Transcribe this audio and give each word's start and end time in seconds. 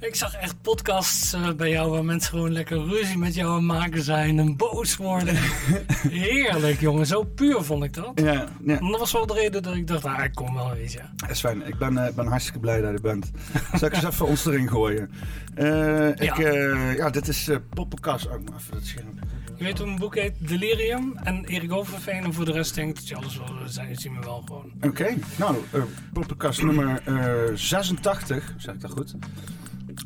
Ik 0.00 0.14
zag 0.14 0.34
echt 0.34 0.60
podcasts 0.62 1.32
eh, 1.32 1.50
bij 1.52 1.70
jou 1.70 1.90
waar 1.90 2.04
mensen 2.04 2.30
gewoon 2.30 2.52
lekker 2.52 2.86
ruzie 2.86 3.18
met 3.18 3.34
jou 3.34 3.56
aan 3.56 3.66
maken 3.66 4.02
zijn 4.02 4.38
en 4.38 4.56
boos 4.56 4.96
worden. 4.96 5.36
Heerlijk, 6.26 6.80
jongen. 6.80 7.06
Zo 7.06 7.22
puur 7.24 7.62
vond 7.62 7.84
ik 7.84 7.94
dat. 7.94 8.12
Ja, 8.14 8.32
ja. 8.64 8.78
En 8.78 8.90
dat 8.90 8.98
was 8.98 9.12
wel 9.12 9.26
de 9.26 9.34
reden 9.34 9.62
dat 9.62 9.74
ik 9.74 9.86
dacht, 9.86 10.04
ah, 10.04 10.24
ik 10.24 10.34
kom 10.34 10.54
wel, 10.54 10.70
weet 10.72 10.92
je. 10.92 11.00
Dat 11.16 11.30
is 11.30 11.40
fijn. 11.40 11.66
Ik 11.66 11.78
ben, 11.78 12.06
eh, 12.06 12.14
ben 12.14 12.26
hartstikke 12.26 12.58
blij 12.60 12.80
dat 12.80 12.92
je 12.92 13.00
bent. 13.00 13.30
Zal 13.74 13.88
ik 13.88 13.94
eens 13.94 14.04
even 14.12 14.26
ons 14.26 14.46
erin 14.46 14.68
gooien? 14.68 15.10
Eh, 15.54 16.08
ik, 16.08 16.36
Ja. 16.36 16.90
ja, 16.90 17.10
dit 17.10 17.28
is 17.28 17.48
eh 17.48 17.56
Poppenkast. 17.74 18.26
Oh, 18.26 18.32
moet 18.32 18.50
even 18.58 18.72
dat 18.72 18.84
scherm. 18.84 19.18
Je 19.56 19.64
weet 19.64 19.78
hoe 19.78 19.86
mijn 19.86 19.98
boek 19.98 20.14
heet? 20.14 20.34
Delirium 20.38 21.16
en 21.24 21.44
Erik 21.44 21.72
Overveen. 21.72 22.24
En 22.24 22.32
voor 22.34 22.44
de 22.44 22.52
rest 22.52 22.74
denk 22.74 22.88
ik 22.88 22.94
dat 22.94 23.08
je 23.08 23.16
alles 23.16 23.36
wel 23.38 23.48
zijn, 23.66 23.96
zien 23.96 24.14
we 24.14 24.20
wel 24.20 24.42
gewoon. 24.46 24.72
Oké, 24.80 25.14
nou, 25.36 25.56
eh 25.72 25.82
Poppenkast 26.12 26.62
nummer 26.62 27.00
eh 27.04 27.54
86. 27.54 28.54
Zeg 28.56 28.74
ik 28.74 28.80
dat 28.80 28.90
goed? 28.90 29.14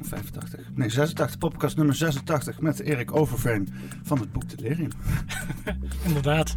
85. 0.02 0.60
Nee, 0.74 0.90
86. 0.90 1.38
Poppenkast 1.38 1.76
nummer 1.76 1.94
86 1.94 2.60
met 2.60 2.80
Erik 2.80 3.16
Overveen 3.16 3.68
van 4.02 4.18
het 4.18 4.32
boek 4.32 4.48
Delirium. 4.48 4.90
Inderdaad. 6.06 6.54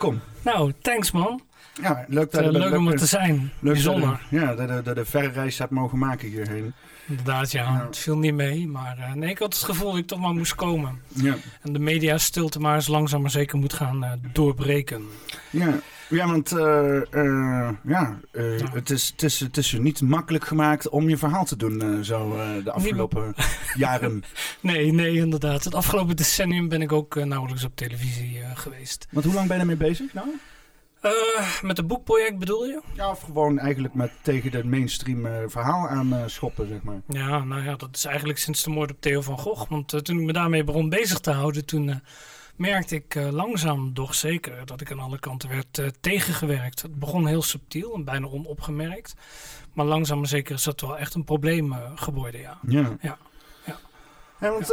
Welkom. 0.00 0.20
Nou, 0.44 0.72
thanks 0.82 1.10
man. 1.10 1.40
Ja, 1.82 2.04
leuk 2.08 2.30
dat 2.30 2.40
Eh, 2.40 2.50
je 2.50 2.58
leuk 2.58 2.76
om 2.76 2.88
er 2.88 2.98
te 2.98 3.06
zijn. 3.06 3.52
Leuk 3.60 3.72
Bijzonder. 3.72 4.20
Ja, 4.30 4.54
dat 4.54 4.84
je 4.84 4.94
de 4.94 5.04
verre 5.04 5.28
reis 5.28 5.58
hebt 5.58 5.70
mogen 5.70 5.98
maken 5.98 6.28
hierheen. 6.28 6.72
Inderdaad, 7.06 7.50
ja. 7.52 7.62
Ja. 7.62 7.86
Het 7.86 7.98
viel 7.98 8.18
niet 8.18 8.34
mee. 8.34 8.68
Maar 8.68 8.98
eh, 8.98 9.12
nee, 9.12 9.30
ik 9.30 9.38
had 9.38 9.54
het 9.54 9.62
gevoel 9.62 9.90
dat 9.90 9.98
ik 9.98 10.06
toch 10.06 10.18
maar 10.18 10.34
moest 10.34 10.54
komen. 10.54 11.00
Ja. 11.08 11.36
En 11.62 11.72
de 11.72 11.78
media 11.78 12.18
stilte 12.18 12.60
maar 12.60 12.74
eens 12.74 12.86
langzaam 12.86 13.20
maar 13.20 13.30
zeker 13.30 13.58
moet 13.58 13.72
gaan 13.72 14.04
eh, 14.04 14.12
doorbreken. 14.32 15.02
Ja, 15.50 15.74
ja 16.10 16.26
want 16.26 16.52
eh, 16.52 16.96
eh, 16.96 17.70
ja, 17.84 18.18
eh, 18.32 18.58
Ja. 18.58 18.70
Het, 18.72 18.90
is, 18.90 19.08
het, 19.08 19.22
is, 19.22 19.40
het 19.40 19.56
is 19.56 19.70
je 19.70 19.80
niet 19.80 20.00
makkelijk 20.00 20.44
gemaakt 20.44 20.88
om 20.88 21.08
je 21.08 21.16
verhaal 21.16 21.44
te 21.44 21.56
doen 21.56 22.04
zo 22.04 22.36
de 22.64 22.72
afgelopen 22.72 23.34
jaren. 23.74 24.22
Nee, 24.60 24.92
nee, 24.92 25.14
inderdaad. 25.14 25.64
Het 25.64 25.74
afgelopen 25.74 26.16
decennium 26.16 26.68
ben 26.68 26.82
ik 26.82 26.92
ook 26.92 27.14
nauwelijks 27.14 27.64
op 27.64 27.76
televisie 27.76 28.40
geweest. 28.54 29.06
Want 29.10 29.24
hoe 29.24 29.34
lang 29.34 29.46
ben 29.46 29.56
je 29.56 29.62
ermee 29.62 29.76
bezig 29.76 30.14
nou? 30.14 30.26
Met 31.62 31.76
het 31.76 31.86
boekproject 31.86 32.38
bedoel 32.38 32.64
je? 32.64 32.82
Ja, 32.94 33.10
of 33.10 33.20
gewoon 33.20 33.58
eigenlijk 33.58 33.94
met 33.94 34.10
tegen 34.22 34.52
het 34.52 34.64
mainstream 34.64 35.50
verhaal 35.50 35.88
aan 35.88 36.14
schoppen, 36.26 36.68
zeg 36.68 36.82
maar. 36.82 37.00
Ja, 37.08 37.44
nou 37.44 37.64
ja, 37.64 37.76
dat 37.76 37.88
is 37.92 38.04
eigenlijk 38.04 38.38
sinds 38.38 38.62
de 38.62 38.70
moord 38.70 38.90
op 38.90 39.00
Theo 39.00 39.20
van 39.20 39.38
Gogh. 39.38 39.70
Want 39.70 40.04
toen 40.04 40.18
ik 40.18 40.24
me 40.24 40.32
daarmee 40.32 40.64
begon 40.64 40.88
bezig 40.88 41.18
te 41.18 41.30
houden, 41.30 41.64
toen 41.64 42.02
merkte 42.60 42.94
ik 42.94 43.14
eh, 43.14 43.28
langzaam 43.30 43.94
doch 43.94 44.14
zeker 44.14 44.62
dat 44.64 44.80
ik 44.80 44.92
aan 44.92 44.98
alle 45.00 45.18
kanten 45.18 45.48
werd 45.48 45.78
eh, 45.78 45.86
tegengewerkt. 46.00 46.82
Het 46.82 46.98
begon 46.98 47.26
heel 47.26 47.42
subtiel 47.42 47.94
en 47.94 48.04
bijna 48.04 48.26
onopgemerkt. 48.26 49.14
Maar 49.72 49.86
langzaam 49.86 50.18
maar 50.18 50.28
zeker 50.28 50.54
is 50.54 50.62
dat 50.62 50.80
wel 50.80 50.98
echt 50.98 51.14
een 51.14 51.24
probleem 51.24 51.72
eh, 51.72 51.78
geworden, 51.94 52.40
ja. 52.40 52.58
Ja. 52.66 52.96
Ja, 53.00 53.18
ja. 53.66 54.50
Want, 54.50 54.66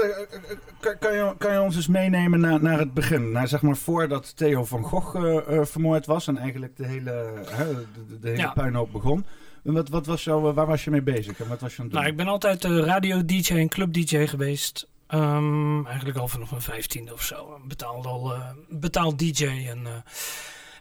kan, 0.80 0.98
kan, 1.00 1.14
je, 1.14 1.36
kan 1.38 1.52
je 1.54 1.62
ons 1.62 1.76
eens 1.76 1.88
meenemen 1.88 2.39
naar, 2.39 2.61
naar 2.61 2.80
het 2.80 2.94
begin? 2.94 3.32
Naar, 3.32 3.48
zeg 3.48 3.61
maar 3.61 3.78
voordat 3.78 4.36
Theo 4.38 4.66
van 4.66 4.84
Gogh 4.84 5.16
eh, 5.16 5.58
eh, 5.58 5.66
vermoord 5.66 6.06
was 6.06 6.28
en 6.28 6.38
eigenlijk 6.38 6.78
de 6.78 6.86
hele, 6.86 7.44
hè, 7.50 7.73
de, 7.73 7.86
de- 8.20 8.28
hele 8.30 8.42
Ja. 8.42 8.52
puinhoop 8.52 8.92
begon. 8.92 9.26
En 9.64 9.73
Wat, 9.73 9.90
wat 9.90 10.06
was 10.06 10.23
jouw, 10.23 10.54
waar 10.54 10.66
was 10.66 10.84
je 10.84 10.90
mee 10.92 11.02
bezig 11.02 11.40
en 11.40 11.48
wat 11.48 11.61
was 11.61 11.76
je 11.76 11.78
aan 11.80 11.84
het 11.86 11.94
doen? 11.94 12.02
Nou, 12.02 12.11
ik 12.14 12.17
ben 12.17 12.28
altijd 12.28 12.64
eh, 12.66 12.78
radio-dj 12.78 13.50
en 13.52 13.70
club-dj 13.70 14.26
geweest. 14.28 14.88
Ehm, 15.08 15.86
eigenlijk 15.86 16.18
al 16.18 16.28
vanaf 16.28 16.50
mijn 16.50 16.62
vijftiende 16.62 17.14
of 17.14 17.23
zo. 17.23 17.60
Betaald 17.68 18.06
al 18.06 18.34
eh, 18.34 18.50
betaald 18.70 19.20
DJ. 19.20 19.45
En, 19.45 19.88
eh, 19.88 19.94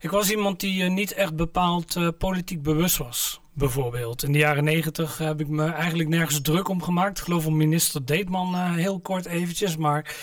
ik 0.00 0.10
was 0.10 0.30
iemand 0.30 0.60
die 0.60 0.82
eh, 0.84 0.90
niet 0.90 1.12
echt 1.12 1.36
bepaald 1.36 1.96
eh, 1.96 2.08
politiek 2.18 2.62
bewust 2.62 2.96
was. 2.96 3.40
Bijvoorbeeld. 3.52 4.22
In 4.22 4.32
de 4.32 4.38
jaren 4.38 4.64
negentig 4.64 5.18
heb 5.18 5.40
ik 5.40 5.48
me 5.48 5.64
eigenlijk 5.64 6.08
nergens 6.08 6.40
druk 6.40 6.68
om 6.68 6.82
gemaakt. 6.82 7.18
Ik 7.18 7.24
geloof 7.24 7.46
om 7.46 7.56
minister 7.56 8.06
Deetman 8.06 8.54
eh, 8.54 8.74
heel 8.74 9.00
kort 9.00 9.26
eventjes. 9.26 9.76
Maar 9.76 10.16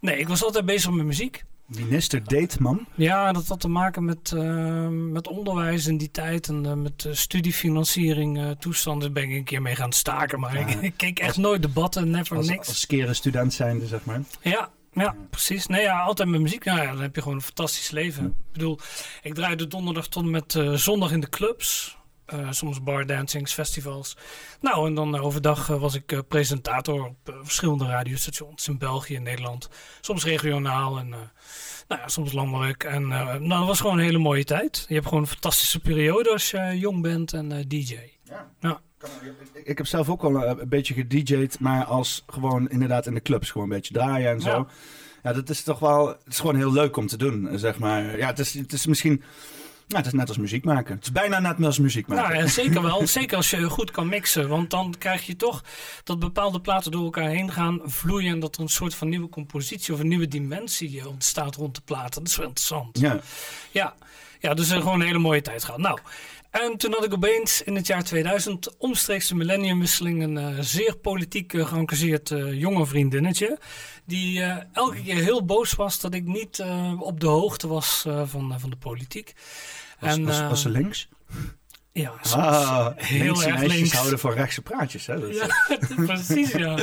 nee, 0.00 0.18
ik 0.18 0.28
was 0.28 0.44
altijd 0.44 0.64
bezig 0.66 0.90
met 0.90 1.06
muziek. 1.06 1.44
Minister 1.66 2.24
Deetman. 2.24 2.86
Ja, 2.94 3.32
dat 3.32 3.46
had 3.48 3.60
te 3.60 3.68
maken 3.68 4.04
met, 4.04 4.32
eh, 4.32 4.88
met 4.88 5.28
onderwijs 5.28 5.86
in 5.86 5.96
die 5.98 6.10
tijd 6.10 6.48
en 6.48 6.66
eh, 6.66 6.72
met 6.72 7.04
eh, 7.04 7.12
studiefinanciering 7.12 8.38
eh, 8.38 8.50
toestanden. 8.50 9.12
Daar 9.12 9.22
ben 9.22 9.30
ik 9.32 9.36
een 9.38 9.44
keer 9.44 9.62
mee 9.62 9.74
gaan 9.76 9.92
staken, 9.92 10.40
maar 10.40 10.58
Ja, 10.58 10.66
ik, 10.66 10.82
ik 10.90 10.94
keek 10.96 11.18
echt 11.18 11.36
nooit 11.36 11.62
debatten, 11.62 12.10
never 12.10 12.36
Als, 12.36 12.48
niks. 12.48 12.68
als 12.68 12.86
keren 12.86 13.14
student 13.14 13.54
zijnde, 13.54 13.86
zeg 13.86 14.04
maar. 14.04 14.20
Ja, 14.40 14.70
ja, 14.92 15.14
precies. 15.30 15.66
Nee, 15.66 15.82
ja, 15.82 16.00
altijd 16.00 16.28
met 16.28 16.40
muziek. 16.40 16.64
Nou 16.64 16.80
ja, 16.80 16.92
dan 16.92 17.00
heb 17.00 17.14
je 17.14 17.22
gewoon 17.22 17.36
een 17.36 17.42
fantastisch 17.42 17.90
leven. 17.90 18.22
Ja. 18.22 18.28
Ik 18.28 18.52
bedoel, 18.52 18.78
ik 19.22 19.34
draaide 19.34 19.66
donderdag 19.66 20.08
tot 20.08 20.22
en 20.22 20.30
met 20.30 20.58
zondag 20.74 21.12
in 21.12 21.20
de 21.20 21.28
clubs. 21.28 21.95
Eh, 22.26 22.50
soms 22.50 22.82
bardancings, 22.82 23.52
festivals. 23.52 24.16
Nou, 24.60 24.86
en 24.86 24.94
dan 24.94 25.14
eh, 25.14 25.24
overdag 25.24 25.70
eh, 25.70 25.80
was 25.80 25.94
ik 25.94 26.22
presentator 26.28 27.04
op 27.04 27.34
verschillende 27.42 27.86
radiostations 27.86 28.68
in 28.68 28.78
België 28.78 29.14
en 29.14 29.22
Nederland. 29.22 29.68
Soms 30.00 30.24
regionaal 30.24 30.98
en 30.98 31.08
nou 31.88 32.00
ja, 32.00 32.08
soms 32.08 32.32
landelijk. 32.32 32.84
En 32.84 33.08
nou, 33.08 33.48
dat 33.48 33.66
was 33.66 33.80
gewoon 33.80 33.98
een 33.98 34.04
hele 34.04 34.18
mooie 34.18 34.44
tijd. 34.44 34.84
Je 34.88 34.94
hebt 34.94 35.06
gewoon 35.06 35.22
een 35.22 35.28
fantastische 35.28 35.80
periode 35.80 36.30
als 36.30 36.50
je 36.50 36.78
jong 36.78 37.02
bent 37.02 37.32
en 37.32 37.68
DJ. 37.68 37.98
Ja. 38.22 38.50
Ja. 38.60 38.80
Ik, 39.64 39.78
heb 39.78 39.86
zelf 39.86 40.08
ook 40.08 40.22
al 40.22 40.34
een, 40.34 40.60
een 40.60 40.68
beetje 40.68 40.94
gedj'd, 40.94 41.60
maar 41.60 41.84
als 41.84 42.24
gewoon 42.26 42.68
inderdaad 42.68 43.06
in 43.06 43.14
de 43.14 43.22
clubs 43.22 43.50
gewoon 43.50 43.70
een 43.70 43.76
beetje 43.76 43.94
draaien 43.94 44.30
en 44.30 44.40
zo. 44.40 44.50
Ja. 44.50 44.66
Ja. 45.22 45.32
dat 45.32 45.48
is 45.48 45.62
toch 45.62 45.78
wel, 45.78 46.08
het 46.08 46.18
is 46.26 46.40
gewoon 46.40 46.56
heel 46.56 46.72
leuk 46.72 46.96
om 46.96 47.06
te 47.06 47.16
doen, 47.16 47.58
zeg 47.58 47.78
maar. 47.78 48.18
Ja, 48.18 48.26
het 48.26 48.38
is, 48.38 48.54
het 48.54 48.72
is 48.72 48.86
misschien, 48.86 49.22
ja, 49.86 49.96
het 49.96 50.06
is 50.06 50.12
net 50.12 50.28
als 50.28 50.38
muziek 50.38 50.64
maken. 50.64 50.94
Het 50.94 51.04
is 51.04 51.12
bijna 51.12 51.40
net 51.40 51.64
als 51.64 51.78
muziek 51.78 52.06
maken. 52.06 52.24
Nou 52.24 52.36
ja, 52.36 52.46
zeker 52.46 52.82
wel. 52.82 53.06
zeker 53.18 53.36
als 53.36 53.50
je 53.50 53.70
goed 53.70 53.90
kan 53.90 54.08
mixen. 54.08 54.48
Want 54.48 54.70
dan 54.70 54.94
krijg 54.98 55.26
je 55.26 55.36
toch 55.36 55.64
dat 56.04 56.18
bepaalde 56.18 56.60
platen 56.60 56.90
door 56.90 57.04
elkaar 57.04 57.28
heen 57.28 57.52
gaan 57.52 57.80
vloeien. 57.84 58.32
En 58.32 58.40
dat 58.40 58.56
er 58.56 58.62
een 58.62 58.68
soort 58.68 58.94
van 58.94 59.08
nieuwe 59.08 59.28
compositie 59.28 59.94
of 59.94 60.00
een 60.00 60.08
nieuwe 60.08 60.28
dimensie 60.28 61.00
eh, 61.00 61.06
ontstaat 61.06 61.54
rond 61.54 61.74
de 61.74 61.80
platen. 61.84 62.22
Dat 62.22 62.30
is 62.30 62.36
wel 62.36 62.46
interessant. 62.46 62.98
Ja, 62.98 63.20
Ja, 63.70 63.94
ja 64.40 64.54
dus 64.54 64.70
er 64.70 64.80
gewoon 64.80 65.00
een 65.00 65.06
hele 65.06 65.18
mooie 65.18 65.42
tijd 65.42 65.64
gehad. 65.64 65.80
Nou, 65.80 65.98
en 66.62 66.76
toen 66.76 66.92
had 66.92 67.04
ik 67.04 67.12
opeens 67.12 67.62
in 67.62 67.74
het 67.74 67.86
jaar 67.86 68.02
2000, 68.02 68.76
omstreeks 68.78 69.28
de 69.28 69.34
millenniumwisseling, 69.34 70.22
een 70.22 70.38
eh, 70.38 70.56
zeer 70.60 70.96
politiek 70.96 71.54
eh, 71.54 71.66
geëngageerd 71.66 72.30
eh, 72.30 72.60
jonge 72.60 72.86
vriendinnetje. 72.86 73.58
Die 74.06 74.42
eh, 74.42 74.62
elke 74.72 75.02
keer 75.02 75.16
heel 75.16 75.44
boos 75.44 75.74
was 75.74 76.00
dat 76.00 76.14
ik 76.14 76.24
niet 76.24 76.58
eh, 76.58 77.00
op 77.00 77.20
de 77.20 77.26
hoogte 77.26 77.68
was 77.68 78.04
eh, 78.06 78.22
van, 78.24 78.60
van 78.60 78.70
de 78.70 78.76
politiek. 78.76 79.34
was, 80.00 80.18
was, 80.18 80.38
eh, 80.40 80.48
was 80.48 80.62
ze 80.62 80.70
links? 80.70 81.08
Ja, 81.96 82.12
soms 82.20 82.44
Ah, 82.44 82.88
heel 82.96 83.24
linkse 83.24 83.48
erg 83.48 83.62
links. 83.62 83.92
houden 83.92 84.18
van 84.18 84.32
rechtse 84.32 84.62
praatjes, 84.62 85.06
hè? 85.06 85.20
Dat 85.20 85.34
Ja, 85.34 85.46
precies 86.06 86.50
ja. 86.52 86.78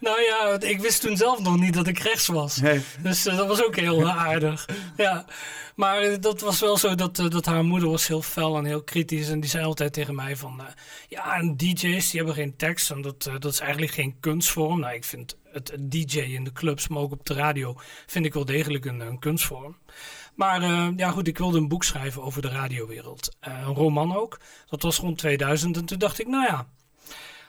Nou 0.00 0.20
ja, 0.22 0.60
ik 0.60 0.80
wist 0.80 1.00
toen 1.00 1.16
zelf 1.16 1.40
nog 1.40 1.58
niet 1.58 1.74
dat 1.74 1.86
ik 1.86 1.98
rechts 1.98 2.26
was. 2.26 2.56
Nee. 2.56 2.80
Dus 3.02 3.26
eh, 3.26 3.36
dat 3.36 3.46
was 3.46 3.64
ook 3.64 3.76
heel 3.76 4.08
aardig. 4.28 4.68
Ja. 4.96 5.24
Maar 5.74 6.00
eh, 6.00 6.16
dat 6.20 6.40
was 6.40 6.60
wel 6.60 6.76
zo 6.76 6.94
dat, 6.94 7.18
eh, 7.18 7.28
dat 7.28 7.46
haar 7.46 7.64
moeder 7.64 7.88
was 7.90 8.06
heel 8.06 8.22
fel 8.22 8.56
en 8.56 8.64
heel 8.64 8.82
kritisch. 8.82 9.28
En 9.28 9.40
die 9.40 9.50
zei 9.50 9.64
altijd 9.64 9.92
tegen 9.92 10.14
mij 10.14 10.36
van... 10.36 10.62
ja, 11.08 11.36
en 11.36 11.56
DJ's 11.56 12.10
die 12.10 12.16
hebben 12.20 12.34
geen 12.34 12.56
tekst. 12.56 12.90
En 12.90 13.02
dat, 13.02 13.30
dat 13.38 13.52
is 13.52 13.60
eigenlijk 13.60 13.92
geen 13.92 14.16
kunstvorm. 14.20 14.80
Nou, 14.80 14.94
ik 14.94 15.04
vind 15.04 15.36
het, 15.52 15.70
het 15.70 15.90
DJ 15.90 16.18
in 16.18 16.44
de 16.44 16.52
clubs, 16.52 16.88
maar 16.88 17.02
ook 17.02 17.12
op 17.12 17.26
de 17.26 17.34
radio... 17.34 17.76
vind 18.06 18.24
ik 18.24 18.34
wel 18.34 18.44
degelijk 18.44 18.84
een, 18.84 19.00
een 19.00 19.18
kunstvorm. 19.18 19.76
Maar 20.38 20.62
eh, 20.62 20.88
ja 20.96 21.10
goed, 21.10 21.28
ik 21.28 21.38
wilde 21.38 21.58
een 21.58 21.68
boek 21.68 21.84
schrijven 21.84 22.22
over 22.22 22.42
de 22.42 22.48
radiowereld. 22.48 23.36
Eh, 23.40 23.52
een 23.66 23.74
roman 23.74 24.16
ook. 24.16 24.40
Dat 24.68 24.82
was 24.82 24.98
rond 24.98 25.18
2000. 25.18 25.76
En 25.76 25.84
toen 25.84 25.98
dacht 25.98 26.20
ik, 26.20 26.26
nou 26.26 26.46
ja... 26.46 26.66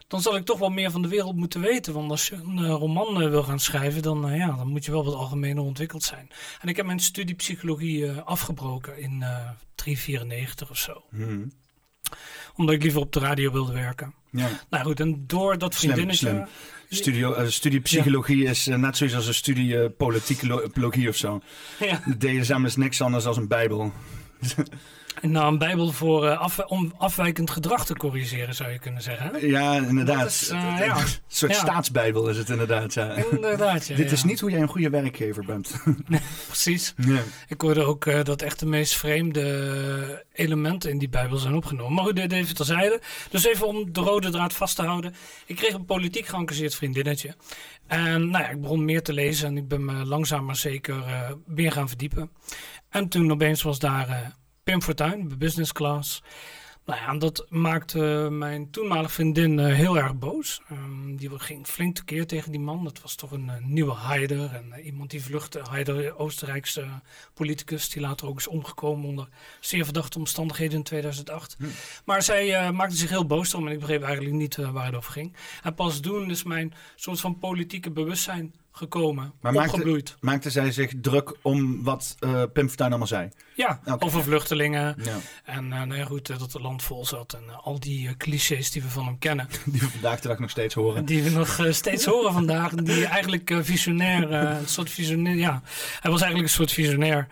Dan 0.08 0.22
zal 0.22 0.36
ik 0.36 0.46
toch 0.46 0.60
wel 0.60 0.70
meer 0.70 0.92
van 0.92 1.02
de 1.02 1.08
wereld 1.08 1.36
moeten 1.36 1.62
weten. 1.62 1.94
Want 1.94 2.12
als 2.12 2.28
je 2.28 2.36
een 2.36 2.58
eh, 2.58 2.70
roman 2.70 3.30
wil 3.30 3.44
gaan 3.44 3.60
schrijven, 3.60 4.02
dan, 4.02 4.36
ja, 4.36 4.52
dan 4.52 4.68
moet 4.68 4.86
je 4.86 4.92
wel 4.92 5.04
wat 5.04 5.14
algemener 5.14 5.64
ontwikkeld 5.64 6.04
zijn. 6.04 6.30
En 6.62 6.68
ik 6.68 6.76
heb 6.76 6.86
mijn 6.86 7.00
studie 7.00 7.36
psychologie 7.36 8.12
afgebroken 8.12 8.98
in 8.98 9.22
eh 9.22 9.50
394 9.76 10.70
of 10.70 10.78
zo. 10.78 11.04
Hm. 11.10 11.46
Omdat 12.56 12.76
ik 12.76 12.84
liever 12.84 13.02
op 13.02 13.14
de 13.14 13.20
radio 13.20 13.52
wilde 13.52 13.74
werken. 13.74 14.14
Ja. 14.32 14.50
Nou 14.70 14.86
goed, 14.86 15.00
en 15.00 15.24
door 15.28 15.58
dat 15.58 15.74
Slim, 15.74 15.92
vriendinnetje... 15.92 16.28
slim. 16.28 16.48
Studio, 16.90 17.34
eh, 17.34 17.48
studie 17.48 17.80
psychologie 17.80 18.46
is 18.46 18.68
eh, 18.68 18.78
net 18.78 18.98
zoiets 18.98 19.16
als 19.16 19.28
een 19.28 19.34
studie 19.34 19.90
politicologie 19.90 21.10
of 21.10 21.16
zo. 21.16 21.42
Ja, 21.80 22.02
De 22.06 22.40
DSM 22.40 22.66
is 22.66 22.76
niks 22.76 23.02
anders 23.02 23.24
dan 23.24 23.38
een 23.38 23.48
bijbel. 23.48 23.94
Nou, 25.22 25.52
een 25.52 25.58
bijbel 25.58 25.92
voor 25.92 26.36
af, 26.36 26.60
om 26.60 26.94
afwijkend 26.98 27.50
gedrag 27.50 27.86
te 27.86 27.96
corrigeren, 27.96 28.56
zou 28.56 28.72
je 28.72 28.80
kunnen 28.80 29.02
zeggen. 29.02 29.48
Ja, 29.48 29.76
inderdaad. 29.76 30.28
Is, 30.28 30.52
uh, 30.52 30.76
ja. 30.80 30.98
Een 31.00 31.08
soort 31.28 31.52
ja. 31.52 31.58
staatsbijbel 31.58 32.30
is 32.30 32.38
het 32.38 32.50
inderdaad. 32.50 32.94
Ja. 32.94 33.14
Inderdaad, 33.32 33.88
ja, 33.88 33.96
Dit 33.96 34.12
is 34.12 34.24
niet 34.24 34.40
hoe 34.40 34.52
jij 34.52 34.62
een 34.62 34.68
goede 34.68 34.90
werkgever 34.90 35.46
bent. 35.46 35.74
Nee, 36.08 36.22
precies. 36.48 36.94
Ik 37.48 37.62
hoorde 37.62 37.84
ook 37.84 38.06
uh, 38.06 38.24
dat 38.24 38.42
echt 38.42 38.60
de 38.60 38.66
meest 38.66 38.96
vreemde 38.96 40.26
elementen 40.34 40.90
in 40.90 40.98
die 40.98 41.10
bijbel 41.10 41.38
zijn 41.38 41.56
opgenomen. 41.56 41.94
Maar 41.94 42.04
goed, 42.04 42.16
dit 42.16 42.32
even 42.32 42.56
terzijde. 42.56 43.02
Dus 43.30 43.46
even 43.46 43.68
om 43.68 43.94
de 43.94 44.02
rode 44.02 44.30
draad 44.30 44.54
vast 44.54 44.76
te 44.76 44.82
houden. 44.82 45.14
Ik 45.46 45.56
kreeg 45.56 45.74
een 45.74 45.86
politiek 45.86 46.26
geëngageerd 46.26 46.76
vriendinnetje. 46.76 47.36
En 47.88 48.30
nou 48.30 48.44
ja, 48.44 48.50
ik 48.50 48.62
begon 48.62 48.86
meer 48.86 49.02
te 49.02 49.14
lezen 49.14 49.48
en 49.48 49.58
ik 49.58 49.68
ben 49.68 49.86
me 49.86 50.06
langzaam 50.06 50.46
maar 50.46 50.56
zeker 50.56 50.96
uh, 50.96 51.32
meer 51.46 51.72
gaan 51.72 51.88
verdiepen. 51.88 52.32
En 52.90 53.10
toen 53.10 53.32
opeens 53.32 53.62
was 53.62 53.80
daar 53.80 54.38
Pim 54.70 54.82
Fortuyn, 54.82 55.38
Business 55.38 55.72
Class. 55.72 56.22
Nou 56.86 57.00
ja, 57.00 57.18
dat 57.18 57.46
maakte 57.50 58.28
mijn 58.32 58.72
toenmalige 58.72 59.10
vriendin 59.10 59.58
uh, 59.58 59.66
heel 59.66 59.98
erg 59.98 60.16
boos. 60.16 60.62
Um, 60.72 61.18
die 61.18 61.30
ging 61.40 61.68
flink 61.68 61.96
tekeer 61.96 62.28
tegen 62.28 62.52
die 62.52 62.60
man. 62.60 62.84
Dat 62.84 63.02
was 63.02 63.16
toch 63.16 63.32
een, 63.32 63.48
een 63.48 63.74
nieuwe 63.74 63.94
Haider. 63.94 64.54
En 64.54 64.74
uh, 64.78 64.86
iemand 64.86 65.10
die 65.10 65.24
vluchtte. 65.24 65.62
Haider, 65.70 66.18
Oostenrijkse 66.18 66.88
politicus. 67.34 67.90
Die 67.90 68.02
later 68.02 68.28
ook 68.28 68.38
is 68.38 68.48
omgekomen 68.48 69.08
onder 69.08 69.28
zeer 69.60 69.84
verdachte 69.84 70.18
omstandigheden 70.18 70.78
in 70.78 70.84
2008. 70.84 71.56
Hm. 71.60 71.66
Maar 72.06 72.22
zij 72.22 72.48
uh, 72.48 72.72
maakte 72.72 72.96
zich 72.96 73.10
heel 73.10 73.26
boos 73.26 73.54
om. 73.54 73.68
En 73.68 73.74
ik 73.74 73.80
begreep 73.80 74.04
eigenlijk 74.04 74.36
niet 74.36 74.56
waar 74.56 74.86
het 74.86 74.96
over 74.96 75.12
ging. 75.12 75.36
En 75.64 75.76
pas 75.76 76.00
toen 76.00 76.30
is 76.30 76.44
mijn 76.44 76.74
soort 76.96 77.20
van 77.20 77.40
politieke 77.40 77.92
bewustzijn 77.92 78.54
gekomen, 78.80 79.34
maar 79.42 79.56
opgebloeid. 79.56 80.10
Maakte, 80.10 80.26
maakte 80.26 80.50
zij 80.50 80.72
zich 80.72 80.94
druk 81.02 81.36
om 81.42 81.84
wat 81.84 82.16
uh, 82.20 82.44
Pim 82.54 82.68
Fortuyn 82.68 82.90
allemaal 82.90 83.08
zei? 83.08 83.30
Ja, 83.56 83.80
okay. 83.82 83.98
over 84.00 84.24
vluchtelingen. 84.24 84.96
Ja. 85.04 85.18
En 85.44 85.66
uh, 85.66 85.70
nou 85.70 85.96
ja, 85.96 86.06
goed, 86.06 86.28
dat 86.28 86.42
het 86.42 86.62
land 86.62 86.84
vol 86.84 87.06
zat. 87.06 87.34
En 87.34 87.44
uh, 87.48 87.66
al 87.66 87.80
die 87.80 88.18
clichés 88.18 88.72
die 88.72 88.82
we 88.82 88.90
van 88.90 89.06
hem 89.06 89.18
kennen. 89.18 89.48
Die 89.66 89.82
we 89.82 89.90
vandaag 89.90 90.20
de 90.20 90.28
dag 90.28 90.40
nog 90.40 90.50
steeds 90.50 90.74
horen. 90.74 91.06
Die 91.06 91.24
we 91.24 91.30
nog 91.30 91.68
steeds 91.70 92.06
horen 92.06 92.34
vandaag. 92.34 92.74
Die 92.74 93.06
eigenlijk 93.06 93.52
visionair, 93.62 94.32
een 94.32 94.68
soort 94.68 94.90
visionair, 94.90 95.36
ja. 95.36 95.62
Hij 96.00 96.12
was 96.12 96.22
eigenlijk 96.22 96.52
een 96.52 96.56
soort 96.56 96.72
visionair. 96.72 97.28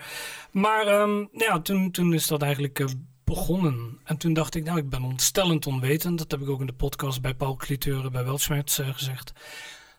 Maar 0.51 1.01
um, 1.01 1.29
ja, 1.31 1.59
toen, 1.59 1.91
toen 1.91 2.13
is 2.13 2.27
dat 2.27 2.41
eigenlijk 2.41 2.85
begonnen. 3.23 3.99
En 4.03 4.17
toen 4.17 4.33
dacht 4.33 4.55
ik, 4.55 4.63
nou, 4.63 4.77
ik 4.77 4.89
ben 4.89 5.03
ontstellend 5.03 5.67
onwetend. 5.67 6.17
Dat 6.17 6.31
heb 6.31 6.41
ik 6.41 6.49
ook 6.49 6.59
in 6.59 6.65
de 6.65 6.73
podcast 6.73 7.21
bij 7.21 7.33
Paul 7.33 7.55
Cliteuren 7.55 8.11
bij 8.11 8.23
Weltschmerz 8.23 8.79
gezegd. 8.83 9.31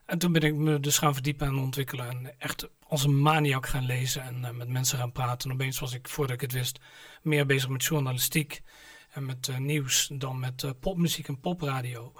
En 0.08 0.18
toen 0.18 0.32
ben 0.32 0.42
ik 0.42 0.54
me 0.54 0.80
dus 0.80 0.98
gaan 0.98 1.14
verdiepen 1.14 1.46
en 1.46 1.58
ontwikkelen. 1.58 2.08
En 2.08 2.34
echt 2.38 2.68
als 2.86 3.04
een 3.04 3.20
maniak 3.20 3.66
gaan 3.66 3.84
lezen 3.84 4.22
en 4.22 4.38
uh, 4.40 4.50
met 4.50 4.68
mensen 4.68 4.98
gaan 4.98 5.12
praten. 5.12 5.48
En 5.50 5.54
opeens 5.54 5.78
was 5.78 5.94
ik, 5.94 6.08
voordat 6.08 6.34
ik 6.34 6.40
het 6.40 6.52
wist, 6.52 6.78
meer 7.22 7.46
bezig 7.46 7.68
met 7.68 7.84
journalistiek. 7.84 8.62
En 9.10 9.26
met 9.26 9.48
uh, 9.48 9.56
nieuws 9.56 10.10
dan 10.12 10.38
met 10.38 10.62
uh, 10.62 10.70
popmuziek 10.80 11.28
en 11.28 11.40
popradio. 11.40 12.12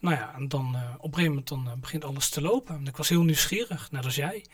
Nou 0.00 0.16
ja, 0.16 0.34
en 0.34 0.48
dan 0.48 0.66
op 0.98 1.04
een 1.04 1.14
gegeven 1.14 1.28
moment 1.28 1.48
dan, 1.48 1.80
begint 1.80 2.04
alles 2.04 2.28
te 2.28 2.40
lopen. 2.40 2.74
En 2.74 2.86
ik 2.86 2.96
was 2.96 3.08
heel 3.08 3.22
nieuwsgierig, 3.22 3.90
net 3.90 4.04
als 4.04 4.14
jij. 4.14 4.44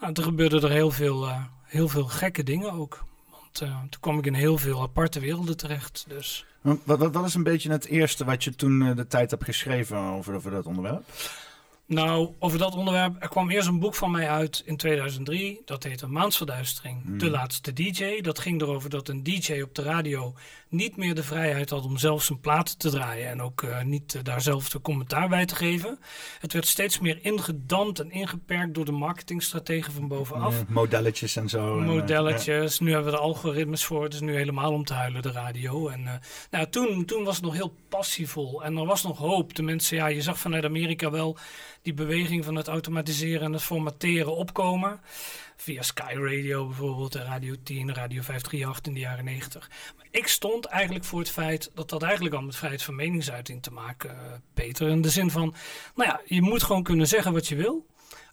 Nou, 0.00 0.12
er 0.12 0.22
gebeurden 0.22 0.62
er 0.62 0.70
heel 0.70 0.90
veel, 0.90 1.28
heel 1.62 1.88
veel 1.88 2.06
gekke 2.06 2.42
dingen 2.42 2.72
ook. 2.72 3.04
Want 3.30 3.54
toen 3.90 4.00
kwam 4.00 4.18
ik 4.18 4.26
in 4.26 4.34
heel 4.34 4.58
veel 4.58 4.82
aparte 4.82 5.20
werelden 5.20 5.56
terecht. 5.56 6.04
Dus. 6.08 6.44
Wat, 6.60 6.78
wat, 6.84 7.12
wat 7.12 7.26
is 7.26 7.34
een 7.34 7.42
beetje 7.42 7.70
het 7.70 7.86
eerste 7.86 8.24
wat 8.24 8.44
je 8.44 8.54
toen 8.54 8.94
de 8.94 9.06
tijd 9.06 9.30
hebt 9.30 9.44
geschreven 9.44 9.98
over, 9.98 10.34
over 10.34 10.50
dat 10.50 10.66
onderwerp? 10.66 11.04
Nou, 11.92 12.34
over 12.38 12.58
dat 12.58 12.74
onderwerp. 12.74 13.16
Er 13.18 13.28
kwam 13.28 13.50
eerst 13.50 13.68
een 13.68 13.78
boek 13.78 13.94
van 13.94 14.10
mij 14.10 14.28
uit 14.28 14.62
in 14.64 14.76
2003. 14.76 15.62
Dat 15.64 15.82
heette 15.82 16.06
Maansverduistering. 16.06 17.04
Mm. 17.04 17.18
De 17.18 17.30
laatste 17.30 17.72
DJ. 17.72 18.20
Dat 18.20 18.38
ging 18.38 18.60
erover 18.60 18.90
dat 18.90 19.08
een 19.08 19.22
DJ 19.22 19.60
op 19.60 19.74
de 19.74 19.82
radio 19.82 20.34
niet 20.68 20.96
meer 20.96 21.14
de 21.14 21.22
vrijheid 21.22 21.70
had 21.70 21.84
om 21.84 21.98
zelf 21.98 22.22
zijn 22.22 22.40
platen 22.40 22.78
te 22.78 22.90
draaien. 22.90 23.28
En 23.28 23.42
ook 23.42 23.62
uh, 23.62 23.82
niet 23.82 24.14
uh, 24.14 24.22
daar 24.22 24.40
zelf 24.40 24.68
de 24.68 24.80
commentaar 24.80 25.28
bij 25.28 25.46
te 25.46 25.54
geven. 25.54 25.98
Het 26.40 26.52
werd 26.52 26.66
steeds 26.66 27.00
meer 27.00 27.18
ingedampt 27.22 28.00
en 28.00 28.10
ingeperkt 28.10 28.74
door 28.74 28.84
de 28.84 28.92
marketingstrategen 28.92 29.92
van 29.92 30.08
bovenaf. 30.08 30.58
Ja, 30.58 30.64
modelletjes 30.68 31.36
en 31.36 31.48
zo. 31.48 31.80
Modelletjes. 31.80 32.78
En, 32.78 32.84
uh, 32.84 32.88
nu 32.88 32.92
hebben 32.92 33.12
we 33.12 33.18
er 33.18 33.24
algoritmes 33.24 33.84
voor. 33.84 34.04
Het 34.04 34.14
is 34.14 34.20
nu 34.20 34.34
helemaal 34.34 34.72
om 34.72 34.84
te 34.84 34.94
huilen, 34.94 35.22
de 35.22 35.32
radio. 35.32 35.88
En 35.88 36.20
nou, 36.50 36.66
toen, 36.68 37.04
toen 37.04 37.24
was 37.24 37.36
het 37.36 37.44
nog 37.44 37.54
heel 37.54 37.74
passievol. 37.88 38.64
En 38.64 38.76
er 38.76 38.86
was 38.86 39.02
nog 39.02 39.18
hoop. 39.18 39.54
De 39.54 39.62
mensen, 39.62 39.96
ja, 39.96 40.06
je 40.06 40.22
zag 40.22 40.38
vanuit 40.38 40.64
Amerika 40.64 41.10
wel 41.10 41.38
die 41.82 41.94
beweging 41.94 42.44
van 42.44 42.54
het 42.54 42.68
automatiseren 42.68 43.42
en 43.42 43.52
het 43.52 43.62
formateren 43.62 44.36
opkomen. 44.36 45.00
Via 45.56 45.82
Sky 45.82 46.14
Radio 46.14 46.66
bijvoorbeeld, 46.66 47.14
en 47.14 47.24
Radio 47.24 47.54
10, 47.62 47.94
Radio 47.94 48.22
538 48.22 48.86
in 48.86 48.92
de 48.92 49.00
jaren 49.00 49.24
90. 49.24 49.70
Maar 49.96 50.06
ik 50.10 50.26
stond 50.26 50.64
eigenlijk 50.64 51.04
voor 51.04 51.18
het 51.18 51.30
feit 51.30 51.70
dat 51.74 51.88
dat 51.88 52.02
eigenlijk 52.02 52.34
al 52.34 52.42
met 52.42 52.56
vrijheid 52.56 52.82
van 52.82 52.94
meningsuiting 52.94 53.62
te 53.62 53.72
maken, 53.72 54.10
uh, 54.10 54.32
Peter. 54.54 54.88
In 54.88 55.02
de 55.02 55.10
zin 55.10 55.30
van, 55.30 55.54
nou 55.94 56.10
ja, 56.10 56.20
je 56.24 56.42
moet 56.42 56.62
gewoon 56.62 56.82
kunnen 56.82 57.08
zeggen 57.08 57.32
wat 57.32 57.48
je 57.48 57.56
wil. 57.56 57.86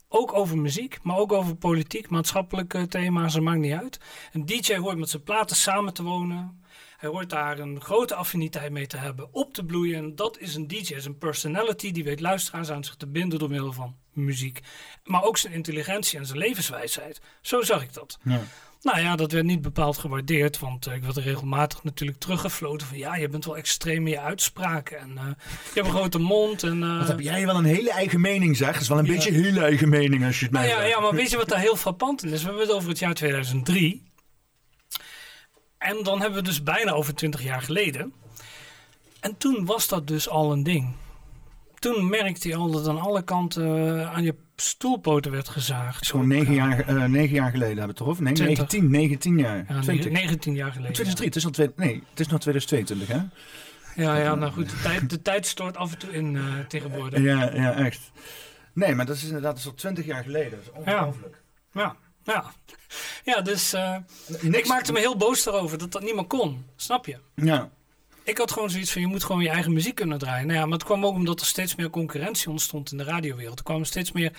Ook 0.08 0.34
over 0.34 0.58
muziek, 0.58 1.00
maar 1.04 1.18
ook 1.18 1.32
over 1.32 1.56
politiek, 1.56 2.10
maatschappelijke 2.10 2.88
thema's, 2.88 3.34
dat 3.34 3.42
maakt 3.42 3.60
niet 3.60 3.74
uit. 3.74 4.00
Een 4.32 4.46
DJ 4.46 4.76
hoort 4.76 4.98
met 4.98 5.10
zijn 5.10 5.24
platen 5.24 5.56
samen 5.56 5.94
te 5.94 6.04
wonen. 6.04 6.64
Hij 7.00 7.10
hoort 7.10 7.30
daar 7.30 7.60
een 7.60 7.82
grote 7.82 8.16
affiniteit 8.16 8.72
mee 8.72 8.88
te 8.88 8.98
hebben, 8.98 9.28
op 9.32 9.54
te 9.54 9.66
bloeien. 9.66 9.98
En 9.98 10.16
dat 10.16 10.40
is 10.40 10.56
een 10.56 10.68
DJ, 10.68 10.94
is 10.94 11.06
een 11.06 11.18
personality 11.18 11.92
die 11.92 12.04
weet 12.04 12.20
luisteraars 12.20 12.72
aan 12.72 12.84
zich 12.84 12.96
te 12.96 13.08
binden 13.08 13.40
door 13.40 13.50
middel 13.50 13.74
van 13.74 13.96
muziek. 14.14 14.60
Maar 15.04 15.24
ook 15.24 15.38
zijn 15.38 15.54
intelligentie 15.54 16.20
en 16.20 16.26
zijn 16.26 16.38
levenswijsheid. 16.38 17.22
Zo 17.42 17.62
zag 17.62 17.84
ik 17.84 17.94
dat. 17.94 18.20
Ja. 18.24 18.42
Nou 18.82 19.00
ja, 19.00 19.16
dat 19.16 19.32
werd 19.32 19.46
niet 19.46 19.62
bepaald 19.62 19.98
gewaardeerd, 19.98 20.60
want 20.60 20.88
uh, 20.88 20.96
ik 20.96 21.04
werd 21.04 21.18
er 21.18 21.24
regelmatig 21.24 21.84
natuurlijk 21.84 22.20
teruggefloten 22.20 22.88
van 22.88 22.98
ja, 22.98 23.16
je 23.16 23.30
bent 23.30 23.46
wel 23.46 23.58
extreem 23.58 24.06
in 24.06 24.12
je 24.12 24.20
uitspraken 24.20 25.00
en 25.00 25.12
uh, 25.16 25.24
je 25.24 25.74
hebt 25.74 25.88
een 25.88 25.94
grote 25.94 26.20
mond. 26.20 26.64
En, 26.64 26.82
uh, 26.82 26.98
wat 26.98 27.08
heb 27.08 27.20
jij 27.20 27.46
wel 27.46 27.56
een 27.56 27.66
hele 27.66 27.92
eigen 27.92 28.22
mening 28.22 28.58
zeg? 28.58 28.74
Dat 28.74 28.82
is 28.82 28.88
wel 28.88 28.98
een 28.98 29.06
ja. 29.06 29.12
beetje 29.12 29.30
een 29.30 29.44
hele 29.44 29.62
eigen 29.62 29.90
mening 29.90 30.26
als 30.26 30.40
je 30.40 30.46
het 30.46 30.54
mij 30.54 30.62
nou 30.62 30.74
ja, 30.74 30.82
zegt. 30.82 30.96
ja, 30.96 31.02
maar 31.02 31.16
weet 31.16 31.30
je 31.30 31.38
wat 31.38 31.50
daar 31.50 31.60
heel 31.60 31.76
frappant 31.76 32.24
in 32.24 32.30
is? 32.30 32.42
We 32.42 32.48
hebben 32.48 32.68
het 32.68 32.76
over 32.76 32.90
het 32.90 33.00
jaar 33.00 33.14
2003. 33.14 34.09
En 35.80 36.04
dan 36.04 36.22
hebben 36.22 36.40
we 36.40 36.46
dus 36.46 36.64
bijna 36.64 36.92
over 36.92 37.16
20 37.16 37.44
jaar 37.44 37.62
geleden. 37.62 38.14
En 39.20 39.38
toen 39.38 39.66
was 39.66 39.88
dat 39.88 40.08
dus 40.08 40.30
al 40.30 40.52
een 40.52 40.64
ding. 40.64 40.94
Toen 41.76 42.10
merkte 42.10 42.48
je 42.48 42.56
al 42.56 42.72
dat 42.72 42.88
aan 42.88 43.00
alle 43.00 43.24
kanten 43.24 43.96
uh, 43.96 44.14
aan 44.14 44.24
je 44.24 44.36
stoelpoten 44.56 45.32
werd 45.32 45.50
gezaagd. 45.50 46.08
Gewoon 46.08 46.28
9 46.28 46.54
jaar, 46.54 46.90
uh, 46.90 47.06
negen 47.06 47.36
jaar 47.36 47.52
geleden 47.52 47.78
hebben 47.78 47.84
we 47.84 47.88
het 47.88 47.96
toch? 47.96 48.08
Of 48.08 48.20
nee, 48.20 48.34
19, 48.34 48.92
19 48.92 49.38
jaar. 49.38 49.66
Ja, 49.68 49.80
20. 49.82 50.12
19 50.12 50.56
jaar 50.56 50.72
geleden. 50.72 50.94
2003, 50.94 51.28
het 51.28 51.36
is 51.36 51.46
al 51.46 51.52
twee, 51.52 51.72
nee, 51.76 52.04
het 52.10 52.20
is 52.20 52.28
nog 52.28 52.40
2022 52.40 53.08
hè? 53.08 53.22
Ja, 54.04 54.18
ja 54.18 54.36
nou 54.36 54.52
goed, 54.52 54.70
de 54.70 54.80
tijd, 54.82 55.10
de 55.10 55.22
tijd 55.22 55.46
stort 55.46 55.78
af 55.78 55.92
en 55.92 55.98
toe 55.98 56.12
in 56.12 56.34
uh, 56.34 56.44
tegenwoordig. 56.68 57.20
Ja, 57.20 57.54
ja, 57.54 57.74
echt. 57.74 58.12
Nee, 58.74 58.96
maar 58.96 59.06
dat 59.06 59.16
is 59.16 59.24
inderdaad 59.24 59.66
al 59.66 59.74
20 59.74 60.06
jaar 60.06 60.24
geleden. 60.24 60.52
Dat 60.52 60.62
is 60.62 60.72
ongelooflijk. 60.72 61.42
Ja. 61.74 61.82
ja. 61.82 61.96
Ja, 62.30 62.54
ja 63.24 63.42
dus 63.42 63.74
uh, 63.74 63.96
ik 64.52 64.68
maakte 64.68 64.92
me 64.92 65.00
heel 65.00 65.18
boos 65.18 65.44
daarover 65.44 65.78
dat 65.78 65.92
dat 65.92 66.02
niemand 66.02 66.28
kon. 66.28 66.66
Snap 66.76 67.06
je? 67.06 67.18
Ja. 67.36 67.70
Ik 68.24 68.38
had 68.38 68.52
gewoon 68.52 68.70
zoiets 68.70 68.92
van, 68.92 69.02
je 69.02 69.08
moet 69.08 69.24
gewoon 69.24 69.42
je 69.42 69.50
eigen 69.50 69.74
muziek 69.74 69.96
kunnen 69.96 70.18
draaien. 70.18 70.48
Nou 70.48 70.60
ja, 70.60 70.66
maar 70.66 70.78
het 70.78 70.84
kwam 70.84 71.06
ook 71.06 71.14
omdat 71.14 71.40
er 71.40 71.46
steeds 71.46 71.76
meer 71.76 71.90
concurrentie 71.90 72.50
ontstond 72.50 72.92
in 72.92 72.98
de 72.98 73.04
radiowereld. 73.04 73.58
Er 73.58 73.64
kwamen 73.64 73.86
steeds 73.86 74.12
meer 74.12 74.32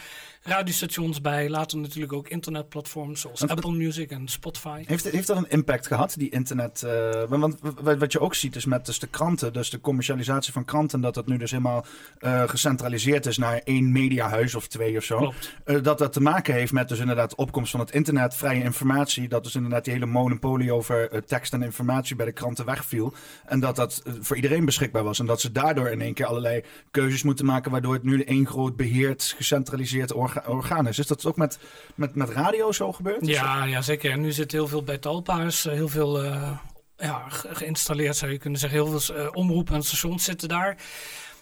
radiostations 0.42 1.20
bij. 1.20 1.48
Later 1.48 1.78
natuurlijk 1.78 2.12
ook 2.12 2.28
internetplatforms 2.28 3.20
zoals 3.20 3.46
Apple 3.46 3.72
Music 3.72 4.10
en 4.10 4.28
Spotify. 4.28 4.82
Heeft, 4.86 5.10
heeft 5.10 5.26
dat 5.26 5.36
een 5.36 5.50
impact 5.50 5.86
gehad, 5.86 6.14
die 6.18 6.30
internet? 6.30 6.82
Uh, 6.86 7.24
want 7.28 7.58
wat 7.82 8.12
je 8.12 8.20
ook 8.20 8.34
ziet 8.34 8.56
is 8.56 8.64
met 8.64 8.86
dus 8.86 8.98
de 8.98 9.06
kranten, 9.06 9.52
dus 9.52 9.70
de 9.70 9.80
commercialisatie 9.80 10.52
van 10.52 10.64
kranten, 10.64 11.00
dat 11.00 11.14
dat 11.14 11.26
nu 11.26 11.36
dus 11.36 11.50
helemaal 11.50 11.84
uh, 12.20 12.42
gecentraliseerd 12.48 13.26
is 13.26 13.38
naar 13.38 13.60
één 13.64 13.92
mediahuis 13.92 14.54
of 14.54 14.66
twee 14.66 14.96
of 14.96 15.04
zo. 15.04 15.32
Uh, 15.64 15.82
dat 15.82 15.98
dat 15.98 16.12
te 16.12 16.20
maken 16.20 16.54
heeft 16.54 16.72
met 16.72 16.88
dus 16.88 16.98
inderdaad 16.98 17.30
de 17.30 17.36
opkomst 17.36 17.70
van 17.70 17.80
het 17.80 17.90
internet, 17.90 18.34
vrije 18.34 18.62
informatie. 18.62 19.28
Dat 19.28 19.44
dus 19.44 19.54
inderdaad 19.54 19.84
die 19.84 19.92
hele 19.92 20.06
monopolie 20.06 20.72
over 20.72 21.24
tekst 21.24 21.52
en 21.52 21.62
informatie 21.62 22.16
bij 22.16 22.26
de 22.26 22.32
kranten 22.32 22.64
wegviel. 22.64 23.14
En 23.46 23.60
dat 23.60 23.76
dat 23.76 24.02
voor 24.20 24.36
iedereen 24.36 24.64
beschikbaar 24.64 25.04
was. 25.04 25.18
En 25.18 25.26
dat 25.26 25.40
ze 25.40 25.52
daardoor 25.52 25.88
in 25.88 26.00
één 26.00 26.14
keer 26.14 26.26
allerlei 26.26 26.64
keuzes 26.90 27.22
moeten 27.22 27.46
maken, 27.46 27.70
waardoor 27.70 27.94
het 27.94 28.02
nu 28.02 28.22
één 28.22 28.46
groot 28.46 28.76
beheerd, 28.76 29.34
gecentraliseerd 29.36 30.12
orgaan 30.36 30.56
orgaan 30.70 30.86
is. 30.88 30.98
Is 30.98 31.06
dat 31.06 31.26
ook 31.26 31.36
met, 31.36 31.58
met, 31.94 32.14
met 32.14 32.28
radio 32.28 32.72
zo 32.72 32.92
gebeurd? 32.92 33.26
Ja, 33.26 33.64
ja, 33.64 33.82
zeker. 33.82 34.10
En 34.10 34.20
nu 34.20 34.32
zit 34.32 34.52
heel 34.52 34.68
veel 34.68 34.82
bij 34.82 34.98
Talpa's, 34.98 35.64
heel 35.64 35.88
veel 35.88 36.24
uh, 36.24 36.58
ja, 36.96 37.28
ge 37.28 37.54
geïnstalleerd 37.54 38.16
zou 38.16 38.32
je 38.32 38.38
kunnen 38.38 38.60
zeggen. 38.60 38.78
Heel 38.78 39.00
veel 39.00 39.16
uh, 39.16 39.28
omroepen 39.32 39.74
en 39.74 39.82
stations 39.82 40.24
zitten 40.24 40.48
daar. 40.48 40.76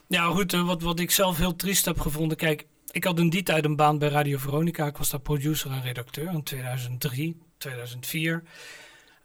Ja, 0.09 0.25
goed, 0.25 0.53
uh, 0.53 0.67
wat, 0.67 0.83
wat 0.83 1.01
ik 1.01 1.11
zelf 1.11 1.37
heel 1.37 1.57
triest 1.57 1.85
heb 1.85 2.01
gevonden. 2.01 2.37
Kijk, 2.37 2.67
ik 2.91 3.05
had 3.05 3.19
in 3.19 3.31
die 3.31 3.43
tijd 3.43 3.65
een 3.65 3.77
baan 3.77 3.99
bij 3.99 4.09
Radio 4.09 4.39
Veronica. 4.39 4.87
Ik 4.87 4.97
was 4.97 5.11
daar 5.11 5.21
producer 5.21 5.71
en 5.71 5.83
redacteur 5.83 6.33
in 6.33 6.43
2003, 6.43 7.43
2004. 7.59 8.43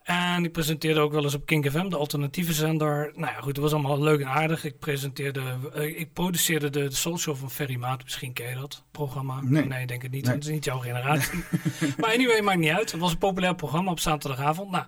En 0.03 0.43
ik 0.43 0.51
presenteerde 0.51 0.99
ook 0.99 1.11
wel 1.11 1.23
eens 1.23 1.33
op 1.33 1.45
Kink 1.45 1.69
FM, 1.69 1.89
de 1.89 1.97
alternatieve 1.97 2.53
zender. 2.53 3.11
Nou 3.15 3.33
ja, 3.33 3.39
goed, 3.39 3.47
het 3.47 3.57
was 3.57 3.73
allemaal 3.73 4.01
leuk 4.01 4.19
en 4.19 4.27
aardig. 4.27 4.63
Ik 4.63 4.79
presenteerde, 4.79 5.41
uh, 5.75 5.99
ik 5.99 6.13
produceerde 6.13 6.69
de, 6.69 6.87
de 6.87 6.95
Soul 6.95 7.17
Show 7.17 7.35
van 7.35 7.51
Ferry 7.51 7.75
Maat. 7.75 8.03
Misschien 8.03 8.33
ken 8.33 8.49
je 8.49 8.55
dat 8.55 8.83
programma. 8.91 9.41
Nee, 9.41 9.65
nee 9.65 9.85
denk 9.85 10.01
het 10.01 10.11
niet. 10.11 10.25
Nee. 10.25 10.33
Het 10.33 10.43
is 10.43 10.49
niet 10.49 10.65
jouw 10.65 10.79
generatie. 10.79 11.43
maar 11.99 12.13
anyway, 12.13 12.41
maakt 12.41 12.59
niet 12.59 12.71
uit. 12.71 12.91
Het 12.91 12.99
was 12.99 13.11
een 13.11 13.17
populair 13.17 13.55
programma 13.55 13.91
op 13.91 13.99
zaterdagavond. 13.99 14.71
Nou, 14.71 14.85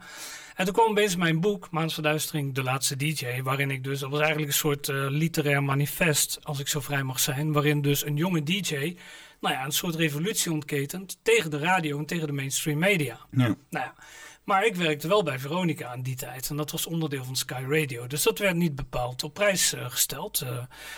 En 0.55 0.65
toen 0.65 0.73
kwam 0.73 0.89
opeens 0.89 1.15
mijn 1.15 1.39
boek, 1.39 1.67
Maansverduistering, 1.71 2.53
De 2.53 2.63
Laatste 2.63 2.95
DJ. 2.95 3.41
Waarin 3.43 3.71
ik 3.71 3.83
dus, 3.83 3.99
dat 3.99 4.09
was 4.09 4.19
eigenlijk 4.19 4.51
een 4.51 4.57
soort 4.57 4.87
uh, 4.87 5.05
literair 5.09 5.63
manifest, 5.63 6.39
als 6.43 6.59
ik 6.59 6.67
zo 6.67 6.79
vrij 6.79 7.03
mag 7.03 7.19
zijn. 7.19 7.51
Waarin 7.51 7.81
dus 7.81 8.05
een 8.05 8.15
jonge 8.15 8.43
DJ, 8.43 8.97
nou 9.39 9.53
ja, 9.53 9.65
een 9.65 9.71
soort 9.71 9.95
revolutie 9.95 10.51
ontketent 10.51 11.17
tegen 11.21 11.51
de 11.51 11.57
radio 11.57 11.97
en 11.97 12.05
tegen 12.05 12.27
de 12.27 12.33
mainstream 12.33 12.79
media. 12.79 13.19
Ja. 13.31 13.37
Nou 13.47 13.55
ja. 13.69 13.93
Maar 14.45 14.65
ik 14.65 14.75
werkte 14.75 15.07
wel 15.07 15.23
bij 15.23 15.39
Veronica 15.39 15.87
aan 15.87 16.01
die 16.01 16.15
tijd. 16.15 16.49
En 16.49 16.55
dat 16.55 16.71
was 16.71 16.85
onderdeel 16.85 17.23
van 17.23 17.35
Sky 17.35 17.63
Radio. 17.69 18.07
Dus 18.07 18.23
dat 18.23 18.39
werd 18.39 18.55
niet 18.55 18.75
bepaald 18.75 19.23
op 19.23 19.33
prijs 19.33 19.73
uh, 19.73 19.89
gesteld. 19.89 20.41
Uh, 20.43 20.49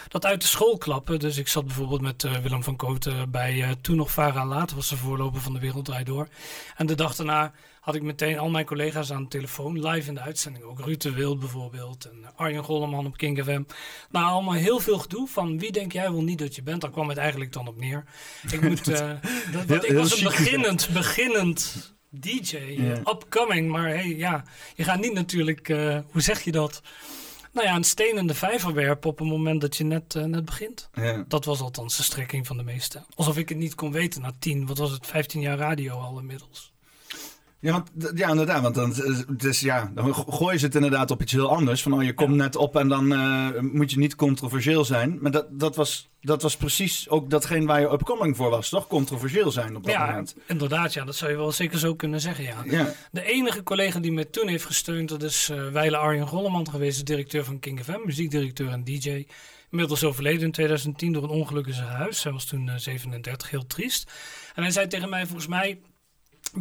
dat 0.08 0.26
uit 0.26 0.42
de 0.42 0.48
school 0.48 0.78
klappen. 0.78 1.20
Dus 1.20 1.38
ik 1.38 1.48
zat 1.48 1.66
bijvoorbeeld 1.66 2.02
met 2.02 2.24
uh, 2.24 2.38
Willem 2.38 2.64
van 2.64 2.76
Kooten 2.76 3.32
bij 3.32 3.76
toen 3.82 3.96
nog 3.96 4.12
Vara 4.12 4.46
Laat. 4.46 4.74
was 4.74 4.90
de 4.90 4.98
voorloper 4.98 5.42
van 5.42 5.54
de 5.54 5.60
Wereld 5.60 5.86
Draait 5.86 6.06
Door. 6.06 6.28
En 6.76 6.86
de 6.86 6.96
dag 6.96 7.16
daarna 7.16 7.54
had 7.80 7.96
ik 7.96 8.02
meteen 8.02 8.40
al 8.40 8.50
mijn 8.50 8.66
collega's 8.66 9.12
aan 9.12 9.24
de 9.24 9.30
telefoon. 9.30 9.88
Live 9.88 10.08
in 10.08 10.14
de 10.14 10.22
uitzending. 10.22 10.66
Ook 10.66 10.80
Ruud 10.80 11.02
de 11.02 11.12
Wild 11.12 11.40
bijvoorbeeld. 11.40 12.06
En 12.06 12.36
Arjen 12.36 12.64
Golleman 12.64 13.06
op 13.06 13.18
King 13.18 13.44
FM. 13.44 13.64
Nou, 14.10 14.26
allemaal 14.26 14.54
heel 14.54 14.80
veel 14.80 15.00
gedoe 15.00 15.28
van 15.28 15.60
wie 15.60 15.72
denk 15.72 15.92
jij 15.92 16.12
wel 16.12 16.24
niet 16.24 16.40
dat 16.40 16.56
je 16.56 16.64
bent. 16.64 16.82
Daar 16.82 16.92
kwam 16.92 17.10
het 17.10 17.18
eigenlijk 17.18 17.54
dan 17.54 17.68
op 17.68 17.80
neer. 17.80 18.04
Ik, 18.52 18.62
moet, 18.62 18.86
dat, 19.68 19.86
ik 19.86 19.94
was 19.94 20.18
een 20.18 20.24
beginnend, 20.24 20.90
beginnend 20.94 21.96
DJ, 22.10 22.56
upcoming. 23.06 23.70
Maar 23.70 23.88
hey, 23.88 24.16
ja, 24.16 24.44
je 24.76 24.84
gaat 24.84 25.00
niet 25.00 25.14
natuurlijk, 25.14 25.70
uh, 25.70 26.00
hoe 26.12 26.22
zeg 26.22 26.42
je 26.42 26.52
dat? 26.52 26.82
Nou 27.52 27.68
ja, 27.68 27.76
een 27.76 27.84
steen 27.84 28.18
in 28.18 28.28
de 28.28 28.34
vijver 28.34 28.74
werpen 28.74 29.10
op 29.10 29.20
het 29.20 29.28
moment 29.28 29.62
dat 29.62 29.78
je 29.78 29.84
net, 29.84 30.16
uh, 30.16 30.24
net 30.24 30.46
begint. 30.46 30.90
Dat 31.28 31.46
was 31.46 31.62
althans 31.62 31.98
de 31.98 32.04
strekking 32.04 32.48
van 32.48 32.58
de 32.58 32.64
meesten. 32.64 33.06
Alsof 33.16 33.38
ik 33.38 33.50
het 33.50 33.58
niet 33.58 33.76
kon 33.76 33.92
weten 33.92 34.22
na 34.22 34.32
tien, 34.40 34.66
wat 34.66 34.78
was 34.78 34.92
het, 34.92 35.08
15 35.08 35.42
jaar 35.42 35.58
radio 35.58 36.00
al 36.00 36.20
inmiddels. 36.20 36.74
Ja, 37.60 37.72
want, 37.72 38.12
ja, 38.16 38.30
inderdaad. 38.30 38.62
Want 38.62 38.76
dan, 38.76 38.94
dus, 39.38 39.60
ja, 39.60 39.92
dan 39.94 40.14
gooi 40.14 40.58
je 40.58 40.66
het 40.66 40.76
inderdaad 40.76 41.12
op 41.12 41.22
iets 41.22 41.32
heel 41.32 41.56
anders. 41.56 41.82
Van 41.82 41.94
oh, 41.94 42.04
je 42.04 42.14
komt 42.14 42.36
net 42.36 42.56
op 42.56 42.76
en 42.76 42.88
dan 42.88 43.12
uh, 43.12 43.48
moet 43.60 43.92
je 43.92 43.98
niet 43.98 44.16
controversieel 44.16 44.86
zijn. 44.86 45.18
Maar 45.22 45.32
dat, 45.32 45.60
dat, 45.60 45.76
was, 45.76 46.10
dat 46.22 46.42
was 46.42 46.58
precies 46.58 47.10
ook 47.10 47.30
datgene 47.30 47.66
waar 47.66 47.80
je 47.80 47.92
upcoming 47.92 48.36
voor 48.36 48.50
was, 48.50 48.70
toch? 48.70 48.88
Controversieel 48.88 49.52
zijn 49.52 49.76
op 49.76 49.84
dat 49.84 49.94
ja, 49.94 50.06
moment. 50.06 50.36
Inderdaad, 50.48 50.94
ja, 50.94 51.06
dat 51.06 51.16
zou 51.16 51.32
je 51.32 51.38
wel 51.38 51.52
zeker 51.52 51.80
zo 51.80 51.96
kunnen 51.96 52.22
zeggen. 52.22 52.44
Ja. 52.44 52.64
ja. 52.66 52.94
De 53.12 53.24
enige 53.24 53.64
collega 53.64 54.00
die 54.00 54.12
me 54.12 54.30
toen 54.30 54.48
heeft 54.48 54.66
gesteund, 54.66 55.10
dat 55.10 55.24
is 55.24 55.50
uh, 55.52 55.72
Weile 55.72 55.98
Arjen 55.98 56.28
Golleman 56.28 56.70
geweest, 56.70 57.06
directeur 57.06 57.44
van 57.44 57.60
King 57.60 57.84
FM, 57.84 58.00
muziekdirecteur 58.06 58.70
en 58.70 58.84
DJ. 58.84 59.26
Inmiddels 59.72 60.04
overleden 60.04 60.42
in 60.42 60.52
2010 60.52 61.14
door 61.14 61.24
een 61.24 61.30
ongeluk 61.30 61.68
in 61.68 61.74
zijn 61.74 61.88
huis. 61.88 62.24
Hij 62.24 62.32
was 62.32 62.46
toen 62.46 62.68
uh, 62.68 62.76
37, 62.76 63.50
heel 63.50 63.68
triest. 63.68 64.12
En 64.56 64.64
hij 64.64 64.72
zei 64.72 64.88
tegen 64.88 65.10
mij, 65.10 65.26
volgens 65.26 65.48
mij 65.48 65.80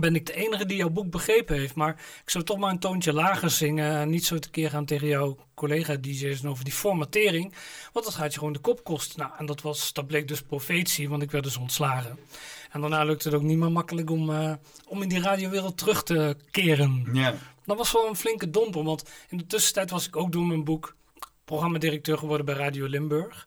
ben 0.00 0.14
ik 0.14 0.26
de 0.26 0.34
enige 0.34 0.66
die 0.66 0.76
jouw 0.76 0.90
boek 0.90 1.10
begrepen 1.10 1.56
heeft. 1.56 1.74
Maar 1.74 1.92
ik 2.24 2.30
zou 2.30 2.44
toch 2.44 2.58
maar 2.58 2.70
een 2.70 2.78
toontje 2.78 3.12
lager 3.12 3.50
zingen. 3.50 3.96
En 3.96 4.10
niet 4.10 4.24
zo 4.24 4.38
tekeer 4.38 4.70
gaan 4.70 4.84
tegen 4.84 5.06
jouw 5.06 5.36
collega-DJ's 5.54 6.44
over 6.44 6.64
die 6.64 6.72
formatering. 6.72 7.54
Want 7.92 8.04
dat 8.04 8.14
gaat 8.14 8.32
je 8.32 8.38
gewoon 8.38 8.52
de 8.52 8.58
kop 8.58 8.84
kosten. 8.84 9.18
Nou, 9.20 9.32
en 9.38 9.46
dat, 9.46 9.62
was, 9.62 9.92
dat 9.92 10.06
bleek 10.06 10.28
dus 10.28 10.42
profetie, 10.42 11.08
want 11.08 11.22
ik 11.22 11.30
werd 11.30 11.44
dus 11.44 11.56
ontslagen. 11.56 12.18
En 12.70 12.80
daarna 12.80 13.04
lukte 13.04 13.28
het 13.28 13.36
ook 13.36 13.42
niet 13.42 13.58
meer 13.58 13.72
makkelijk 13.72 14.10
om, 14.10 14.30
uh, 14.30 14.52
om 14.88 15.02
in 15.02 15.08
die 15.08 15.20
radiowereld 15.20 15.78
terug 15.78 16.02
te 16.02 16.36
keren. 16.50 17.08
Ja. 17.12 17.34
Dat 17.64 17.76
was 17.76 17.92
wel 17.92 18.08
een 18.08 18.16
flinke 18.16 18.50
domper, 18.50 18.84
want 18.84 19.04
in 19.28 19.36
de 19.36 19.46
tussentijd 19.46 19.90
was 19.90 20.06
ik 20.06 20.16
ook 20.16 20.32
door 20.32 20.46
mijn 20.46 20.64
boek 20.64 20.96
programmadirecteur 21.44 22.18
geworden 22.18 22.46
bij 22.46 22.54
Radio 22.54 22.86
Limburg 22.86 23.46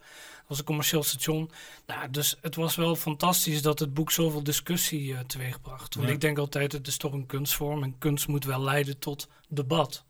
was 0.50 0.58
een 0.58 0.66
commercieel 0.66 1.04
station. 1.04 1.52
Nou, 1.86 2.10
dus 2.10 2.36
het 2.42 2.56
was 2.56 2.76
wel 2.76 2.96
fantastisch 2.96 3.62
dat 3.62 3.80
het 3.80 3.94
boek 3.94 4.12
zoveel 4.12 4.44
discussie 4.44 5.12
uh, 5.12 5.20
teweegbracht. 5.20 5.96
Want 5.96 6.10
ik 6.10 6.22
denk 6.22 6.38
altijd, 6.38 6.72
het 6.72 6.88
is 6.88 6.98
toch 6.98 7.14
een 7.14 7.26
kunstvorm 7.26 7.84
en 7.84 7.98
kunst 7.98 8.28
moet 8.28 8.46
wel 8.46 8.62
leiden 8.62 9.00
tot 9.00 9.28
debat. 9.48 10.04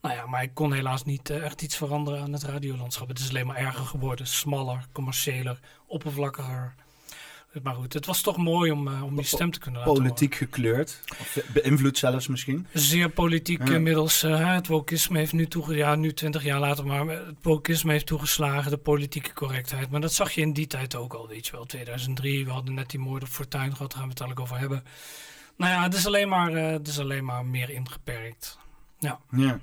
Nou 0.00 0.14
ja, 0.14 0.26
maar 0.26 0.42
ik 0.42 0.54
kon 0.54 0.72
helaas 0.72 1.04
niet 1.04 1.30
uh, 1.30 1.44
echt 1.44 1.62
iets 1.62 1.76
veranderen 1.76 2.22
aan 2.22 2.32
het 2.32 2.42
radiolandschap. 2.42 3.08
Het 3.08 3.18
is 3.18 3.28
alleen 3.28 3.46
maar 3.46 3.56
erger 3.56 3.86
geworden, 3.86 4.26
smaller, 4.26 4.86
commerciëler, 4.92 5.60
oppervlakkiger. 5.86 6.74
Maar 7.62 7.74
goed, 7.74 7.92
het 7.92 8.06
was 8.06 8.20
toch 8.20 8.36
mooi 8.36 8.70
om, 8.70 8.88
uh, 8.88 9.02
om 9.04 9.16
die 9.16 9.24
stem 9.24 9.50
te 9.50 9.58
kunnen 9.58 9.80
laten 9.80 9.94
Politiek 9.94 10.34
gekleurd? 10.34 11.00
Of 11.20 11.38
beïnvloed 11.52 11.98
zelfs 11.98 12.28
misschien? 12.28 12.66
Zeer 12.72 13.08
politiek 13.08 13.68
inmiddels. 13.68 14.24
Uh, 14.24 14.54
het 14.54 14.66
wokisme 14.66 15.18
heeft 15.18 15.32
nu 15.32 15.46
toegeslagen, 15.46 15.90
ja, 15.90 15.94
nu 15.94 16.12
twintig 16.12 16.44
jaar 16.44 16.60
later, 16.60 16.86
maar 16.86 17.06
het 17.06 17.36
wokisme 17.42 17.92
heeft 17.92 18.06
toegeslagen, 18.06 18.70
de 18.70 18.76
politieke 18.76 19.32
correctheid. 19.32 19.90
Maar 19.90 20.00
dat 20.00 20.12
zag 20.12 20.32
je 20.32 20.40
in 20.40 20.52
die 20.52 20.66
tijd 20.66 20.94
ook 20.94 21.14
al, 21.14 21.28
weet 21.28 21.46
je 21.46 21.52
wel. 21.52 21.64
2003, 21.64 22.44
we 22.44 22.50
hadden 22.50 22.74
net 22.74 22.90
die 22.90 23.00
moord 23.00 23.22
op 23.22 23.28
Fortuin 23.28 23.76
gehad, 23.76 23.90
daar 23.90 24.00
gaan 24.00 24.08
we 24.08 24.14
het 24.14 24.20
eigenlijk 24.20 24.40
over 24.40 24.58
hebben. 24.58 24.84
Nou 25.56 25.72
ja, 25.72 25.82
het 25.82 25.94
is 25.94 26.06
alleen 26.06 26.28
maar, 26.28 26.52
uh, 26.52 26.70
het 26.70 26.88
is 26.88 26.98
alleen 26.98 27.24
maar 27.24 27.46
meer 27.46 27.70
ingeperkt. 27.70 28.58
Ja. 28.98 29.20
ja. 29.30 29.60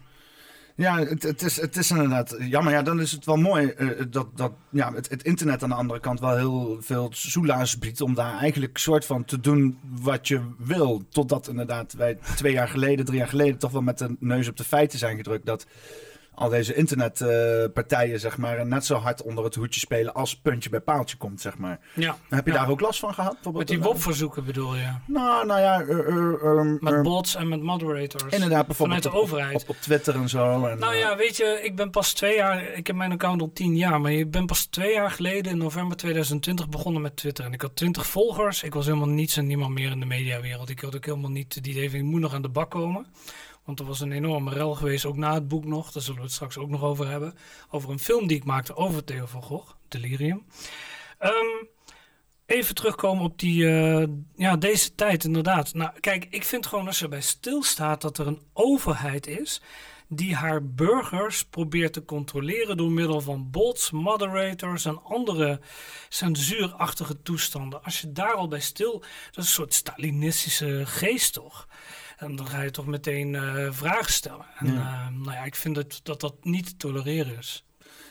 Ja, 0.77 0.99
het, 0.99 1.41
is, 1.41 1.61
het 1.61 1.77
is 1.77 1.91
inderdaad 1.91 2.35
jammer. 2.39 2.73
Ja, 2.73 2.81
dan 2.81 3.01
is 3.01 3.11
het 3.11 3.25
wel 3.25 3.35
mooi 3.35 3.73
uh, 3.77 4.01
dat, 4.09 4.27
dat 4.37 4.51
ja, 4.69 4.93
het, 4.93 5.09
het, 5.09 5.23
internet 5.23 5.63
aan 5.63 5.69
de 5.69 5.75
andere 5.75 5.99
kant 5.99 6.19
wel 6.19 6.35
heel 6.35 6.77
veel 6.79 7.09
soelaas 7.13 7.77
biedt. 7.77 8.01
Om 8.01 8.13
daar 8.13 8.37
eigenlijk 8.37 8.77
soort 8.77 9.05
van 9.05 9.25
te 9.25 9.39
doen 9.39 9.79
wat 10.01 10.27
je 10.27 10.41
wil. 10.57 11.03
Totdat 11.09 11.47
inderdaad 11.47 11.93
wij 11.93 12.17
twee 12.35 12.53
jaar 12.53 12.67
geleden, 12.67 13.05
drie 13.05 13.17
jaar 13.17 13.27
geleden 13.27 13.57
toch 13.57 13.71
wel 13.71 13.81
met 13.81 13.97
de 13.97 14.15
neus 14.19 14.47
op 14.47 14.57
de 14.57 14.63
feiten 14.63 14.99
zijn 14.99 15.17
gedrukt. 15.17 15.45
Dat 15.45 15.65
al 16.35 16.49
deze 16.49 16.73
internetpartijen, 16.73 18.19
zeg 18.19 18.37
maar, 18.37 18.65
net 18.65 18.85
zo 18.85 18.95
hard 18.95 19.21
onder 19.21 19.43
het 19.43 19.55
hoedje 19.55 19.79
spelen 19.79 20.13
als 20.13 20.37
puntje 20.37 20.69
bij 20.69 20.79
paaltje 20.79 21.17
komt, 21.17 21.41
zeg 21.41 21.57
maar. 21.57 21.79
Ja. 21.93 22.17
Heb 22.29 22.45
je 22.45 22.51
daar 22.51 22.69
ook 22.69 22.79
last 22.79 22.99
van 22.99 23.13
gehad? 23.13 23.37
Met 23.53 23.67
die 23.67 23.81
WOP-verzoeken 23.81 24.45
bedoel 24.45 24.75
je? 24.75 24.87
Nou, 25.05 25.45
nou 25.45 25.59
ja. 25.59 25.81
Uh, 25.81 26.07
uh, 26.43 26.79
met 26.79 27.03
bots 27.03 27.35
en 27.35 27.47
met 27.47 27.61
moderators. 27.61 28.33
Inderdaad, 28.33 28.67
bijvoorbeeld. 28.67 29.03
Vanuit 29.03 29.15
de 29.15 29.21
overheid. 29.21 29.65
Op, 29.67 29.75
Twitter 29.75 30.15
en 30.15 30.29
zo. 30.29 30.65
En, 30.65 30.79
nou 30.79 30.95
ja, 30.95 31.17
weet 31.17 31.37
je, 31.37 31.59
ik 31.63 31.75
ben 31.75 31.89
pas 31.89 32.13
twee 32.13 32.35
jaar, 32.35 32.63
ik 32.73 32.87
heb 32.87 32.95
mijn 32.95 33.11
account 33.11 33.41
al 33.41 33.51
tien 33.53 33.75
jaar, 33.77 34.01
maar 34.01 34.11
ik 34.11 34.31
ben 34.31 34.45
pas 34.45 34.65
twee 34.65 34.93
jaar 34.93 35.11
geleden 35.11 35.51
in 35.51 35.57
november 35.57 35.97
2020 35.97 36.69
begonnen 36.69 37.01
met 37.01 37.15
Twitter. 37.15 37.45
En 37.45 37.53
ik 37.53 37.61
had 37.61 37.75
twintig 37.75 38.07
volgers. 38.07 38.63
Ik 38.63 38.73
was 38.73 38.85
helemaal 38.85 39.09
niets 39.09 39.37
en 39.37 39.47
niemand 39.47 39.73
meer 39.73 39.91
in 39.91 39.99
de 39.99 40.05
mediawereld. 40.05 40.69
Ik 40.69 40.79
had 40.79 40.95
ook 40.95 41.05
helemaal 41.05 41.31
niet 41.31 41.63
die 41.63 41.73
idee 41.73 41.89
van, 41.89 41.99
ik 41.99 42.05
moet 42.05 42.21
nog 42.21 42.33
aan 42.33 42.41
de 42.41 42.49
bak 42.49 42.71
komen. 42.71 43.05
Want 43.65 43.79
er 43.79 43.85
was 43.85 43.99
een 43.99 44.11
enorme 44.11 44.51
rel 44.51 44.75
geweest, 44.75 45.05
ook 45.05 45.17
na 45.17 45.33
het 45.33 45.47
boek 45.47 45.65
nog. 45.65 45.91
Daar 45.91 46.03
zullen 46.03 46.19
we 46.19 46.25
het 46.25 46.35
straks 46.35 46.57
ook 46.57 46.69
nog 46.69 46.83
over 46.83 47.07
hebben. 47.07 47.33
Over 47.69 47.89
een 47.89 47.99
film 47.99 48.27
die 48.27 48.37
ik 48.37 48.43
maakte 48.43 48.75
over 48.75 49.03
Theo 49.03 49.25
van 49.25 49.43
Gogh, 49.43 49.71
Delirium. 49.87 50.45
Um, 51.19 51.67
even 52.45 52.75
terugkomen 52.75 53.23
op 53.23 53.39
die, 53.39 53.63
uh, 53.63 54.03
ja, 54.35 54.57
deze 54.57 54.95
tijd 54.95 55.23
inderdaad. 55.23 55.73
Nou, 55.73 55.99
kijk, 55.99 56.27
ik 56.29 56.43
vind 56.43 56.65
gewoon 56.65 56.87
als 56.87 57.01
er 57.01 57.09
bij 57.09 57.21
stilstaat 57.21 58.01
dat 58.01 58.17
er 58.17 58.27
een 58.27 58.41
overheid 58.53 59.27
is 59.27 59.61
die 60.07 60.35
haar 60.35 60.65
burgers 60.65 61.45
probeert 61.45 61.93
te 61.93 62.05
controleren 62.05 62.77
door 62.77 62.91
middel 62.91 63.21
van 63.21 63.49
bots, 63.51 63.91
moderators 63.91 64.85
en 64.85 65.03
andere 65.03 65.59
censuurachtige 66.09 67.21
toestanden. 67.21 67.83
Als 67.83 68.01
je 68.01 68.11
daar 68.11 68.33
al 68.33 68.47
bij 68.47 68.59
stil, 68.59 68.91
dat 68.99 69.03
is 69.31 69.37
een 69.37 69.43
soort 69.43 69.73
Stalinistische 69.73 70.85
geest 70.85 71.33
toch? 71.33 71.67
En 72.17 72.35
dan 72.35 72.47
ga 72.47 72.61
je 72.61 72.71
toch 72.71 72.85
meteen 72.85 73.33
uh, 73.33 73.71
vragen 73.71 74.13
stellen. 74.13 74.45
En 74.57 74.73
ja. 74.73 74.73
uh, 74.73 75.17
nou 75.17 75.31
ja, 75.31 75.43
ik 75.43 75.55
vind 75.55 75.75
dat, 75.75 75.99
dat 76.03 76.21
dat 76.21 76.35
niet 76.41 76.65
te 76.65 76.77
tolereren 76.77 77.37
is. 77.37 77.65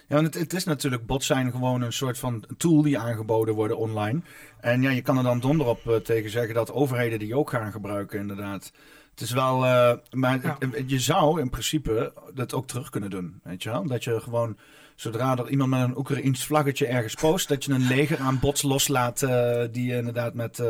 Ja, 0.08 0.14
want 0.14 0.26
het, 0.26 0.34
het, 0.34 0.52
is 0.52 0.64
natuurlijk, 0.64 1.06
bots 1.06 1.26
zijn 1.26 1.50
gewoon 1.50 1.82
een 1.82 1.92
soort 1.92 2.18
van 2.18 2.44
tool 2.56 2.82
die 2.82 2.98
aangeboden 2.98 3.54
worden 3.54 3.78
online. 3.78 4.20
En 4.60 4.82
ja, 4.82 4.90
je 4.90 5.02
kan 5.02 5.16
er 5.16 5.22
dan 5.22 5.40
donder 5.40 5.66
op 5.66 5.84
uh, 5.86 5.96
tegen 5.96 6.30
zeggen 6.30 6.54
dat 6.54 6.72
overheden 6.72 7.18
die 7.18 7.36
ook 7.36 7.50
gaan 7.50 7.72
gebruiken, 7.72 8.18
inderdaad. 8.18 8.72
Het 9.14 9.20
is 9.20 9.30
wel, 9.30 9.58
maar 10.10 10.40
ja. 10.42 10.58
je 10.86 10.98
zou 10.98 11.40
in 11.40 11.50
principe 11.50 12.12
dat 12.34 12.54
ook 12.54 12.66
terug 12.66 12.90
kunnen 12.90 13.10
doen, 13.10 13.40
weet 13.42 13.62
je 13.62 13.70
wel? 13.70 13.86
Dat 13.86 14.04
je 14.04 14.20
gewoon, 14.20 14.56
zodra 14.94 15.36
er 15.36 15.48
iemand 15.48 15.70
met 15.70 15.80
een 15.80 15.98
Oekraïns 15.98 16.46
vlaggetje 16.46 16.86
ergens 16.86 17.14
post, 17.14 17.48
dat 17.48 17.64
je 17.64 17.72
een 17.72 17.86
leger 17.86 18.18
aan 18.18 18.38
bots 18.38 18.62
loslaat 18.62 19.26
die 19.70 19.96
inderdaad 19.96 20.34
met 20.34 20.62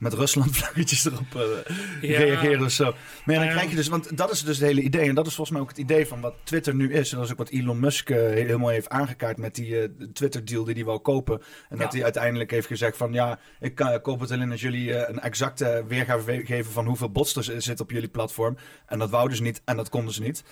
met 0.00 0.12
Rusland 0.14 0.56
vlaggetjes 0.56 1.04
erop 1.04 1.34
uh, 1.34 2.16
reageren 2.16 2.64
of 2.64 2.70
zo. 2.70 2.94
Maar 3.24 3.34
ja, 3.34 3.40
dan 3.40 3.50
krijg 3.50 3.70
je 3.70 3.76
dus, 3.76 3.88
want 3.88 4.16
dat 4.16 4.30
is 4.30 4.44
dus 4.44 4.58
het 4.58 4.66
hele 4.66 4.80
idee. 4.80 5.08
En 5.08 5.14
dat 5.14 5.26
is 5.26 5.34
volgens 5.34 5.56
mij 5.56 5.60
ook 5.60 5.68
het 5.68 5.78
idee 5.78 6.06
van 6.06 6.20
wat 6.20 6.34
Twitter 6.42 6.74
nu 6.74 6.92
is. 6.92 7.10
En 7.10 7.16
dat 7.16 7.26
is 7.26 7.32
ook 7.32 7.38
wat 7.38 7.48
Elon 7.48 7.80
Musk 7.80 8.10
uh, 8.10 8.16
heel 8.16 8.58
mooi 8.58 8.74
heeft 8.74 8.88
aangekaart 8.88 9.38
met 9.38 9.54
die 9.54 9.68
uh, 9.68 9.88
Twitter-deal 10.12 10.64
die 10.64 10.74
hij 10.74 10.84
wou 10.84 10.98
kopen. 10.98 11.42
En 11.68 11.78
dat 11.78 11.92
hij 11.92 12.02
uiteindelijk 12.02 12.50
heeft 12.50 12.66
gezegd 12.66 12.96
van 12.96 13.12
ja, 13.12 13.38
ik, 13.60 13.74
kan, 13.74 14.00
koop 14.00 14.20
het 14.20 14.30
alleen 14.30 14.50
als 14.50 14.60
jullie 14.60 15.08
een 15.08 15.20
exacte 15.20 15.84
weergave 15.88 16.42
geven 16.44 16.72
van 16.72 16.86
hoeveel 16.86 17.10
bots 17.10 17.36
er 17.36 17.62
zit 17.62 17.80
op 17.80 17.90
jullie 17.90 18.08
platform. 18.08 18.56
En 18.86 18.98
dat 18.98 19.10
wouden 19.10 19.36
ze 19.36 19.42
niet 19.42 19.62
en 19.64 19.76
dat 19.76 19.88
konden 19.88 20.14
ze 20.14 20.22
niet. 20.22 20.42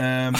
Um, 0.00 0.34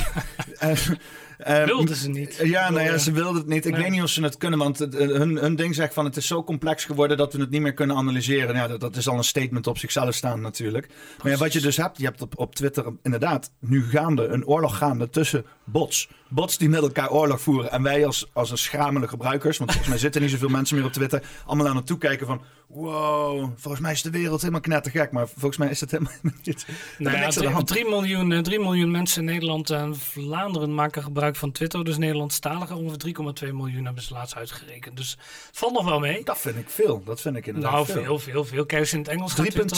Uh, 1.46 1.64
wilden 1.64 1.96
ze 1.96 2.08
niet. 2.08 2.40
Ja, 2.42 2.70
nou 2.70 2.84
ja, 2.84 2.98
ze 2.98 3.12
wilden 3.12 3.34
het 3.34 3.46
niet. 3.46 3.66
Ik 3.66 3.76
weet 3.76 3.90
niet 3.90 4.02
of 4.02 4.08
ze 4.08 4.22
het 4.22 4.36
kunnen, 4.36 4.58
want 4.58 4.78
hun, 4.78 5.36
hun 5.36 5.56
ding 5.56 5.74
zegt 5.74 5.94
van 5.94 6.04
het 6.04 6.16
is 6.16 6.26
zo 6.26 6.44
complex 6.44 6.84
geworden 6.84 7.16
dat 7.16 7.32
we 7.32 7.40
het 7.40 7.50
niet 7.50 7.60
meer 7.60 7.74
kunnen 7.74 7.96
analyseren. 7.96 8.54
Ja, 8.54 8.68
dat, 8.68 8.80
dat 8.80 8.96
is 8.96 9.08
al 9.08 9.16
een 9.16 9.24
statement 9.24 9.66
op 9.66 9.78
zichzelf 9.78 10.14
staan 10.14 10.40
natuurlijk. 10.40 10.88
Maar 11.22 11.32
ja, 11.32 11.38
wat 11.38 11.52
je 11.52 11.60
dus 11.60 11.76
hebt, 11.76 11.98
je 11.98 12.04
hebt 12.04 12.22
op, 12.22 12.38
op 12.38 12.54
Twitter 12.54 12.84
inderdaad 13.02 13.52
nu 13.60 13.82
gaande, 13.82 14.26
een 14.26 14.46
oorlog 14.46 14.76
gaande 14.76 15.10
tussen 15.10 15.44
bots 15.64 16.08
bots 16.28 16.58
die 16.58 16.68
met 16.68 16.82
elkaar 16.82 17.10
oorlog 17.10 17.40
voeren. 17.40 17.70
En 17.70 17.82
wij 17.82 18.06
als, 18.06 18.30
als 18.32 18.50
een 18.50 18.58
schamele 18.58 19.08
gebruikers, 19.08 19.58
want 19.58 19.70
volgens 19.70 19.90
mij 19.90 20.00
zitten 20.00 20.22
niet 20.22 20.30
zoveel 20.30 20.48
mensen 20.58 20.76
meer 20.76 20.86
op 20.86 20.92
Twitter, 20.92 21.22
allemaal 21.46 21.68
aan 21.68 21.76
het 21.76 21.86
toekijken 21.86 22.26
van, 22.26 22.42
wow, 22.66 23.50
volgens 23.56 23.82
mij 23.82 23.92
is 23.92 24.02
de 24.02 24.10
wereld 24.10 24.40
helemaal 24.40 24.60
knettergek. 24.60 25.12
Maar 25.12 25.28
volgens 25.28 25.56
mij 25.56 25.68
is 25.68 25.80
het 25.80 25.90
helemaal 25.90 26.12
niet. 26.44 26.66
Nou 26.98 27.16
ja, 27.16 27.62
3, 27.62 27.88
miljoen, 27.88 28.42
3 28.42 28.60
miljoen 28.60 28.90
mensen 28.90 29.20
in 29.26 29.32
Nederland 29.32 29.70
en 29.70 29.96
Vlaanderen 29.96 30.74
maken 30.74 31.02
gebruik 31.02 31.27
van 31.36 31.52
Twitter. 31.52 31.84
Dus 31.84 31.98
Nederlandstaligen 31.98 32.76
ongeveer 32.76 33.14
3,2 33.48 33.54
miljoen 33.54 33.84
hebben 33.84 34.02
ze 34.02 34.12
laatst 34.12 34.36
uitgerekend. 34.36 34.96
Dus 34.96 35.16
valt 35.52 35.72
nog 35.72 35.84
wel 35.84 36.00
mee. 36.00 36.24
Dat 36.24 36.38
vind 36.38 36.56
ik 36.56 36.68
veel. 36.68 37.02
Dat 37.04 37.20
vind 37.20 37.36
ik 37.36 37.46
inderdaad 37.46 37.72
nou, 37.72 37.86
veel. 37.86 38.02
veel, 38.02 38.18
veel, 38.18 38.44
veel. 38.44 38.66
Kijk 38.66 38.92
in 38.92 38.98
het 38.98 39.08
Engels 39.08 39.34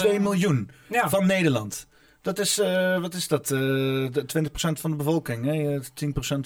3,2 0.06 0.20
miljoen 0.20 0.70
ja. 0.86 1.08
van 1.08 1.26
Nederland. 1.26 1.88
Dat 2.22 2.38
is, 2.38 2.58
uh, 2.58 3.00
wat 3.00 3.14
is 3.14 3.28
dat? 3.28 3.50
Uh, 3.50 4.08
20% 4.08 4.12
van 4.52 4.90
de 4.90 4.96
bevolking. 4.96 5.44
Hè? 5.44 5.80
10% 5.80 5.82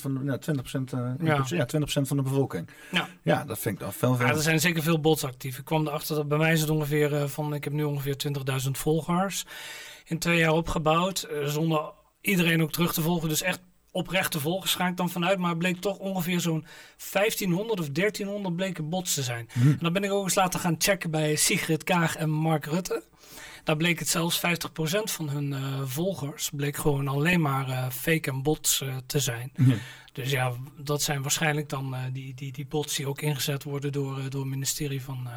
van 0.00 0.14
de, 0.14 0.25
ja, 0.25 0.38
20%, 0.38 0.94
uh, 0.94 1.11
ja. 1.23 1.44
ja 1.46 1.66
20% 1.76 1.82
van 1.84 2.16
de 2.16 2.23
bevolking. 2.23 2.68
Ja. 2.90 3.08
ja, 3.23 3.44
dat 3.44 3.58
vind 3.58 3.80
ik 3.80 3.87
al 3.87 3.92
veel. 3.92 4.14
veel. 4.14 4.26
Ja, 4.26 4.32
er 4.32 4.42
zijn 4.42 4.61
zeker 4.61 4.82
veel 4.82 5.00
bots 5.00 5.25
actief. 5.25 5.58
Ik 5.58 5.64
kwam 5.64 5.87
erachter 5.87 6.16
dat 6.16 6.28
bij 6.28 6.38
mij 6.38 6.52
is 6.52 6.61
het 6.61 6.70
ongeveer 6.70 7.28
van, 7.28 7.54
ik 7.54 7.64
heb 7.64 7.73
nu 7.73 7.82
ongeveer 7.82 8.16
20.000 8.64 8.70
volgers. 8.70 9.44
In 10.04 10.18
twee 10.18 10.38
jaar 10.38 10.52
opgebouwd, 10.52 11.28
zonder 11.44 11.92
iedereen 12.20 12.62
ook 12.62 12.73
terug 12.73 12.92
te 12.92 13.02
volgen. 13.02 13.28
Dus 13.28 13.42
echt 13.42 13.61
oprechte 13.94 14.40
volgers 14.40 14.74
ga 14.74 14.88
ik 14.88 14.96
dan 14.96 15.10
vanuit. 15.10 15.38
Maar 15.38 15.50
het 15.50 15.58
bleek 15.58 15.80
toch 15.80 15.98
ongeveer 15.98 16.40
zo'n 16.40 16.66
1500 17.12 17.80
of 17.80 17.90
1300 17.90 18.56
bleken 18.56 18.88
bots 18.88 19.14
te 19.14 19.22
zijn. 19.22 19.48
Hm. 19.52 19.68
En 19.68 19.78
dan 19.80 19.92
ben 19.92 20.04
ik 20.04 20.12
ook 20.12 20.24
eens 20.24 20.34
laten 20.34 20.60
gaan 20.60 20.74
checken 20.78 21.10
bij 21.10 21.36
Sigrid 21.36 21.84
Kaag 21.84 22.16
en 22.16 22.30
Mark 22.30 22.66
Rutte. 22.66 23.02
Daar 23.64 23.76
bleek 23.76 23.98
het 23.98 24.08
zelfs 24.08 24.38
50% 24.38 24.40
van 25.04 25.28
hun 25.28 25.52
uh, 25.52 25.82
volgers 25.84 26.50
bleek 26.52 26.76
gewoon 26.76 27.08
alleen 27.08 27.40
maar 27.40 27.68
uh, 27.68 27.88
fake 27.88 28.30
en 28.30 28.42
bots 28.42 28.80
uh, 28.80 28.96
te 29.06 29.18
zijn. 29.18 29.52
Ja. 29.56 29.74
Dus 30.12 30.30
ja, 30.30 30.52
dat 30.78 31.02
zijn 31.02 31.22
waarschijnlijk 31.22 31.68
dan 31.68 31.96
die, 32.12 32.34
die, 32.34 32.52
die 32.52 32.66
bots 32.66 32.96
die 32.96 33.08
ook 33.08 33.20
ingezet 33.20 33.62
worden 33.62 33.92
door, 33.92 34.30
door 34.30 34.40
het 34.40 34.50
ministerie 34.50 35.02
van... 35.02 35.28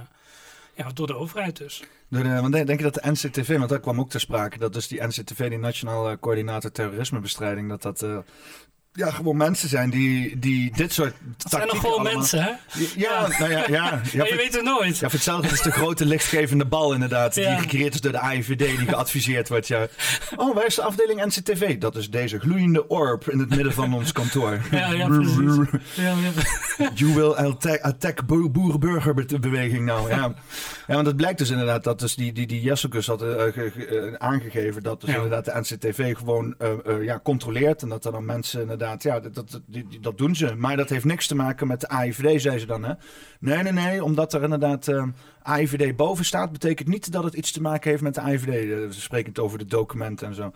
ja, 0.77 0.91
door 0.93 1.07
de 1.07 1.15
overheid 1.15 1.57
dus. 1.57 1.83
Door 2.09 2.23
want 2.23 2.53
denk 2.53 2.69
je 2.69 2.89
dat 2.91 2.93
de 2.93 3.11
NCTV, 3.11 3.57
want 3.57 3.69
dat 3.69 3.81
kwam 3.81 3.99
ook 3.99 4.09
ter 4.09 4.19
sprake, 4.19 4.57
dat 4.57 4.73
dus 4.73 4.87
die 4.87 5.03
NCTV, 5.03 5.49
die 5.49 5.57
Nationale 5.57 6.19
Coördinator 6.19 6.71
Terrorismebestrijding, 6.71 7.69
dat 7.69 7.81
dat 7.81 8.23
ja, 8.97 9.11
gewoon 9.11 9.37
mensen 9.37 9.69
zijn 9.69 9.89
die, 9.89 10.39
die 10.39 10.71
dit 10.75 10.93
soort 10.93 11.13
dat 11.37 11.51
zijn 11.51 11.67
nog 11.67 11.79
gewoon 11.79 12.03
mensen, 12.03 12.43
hè? 12.43 12.51
Ja, 12.95 13.27
nou 13.39 13.51
ja, 13.51 13.63
ja. 13.67 14.01
ja 14.11 14.25
je 14.25 14.35
weet 14.35 14.55
het 14.55 14.63
nooit. 14.63 14.97
Ja, 14.97 15.09
voor 15.09 15.11
hetzelfde 15.11 15.53
is 15.53 15.61
de 15.61 15.71
grote 15.71 16.05
lichtgevende 16.05 16.65
bal 16.65 16.93
inderdaad, 16.93 17.33
die 17.33 17.45
gecreëerd 17.45 17.93
is 17.93 18.01
door 18.01 18.11
de 18.11 18.19
AIVD, 18.19 18.57
die 18.57 18.77
geadviseerd 18.77 19.49
wordt. 19.49 19.67
Ja. 19.67 19.87
Oh, 20.35 20.55
waar 20.55 20.65
is 20.65 20.75
de 20.75 20.81
afdeling 20.81 21.25
NCTV? 21.25 21.77
Dat 21.77 21.95
is 21.95 22.09
deze 22.09 22.39
gloeiende 22.39 22.87
orb 22.87 23.29
in 23.29 23.39
het 23.39 23.49
midden 23.49 23.73
van 23.73 23.93
ons 23.93 24.11
kantoor. 24.11 24.59
Ja, 24.71 24.91
ja, 24.91 25.07
precies. 25.07 25.79
Ja, 25.93 26.13
ja. 26.77 26.91
You 26.93 27.13
will 27.13 27.31
attack, 27.81 28.25
boerenburgerbeweging 28.25 29.85
nou. 29.85 30.09
Ja. 30.09 30.33
ja, 30.87 30.93
want 30.93 31.07
het 31.07 31.15
blijkt 31.15 31.37
dus 31.37 31.49
inderdaad 31.49 31.83
dat 31.83 31.99
dus 31.99 32.15
die, 32.15 32.33
die, 32.33 32.47
die 32.47 32.61
Jessicus 32.61 33.07
had 33.07 33.23
uh, 33.23 34.13
aangegeven 34.17 34.83
dat 34.83 35.01
dus 35.01 35.09
inderdaad 35.09 35.45
de 35.45 35.59
NCTV 35.59 36.15
gewoon 36.15 36.55
uh, 36.59 37.03
ja, 37.03 37.19
controleert 37.23 37.81
en 37.81 37.89
dat 37.89 38.05
er 38.05 38.11
dan 38.11 38.25
mensen 38.25 38.61
inderdaad 38.61 38.86
ja, 38.97 39.19
dat, 39.19 39.35
dat, 39.35 39.61
dat 40.01 40.17
doen 40.17 40.35
ze. 40.35 40.55
Maar 40.55 40.77
dat 40.77 40.89
heeft 40.89 41.05
niks 41.05 41.27
te 41.27 41.35
maken 41.35 41.67
met 41.67 41.81
de 41.81 41.87
AIVD, 41.87 42.41
zei 42.41 42.59
ze 42.59 42.65
dan. 42.65 42.83
Hè? 42.83 42.93
Nee, 43.39 43.63
nee, 43.63 43.71
nee, 43.71 44.03
omdat 44.03 44.33
er 44.33 44.43
inderdaad 44.43 44.87
uh, 44.87 44.95
ehm, 44.95 45.09
AIVD 45.41 45.95
boven 45.95 46.25
staat, 46.25 46.51
betekent 46.51 46.87
niet 46.87 47.11
dat 47.11 47.23
het 47.23 47.33
iets 47.33 47.51
te 47.51 47.61
maken 47.61 47.89
heeft 47.89 48.01
met 48.01 48.15
de 48.15 48.21
AIVD. 48.21 48.45
We 48.67 48.87
spreken 48.89 49.29
het 49.29 49.39
over 49.39 49.57
de 49.57 49.65
documenten 49.65 50.27
en 50.27 50.35
zo. 50.35 50.51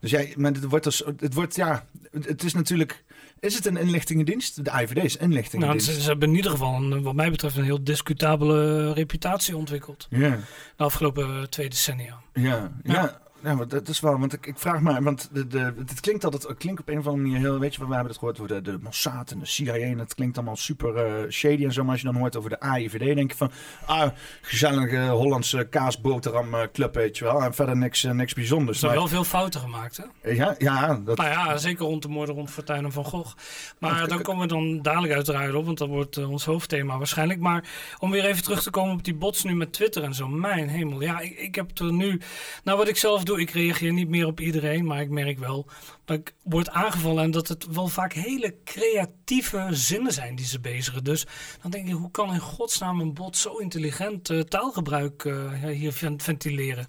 Dus 0.00 0.10
ja, 0.10 0.24
maar 0.36 0.52
het 0.52 0.64
wordt, 0.64 0.84
dus, 0.84 1.02
het 1.16 1.34
wordt, 1.34 1.56
ja, 1.56 1.86
het 2.10 2.44
is 2.44 2.54
natuurlijk... 2.54 3.04
Is 3.40 3.54
het 3.54 3.66
een 3.66 3.76
inlichtingendienst? 3.76 4.64
De 4.64 4.70
AIVD 4.70 5.04
is 5.04 5.16
inlichtingendienst. 5.16 5.86
Nou, 5.86 6.00
ze, 6.00 6.08
hebben 6.08 6.28
in 6.28 6.34
ieder 6.34 6.50
geval, 6.50 6.74
een, 6.74 7.02
wat 7.02 7.14
mij 7.14 7.30
betreft, 7.30 7.56
een 7.56 7.64
heel 7.64 7.84
discutabele 7.84 8.92
reputatie 8.92 9.56
ontwikkeld. 9.56 10.06
Ja. 10.10 10.38
De 10.76 10.84
afgelopen 10.84 11.50
twee 11.50 11.68
decennia. 11.68 12.20
ja. 12.32 12.72
ja. 12.82 12.92
Ja, 12.92 13.20
dat 13.68 13.88
is 13.88 14.00
wel, 14.00 14.18
want 14.18 14.32
ik, 14.32 14.46
ik 14.46 14.58
vraag 14.58 14.80
me, 14.80 15.02
want 15.02 15.28
de, 15.32 15.46
de, 15.46 15.72
het 15.86 16.00
klinkt 16.00 16.24
altijd, 16.24 16.42
het 16.42 16.56
klinkt 16.56 16.80
op 16.80 16.88
een 16.88 16.98
of 16.98 17.06
andere 17.06 17.22
manier 17.22 17.38
heel, 17.38 17.58
weet 17.58 17.74
je, 17.74 17.86
we 17.86 17.92
hebben 17.92 18.08
het 18.08 18.18
gehoord 18.18 18.40
over 18.40 18.54
de, 18.54 18.70
de 18.70 18.78
Mossad 18.82 19.30
en 19.30 19.38
de 19.38 19.46
CIA 19.46 19.74
en 19.74 19.98
het 19.98 20.14
klinkt 20.14 20.36
allemaal 20.36 20.56
super 20.56 21.22
uh, 21.24 21.30
shady 21.30 21.64
en 21.64 21.72
zo, 21.72 21.82
maar 21.82 21.92
als 21.92 22.00
je 22.00 22.06
dan 22.06 22.16
hoort 22.16 22.36
over 22.36 22.50
de 22.50 22.60
AIVD, 22.60 23.14
denk 23.14 23.30
je 23.30 23.36
van, 23.36 23.50
ah, 23.86 24.10
gezellige 24.40 24.98
Hollandse 24.98 25.66
kaasboterham 25.70 26.54
uh, 26.54 26.60
club, 26.72 26.94
weet 26.94 27.18
je 27.18 27.24
wel, 27.24 27.42
en 27.42 27.54
verder 27.54 27.76
niks, 27.76 28.04
uh, 28.04 28.12
niks 28.12 28.34
bijzonders. 28.34 28.82
Er 28.82 28.88
zijn 28.88 28.98
wel 28.98 29.08
veel 29.08 29.24
fouten 29.24 29.60
gemaakt, 29.60 29.96
hè? 29.96 30.30
Ja, 30.30 30.54
ja. 30.58 31.00
Dat... 31.04 31.16
Nou 31.16 31.30
ja, 31.30 31.56
zeker 31.56 31.84
rond 31.84 32.02
de 32.02 32.08
moorden 32.08 32.34
rond 32.34 32.50
Fortuyn 32.50 32.84
en 32.84 32.92
Van 32.92 33.04
Gogh. 33.04 33.36
Maar 33.78 34.08
dan 34.08 34.22
komen 34.22 34.42
we 34.42 34.48
dan 34.48 34.82
dadelijk 34.82 35.12
uiteraard 35.12 35.54
op, 35.54 35.64
want 35.64 35.78
dat 35.78 35.88
wordt 35.88 36.26
ons 36.26 36.44
hoofdthema 36.44 36.98
waarschijnlijk. 36.98 37.40
Maar 37.40 37.64
om 37.98 38.10
weer 38.10 38.24
even 38.24 38.42
terug 38.42 38.62
te 38.62 38.70
komen 38.70 38.94
op 38.94 39.04
die 39.04 39.14
bots 39.14 39.44
nu 39.44 39.54
met 39.54 39.72
Twitter 39.72 40.02
en 40.02 40.14
zo, 40.14 40.28
mijn 40.28 40.68
hemel, 40.68 41.00
ja, 41.00 41.20
ik, 41.20 41.38
ik 41.38 41.54
heb 41.54 41.78
er 41.78 41.92
nu, 41.92 42.20
nou 42.64 42.78
wat 42.78 42.88
ik 42.88 42.96
zelf 42.96 43.24
doe, 43.24 43.35
ik 43.38 43.50
reageer 43.50 43.92
niet 43.92 44.08
meer 44.08 44.26
op 44.26 44.40
iedereen, 44.40 44.84
maar 44.84 45.00
ik 45.00 45.10
merk 45.10 45.38
wel 45.38 45.66
dat 46.06 46.18
ik 46.18 46.34
word 46.42 46.70
aangevallen 46.70 47.24
en 47.24 47.30
dat 47.30 47.48
het 47.48 47.66
wel 47.66 47.88
vaak 47.88 48.12
hele 48.12 48.54
creatieve 48.64 49.68
zinnen 49.70 50.12
zijn 50.12 50.36
die 50.36 50.46
ze 50.46 50.60
bezigen. 50.60 51.04
Dus 51.04 51.26
dan 51.62 51.70
denk 51.70 51.86
je, 51.86 51.92
hoe 51.92 52.10
kan 52.10 52.32
in 52.32 52.40
godsnaam 52.40 53.00
een 53.00 53.14
bot 53.14 53.36
zo 53.36 53.56
intelligent 53.56 54.30
uh, 54.30 54.40
taalgebruik 54.40 55.24
uh, 55.24 55.52
hier 55.70 55.92
ventileren? 56.16 56.86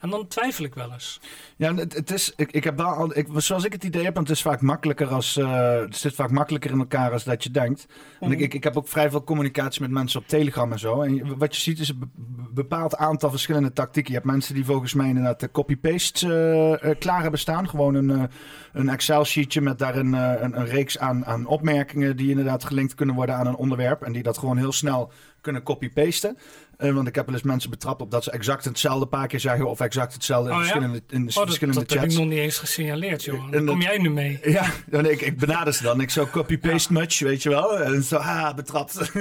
En 0.00 0.10
dan 0.10 0.26
twijfel 0.26 0.64
ik 0.64 0.74
wel 0.74 0.92
eens. 0.92 1.20
Ja, 1.56 1.74
het, 1.74 1.94
het 1.94 2.10
is, 2.10 2.32
ik, 2.36 2.52
ik 2.52 2.64
heb 2.64 2.76
wel 2.76 2.86
al, 2.86 3.16
ik, 3.16 3.26
zoals 3.36 3.64
ik 3.64 3.72
het 3.72 3.84
idee 3.84 4.04
heb, 4.04 4.14
want 4.14 4.28
het 4.28 4.36
is 4.36 4.42
vaak 4.42 4.60
makkelijker 4.60 5.06
als, 5.06 5.36
uh, 5.36 5.80
het 5.80 5.96
zit 5.96 6.14
vaak 6.14 6.30
makkelijker 6.30 6.70
in 6.70 6.78
elkaar 6.78 7.12
als 7.12 7.24
dat 7.24 7.42
je 7.42 7.50
denkt. 7.50 7.86
Mm. 8.20 8.32
ik, 8.32 8.40
ik, 8.40 8.54
ik 8.54 8.64
heb 8.64 8.76
ook 8.76 8.88
vrij 8.88 9.10
veel 9.10 9.24
communicatie 9.24 9.80
met 9.80 9.90
mensen 9.90 10.20
op 10.20 10.28
Telegram 10.28 10.72
en 10.72 10.78
zo. 10.78 11.02
En 11.02 11.38
wat 11.38 11.54
je 11.54 11.60
ziet 11.60 11.78
is 11.78 11.88
een 11.88 12.10
bepaald 12.54 12.96
aantal 12.96 13.30
verschillende 13.30 13.72
tactieken. 13.72 14.12
Je 14.12 14.18
hebt 14.18 14.30
mensen 14.30 14.54
die 14.54 14.64
volgens 14.64 14.94
mij 14.94 15.08
inderdaad 15.08 15.40
de 15.40 15.50
copy-paste 15.50 16.96
klaar 16.98 17.22
hebben 17.22 17.40
staan. 17.40 17.68
Gewoon 17.68 17.94
een, 17.94 18.30
een 18.72 18.88
Excel-sheetje 18.88 19.60
met 19.60 19.78
daarin 19.78 20.12
een, 20.12 20.58
een, 20.58 20.66
reeks 20.66 20.98
aan, 20.98 21.26
aan 21.26 21.46
opmerkingen 21.46 22.16
die 22.16 22.30
inderdaad 22.30 22.64
gelinkt 22.64 22.94
kunnen 22.94 23.14
worden 23.14 23.34
aan 23.34 23.46
een 23.46 23.56
onderwerp. 23.56 24.02
En 24.02 24.12
die 24.12 24.22
dat 24.22 24.38
gewoon 24.38 24.56
heel 24.56 24.72
snel 24.72 25.12
kunnen 25.40 25.62
copy-pasten. 25.62 26.38
Uh, 26.78 26.94
want 26.94 27.08
ik 27.08 27.14
heb 27.14 27.26
wel 27.26 27.34
eens 27.34 27.44
mensen 27.44 27.70
betrapt 27.70 28.00
op 28.00 28.10
dat 28.10 28.24
ze 28.24 28.30
exact 28.30 28.64
hetzelfde 28.64 29.06
paar 29.06 29.26
keer 29.26 29.40
zeggen. 29.40 29.68
Of 29.68 29.80
exact 29.80 30.12
hetzelfde 30.12 30.50
in 30.50 30.56
oh, 30.56 30.62
verschillende, 30.62 31.02
in 31.08 31.26
oh, 31.26 31.42
verschillende 31.42 31.80
dat, 31.80 31.90
chats. 31.90 31.94
Dat 31.94 32.02
heb 32.02 32.10
ik 32.10 32.18
nog 32.18 32.26
niet 32.26 32.38
eens 32.38 32.58
gesignaleerd, 32.58 33.24
joh. 33.24 33.50
Dan 33.50 33.66
kom 33.66 33.80
jij 33.80 33.98
nu 33.98 34.10
mee. 34.10 34.38
Ja, 34.42 34.70
dan, 34.86 35.06
ik, 35.06 35.20
ik 35.20 35.38
benader 35.38 35.74
ze 35.74 35.82
dan. 35.82 36.00
Ik 36.00 36.10
zo 36.10 36.26
copy-paste 36.26 36.94
ja. 36.94 37.00
much, 37.00 37.18
weet 37.18 37.42
je 37.42 37.48
wel. 37.48 37.78
En 37.80 38.02
zo, 38.02 38.18
ha, 38.18 38.54
betrapt. 38.54 38.98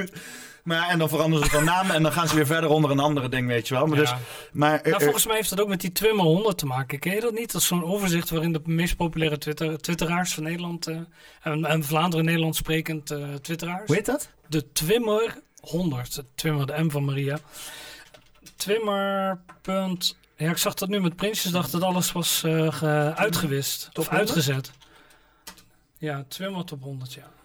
Maar, 0.68 0.90
en 0.90 1.00
dan 1.00 1.10
veranderen 1.10 1.46
ze 1.46 1.52
van 1.52 1.64
naam 1.64 1.90
en 1.90 2.04
dan 2.04 2.12
gaan 2.12 2.28
ze 2.28 2.36
weer 2.36 2.46
verder 2.46 2.70
onder 2.70 2.92
een 2.92 3.00
andere 3.00 3.30
ding, 3.30 3.48
weet 3.48 3.68
je 3.68 3.74
wel. 3.74 3.86
Maar 3.86 3.98
dus, 3.98 4.14
maar, 4.52 4.80
nou, 4.84 5.04
volgens 5.04 5.26
mij 5.26 5.36
heeft 5.36 5.50
dat 5.50 5.62
ook 5.62 5.68
met 5.68 5.82
die 5.82 5.92
Twimmer 5.92 6.26
100 6.26 6.58
te 6.58 6.66
maken. 6.66 7.00
Ken 7.00 7.14
je 7.14 7.22
dat 7.22 7.34
niet? 7.34 7.52
Dat 7.52 7.62
is 7.62 7.68
zo'n 7.68 7.84
overzicht 7.84 8.30
waarin 8.30 8.54
de 8.54 8.62
meest 8.66 8.96
populaire 8.96 9.38
Twitter, 9.38 9.82
twitteraars 9.82 10.34
van 10.34 10.44
Nederland 10.44 10.88
uh, 10.88 11.00
en, 11.42 11.66
en, 11.66 11.84
Vlaanderen 11.84 12.26
Nederland 12.26 12.56
sprekend 12.56 13.12
uh, 13.12 13.34
twitteraars. 13.34 13.84
Hoe 13.86 13.96
heet 13.96 14.06
dat? 14.06 14.30
De 14.48 14.72
Twimmer 14.72 15.42
100. 15.60 16.24
Twimmer, 16.36 16.66
de 16.66 16.84
M 16.84 16.90
van 16.90 17.06
Maria. 17.06 17.40
Twimmer. 18.56 19.40
Ja, 20.36 20.50
ik 20.50 20.58
zag 20.58 20.74
dat 20.74 20.90
nu 20.90 21.00
met 21.00 21.16
Prinsjesdag 21.16 21.70
dat 21.70 21.82
alles 21.82 22.12
was 22.12 22.44
uh, 22.46 22.82
uitgewist. 23.14 23.90
Top 23.94 24.08
of 24.08 24.10
uitgezet. 24.10 24.72
Ja, 25.98 26.26
Twimmer 26.28 26.66
top 26.66 26.84
100, 26.84 27.14
ja. 27.14 27.36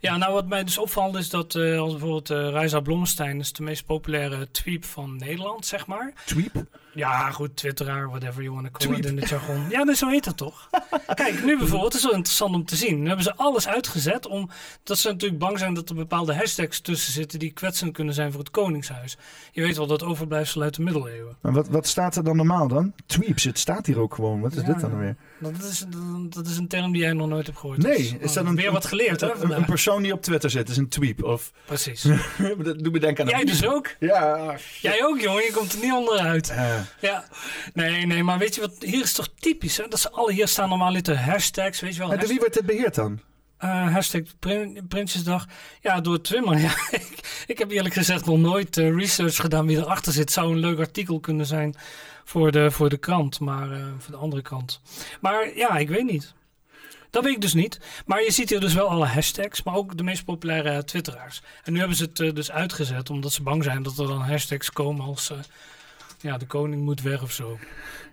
Ja, 0.00 0.16
nou 0.16 0.32
wat 0.32 0.46
mij 0.46 0.64
dus 0.64 0.78
opvalt 0.78 1.16
is 1.16 1.30
dat 1.30 1.54
uh, 1.54 1.80
als 1.80 1.90
bijvoorbeeld 1.90 2.30
uh, 2.30 2.50
Reisa 2.50 2.80
Blommestein 2.80 3.38
is 3.38 3.52
de 3.52 3.62
meest 3.62 3.86
populaire 3.86 4.50
tweep 4.50 4.84
van 4.84 5.16
Nederland, 5.16 5.66
zeg 5.66 5.86
maar. 5.86 6.12
Tweep? 6.24 6.64
Ja, 6.96 7.30
goed, 7.30 7.56
twitteraar, 7.56 8.08
whatever 8.08 8.42
you 8.42 8.54
want 8.54 8.66
to 8.66 8.86
call 8.86 8.98
it 8.98 9.06
in 9.06 9.16
het 9.16 9.28
jargon. 9.28 9.66
Ja, 9.70 9.84
dus 9.84 9.98
zo 9.98 10.08
heet 10.08 10.24
dat 10.24 10.36
toch? 10.36 10.68
Kijk, 11.14 11.44
nu 11.44 11.58
bijvoorbeeld, 11.58 11.92
het 11.92 12.02
is 12.02 12.08
wel 12.08 12.14
interessant 12.16 12.54
om 12.54 12.64
te 12.64 12.76
zien. 12.76 13.00
Nu 13.00 13.06
hebben 13.06 13.24
ze 13.24 13.36
alles 13.36 13.68
uitgezet, 13.68 14.26
omdat 14.26 14.98
ze 14.98 15.08
natuurlijk 15.08 15.40
bang 15.40 15.58
zijn 15.58 15.74
dat 15.74 15.88
er 15.88 15.94
bepaalde 15.94 16.34
hashtags 16.34 16.80
tussen 16.80 17.12
zitten 17.12 17.38
die 17.38 17.50
kwetsend 17.52 17.92
kunnen 17.92 18.14
zijn 18.14 18.30
voor 18.30 18.40
het 18.40 18.50
Koningshuis. 18.50 19.16
Je 19.52 19.62
weet 19.62 19.76
wel 19.76 19.86
dat 19.86 20.02
overblijfsel 20.02 20.62
uit 20.62 20.74
de 20.74 20.82
middeleeuwen. 20.82 21.36
Maar 21.40 21.52
wat, 21.52 21.68
wat 21.68 21.86
staat 21.86 22.16
er 22.16 22.24
dan 22.24 22.36
normaal 22.36 22.68
dan? 22.68 22.92
Tweeps, 23.06 23.44
het 23.44 23.58
staat 23.58 23.86
hier 23.86 24.00
ook 24.00 24.14
gewoon. 24.14 24.40
Wat 24.40 24.54
is 24.54 24.62
dit 24.62 24.80
dan 24.80 24.98
weer? 24.98 25.16
Dat 25.38 25.62
is, 25.62 25.84
dat 26.28 26.46
is 26.46 26.56
een 26.56 26.68
term 26.68 26.92
die 26.92 27.02
jij 27.02 27.12
nog 27.12 27.28
nooit 27.28 27.46
hebt 27.46 27.58
gehoord. 27.58 27.78
Nee, 27.78 28.16
is, 28.20 28.32
dat 28.32 28.46
een, 28.46 28.56
weer 28.56 28.72
wat 28.72 28.84
geleerd, 28.84 29.20
hè? 29.20 29.34
Een, 29.34 29.50
een, 29.50 29.64
persoon 29.64 30.02
die 30.02 30.12
op 30.12 30.22
Twitter 30.22 30.50
zit, 30.50 30.68
is 30.68 30.76
een 30.76 30.88
tweep. 30.88 31.24
Of... 31.24 31.52
Precies. 31.64 32.02
dat 32.64 32.78
doet 32.78 32.92
me 32.92 32.98
denken 32.98 33.24
aan 33.24 33.30
Jij 33.30 33.44
dus 33.44 33.66
ook? 33.66 33.94
Ja. 34.00 34.54
Jij 34.80 35.04
ook, 35.04 35.20
jongen. 35.20 35.42
Je 35.42 35.52
komt 35.52 35.72
er 35.72 35.78
niet 35.80 35.92
onderuit. 35.92 36.50
Uh. 36.50 36.80
Ja. 37.00 37.24
Nee, 37.74 38.06
nee, 38.06 38.22
maar 38.22 38.38
weet 38.38 38.54
je 38.54 38.60
wat? 38.60 38.74
Hier 38.78 39.02
is 39.02 39.12
toch 39.12 39.28
typisch, 39.38 39.76
hè? 39.76 39.88
Dat 39.88 40.00
ze 40.00 40.10
alle 40.10 40.32
hier 40.32 40.48
staan 40.48 40.68
normaal 40.68 41.02
de 41.02 41.16
hashtags, 41.16 41.80
weet 41.80 41.92
je 41.94 41.98
wel. 41.98 42.12
En 42.12 42.18
door 42.18 42.28
wie 42.28 42.38
wordt 42.38 42.54
dit 42.54 42.66
beheerd 42.66 42.94
dan? 42.94 43.20
Uh, 43.64 43.92
hashtag 43.92 44.22
Prinsjesdag. 44.88 45.46
Ja, 45.80 46.00
door 46.00 46.20
Twimmer. 46.20 46.58
Ja, 46.66 46.74
ik, 46.90 47.44
ik 47.46 47.58
heb 47.58 47.70
eerlijk 47.70 47.94
gezegd 47.94 48.26
nog 48.26 48.38
nooit 48.38 48.76
uh, 48.76 48.96
research 48.96 49.36
gedaan 49.36 49.66
wie 49.66 49.76
erachter 49.76 50.12
zit. 50.12 50.32
Zou 50.32 50.52
een 50.52 50.58
leuk 50.58 50.78
artikel 50.78 51.20
kunnen 51.20 51.46
zijn 51.46 51.74
voor 52.24 52.52
de, 52.52 52.70
voor 52.70 52.88
de 52.88 52.96
krant, 52.96 53.40
maar 53.40 53.70
uh, 53.70 53.84
voor 53.98 54.10
de 54.10 54.20
andere 54.20 54.42
kant. 54.42 54.80
Maar 55.20 55.56
ja, 55.56 55.76
ik 55.76 55.88
weet 55.88 56.10
niet. 56.10 56.34
Dat 57.10 57.24
weet 57.24 57.34
ik 57.34 57.40
dus 57.40 57.54
niet. 57.54 57.80
Maar 58.06 58.22
je 58.22 58.30
ziet 58.30 58.50
hier 58.50 58.60
dus 58.60 58.74
wel 58.74 58.88
alle 58.88 59.06
hashtags, 59.06 59.62
maar 59.62 59.74
ook 59.74 59.96
de 59.96 60.02
meest 60.02 60.24
populaire 60.24 60.84
twitteraars. 60.84 61.42
En 61.64 61.72
nu 61.72 61.78
hebben 61.78 61.96
ze 61.96 62.10
het 62.12 62.36
dus 62.36 62.50
uitgezet, 62.50 63.10
omdat 63.10 63.32
ze 63.32 63.42
bang 63.42 63.64
zijn 63.64 63.82
dat 63.82 63.98
er 63.98 64.06
dan 64.06 64.20
hashtags 64.20 64.70
komen 64.70 65.06
als... 65.06 65.32
ja, 66.18 66.38
de 66.38 66.46
koning 66.46 66.82
moet 66.82 67.02
weg 67.02 67.22
of 67.22 67.32
zo. 67.32 67.58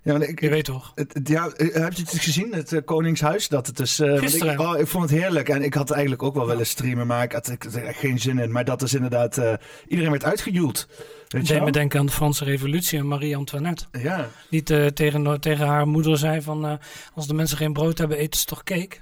Ja, 0.03 0.19
ik, 0.19 0.41
je 0.41 0.49
weet 0.49 0.65
toch? 0.65 0.91
Het, 0.95 1.19
ja, 1.23 1.43
heb 1.55 1.93
je 1.93 2.01
het 2.01 2.19
gezien, 2.19 2.53
het 2.53 2.81
Koningshuis? 2.85 3.47
Dat 3.47 3.67
het 3.67 3.79
is, 3.79 3.95
Gisteren. 3.95 4.53
Ik, 4.53 4.59
oh, 4.59 4.79
ik, 4.79 4.87
vond 4.87 5.09
het 5.09 5.19
heerlijk 5.19 5.49
en 5.49 5.63
ik 5.63 5.73
had 5.73 5.91
eigenlijk 5.91 6.23
ook 6.23 6.35
wel 6.35 6.47
willen 6.47 6.65
streamen, 6.65 7.07
maar 7.07 7.23
ik 7.23 7.31
had, 7.31 7.47
er 7.47 7.83
echt 7.83 7.99
geen 7.99 8.19
zin 8.19 8.39
in. 8.39 8.51
Maar 8.51 8.65
dat 8.65 8.81
is 8.81 8.93
inderdaad, 8.93 9.41
iedereen 9.87 10.11
werd 10.11 10.23
uitgejoeld. 10.23 10.87
Weet 11.27 11.63
me 11.63 11.71
denken 11.71 11.99
aan 11.99 12.05
de 12.05 12.11
Franse 12.11 12.43
Revolutie 12.43 12.99
en 12.99 13.07
Marie-Antoinette. 13.07 13.85
Ja. 13.91 14.29
Die 14.49 14.63
tegen, 14.93 15.41
tegen 15.41 15.67
haar 15.67 15.87
moeder 15.87 16.17
zei 16.17 16.41
van... 16.41 16.79
Als 17.13 17.27
de 17.27 17.33
mensen 17.33 17.57
geen 17.57 17.73
brood 17.73 17.97
hebben, 17.97 18.17
eten 18.17 18.39
ze 18.39 18.45
toch 18.45 18.63
cake? 18.63 18.97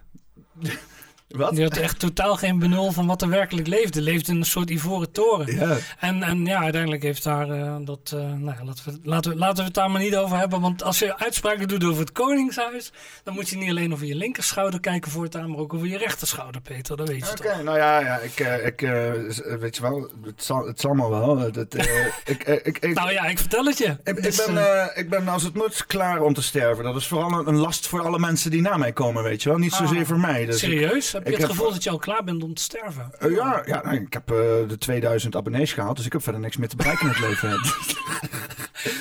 Wat? 1.34 1.56
Die 1.56 1.64
had 1.64 1.78
echt 1.78 2.00
totaal 2.00 2.36
geen 2.36 2.60
benul 2.60 2.92
van 2.92 3.08
wat 3.08 3.22
er 3.22 3.30
werkelijk 3.30 3.68
leefde. 3.68 4.02
Leefde 4.02 4.32
in 4.32 4.38
een 4.38 4.46
soort 4.46 4.70
ivoren 4.70 5.12
toren. 5.12 5.56
Ja. 5.56 5.78
En, 6.00 6.24
en 6.24 6.46
ja, 6.46 6.62
uiteindelijk 6.62 7.04
heeft 7.04 7.24
daar 7.24 7.50
uh, 7.50 7.76
dat. 7.82 8.12
Uh, 8.16 8.22
nou 8.22 8.56
ja, 8.58 8.64
laten, 8.64 8.84
we, 8.86 9.00
laten, 9.04 9.32
we, 9.32 9.38
laten 9.38 9.58
we 9.58 9.64
het 9.64 9.74
daar 9.74 9.92
maar 9.92 10.02
niet 10.02 10.16
over 10.16 10.38
hebben. 10.38 10.62
Want 10.62 10.84
als 10.84 11.00
je 11.00 11.18
uitspraken 11.18 11.68
doet 11.68 11.84
over 11.84 12.00
het 12.00 12.12
Koningshuis. 12.12 12.92
dan 13.24 13.34
moet 13.34 13.50
je 13.50 13.58
niet 13.58 13.70
alleen 13.70 13.94
over 13.94 14.06
je 14.06 14.16
linkerschouder 14.16 14.80
kijken 14.80 15.12
voortaan. 15.12 15.50
maar 15.50 15.60
ook 15.60 15.74
over 15.74 15.88
je 15.88 15.98
rechterschouder, 15.98 16.62
Peter. 16.62 16.98
Dat 16.98 17.08
weet 17.08 17.26
je 17.26 17.32
Oké, 17.32 17.48
okay, 17.48 17.62
nou 17.62 17.78
ja, 17.78 18.00
ja 18.00 18.18
ik, 18.18 18.40
uh, 18.40 18.66
ik 18.66 18.80
weet 19.60 19.76
je 19.76 19.82
wel. 19.82 20.12
Het 20.24 20.44
zal, 20.44 20.68
het 20.68 20.80
zal 20.80 20.94
maar 20.94 21.10
wel. 21.10 21.52
Dat, 21.52 21.76
ik, 22.26 22.44
ik, 22.44 22.78
ik, 22.78 22.94
nou 22.94 23.12
ja, 23.12 23.26
ik 23.26 23.40
vertel 23.40 23.66
het 23.66 23.78
je. 23.78 23.98
Ik, 24.04 24.24
dus, 24.24 24.40
ik, 24.40 24.54
ben, 24.54 24.92
ik 24.94 25.10
ben 25.10 25.28
als 25.28 25.44
het 25.44 25.54
moet 25.54 25.86
klaar 25.86 26.22
om 26.22 26.34
te 26.34 26.42
sterven. 26.42 26.84
Dat 26.84 26.96
is 26.96 27.08
vooral 27.08 27.48
een, 27.48 27.56
last 27.56 27.88
voor 27.88 28.02
alle 28.02 28.20
mensen 28.20 28.52
die 28.52 28.62
na 28.62 28.78
mij 28.78 28.92
komen, 28.92 29.24
weet 29.24 29.44
je 29.44 29.50
wel. 29.50 29.58
Niet 29.58 29.74
zozeer 29.74 30.00
ah, 30.00 30.06
voor 30.06 30.20
mij. 30.20 30.46
Dus 30.46 30.60
serieus? 30.60 31.16
Heb 31.24 31.34
je 31.34 31.40
het 31.40 31.50
gevoel 31.50 31.72
dat 31.72 31.84
je 31.84 31.90
al 31.90 31.98
klaar 31.98 32.24
bent 32.24 32.44
om 32.44 32.54
te 32.54 32.62
sterven? 32.62 33.12
Uh, 33.24 33.36
ja, 33.36 33.62
ja 33.66 33.82
nee, 33.90 34.00
ik 34.00 34.14
heb 34.14 34.32
uh, 34.32 34.38
de 34.68 34.76
2000 34.80 35.36
abonnees 35.36 35.74
gehaald, 35.74 35.98
dus 35.98 36.06
ik 36.06 36.12
heb 36.12 36.24
verder 36.24 36.42
niks 36.42 36.58
meer 36.58 36.70
te 36.70 36.76
bereiken 36.76 37.08
in 37.08 37.14
het 37.14 37.22
leven. 37.28 37.60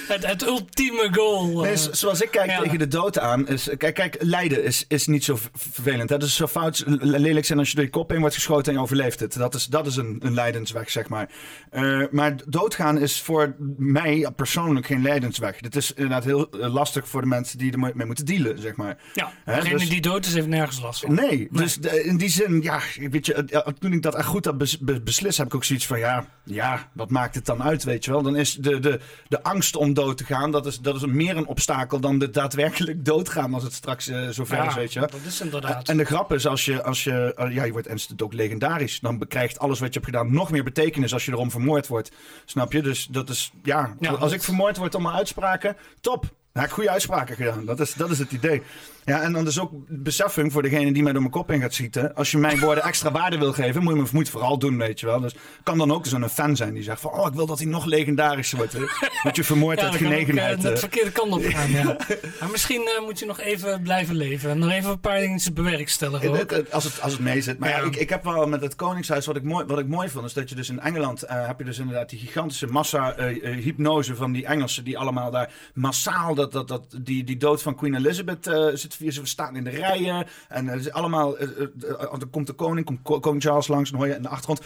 Het, 0.08 0.26
het, 0.26 0.42
ultieme 0.42 1.08
goal. 1.12 1.60
Nee, 1.60 1.76
zoals 1.76 2.20
ik 2.20 2.30
kijk 2.30 2.50
ja. 2.50 2.62
tegen 2.62 2.78
de 2.78 2.88
dood 2.88 3.18
aan, 3.18 3.48
is, 3.48 3.68
kijk, 3.76 3.94
kijk 3.94 4.16
lijden 4.20 4.64
is, 4.64 4.84
is 4.88 5.06
niet 5.06 5.24
zo 5.24 5.38
vervelend. 5.52 6.08
Dat 6.08 6.22
is 6.22 6.36
zo 6.36 6.46
fout, 6.46 6.84
lelijk 7.00 7.46
zijn 7.46 7.58
als 7.58 7.68
je 7.68 7.74
door 7.74 7.84
je 7.84 7.90
kop 7.90 8.10
heen 8.10 8.20
wordt 8.20 8.34
geschoten 8.34 8.72
en 8.72 8.78
je 8.78 8.84
overleeft 8.84 9.20
het. 9.20 9.34
Dat 9.34 9.54
is, 9.54 9.66
dat 9.66 9.86
is 9.86 9.96
een, 9.96 10.16
een 10.20 10.34
lijdensweg, 10.34 10.90
zeg 10.90 11.08
maar. 11.08 11.30
Uh, 11.72 12.04
maar 12.10 12.34
doodgaan 12.46 12.98
is 12.98 13.20
voor 13.20 13.54
mij 13.76 14.28
persoonlijk 14.36 14.86
geen 14.86 15.02
lijdensweg. 15.02 15.60
Dit 15.60 15.76
is 15.76 15.92
inderdaad 15.92 16.24
heel 16.24 16.48
lastig 16.50 17.08
voor 17.08 17.20
de 17.20 17.26
mensen 17.26 17.58
die 17.58 17.72
ermee 17.72 18.06
moeten 18.06 18.26
dealen, 18.26 18.58
zeg 18.58 18.76
maar. 18.76 18.98
Ja, 19.14 19.32
degene 19.44 19.78
dus, 19.78 19.88
die 19.88 20.00
dood 20.00 20.26
is, 20.26 20.34
heeft 20.34 20.46
nergens 20.46 20.80
last 20.80 21.00
van. 21.00 21.14
Nee, 21.14 21.28
nee. 21.28 21.48
dus 21.50 21.76
de, 21.76 22.04
in 22.04 22.16
die 22.16 22.28
zin, 22.28 22.62
ja, 22.62 22.80
weet 23.10 23.26
je, 23.26 23.64
toen 23.78 23.92
ik 23.92 24.02
dat 24.02 24.14
echt 24.14 24.26
goed 24.26 24.44
had 24.44 24.58
bes, 24.58 24.78
beslist, 24.78 25.38
heb 25.38 25.46
ik 25.46 25.54
ook 25.54 25.64
zoiets 25.64 25.86
van, 25.86 25.98
ja, 25.98 26.26
ja, 26.44 26.90
wat 26.92 27.10
maakt 27.10 27.34
het 27.34 27.46
dan 27.46 27.62
uit, 27.62 27.84
weet 27.84 28.04
je 28.04 28.10
wel? 28.10 28.22
Dan 28.22 28.36
is 28.36 28.54
de, 28.54 28.78
de, 28.78 29.00
de 29.28 29.42
angst 29.42 29.69
om 29.76 29.94
dood 29.94 30.16
te 30.16 30.24
gaan, 30.24 30.50
dat 30.50 30.66
is, 30.66 30.80
dat 30.80 30.94
is 30.94 31.06
meer 31.06 31.36
een 31.36 31.46
obstakel 31.46 32.00
dan 32.00 32.18
de 32.18 32.30
daadwerkelijk 32.30 33.04
doodgaan 33.12 33.54
als 33.54 33.62
het 33.62 33.72
straks 33.72 34.08
uh, 34.08 34.28
zover 34.28 34.56
ja, 34.56 34.66
is, 34.66 34.74
weet 34.74 34.92
je 34.92 35.00
dat 35.00 35.14
is 35.26 35.40
inderdaad. 35.40 35.88
En 35.88 35.96
de 35.96 36.04
grap 36.04 36.32
is, 36.32 36.46
als 36.46 36.64
je, 36.64 36.82
als 36.82 37.04
je, 37.04 37.34
uh, 37.38 37.54
ja, 37.54 37.64
je 37.64 37.72
wordt, 37.72 37.88
is 37.88 38.08
ook 38.16 38.32
legendarisch, 38.32 39.00
dan 39.00 39.26
krijgt 39.28 39.58
alles 39.58 39.78
wat 39.78 39.94
je 39.94 40.00
hebt 40.00 40.10
gedaan 40.12 40.32
nog 40.32 40.50
meer 40.50 40.64
betekenis 40.64 41.12
als 41.12 41.24
je 41.24 41.32
erom 41.32 41.50
vermoord 41.50 41.86
wordt. 41.86 42.10
Snap 42.44 42.72
je? 42.72 42.82
Dus 42.82 43.06
dat 43.06 43.28
is, 43.28 43.52
ja, 43.62 43.94
ja 44.00 44.10
als 44.10 44.32
ik 44.32 44.42
vermoord 44.42 44.76
word 44.76 44.94
om 44.94 45.02
mijn 45.02 45.14
uitspraken, 45.14 45.76
top. 46.00 46.38
Ik 46.52 46.70
goede 46.70 46.90
uitspraken 46.90 47.36
gedaan. 47.36 47.64
Dat 47.64 47.80
is, 47.80 47.94
dat 47.94 48.10
is 48.10 48.18
het 48.18 48.32
idee. 48.32 48.62
Ja, 49.04 49.22
en 49.22 49.32
dan 49.32 49.46
is 49.46 49.60
ook 49.60 49.70
beseffing 49.88 50.52
voor 50.52 50.62
degene 50.62 50.92
die 50.92 51.02
mij 51.02 51.12
door 51.12 51.20
mijn 51.20 51.32
kop 51.32 51.50
in 51.50 51.60
gaat 51.60 51.74
schieten. 51.74 52.14
Als 52.14 52.30
je 52.30 52.38
mijn 52.38 52.58
woorden 52.58 52.84
extra 52.84 53.10
waarde 53.10 53.38
wil 53.38 53.52
geven, 53.52 53.82
moet 53.82 53.94
je 53.94 54.00
het 54.00 54.12
moet 54.12 54.28
vooral 54.28 54.58
doen, 54.58 54.78
weet 54.78 55.00
je 55.00 55.06
wel. 55.06 55.20
Dus 55.20 55.34
kan 55.62 55.78
dan 55.78 55.92
ook 55.92 56.06
zo'n 56.06 56.28
fan 56.28 56.56
zijn 56.56 56.74
die 56.74 56.82
zegt 56.82 57.00
van, 57.00 57.10
oh, 57.12 57.26
ik 57.26 57.32
wil 57.32 57.46
dat 57.46 57.58
hij 57.58 57.66
nog 57.66 57.84
legendarischer 57.84 58.58
wordt. 58.58 58.76
Dat 59.22 59.36
je 59.36 59.44
vermoord 59.44 59.80
uit 59.80 59.94
genegenheid. 59.94 60.62
Ja, 60.62 60.70
de 60.70 60.76
verkeerde 60.76 61.12
kant 61.12 61.32
op 61.32 61.44
gaan, 61.44 61.70
ja. 61.70 61.82
Maar 62.40 62.50
misschien 62.50 62.80
uh, 62.80 63.04
moet 63.06 63.18
je 63.18 63.26
nog 63.26 63.40
even 63.40 63.82
blijven 63.82 64.16
leven. 64.16 64.50
En 64.50 64.58
nog 64.58 64.70
even 64.70 64.90
een 64.90 65.00
paar 65.00 65.20
dingen 65.20 65.54
bewerkstelligen 65.54 66.32
het, 66.32 66.72
als, 66.72 66.84
het, 66.84 67.00
als 67.00 67.12
het 67.12 67.20
mee 67.20 67.42
zit. 67.42 67.58
Maar 67.58 67.68
ja. 67.68 67.76
ja, 67.76 67.84
ik, 67.84 67.96
ik 67.96 68.08
heb 68.08 68.24
wel 68.24 68.46
met 68.46 68.60
het 68.60 68.74
Koningshuis, 68.74 69.26
wat 69.26 69.36
ik 69.36 69.42
mooi, 69.42 69.64
wat 69.64 69.78
ik 69.78 69.86
mooi 69.86 70.08
vond, 70.08 70.24
is 70.24 70.32
dat 70.32 70.48
je 70.48 70.54
dus 70.54 70.68
in 70.68 70.80
Engeland 70.80 71.24
uh, 71.24 71.46
heb 71.46 71.58
je 71.58 71.64
dus 71.64 71.78
inderdaad 71.78 72.08
die 72.08 72.18
gigantische 72.18 72.66
massa 72.66 73.18
uh, 73.18 73.64
hypnose 73.64 74.14
van 74.14 74.32
die 74.32 74.46
Engelsen 74.46 74.84
die 74.84 74.98
allemaal 74.98 75.30
daar 75.30 75.52
massaal 75.74 76.34
dat, 76.40 76.52
dat, 76.52 76.68
dat, 76.68 76.98
die, 77.02 77.24
die 77.24 77.36
dood 77.36 77.62
van 77.62 77.74
Queen 77.74 77.94
Elizabeth 77.94 78.44
zit 78.74 78.98
ze 79.08 79.20
staan 79.22 79.56
in 79.56 79.64
de 79.64 79.70
rijen. 79.70 80.26
En 80.48 80.66
uh, 80.66 80.86
allemaal, 80.86 81.42
uh, 81.42 81.48
uh, 81.58 81.66
dan 81.98 82.30
komt 82.30 82.46
de 82.46 82.52
koning, 82.52 82.86
komt 83.02 83.22
koning 83.22 83.42
Charles 83.42 83.68
langs. 83.68 83.90
En 83.90 83.96
hoor 83.96 84.06
je 84.06 84.14
in 84.14 84.22
de 84.22 84.28
achtergrond... 84.28 84.60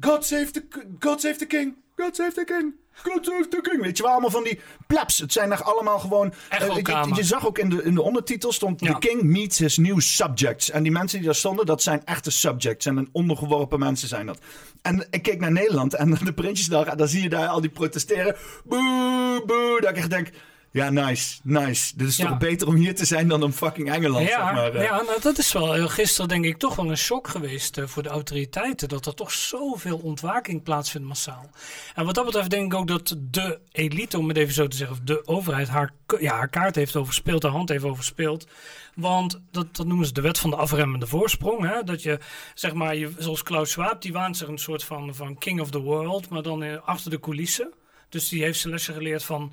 God, 0.00 0.24
save 0.24 0.50
the, 0.50 0.62
God 0.98 1.20
save 1.20 1.36
the 1.36 1.46
king! 1.46 1.76
God 1.96 2.16
save 2.16 2.32
the 2.32 2.44
king! 2.44 2.74
God 3.02 3.24
save 3.24 3.48
the 3.48 3.60
king! 3.60 3.82
Weet 3.82 3.96
je 3.96 4.02
wel, 4.02 4.12
allemaal 4.12 4.30
van 4.30 4.44
die 4.44 4.60
plebs. 4.86 5.18
Het 5.18 5.32
zijn 5.32 5.52
echt 5.52 5.64
allemaal 5.64 5.98
gewoon... 5.98 6.32
Je, 6.50 7.10
je, 7.14 7.24
zag 7.24 7.46
ook 7.46 7.58
in 7.58 7.68
de, 7.68 7.82
in 7.82 7.94
de 7.94 8.02
ondertitel 8.02 8.52
stond... 8.52 8.80
Ja. 8.80 8.92
The 8.92 9.08
king 9.08 9.22
meets 9.22 9.58
his 9.58 9.76
new 9.76 10.00
subjects. 10.00 10.70
En 10.70 10.82
die 10.82 10.92
mensen 10.92 11.18
die 11.18 11.26
daar 11.26 11.36
stonden, 11.36 11.66
dat 11.66 11.82
zijn 11.82 12.04
echte 12.04 12.30
subjects. 12.30 12.86
En 12.86 13.08
ondergeworpen 13.12 13.78
mensen 13.78 14.08
zijn 14.08 14.26
dat. 14.26 14.38
En 14.82 15.06
ik 15.10 15.22
keek 15.22 15.40
naar 15.40 15.52
Nederland 15.52 15.94
en 15.94 16.10
de 16.24 16.32
Prinsjesdag. 16.32 16.86
En 16.86 16.96
dan 16.96 17.08
zie 17.08 17.22
je 17.22 17.28
daar 17.28 17.48
al 17.48 17.60
die 17.60 17.70
protesteren. 17.70 18.36
Boe, 18.64 19.42
boe. 19.46 19.78
Dat 19.80 19.90
ik 19.90 19.96
echt 19.96 20.10
denk... 20.10 20.30
Ja, 20.72 20.90
nice, 20.90 21.40
nice. 21.42 21.96
Dit 21.96 22.08
is 22.08 22.16
ja. 22.16 22.28
toch 22.28 22.38
beter 22.38 22.66
om 22.68 22.74
hier 22.74 22.94
te 22.94 23.04
zijn 23.04 23.28
dan 23.28 23.42
om 23.42 23.52
fucking 23.52 23.92
Engeland, 23.92 24.28
ja, 24.28 24.44
zeg 24.44 24.54
maar. 24.54 24.82
Ja, 24.82 25.02
nou, 25.02 25.20
dat 25.20 25.38
is 25.38 25.52
wel 25.52 25.88
gisteren 25.88 26.28
denk 26.28 26.44
ik 26.44 26.58
toch 26.58 26.74
wel 26.74 26.90
een 26.90 26.96
shock 26.96 27.28
geweest 27.28 27.78
uh, 27.78 27.86
voor 27.86 28.02
de 28.02 28.08
autoriteiten. 28.08 28.88
Dat 28.88 29.06
er 29.06 29.14
toch 29.14 29.32
zoveel 29.32 29.98
ontwaking 29.98 30.62
plaatsvindt 30.62 31.08
massaal. 31.08 31.50
En 31.94 32.04
wat 32.04 32.14
dat 32.14 32.24
betreft 32.24 32.50
denk 32.50 32.72
ik 32.72 32.78
ook 32.78 32.86
dat 32.86 33.16
de 33.18 33.58
elite, 33.72 34.18
om 34.18 34.28
het 34.28 34.36
even 34.36 34.54
zo 34.54 34.66
te 34.66 34.76
zeggen, 34.76 34.96
of 34.96 35.02
de 35.04 35.26
overheid 35.26 35.68
haar, 35.68 35.92
ja, 36.20 36.34
haar 36.34 36.48
kaart 36.48 36.74
heeft 36.74 36.96
overspeeld, 36.96 37.42
haar 37.42 37.52
hand 37.52 37.68
heeft 37.68 37.84
overspeeld. 37.84 38.46
Want 38.94 39.40
dat, 39.50 39.76
dat 39.76 39.86
noemen 39.86 40.06
ze 40.06 40.12
de 40.12 40.20
wet 40.20 40.38
van 40.38 40.50
de 40.50 40.56
afremmende 40.56 41.06
voorsprong. 41.06 41.68
Hè? 41.68 41.82
Dat 41.82 42.02
je, 42.02 42.18
zeg 42.54 42.74
maar, 42.74 42.96
je, 42.96 43.12
zoals 43.18 43.42
Klaus 43.42 43.70
Schwab, 43.70 44.02
die 44.02 44.12
waant 44.12 44.36
zich 44.36 44.48
een 44.48 44.58
soort 44.58 44.84
van, 44.84 45.14
van 45.14 45.38
king 45.38 45.60
of 45.60 45.70
the 45.70 45.80
world, 45.80 46.28
maar 46.28 46.42
dan 46.42 46.62
uh, 46.62 46.76
achter 46.84 47.10
de 47.10 47.20
coulissen. 47.20 47.72
Dus 48.08 48.28
die 48.28 48.42
heeft 48.42 48.60
zijn 48.60 48.72
lessen 48.72 48.94
geleerd 48.94 49.24
van 49.24 49.52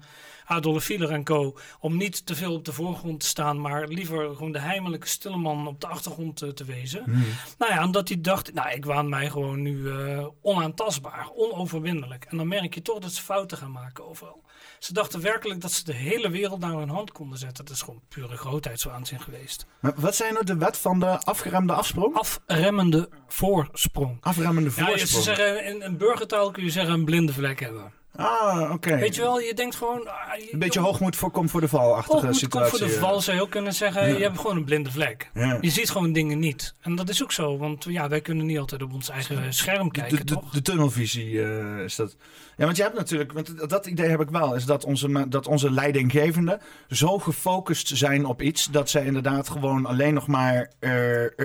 Adolf 0.49 0.87
Hitler 0.87 1.11
en 1.11 1.23
co. 1.23 1.57
Om 1.79 1.97
niet 1.97 2.25
te 2.25 2.35
veel 2.35 2.53
op 2.53 2.65
de 2.65 2.73
voorgrond 2.73 3.19
te 3.19 3.25
staan, 3.25 3.61
maar 3.61 3.87
liever 3.87 4.35
gewoon 4.35 4.51
de 4.51 4.59
heimelijke 4.59 5.07
stille 5.07 5.37
man 5.37 5.67
op 5.67 5.81
de 5.81 5.87
achtergrond 5.87 6.35
te, 6.35 6.53
te 6.53 6.63
wezen. 6.63 7.03
Hmm. 7.03 7.23
Nou 7.57 7.73
ja, 7.73 7.83
omdat 7.83 8.07
hij 8.07 8.21
dacht, 8.21 8.53
nou 8.53 8.69
ik 8.69 8.85
waan 8.85 9.09
mij 9.09 9.29
gewoon 9.29 9.61
nu 9.61 9.77
uh, 9.77 10.27
onaantastbaar, 10.41 11.29
onoverwinnelijk. 11.35 12.25
En 12.25 12.37
dan 12.37 12.47
merk 12.47 12.73
je 12.73 12.81
toch 12.81 12.99
dat 12.99 13.11
ze 13.11 13.21
fouten 13.21 13.57
gaan 13.57 13.71
maken 13.71 14.09
overal. 14.09 14.43
Ze 14.79 14.93
dachten 14.93 15.21
werkelijk 15.21 15.61
dat 15.61 15.71
ze 15.71 15.83
de 15.83 15.93
hele 15.93 16.29
wereld 16.29 16.59
naar 16.59 16.77
hun 16.77 16.89
hand 16.89 17.11
konden 17.11 17.39
zetten. 17.39 17.65
Dat 17.65 17.75
is 17.75 17.81
gewoon 17.81 18.01
pure 18.07 18.37
grootheidswaanzin 18.37 19.21
geweest. 19.21 19.65
Maar 19.79 19.93
wat 19.95 20.15
zijn 20.15 20.33
nou 20.33 20.45
de 20.45 20.57
wet 20.57 20.77
van 20.77 20.99
de 20.99 21.23
afgeremde 21.23 21.73
afsprong? 21.73 22.15
Afremmende 22.15 23.09
voorsprong. 23.27 24.17
Afremmende 24.21 24.71
voorsprong. 24.71 24.99
Ja, 24.99 25.05
ze 25.05 25.21
zeggen, 25.21 25.65
in, 25.65 25.81
in 25.81 25.97
burgertaal 25.97 26.51
kun 26.51 26.63
je 26.63 26.69
zeggen 26.69 26.93
een 26.93 27.05
blinde 27.05 27.33
vlek 27.33 27.59
hebben. 27.59 27.98
Ah, 28.15 28.71
oké. 28.71 28.97
Weet 28.97 29.15
je 29.15 29.21
wel, 29.21 29.39
je 29.39 29.53
denkt 29.53 29.75
gewoon... 29.75 30.07
Ah, 30.07 30.15
een 30.51 30.59
beetje 30.59 30.79
hoogmoed 30.79 31.15
voor 31.15 31.31
kom 31.31 31.49
voor 31.49 31.61
de 31.61 31.67
val-achtige 31.67 32.33
situatie. 32.33 32.77
voor 32.77 32.87
de 32.87 32.93
val 32.93 33.21
zou 33.21 33.37
je 33.37 33.43
ook 33.43 33.49
kunnen 33.49 33.73
zeggen. 33.73 34.17
Je 34.17 34.23
hebt 34.23 34.37
gewoon 34.39 34.57
een 34.57 34.63
blinde 34.63 34.91
vlek. 34.91 35.29
Ja. 35.33 35.57
Je 35.61 35.69
ziet 35.69 35.89
gewoon 35.89 36.13
dingen 36.13 36.39
niet. 36.39 36.73
En 36.81 36.95
dat 36.95 37.09
is 37.09 37.23
ook 37.23 37.31
zo, 37.31 37.57
want 37.57 37.83
ja, 37.83 38.09
wij 38.09 38.21
kunnen 38.21 38.45
niet 38.45 38.59
altijd 38.59 38.81
op 38.81 38.93
ons 38.93 39.09
eigen 39.09 39.53
scherm 39.53 39.91
kijken, 39.91 40.17
de, 40.17 40.23
de, 40.23 40.33
toch? 40.33 40.49
De 40.49 40.61
tunnelvisie 40.61 41.31
uh, 41.31 41.79
is 41.83 41.95
dat... 41.95 42.15
Ja, 42.59 42.65
want 42.65 42.77
je 42.77 42.83
hebt 42.83 42.95
natuurlijk, 42.95 43.31
want 43.31 43.69
dat 43.69 43.85
idee 43.85 44.09
heb 44.09 44.21
ik 44.21 44.29
wel, 44.29 44.55
is 44.55 44.65
dat 44.65 44.85
onze, 44.85 45.25
dat 45.29 45.47
onze 45.47 45.71
leidinggevenden 45.71 46.59
zo 46.89 47.19
gefocust 47.19 47.87
zijn 47.87 48.25
op 48.25 48.41
iets 48.41 48.65
dat 48.65 48.89
zij 48.89 49.05
inderdaad 49.05 49.49
gewoon 49.49 49.85
alleen 49.85 50.13
nog 50.13 50.27
maar, 50.27 50.71
uh, 50.79 50.91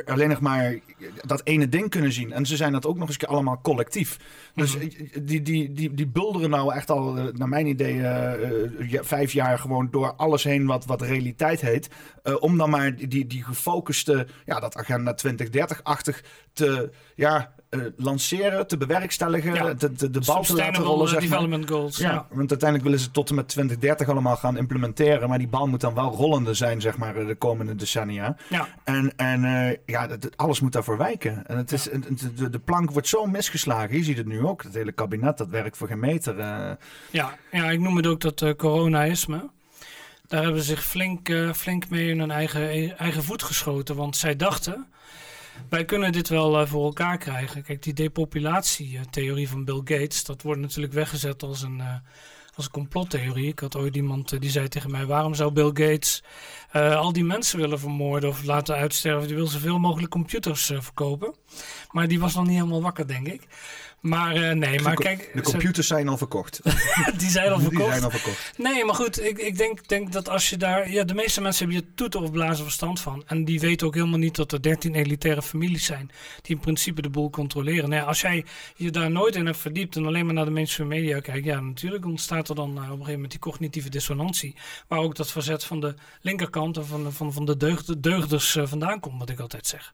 alleen 0.05 0.29
nog 0.29 0.41
maar 0.41 0.79
dat 1.27 1.41
ene 1.45 1.69
ding 1.69 1.91
kunnen 1.91 2.13
zien. 2.13 2.33
En 2.33 2.47
ze 2.47 2.57
zijn 2.57 2.73
dat 2.73 2.87
ook 2.87 2.97
nog 2.97 3.09
eens 3.09 3.27
allemaal 3.27 3.61
collectief. 3.63 4.19
Dus 4.55 4.75
mm 4.75 4.81
-hmm. 4.81 5.25
die, 5.25 5.43
die, 5.43 5.73
die, 5.73 5.95
die 5.95 6.07
bulderen 6.07 6.51
nou 6.51 6.75
echt 6.75 6.91
al, 6.91 7.13
naar 7.13 7.49
mijn 7.49 7.67
idee, 7.67 7.95
uh, 7.95 9.01
vijf 9.01 9.33
jaar 9.33 9.59
gewoon 9.59 9.89
door 9.91 10.15
alles 10.15 10.45
heen 10.45 10.67
wat, 10.67 10.85
wat 10.85 11.03
realiteit 11.03 11.61
heet. 11.61 11.89
Om 12.41 12.59
dan 12.59 12.71
maar 12.71 12.97
die, 12.97 13.27
die 13.27 13.45
gefocuste, 13.45 14.27
ja, 14.45 14.61
dat 14.61 14.77
agenda 14.77 15.17
2030-achtig 15.27 16.23
te, 16.55 16.91
ja, 17.15 17.55
uh, 17.75 17.87
lanceren, 17.97 18.67
te 18.67 18.77
bewerkstelligen, 18.77 19.55
ja. 19.55 19.75
de, 19.75 20.21
bal 20.27 20.43
te 20.43 20.55
laten 20.55 20.83
rollen. 20.83 21.09
Zeg 21.09 21.21
development 21.21 21.71
maar. 21.71 21.79
goals. 21.79 21.97
Ja, 21.97 22.11
ja, 22.11 22.27
want 22.31 22.51
uiteindelijk 22.51 22.83
willen 22.83 23.05
ze 23.05 23.11
tot 23.11 23.29
en 23.29 23.35
met 23.35 23.49
2030 23.49 24.09
allemaal 24.09 24.37
gaan 24.37 24.57
implementeren. 24.57 25.29
Maar 25.29 25.39
die 25.39 25.49
bal 25.49 25.67
moet 25.67 25.81
dan 25.81 25.95
wel 25.95 26.11
rollende 26.11 26.55
zijn, 26.55 26.81
zeg 26.81 26.97
maar, 26.99 27.15
de 27.27 27.35
komende 27.35 27.75
decennia. 27.75 28.37
Ja. 28.49 28.69
En, 28.85 29.13
en 29.17 29.45
uh, 29.45 29.77
ja, 29.87 30.07
dat, 30.07 30.37
alles 30.37 30.61
moet 30.61 30.73
daarvoor 30.73 30.99
wijken. 30.99 31.47
En 31.47 31.57
het 31.57 31.73
is, 31.73 31.89
de, 32.35 32.51
de, 32.51 32.59
plank 32.59 32.91
wordt 32.91 33.09
zo 33.09 33.27
misgeslagen. 33.27 33.97
Je 33.97 34.05
ziet 34.05 34.17
het 34.17 34.27
nu 34.27 34.47
ook. 34.47 34.63
Het 34.63 34.75
hele 34.75 34.93
kabinet, 34.93 35.39
dat 35.39 35.49
werkt 35.49 35.77
voor 35.77 35.89
geen 35.89 36.01
meter. 36.01 36.39
Uh. 36.39 36.71
Ja, 37.11 37.37
ja, 37.51 37.71
ik 37.71 37.81
noem 37.81 37.97
het 37.97 38.07
ook 38.07 38.21
dat 38.21 38.57
coronaïsme. 38.57 39.51
daar 40.27 40.43
hebben 40.43 40.61
ze 40.63 40.67
zich 40.67 40.85
flink, 40.85 41.33
flink 41.55 41.89
mee 41.89 42.09
in 42.09 42.19
hun 42.19 42.31
eigen, 42.31 42.97
eigen 42.99 43.23
voet 43.23 43.43
geschoten. 43.43 43.97
Want 43.97 44.17
zij 44.17 44.37
dachten, 44.37 44.87
wij 45.69 45.85
kunnen 45.85 46.13
dit 46.13 46.29
wel 46.29 46.67
voor 46.67 46.85
elkaar 46.85 47.19
krijgen. 47.19 47.63
Kijk, 47.63 47.83
die 47.83 47.93
depopulatietheorie 47.93 49.49
van 49.49 49.65
Bill 49.65 49.81
Gates, 49.85 50.25
dat 50.25 50.43
wordt 50.43 50.61
natuurlijk 50.61 50.95
weggezet 50.95 51.43
als 51.43 51.63
een 51.63 51.83
als 52.57 52.65
een 52.65 52.71
complottheorie. 52.71 53.49
Ik 53.49 53.59
had 53.59 53.77
ooit 53.77 53.97
iemand 53.97 54.33
eh, 54.33 54.41
die 54.41 54.51
zei 54.51 54.69
tegen 54.69 54.91
mij: 54.91 55.07
waarom 55.07 55.35
zou 55.35 55.53
Bill 55.53 55.71
Gates 55.73 56.23
al 56.73 57.13
die 57.13 57.25
mensen 57.25 57.59
willen 57.59 57.79
vermoorden 57.79 58.29
of 58.29 58.45
laten 58.45 58.75
uitsterven? 58.75 59.27
Die 59.27 59.37
wil 59.37 59.47
zoveel 59.47 59.79
mogelijk 59.79 60.11
computers 60.11 60.65
verkopen. 60.79 61.35
Maar 61.91 62.09
die 62.09 62.21
was 62.21 62.35
nog 62.35 62.45
niet 62.45 62.57
helemaal 62.57 62.83
wakker, 62.83 63.07
denk 63.07 63.27
ik. 63.27 63.47
Maar 64.05 64.37
uh, 64.37 64.51
nee, 64.51 64.81
maar 64.81 64.95
kijk... 64.95 65.31
De 65.35 65.43
computers 65.43 65.87
zijn 65.87 66.09
al 66.09 66.17
verkocht. 66.17 66.61
die 67.19 67.31
zijn 67.31 67.53
al 67.53 67.61
verkocht? 67.61 67.81
Die 67.81 67.91
zijn 67.91 68.03
al 68.03 68.11
verkocht. 68.11 68.53
Nee, 68.57 68.85
maar 68.85 68.95
goed, 68.95 69.25
ik, 69.25 69.39
ik 69.39 69.57
denk, 69.57 69.89
denk 69.89 70.13
dat 70.13 70.29
als 70.29 70.51
je 70.51 70.57
daar... 70.57 70.91
Ja, 70.91 71.05
de 71.05 71.15
meeste 71.15 71.41
mensen 71.41 71.67
hebben 71.67 71.85
je 71.85 71.95
toeter 71.95 72.23
of 72.23 72.31
blazen 72.31 72.65
verstand 72.65 73.01
van. 73.01 73.23
En 73.27 73.45
die 73.45 73.61
weten 73.61 73.87
ook 73.87 73.95
helemaal 73.95 74.19
niet 74.19 74.37
dat 74.37 74.53
er 74.53 74.63
dertien 74.63 74.95
elitaire 74.95 75.43
families 75.43 75.85
zijn... 75.85 76.11
die 76.43 76.55
in 76.55 76.61
principe 76.61 77.03
de 77.03 77.11
boel 77.11 77.31
controleren. 77.31 77.89
Nou 77.89 78.07
als 78.07 78.21
jij 78.21 78.45
je 78.77 78.91
daar 78.91 79.11
nooit 79.11 79.37
in 79.37 79.47
hebt 79.47 79.59
verdiept... 79.59 79.97
en 79.97 80.07
alleen 80.07 80.25
maar 80.25 80.35
naar 80.35 80.45
de 80.45 80.51
mainstream 80.51 80.89
media 80.89 81.21
kijkt... 81.21 81.45
ja, 81.45 81.61
natuurlijk 81.61 82.05
ontstaat 82.05 82.49
er 82.49 82.55
dan 82.55 82.71
uh, 82.71 82.77
op 82.77 82.81
een 82.81 82.91
gegeven 82.91 83.13
moment 83.13 83.31
die 83.31 83.41
cognitieve 83.41 83.89
dissonantie. 83.89 84.57
Waar 84.89 84.99
ook 84.99 85.17
dat 85.17 85.31
verzet 85.31 85.65
van 85.65 85.81
de 85.81 85.95
linkerkant... 86.21 86.77
en 86.77 86.87
van, 86.87 87.13
van, 87.13 87.33
van 87.33 87.45
de 87.45 87.57
deugd, 87.57 88.03
deugders 88.03 88.55
uh, 88.55 88.67
vandaan 88.67 89.01
komt, 89.01 89.19
wat 89.19 89.31
ik 89.31 89.41
altijd 89.41 89.67
zeg. 89.67 89.93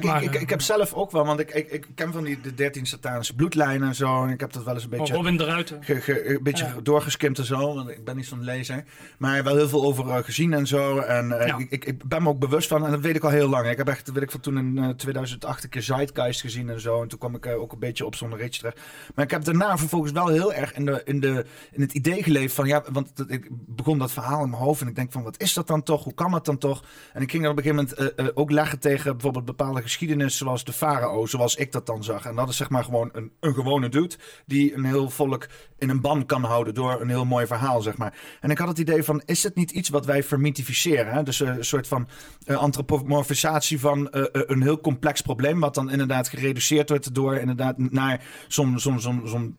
Ja, 0.00 0.18
ik, 0.18 0.34
ik, 0.34 0.40
ik, 0.40 0.50
heb 0.50 0.60
zelf 0.60 0.94
ook 0.94 1.10
wel, 1.10 1.24
want 1.24 1.40
ik, 1.40 1.50
ik, 1.50 1.70
ik 1.70 1.86
ken 1.94 2.12
van 2.12 2.24
die 2.24 2.40
de 2.40 2.54
13 2.54 2.86
satanische 2.86 3.34
bloedlijnen 3.34 3.88
en 3.88 3.94
zo. 3.94 4.24
En 4.24 4.30
ik 4.30 4.40
heb 4.40 4.52
dat 4.52 4.64
wel 4.64 4.74
eens 4.74 4.84
een 4.84 4.90
beetje. 4.90 5.14
Robin 5.14 5.36
de 5.36 5.44
Ruiter. 5.44 5.78
een 6.06 6.42
beetje 6.42 6.82
doorgeskimd 6.82 7.38
en 7.38 7.44
zo. 7.44 7.74
Want 7.74 7.88
ik 7.88 8.04
ben 8.04 8.16
niet 8.16 8.26
zo'n 8.26 8.44
lezer. 8.44 8.84
Maar 9.18 9.44
wel 9.44 9.56
heel 9.56 9.68
veel 9.68 9.84
over 9.84 10.06
uh, 10.06 10.16
gezien 10.16 10.52
en 10.52 10.66
zo. 10.66 10.98
En 10.98 11.28
uh, 11.28 11.54
ik, 11.68 11.84
ik, 11.84 12.08
ben 12.08 12.22
me 12.22 12.28
ook 12.28 12.38
bewust 12.38 12.68
van. 12.68 12.84
En 12.84 12.90
dat 12.90 13.00
weet 13.00 13.16
ik 13.16 13.24
al 13.24 13.30
heel 13.30 13.48
lang. 13.48 13.68
Ik 13.68 13.76
heb 13.76 13.88
echt, 13.88 14.12
weet 14.12 14.22
ik 14.22 14.30
van 14.30 14.40
toen 14.40 14.58
in 14.58 14.76
uh, 14.76 14.88
2008 14.88 15.64
een 15.64 15.70
keer 15.70 15.82
Zeitgeist 15.82 16.40
gezien 16.40 16.70
en 16.70 16.80
zo. 16.80 17.02
En 17.02 17.08
toen 17.08 17.18
kwam 17.18 17.34
ik 17.34 17.46
ook 17.46 17.72
een 17.72 17.78
beetje 17.78 18.06
op 18.06 18.14
zo'n 18.14 18.36
ritje 18.36 18.60
terecht. 18.60 18.80
Maar 19.14 19.24
ik 19.24 19.30
heb 19.30 19.44
daarna 19.44 19.78
vervolgens 19.78 20.12
wel 20.12 20.28
heel 20.28 20.52
erg 20.52 20.74
in, 20.74 20.84
de, 20.84 21.02
in, 21.04 21.20
de, 21.20 21.44
in 21.70 21.80
het 21.80 21.92
idee 21.92 22.22
geleefd 22.22 22.54
van 22.54 22.66
ja, 22.66 22.82
want 22.92 23.16
dat, 23.16 23.30
ik 23.30 23.48
begon 23.50 23.98
dat 23.98 24.12
verhaal 24.12 24.42
in 24.42 24.50
mijn 24.50 24.62
hoofd. 24.62 24.80
En 24.80 24.88
ik 24.88 24.94
denk 24.94 25.12
van 25.12 25.22
wat 25.22 25.40
is 25.40 25.54
dat 25.54 25.66
dan 25.66 25.82
toch? 25.82 26.04
Hoe 26.04 26.14
kan 26.14 26.30
dat 26.30 26.44
dan 26.44 26.58
toch? 26.58 26.84
En 27.12 27.22
ik 27.22 27.30
ging 27.30 27.42
dat 27.42 27.52
op 27.52 27.58
een 27.58 27.64
gegeven 27.64 27.96
moment 28.06 28.36
ook 28.36 28.50
leggen 28.50 28.78
tegen 28.78 29.12
bijvoorbeeld 29.12 29.44
bepaalde 29.44 29.81
geschiedenis 29.82 30.36
zoals 30.36 30.64
de 30.64 30.72
farao, 30.72 31.26
zoals 31.26 31.56
ik 31.56 31.72
dat 31.72 31.86
dan 31.86 32.04
zag. 32.04 32.24
En 32.24 32.34
dat 32.34 32.48
is 32.48 32.56
zeg 32.56 32.70
maar 32.70 32.84
gewoon 32.84 33.10
een, 33.12 33.32
een 33.40 33.54
gewone 33.54 33.88
dude 33.88 34.14
die 34.46 34.74
een 34.74 34.84
heel 34.84 35.10
volk 35.10 35.48
in 35.78 35.88
een 35.88 36.00
ban 36.00 36.26
kan 36.26 36.44
houden 36.44 36.74
door 36.74 37.00
een 37.00 37.08
heel 37.08 37.24
mooi 37.24 37.46
verhaal, 37.46 37.82
zeg 37.82 37.96
maar. 37.96 38.14
En 38.40 38.50
ik 38.50 38.58
had 38.58 38.68
het 38.68 38.78
idee 38.78 39.02
van, 39.02 39.22
is 39.24 39.42
het 39.42 39.54
niet 39.54 39.70
iets 39.70 39.88
wat 39.88 40.06
wij 40.06 40.22
vermythificeren? 40.22 41.12
Hè? 41.12 41.22
Dus 41.22 41.40
uh, 41.40 41.48
een 41.48 41.64
soort 41.64 41.88
van 41.88 42.08
uh, 42.46 42.56
antropomorfisatie 42.56 43.80
van 43.80 43.98
uh, 44.12 44.24
een 44.32 44.62
heel 44.62 44.80
complex 44.80 45.20
probleem, 45.20 45.60
wat 45.60 45.74
dan 45.74 45.90
inderdaad 45.90 46.28
gereduceerd 46.28 46.88
wordt 46.88 47.14
door 47.14 47.36
inderdaad 47.36 47.78
naar 47.78 48.24
zo'n 48.48 48.78
zo'n 48.78 49.00
zo'n 49.00 49.22
zo'n 49.24 49.56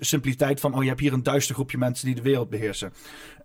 simpliteit 0.00 0.60
van, 0.60 0.74
oh 0.74 0.82
je 0.82 0.88
hebt 0.88 1.00
hier 1.00 1.12
een 1.12 1.22
duister 1.22 1.54
groepje 1.54 1.78
mensen 1.78 2.06
die 2.06 2.14
de 2.14 2.22
wereld 2.22 2.50
beheersen. 2.50 2.92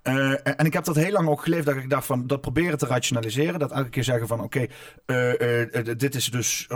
Uh, 0.03 0.31
en 0.43 0.65
ik 0.65 0.73
heb 0.73 0.83
dat 0.83 0.95
heel 0.95 1.11
lang 1.11 1.27
ook 1.27 1.43
geleefd 1.43 1.65
dat 1.65 1.75
ik 1.75 1.89
dacht 1.89 2.05
van 2.05 2.27
dat 2.27 2.41
proberen 2.41 2.77
te 2.77 2.85
rationaliseren. 2.85 3.59
Dat 3.59 3.71
elke 3.71 3.89
keer 3.89 4.03
zeggen 4.03 4.27
van 4.27 4.41
oké, 4.41 4.65
uh, 5.05 5.39
uh, 5.39 5.85
dit 5.97 6.15
is 6.15 6.31
dus 6.31 6.67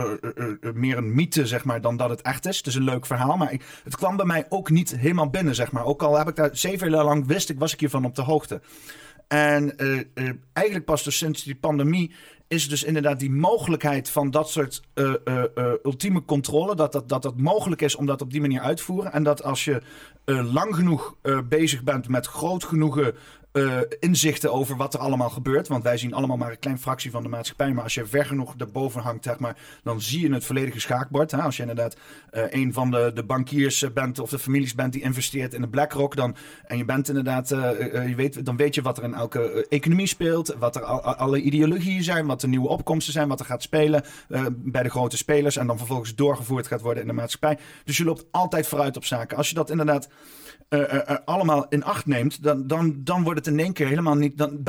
meer 0.74 0.96
een 0.96 1.14
mythe 1.14 1.46
zeg 1.46 1.64
maar 1.64 1.80
dan 1.80 1.96
dat 1.96 2.10
het 2.10 2.22
echt 2.22 2.46
is. 2.46 2.56
Het 2.56 2.66
is 2.66 2.74
een 2.74 2.82
leuk 2.82 3.06
verhaal, 3.06 3.36
maar 3.36 3.52
het 3.84 3.96
kwam 3.96 4.16
bij 4.16 4.26
mij 4.26 4.46
ook 4.48 4.70
niet 4.70 4.96
helemaal 4.96 5.30
binnen 5.30 5.54
zeg 5.54 5.72
maar. 5.72 5.84
Ook 5.84 6.02
al 6.02 6.18
heb 6.18 6.28
ik 6.28 6.36
daar 6.36 6.50
zeven 6.52 6.90
jaar 6.90 7.04
lang 7.04 7.26
wist 7.26 7.48
ik, 7.48 7.58
was 7.58 7.72
ik 7.72 7.80
hiervan 7.80 8.04
op 8.04 8.14
de 8.14 8.22
hoogte. 8.22 8.60
En 9.26 9.76
eigenlijk 10.52 10.84
pas 10.84 11.04
dus 11.04 11.18
sinds 11.18 11.42
die 11.42 11.56
pandemie 11.56 12.14
is 12.48 12.68
dus 12.68 12.84
inderdaad 12.84 13.20
die 13.20 13.30
mogelijkheid 13.30 14.10
van 14.10 14.30
dat 14.30 14.50
soort 14.50 14.82
uh, 14.94 15.14
uh, 15.24 15.42
uh, 15.54 15.72
ultieme 15.82 16.24
controle. 16.24 16.74
Dat 16.74 16.92
dat, 16.92 17.08
dat 17.08 17.22
dat 17.22 17.36
mogelijk 17.36 17.82
is 17.82 17.96
om 17.96 18.06
dat 18.06 18.22
op 18.22 18.30
die 18.30 18.40
manier 18.40 18.60
uit 18.60 18.76
te 18.76 18.82
voeren. 18.82 19.12
En 19.12 19.22
dat 19.22 19.42
als 19.42 19.64
je 19.64 19.82
lang 20.24 20.74
genoeg 20.74 21.16
bezig 21.48 21.82
bent 21.82 22.08
met 22.08 22.26
groot 22.26 22.64
genoegen 22.64 23.14
uh, 23.52 23.80
inzichten 24.00 24.52
over 24.52 24.76
wat 24.76 24.94
er 24.94 25.00
allemaal 25.00 25.30
gebeurt. 25.30 25.68
Want 25.68 25.82
wij 25.82 25.96
zien 25.96 26.14
allemaal 26.14 26.36
maar 26.36 26.50
een 26.50 26.58
klein 26.58 26.78
fractie 26.78 27.10
van 27.10 27.22
de 27.22 27.28
maatschappij. 27.28 27.72
Maar 27.72 27.82
als 27.82 27.94
je 27.94 28.06
ver 28.06 28.26
genoeg 28.26 28.54
erboven 28.58 29.00
hangt, 29.00 29.24
zeg 29.24 29.38
maar, 29.38 29.56
dan 29.82 30.00
zie 30.00 30.20
je 30.20 30.32
het 30.32 30.44
volledige 30.44 30.80
schaakbord. 30.80 31.30
Hè? 31.30 31.38
Als 31.38 31.56
je 31.56 31.62
inderdaad 31.62 31.96
uh, 32.32 32.42
een 32.50 32.72
van 32.72 32.90
de, 32.90 33.10
de 33.14 33.24
bankiers 33.24 33.92
bent 33.92 34.18
of 34.18 34.30
de 34.30 34.38
families 34.38 34.74
bent 34.74 34.92
die 34.92 35.02
investeert 35.02 35.54
in 35.54 35.60
de 35.60 35.68
BlackRock. 35.68 36.16
Dan, 36.16 36.36
en 36.66 36.76
je 36.76 36.84
bent 36.84 37.08
inderdaad, 37.08 37.48
je 37.48 38.14
weet, 38.16 38.44
dan 38.44 38.56
weet 38.56 38.74
je 38.74 38.82
wat 38.82 38.98
er 38.98 39.04
in 39.04 39.14
elke 39.14 39.66
economie 39.68 40.06
speelt. 40.06 40.54
Wat 40.58 40.76
er 40.76 40.82
al, 40.82 41.00
alle 41.00 41.40
ideologieën 41.40 42.02
zijn. 42.02 42.26
Wat 42.26 42.40
de 42.40 42.48
nieuwe 42.48 42.68
opkomsten 42.68 43.12
zijn. 43.12 43.28
Wat 43.28 43.40
er 43.40 43.46
gaat 43.46 43.62
spelen 43.62 44.04
bij 44.50 44.82
de 44.82 44.90
grote 44.90 45.16
spelers. 45.16 45.56
En 45.56 45.66
dan 45.66 45.78
vervolgens 45.78 46.14
doorgevoerd 46.14 46.66
gaat 46.66 46.80
worden 46.80 47.02
in 47.02 47.08
de 47.08 47.14
maatschappij. 47.14 47.58
Dus 47.84 47.96
je 47.96 48.04
loopt 48.04 48.24
altijd 48.30 48.66
vooruit 48.66 48.96
op 48.96 49.04
zaken. 49.04 49.36
Als 49.36 49.48
je 49.48 49.54
dat 49.54 49.70
inderdaad 49.70 50.08
allemaal 51.24 51.66
in 51.68 51.84
acht 51.84 52.06
neemt, 52.06 52.42
dan, 52.42 52.66
dan, 52.66 52.94
dan 52.98 53.22
wordt 53.22 53.37
het 53.38 53.46
in 53.46 53.58
één 53.58 53.72
keer 53.72 53.86
helemaal 53.86 54.14
niet. 54.14 54.38
Dan, 54.38 54.64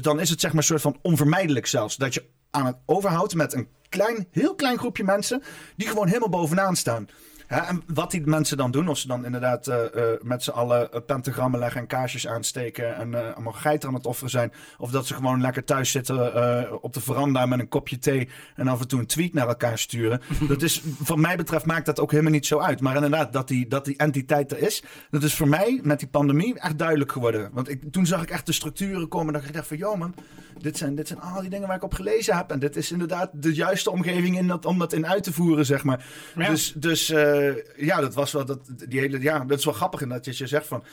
dan 0.00 0.20
is 0.20 0.30
het 0.30 0.40
zeg 0.40 0.50
maar 0.50 0.60
een 0.60 0.66
soort 0.66 0.80
van 0.80 0.98
onvermijdelijk 1.02 1.66
zelfs. 1.66 1.96
Dat 1.96 2.14
je 2.14 2.24
aan 2.50 2.66
het 2.66 2.76
overhoudt 2.86 3.34
met 3.34 3.52
een 3.52 3.68
klein, 3.88 4.26
heel 4.30 4.54
klein 4.54 4.78
groepje 4.78 5.04
mensen 5.04 5.42
die 5.76 5.88
gewoon 5.88 6.06
helemaal 6.06 6.28
bovenaan 6.28 6.76
staan 6.76 7.08
en 7.50 7.82
wat 7.86 8.10
die 8.10 8.26
mensen 8.26 8.56
dan 8.56 8.70
doen, 8.70 8.88
of 8.88 8.98
ze 8.98 9.06
dan 9.06 9.24
inderdaad 9.24 9.68
uh, 9.68 9.76
uh, 9.94 10.04
met 10.22 10.42
z'n 10.42 10.50
allen 10.50 10.88
uh, 10.94 11.00
pentagrammen 11.06 11.60
leggen 11.60 11.80
en 11.80 11.86
kaarsjes 11.86 12.26
aansteken 12.26 12.96
en 12.96 13.34
allemaal 13.34 13.52
geiten 13.52 13.88
aan 13.88 13.94
het 13.94 14.06
offeren 14.06 14.30
zijn. 14.30 14.52
Of 14.78 14.90
dat 14.90 15.06
ze 15.06 15.14
gewoon 15.14 15.40
lekker 15.40 15.64
thuis 15.64 15.90
zitten 15.90 16.82
op 16.82 16.92
de 16.92 17.00
veranda 17.00 17.46
met 17.46 17.58
een 17.58 17.68
kopje 17.68 17.98
thee 17.98 18.28
en 18.56 18.68
af 18.68 18.80
en 18.80 18.88
toe 18.88 19.00
een 19.00 19.06
tweet 19.06 19.34
naar 19.34 19.48
elkaar 19.48 19.78
sturen. 19.78 20.20
dat 20.48 20.62
is, 20.62 20.82
van 21.02 21.20
mij 21.20 21.36
betreft 21.36 21.66
maakt 21.66 21.86
dat 21.86 22.00
ook 22.00 22.10
helemaal 22.10 22.32
niet 22.32 22.46
zo 22.46 22.58
uit. 22.58 22.80
Maar 22.80 22.94
inderdaad, 22.94 23.32
dat 23.32 23.48
die, 23.48 23.68
dat 23.68 23.84
die 23.84 23.96
entiteit 23.96 24.52
er 24.52 24.58
is, 24.58 24.82
dat 25.10 25.22
is 25.22 25.34
voor 25.34 25.48
mij 25.48 25.80
met 25.82 25.98
die 25.98 26.08
pandemie 26.08 26.58
echt 26.58 26.78
duidelijk 26.78 27.12
geworden. 27.12 27.50
Want 27.52 27.68
ik, 27.68 27.82
toen 27.92 28.06
zag 28.06 28.22
ik 28.22 28.30
echt 28.30 28.46
de 28.46 28.52
structuren 28.52 29.08
komen 29.08 29.32
dat 29.32 29.44
ik 29.44 29.52
dacht 29.52 29.66
van, 29.66 29.76
joh 29.76 29.98
man, 29.98 30.14
dit 30.62 30.76
zijn, 30.76 30.94
dit 30.94 31.08
zijn 31.08 31.20
al 31.20 31.40
die 31.40 31.50
dingen 31.50 31.66
waar 31.66 31.76
ik 31.76 31.82
op 31.82 31.94
gelezen 31.94 32.36
heb. 32.36 32.50
En 32.50 32.58
dit 32.58 32.76
is 32.76 32.92
inderdaad 32.92 33.30
de 33.32 33.54
juiste 33.54 33.90
omgeving 33.90 34.38
in 34.38 34.46
dat, 34.46 34.64
om 34.64 34.78
dat 34.78 34.92
in 34.92 35.06
uit 35.06 35.22
te 35.22 35.32
voeren, 35.32 35.66
zeg 35.66 35.84
maar. 35.84 36.04
Dus, 36.34 36.72
dus 36.76 37.10
uh, 37.10 37.52
ja, 37.76 38.00
dat 38.00 38.14
was 38.14 38.32
wel 38.32 38.44
dat, 38.44 38.58
die 38.88 39.00
hele, 39.00 39.20
ja, 39.20 39.38
dat 39.38 39.58
is 39.58 39.64
wel 39.64 39.74
grappig. 39.74 40.00
En 40.00 40.08
dat 40.08 40.36
je 40.36 40.46
zegt 40.46 40.66
van. 40.66 40.84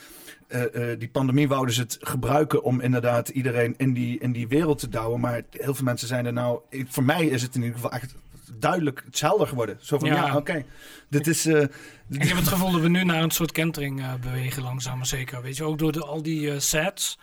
Uh, 0.48 0.62
uh, 0.74 1.00
die 1.00 1.10
pandemie 1.10 1.48
wouden 1.48 1.76
ze 1.76 1.82
het 1.82 1.98
gebruiken 2.00 2.64
om 2.64 2.82
inderdaad 2.82 3.30
iedereen 3.30 3.74
in 3.78 3.94
die, 3.94 4.20
in 4.20 4.32
die 4.32 4.48
wereld 4.48 4.80
te 4.80 4.90
douwen. 4.90 5.20
Maar 5.20 5.42
heel 5.52 5.76
veel 5.76 5.86
mensen 5.86 6.08
zijn 6.08 6.26
er 6.26 6.34
nou. 6.34 6.60
Voor 6.88 7.04
mij 7.04 7.26
is 7.26 7.42
het 7.42 7.56
in 7.56 7.62
ieder 7.62 7.76
geval 7.76 7.92
echt 7.92 8.16
duidelijk 8.60 9.02
hetzelfde 9.06 9.46
geworden. 9.46 9.78
Zo 9.82 10.00
van 10.00 10.08
ja, 10.08 10.16
ja 10.16 10.28
oké. 10.28 10.38
Okay, 10.38 10.66
dit 11.10 11.28
is. 11.28 11.46
Uh, 11.46 11.62
ik 12.10 12.24
heb 12.24 12.38
het 12.38 12.48
gevoel 12.48 12.72
dat 12.72 12.82
we 12.82 12.90
nu 12.90 13.04
naar 13.04 13.24
een 13.24 13.32
soort 13.32 13.52
kentering 13.52 14.20
bewegen, 14.22 14.64
langzaam 14.64 14.98
maar 14.98 15.06
zeker. 15.06 15.42
Weet 15.42 15.58
je, 15.58 15.64
ook 15.64 15.78
door 15.78 15.92
de, 15.92 16.06
al 16.06 16.22
die 16.22 16.60
sets 16.60 17.18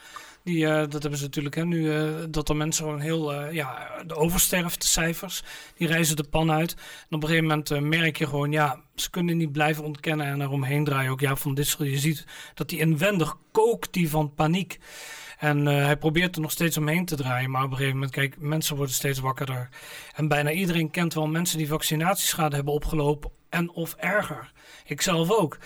die, 0.44 0.64
uh, 0.64 0.74
dat 0.74 0.92
hebben 0.92 1.16
ze 1.16 1.24
natuurlijk 1.24 1.54
hè, 1.54 1.64
nu, 1.64 1.78
uh, 1.78 2.10
dat 2.30 2.48
er 2.48 2.56
mensen 2.56 2.84
gewoon 2.84 3.00
heel, 3.00 3.34
uh, 3.34 3.52
ja, 3.52 4.02
de 4.06 4.14
oversterftecijfers, 4.14 5.42
die 5.76 5.88
reizen 5.88 6.16
de 6.16 6.24
pan 6.24 6.50
uit. 6.50 6.72
En 7.08 7.16
op 7.16 7.22
een 7.22 7.28
gegeven 7.28 7.48
moment 7.48 7.80
merk 7.80 8.16
je 8.16 8.26
gewoon, 8.26 8.52
ja, 8.52 8.80
ze 8.94 9.10
kunnen 9.10 9.36
niet 9.36 9.52
blijven 9.52 9.84
ontkennen 9.84 10.26
en 10.26 10.40
eromheen 10.40 10.84
draaien. 10.84 11.10
Ook 11.10 11.20
ja, 11.20 11.36
van 11.36 11.54
dit 11.54 11.76
je 11.78 11.98
ziet 11.98 12.26
dat 12.54 12.68
die 12.68 12.78
inwendig 12.78 13.36
kookt 13.52 13.92
die 13.92 14.10
van 14.10 14.34
paniek. 14.34 14.78
En 15.38 15.66
hij 15.66 15.96
probeert 15.96 16.34
er 16.34 16.42
nog 16.42 16.50
steeds 16.50 16.76
omheen 16.76 17.04
te 17.04 17.16
draaien. 17.16 17.50
Maar 17.50 17.64
op 17.64 17.70
een 17.70 17.76
gegeven 17.76 17.96
moment, 17.96 18.14
kijk, 18.14 18.36
mensen 18.38 18.76
worden 18.76 18.94
steeds 18.94 19.18
wakkerder. 19.18 19.68
En 20.14 20.28
bijna 20.28 20.50
iedereen 20.50 20.90
kent 20.90 21.14
wel 21.14 21.26
mensen 21.26 21.58
die 21.58 21.68
vaccinatieschade 21.68 22.56
hebben 22.56 22.74
opgelopen. 22.74 23.30
En 23.48 23.70
of 23.70 23.94
erger. 23.94 24.52
Ik 24.84 25.00
zelf 25.00 25.30
ook. 25.30 25.58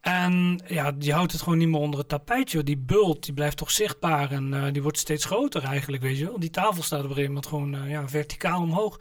En 0.00 0.62
ja, 0.66 0.92
die 0.92 1.12
houdt 1.12 1.32
het 1.32 1.42
gewoon 1.42 1.58
niet 1.58 1.68
meer 1.68 1.80
onder 1.80 1.98
het 1.98 2.08
tapijtje. 2.08 2.62
Die 2.62 2.78
bult, 2.78 3.24
die 3.24 3.34
blijft 3.34 3.56
toch 3.56 3.70
zichtbaar 3.70 4.30
en 4.30 4.52
uh, 4.52 4.64
die 4.72 4.82
wordt 4.82 4.98
steeds 4.98 5.24
groter 5.24 5.64
eigenlijk, 5.64 6.02
weet 6.02 6.18
je 6.18 6.24
wel. 6.24 6.40
Die 6.40 6.50
tafel 6.50 6.82
staat 6.82 6.98
op 6.98 7.04
een 7.04 7.14
gegeven 7.14 7.44
gewoon 7.46 7.74
uh, 7.74 7.90
ja, 7.90 8.08
verticaal 8.08 8.60
omhoog. 8.60 9.00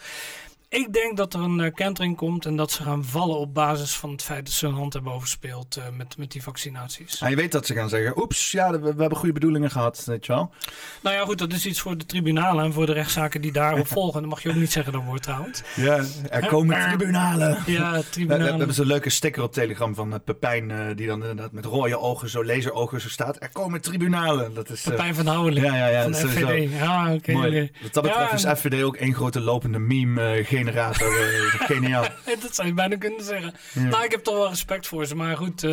Ik 0.70 0.94
denk 0.94 1.18
dat 1.18 1.34
er 1.34 1.40
een 1.40 1.60
uh, 1.60 1.74
kentering 1.74 2.16
komt 2.16 2.46
en 2.46 2.56
dat 2.56 2.72
ze 2.72 2.84
gaan 2.84 3.06
vallen 3.06 3.38
op 3.38 3.54
basis 3.54 3.98
van 3.98 4.12
het 4.12 4.24
feit 4.24 4.46
dat 4.46 4.54
ze 4.54 4.66
hun 4.66 4.76
hand 4.76 4.94
hebben 4.94 5.12
overspeeld 5.12 5.78
uh, 5.78 5.84
met, 5.98 6.18
met 6.18 6.32
die 6.32 6.44
vaccinaties. 6.44 7.22
En 7.22 7.30
je 7.30 7.36
weet 7.36 7.52
dat 7.52 7.66
ze 7.66 7.74
gaan 7.74 7.90
zeggen, 7.90 8.20
oeps, 8.22 8.52
ja, 8.52 8.72
we, 8.72 8.80
we, 8.80 9.00
hebben 9.00 9.18
goede 9.18 9.34
bedoelingen 9.34 9.72
gehad, 9.72 10.04
weet 10.06 10.26
je 10.26 10.34
wel. 10.34 10.54
Nou 11.02 11.16
ja, 11.16 11.24
goed, 11.24 11.38
dat 11.38 11.54
is 11.54 11.66
iets 11.66 11.80
voor 11.80 11.98
de 11.98 12.06
tribunalen 12.06 12.66
en 12.66 12.74
voor 12.74 12.86
de 12.86 12.92
rechtszaken 12.92 13.42
die 13.42 13.52
daarop 13.52 13.88
volgen. 13.98 14.20
Dan 14.20 14.30
mag 14.30 14.44
je 14.44 14.50
ook 14.50 14.56
niet 14.56 14.72
zeggen 14.72 14.94
dat 14.94 15.04
woord 15.04 15.24
trouwens. 15.24 15.64
Ja, 15.76 16.04
er 16.30 16.48
komen 16.48 16.82
tribunalen. 16.88 17.58
Ja, 17.66 18.02
tribunalen. 18.10 18.46
We, 18.46 18.52
we, 18.52 18.58
hebben 18.58 18.76
zo'n 18.76 18.86
leuke 18.86 19.10
sticker 19.10 19.44
op 19.44 19.54
Telegram 19.54 19.96
van 19.96 20.14
uh, 20.14 20.16
Pepijn, 20.26 20.96
die 20.96 21.08
dan 21.08 21.22
inderdaad 21.22 21.52
met 21.52 21.66
rode 21.66 22.00
ogen, 22.00 22.30
zo 22.30 22.46
laserogen 22.46 23.02
zo 23.02 23.10
staat. 23.10 23.42
Er 23.42 23.52
komen 23.52 23.82
tribunalen. 23.82 24.54
Dat 24.54 24.70
is, 24.70 24.82
Pepijn 24.82 25.16
van 25.16 25.28
Houweling. 25.28 25.66
Ja, 25.66 25.76
ja, 25.76 25.88
ja. 25.88 26.04
Van 26.04 26.14
FVD. 26.14 26.72
Ja, 26.72 27.14
oké. 27.14 27.32
Okay, 27.32 27.72
Wat 27.82 27.94
dat 27.94 28.04
betreft 28.04 28.42
ja, 28.42 28.52
is 28.52 28.60
FVD 28.60 28.84
ook 28.84 28.96
één 28.96 29.14
grote 29.14 29.40
lopende 29.40 29.80
meme 29.80 30.44
generator. 30.66 31.12
geniaal. 31.74 32.06
dat 32.42 32.56
zou 32.56 32.68
je 32.68 32.74
bijna 32.74 32.98
kunnen 32.98 33.24
zeggen. 33.24 33.54
Ja. 33.74 33.82
Nou, 33.82 34.04
ik 34.04 34.12
heb 34.12 34.24
toch 34.24 34.36
wel 34.36 34.50
respect 34.50 34.88
voor 34.88 35.06
ze. 35.06 35.16
Maar 35.16 35.38
goed, 35.38 35.64
uh, 35.64 35.72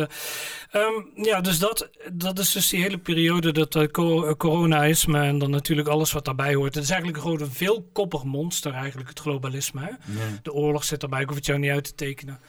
um, 0.73 1.09
ja, 1.15 1.41
dus 1.41 1.59
dat, 1.59 1.89
dat 2.13 2.39
is 2.39 2.51
dus 2.51 2.69
die 2.69 2.81
hele 2.81 2.97
periode 2.97 3.51
dat 3.51 3.75
uh, 3.75 3.85
coronaïsme 4.37 5.21
en 5.21 5.37
dan 5.37 5.49
natuurlijk 5.49 5.87
alles 5.87 6.11
wat 6.11 6.25
daarbij 6.25 6.53
hoort. 6.53 6.75
Het 6.75 6.83
is 6.83 6.89
eigenlijk 6.89 7.21
gewoon 7.21 7.41
een 7.41 7.51
veelkoppig 7.51 8.23
monster 8.23 8.73
eigenlijk, 8.73 9.09
het 9.09 9.19
globalisme. 9.19 9.81
Hè? 9.81 9.87
Ja. 9.89 10.39
De 10.41 10.53
oorlog 10.53 10.83
zit 10.83 11.03
erbij, 11.03 11.21
ik 11.21 11.27
hoef 11.27 11.37
het 11.37 11.45
jou 11.45 11.59
niet 11.59 11.71
uit 11.71 11.83
te 11.83 11.95
tekenen. 11.95 12.39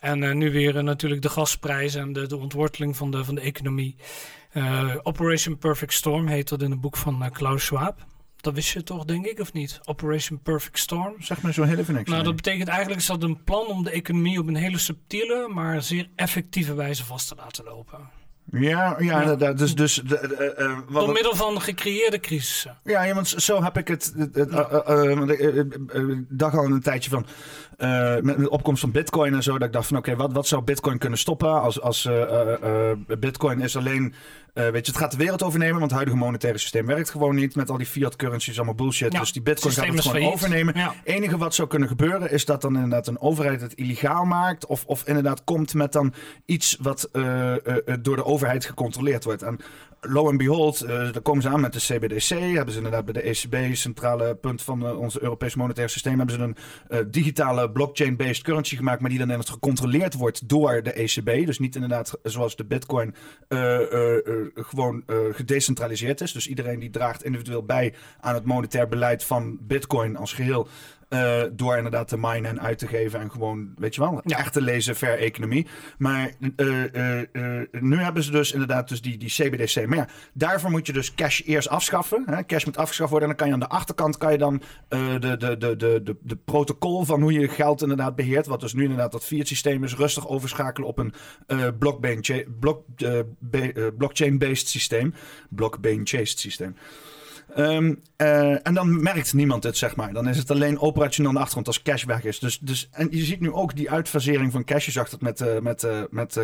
En 0.00 0.22
uh, 0.22 0.32
nu 0.32 0.52
weer 0.52 0.84
natuurlijk 0.84 1.22
de 1.22 1.28
gasprijzen 1.28 2.00
en 2.00 2.12
de, 2.12 2.26
de 2.26 2.36
ontworteling 2.36 2.96
van 2.96 3.10
de, 3.10 3.24
van 3.24 3.34
de 3.34 3.40
economie. 3.40 3.96
Operation 5.02 5.58
Perfect 5.58 5.92
Storm 5.92 6.26
heet 6.26 6.48
dat 6.48 6.62
in 6.62 6.70
een 6.70 6.80
boek 6.80 6.96
van 6.96 7.30
Klaus 7.32 7.64
Schwab. 7.64 8.06
Dat 8.40 8.54
wist 8.54 8.72
je 8.72 8.82
toch, 8.82 9.04
denk 9.04 9.26
ik, 9.26 9.40
of 9.40 9.52
niet? 9.52 9.80
Operation 9.84 10.40
Perfect 10.42 10.78
Storm. 10.78 11.14
Zeg 11.18 11.42
maar 11.42 11.52
zo 11.52 11.62
heel 11.62 11.78
even 11.78 11.94
niks. 11.94 12.10
Nou, 12.10 12.22
dat 12.22 12.36
betekent 12.36 12.68
eigenlijk 12.68 13.00
is 13.00 13.06
dat 13.06 13.22
een 13.22 13.44
plan 13.44 13.66
om 13.66 13.84
de 13.84 13.90
economie 13.90 14.38
op 14.38 14.46
een 14.46 14.54
hele 14.56 14.78
subtiele, 14.78 15.48
maar 15.54 15.82
zeer 15.82 16.08
effectieve 16.16 16.74
wijze 16.74 17.04
vast 17.04 17.28
te 17.28 17.34
laten 17.34 17.64
lopen. 17.64 17.98
Ja, 18.50 18.96
ja, 18.98 19.36
ja. 19.38 19.52
dus... 19.52 19.74
dus 19.74 19.94
de, 19.94 20.54
uh, 20.58 20.78
wat 20.88 21.04
Door 21.04 21.14
middel 21.14 21.36
van 21.36 21.60
gecreëerde 21.60 22.20
crisissen. 22.20 22.78
Ja, 22.84 23.02
ja, 23.02 23.14
want 23.14 23.28
zo 23.28 23.62
heb 23.62 23.76
ik 23.76 23.88
het... 23.88 24.12
het 24.32 24.50
dag 26.28 26.56
al 26.56 26.64
een 26.64 26.80
tijdje 26.82 27.10
van... 27.10 27.26
met 28.22 28.38
de 28.38 28.50
opkomst 28.50 28.80
van 28.80 28.90
bitcoin 28.90 29.34
en 29.34 29.42
zo, 29.42 29.52
dat 29.58 29.66
ik 29.66 29.72
dacht 29.72 29.86
van 29.86 29.96
oké, 29.96 30.16
wat, 30.16 30.32
wat 30.32 30.46
zou 30.46 30.62
bitcoin 30.62 30.98
kunnen 30.98 31.18
stoppen 31.18 31.60
als, 31.62 31.80
als 31.80 32.08
bitcoin 33.18 33.60
is 33.60 33.76
alleen 33.76 34.14
weet 34.52 34.86
je, 34.86 34.92
het 34.92 35.00
gaat 35.00 35.10
de 35.10 35.16
wereld 35.16 35.42
overnemen, 35.42 35.78
want 35.78 35.90
het 35.90 36.00
huidige 36.00 36.18
monetaire 36.18 36.58
systeem 36.58 36.86
werkt 36.86 37.10
gewoon 37.10 37.34
niet. 37.34 37.54
Met 37.54 37.70
al 37.70 37.76
die 37.76 37.86
fiat 37.86 38.16
currencies, 38.16 38.56
allemaal 38.56 38.74
bullshit. 38.74 39.12
dus 39.12 39.32
die 39.32 39.42
bitcoin 39.42 39.74
gaat 39.74 39.86
het 39.86 40.00
gewoon 40.00 40.32
overnemen. 40.32 40.76
Het 40.78 40.94
enige 41.04 41.38
wat 41.38 41.54
zou 41.54 41.68
kunnen 41.68 41.88
gebeuren 41.88 42.30
is 42.30 42.44
dat 42.44 42.60
dan 42.60 42.74
inderdaad 42.74 43.06
een 43.06 43.20
overheid 43.20 43.60
het 43.60 43.74
illegaal 43.74 44.24
maakt. 44.24 44.66
Of, 44.66 44.84
of 44.84 45.06
inderdaad 45.06 45.44
komt 45.44 45.74
met 45.74 45.92
dan 45.92 46.14
iets 46.44 46.76
wat 46.80 47.08
door 48.00 48.16
de 48.16 48.24
overheid 48.24 48.64
gecontroleerd 48.64 49.24
wordt. 49.24 49.42
En 49.42 49.58
lo 50.00 50.28
and 50.28 50.38
behold, 50.38 50.82
uh, 50.82 50.88
daar 50.88 51.20
komen 51.20 51.42
ze 51.42 51.48
aan 51.48 51.60
met 51.60 51.72
de 51.72 51.78
CBDC. 51.78 52.28
Hebben 52.28 52.70
ze 52.70 52.76
inderdaad 52.76 53.04
bij 53.04 53.14
de 53.14 53.22
ECB, 53.22 53.74
centrale 53.74 54.34
punt 54.34 54.62
van 54.62 54.84
uh, 54.84 54.98
ons 54.98 55.20
Europees 55.20 55.54
monetair 55.54 55.88
systeem, 55.88 56.18
hebben 56.18 56.34
ze 56.34 56.42
een 56.42 56.56
uh, 56.88 57.06
digitale 57.10 57.70
blockchain-based 57.70 58.42
currency 58.42 58.76
gemaakt, 58.76 59.00
maar 59.00 59.10
die 59.10 59.18
dan 59.18 59.28
inderdaad 59.30 59.54
gecontroleerd 59.54 60.14
wordt 60.14 60.48
door 60.48 60.82
de 60.82 60.92
ECB. 60.92 61.46
Dus 61.46 61.58
niet 61.58 61.74
inderdaad 61.74 62.18
zoals 62.22 62.56
de 62.56 62.64
Bitcoin 62.64 63.14
gewoon 64.54 65.02
gedecentraliseerd 65.32 66.20
is. 66.20 66.32
Dus 66.32 66.48
iedereen 66.48 66.78
die 66.78 66.90
draagt 66.90 67.24
individueel 67.24 67.64
bij 67.64 67.94
aan 68.20 68.34
het 68.34 68.44
monetair 68.44 68.88
beleid 68.88 69.24
van 69.24 69.58
Bitcoin 69.60 70.16
als 70.16 70.32
geheel. 70.32 70.68
Uh, 71.08 71.42
door 71.52 71.76
inderdaad 71.76 72.08
te 72.08 72.18
minen 72.18 72.44
en 72.44 72.60
uit 72.60 72.78
te 72.78 72.86
geven 72.86 73.20
en 73.20 73.30
gewoon, 73.30 73.72
weet 73.76 73.94
je 73.94 74.00
wel, 74.00 74.20
ja. 74.24 74.38
echt 74.38 74.52
te 74.52 74.62
lezen 74.62 74.96
ver 74.96 75.18
economie. 75.18 75.66
Maar 75.98 76.32
uh, 76.56 76.82
uh, 76.92 77.62
nu 77.70 77.96
hebben 77.96 78.22
ze 78.22 78.30
dus 78.30 78.52
inderdaad 78.52 78.88
dus 78.88 79.02
die, 79.02 79.18
die 79.18 79.28
CBDC. 79.28 79.86
Maar 79.86 79.96
ja, 79.96 80.08
daarvoor 80.32 80.70
moet 80.70 80.86
je 80.86 80.92
dus 80.92 81.14
cash 81.14 81.40
eerst 81.44 81.68
afschaffen. 81.68 82.22
Hè? 82.26 82.44
Cash 82.44 82.64
moet 82.64 82.76
afgeschaft 82.76 83.10
worden 83.10 83.28
en 83.28 83.36
dan 83.36 83.46
kan 83.46 83.56
je 83.56 83.62
aan 83.62 83.68
de 83.68 83.76
achterkant 83.76 84.18
kan 84.18 84.32
je 84.32 84.38
dan 84.38 84.62
de, 84.88 85.18
de, 85.18 85.36
de, 85.36 85.76
de, 85.76 86.02
de, 86.02 86.16
de 86.20 86.36
protocol 86.36 87.04
van 87.04 87.20
hoe 87.20 87.32
je 87.32 87.48
geld 87.48 87.82
inderdaad 87.82 88.16
beheert. 88.16 88.46
Wat 88.46 88.60
dus 88.60 88.74
nu 88.74 88.82
inderdaad 88.82 89.12
dat 89.12 89.24
fiat 89.24 89.46
systeem 89.46 89.84
is, 89.84 89.94
rustig 89.94 90.28
overschakelen 90.28 90.88
op 90.88 90.98
een 90.98 91.12
blockchain-based 93.96 94.68
systeem. 94.68 95.14
Blockchain-based 95.48 96.38
systeem. 96.38 96.76
Um, 97.56 98.00
uh, 98.22 98.66
en 98.66 98.74
dan 98.74 99.02
merkt 99.02 99.34
niemand 99.34 99.64
het, 99.64 99.76
zeg 99.76 99.96
maar. 99.96 100.12
Dan 100.12 100.28
is 100.28 100.38
het 100.38 100.50
alleen 100.50 100.78
operationeel 100.78 101.28
aan 101.28 101.34
de 101.34 101.40
achtergrond 101.40 101.66
als 101.66 101.82
cash 101.82 102.04
weg 102.04 102.24
is. 102.24 102.38
Dus, 102.38 102.58
dus, 102.58 102.88
en 102.92 103.08
je 103.10 103.24
ziet 103.24 103.40
nu 103.40 103.52
ook 103.52 103.76
die 103.76 103.90
uitfasering 103.90 104.52
van 104.52 104.64
cash. 104.64 104.84
Je 104.84 104.90
zag 104.90 105.08
dat 105.08 105.20
met, 105.20 105.40
uh, 105.40 105.58
met, 105.60 105.82
uh, 105.82 106.02
met 106.10 106.40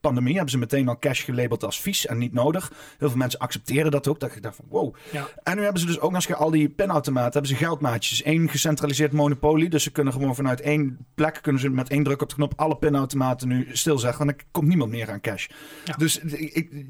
pandemie. 0.00 0.34
Hebben 0.34 0.50
ze 0.50 0.58
meteen 0.58 0.88
al 0.88 0.98
cash 0.98 1.24
gelabeld 1.24 1.64
als 1.64 1.80
vies 1.80 2.06
en 2.06 2.18
niet 2.18 2.32
nodig. 2.32 2.72
Heel 2.98 3.08
veel 3.08 3.18
mensen 3.18 3.40
accepteren 3.40 3.90
dat 3.90 4.08
ook. 4.08 4.20
Dat 4.20 4.36
ik 4.36 4.42
dacht 4.42 4.56
van 4.56 4.64
wow. 4.68 4.94
Ja. 5.12 5.26
En 5.42 5.56
nu 5.56 5.62
hebben 5.62 5.80
ze 5.80 5.86
dus 5.86 6.00
ook 6.00 6.12
nog 6.12 6.26
eens 6.26 6.38
al 6.38 6.50
die 6.50 6.68
pinautomaten. 6.68 7.32
Hebben 7.32 7.50
ze 7.50 7.56
geldmaatjes. 7.56 8.24
Eén 8.24 8.48
gecentraliseerd 8.48 9.12
monopolie. 9.12 9.68
Dus 9.68 9.82
ze 9.82 9.90
kunnen 9.90 10.12
gewoon 10.12 10.34
vanuit 10.34 10.60
één 10.60 11.06
plek. 11.14 11.38
Kunnen 11.42 11.60
ze 11.60 11.70
met 11.70 11.88
één 11.88 12.02
druk 12.02 12.22
op 12.22 12.28
de 12.28 12.34
knop 12.34 12.52
alle 12.56 12.76
pinautomaten 12.76 13.48
nu 13.48 13.68
stilzeggen. 13.72 14.26
Want 14.26 14.38
er 14.38 14.46
komt 14.50 14.68
niemand 14.68 14.90
meer 14.90 15.10
aan 15.10 15.20
cash. 15.20 15.46
Ja. 15.84 15.94
Dus 15.96 16.18
ik, 16.18 16.86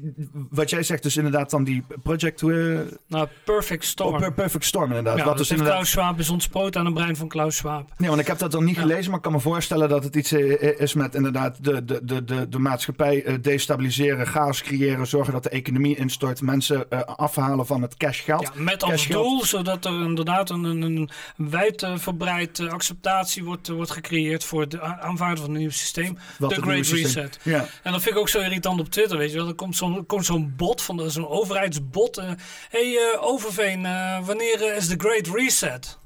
wat 0.49 0.69
jij 0.69 0.83
zegt, 0.83 1.03
dus 1.03 1.17
inderdaad 1.17 1.49
dan 1.49 1.63
die 1.63 1.83
project... 2.03 2.41
nou, 2.41 3.16
perfect 3.43 3.85
Storm. 3.85 4.33
Perfect 4.33 4.65
Storm, 4.65 4.87
inderdaad. 4.87 5.17
Ja, 5.17 5.25
wat 5.25 5.37
dus 5.37 5.49
inderdaad... 5.49 5.73
Klaus 5.73 5.89
Schwab 5.89 6.19
is 6.19 6.29
ontsproot 6.29 6.75
aan 6.75 6.85
het 6.85 6.93
brein 6.93 7.15
van 7.15 7.27
Klaus 7.27 7.55
Schwab. 7.55 7.93
Nee, 7.97 8.09
want 8.09 8.21
ik 8.21 8.27
heb 8.27 8.37
dat 8.37 8.51
dan 8.51 8.63
niet 8.63 8.77
gelezen, 8.77 9.05
maar 9.05 9.15
ik 9.15 9.21
kan 9.21 9.31
me 9.31 9.39
voorstellen 9.39 9.89
dat 9.89 10.03
het 10.03 10.15
iets 10.15 10.31
eh, 10.31 10.79
is 10.79 10.93
met 10.93 11.15
inderdaad 11.15 11.63
de, 11.63 11.85
de, 11.85 11.99
de, 12.03 12.23
de, 12.23 12.49
de 12.49 12.59
maatschappij 12.59 13.23
eh, 13.23 13.33
destabiliseren, 13.41 14.27
chaos 14.27 14.61
creëren, 14.61 15.07
zorgen 15.07 15.33
dat 15.33 15.43
de 15.43 15.49
economie 15.49 15.95
instort, 15.95 16.41
mensen 16.41 16.85
uh, 16.89 16.99
afhalen 16.99 17.65
van 17.65 17.81
het 17.81 17.97
cashgeld. 17.97 18.41
Ja, 18.41 18.51
met 18.55 18.83
als 18.83 19.07
doel, 19.07 19.45
zodat 19.45 19.85
er 19.85 20.03
inderdaad 20.03 20.49
een, 20.49 20.63
een, 20.63 20.81
een 20.81 21.09
wijdverbreid 21.35 22.59
acceptatie 22.59 23.43
wordt, 23.43 23.67
wordt 23.67 23.91
gecreëerd 23.91 24.43
voor 24.43 24.61
het 24.61 24.79
aanvaarden 24.79 25.43
van 25.43 25.53
een 25.53 25.59
nieuw 25.59 25.69
systeem. 25.69 26.17
de 26.37 26.47
Great 26.47 26.87
Reset. 26.87 27.39
Ja. 27.43 27.65
En 27.83 27.91
dat 27.91 28.01
vind 28.01 28.15
ik 28.15 28.21
ook 28.21 28.29
zo 28.29 28.39
irritant 28.39 28.79
op 28.79 28.89
Twitter, 28.89 29.17
weet 29.17 29.31
je 29.31 29.37
wel. 29.37 29.47
Er 29.47 29.53
komt 29.53 29.75
zo'n 29.75 30.05
zo'n 30.07 30.53
bot, 30.57 30.81
van 30.81 31.11
zo'n 31.11 31.27
overheidsbot. 31.27 32.15
Hé, 32.15 32.25
hey, 32.69 33.06
Overveen, 33.19 33.79
uh, 33.79 34.25
wanneer 34.25 34.75
is 34.75 34.87
de 34.87 34.95
Great 34.97 35.27
Reset? 35.27 35.97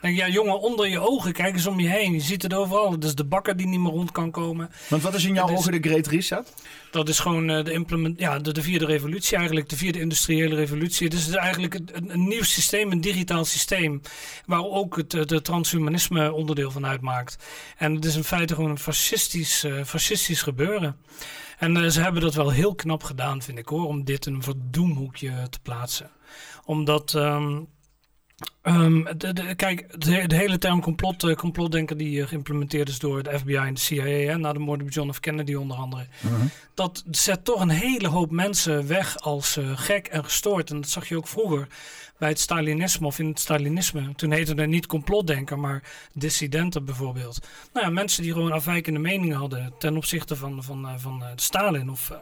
Denk, 0.00 0.16
ja, 0.16 0.28
jongen, 0.28 0.60
onder 0.60 0.88
je 0.88 1.00
ogen, 1.00 1.32
kijk 1.32 1.54
eens 1.54 1.66
om 1.66 1.80
je 1.80 1.88
heen. 1.88 2.12
Je 2.12 2.20
ziet 2.20 2.42
het 2.42 2.54
overal. 2.54 2.98
Dus 2.98 3.14
de 3.14 3.24
bakker 3.24 3.56
die 3.56 3.66
niet 3.66 3.80
meer 3.80 3.92
rond 3.92 4.12
kan 4.12 4.30
komen. 4.30 4.70
Want 4.88 5.02
wat 5.02 5.14
is 5.14 5.24
in 5.24 5.34
jouw 5.34 5.48
ogen 5.48 5.72
de 5.72 5.88
Great 5.88 6.06
Reset? 6.06 6.54
Dat 6.90 7.08
is 7.08 7.18
gewoon 7.18 7.46
de, 7.46 7.72
implement, 7.72 8.20
ja, 8.20 8.38
de, 8.38 8.52
de, 8.52 8.62
vierde 8.62 8.84
revolutie 8.84 9.36
eigenlijk. 9.36 9.68
De 9.68 9.76
vierde 9.76 10.00
industriële 10.00 10.54
revolutie. 10.54 11.08
Dus 11.08 11.20
het 11.20 11.28
is 11.28 11.34
eigenlijk 11.34 11.74
een, 11.74 12.10
een, 12.10 12.28
nieuw 12.28 12.42
systeem, 12.42 12.92
een 12.92 13.00
digitaal 13.00 13.44
systeem. 13.44 14.00
Waar 14.46 14.64
ook 14.64 14.96
het 14.96 15.10
de 15.10 15.42
transhumanisme 15.42 16.32
onderdeel 16.32 16.70
van 16.70 16.86
uitmaakt. 16.86 17.36
En 17.76 17.94
het 17.94 18.04
is 18.04 18.16
in 18.16 18.24
feite 18.24 18.54
gewoon 18.54 18.70
een 18.70 18.78
fascistisch, 18.78 19.64
uh, 19.64 19.84
fascistisch 19.84 20.42
gebeuren. 20.42 20.96
En 21.58 21.76
uh, 21.76 21.88
ze 21.88 22.00
hebben 22.00 22.22
dat 22.22 22.34
wel 22.34 22.50
heel 22.50 22.74
knap 22.74 23.02
gedaan, 23.02 23.42
vind 23.42 23.58
ik 23.58 23.68
hoor. 23.68 23.86
Om 23.86 24.04
dit 24.04 24.26
in 24.26 24.34
een 24.34 24.42
verdoemhoekje 24.42 25.32
te 25.50 25.58
plaatsen 25.62 26.10
omdat. 26.66 27.14
Um, 27.14 27.68
um, 28.62 29.06
de, 29.16 29.32
de, 29.32 29.54
kijk, 29.54 30.00
de, 30.00 30.26
de, 30.26 30.36
hele 30.36 30.58
term 30.58 30.80
complot, 30.80 31.24
uh, 31.24 31.34
complotdenken 31.34 31.98
die 31.98 32.18
uh, 32.18 32.26
geïmplementeerd 32.26 32.88
is 32.88 32.98
door 32.98 33.22
de 33.22 33.38
FBI 33.38 33.56
en 33.56 33.74
de 33.74 33.80
CIA, 33.80 34.04
hè, 34.04 34.38
na 34.38 34.52
de 34.52 34.58
moord 34.58 34.82
op 34.82 34.90
John 34.90 35.12
F. 35.12 35.20
Kennedy 35.20 35.54
onder 35.54 35.76
andere, 35.76 36.06
uh 36.24 36.30
-huh. 36.30 36.40
dat 36.74 37.04
zet 37.10 37.44
toch 37.44 37.60
een 37.60 37.68
hele 37.68 38.08
hoop 38.08 38.30
mensen 38.30 38.86
weg 38.86 39.18
als 39.18 39.56
uh, 39.56 39.78
gek 39.78 40.06
en 40.06 40.24
gestoord. 40.24 40.70
En 40.70 40.80
dat 40.80 40.90
zag 40.90 41.08
je 41.08 41.16
ook 41.16 41.28
vroeger 41.28 41.66
bij 42.18 42.28
het 42.28 42.40
Stalinisme 42.40 43.06
of 43.06 43.18
in 43.18 43.26
het 43.26 43.40
Stalinisme. 43.40 44.14
Toen 44.14 44.30
heette 44.30 44.54
het 44.54 44.68
niet 44.68 44.86
complotdenker, 44.86 45.58
maar 45.58 45.82
dissidenten 46.12 46.84
bijvoorbeeld. 46.84 47.46
Nou 47.72 47.86
ja, 47.86 47.92
mensen 47.92 48.22
die 48.22 48.32
gewoon 48.32 48.52
afwijkende 48.52 48.98
meningen 48.98 49.36
hadden 49.36 49.74
ten 49.78 49.96
opzichte 49.96 50.36
van, 50.36 50.62
van, 50.62 51.00
van 51.00 51.22
Stalin. 51.36 51.90
Of, 51.90 52.12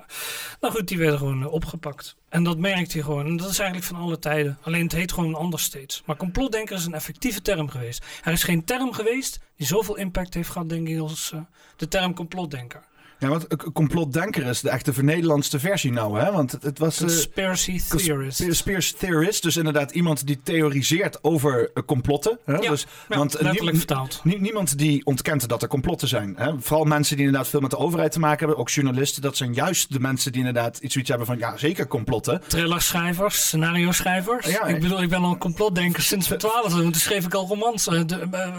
nou 0.61 0.75
goed, 0.75 0.89
die 0.89 0.99
werden 0.99 1.19
gewoon 1.19 1.49
opgepakt. 1.49 2.17
En 2.29 2.43
dat 2.45 2.59
merkt 2.59 2.93
hij 2.93 3.03
gewoon. 3.03 3.27
En 3.27 3.37
dat 3.37 3.51
is 3.51 3.59
eigenlijk 3.59 3.89
van 3.89 4.01
alle 4.01 4.19
tijden. 4.19 4.59
Alleen 4.63 4.83
het 4.83 4.93
heet 4.93 5.13
gewoon 5.13 5.35
anders 5.35 5.63
steeds. 5.63 6.03
Maar 6.07 6.17
complotdenker 6.17 6.77
is 6.77 6.85
een 6.85 6.95
effectieve 6.95 7.43
term 7.43 7.69
geweest. 7.69 8.05
Er 8.23 8.33
is 8.33 8.43
geen 8.43 8.65
term 8.65 8.93
geweest 8.93 9.41
die 9.57 9.67
zoveel 9.67 9.97
impact 9.97 10.35
heeft 10.35 10.51
gehad, 10.51 10.69
denk 10.69 10.89
ik, 10.89 10.99
als 10.99 11.33
de 11.77 11.89
term 11.89 12.15
complotdenker. 12.15 12.85
Ja, 13.19 13.29
want 13.29 13.73
complotdenker 13.73 14.47
is 14.47 14.61
de 14.61 14.71
echte 14.71 14.93
vernederlandste 14.93 15.59
versie 15.59 15.93
nou, 15.93 16.21
hè? 16.21 16.33
Want 16.33 16.57
het, 16.61 16.79
was... 16.79 17.01
Uh, 17.01 17.07
conspiracy 17.07 17.81
theorist. 17.89 18.43
Conspiracy 18.43 18.95
theorist, 18.99 19.43
dus 19.43 19.57
inderdaad 19.57 19.91
iemand 19.91 20.27
die 20.27 20.41
theoriseert 20.43 21.25
over 21.25 21.71
uh, 21.75 21.85
complotten. 21.87 22.39
Hè? 22.45 22.57
Ja, 22.57 22.71
dus, 22.71 22.87
ja, 23.09 23.17
want, 23.17 23.41
letterlijk 23.41 23.77
vertaald. 23.77 24.21
niemand 24.25 24.79
die 24.79 25.07
ontkent 25.07 25.49
dat 25.49 25.63
er 25.63 25.69
complotten 25.69 26.09
zijn. 26.09 26.35
Hè? 26.37 26.61
Vooral 26.61 26.85
mensen 26.85 27.17
die 27.17 27.27
inderdaad 27.27 27.51
veel 27.51 27.61
met 27.61 27.71
de 27.71 27.79
overheid 27.79 28.13
te 28.13 28.19
maken 28.19 28.39
hebben, 28.39 28.57
ook 28.57 28.71
journalisten, 28.71 29.23
dat 29.23 29.37
zijn 29.37 29.55
juist 29.55 29.93
de 29.93 30.01
mensen 30.01 30.33
die 30.33 30.47
inderdaad 30.47 30.79
iets 30.79 30.93
zoiets 30.93 31.11
hebben 31.11 31.27
van, 31.27 31.39
ja, 31.39 31.57
zeker 31.57 31.87
complotten. 31.87 32.43
Thrillerschrijvers, 32.47 33.47
scenario-schrijvers. 33.47 34.47
Ja, 34.47 34.65
ik 34.65 34.81
bedoel, 34.81 35.03
ik 35.03 35.09
ben 35.09 35.23
al 35.23 35.31
een 35.31 35.39
complotdenker 35.39 36.03
sinds 36.03 36.29
mijn 36.29 36.41
twaalfde, 36.45 36.81
want 36.81 36.93
toen 36.93 37.03
schreef 37.03 37.25
ik 37.25 37.35
al 37.35 37.47
romans, 37.47 37.89
uh, 37.89 38.01
de, 38.07 38.17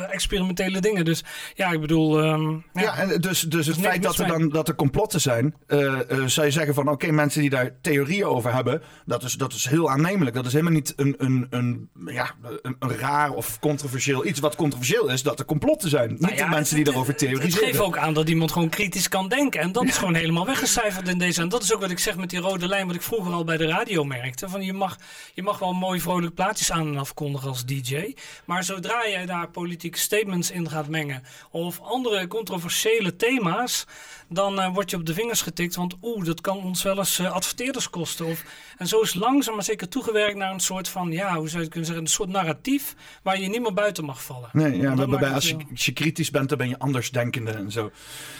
experimentele 0.10 0.80
dingen. 0.82 1.06
Dus 1.06 1.24
ja, 1.54 1.72
ik 1.72 1.82
bedoel... 1.82 2.24
Um, 2.24 2.64
ja, 2.74 2.98
en 2.98 3.22
dus, 3.22 3.42
dus 3.42 3.68
het 3.68 3.78
feit 3.78 4.04
dat 4.04 4.20
er 4.20 4.28
dan 4.28 4.45
omdat 4.46 4.68
er 4.68 4.76
complotten 4.76 5.22
zijn, 5.22 5.56
uh, 5.68 6.00
zou 6.26 6.46
je 6.46 6.52
zeggen 6.52 6.74
van 6.74 6.90
oké, 6.90 7.12
mensen 7.12 7.42
die 7.42 7.50
daar 7.50 7.72
theorieën 7.82 8.26
over 8.26 8.54
hebben, 8.54 8.82
dat 9.06 9.24
is, 9.24 9.34
dat 9.34 9.54
is 9.54 9.66
heel 9.66 9.90
aannemelijk. 9.90 10.36
Dat 10.36 10.46
is 10.46 10.52
helemaal 10.52 10.74
niet 10.74 10.94
een, 10.96 11.16
een, 11.18 11.48
een, 11.50 11.90
ja, 12.06 12.32
een, 12.62 12.76
een 12.80 12.98
raar 12.98 13.32
of 13.32 13.60
controversieel 13.60 14.26
iets. 14.26 14.40
Wat 14.40 14.56
controversieel 14.56 15.10
is, 15.10 15.24
dat 15.24 15.40
er 15.40 15.46
complotten 15.46 15.90
zijn. 15.90 16.10
niet 16.10 16.20
nou 16.20 16.36
de 16.36 16.46
mensen 16.46 16.76
die 16.76 16.86
daarover 16.86 17.16
theoriseren. 17.16 17.66
Het 17.66 17.66
geeft 17.66 17.80
ook 17.80 17.98
aan 17.98 18.14
dat 18.14 18.30
iemand 18.30 18.52
gewoon 18.52 18.70
kritisch 18.70 19.08
kan 19.08 19.28
denken. 19.28 19.62
En 19.62 19.72
dat 19.72 19.84
is 19.84 19.98
gewoon 19.98 20.16
helemaal 20.16 20.46
weggecijferd 20.46 21.08
in 21.08 21.18
deze. 21.18 21.42
En 21.42 21.50
dat 21.50 21.64
is 21.64 21.74
ook 21.74 21.82
wat 21.82 21.90
ik 21.90 22.00
zeg 22.00 22.18
met 22.18 22.30
die 22.30 22.40
rode 22.40 22.68
lijn, 22.68 22.88
wat 22.88 22.96
ik 22.96 23.02
vroeger 23.02 23.34
al 23.34 23.44
bij 23.44 23.58
de 23.58 23.68
radio 23.68 24.04
merkte. 24.04 24.50
Van 24.50 24.62
je, 24.62 24.74
mag, 24.74 24.98
je 25.34 25.44
mag 25.44 25.60
wel 25.60 25.74
mooi 25.74 26.00
vrolijk 26.00 26.34
plaatjes 26.34 26.72
aan 26.72 26.88
en 26.88 26.98
afkondigen 26.98 27.48
als 27.48 27.66
DJ. 27.66 28.14
Maar 28.46 28.64
zodra 28.64 29.08
jij 29.08 29.26
daar 29.26 29.50
politieke 29.50 29.98
statements 29.98 30.52
in 30.52 30.70
gaat 30.70 30.88
mengen. 30.88 31.24
of 31.52 31.82
andere 31.82 32.28
controversiële 32.28 33.16
thema's 33.16 33.86
dan 34.36 34.60
uh, 34.60 34.74
word 34.74 34.90
je 34.90 34.98
op 34.98 35.06
de 35.06 35.14
vingers 35.14 35.42
getikt. 35.42 35.76
Want 35.76 35.96
oeh, 36.02 36.26
dat 36.26 36.42
kan 36.42 36.58
ons 36.64 36.84
wel 36.84 36.98
eens 36.98 37.20
uh, 37.20 37.32
adverteerders 37.32 37.90
kosten. 37.90 38.26
Of, 38.26 38.44
en 38.78 38.88
zo 38.88 39.02
is 39.02 39.14
langzaam 39.14 39.56
maar 39.56 39.64
zeker 39.64 39.90
toegewerkt 39.90 40.38
naar 40.38 40.54
een 40.54 40.60
soort 40.60 40.90
van, 40.90 41.12
ja, 41.12 41.36
hoe 41.36 41.50
zou 41.50 41.64
je 41.64 41.70
kunnen 41.70 41.86
zeggen, 41.86 42.06
een 42.06 42.12
soort 42.12 42.30
narratief 42.30 42.96
waar 43.24 43.40
je 43.40 43.48
niet 43.48 43.62
meer 43.62 43.74
buiten 43.74 44.06
mag 44.06 44.24
vallen. 44.24 44.50
Nee, 44.52 44.78
ja, 44.78 44.96
waarbij 44.96 45.32
als 45.32 45.50
je, 45.50 45.58
als 45.72 45.86
je, 45.86 45.94
kritisch 45.94 46.32
bent, 46.32 46.50
dan 46.50 46.58
ben 46.58 46.70
je 46.70 46.80
andersdenkende 46.80 47.52
en 47.52 47.72
zo. 47.72 47.92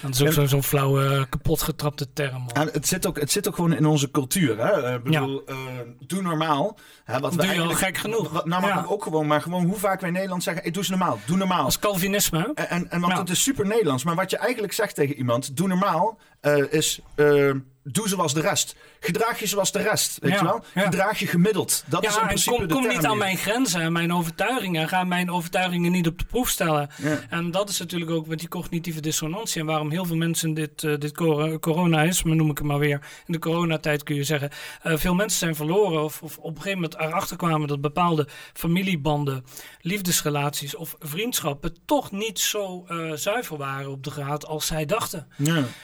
Dat 0.02 0.14
is 0.14 0.22
ook 0.22 0.32
zo'n 0.32 0.48
zo 0.48 0.62
flauwe, 0.62 1.28
kapotgetrapte 1.30 2.14
term. 2.14 2.46
En 2.54 2.70
het, 2.72 2.88
zit 2.88 3.08
ook, 3.08 3.20
het 3.20 3.32
zit 3.32 3.48
ook 3.48 3.56
gewoon 3.56 3.74
in 3.74 3.86
onze 3.86 4.12
cultuur. 4.12 4.58
Hè? 4.58 4.96
Ik 4.96 5.04
bedoel, 5.04 5.44
ja. 5.46 5.54
doe 6.00 6.22
normaal. 6.22 6.78
Hè, 7.04 7.20
wat 7.20 7.34
doe 7.34 7.46
je 7.46 7.62
al 7.62 7.70
gek 7.70 7.98
genoeg. 7.98 8.32
Wat, 8.32 8.46
nou, 8.46 8.62
maar 8.62 8.70
ja. 8.70 8.86
ook 8.88 9.04
gewoon, 9.04 9.28
maar 9.28 9.42
gewoon 9.42 9.66
hoe 9.66 9.78
vaak 9.78 10.00
wij 10.00 10.10
in 10.10 10.16
Nederland 10.16 10.44
zeggen, 10.44 10.64
hey, 10.64 10.72
doe 10.72 10.84
ze 10.84 10.92
normaal, 10.92 11.20
doe 11.26 11.38
normaal. 11.38 11.64
Als 11.64 11.80
Calvinisme. 11.80 12.52
En, 12.56 12.70
en, 12.70 12.92
en 12.92 13.00
want 13.00 13.14
ja. 13.14 13.20
het 13.20 13.30
is 13.30 13.44
super 13.44 13.66
Nederlands. 13.66 14.04
Maar 14.04 14.16
wat 14.16 14.30
je 14.30 14.38
eigenlijk 14.38 14.74
zegt 14.74 14.96
tegen 14.96 15.16
iemand, 15.16 15.58
doe 15.58 15.68
normaal, 15.68 16.20
uh, 16.42 16.74
is 16.74 17.00
uh, 17.16 17.52
doe 17.92 18.08
zoals 18.08 18.34
de 18.34 18.42
rest. 18.42 18.76
Gedraag 19.00 19.40
je 19.40 19.48
zoals 19.48 19.72
de 19.72 19.82
rest, 19.82 20.18
weet 20.22 20.40
je 20.40 20.44
wel? 20.44 20.64
Gedraag 20.74 21.20
je 21.20 21.28
gemiddeld. 21.28 21.84
Dat 21.88 22.04
ja, 22.04 22.10
is 22.10 22.18
in 22.18 22.26
principe 22.26 22.56
kom, 22.56 22.68
de 22.68 22.74
kom 22.74 22.88
niet 22.88 23.06
aan 23.06 23.18
mijn 23.18 23.38
grenzen 23.38 23.82
en 23.82 23.92
mijn 23.92 24.14
overtuigingen. 24.14 24.88
Ga 24.88 25.04
mijn 25.04 25.32
overtuigingen 25.32 25.92
niet 25.92 26.08
op 26.08 26.20
de 26.20 26.26
proef 26.26 26.50
stellen. 26.50 26.90
En 27.30 27.52
dat 27.52 27.70
is 27.70 27.80
natuurlijk 27.80 28.12
ook 28.12 28.28
met 28.28 28.40
die 28.40 28.48
cognitieve 28.48 29.02
dissonantie. 29.02 29.62
En 29.62 29.68
waarom 29.68 29.92
heel 29.92 30.06
veel 30.06 30.16
mensen 30.16 30.54
dit, 30.54 30.84
uh, 30.84 30.98
dit 30.98 31.12
corona 31.60 32.02
is, 32.02 32.24
maar 32.24 32.36
noem 32.36 32.50
ik 32.50 32.58
het 32.58 32.68
maar 32.68 32.80
weer. 32.80 33.00
In 33.26 33.34
de 33.34 33.40
coronatijd 33.40 34.04
kun 34.04 34.16
je 34.16 34.24
zeggen. 34.24 34.50
Uh, 34.84 34.98
veel 34.98 35.16
mensen 35.16 35.40
zijn 35.40 35.56
verloren 35.56 36.04
of, 36.04 36.22
of, 36.22 36.38
op 36.38 36.56
een 36.56 36.62
gegeven 36.62 36.82
moment 36.82 37.00
erachter 37.00 37.38
kwamen 37.38 37.68
dat 37.68 37.82
bepaalde 37.82 38.28
familiebanden, 38.54 39.46
liefdesrelaties 39.82 40.76
of 40.76 40.96
vriendschappen 41.00 41.76
toch 41.86 42.12
niet 42.12 42.40
zo 42.40 42.86
uh, 42.90 43.12
zuiver 43.12 43.58
waren 43.58 43.92
op 43.92 44.04
de 44.04 44.12
graad 44.12 44.46
als 44.46 44.66
zij 44.66 44.86
dachten. 44.86 45.28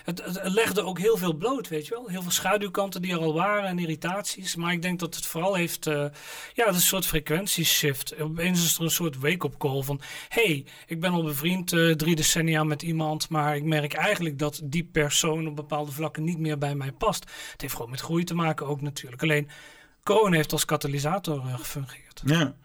Het, 0.04 0.24
het 0.24 0.40
legde 0.44 0.84
ook 0.84 1.00
heel 1.00 1.18
veel 1.18 1.34
bloot, 1.34 1.68
weet 1.68 1.88
je 1.88 1.91
Heel 1.92 2.22
veel 2.22 2.32
schaduwkanten 2.32 3.02
die 3.02 3.12
er 3.12 3.20
al 3.20 3.34
waren 3.34 3.70
en 3.70 3.80
irritaties. 3.80 4.56
Maar 4.56 4.74
ik 4.74 4.82
denk 4.82 5.00
dat 5.00 5.16
het 5.16 5.26
vooral 5.26 5.54
heeft, 5.54 5.88
uh, 5.88 6.06
ja, 6.54 6.68
een 6.68 6.82
soort 6.82 7.06
frequentieshift. 7.06 8.20
Opeens 8.20 8.64
is 8.64 8.76
er 8.76 8.84
een 8.84 8.92
soort 8.92 9.18
wake-up 9.18 9.58
call 9.58 9.82
van, 9.82 10.02
hey, 10.30 10.66
ik 10.86 11.00
ben 11.00 11.12
al 11.12 11.24
bevriend 11.24 11.72
uh, 11.72 11.94
drie 11.94 12.16
decennia 12.16 12.64
met 12.64 12.82
iemand, 12.82 13.30
maar 13.30 13.56
ik 13.56 13.64
merk 13.64 13.94
eigenlijk 13.94 14.40
dat 14.40 14.62
die 14.64 14.84
persoon 14.84 15.48
op 15.48 15.56
bepaalde 15.56 15.92
vlakken 15.92 16.24
niet 16.24 16.40
meer 16.40 16.58
bij 16.58 16.76
mij 16.76 16.92
past. 16.92 17.26
Het 17.52 17.62
heeft 17.62 17.74
gewoon 17.74 17.92
met 17.92 18.02
groei 18.02 18.24
te 18.24 18.36
maken 18.36 18.68
ook 18.68 18.82
natuurlijk. 18.82 19.22
Alleen, 19.22 19.50
corona 20.04 20.36
heeft 20.36 20.52
als 20.52 20.66
katalysator 20.66 21.38
uh, 21.46 21.56
gefungeerd. 21.58 22.22
Ja. 22.26 22.56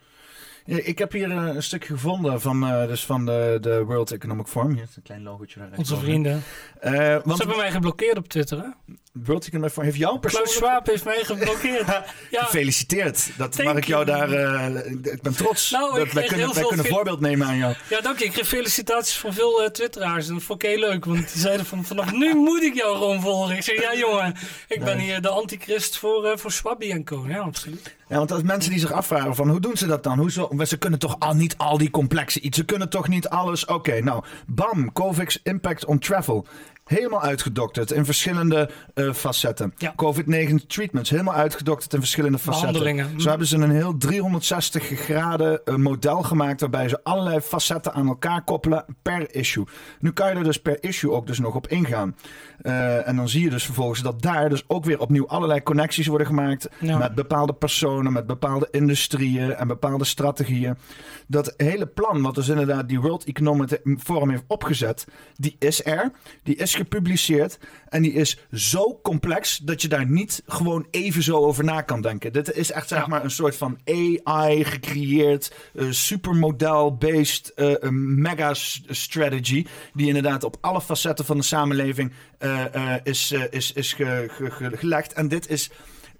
Ik 0.67 0.99
heb 0.99 1.13
hier 1.13 1.31
een 1.31 1.63
stukje 1.63 1.93
gevonden 1.93 2.41
van, 2.41 2.65
uh, 2.65 2.87
dus 2.87 3.05
van 3.05 3.27
de, 3.27 3.59
de 3.61 3.85
World 3.85 4.11
Economic 4.11 4.47
Forum. 4.47 4.73
Hier 4.73 4.83
is 4.83 4.97
een 4.97 5.03
klein 5.03 5.23
logootje 5.23 5.61
daar. 5.61 5.69
Onze 5.77 5.97
vrienden. 5.97 6.43
Uh, 6.85 6.93
want, 7.25 7.25
Ze 7.25 7.37
hebben 7.37 7.57
mij 7.57 7.71
geblokkeerd 7.71 8.17
op 8.17 8.29
Twitter, 8.29 8.59
hè? 8.59 8.95
World 9.13 9.47
Economic 9.47 9.71
Forum 9.71 9.89
heeft 9.89 10.01
jou 10.01 10.19
persoonlijk... 10.19 10.53
Klaus 10.53 10.69
Schwab 10.69 10.87
heeft 10.87 11.05
mij 11.05 11.25
geblokkeerd. 11.25 11.87
ja. 12.31 12.43
Gefeliciteerd. 12.43 13.31
Dat 13.37 13.63
mag 13.63 13.77
ik 13.77 13.85
jou 13.85 14.05
daar... 14.05 14.31
Uh, 14.31 14.87
ik 14.87 15.23
ben 15.23 15.37
trots. 15.37 15.71
Nou, 15.71 15.99
dat 15.99 16.13
wij 16.13 16.27
kunnen, 16.27 16.55
wij 16.55 16.65
kunnen 16.65 16.87
voorbeeld 16.87 17.21
nemen 17.21 17.47
aan 17.47 17.57
jou. 17.57 17.75
Ja, 17.91 18.01
dank 18.01 18.19
je. 18.19 18.25
Ik 18.25 18.33
kreeg 18.33 18.47
felicitaties 18.47 19.19
van 19.19 19.33
veel 19.33 19.71
twitteraars. 19.73 20.29
En 20.29 20.35
dat 20.35 20.43
vond 20.43 20.63
ik 20.63 20.69
heel 20.69 20.79
leuk. 20.79 21.05
Want 21.05 21.33
die 21.33 21.41
zeiden 21.41 21.67
van 21.67 21.85
vanaf 21.85 22.13
nu 22.13 22.35
moet 22.49 22.63
ik 22.63 22.75
jou 22.75 22.97
gewoon 22.97 23.21
volgen. 23.21 23.57
Ik 23.57 23.63
zei, 23.63 23.81
ja 23.81 23.95
jongen, 23.95 24.35
ik 24.69 24.85
ben 24.85 24.99
hier 24.99 25.21
de 25.21 25.29
antichrist 25.29 25.99
voor, 25.99 26.39
voor 26.39 26.53
Swabby 26.53 26.91
en 26.91 27.05
Co. 27.05 27.25
Ja, 27.29 27.39
absoluut. 27.39 27.96
Ja, 28.09 28.17
want 28.17 28.33
als 28.33 28.43
mensen 28.43 28.71
die 28.71 28.81
zich 28.81 28.93
afvragen 28.93 29.35
van 29.35 29.49
hoe 29.49 29.61
doen 29.61 29.77
ze 29.77 29.87
dat 29.87 30.03
dan? 30.03 30.19
Hoe 30.19 30.31
zo, 30.31 30.51
ze 30.65 30.79
kunnen 30.79 30.99
toch 30.99 31.17
al 31.19 31.35
niet 31.35 31.57
al 31.57 31.79
die 31.79 31.91
complexe 31.91 32.41
iets. 32.41 32.59
Ze 32.59 32.65
kunnen 32.65 32.89
toch 32.89 33.09
niet 33.09 33.29
alles. 33.29 33.65
Oké, 33.65 34.01
nou, 34.01 34.25
bam, 34.47 34.93
COVID's 34.93 35.41
impact 35.43 35.85
on 35.85 35.99
travel. 35.99 36.47
Helemaal 36.87 37.23
uitgedokterd 37.23 37.91
in 37.91 38.05
verschillende 38.05 38.71
uh, 38.95 39.13
facetten. 39.13 39.75
Ja. 39.77 39.95
COVID-19 39.97 40.67
treatments, 40.67 41.11
helemaal 41.11 41.35
uitgedokterd 41.35 41.93
in 41.93 41.99
verschillende 41.99 42.39
facetten. 42.39 43.21
Zo 43.21 43.29
hebben 43.29 43.47
ze 43.47 43.57
een 43.57 43.71
heel 43.71 43.97
360 43.97 44.85
graden 44.85 45.61
uh, 45.65 45.75
model 45.75 46.23
gemaakt 46.23 46.61
waarbij 46.61 46.89
ze 46.89 47.01
allerlei 47.03 47.41
facetten 47.41 47.93
aan 47.93 48.09
elkaar 48.09 48.45
koppelen 48.45 48.85
per 49.03 49.35
issue. 49.35 49.65
Nu 50.01 50.13
kan 50.13 50.29
je 50.29 50.35
er 50.35 50.45
dus 50.45 50.61
per 50.61 50.79
issue 50.81 51.11
ook 51.11 51.27
dus 51.27 51.39
nog 51.39 51.55
op 51.55 51.69
ingaan. 51.69 52.17
Uh, 52.63 53.09
en 53.09 53.17
dan 53.17 53.29
zie 53.29 53.43
je 53.43 53.51
dus 53.51 53.65
vervolgens 53.65 54.03
dat 54.03 54.23
daar 54.23 54.49
dus 54.49 54.65
ook 54.67 54.85
weer 54.85 55.01
opnieuw 55.01 55.29
allerlei 55.29 55.63
connecties 55.63 56.07
worden 56.07 56.27
gemaakt 56.27 56.69
ja. 56.81 56.99
met 56.99 57.15
bepaalde 57.15 57.53
personen, 57.53 58.13
met 58.13 58.27
bepaalde 58.27 58.69
industrieën 58.71 59.55
en 59.55 59.69
bepaalde 59.69 60.05
strategieën. 60.05 60.79
Dat 61.27 61.55
hele 61.57 61.87
plan 61.87 62.23
wat 62.23 62.35
dus 62.35 62.49
inderdaad 62.49 62.89
die 62.89 63.01
World 63.01 63.25
Economic 63.25 63.81
Forum 63.99 64.31
heeft 64.31 64.45
opgezet, 64.47 65.07
die 65.35 65.57
is 65.59 65.85
er. 65.85 66.11
Die 66.43 66.57
is 66.57 66.75
gepubliceerd. 66.77 67.59
En 67.89 68.03
die 68.03 68.13
is 68.13 68.39
zo 68.53 69.01
complex 69.03 69.57
dat 69.57 69.83
je 69.83 69.89
daar 69.89 70.07
niet 70.07 70.43
gewoon 70.47 70.87
even 70.91 71.23
zo 71.23 71.37
over 71.37 71.65
na 71.65 71.81
kan 71.81 72.01
denken. 72.01 72.33
Dit 72.33 72.53
is 72.53 72.73
echt 72.73 72.89
zeg 72.89 73.07
maar 73.07 73.25
een 73.25 73.31
soort 73.31 73.57
van 73.57 73.79
AI 73.85 74.65
gecreëerd, 74.65 75.55
uh, 75.75 75.91
supermodel-based 75.91 77.53
uh, 77.57 77.75
mega 77.91 78.55
strategy. 78.89 79.67
Die 79.95 80.07
inderdaad 80.07 80.45
op 80.45 80.57
alle 80.61 80.81
facetten 80.81 81.25
van 81.25 81.37
de 81.37 81.43
samenleving 81.43 82.13
uh, 82.41 82.95
is, 83.03 83.35
is, 83.51 83.73
is 83.73 83.93
ge, 83.93 84.29
ge, 84.29 84.51
ge, 84.51 84.77
gelegd. 84.77 85.13
En 85.13 85.29
dit 85.29 85.51
is 85.51 85.71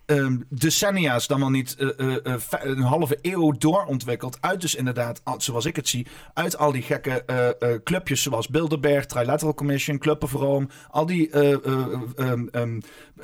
um, 0.07 0.45
decennia's, 0.49 1.27
dan 1.27 1.41
wel 1.41 1.51
niet 1.51 1.77
uh, 1.79 1.91
uh, 1.97 2.35
een 2.49 2.81
halve 2.81 3.19
eeuw 3.23 3.53
doorontwikkeld. 3.53 4.39
Uit 4.41 4.61
dus 4.61 4.75
inderdaad, 4.75 5.23
zoals 5.37 5.65
ik 5.65 5.77
het 5.77 5.89
zie, 5.89 6.07
uit 6.35 6.59
al 6.59 6.73
die 6.73 6.83
gekke 6.83 7.25
clubjes 7.85 8.23
zoals 8.23 8.49
Bilderberg, 8.49 9.07
Trilateral 9.07 9.55
Commission, 9.55 9.99
Club 9.99 10.23
of 10.23 10.33
Rome. 10.33 10.69
Al 10.91 11.07
die 11.07 11.37
um, 11.37 12.51
um, 12.53 12.83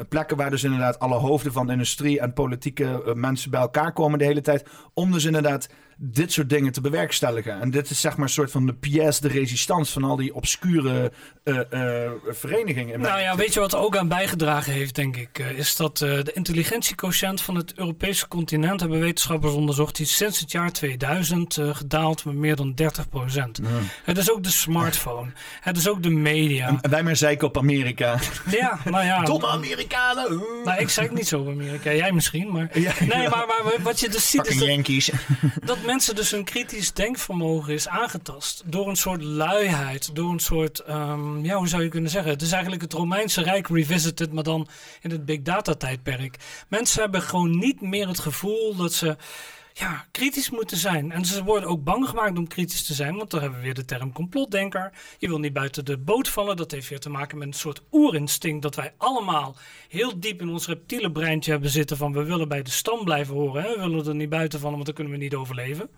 plekken 0.08 0.36
waar 0.36 0.50
dus 0.50 0.64
inderdaad 0.64 0.98
alle 0.98 1.14
hoofden 1.14 1.52
van 1.52 1.70
industrie 1.70 2.20
en 2.20 2.32
politieke 2.32 3.12
mensen 3.14 3.50
bij 3.50 3.60
elkaar 3.60 3.92
komen 3.92 4.18
de 4.18 4.24
hele 4.24 4.40
tijd. 4.40 4.64
Om 4.94 5.12
dus 5.12 5.24
inderdaad 5.24 5.68
dit 6.04 6.32
soort 6.32 6.50
dingen 6.50 6.72
te 6.72 6.80
bewerkstelligen. 6.80 7.60
En 7.60 7.70
dit 7.70 7.90
is 7.90 8.00
zeg 8.00 8.16
maar 8.16 8.26
een 8.26 8.32
soort 8.32 8.50
van 8.50 8.66
de 8.66 8.74
pièce 8.74 9.20
de 9.20 9.28
résistance 9.28 9.92
van 9.92 10.04
al 10.04 10.16
die 10.16 10.34
obscure 10.34 11.12
uh, 11.44 11.60
uh, 11.70 12.10
verenigingen. 12.28 13.00
Nou 13.00 13.20
ja, 13.20 13.36
weet 13.36 13.54
je 13.54 13.60
wat 13.60 13.72
er 13.72 13.78
ook 13.78 13.96
aan 13.96 14.08
bijgedragen 14.08 14.72
heeft, 14.72 14.94
denk 14.94 15.16
ik? 15.16 15.38
Uh, 15.38 15.50
is 15.50 15.76
dat 15.76 15.98
de 15.98 16.30
intelligentiequotient 16.34 17.40
van 17.40 17.54
het 17.54 17.78
Europese 17.78 18.28
continent, 18.28 18.80
hebben 18.80 19.00
wetenschappers 19.00 19.52
onderzocht, 19.52 19.96
die 19.96 20.06
is 20.06 20.16
sinds 20.16 20.40
het 20.40 20.50
jaar 20.50 20.72
2000 20.72 21.58
gedaald 21.72 22.24
met 22.24 22.34
meer 22.34 22.56
dan 22.56 22.74
30 22.74 23.08
procent. 23.08 23.60
Het 24.04 24.18
is 24.18 24.32
ook 24.32 24.42
de 24.42 24.50
smartphone. 24.50 25.30
Het 25.60 25.76
is 25.76 25.88
ook 25.88 26.02
de 26.02 26.10
media. 26.10 26.78
En, 26.80 26.90
wij 26.90 27.02
maar 27.02 27.16
zeiken 27.16 27.46
op 27.46 27.58
Amerika. 27.58 28.18
Ja, 28.50 28.78
nou 28.84 29.04
ja. 29.04 29.22
Domme 29.32 29.46
Amerikanen! 29.82 30.64
Nou, 30.64 30.80
ik 30.80 31.12
niet 31.12 31.28
zo 31.28 31.46
Amerika. 31.46 31.92
Jij 31.92 32.12
misschien, 32.12 32.52
maar... 32.52 32.78
Ja, 32.78 32.92
nee, 33.00 33.28
maar, 33.28 33.46
maar, 33.46 33.82
wat 33.82 34.00
je 34.00 34.08
dus 34.08 34.30
ziet 34.30 34.46
is 34.46 35.10
dat, 35.64 35.78
mensen 35.84 36.14
dus 36.14 36.30
hun 36.30 36.44
kritisch 36.44 36.92
denkvermogen 36.92 37.72
is 37.72 37.88
aangetast. 37.88 38.62
Door 38.66 38.88
een 38.88 38.96
soort 38.96 39.22
luiheid, 39.22 40.14
door 40.14 40.30
een 40.30 40.38
soort, 40.38 40.82
um, 40.88 41.44
ja, 41.44 41.56
hoe 41.56 41.68
zou 41.68 41.82
je 41.82 41.88
kunnen 41.88 42.10
zeggen? 42.10 42.30
Het 42.30 42.42
is 42.42 42.52
eigenlijk 42.52 42.82
het 42.82 42.92
Romeinse 42.92 43.42
Rijk 43.42 43.68
revisited, 43.68 44.32
maar 44.32 44.44
dan 44.44 44.68
in 45.00 45.10
het 45.10 45.24
big 45.24 45.42
data 45.42 45.74
tijdperk. 45.74 46.36
Mensen 46.68 47.02
hebben 47.02 47.22
gewoon 47.22 47.58
niet 47.58 47.80
meer 47.80 48.08
het 48.08 48.20
gevoel 48.20 48.76
dat 48.76 48.92
ze 48.92 49.16
ja, 49.72 50.06
kritisch 50.10 50.50
moeten 50.50 50.76
zijn. 50.76 51.12
En 51.12 51.24
ze 51.24 51.44
worden 51.44 51.68
ook 51.68 51.84
bang 51.84 52.08
gemaakt 52.08 52.38
om 52.38 52.46
kritisch 52.46 52.86
te 52.86 52.94
zijn, 52.94 53.16
want 53.16 53.30
dan 53.30 53.40
hebben 53.40 53.58
we 53.58 53.64
weer 53.64 53.74
de 53.74 53.84
term 53.84 54.12
complotdenker. 54.12 54.92
Je 55.18 55.28
wil 55.28 55.38
niet 55.38 55.52
buiten 55.52 55.84
de 55.84 55.98
boot 55.98 56.28
vallen. 56.28 56.56
Dat 56.56 56.70
heeft 56.70 56.88
weer 56.88 57.00
te 57.00 57.10
maken 57.10 57.38
met 57.38 57.46
een 57.46 57.52
soort 57.52 57.82
oerinstinct 57.92 58.62
dat 58.62 58.74
wij 58.74 58.94
allemaal 58.96 59.56
heel 59.88 60.20
diep 60.20 60.40
in 60.40 60.48
ons 60.48 60.66
reptiele 60.66 61.12
breintje 61.12 61.50
hebben 61.50 61.70
zitten 61.70 61.96
van 61.96 62.12
we 62.12 62.22
willen 62.22 62.48
bij 62.48 62.62
de 62.62 62.70
stam 62.70 63.04
blijven 63.04 63.34
horen. 63.34 63.62
Hè? 63.62 63.74
We 63.74 63.80
willen 63.80 64.06
er 64.06 64.14
niet 64.14 64.28
buiten 64.28 64.58
vallen, 64.58 64.74
want 64.74 64.86
dan 64.86 64.94
kunnen 64.94 65.12
we 65.12 65.18
niet 65.18 65.34
overleven. 65.34 65.90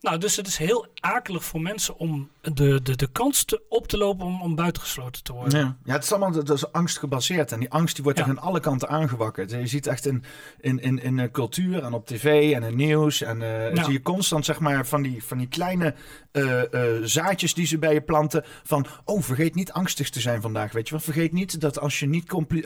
Nou, 0.00 0.18
dus 0.18 0.36
het 0.36 0.46
is 0.46 0.56
heel 0.56 0.86
akelig 1.00 1.44
voor 1.44 1.60
mensen 1.60 1.98
om 1.98 2.30
de, 2.52 2.82
de, 2.82 2.96
de 2.96 3.08
kans 3.12 3.44
te, 3.44 3.62
op 3.68 3.88
te 3.88 3.98
lopen 3.98 4.26
om, 4.26 4.42
om 4.42 4.54
buitengesloten 4.54 5.22
te 5.22 5.32
worden. 5.32 5.58
Ja, 5.58 5.76
ja 5.84 5.92
het 5.92 6.02
is 6.02 6.10
allemaal 6.10 6.32
dat 6.32 6.50
is 6.50 6.72
angst 6.72 6.98
gebaseerd. 6.98 7.52
En 7.52 7.60
die 7.60 7.70
angst 7.70 7.94
die 7.94 8.04
wordt 8.04 8.18
ja. 8.18 8.24
aan 8.24 8.38
alle 8.38 8.60
kanten 8.60 8.88
aangewakkerd. 8.88 9.50
Je 9.50 9.66
ziet 9.66 9.86
echt 9.86 10.06
in, 10.06 10.24
in, 10.60 10.78
in, 10.78 11.02
in 11.02 11.30
cultuur 11.30 11.82
en 11.82 11.92
op 11.92 12.06
tv 12.06 12.52
en 12.52 12.62
in 12.62 12.76
nieuws. 12.76 13.22
En 13.22 13.40
uh, 13.40 13.84
zie 13.84 13.92
je 13.92 14.02
constant 14.02 14.44
zeg 14.44 14.60
maar 14.60 14.86
van 14.86 15.02
die, 15.02 15.24
van 15.24 15.38
die 15.38 15.48
kleine 15.48 15.94
uh, 16.32 16.62
zaadjes 17.02 17.54
die 17.54 17.66
ze 17.66 17.78
bij 17.78 17.94
je 17.94 18.00
planten. 18.00 18.44
Van, 18.62 18.86
oh, 19.04 19.22
vergeet 19.22 19.54
niet 19.54 19.72
angstig 19.72 20.10
te 20.10 20.20
zijn 20.20 20.40
vandaag, 20.40 20.72
weet 20.72 20.88
je 20.88 20.94
wel. 20.94 21.04
Vergeet 21.04 21.32
niet 21.32 21.60
dat 21.60 21.80
als 21.80 21.98
je 21.98 22.06
niet 22.06 22.28
compli 22.28 22.62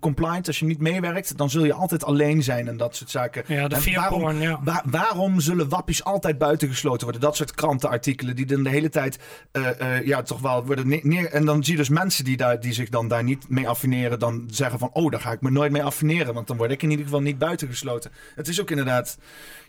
compliant, 0.00 0.46
als 0.46 0.58
je 0.58 0.66
niet 0.66 0.80
meewerkt, 0.80 1.36
dan 1.36 1.50
zul 1.50 1.64
je 1.64 1.72
altijd 1.72 2.04
alleen 2.04 2.42
zijn 2.42 2.68
en 2.68 2.76
dat 2.76 2.96
soort 2.96 3.10
zaken. 3.10 3.44
Ja, 3.46 3.68
de 3.68 3.92
waarom, 3.94 4.40
ja. 4.40 4.82
waarom 4.84 5.40
zullen 5.40 5.68
wappies 5.68 6.04
altijd 6.04 6.38
buitengesloten 6.38 7.02
worden? 7.02 7.20
Dat 7.20 7.36
soort 7.36 7.54
krantenartikelen 7.54 8.36
die 8.36 8.46
dan 8.46 8.62
de 8.62 8.70
hele 8.70 8.88
tijd, 8.88 9.07
ja, 10.04 10.22
toch 10.22 10.40
wel 10.40 10.66
worden 10.66 10.88
neer... 11.02 11.32
En 11.32 11.44
dan 11.44 11.64
zie 11.64 11.72
je 11.72 11.78
dus 11.78 11.88
mensen 11.88 12.24
die, 12.24 12.36
daar, 12.36 12.60
die 12.60 12.72
zich 12.72 12.88
dan 12.88 13.08
daar 13.08 13.24
niet 13.24 13.48
mee 13.48 13.68
affineren, 13.68 14.18
dan 14.18 14.48
zeggen 14.50 14.78
van, 14.78 14.90
oh, 14.92 15.10
daar 15.10 15.20
ga 15.20 15.32
ik 15.32 15.40
me 15.40 15.50
nooit 15.50 15.72
mee 15.72 15.82
affineren, 15.82 16.34
want 16.34 16.46
dan 16.46 16.56
word 16.56 16.70
ik 16.70 16.82
in 16.82 16.90
ieder 16.90 17.04
geval 17.04 17.20
niet 17.20 17.38
buitengesloten. 17.38 18.12
Het 18.34 18.48
is 18.48 18.60
ook 18.60 18.70
inderdaad 18.70 19.18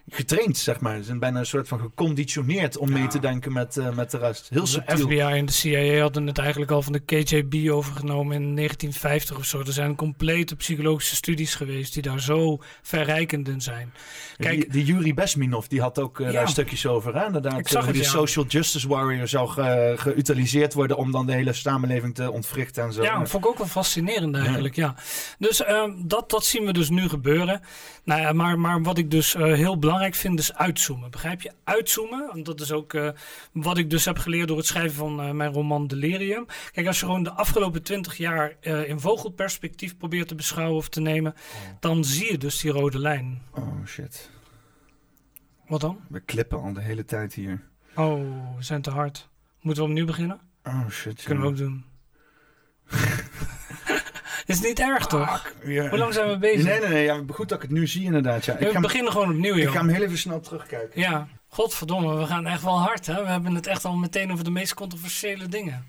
getraind, 0.10 0.58
zeg 0.58 0.80
maar. 0.80 0.98
Ze 0.98 1.04
zijn 1.04 1.20
bijna 1.20 1.40
een 1.40 1.46
soort 1.46 1.68
van 1.68 1.80
geconditioneerd 1.80 2.78
om 2.78 2.92
mee 2.92 3.08
te 3.08 3.20
denken 3.20 3.54
met, 3.54 3.76
uh, 3.76 3.90
met 3.90 4.12
de 4.12 4.18
rest. 4.18 4.50
Heel 4.50 4.66
de 4.66 4.84
FBI 4.86 5.20
en 5.20 5.46
de 5.46 5.52
CIA 5.52 6.02
hadden 6.02 6.28
het 6.28 6.38
eigenlijk 6.38 6.72
al 6.72 6.82
van 6.82 6.94
de 6.94 7.00
KGB 7.00 7.70
overgenomen 7.70 8.36
in 8.36 8.56
1950 8.56 9.38
of 9.38 9.46
zo. 9.46 9.60
Er 9.60 9.72
zijn 9.72 9.96
complete 9.96 10.56
psychologische 10.56 11.16
studies 11.16 11.56
geweest 11.56 11.94
die 11.94 12.02
daar 12.02 12.22
zo 12.22 12.58
verrijkend 12.82 13.48
in 13.48 13.62
zijn. 13.62 13.94
Kijk, 14.38 14.62
die, 14.62 14.72
die 14.72 14.86
Yuri 14.86 15.14
Besminov, 15.14 15.66
die 15.66 15.82
had 15.82 16.00
ook 16.00 16.20
uh, 16.20 16.32
daar 16.32 16.50
stukjes 16.50 16.86
over. 16.86 17.16
Hè? 17.16 17.26
Inderdaad, 17.26 17.60
Ik 17.60 17.68
zag 17.68 17.88
uh, 17.88 17.94
die 17.94 18.02
ja. 18.02 18.10
social 18.10 18.46
justice 18.46 18.88
warrior 18.88 19.28
zou 19.28 19.50
ge, 19.50 19.94
geutiliseerd 19.98 20.74
worden 20.74 20.98
om 20.98 21.12
dan 21.12 21.26
de 21.26 21.34
hele 21.34 21.54
samenleving 21.54 22.16
te 22.16 22.32
ontwrichten 22.32 22.84
en 22.84 22.94
zo. 22.94 23.04
Ja, 23.04 23.20
dat 23.20 23.30
vond 23.30 23.44
ik 23.44 23.50
ook 23.50 23.58
wel 23.58 23.68
fascinerend 23.68 24.36
eigenlijk, 24.36 24.76
ja. 24.76 24.96
Dus 25.38 25.64
ehm, 25.64 25.92
dat, 25.98 26.30
dat 26.30 26.46
zien 26.46 26.66
we 26.66 26.74
dus 26.74 26.90
nu 26.90 27.10
gebeuren. 27.10 27.62
Nou 28.04 28.22
ja, 28.22 28.34
maar, 28.34 28.60
maar 28.60 28.82
wat 28.82 28.98
ik 28.98 29.12
dus 29.12 29.34
heel 29.34 29.78
belangrijk 29.78 29.89
belangrijk 29.90 30.16
vind 30.16 30.40
is 30.40 30.54
uitzoomen. 30.54 31.12
Begrijp 31.12 31.42
je? 31.42 31.52
Uitzoomen. 31.64 32.28
Want 32.28 32.46
dat 32.46 32.62
is 32.62 32.72
ook 32.72 32.94
uh, 32.94 33.10
wat 33.52 33.78
ik 33.78 33.90
dus 33.90 34.06
heb 34.06 34.18
geleerd 34.18 34.48
door 34.48 34.58
het 34.58 34.66
schrijven 34.66 34.98
van 34.98 35.26
uh, 35.26 35.32
mijn 35.32 35.54
roman 35.54 35.88
Delirium. 35.88 36.46
Kijk, 36.72 36.88
als 36.88 37.00
je 37.00 37.06
gewoon 37.06 37.24
de 37.24 37.32
afgelopen 37.32 37.84
twintig 37.84 38.18
jaar 38.18 38.56
uh, 38.62 38.90
in 38.90 39.00
vogelperspectief 39.00 39.98
probeert 39.98 40.28
te 40.28 40.36
beschouwen 40.36 40.78
of 40.78 40.90
te 40.90 41.02
nemen, 41.02 41.34
oh. 41.34 41.70
dan 41.80 42.04
zie 42.04 42.32
je 42.32 42.38
dus 42.38 42.60
die 42.60 42.72
rode 42.72 43.00
lijn. 43.00 43.42
Oh 43.54 43.86
shit. 43.86 44.30
Wat 45.68 45.82
dan? 45.82 46.00
We 46.10 46.20
klippen 46.20 46.62
al 46.62 46.74
de 46.74 46.82
hele 46.82 47.06
tijd 47.06 47.34
hier. 47.34 47.62
Oh, 47.96 48.56
we 48.58 48.64
zijn 48.64 48.82
te 48.82 48.92
hard. 48.92 49.30
Moeten 49.62 49.84
we 49.84 49.90
opnieuw 49.90 50.06
beginnen? 50.06 50.40
Oh 50.64 50.90
shit. 50.90 51.24
Kunnen 51.24 51.44
we 51.44 51.50
ook 51.50 51.58
doen. 51.58 51.86
Is 54.50 54.62
niet 54.62 54.80
erg, 54.80 55.06
toch? 55.06 55.54
Ja. 55.64 55.90
Hoe 55.90 55.98
lang 55.98 56.14
zijn 56.14 56.30
we 56.30 56.38
bezig? 56.38 56.64
Nee, 56.64 56.80
nee, 56.80 56.90
nee. 56.90 57.04
Ja, 57.04 57.22
goed 57.30 57.50
dat 57.50 57.58
ik 57.58 57.70
het 57.70 57.72
nu 57.72 57.88
zie, 57.88 58.04
inderdaad. 58.04 58.46
Ja. 58.46 58.56
Ja, 58.60 58.66
we 58.66 58.72
ga, 58.72 58.80
beginnen 58.80 59.12
gewoon 59.12 59.30
opnieuw, 59.30 59.56
joh. 59.56 59.64
Ik 59.64 59.70
ga 59.70 59.80
hem 59.80 59.88
heel 59.88 60.04
even 60.04 60.18
snel 60.18 60.40
terugkijken. 60.40 61.02
Ja, 61.02 61.28
godverdomme, 61.48 62.16
we 62.16 62.26
gaan 62.26 62.48
echt 62.48 62.64
wel 62.64 62.80
hard, 62.80 63.06
hè? 63.06 63.24
We 63.24 63.30
hebben 63.30 63.56
het 63.56 63.68
echt 63.68 63.86
al 63.86 63.96
meteen 63.96 64.32
over 64.32 64.44
de 64.44 64.52
meest 64.52 64.74
controversiële 64.74 65.48
dingen. 65.48 65.86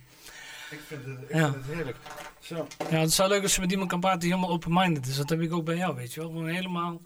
Ik 0.70 0.80
vind 0.86 1.04
het, 1.04 1.18
ik 1.20 1.26
vind 1.36 1.54
het 1.54 1.64
heerlijk. 1.74 1.96
Zo. 2.40 2.66
Ja, 2.90 2.98
het 2.98 3.12
zou 3.12 3.28
leuk 3.28 3.42
als 3.42 3.54
je 3.54 3.61
met 3.61 3.70
iemand 3.70 3.90
kan 3.90 4.00
praten 4.00 4.20
die 4.20 4.28
helemaal 4.28 4.50
open-minded 4.50 5.06
is. 5.06 5.16
Dat 5.16 5.28
heb 5.28 5.40
ik 5.40 5.52
ook 5.52 5.64
bij 5.64 5.76
jou, 5.76 5.94
weet 5.96 6.14
je 6.14 6.20
wel. 6.20 6.28
Gewoon 6.28 6.46
helemaal... 6.46 7.00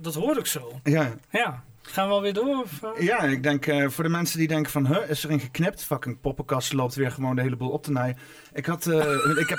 Dat 0.00 0.14
hoor 0.14 0.38
ik 0.38 0.46
zo. 0.46 0.80
Ja. 0.84 1.14
Ja. 1.30 1.64
Gaan 1.82 2.08
we 2.08 2.14
alweer 2.14 2.32
door? 2.32 2.62
Of, 2.62 2.82
uh? 2.82 3.06
Ja, 3.06 3.22
ik 3.22 3.42
denk 3.42 3.66
uh, 3.66 3.88
voor 3.88 4.04
de 4.04 4.10
mensen 4.10 4.38
die 4.38 4.48
denken 4.48 4.72
van, 4.72 4.86
huh, 4.86 5.10
is 5.10 5.24
erin 5.24 5.40
geknipt? 5.40 5.84
Fucking 5.84 6.20
poppenkast 6.20 6.72
loopt 6.72 6.94
weer 6.94 7.10
gewoon 7.10 7.36
de 7.36 7.42
hele 7.42 7.56
boel 7.56 7.70
op 7.70 7.82
te 7.82 7.90
naaien. 7.90 8.18
Ik 8.52 8.66
had, 8.66 8.86
uh, 8.86 8.96
ik 9.42 9.48
heb, 9.48 9.58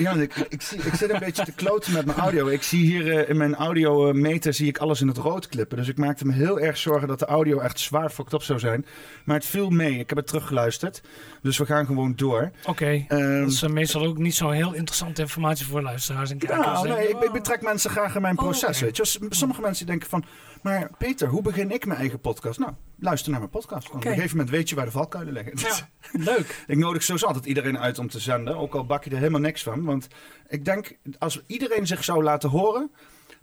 ja, 0.00 0.12
ik, 0.12 0.36
ik, 0.48 0.62
zie, 0.62 0.78
ik 0.78 0.94
zit 0.94 1.10
een 1.10 1.18
beetje 1.18 1.44
te 1.44 1.52
kloten 1.52 1.92
met 1.92 2.04
mijn 2.04 2.18
audio. 2.18 2.46
Ik 2.46 2.62
zie 2.62 2.84
hier 2.84 3.28
in 3.28 3.36
mijn 3.36 3.54
audiometer 3.54 4.54
zie 4.54 4.68
ik 4.68 4.78
alles 4.78 5.00
in 5.00 5.08
het 5.08 5.16
rood 5.16 5.48
klippen. 5.48 5.76
Dus 5.76 5.88
ik 5.88 5.98
maakte 5.98 6.26
me 6.26 6.32
heel 6.32 6.60
erg 6.60 6.76
zorgen 6.76 7.08
dat 7.08 7.18
de 7.18 7.24
audio 7.24 7.58
echt 7.58 7.80
zwaar 7.80 8.10
fucked 8.10 8.34
op 8.34 8.42
zou 8.42 8.58
zijn. 8.58 8.86
Maar 9.24 9.36
het 9.36 9.46
viel 9.46 9.70
mee. 9.70 9.98
Ik 9.98 10.08
heb 10.08 10.18
het 10.18 10.26
teruggeluisterd. 10.26 11.02
Dus 11.42 11.58
we 11.58 11.66
gaan 11.66 11.86
gewoon 11.86 12.12
door. 12.16 12.50
Oké. 12.60 12.70
Okay. 12.70 13.06
Um, 13.08 13.40
dat 13.40 13.50
is 13.50 13.68
meestal 13.68 14.04
ook 14.04 14.18
niet 14.18 14.34
zo 14.34 14.50
heel 14.50 14.72
interessante 14.72 15.22
informatie 15.22 15.66
voor 15.66 15.82
luisteraars 15.82 16.30
en 16.30 16.38
kijkers. 16.38 16.80
Ja, 16.80 16.82
nee, 16.82 17.08
ik, 17.08 17.20
ik, 17.20 17.32
betrek 17.32 17.62
mensen 17.62 17.90
graag 17.90 18.14
in 18.14 18.22
mijn 18.22 18.36
proces. 18.36 18.62
Oh, 18.62 18.68
okay. 18.68 18.82
weet 18.82 18.96
je. 18.96 19.26
Sommige 19.28 19.60
mensen 19.60 19.86
denken 19.86 20.08
van, 20.08 20.24
maar 20.62 20.90
Peter, 20.98 21.28
hoe 21.28 21.42
begin 21.42 21.70
ik 21.70 21.86
mijn 21.86 21.98
eigen 21.98 22.20
podcast? 22.20 22.58
Nou, 22.58 22.72
luister 23.00 23.30
naar 23.30 23.40
mijn 23.40 23.52
podcast. 23.52 23.88
Op 23.88 23.94
okay. 23.94 24.10
een 24.10 24.16
gegeven 24.16 24.36
moment 24.36 24.54
weet 24.54 24.68
je 24.68 24.74
waar 24.74 24.84
de 24.84 24.90
valkuilen 24.90 25.32
liggen. 25.32 25.52
Ja, 25.56 25.88
leuk. 26.32 26.64
ik 26.66 26.76
nodig 26.76 27.02
sowieso 27.02 27.26
altijd 27.26 27.46
iedereen 27.46 27.78
uit 27.78 27.98
om 27.98 28.08
te 28.08 28.20
zenden. 28.20 28.56
Ook 28.56 28.74
al 28.74 28.86
bak 28.86 29.04
je 29.04 29.10
er 29.10 29.16
helemaal 29.16 29.40
niks 29.40 29.62
van. 29.62 29.84
Want 29.84 30.08
ik 30.48 30.64
denk, 30.64 30.96
als 31.18 31.42
iedereen 31.46 31.86
zich 31.86 32.04
zou 32.04 32.22
laten 32.22 32.48
horen... 32.48 32.90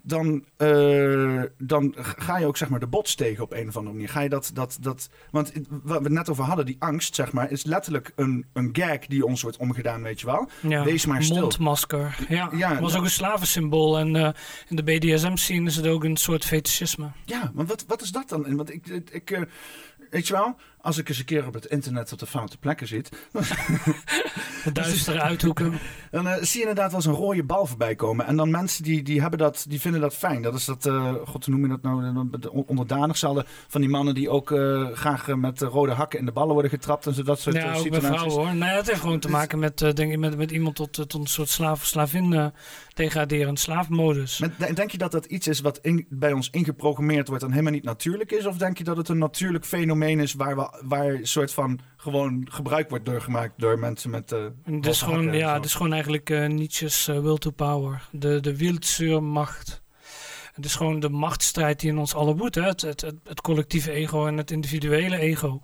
Dan, 0.08 0.46
uh, 0.58 1.42
dan 1.58 1.94
ga 1.98 2.38
je 2.38 2.46
ook 2.46 2.58
zeg 2.58 2.70
maar 2.70 2.80
de 2.80 2.88
bots 2.88 3.16
tegen 3.16 3.44
op 3.44 3.52
een 3.52 3.68
of 3.68 3.78
andere 3.78 3.96
manier. 3.96 4.10
Ga 4.10 4.22
je 4.22 4.30
dat, 4.30 4.52
dat, 4.54 4.78
dat, 4.82 5.10
want 5.32 5.52
wat 5.70 5.98
we 5.98 6.04
het 6.04 6.14
net 6.14 6.30
over 6.30 6.44
hadden, 6.44 6.66
die 6.66 6.76
angst, 6.80 7.16
zeg 7.16 7.32
maar, 7.32 7.52
is 7.52 7.64
letterlijk 7.64 8.12
een, 8.16 8.46
een 8.54 8.70
gag 8.72 9.00
die 9.00 9.26
ons 9.26 9.42
wordt 9.42 9.58
omgedaan, 9.58 10.02
weet 10.02 10.20
je 10.20 10.26
wel. 10.26 10.50
Ja, 10.62 10.84
Wees 10.84 11.06
maar 11.06 11.24
stil. 11.24 11.42
Mondmasker. 11.42 12.26
Ja, 12.30 12.80
was 12.80 12.96
ook 12.96 13.04
een 13.04 13.10
slavensymbool. 13.10 14.00
En 14.00 14.16
uh, 14.16 14.30
in 14.68 14.76
de 14.76 14.84
BDSM-scene 14.84 15.68
is 15.68 15.76
het 15.76 15.88
ook 15.88 16.04
een 16.04 16.18
soort 16.18 16.46
fetischisme. 16.46 17.12
Ja, 17.26 17.52
maar 17.54 17.66
wat, 17.66 17.86
wat 17.88 18.02
is 18.02 18.12
dat 18.12 18.30
dan? 18.30 18.56
Want 18.56 18.74
ik, 18.74 18.88
ik, 18.88 19.10
ik 19.10 19.32
uh, 19.32 19.42
weet 20.10 20.28
je 20.28 20.34
wel, 20.34 20.56
als 20.88 20.98
ik 20.98 21.10
eens 21.10 21.20
een 21.20 21.26
keer 21.26 21.48
op 21.48 21.54
het 21.54 21.66
internet 21.66 22.12
op 22.12 22.20
de 22.20 22.26
foute 22.26 22.58
plekken 22.58 22.88
zit. 22.88 23.10
duistere 24.74 25.22
uithoeken. 25.22 25.80
Dan 26.12 26.28
uh, 26.28 26.34
zie 26.34 26.62
je 26.62 26.68
inderdaad 26.68 26.92
wel 26.92 27.00
eens 27.00 27.06
een 27.06 27.26
rode 27.26 27.44
bal 27.44 27.66
voorbij 27.66 27.96
komen. 27.96 28.26
En 28.26 28.36
dan 28.36 28.52
mensen 28.52 28.84
die, 28.84 29.04
die, 29.04 29.22
hebben 29.22 29.40
dat, 29.40 29.66
die 29.70 29.82
vinden 29.82 30.02
dat 30.02 30.16
fijn. 30.16 30.42
Dat 30.42 30.54
is 30.54 30.66
dat, 30.66 30.86
uh, 30.86 31.14
god, 31.26 31.46
hoe 31.46 31.54
noem 31.56 31.64
je 31.64 31.80
dat 31.80 31.82
nou? 31.82 32.66
Onderdanig 32.66 33.18
zullen 33.18 33.46
van 33.68 33.82
die 33.82 33.90
mannen 33.90 34.14
die 34.14 34.30
ook 34.30 34.52
uh, 34.52 34.88
graag 34.92 35.28
met 35.28 35.62
rode 35.62 35.92
hakken 35.92 36.20
in 36.20 36.26
de 36.26 36.32
ballen 36.32 36.54
worden 36.54 36.72
getrapt. 36.72 37.08
En 37.08 37.14
zo 37.14 37.24
dat 37.24 37.40
soort 37.40 37.56
ja, 37.56 37.70
ook 37.70 37.76
situaties. 37.76 38.10
bij 38.10 38.18
vrouwen 38.18 38.46
hoor. 38.46 38.56
Nee, 38.56 38.76
het 38.76 38.88
heeft 38.88 39.02
gewoon 39.02 39.20
te 39.20 39.30
maken 39.30 39.60
met, 39.60 39.78
denk 39.78 40.12
ik, 40.12 40.18
met, 40.18 40.38
met 40.38 40.52
iemand 40.52 40.76
tot, 40.76 40.94
tot 40.94 41.14
een 41.14 41.28
soort 41.28 41.50
slaaf, 41.50 41.86
slavin 41.86 42.52
degraderend 42.94 43.60
slaafmodus. 43.60 44.40
Met, 44.40 44.76
denk 44.76 44.92
je 44.92 44.98
dat 44.98 45.12
dat 45.12 45.26
iets 45.26 45.48
is 45.48 45.60
wat 45.60 45.80
in, 45.82 46.06
bij 46.10 46.32
ons 46.32 46.50
ingeprogrammeerd 46.50 47.28
wordt 47.28 47.44
en 47.44 47.52
helemaal 47.52 47.72
niet 47.72 47.84
natuurlijk 47.84 48.32
is? 48.32 48.46
Of 48.46 48.58
denk 48.58 48.78
je 48.78 48.84
dat 48.84 48.98
het 48.98 49.10
een 49.10 49.18
natuurlijk 49.18 49.66
fenomeen 49.66 50.20
is 50.20 50.34
waar, 50.34 50.56
we, 50.56 50.77
waar 50.82 51.08
een 51.08 51.28
soort 51.28 51.54
van 51.54 51.80
gewoon 51.98 52.48
gebruik 52.52 52.90
wordt 52.90 53.06
doorgemaakt 53.06 53.54
door 53.58 53.80
mensen 53.80 54.10
met. 54.10 54.32
Uh, 54.32 54.46
het 54.64 54.86
is 54.86 55.02
gewoon, 55.02 55.34
ja, 55.34 55.54
het 55.54 55.66
is 55.66 55.74
gewoon 55.74 55.94
eigenlijk 55.94 56.30
uh, 56.30 56.48
Nietzsche's 56.48 57.08
uh, 57.08 57.20
will 57.20 57.38
to 57.38 57.52
power. 57.52 58.08
De, 58.12 58.40
de 58.40 58.58
Wildzuurmacht. 58.58 59.82
Het 60.54 60.66
is 60.66 60.76
gewoon 60.76 61.00
de 61.00 61.10
machtsstrijd 61.10 61.80
die 61.80 61.90
in 61.90 61.98
ons 61.98 62.16
allen 62.16 62.38
woedt. 62.38 62.56
Het, 62.56 62.82
het, 62.82 63.02
het, 63.02 63.16
het, 63.24 63.42
collectieve 63.42 63.92
ego 63.92 64.28
en 64.28 64.38
het 64.38 64.52
individuele 64.52 65.18
ego. 65.18 65.60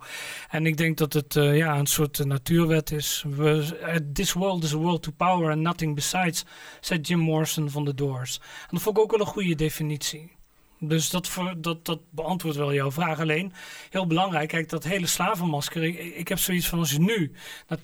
En 0.48 0.66
ik 0.66 0.76
denk 0.76 0.98
dat 0.98 1.12
het 1.12 1.34
uh, 1.34 1.56
ja, 1.56 1.78
een 1.78 1.86
soort 1.86 2.24
natuurwet 2.24 2.90
is. 2.90 3.24
We, 3.28 4.08
this 4.12 4.32
world 4.32 4.64
is 4.64 4.74
a 4.74 4.76
world 4.76 5.02
to 5.02 5.10
power 5.16 5.50
and 5.50 5.60
nothing 5.60 5.94
besides, 5.94 6.44
zei 6.80 7.00
Jim 7.00 7.18
Morrison 7.18 7.70
van 7.70 7.84
The 7.84 7.94
Doors. 7.94 8.38
En 8.38 8.68
dat 8.70 8.82
vond 8.82 8.96
ik 8.96 9.02
ook 9.02 9.10
wel 9.10 9.20
een 9.20 9.26
goede 9.26 9.54
definitie. 9.54 10.33
Dus 10.88 11.10
dat, 11.10 11.28
voor, 11.28 11.54
dat, 11.56 11.84
dat 11.84 12.00
beantwoordt 12.10 12.56
wel 12.56 12.72
jouw 12.72 12.90
vraag. 12.90 13.20
Alleen, 13.20 13.52
heel 13.90 14.06
belangrijk, 14.06 14.48
kijk, 14.48 14.68
dat 14.68 14.84
hele 14.84 15.06
slavenmasker. 15.06 15.82
Ik, 15.82 15.98
ik 15.98 16.28
heb 16.28 16.38
zoiets 16.38 16.68
van 16.68 16.78
als 16.78 16.90
je 16.90 17.00
nu, 17.00 17.32
na 17.68 17.76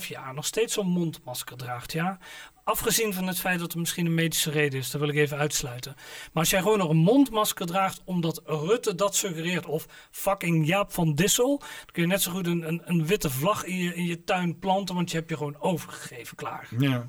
2,5 0.00 0.06
jaar, 0.08 0.34
nog 0.34 0.46
steeds 0.46 0.74
zo'n 0.74 0.86
mondmasker 0.86 1.56
draagt, 1.56 1.92
ja. 1.92 2.18
Afgezien 2.64 3.14
van 3.14 3.26
het 3.26 3.40
feit 3.40 3.58
dat 3.58 3.72
er 3.72 3.78
misschien 3.78 4.06
een 4.06 4.14
medische 4.14 4.50
reden 4.50 4.78
is, 4.78 4.90
dat 4.90 5.00
wil 5.00 5.10
ik 5.10 5.16
even 5.16 5.38
uitsluiten. 5.38 5.94
Maar 5.96 6.42
als 6.42 6.50
jij 6.50 6.60
gewoon 6.60 6.78
nog 6.78 6.88
een 6.88 6.96
mondmasker 6.96 7.66
draagt 7.66 8.02
omdat 8.04 8.42
Rutte 8.44 8.94
dat 8.94 9.16
suggereert, 9.16 9.66
of 9.66 9.86
fucking 10.10 10.66
Jaap 10.66 10.92
van 10.92 11.14
Dissel, 11.14 11.58
dan 11.58 11.88
kun 11.92 12.02
je 12.02 12.08
net 12.08 12.22
zo 12.22 12.30
goed 12.30 12.46
een, 12.46 12.82
een, 12.84 13.06
witte 13.06 13.30
vlag 13.30 13.64
in 13.64 13.76
je, 13.76 13.94
in 13.94 14.04
je 14.04 14.24
tuin 14.24 14.58
planten, 14.58 14.94
want 14.94 15.10
je 15.10 15.16
hebt 15.16 15.30
je 15.30 15.36
gewoon 15.36 15.60
overgegeven 15.60 16.36
klaar. 16.36 16.68
Ja, 16.78 17.06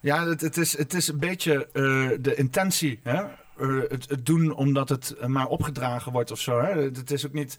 ja 0.00 0.26
het, 0.26 0.40
het, 0.40 0.56
is, 0.56 0.76
het 0.78 0.94
is 0.94 1.08
een 1.08 1.18
beetje 1.18 1.68
uh, 1.72 2.10
de 2.20 2.34
intentie, 2.34 3.00
hè? 3.02 3.24
Uh, 3.60 3.82
het, 3.88 4.08
het, 4.08 4.26
doen 4.26 4.52
omdat 4.54 4.88
het 4.88 5.26
maar 5.26 5.46
opgedragen 5.46 6.12
wordt 6.12 6.30
of 6.30 6.40
zo. 6.40 6.60
Hè? 6.60 6.82
Het 6.82 7.10
is 7.10 7.26
ook 7.26 7.32
niet. 7.32 7.58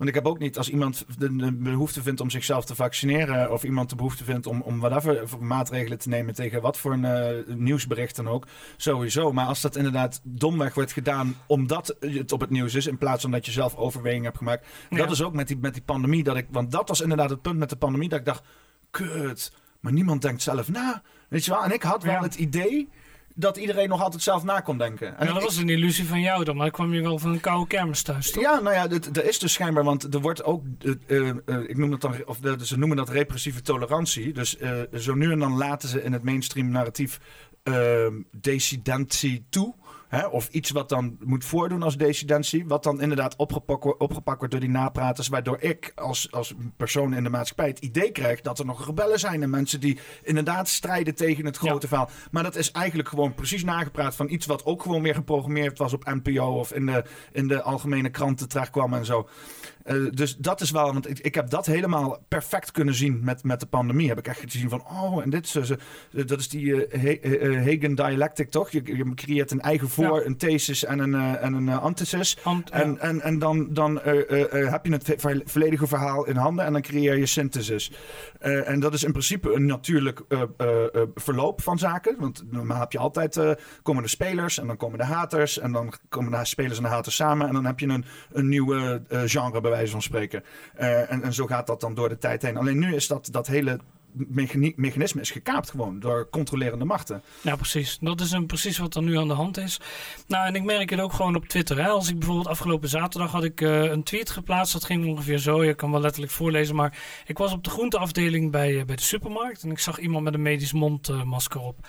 Want 0.00 0.12
ik 0.12 0.18
heb 0.18 0.26
ook 0.26 0.38
niet, 0.38 0.58
als 0.58 0.70
iemand 0.70 1.04
de, 1.18 1.52
behoefte 1.52 2.02
vindt 2.02 2.20
om 2.20 2.30
zichzelf 2.30 2.64
te 2.64 2.74
vaccineren. 2.74 3.52
of 3.52 3.62
iemand 3.62 3.90
de 3.90 3.96
behoefte 3.96 4.24
vindt 4.24 4.46
om, 4.46 4.60
om 4.60 4.80
whatever 4.80 5.26
maatregelen 5.40 5.98
te 5.98 6.08
nemen 6.08 6.34
tegen 6.34 6.60
wat 6.62 6.78
voor 6.78 6.92
een 6.92 7.04
uh, 7.04 7.56
nieuwsbericht 7.56 8.16
dan 8.16 8.28
ook. 8.28 8.46
Sowieso. 8.76 9.32
Maar 9.32 9.46
als 9.46 9.60
dat 9.60 9.76
inderdaad 9.76 10.20
domweg 10.22 10.74
wordt 10.74 10.92
gedaan 10.92 11.36
omdat 11.46 11.96
het 12.00 12.32
op 12.32 12.40
het 12.40 12.50
nieuws 12.50 12.74
is. 12.74 12.86
in 12.86 12.98
plaats 12.98 13.22
van 13.22 13.30
dat 13.30 13.46
je 13.46 13.52
zelf 13.52 13.76
overweging 13.76 14.24
hebt 14.24 14.38
gemaakt. 14.38 14.66
Ja. 14.90 14.96
Dat 14.96 15.10
is 15.10 15.22
ook 15.22 15.34
met 15.34 15.48
die, 15.48 15.56
met 15.56 15.74
die 15.74 15.82
pandemie. 15.82 16.24
Dat 16.24 16.36
ik, 16.36 16.46
want 16.50 16.70
dat 16.70 16.88
was 16.88 17.00
inderdaad 17.00 17.30
het 17.30 17.42
punt 17.42 17.58
met 17.58 17.70
de 17.70 17.76
pandemie. 17.76 18.08
Dat 18.08 18.18
ik 18.18 18.24
dacht: 18.24 18.42
kut. 18.90 19.52
Maar 19.80 19.92
niemand 19.92 20.22
denkt 20.22 20.42
zelf 20.42 20.68
na. 20.68 21.02
Weet 21.28 21.44
je 21.44 21.50
wel? 21.50 21.64
En 21.64 21.72
ik 21.72 21.82
had 21.82 22.02
wel 22.02 22.12
ja. 22.12 22.22
het 22.22 22.34
idee 22.34 22.88
dat 23.40 23.56
iedereen 23.56 23.88
nog 23.88 24.02
altijd 24.02 24.22
zelf 24.22 24.42
na 24.42 24.60
kon 24.60 24.78
denken. 24.78 25.18
En 25.18 25.26
ja, 25.26 25.32
dat 25.32 25.42
was 25.42 25.56
een 25.56 25.68
illusie 25.68 26.06
van 26.06 26.20
jou 26.20 26.44
dan, 26.44 26.54
maar 26.54 26.64
dan 26.64 26.74
kwam 26.74 26.94
je 26.94 27.02
wel 27.02 27.18
van 27.18 27.32
een 27.32 27.40
koude 27.40 27.66
kermis 27.66 28.02
thuis, 28.02 28.30
toch? 28.30 28.42
Ja, 28.42 28.60
nou 28.60 28.74
ja, 28.74 28.88
er 29.12 29.24
is 29.24 29.38
dus 29.38 29.52
schijnbaar, 29.52 29.84
want 29.84 30.14
er 30.14 30.20
wordt 30.20 30.44
ook, 30.44 30.62
uh, 30.80 30.94
uh, 31.06 31.28
ik 31.66 31.76
noem 31.76 31.90
dat 31.90 32.00
dan, 32.00 32.14
of 32.24 32.38
ze 32.62 32.78
noemen 32.78 32.96
dat 32.96 33.08
repressieve 33.08 33.62
tolerantie. 33.62 34.32
Dus 34.32 34.56
zo 34.94 35.14
nu 35.14 35.32
en 35.32 35.38
dan 35.38 35.56
laten 35.56 35.88
ze 35.88 36.02
in 36.02 36.12
het 36.12 36.22
mainstream 36.22 36.70
narratief 36.70 37.20
decidentie 38.30 39.46
toe. 39.50 39.74
Hè, 40.10 40.26
of 40.26 40.48
iets 40.48 40.70
wat 40.70 40.88
dan 40.88 41.16
moet 41.24 41.44
voordoen 41.44 41.82
als 41.82 41.96
decidentie. 41.96 42.66
Wat 42.66 42.82
dan 42.82 43.00
inderdaad 43.00 43.36
opgepakt, 43.36 43.84
wordt- 43.84 44.00
opgepakt 44.00 44.38
wordt 44.38 44.52
door 44.52 44.62
die 44.62 44.70
napraters. 44.70 45.28
Waardoor 45.28 45.60
ik 45.60 45.92
als, 45.94 46.32
als 46.32 46.54
persoon 46.76 47.14
in 47.14 47.22
de 47.22 47.30
maatschappij 47.30 47.66
het 47.66 47.78
idee 47.78 48.12
krijg 48.12 48.40
dat 48.40 48.58
er 48.58 48.64
nog 48.66 48.86
rebellen 48.86 49.18
zijn. 49.18 49.42
En 49.42 49.50
mensen 49.50 49.80
die 49.80 49.98
inderdaad 50.22 50.68
strijden 50.68 51.14
tegen 51.14 51.44
het 51.44 51.56
grote 51.56 51.88
verhaal. 51.88 52.10
Maar 52.30 52.42
dat 52.42 52.56
is 52.56 52.70
eigenlijk 52.70 53.08
gewoon 53.08 53.34
precies 53.34 53.64
nagepraat 53.64 54.16
van 54.16 54.28
iets 54.30 54.46
wat 54.46 54.64
ook 54.64 54.82
gewoon 54.82 55.02
weer 55.02 55.14
geprogrammeerd 55.14 55.78
was 55.78 55.92
op 55.92 56.04
NPO. 56.04 56.58
Of 56.58 56.72
in 56.72 56.86
de, 56.86 57.04
in 57.32 57.48
de 57.48 57.62
algemene 57.62 58.10
kranten 58.10 58.48
terecht 58.48 58.70
kwam 58.70 58.94
en 58.94 59.04
zo. 59.04 59.28
Eh, 59.84 59.96
dus 60.10 60.36
dat 60.36 60.60
is 60.60 60.70
wel, 60.70 60.92
want 60.92 61.08
ik, 61.10 61.18
ik 61.18 61.34
heb 61.34 61.50
dat 61.50 61.66
helemaal 61.66 62.24
perfect 62.28 62.70
kunnen 62.70 62.94
zien 62.94 63.20
met, 63.24 63.44
met 63.44 63.60
de 63.60 63.66
pandemie. 63.66 64.08
Heb 64.08 64.18
ik 64.18 64.26
echt 64.26 64.40
gezien 64.40 64.68
van, 64.68 64.82
oh, 64.90 65.22
en 65.22 65.30
dit 65.30 65.44
is, 65.46 65.70
eh, 65.70 65.76
dat 66.26 66.40
is 66.40 66.48
die 66.48 66.86
eh, 66.86 67.04
eh, 67.24 67.56
eh, 67.56 67.64
Hagen 67.64 67.94
dialectic, 67.94 68.50
toch? 68.50 68.70
Je, 68.70 68.80
je 68.96 69.14
creëert 69.14 69.50
een 69.50 69.60
eigen 69.60 69.88
voor, 69.88 70.20
Ja. 70.20 70.26
een 70.26 70.36
thesis 70.36 70.84
en 70.84 70.98
een, 70.98 71.14
eh, 71.14 71.44
en 71.44 71.52
een 71.54 71.68
eh, 71.68 71.82
antithesis. 71.82 72.38
Ant- 72.42 72.70
En, 72.70 72.92
ja. 72.92 72.98
en, 72.98 73.20
en 73.20 73.38
dan, 73.38 73.66
dan 73.72 74.00
eh, 74.00 74.30
eh, 74.30 74.62
eh, 74.64 74.70
heb 74.70 74.86
je 74.86 74.92
het 74.92 75.04
vo- 75.04 75.14
vo- 75.18 75.40
volledige 75.44 75.86
verhaal 75.86 76.26
in 76.26 76.36
handen 76.36 76.64
en 76.64 76.72
dan 76.72 76.82
creëer 76.82 77.16
je 77.18 77.26
synthesis. 77.26 77.92
Eh, 78.40 78.68
en 78.68 78.80
dat 78.80 78.94
is 78.94 79.04
in 79.04 79.12
principe 79.12 79.52
een 79.54 79.66
natuurlijk 79.66 80.20
eh, 80.28 80.42
eh, 80.56 80.82
eh, 80.94 81.02
verloop 81.14 81.62
van 81.62 81.78
zaken. 81.78 82.16
Want 82.18 82.44
normaal 82.50 82.80
heb 82.80 82.92
je 82.92 82.98
altijd, 82.98 83.36
eh, 83.36 83.50
komen 83.82 84.02
de 84.02 84.08
spelers 84.08 84.58
en 84.58 84.66
dan 84.66 84.76
komen 84.76 84.98
de 84.98 85.04
haters. 85.04 85.58
En 85.58 85.72
dan 85.72 85.92
komen 86.08 86.32
de 86.32 86.44
spelers 86.44 86.76
en 86.76 86.82
de 86.82 86.88
haters 86.88 87.14
samen. 87.16 87.46
En 87.48 87.54
dan 87.54 87.64
heb 87.64 87.78
je 87.80 87.86
een, 87.86 88.04
een 88.32 88.48
nieuwe 88.48 89.02
eh, 89.08 89.20
genre 89.24 89.60
bij 89.60 89.69
wijze 89.70 89.92
van 89.92 90.02
spreken. 90.02 90.44
Eh, 90.74 91.12
en, 91.12 91.22
en 91.22 91.32
zo 91.32 91.46
gaat 91.46 91.66
dat 91.66 91.80
dan 91.80 91.94
door 91.94 92.08
de 92.08 92.18
tijd 92.18 92.42
heen. 92.42 92.56
Alleen 92.56 92.78
nu 92.78 92.94
is 92.94 93.06
dat, 93.06 93.28
dat 93.30 93.46
hele 93.46 93.78
mechanisme 94.76 95.20
is 95.20 95.30
gekaapt 95.30 95.70
gewoon 95.70 96.00
door 96.00 96.28
controlerende 96.30 96.84
machten. 96.84 97.22
Ja, 97.40 97.56
precies. 97.56 97.98
Dat 98.00 98.20
is 98.20 98.30
een, 98.30 98.46
precies 98.46 98.78
wat 98.78 98.94
er 98.94 99.02
nu 99.02 99.18
aan 99.18 99.28
de 99.28 99.34
hand 99.34 99.56
is. 99.56 99.80
Nou, 100.26 100.46
en 100.46 100.54
ik 100.54 100.62
merk 100.62 100.90
het 100.90 101.00
ook 101.00 101.12
gewoon 101.12 101.36
op 101.36 101.46
Twitter. 101.46 101.82
Hè. 101.82 101.88
Als 101.88 102.08
ik 102.08 102.18
bijvoorbeeld 102.18 102.48
afgelopen 102.48 102.88
zaterdag 102.88 103.32
had 103.32 103.44
ik 103.44 103.60
eh, 103.60 103.82
een 103.82 104.02
tweet 104.02 104.30
geplaatst. 104.30 104.72
Dat 104.72 104.84
ging 104.84 105.06
ongeveer 105.06 105.38
zo. 105.38 105.64
Je 105.64 105.74
kan 105.74 105.90
wel 105.90 106.00
letterlijk 106.00 106.32
voorlezen. 106.32 106.74
Maar 106.74 106.98
ik 107.26 107.38
was 107.38 107.52
op 107.52 107.64
de 107.64 107.70
groenteafdeling 107.70 108.50
bij, 108.50 108.78
eh, 108.78 108.84
bij 108.84 108.96
de 108.96 109.02
supermarkt. 109.02 109.62
En 109.62 109.70
ik 109.70 109.78
zag 109.78 109.98
iemand 109.98 110.24
met 110.24 110.34
een 110.34 110.42
medisch 110.42 110.72
mondmasker 110.72 111.60
op. 111.60 111.86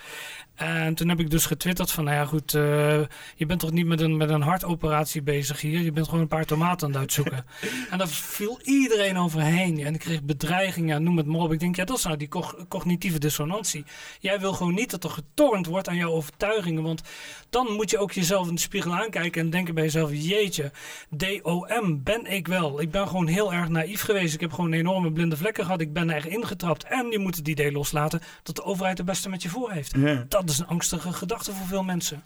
En 0.54 0.94
toen 0.94 1.08
heb 1.08 1.20
ik 1.20 1.30
dus 1.30 1.46
getwitterd 1.46 1.90
van, 1.90 2.04
nou 2.04 2.16
ja 2.16 2.24
goed, 2.24 2.54
eh, 2.54 3.00
je 3.36 3.46
bent 3.46 3.60
toch 3.60 3.70
niet 3.70 3.86
met 3.86 4.00
een, 4.00 4.16
met 4.16 4.30
een 4.30 4.42
hartoperatie 4.42 5.22
bezig 5.22 5.60
hier. 5.60 5.80
Je 5.80 5.92
bent 5.92 6.06
gewoon 6.06 6.20
een 6.20 6.28
paar 6.28 6.44
tomaten 6.44 6.86
aan 6.86 6.92
het 6.92 7.00
uitzoeken. 7.00 7.44
en 7.90 7.98
daar 7.98 8.08
viel 8.08 8.58
iedereen 8.62 9.18
overheen. 9.18 9.78
En 9.78 9.94
ik 9.94 10.00
kreeg 10.00 10.22
bedreigingen, 10.22 11.02
noem 11.02 11.16
het 11.16 11.26
maar 11.26 11.40
op. 11.40 11.52
Ik 11.52 11.60
denk, 11.60 11.76
ja, 11.76 11.84
dat 11.84 11.98
is 11.98 12.04
nou 12.12 12.18
die 12.18 12.28
cog- 12.28 12.56
cognitieve 12.68 13.18
dissonantie. 13.18 13.84
Jij 14.20 14.40
wil 14.40 14.52
gewoon 14.52 14.74
niet 14.74 14.90
dat 14.90 15.04
er 15.04 15.10
getornd 15.10 15.66
wordt 15.66 15.88
aan 15.88 15.96
jouw 15.96 16.10
overtuigingen. 16.10 16.82
Want 16.82 17.02
dan 17.50 17.72
moet 17.72 17.90
je 17.90 17.98
ook 17.98 18.12
jezelf 18.12 18.48
in 18.48 18.54
de 18.54 18.60
spiegel 18.60 18.94
aankijken 18.94 19.40
en 19.40 19.50
denken 19.50 19.74
bij 19.74 19.84
jezelf, 19.84 20.10
jeetje, 20.12 20.70
DOM 21.10 22.02
ben 22.02 22.26
ik 22.26 22.48
wel. 22.48 22.80
Ik 22.80 22.90
ben 22.90 23.08
gewoon 23.08 23.26
heel 23.26 23.52
erg 23.52 23.68
naïef 23.68 24.00
geweest. 24.02 24.34
Ik 24.34 24.40
heb 24.40 24.52
gewoon 24.52 24.72
enorme 24.72 25.12
blinde 25.12 25.36
vlekken 25.36 25.64
gehad. 25.64 25.80
Ik 25.80 25.92
ben 25.92 26.10
er 26.10 26.26
ingetrapt. 26.26 26.84
En 26.84 27.10
je 27.10 27.18
moet 27.18 27.36
het 27.36 27.48
idee 27.48 27.72
loslaten 27.72 28.20
dat 28.42 28.56
de 28.56 28.64
overheid 28.64 28.98
het 28.98 29.06
beste 29.06 29.28
met 29.28 29.42
je 29.42 29.48
voor 29.48 29.70
heeft. 29.70 29.92
Ja. 29.96 30.24
Dat 30.28 30.50
is 30.50 30.58
een 30.58 30.66
angstige 30.66 31.12
gedachte 31.12 31.52
voor 31.52 31.66
veel 31.66 31.82
mensen. 31.82 32.24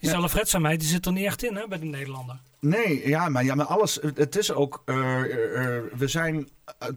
Die 0.00 0.10
Ja. 0.10 0.18
zelfredzaamheid 0.18 0.80
die 0.80 0.88
zit 0.88 1.06
er 1.06 1.12
niet 1.12 1.24
echt 1.24 1.44
in 1.44 1.56
hè, 1.56 1.68
bij 1.68 1.78
de 1.78 1.84
Nederlander. 1.84 2.38
Nee, 2.60 3.08
ja, 3.08 3.28
maar, 3.28 3.44
ja, 3.44 3.54
maar 3.54 3.66
alles. 3.66 3.98
Het 4.14 4.36
is 4.36 4.52
ook. 4.52 4.82
eh, 4.84 4.96
eh, 4.96 5.76
eh, 5.76 5.82
we 5.96 6.08
zijn 6.08 6.48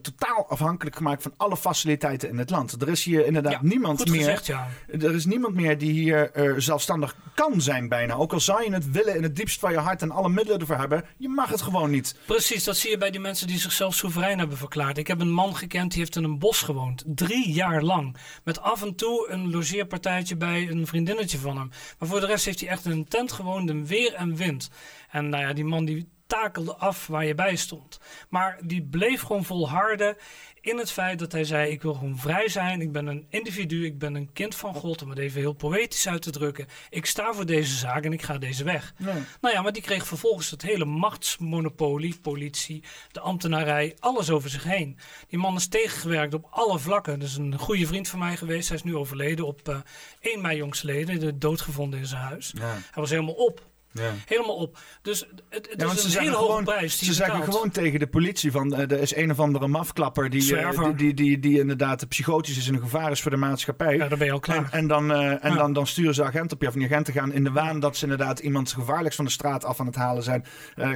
totaal 0.02 0.46
afhankelijk 0.48 0.96
gemaakt 0.96 1.22
van 1.22 1.34
alle 1.36 1.56
faciliteiten 1.56 2.28
in 2.28 2.38
het 2.38 2.50
land. 2.50 2.82
Er 2.82 2.88
is 2.88 3.04
hier 3.04 3.26
inderdaad 3.26 3.52
Ja, 3.52 3.58
niemand 3.62 3.98
Goed 3.98 4.10
meer. 4.10 4.18
gezegd, 4.18 4.46
ja. 4.46 4.68
Er 4.88 5.14
is 5.14 5.24
niemand 5.24 5.54
meer 5.54 5.78
die 5.78 5.92
hier 5.92 6.30
zelfstandig 6.56 7.16
kan 7.34 7.60
zijn, 7.60 7.88
bijna. 7.88 8.14
Ook 8.14 8.32
al 8.32 8.40
zou 8.40 8.64
je 8.64 8.72
het 8.72 8.90
willen 8.90 9.16
in 9.16 9.22
het 9.22 9.36
diepst 9.36 9.60
van 9.60 9.72
je 9.72 9.78
hart 9.78 10.02
en 10.02 10.10
alle 10.10 10.28
middelen 10.28 10.60
ervoor 10.60 10.76
hebben, 10.76 11.04
je 11.16 11.28
mag 11.28 11.48
het 11.50 11.62
gewoon 11.62 11.90
niet. 11.90 12.16
Precies, 12.26 12.64
dat 12.64 12.76
zie 12.76 12.90
je 12.90 12.98
bij 12.98 13.10
die 13.10 13.20
mensen 13.20 13.46
die 13.46 13.58
zichzelf 13.58 13.94
soeverein 13.94 14.38
hebben 14.38 14.56
verklaard. 14.56 14.98
Ik 14.98 15.06
heb 15.06 15.20
een 15.20 15.32
man 15.32 15.56
gekend 15.56 15.90
die 15.90 16.00
heeft 16.00 16.16
in 16.16 16.24
een 16.24 16.38
bos 16.38 16.60
gewoond. 16.62 17.02
Drie 17.06 17.52
jaar 17.52 17.82
lang. 17.82 18.16
Met 18.44 18.60
af 18.60 18.82
en 18.82 18.94
toe 18.94 19.28
een 19.30 19.50
logeerpartijtje 19.50 20.36
bij 20.36 20.68
een 20.70 20.86
vriendinnetje 20.86 21.38
van 21.38 21.56
hem. 21.58 21.70
Maar 21.98 22.08
voor 22.08 22.20
de 22.20 22.26
rest 22.26 22.44
heeft 22.44 22.60
hij 22.60 22.68
echt 22.68 22.84
in 22.84 22.90
een 22.90 23.08
tent 23.08 23.32
gewoond 23.32 23.70
in 23.70 23.86
weer 23.86 24.14
en 24.14 24.36
wind. 24.36 24.70
En 25.14 25.28
nou 25.28 25.42
ja, 25.42 25.52
die 25.52 25.64
man 25.64 25.84
die 25.84 26.08
takelde 26.26 26.74
af 26.76 27.06
waar 27.06 27.24
je 27.24 27.34
bij 27.34 27.56
stond. 27.56 28.00
Maar 28.28 28.58
die 28.64 28.82
bleef 28.82 29.20
gewoon 29.22 29.44
volharden 29.44 30.16
in 30.60 30.78
het 30.78 30.90
feit 30.90 31.18
dat 31.18 31.32
hij 31.32 31.44
zei: 31.44 31.70
Ik 31.70 31.82
wil 31.82 31.94
gewoon 31.94 32.18
vrij 32.18 32.48
zijn. 32.48 32.80
Ik 32.80 32.92
ben 32.92 33.06
een 33.06 33.26
individu. 33.28 33.84
Ik 33.84 33.98
ben 33.98 34.14
een 34.14 34.32
kind 34.32 34.54
van 34.54 34.74
God. 34.74 35.02
Om 35.02 35.10
het 35.10 35.18
even 35.18 35.40
heel 35.40 35.52
poëtisch 35.52 36.08
uit 36.08 36.22
te 36.22 36.30
drukken. 36.30 36.66
Ik 36.90 37.06
sta 37.06 37.32
voor 37.32 37.46
deze 37.46 37.76
zaak 37.76 38.04
en 38.04 38.12
ik 38.12 38.22
ga 38.22 38.38
deze 38.38 38.64
weg. 38.64 38.94
Nou 39.40 39.54
ja, 39.54 39.62
maar 39.62 39.72
die 39.72 39.82
kreeg 39.82 40.06
vervolgens 40.06 40.50
het 40.50 40.62
hele 40.62 40.84
machtsmonopolie, 40.84 42.18
politie, 42.22 42.82
de 43.12 43.20
ambtenarij, 43.20 43.96
alles 43.98 44.30
over 44.30 44.50
zich 44.50 44.64
heen. 44.64 44.98
Die 45.28 45.38
man 45.38 45.56
is 45.56 45.68
tegengewerkt 45.68 46.34
op 46.34 46.46
alle 46.50 46.78
vlakken. 46.78 47.18
Dus 47.18 47.36
een 47.36 47.58
goede 47.58 47.86
vriend 47.86 48.08
van 48.08 48.18
mij 48.18 48.36
geweest. 48.36 48.68
Hij 48.68 48.76
is 48.76 48.82
nu 48.82 48.96
overleden 48.96 49.46
op 49.46 49.68
eh 49.68 49.78
1 50.20 50.40
mei 50.40 50.56
jongstleden, 50.56 51.20
de 51.20 51.38
doodgevonden 51.38 51.98
in 51.98 52.06
zijn 52.06 52.22
huis. 52.22 52.52
Ja, 52.56 52.66
Hij 52.70 52.80
was 52.94 53.10
helemaal 53.10 53.34
op. 53.34 53.72
ja. 53.94 54.12
Helemaal 54.26 54.54
op. 54.56 54.78
Dus 55.02 55.20
het, 55.48 55.68
het 55.70 55.80
Ja, 55.80 55.92
is 55.92 56.14
een 56.14 56.20
hele 56.20 56.34
hoge 56.34 56.46
gewoon, 56.46 56.64
prijs. 56.64 56.98
Die 56.98 57.08
ze 57.08 57.14
zeggen 57.14 57.42
gewoon 57.44 57.70
tegen 57.70 57.98
de 57.98 58.06
politie 58.06 58.50
van 58.52 58.74
eh, 58.74 58.80
er 58.90 59.00
is 59.00 59.16
een 59.16 59.30
of 59.30 59.40
andere 59.40 59.68
mafklapper 59.68 60.30
die, 60.30 60.56
eh, 60.56 60.70
die, 60.80 60.94
die, 60.94 61.14
die, 61.14 61.38
die 61.38 61.58
inderdaad 61.58 62.08
psychotisch 62.08 62.58
is 62.58 62.68
en 62.68 62.74
een 62.74 62.80
gevaar 62.80 63.10
is 63.10 63.22
voor 63.22 63.30
de 63.30 63.36
maatschappij. 63.36 63.96
Ja, 63.96 64.08
dan 64.08 64.18
ben 64.18 64.26
je 64.26 64.32
al 64.32 64.40
klaar. 64.40 64.56
En, 64.56 64.70
en, 64.70 64.86
dan, 64.86 65.12
eh, 65.12 65.44
en 65.44 65.50
Ja. 65.52 65.54
dan, 65.56 65.72
dan 65.72 65.86
sturen 65.86 66.14
ze 66.14 66.24
agenten 66.24 66.56
op 66.56 66.62
je. 66.62 66.68
En 66.68 66.78
die 66.78 66.84
agenten 66.88 67.12
gaan 67.14 67.32
in 67.32 67.44
de 67.44 67.50
waan 67.52 67.80
dat 67.80 67.96
ze 67.96 68.02
inderdaad 68.02 68.38
iemand 68.38 68.72
gevaarlijks 68.72 69.16
van 69.16 69.24
de 69.24 69.30
straat 69.30 69.64
af 69.64 69.80
aan 69.80 69.86
het 69.86 69.94
halen 69.94 70.22
zijn. 70.22 70.44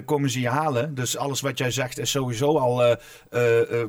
komen 0.04 0.30
ze 0.30 0.40
je 0.40 0.48
halen. 0.48 0.94
Dus 0.94 1.16
alles 1.16 1.40
wat 1.40 1.58
jij 1.58 1.70
zegt 1.70 1.98
is 1.98 2.10
sowieso 2.10 2.58
al, 2.58 2.96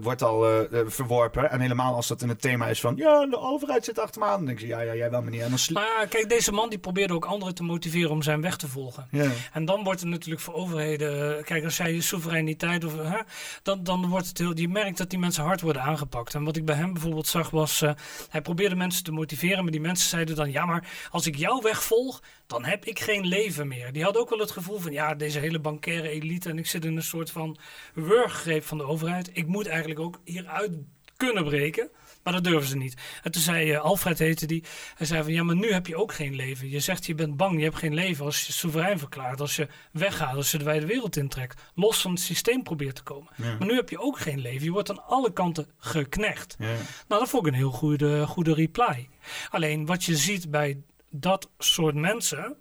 wordt 0.02 0.24
al 0.24 0.46
verworpen. 0.86 1.52
En 1.52 1.60
helemaal 1.60 1.96
als 1.96 2.08
dat 2.08 2.22
in 2.22 2.30
het 2.30 2.42
thema 2.42 2.68
is 2.68 2.82
van 2.82 2.96
ja, 2.96 3.26
de 3.26 3.40
overheid 3.40 3.86
zit 3.86 4.00
achter 4.00 4.22
me 4.22 4.28
aan. 4.28 4.38
Dan 4.38 4.46
denk 4.46 4.60
je 4.60 4.68
ja, 4.68 4.80
ja, 4.80 4.96
jij 4.96 5.10
wel 5.12 5.22
meneer. 5.22 5.44
En 5.44 5.50
dan 5.50 5.60
Maar 5.74 6.08
kijk, 6.10 6.30
deze 6.30 6.52
man 6.52 6.70
die 6.70 6.80
probeerde 6.80 7.14
ook 7.14 7.26
anderen 7.26 7.56
te 7.56 7.64
motiveren 7.64 8.10
om 8.12 8.22
zijn 8.22 8.42
weg 8.42 8.56
te 8.58 8.68
volgen. 8.68 8.99
Ja. 9.12 9.32
En 9.54 9.66
dan 9.66 9.84
wordt 9.84 10.00
het 10.00 10.10
natuurlijk 10.10 10.42
voor 10.42 10.54
overheden. 10.54 11.38
eh, 11.38 11.44
Kijk, 11.44 11.64
als 11.64 11.78
je 11.78 12.02
soevereiniteit. 12.02 12.84
Of, 12.84 12.96
hè, 12.98 13.18
dan, 13.64 13.84
dan 13.84 14.06
wordt 14.08 14.28
het 14.28 14.38
heel. 14.38 14.58
Je 14.58 14.68
merkt 14.68 14.98
dat 14.98 15.10
die 15.10 15.20
mensen 15.20 15.44
hard 15.44 15.62
worden 15.62 15.82
aangepakt. 15.82 16.34
En 16.34 16.44
wat 16.44 16.56
ik 16.56 16.66
bij 16.66 16.76
hem 16.76 16.94
bijvoorbeeld 16.94 17.28
zag 17.28 17.50
was. 17.50 17.82
eh, 17.82 17.92
hij 18.30 18.42
probeerde 18.42 18.76
mensen 18.76 19.04
te 19.04 19.12
motiveren. 19.12 19.64
Maar 19.64 19.72
die 19.72 19.82
mensen 19.82 20.10
zeiden 20.10 20.36
dan: 20.36 20.52
ja, 20.52 20.66
maar 20.66 20.88
als 21.12 21.28
ik 21.28 21.36
jou 21.36 21.62
wegvolg. 21.64 22.22
dan 22.48 22.66
heb 22.66 22.86
ik 22.86 23.00
geen 23.00 23.26
leven 23.28 23.68
meer. 23.68 23.92
Die 23.92 24.04
hadden 24.04 24.22
ook 24.22 24.30
wel 24.30 24.40
het 24.40 24.52
gevoel 24.52 24.80
van. 24.80 24.92
ja, 24.92 25.16
deze 25.16 25.40
hele 25.40 25.60
bankaire 25.60 26.10
elite. 26.10 26.50
en 26.50 26.58
ik 26.58 26.66
zit 26.68 26.86
in 26.86 26.96
een 26.96 27.04
soort 27.04 27.32
van 27.32 27.58
wurggreep 27.94 28.64
van 28.66 28.78
de 28.78 28.84
overheid. 28.84 29.30
Ik 29.34 29.48
moet 29.48 29.68
eigenlijk 29.68 30.00
ook 30.00 30.20
hieruit 30.24 30.72
kunnen 31.18 31.44
breken. 31.44 31.90
Maar 32.24 32.34
dat 32.34 32.44
durven 32.44 32.70
ze 32.70 32.78
niet. 32.78 32.94
En 33.24 33.32
toen 33.32 33.42
zei 33.42 33.72
eh, 33.72 33.82
Alfred 33.82 34.20
heette 34.20 34.46
die. 34.46 34.64
Hij 34.96 35.08
zei 35.08 35.24
van 35.24 35.34
ja, 35.34 35.44
maar 35.44 35.56
nu 35.56 35.74
heb 35.74 35.88
je 35.88 35.96
ook 35.96 36.14
geen 36.14 36.36
leven. 36.36 36.70
Je 36.70 36.80
zegt 36.80 37.06
je 37.06 37.16
bent 37.16 37.38
bang, 37.38 37.58
je 37.58 37.64
hebt 37.64 37.78
geen 37.78 37.94
leven 37.94 38.26
als 38.26 38.46
je 38.48 38.54
soeverein 38.54 39.00
verklaart. 39.00 39.42
Als 39.42 39.56
je 39.56 39.68
weggaat, 39.92 40.36
als 40.36 40.52
je 40.52 40.58
de 40.58 40.64
wijde 40.64 40.86
wereld 40.86 41.18
intrekt. 41.18 41.62
Los 41.76 42.02
van 42.02 42.12
het 42.12 42.20
systeem 42.20 42.64
probeert 42.64 42.96
te 42.96 43.04
komen. 43.04 43.34
Ja. 43.36 43.56
Maar 43.58 43.68
nu 43.68 43.76
heb 43.76 43.90
je 43.90 44.00
ook 44.00 44.20
geen 44.20 44.40
leven. 44.40 44.64
Je 44.64 44.72
wordt 44.72 44.90
aan 44.90 45.08
alle 45.08 45.34
kanten 45.34 45.68
geknecht. 45.78 46.56
Ja. 46.60 46.66
Nou, 47.08 47.22
dat 47.22 47.30
vond 47.30 47.46
ik 47.46 47.52
een 47.52 47.58
heel 47.58 47.72
goede, 47.72 48.28
goede 48.28 48.54
reply. 48.54 49.10
Alleen 49.50 49.86
wat 49.86 50.04
je 50.04 50.18
ziet 50.18 50.52
bij 50.52 50.82
dat 51.10 51.50
soort 51.58 51.96
mensen. 51.96 52.58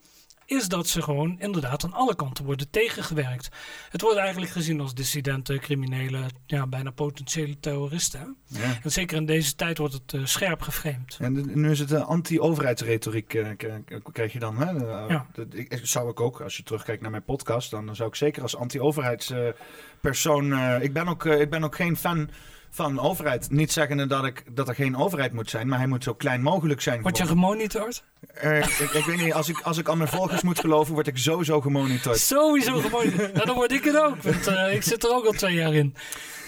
Is 0.49 0.69
dat 0.69 0.87
ze 0.87 1.03
gewoon 1.03 1.37
inderdaad 1.41 1.85
aan 1.85 1.93
alle 1.93 2.15
kanten 2.17 2.45
worden 2.45 2.71
tegengewerkt. 2.71 3.49
Het 3.91 4.01
wordt 4.01 4.19
eigenlijk 4.19 4.51
gezien 4.53 4.81
als 4.81 4.95
dissidenten, 4.95 5.61
criminelen, 5.61 6.29
ja, 6.47 6.67
bijna 6.67 6.91
potentiële 6.91 7.61
terroristen. 7.61 8.37
Ja. 8.47 8.79
En 8.83 8.91
zeker 8.93 9.17
in 9.17 9.27
deze 9.27 9.55
tijd 9.55 9.79
wordt 9.79 9.95
het 9.95 10.13
eh, 10.15 10.25
scherp 10.25 10.61
geframed. 10.63 11.17
En 11.21 11.35
de- 11.35 11.43
nu 11.55 11.71
is 11.71 11.79
het 11.79 11.91
uh, 11.91 12.07
anti-overheidsretoriek, 12.07 13.35
eh, 13.35 13.49
k- 13.57 14.13
krijg 14.13 14.33
je 14.33 14.39
dan. 14.39 14.57
Hè? 14.59 14.65
Eh, 14.67 15.05
Ja. 15.09 15.27
dat, 15.33 15.47
ik, 15.51 15.81
zou 15.83 16.11
ik 16.11 16.21
ook, 16.21 16.41
als 16.41 16.57
je 16.57 16.63
terugkijkt 16.63 17.03
naar 17.03 17.11
mijn 17.11 17.25
podcast, 17.25 17.71
dan 17.71 17.97
zou 17.97 18.09
ik 18.09 18.15
zeker 18.15 18.43
als 18.43 18.57
anti-overheidspersoon. 18.57 20.53
eh, 20.53 20.83
ik, 20.83 20.93
ben 20.93 21.09
ook, 21.09 21.25
eh, 21.25 21.41
ik 21.41 21.51
ben 21.51 21.65
ook 21.65 21.77
geen 21.77 21.97
fan 21.97 22.31
van 22.71 23.01
overheid. 23.01 23.51
Niet 23.51 23.73
zeggende 23.73 24.07
dat, 24.07 24.25
ik, 24.25 24.43
dat 24.55 24.69
er 24.69 24.75
geen 24.75 24.97
overheid 24.97 25.33
moet 25.33 25.51
zijn, 25.51 25.69
maar 25.69 25.79
hij 25.79 25.87
moet 25.87 26.05
zo 26.05 26.15
klein 26.15 26.43
mogelijk 26.43 26.81
zijn. 26.81 27.03
Word 27.03 27.17
je 27.17 27.27
gemonitord? 27.27 28.03
Eh, 28.35 28.59
ik, 28.59 28.91
ik 28.93 29.05
weet 29.05 29.17
niet, 29.25 29.33
als 29.33 29.49
ik, 29.49 29.61
als 29.61 29.79
ik 29.79 29.89
aan 29.89 29.99
mijn 29.99 30.11
volgers 30.11 30.43
moet 30.43 30.59
geloven, 30.61 30.95
word 30.95 31.07
ik 31.07 31.17
sowieso 31.19 31.61
gemonitord. 31.61 32.19
Sowieso 32.19 32.79
gemonitord. 32.81 33.33
nou, 33.33 33.47
dan 33.47 33.55
word 33.55 33.73
ik 33.73 33.85
het 33.85 33.97
ook. 33.97 34.23
Want 34.23 34.47
eh, 34.47 34.75
ik 34.75 34.83
zit 34.83 35.05
er 35.05 35.11
ook 35.11 35.25
al 35.25 35.33
twee 35.33 35.55
jaar 35.55 35.75
in. 35.75 35.95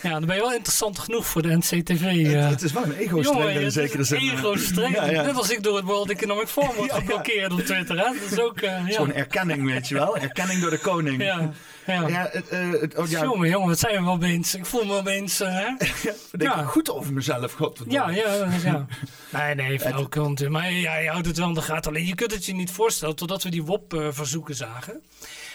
Ja, 0.03 0.11
dan 0.11 0.27
ben 0.27 0.35
je 0.35 0.41
wel 0.43 0.53
interessant 0.53 0.99
genoeg 0.99 1.27
voor 1.27 1.43
de 1.43 1.57
NCTV. 1.57 2.03
eh. 2.03 2.41
Het, 2.41 2.51
het 2.51 2.63
is 2.63 2.73
wel 2.73 2.83
een 2.85 2.97
ego-strenger 2.97 3.61
in 3.63 3.71
zekere 3.73 4.05
zin. 4.05 4.19
ego-streng. 4.19 4.95
Ja, 4.95 5.05
ja. 5.11 5.23
Net 5.23 5.37
als 5.37 5.51
ik 5.51 5.63
door 5.63 5.77
het 5.77 5.85
World 5.85 6.11
Economic 6.11 6.47
Forum 6.49 6.75
word 6.77 6.89
Ja, 6.91 6.95
ja. 6.95 7.01
geblokkeerd 7.01 7.53
op 7.53 7.61
Twitter. 7.61 7.97
Hè? 7.97 8.05
Dat 8.21 8.31
is 8.31 8.39
ook... 8.41 8.59
gewoon 8.87 9.13
erkenning, 9.13 9.65
weet 9.67 9.89
je 9.89 9.95
wel. 9.95 10.17
Erkenning 10.17 10.61
door 10.61 10.71
de 10.71 10.79
koning. 10.79 11.23
Ja, 11.23 11.51
Ja. 11.91 12.09
Ja, 12.09 12.31
uh, 12.53 12.73
uh, 12.73 12.83
oh, 12.97 13.09
ja. 13.09 13.23
Jongen, 13.23 13.49
jongen, 13.49 13.69
wat 13.69 13.79
zijn 13.79 13.97
we 13.97 14.05
wel 14.05 14.13
opeens? 14.13 14.55
Ik 14.55 14.67
voel 14.67 14.85
me 14.85 14.95
opeens... 14.95 15.41
Uh, 15.41 15.49
ja, 15.49 16.15
denk 16.31 16.55
ja. 16.55 16.63
goed 16.63 16.91
over 16.91 17.13
mezelf, 17.13 17.53
god. 17.53 17.81
Ja, 17.89 18.11
ja, 18.11 18.49
ja. 18.65 18.87
nee, 19.55 19.55
nee, 19.55 19.81
flauwekul 19.81 20.35
Maar 20.49 20.73
ja, 20.73 20.97
je 20.97 21.09
houdt 21.09 21.27
het 21.27 21.39
wel 21.39 21.49
in 21.49 21.55
de 21.55 21.63
gaten. 21.63 21.91
Alleen 21.91 22.07
je 22.07 22.15
kunt 22.15 22.33
het 22.33 22.45
je 22.45 22.55
niet 22.55 22.71
voorstellen 22.71 23.17
totdat 23.17 23.43
we 23.43 23.51
die 23.51 23.65
WOP-verzoeken 23.65 24.55
zagen. 24.55 25.03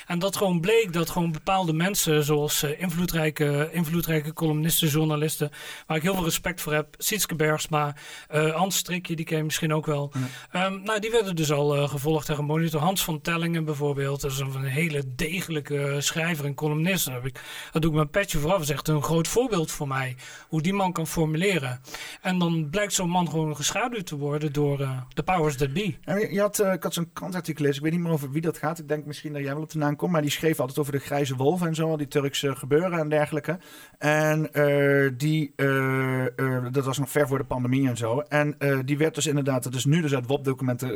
En 0.06 0.20
dat 0.20 0.36
gewoon 0.36 0.60
bleek 0.60 0.94
dat 0.94 1.10
gewoon 1.10 1.32
bepaalde 1.32 1.74
mensen, 1.74 2.24
zoals 2.24 2.64
uh, 2.64 2.82
invloedrijke, 2.82 3.70
invloedrijke 3.72 4.34
columnisten, 4.34 4.88
journalisten, 4.88 5.52
waar 5.88 5.98
ik 5.98 6.04
heel 6.04 6.14
veel 6.14 6.24
respect 6.24 6.62
voor 6.62 6.74
heb, 6.74 6.96
Sietske 6.98 7.36
Bergsma, 7.36 7.96
uh, 8.34 8.56
Hans 8.56 8.78
Strikje, 8.78 9.16
die 9.16 9.26
ken 9.26 9.38
je 9.38 9.44
misschien 9.44 9.74
ook 9.74 9.86
wel. 9.86 10.12
Um, 10.54 10.84
nou, 10.84 11.00
die 11.00 11.12
werden 11.12 11.36
dus 11.36 11.52
al 11.52 11.78
uh, 11.78 11.90
gevolgd 11.90 12.30
en 12.30 12.36
gemonitord. 12.36 12.84
Hans 12.84 13.04
van 13.04 13.22
Tellingen 13.22 13.66
bijvoorbeeld, 13.66 14.22
dat 14.22 14.32
is 14.32 14.40
een, 14.40 14.56
een 14.56 14.64
hele 14.64 15.04
degelijke 15.16 15.96
schrijver 16.00 16.46
en 16.46 16.54
columnist. 16.54 17.06
Dat, 17.06 17.26
ik, 17.26 17.42
dat 17.72 17.82
doe 17.82 17.92
ik 17.92 17.98
mijn 17.98 18.10
petje 18.10 18.38
vooraf. 18.38 18.58
Dat 18.58 18.68
is 18.68 18.74
echt 18.74 18.88
een 18.88 19.04
groot 19.04 19.28
voorbeeld 19.28 19.72
voor 19.72 19.88
mij, 19.88 20.16
hoe 20.48 20.62
die 20.62 20.74
man 20.74 20.92
kan 20.92 21.08
formuleren. 21.08 21.82
En 22.22 22.40
dan 22.40 22.70
blijkt 22.70 22.94
zo'n 22.94 23.10
man 23.10 23.30
gewoon 23.30 23.56
geschaduwd 23.56 24.06
te 24.06 24.18
worden 24.18 24.54
door 24.54 24.78
de 25.14 25.24
powers 25.24 25.56
that 25.56 25.74
be. 25.74 25.96
En 26.04 26.34
je 26.34 26.40
had, 26.40 26.60
ik 26.60 26.84
had 26.84 26.94
zo'n 26.94 27.10
krantartikel 27.14 27.54
gelezen, 27.56 27.78
ik 27.78 27.84
weet 27.84 28.00
niet 28.00 28.08
meer 28.08 28.18
over 28.18 28.32
wie 28.32 28.42
dat 28.42 28.58
gaat. 28.58 28.80
Ik 28.80 28.88
denk 28.88 29.06
misschien 29.06 29.34
dat 29.34 29.42
jij 29.42 29.54
wel 29.54 29.64
op 29.64 29.72
de 29.72 29.78
naam 29.78 29.95
maar 30.02 30.22
die 30.22 30.32
schreef 30.32 30.60
altijd 30.60 30.80
over 30.80 30.92
de 30.92 31.00
grijze 31.00 31.36
wolf 31.36 31.62
en 31.62 31.76
zo, 31.76 31.98
die 31.98 32.08
Turkse 32.08 32.56
gebeuren 32.56 33.00
en 33.00 33.10
dergelijke. 33.10 33.58
En 33.98 34.50
uh, 34.54 35.10
die, 35.18 35.54
uh, 35.56 36.26
uh, 36.36 36.66
dat 36.72 36.86
was 36.86 36.98
nog 36.98 37.10
ver 37.10 37.28
voor 37.28 37.38
de 37.38 37.44
pandemie 37.44 37.88
en 37.88 37.98
zo. 37.98 38.20
En 38.20 38.58
die 38.86 38.98
werd 38.98 39.16
dus 39.16 39.28
inderdaad, 39.28 39.64
dat 39.64 39.74
is 39.74 39.86
nu 39.86 40.02
dus 40.02 40.16
uit 40.16 40.28
WOP-documenten 40.28 40.90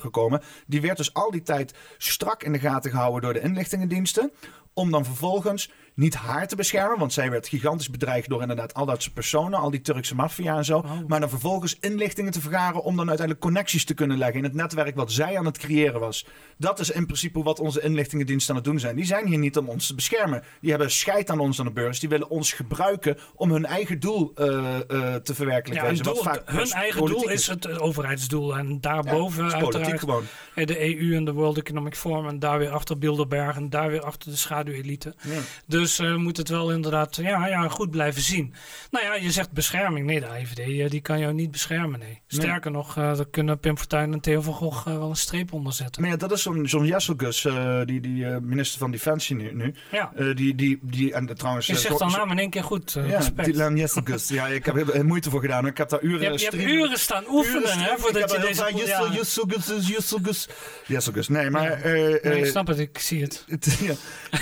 gekomen, 0.00 0.40
die 0.66 0.80
werd 0.80 0.96
dus 0.96 1.14
al 1.14 1.30
die 1.30 1.42
tijd 1.42 1.74
strak 1.98 2.42
in 2.42 2.52
de 2.52 2.58
gaten 2.58 2.90
gehouden 2.90 3.22
door 3.22 3.32
de 3.32 3.40
inlichtingendiensten. 3.40 4.32
Om 4.72 4.90
dan 4.90 5.04
vervolgens 5.04 5.70
niet 5.98 6.14
haar 6.14 6.48
te 6.48 6.56
beschermen, 6.56 6.98
want 6.98 7.12
zij 7.12 7.30
werd 7.30 7.48
gigantisch 7.48 7.90
bedreigd 7.90 8.28
door 8.28 8.40
inderdaad 8.40 8.74
al 8.74 8.86
dat 8.86 9.02
soort 9.02 9.14
personen, 9.14 9.58
al 9.58 9.70
die 9.70 9.80
Turkse 9.80 10.14
maffia 10.14 10.56
en 10.56 10.64
zo. 10.64 10.78
Oh. 10.78 10.90
Maar 11.06 11.20
dan 11.20 11.28
vervolgens 11.28 11.76
inlichtingen 11.80 12.32
te 12.32 12.40
vergaren 12.40 12.82
om 12.82 12.96
dan 12.96 13.08
uiteindelijk 13.08 13.46
connecties 13.46 13.84
te 13.84 13.94
kunnen 13.94 14.18
leggen 14.18 14.36
in 14.36 14.44
het 14.44 14.54
netwerk 14.54 14.96
wat 14.96 15.12
zij 15.12 15.38
aan 15.38 15.44
het 15.44 15.58
creëren 15.58 16.00
was. 16.00 16.26
Dat 16.56 16.78
is 16.78 16.90
in 16.90 17.04
principe 17.06 17.42
wat 17.42 17.60
onze 17.60 17.80
inlichtingendiensten 17.80 18.50
aan 18.50 18.60
het 18.60 18.70
doen 18.70 18.78
zijn. 18.78 18.96
Die 18.96 19.04
zijn 19.04 19.26
hier 19.26 19.38
niet 19.38 19.56
om 19.56 19.68
ons 19.68 19.86
te 19.86 19.94
beschermen. 19.94 20.42
Die 20.60 20.70
hebben 20.70 20.90
scheid 20.90 21.30
aan 21.30 21.38
ons 21.38 21.58
aan 21.58 21.64
de 21.64 21.72
beurs. 21.72 22.00
Die 22.00 22.08
willen 22.08 22.28
ons 22.28 22.52
gebruiken 22.52 23.18
om 23.34 23.50
hun 23.52 23.66
eigen 23.66 24.00
doel 24.00 24.32
uh, 24.36 24.46
uh, 24.46 25.14
te 25.14 25.34
verwerkelijken. 25.34 25.96
Ja, 25.96 26.02
doel, 26.02 26.24
hun 26.44 26.70
eigen 26.70 27.06
doel 27.06 27.28
is 27.28 27.46
het 27.46 27.80
overheidsdoel. 27.80 28.56
En 28.56 28.80
daarboven 28.80 29.44
ja, 29.44 29.52
uiteraard 29.52 29.98
gewoon. 29.98 30.24
de 30.54 30.98
EU 30.98 31.16
en 31.16 31.24
de 31.24 31.32
World 31.32 31.58
Economic 31.58 31.96
Forum. 31.96 32.28
En 32.28 32.38
daar 32.38 32.58
weer 32.58 32.70
achter 32.70 32.98
Bilderberg 32.98 33.56
en 33.56 33.70
daar 33.70 33.90
weer 33.90 34.02
achter 34.02 34.30
de 34.30 34.36
schaduwelite. 34.36 35.14
Ja. 35.22 35.40
Dus 35.66 35.87
dus 35.88 36.00
uh, 36.08 36.16
moet 36.16 36.36
het 36.36 36.48
wel 36.48 36.72
inderdaad 36.72 37.16
ja, 37.16 37.46
ja, 37.46 37.68
goed 37.68 37.90
blijven 37.90 38.22
zien. 38.22 38.54
Nou 38.90 39.04
ja, 39.04 39.14
je 39.14 39.30
zegt 39.30 39.52
bescherming. 39.52 40.06
Nee, 40.06 40.20
de 40.20 40.26
IVD 40.26 40.58
uh, 40.58 40.90
die 40.90 41.00
kan 41.00 41.18
jou 41.18 41.32
niet 41.32 41.50
beschermen. 41.50 41.98
Nee. 41.98 42.20
Sterker 42.26 42.70
nog, 42.70 42.96
uh, 42.96 43.16
daar 43.16 43.28
kunnen 43.30 43.58
Pim 43.58 43.78
Fortuyn 43.78 44.12
en 44.12 44.20
Theo 44.20 44.40
van 44.40 44.54
Gogh 44.54 44.84
wel 44.84 45.08
een 45.08 45.16
streep 45.16 45.52
onder 45.52 45.72
zetten. 45.72 46.02
Maar 46.02 46.10
ja, 46.10 46.16
dat 46.16 46.32
is 46.32 46.42
zo'n 46.42 46.68
zo'n 46.68 46.86
Jesselgus, 46.86 47.46
die, 47.84 48.00
die 48.00 48.26
minister 48.40 48.78
van 48.78 48.90
Defensie 48.90 49.36
nu. 49.36 49.54
nu. 49.54 49.74
Ja. 49.92 50.12
die, 50.34 50.54
die, 50.54 50.78
die, 50.82 51.12
en 51.12 51.36
trouwens... 51.36 51.66
Je 51.66 51.76
zegt 51.76 51.98
dan 51.98 52.10
naam 52.10 52.30
in 52.30 52.38
één 52.38 52.50
keer 52.50 52.64
goed. 52.64 52.92
ja, 53.06 53.20
Dylan 53.42 53.76
Jesselgus. 53.76 54.28
ja, 54.28 54.46
ik 54.46 54.64
heb 54.64 54.94
er 54.94 55.06
moeite 55.06 55.30
voor 55.30 55.40
gedaan. 55.40 55.66
Ik 55.66 55.76
heb 55.76 55.88
daar 55.88 56.02
uren... 56.02 56.32
Je, 56.32 56.38
je 56.38 56.44
hebt 56.44 56.70
uren 56.70 56.98
staan 56.98 57.24
oefenen, 57.28 57.62
uren 57.62 57.78
hè, 57.78 57.98
voordat 57.98 58.30
je 58.30 58.38
deze... 58.38 58.72
Jesselgus, 58.74 59.88
Jesselgus, 59.88 60.48
Jesselgus. 60.86 61.28
Nee, 61.28 61.50
maar... 61.50 61.80
nee, 61.84 62.20
ik 62.20 62.46
snap 62.46 62.66
het, 62.66 62.78
ik 62.78 62.98
zie 62.98 63.22
het. 63.22 63.44
ja. 63.80 63.94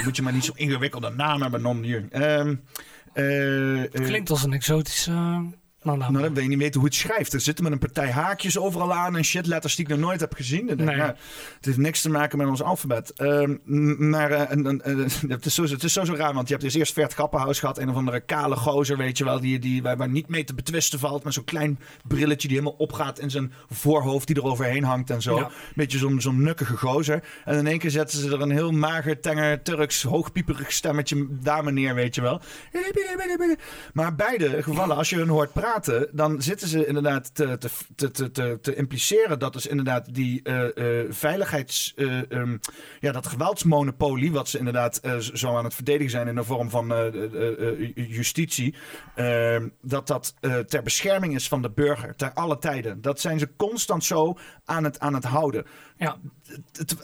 moet 0.04 0.16
je 0.16 0.22
maar 0.22 0.32
niet 0.32 0.44
zo 0.44 0.52
ingewikkelde 0.54 1.10
naam 1.10 1.35
hebben, 1.42 1.62
non 1.62 1.82
hier. 1.82 2.08
Um, 2.12 2.60
uh, 3.14 3.82
het 3.92 4.00
klinkt 4.00 4.30
als 4.30 4.42
een 4.42 4.52
exotische 4.52 5.42
nou, 5.86 5.98
nou, 5.98 6.22
dan 6.22 6.34
weet 6.34 6.42
je 6.42 6.48
niet 6.48 6.58
weten 6.58 6.80
hoe 6.80 6.88
het 6.88 6.98
schrijft. 6.98 7.32
Er 7.32 7.40
zitten 7.40 7.64
met 7.64 7.72
een 7.72 7.78
partij 7.78 8.10
haakjes 8.10 8.58
overal 8.58 8.94
aan 8.94 9.16
en 9.16 9.24
shit, 9.24 9.46
letters 9.46 9.76
die 9.76 9.84
ik 9.84 9.90
nog 9.90 10.00
nooit 10.00 10.20
heb 10.20 10.34
gezien. 10.34 10.66
nee. 10.66 10.76
nou, 10.76 11.00
het 11.00 11.16
heeft 11.60 11.76
niks 11.76 12.00
te 12.00 12.10
maken 12.10 12.38
met 12.38 12.46
ons 12.46 12.62
alfabet. 12.62 13.12
Uh, 13.16 13.48
maar 13.98 14.30
uh, 14.30 14.74
uh, 14.86 15.06
het, 15.28 15.46
is 15.46 15.54
zo, 15.54 15.62
het 15.62 15.82
is 15.82 15.92
zo, 15.92 16.04
zo 16.04 16.14
raar, 16.14 16.34
want 16.34 16.48
je 16.48 16.54
hebt 16.54 16.66
dus 16.66 16.74
eerst 16.74 16.92
Vert 16.92 17.12
Grappenhuis 17.12 17.58
gehad. 17.58 17.78
Een 17.78 17.90
of 17.90 17.96
andere 17.96 18.20
kale 18.20 18.56
gozer, 18.56 18.96
weet 18.96 19.18
je 19.18 19.24
wel, 19.24 19.40
die, 19.40 19.58
die, 19.58 19.82
waar, 19.82 19.96
waar 19.96 20.08
niet 20.08 20.28
mee 20.28 20.44
te 20.44 20.54
betwisten 20.54 20.98
valt. 20.98 21.24
Met 21.24 21.34
zo'n 21.34 21.44
klein 21.44 21.78
brilletje 22.04 22.48
die 22.48 22.58
helemaal 22.58 22.78
opgaat 22.78 23.18
in 23.18 23.30
zijn 23.30 23.52
voorhoofd 23.70 24.26
die 24.26 24.36
er 24.36 24.44
overheen 24.44 24.84
hangt 24.84 25.10
en 25.10 25.22
zo. 25.22 25.50
Beetje 25.74 25.98
zo'n 25.98 26.20
zo'n 26.20 26.42
nukkige 26.42 26.76
gozer. 26.76 27.22
En 27.44 27.58
in 27.58 27.66
één 27.66 27.78
keer 27.78 27.90
zetten 27.90 28.18
ze 28.18 28.30
er 28.30 28.40
een 28.40 28.50
heel 28.50 28.72
mager, 28.72 29.20
tenger, 29.20 29.62
Turks, 29.62 30.02
hoogpieperig 30.02 30.72
stemmetje 30.72 31.26
dame 31.30 31.72
neer, 31.72 31.94
weet 31.94 32.14
je 32.14 32.20
wel. 32.20 32.40
Maar 33.92 34.14
beide 34.14 34.62
gevallen, 34.62 34.96
als 34.96 35.10
je 35.10 35.16
hun 35.16 35.28
hoort 35.28 35.52
praten 35.52 35.74
dan 36.12 36.42
zitten 36.42 36.68
ze 36.68 36.86
inderdaad 36.86 37.34
te, 37.34 37.58
te, 37.58 38.10
te, 38.10 38.30
te, 38.30 38.58
te 38.60 38.74
impliceren 38.74 39.38
dat 39.38 39.52
dus 39.52 39.66
inderdaad 39.66 40.14
die 40.14 40.40
uh, 40.44 40.64
uh, 40.74 41.04
veiligheids, 41.08 41.92
uh, 41.96 42.20
um, 42.28 42.60
ja, 43.00 43.12
dat 43.12 43.26
geweldsmonopolie, 43.26 44.32
wat 44.32 44.48
ze 44.48 44.58
inderdaad 44.58 45.00
zo 45.32 45.56
aan 45.56 45.64
het 45.64 45.74
verdedigen 45.74 46.10
zijn 46.10 46.28
in 46.28 46.34
de 46.34 46.44
vorm 46.44 46.70
van 46.70 46.94
justitie, 47.94 48.74
ehm, 49.14 49.68
dat 49.82 50.06
dat 50.06 50.34
ter 50.66 50.82
bescherming 50.82 51.34
is 51.34 51.48
van 51.48 51.62
de 51.62 51.70
burger, 51.70 52.16
ter 52.16 52.32
alle 52.32 52.58
tijden. 52.58 53.00
Dat 53.00 53.20
zijn 53.20 53.38
ze 53.38 53.48
constant 53.56 54.04
zo 54.04 54.38
aan 54.64 54.84
het, 54.84 54.98
aan 54.98 55.14
het 55.14 55.24
houden. 55.24 55.66
Ja. 55.98 56.16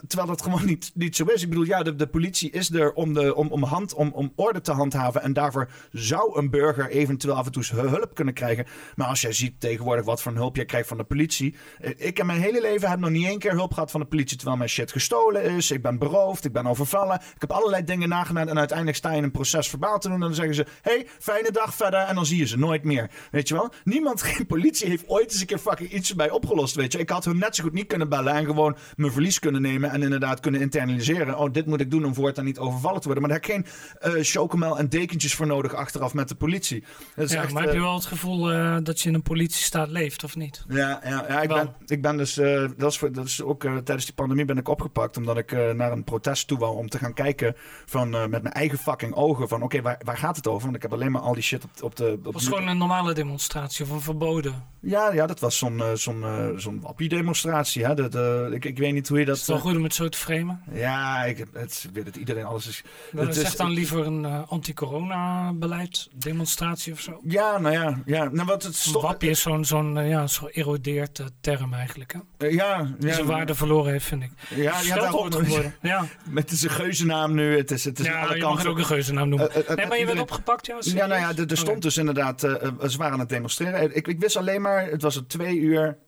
Terwijl 0.06 0.28
dat 0.28 0.42
gewoon 0.42 0.64
niet, 0.64 0.90
niet 0.94 1.16
zo 1.16 1.24
is. 1.24 1.42
Ik 1.42 1.48
bedoel, 1.48 1.64
ja, 1.64 1.82
de, 1.82 2.06
politie 2.06 2.50
is 2.50 2.70
er 2.70 2.92
om, 2.92 3.14
de, 3.14 3.34
om, 3.34 3.48
om, 3.48 3.62
hand, 3.62 3.94
om, 3.94 4.10
om 4.14 4.32
orde 4.36 4.60
te 4.60 4.72
handhaven. 4.72 5.22
En 5.22 5.32
daarvoor 5.32 5.68
zou 5.92 6.38
een 6.38 6.50
burger 6.50 6.90
eventueel 6.90 7.34
af 7.34 7.46
en 7.46 7.52
toe 7.52 7.64
hulp 7.64 8.14
kunnen 8.14 8.34
krijgen. 8.34 8.66
Maar 8.94 9.06
als 9.06 9.20
jij 9.20 9.32
ziet 9.32 9.60
tegenwoordig 9.60 10.04
wat 10.04 10.22
voor 10.22 10.32
hulp 10.32 10.56
je 10.56 10.64
krijgt 10.64 10.88
van 10.88 10.96
de 10.96 11.04
politie. 11.04 11.54
Eh, 11.80 11.90
ik 11.96 12.16
heb 12.16 12.26
mijn 12.26 12.40
hele 12.40 12.60
leven 12.60 12.90
heb 12.90 12.98
nog 12.98 13.10
niet 13.10 13.26
één 13.26 13.38
keer 13.38 13.52
hulp 13.52 13.72
gehad 13.72 13.90
van 13.90 14.00
de 14.00 14.06
politie. 14.06 14.36
Terwijl 14.36 14.58
mijn 14.58 14.70
shit 14.70 14.92
gestolen 14.92 15.44
is. 15.44 15.70
Ik 15.70 15.82
ben 15.82 15.98
beroofd. 15.98 16.44
Ik 16.44 16.52
ben 16.52 16.66
overvallen. 16.66 17.14
Ik 17.34 17.40
heb 17.40 17.52
allerlei 17.52 17.84
dingen 17.84 18.08
nagedaan. 18.08 18.48
En 18.48 18.58
uiteindelijk 18.58 18.96
sta 18.96 19.10
je 19.10 19.16
in 19.16 19.22
een 19.22 19.30
proces 19.30 19.68
verbaal 19.68 19.98
te 19.98 20.08
doen. 20.08 20.16
En 20.16 20.22
dan 20.22 20.34
zeggen 20.34 20.54
ze: 20.54 20.66
hey, 20.82 21.06
fijne 21.18 21.50
dag 21.50 21.74
verder. 21.74 22.00
En 22.00 22.14
dan 22.14 22.26
zie 22.26 22.38
je 22.38 22.46
ze 22.46 22.58
nooit 22.58 22.84
meer. 22.84 23.10
Weet 23.30 23.48
je 23.48 23.54
wel? 23.54 23.72
Niemand, 23.84 24.22
geen 24.32 24.46
politie 24.46 24.88
heeft 24.88 25.08
ooit 25.08 25.30
eens 25.30 25.40
een 25.40 25.46
keer 25.46 25.58
fucking 25.58 25.92
iets 25.92 26.14
bij 26.14 26.30
opgelost. 26.30 26.74
Weet 26.74 26.92
je, 26.92 26.98
ik 26.98 27.10
had 27.10 27.24
hun 27.24 27.38
net 27.38 27.56
zo 27.56 27.62
goed 27.62 27.72
niet 27.72 27.86
kunnen 27.86 28.08
bellen. 28.08 28.34
En 28.34 28.44
gewoon 28.44 28.76
mijn 28.96 29.12
verlies 29.12 29.38
kunnen 29.38 29.62
nemen 29.62 29.90
en 29.90 30.02
inderdaad 30.02 30.40
kunnen 30.40 30.60
internaliseren. 30.60 31.38
Oh, 31.38 31.52
dit 31.52 31.66
moet 31.66 31.80
ik 31.80 31.90
doen 31.90 32.04
om 32.04 32.14
voortaan 32.14 32.44
niet 32.44 32.58
overvallen 32.58 33.00
te 33.00 33.06
worden. 33.06 33.28
Maar 33.28 33.38
daar 33.38 33.48
heb 33.48 33.64
geen 34.02 34.14
uh, 34.16 34.22
chocomel 34.22 34.78
en 34.78 34.88
dekentjes 34.88 35.34
voor 35.34 35.46
nodig 35.46 35.74
achteraf 35.74 36.14
met 36.14 36.28
de 36.28 36.34
politie. 36.34 36.84
Dat 37.14 37.24
is 37.24 37.32
ja, 37.32 37.42
echt, 37.42 37.52
maar 37.52 37.62
heb 37.62 37.72
je 37.72 37.78
eh, 37.78 37.84
wel 37.84 37.94
het 37.94 38.04
gevoel 38.04 38.52
uh, 38.52 38.76
dat 38.82 39.00
je 39.00 39.08
in 39.08 39.14
een 39.14 39.22
politiestaat 39.22 39.88
leeft 39.88 40.24
of 40.24 40.36
niet? 40.36 40.64
Ja, 40.68 41.00
ja, 41.04 41.24
ja 41.28 41.42
ik, 41.42 41.48
ben, 41.48 41.74
ik 41.86 42.02
ben 42.02 42.16
dus, 42.16 42.34
dat, 42.76 42.90
is 42.90 42.98
voor, 42.98 43.12
dat 43.12 43.24
is 43.24 43.42
ook 43.42 43.60
tijdens 43.60 44.04
die 44.04 44.14
pandemie 44.14 44.44
ben 44.44 44.58
ik 44.58 44.68
opgepakt 44.68 45.16
omdat 45.16 45.38
ik 45.38 45.52
naar 45.74 45.92
een 45.92 46.04
protest 46.04 46.48
toe 46.48 46.58
wou 46.58 46.76
om 46.76 46.88
te 46.88 46.98
gaan 46.98 47.14
kijken 47.14 47.54
van 47.86 48.10
met 48.10 48.42
mijn 48.42 48.54
eigen 48.54 48.78
fucking 48.78 49.14
ogen 49.14 49.48
van 49.48 49.62
oké, 49.62 49.82
waar, 49.82 50.00
waar 50.04 50.16
gaat 50.16 50.36
het 50.36 50.46
over? 50.46 50.62
Want 50.62 50.76
ik 50.76 50.82
heb 50.82 50.92
alleen 50.92 51.12
maar 51.12 51.22
al 51.22 51.34
die 51.34 51.42
shit 51.42 51.64
op, 51.64 51.70
op 51.82 51.96
de... 51.96 52.12
Op 52.12 52.24
het 52.24 52.34
was 52.34 52.44
gewoon 52.44 52.68
een 52.68 52.78
normale 52.78 53.14
demonstratie 53.14 53.84
of 53.84 53.90
een 53.90 54.00
verboden? 54.00 54.64
Ja, 54.80 55.12
ja 55.12 55.26
dat 55.26 55.40
was 55.40 55.58
zo'n 55.58 55.82
zo'n 55.94 56.24
zo'n 56.56 56.80
wappie-demonstratie. 56.80 57.84
Hè? 57.84 57.94
De, 57.94 58.08
de, 58.08 58.48
ik, 58.60 58.71
ik 58.72 58.78
weet 58.78 58.92
niet 58.92 59.08
hoe 59.08 59.18
je 59.18 59.24
dat... 59.24 59.34
Is 59.34 59.40
het 59.40 59.50
wel 59.50 59.58
goed 59.58 59.76
om 59.76 59.82
het 59.82 59.94
zo 59.94 60.08
te 60.08 60.18
framen? 60.18 60.62
Ja, 60.72 61.24
ik 61.24 61.46
het, 61.52 61.88
weet 61.92 62.04
het 62.04 62.16
iedereen 62.16 62.44
alles 62.44 62.66
is... 62.66 62.82
Het 63.16 63.34
zeg 63.34 63.54
dan 63.54 63.70
liever 63.70 64.06
een 64.06 64.24
uh, 64.24 64.42
anti-corona-beleid, 64.48 66.08
demonstratie 66.12 66.92
of 66.92 67.00
zo? 67.00 67.20
Ja, 67.24 67.58
nou 67.58 67.74
ja. 67.74 67.98
ja. 68.06 68.28
Nou, 68.32 68.46
wat 68.46 68.62
het 68.62 68.74
stop... 68.74 69.02
Wappie 69.02 69.30
is 69.30 69.40
zo'n 69.40 69.64
zo'n 69.64 69.96
uh, 69.96 70.08
ja, 70.08 70.26
zo 70.26 70.46
erodeerd 70.46 71.18
uh, 71.18 71.26
term 71.40 71.74
eigenlijk. 71.74 72.14
Hè? 72.38 72.46
Ja. 72.46 72.94
Die 72.98 73.12
zijn 73.12 73.26
waarde 73.26 73.54
verloren 73.54 73.92
heeft, 73.92 74.04
vind 74.04 74.22
ik. 74.22 74.30
Ja, 74.48 74.80
ja 74.82 74.94
daarom. 74.94 75.30
ja. 75.82 76.06
Met 76.28 76.42
het 76.42 76.52
is 76.52 76.62
een 76.62 76.70
geuzennaam 76.70 77.34
nu. 77.34 77.56
Het 77.56 77.70
is, 77.70 77.84
het 77.84 77.98
is 77.98 78.06
ja, 78.06 78.22
alle 78.22 78.36
je 78.36 78.42
mag 78.42 78.58
het 78.58 78.66
ook 78.66 78.78
een 78.78 78.84
geuzennaam 78.84 79.28
noemen. 79.28 79.50
nee, 79.76 79.86
maar 79.86 79.98
je 79.98 80.06
bent 80.06 80.20
opgepakt, 80.20 80.66
ja? 80.66 80.76
Ja, 80.80 81.06
nou 81.06 81.20
ja, 81.20 81.44
er, 81.48 81.56
stond 81.56 81.82
dus 81.82 81.96
inderdaad... 81.96 82.40
ze 82.40 82.94
waren 82.96 83.12
aan 83.12 83.18
het 83.18 83.28
demonstreren. 83.28 83.96
Ik, 83.96 84.08
ik 84.08 84.20
wist 84.20 84.36
alleen 84.36 84.62
maar... 84.62 84.86
Het 84.90 85.02
was 85.02 85.14
het 85.14 85.28
twee 85.28 85.58
uur 85.58 85.98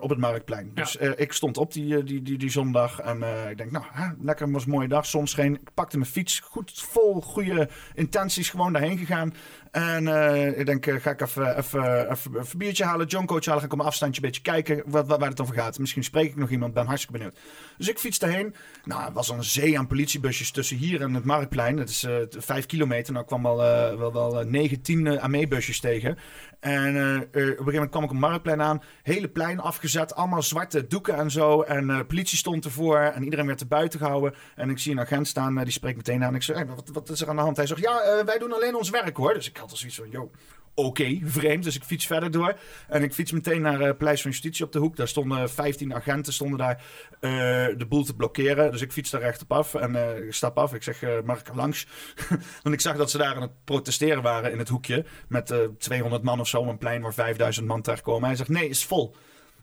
op 0.00 0.10
het 0.10 0.18
Marktplein. 0.18 0.70
Dus 0.74 0.96
ik 0.96 1.32
stond 1.32 1.56
op 1.56 1.72
die, 1.72 1.93
die, 2.02 2.22
die, 2.22 2.38
die 2.38 2.50
zondag. 2.50 3.00
En 3.00 3.18
uh, 3.18 3.50
ik 3.50 3.56
denk, 3.56 3.70
nou, 3.70 3.84
hè, 3.92 4.06
lekker, 4.20 4.50
was 4.50 4.64
een 4.64 4.70
mooie 4.70 4.88
dag. 4.88 5.06
Soms 5.06 5.34
geen. 5.34 5.54
Ik 5.54 5.74
pakte 5.74 5.98
mijn 5.98 6.10
fiets, 6.10 6.40
goed 6.40 6.72
vol 6.74 7.20
goede 7.20 7.68
intenties, 7.94 8.50
gewoon 8.50 8.72
daarheen 8.72 8.98
gegaan. 8.98 9.34
En 9.70 10.04
uh, 10.04 10.58
ik 10.58 10.66
denk, 10.66 10.86
uh, 10.86 11.00
ga 11.00 11.10
ik 11.10 11.20
even, 11.20 11.56
even, 11.56 12.10
even, 12.10 12.34
een 12.34 12.46
biertje 12.56 12.84
halen, 12.84 13.06
John 13.06 13.24
Coach 13.24 13.44
halen. 13.44 13.60
Ga 13.60 13.66
ik 13.66 13.72
op 13.72 13.78
een 13.78 13.86
afstandje 13.86 14.22
een 14.22 14.28
beetje 14.28 14.42
kijken 14.42 14.82
wat, 14.86 15.06
wat, 15.06 15.18
waar 15.18 15.28
het 15.28 15.40
over 15.40 15.54
gaat. 15.54 15.78
Misschien 15.78 16.04
spreek 16.04 16.30
ik 16.30 16.36
nog 16.36 16.50
iemand, 16.50 16.74
ben 16.74 16.86
hartstikke 16.86 17.18
benieuwd. 17.18 17.38
Dus 17.76 17.88
ik 17.88 17.98
fiets 17.98 18.18
daarheen. 18.18 18.54
Nou, 18.84 19.06
er 19.06 19.12
was 19.12 19.28
een 19.28 19.44
zee 19.44 19.78
aan 19.78 19.86
politiebusjes 19.86 20.50
tussen 20.50 20.76
hier 20.76 21.02
en 21.02 21.14
het 21.14 21.24
Marktplein. 21.24 21.76
Dat 21.76 21.88
is 21.88 22.06
vijf 22.30 22.66
kilometer. 22.66 23.12
Nou 23.12 23.26
kwam 23.26 23.46
al 23.46 23.56
wel, 23.98 24.12
wel 24.12 24.44
9, 24.44 24.82
10 24.82 25.20
AME-busjes 25.20 25.80
tegen. 25.80 26.18
En 26.64 26.94
uh, 26.94 27.16
op 27.16 27.34
een 27.34 27.40
gegeven 27.42 27.64
moment 27.72 27.90
kwam 27.90 28.04
ik 28.04 28.10
op 28.10 28.16
Marktplein 28.16 28.62
aan. 28.62 28.82
Hele 29.02 29.28
plein 29.28 29.60
afgezet, 29.60 30.14
allemaal 30.14 30.42
zwarte 30.42 30.86
doeken 30.86 31.14
en 31.16 31.30
zo. 31.30 31.62
En 31.62 31.88
uh, 31.88 32.00
politie 32.06 32.38
stond 32.38 32.64
ervoor 32.64 32.98
en 32.98 33.24
iedereen 33.24 33.46
werd 33.46 33.60
er 33.60 33.66
buiten 33.66 33.98
gehouden. 33.98 34.34
En 34.56 34.70
ik 34.70 34.78
zie 34.78 34.92
een 34.92 35.00
agent 35.00 35.28
staan, 35.28 35.54
die 35.54 35.72
spreekt 35.72 35.96
meteen 35.96 36.24
aan. 36.24 36.34
Ik 36.34 36.42
zeg, 36.42 36.64
wat, 36.74 36.90
wat, 36.92 37.08
is 37.08 37.20
er 37.20 37.28
aan 37.28 37.36
de 37.36 37.42
hand? 37.42 37.56
Hij 37.56 37.66
zegt, 37.66 37.80
ja, 37.80 38.24
wij 38.24 38.38
doen 38.38 38.52
alleen 38.52 38.76
ons 38.76 38.90
werk 38.90 39.16
hoor. 39.16 39.34
Dus 39.34 39.48
ik 39.48 39.56
had 39.56 39.70
er 39.70 39.76
zoiets 39.76 39.96
van, 39.96 40.10
yo 40.10 40.30
oké, 40.74 41.18
vreemd. 41.22 41.64
Dus 41.64 41.76
ik 41.76 41.84
fiets 41.84 42.06
verder 42.06 42.30
door. 42.30 42.58
En 42.88 43.02
ik 43.02 43.14
fiets 43.14 43.32
meteen 43.32 43.62
naar 43.62 43.80
uh, 43.80 43.90
Paleis 43.98 44.22
van 44.22 44.30
Justitie 44.30 44.64
op 44.64 44.72
de 44.72 44.78
hoek. 44.78 44.96
Daar 44.96 45.08
stonden 45.08 45.50
15 45.50 45.94
agenten 45.94 46.32
stonden 46.32 46.58
daar 46.58 46.82
uh, 47.20 47.30
de 47.78 47.86
boel 47.88 48.04
te 48.04 48.14
blokkeren. 48.14 48.70
Dus 48.70 48.80
ik 48.80 48.92
fiets 48.92 49.10
daar 49.10 49.20
recht 49.20 49.42
op 49.42 49.52
af 49.52 49.74
en 49.74 50.24
ik 50.26 50.34
stap 50.34 50.58
af. 50.58 50.74
Ik 50.74 50.82
zeg, 50.82 51.02
er 51.02 51.24
langs? 51.54 51.86
Want 52.62 52.74
ik 52.74 52.80
zag 52.80 52.96
dat 52.96 53.10
ze 53.10 53.18
daar 53.18 53.34
aan 53.34 53.42
het 53.42 53.64
protesteren 53.64 54.22
waren 54.22 54.52
in 54.52 54.58
het 54.58 54.68
hoekje. 54.68 55.04
Met 55.28 55.54
200 55.78 56.22
man 56.22 56.40
of 56.40 56.48
zo, 56.48 56.64
een 56.64 56.78
plein 56.78 57.02
waar 57.02 57.14
5000 57.14 57.66
man 57.66 57.82
terechtkomen. 57.82 58.28
Hij 58.28 58.36
zegt, 58.36 58.48
nee, 58.48 58.68
is 58.68 58.84
vol. 58.84 59.14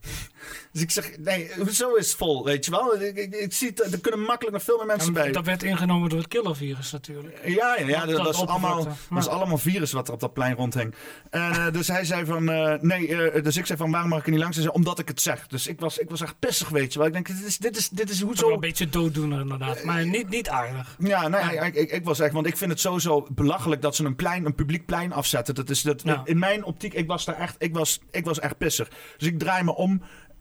Dus 0.72 0.82
ik 0.82 0.92
zeg, 0.92 1.18
nee, 1.20 1.50
hoezo 1.58 1.94
is 1.94 2.08
het 2.08 2.18
vol, 2.18 2.46
weet 2.46 2.66
je 2.66 2.72
wel? 2.72 3.02
Ik, 3.02 3.18
ik, 3.18 3.36
ik 3.36 3.54
zie, 3.54 3.74
er 3.74 4.00
kunnen 4.00 4.20
makkelijk 4.20 4.54
nog 4.54 4.64
veel 4.64 4.78
meer 4.78 4.86
mensen 4.86 5.14
bij. 5.14 5.32
Dat 5.32 5.46
werd 5.46 5.64
ingenomen 5.64 6.10
door 6.10 6.20
het 6.20 6.28
killervirus 6.28 6.92
natuurlijk. 6.92 7.40
Ja, 7.46 7.78
ja, 7.80 7.88
ja 7.88 8.06
dat, 8.06 8.30
is 8.30 8.46
allemaal, 8.48 8.84
dat 9.10 9.18
is 9.18 9.28
allemaal 9.28 9.58
virus 9.58 9.92
wat 9.92 10.08
er 10.08 10.14
op 10.14 10.20
dat 10.20 10.34
plein 10.34 10.56
rondhing. 10.56 10.94
En 11.30 11.52
uh, 11.52 11.72
dus 11.78 11.88
hij 11.88 12.06
zei 12.06 12.26
van, 12.26 12.50
uh, 12.50 12.74
nee, 12.80 13.08
uh, 13.08 13.44
dus 13.44 13.58
ik 13.58 13.66
zei 13.66 13.78
van, 13.78 13.92
waarom 13.92 14.10
mag 14.10 14.20
ik 14.20 14.26
er 14.26 14.32
niet 14.32 14.40
langs? 14.40 14.56
Hij 14.56 14.66
zei, 14.66 14.78
omdat 14.78 15.00
ik 15.00 15.08
het 15.08 15.22
zeg. 15.22 15.48
Dus 15.48 15.68
ik 15.68 15.80
was, 15.80 15.98
ik 15.98 16.10
was 16.10 16.22
echt 16.22 16.40
pissig, 16.40 16.70
weet 16.70 16.94
je 16.94 17.00
wel. 17.00 17.08
Ik 17.08 17.14
denk, 17.14 17.28
dit 17.28 17.46
is, 17.46 17.58
dit 17.58 17.78
is, 17.78 17.90
dit 17.90 18.10
is 18.10 18.22
hoe 18.22 18.36
zo... 18.36 18.52
Een 18.52 18.60
beetje 18.60 18.90
dooddoener 18.90 19.42
inderdaad, 19.42 19.84
maar 19.84 20.06
niet, 20.06 20.30
niet 20.30 20.50
aardig. 20.50 20.96
Ja, 21.00 21.28
nee, 21.28 21.54
ja. 21.54 21.64
Ik, 21.64 21.76
ik, 21.76 21.92
ik, 21.92 22.04
was 22.04 22.20
echt, 22.20 22.34
want 22.34 22.46
ik 22.46 22.58
vind 22.58 22.72
het 22.72 22.80
sowieso 22.80 23.28
belachelijk 23.32 23.82
dat 23.82 23.96
ze 23.96 24.06
een 24.06 24.16
plein, 24.16 24.46
een 24.46 24.56
publiek 24.56 24.86
plein 24.86 25.14
afzetten. 25.14 25.56
Dat 25.56 25.70
is, 25.70 25.82
dat, 25.82 26.02
ja. 26.04 26.22
In 26.26 26.40
mijn 26.40 26.64
optiek, 26.64 26.94
ik 26.94 27.08
was 27.08 27.26
daar 27.26 27.38
echt, 27.38 27.56
ik 27.58 27.74
was, 27.74 28.00
ik 28.12 28.26
was 28.26 28.40
echt 28.40 28.58
pissig. 28.58 28.90
Dus 29.18 29.28
ik 29.28 29.40
draai 29.40 29.64
me 29.64 29.76
om 29.76 29.91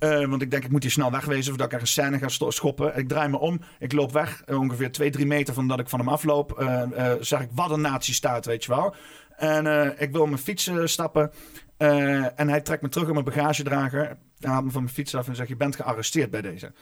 uh, 0.00 0.26
want 0.26 0.42
ik 0.42 0.50
denk, 0.50 0.64
ik 0.64 0.70
moet 0.70 0.82
hier 0.82 0.90
snel 0.90 1.10
wegwezen 1.10 1.48
voordat 1.48 1.66
ik 1.66 1.72
er 1.72 1.80
een 1.80 1.86
scène 1.86 2.18
ga 2.18 2.50
schoppen. 2.50 2.96
Ik 2.96 3.08
draai 3.08 3.28
me 3.28 3.38
om, 3.38 3.60
ik 3.78 3.92
loop 3.92 4.12
weg, 4.12 4.42
uh, 4.46 4.58
ongeveer 4.58 4.92
2, 4.92 5.10
3 5.10 5.26
meter 5.26 5.54
van 5.54 5.68
dat 5.68 5.80
ik 5.80 5.88
van 5.88 5.98
hem 5.98 6.08
afloop. 6.08 6.60
Uh, 6.60 7.12
zeg 7.20 7.40
ik, 7.40 7.48
wat 7.54 7.70
een 7.70 7.80
nazi 7.80 8.12
staat, 8.12 8.46
weet 8.46 8.64
je 8.64 8.74
wel. 8.74 8.94
En 9.36 9.94
ik 9.98 10.12
wil 10.12 10.26
mijn 10.26 10.38
fiets 10.38 10.70
stappen. 10.84 11.30
en 11.76 12.48
hij 12.48 12.60
trekt 12.60 12.82
me 12.82 12.88
terug 12.88 13.08
op 13.08 13.12
mijn 13.12 13.24
bagagedrager. 13.24 14.16
Hij 14.38 14.50
haalt 14.50 14.64
me 14.64 14.70
van 14.70 14.82
mijn 14.82 14.94
fiets 14.94 15.14
af 15.14 15.28
en 15.28 15.36
zegt, 15.36 15.48
je 15.48 15.56
bent 15.56 15.76
gearresteerd 15.76 16.30
bij 16.30 16.42
deze. 16.42 16.72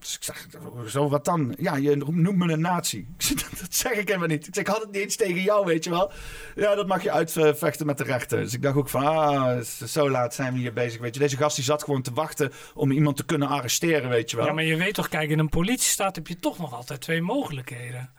Dus 0.00 0.14
ik 0.14 0.22
zeg, 0.22 0.46
zo 0.86 1.08
wat 1.08 1.24
dan? 1.24 1.54
Ja, 1.58 1.76
je 1.76 1.96
noemt 1.96 2.36
me 2.36 2.52
een 2.52 2.60
nazi. 2.60 3.06
dat 3.60 3.74
zeg 3.74 3.92
ik 3.92 4.06
helemaal 4.08 4.28
niet. 4.28 4.46
Ik 4.46 4.54
zeg, 4.54 4.64
ik 4.64 4.70
had 4.70 4.80
het 4.82 4.92
niet 4.92 5.02
eens 5.02 5.16
tegen 5.16 5.42
jou, 5.42 5.66
weet 5.66 5.84
je 5.84 5.90
wel. 5.90 6.12
Ja, 6.54 6.74
dat 6.74 6.86
mag 6.86 7.02
je 7.02 7.10
uitvechten 7.10 7.86
met 7.86 7.98
de 7.98 8.04
rechter. 8.04 8.38
Dus 8.38 8.54
ik 8.54 8.62
dacht 8.62 8.76
ook 8.76 8.88
van, 8.88 9.04
ah, 9.04 9.60
zo 9.62 10.10
laat 10.10 10.34
zijn 10.34 10.52
we 10.52 10.58
hier 10.58 10.72
bezig, 10.72 11.00
weet 11.00 11.14
je. 11.14 11.20
Deze 11.20 11.36
gast 11.36 11.56
die 11.56 11.64
zat 11.64 11.84
gewoon 11.84 12.02
te 12.02 12.12
wachten 12.12 12.52
om 12.74 12.90
iemand 12.90 13.16
te 13.16 13.24
kunnen 13.24 13.48
arresteren, 13.48 14.08
weet 14.08 14.30
je 14.30 14.36
wel. 14.36 14.46
Ja, 14.46 14.52
maar 14.52 14.64
je 14.64 14.76
weet 14.76 14.94
toch, 14.94 15.08
kijk, 15.08 15.30
in 15.30 15.38
een 15.38 15.48
politiestaat 15.48 16.16
heb 16.16 16.26
je 16.26 16.36
toch 16.36 16.58
nog 16.58 16.74
altijd 16.74 17.00
twee 17.00 17.22
mogelijkheden. 17.22 18.10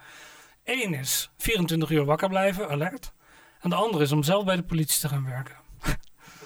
Eén 0.64 0.94
is 0.94 1.32
24 1.38 1.90
uur 1.90 2.06
wakker 2.06 2.30
blijven, 2.30 2.70
alert. 2.70 3.14
En 3.60 3.70
de 3.70 3.76
andere 3.76 4.04
is 4.04 4.12
om 4.12 4.24
zelf 4.24 4.46
bij 4.46 4.56
de 4.56 4.64
politie 4.64 5.00
te 5.00 5.08
gaan 5.08 5.26
werken. 5.26 5.56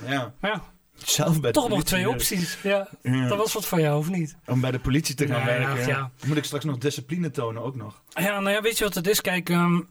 Ja. 0.05 0.33
Maar 0.39 0.51
ja, 0.51 0.63
zelf 0.95 1.41
bij 1.41 1.51
Toch 1.51 1.69
nog 1.69 1.83
twee 1.83 2.09
opties. 2.09 2.57
Ja. 2.63 2.89
Dat 3.01 3.37
was 3.37 3.53
wat 3.53 3.67
van 3.67 3.81
jou, 3.81 3.97
of 3.97 4.09
niet? 4.09 4.35
Om 4.45 4.61
bij 4.61 4.71
de 4.71 4.79
politie 4.79 5.15
te 5.15 5.27
gaan 5.27 5.45
werken. 5.45 5.87
Ja. 5.87 6.11
Moet 6.25 6.37
ik 6.37 6.43
straks 6.43 6.65
nog 6.65 6.77
discipline 6.77 7.31
tonen 7.31 7.63
ook 7.63 7.75
nog? 7.75 8.01
Ja, 8.09 8.39
nou 8.39 8.55
ja, 8.55 8.61
weet 8.61 8.77
je 8.77 8.83
wat 8.83 8.93
het 8.93 9.07
is? 9.07 9.21
Kijk, 9.21 9.49
um, 9.49 9.89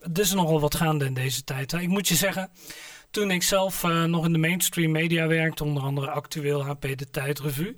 er 0.00 0.20
is 0.20 0.32
nogal 0.32 0.60
wat 0.60 0.74
gaande 0.74 1.04
in 1.04 1.14
deze 1.14 1.44
tijd. 1.44 1.70
Hè. 1.70 1.80
Ik 1.80 1.88
moet 1.88 2.08
je 2.08 2.14
zeggen, 2.14 2.50
toen 3.10 3.30
ik 3.30 3.42
zelf 3.42 3.82
uh, 3.82 4.04
nog 4.04 4.24
in 4.24 4.32
de 4.32 4.38
mainstream 4.38 4.90
media 4.90 5.26
werkte, 5.26 5.64
onder 5.64 5.82
andere 5.82 6.10
actueel 6.10 6.64
HP 6.64 6.82
De 6.82 7.10
Tijd 7.10 7.40
Revue. 7.40 7.76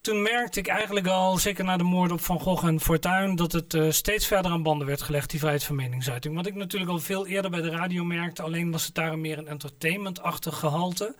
Toen 0.00 0.22
merkte 0.22 0.58
ik 0.58 0.66
eigenlijk 0.66 1.06
al, 1.06 1.36
zeker 1.36 1.64
na 1.64 1.76
de 1.76 1.84
moorden 1.84 2.16
op 2.16 2.22
Van 2.22 2.40
Gogh 2.40 2.66
en 2.66 2.80
Fortuyn, 2.80 3.36
dat 3.36 3.52
het 3.52 3.74
uh, 3.74 3.90
steeds 3.90 4.26
verder 4.26 4.50
aan 4.50 4.62
banden 4.62 4.86
werd 4.86 5.02
gelegd, 5.02 5.30
die 5.30 5.38
vrijheid 5.38 5.64
van 5.64 5.76
meningsuiting. 5.76 6.34
Wat 6.34 6.46
ik 6.46 6.54
natuurlijk 6.54 6.90
al 6.90 6.98
veel 6.98 7.26
eerder 7.26 7.50
bij 7.50 7.60
de 7.60 7.70
radio 7.70 8.04
merkte, 8.04 8.42
alleen 8.42 8.70
was 8.70 8.86
het 8.86 8.94
daar 8.94 9.18
meer 9.18 9.38
een 9.38 9.48
entertainmentachtig 9.48 10.58
gehalte. 10.58 11.14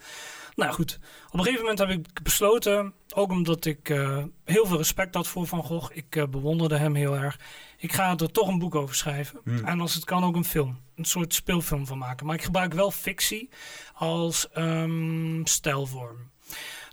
Nou 0.57 0.73
goed, 0.73 0.99
op 1.27 1.33
een 1.33 1.39
gegeven 1.39 1.61
moment 1.61 1.79
heb 1.79 1.89
ik 1.89 2.23
besloten, 2.23 2.93
ook 3.13 3.31
omdat 3.31 3.65
ik 3.65 3.89
uh, 3.89 4.23
heel 4.45 4.65
veel 4.65 4.77
respect 4.77 5.15
had 5.15 5.27
voor 5.27 5.47
Van 5.47 5.63
Gogh, 5.63 5.95
ik 5.95 6.15
uh, 6.15 6.23
bewonderde 6.27 6.77
hem 6.77 6.95
heel 6.95 7.15
erg. 7.15 7.39
Ik 7.77 7.93
ga 7.93 8.15
er 8.17 8.31
toch 8.31 8.47
een 8.47 8.59
boek 8.59 8.75
over 8.75 8.95
schrijven. 8.95 9.39
Hmm. 9.43 9.65
En 9.65 9.79
als 9.79 9.93
het 9.93 10.03
kan 10.03 10.23
ook 10.23 10.35
een 10.35 10.45
film, 10.45 10.79
een 10.95 11.05
soort 11.05 11.33
speelfilm 11.33 11.87
van 11.87 11.97
maken. 11.97 12.25
Maar 12.25 12.35
ik 12.35 12.43
gebruik 12.43 12.73
wel 12.73 12.91
fictie 12.91 13.49
als 13.93 14.47
um, 14.57 15.41
stijlvorm. 15.45 16.17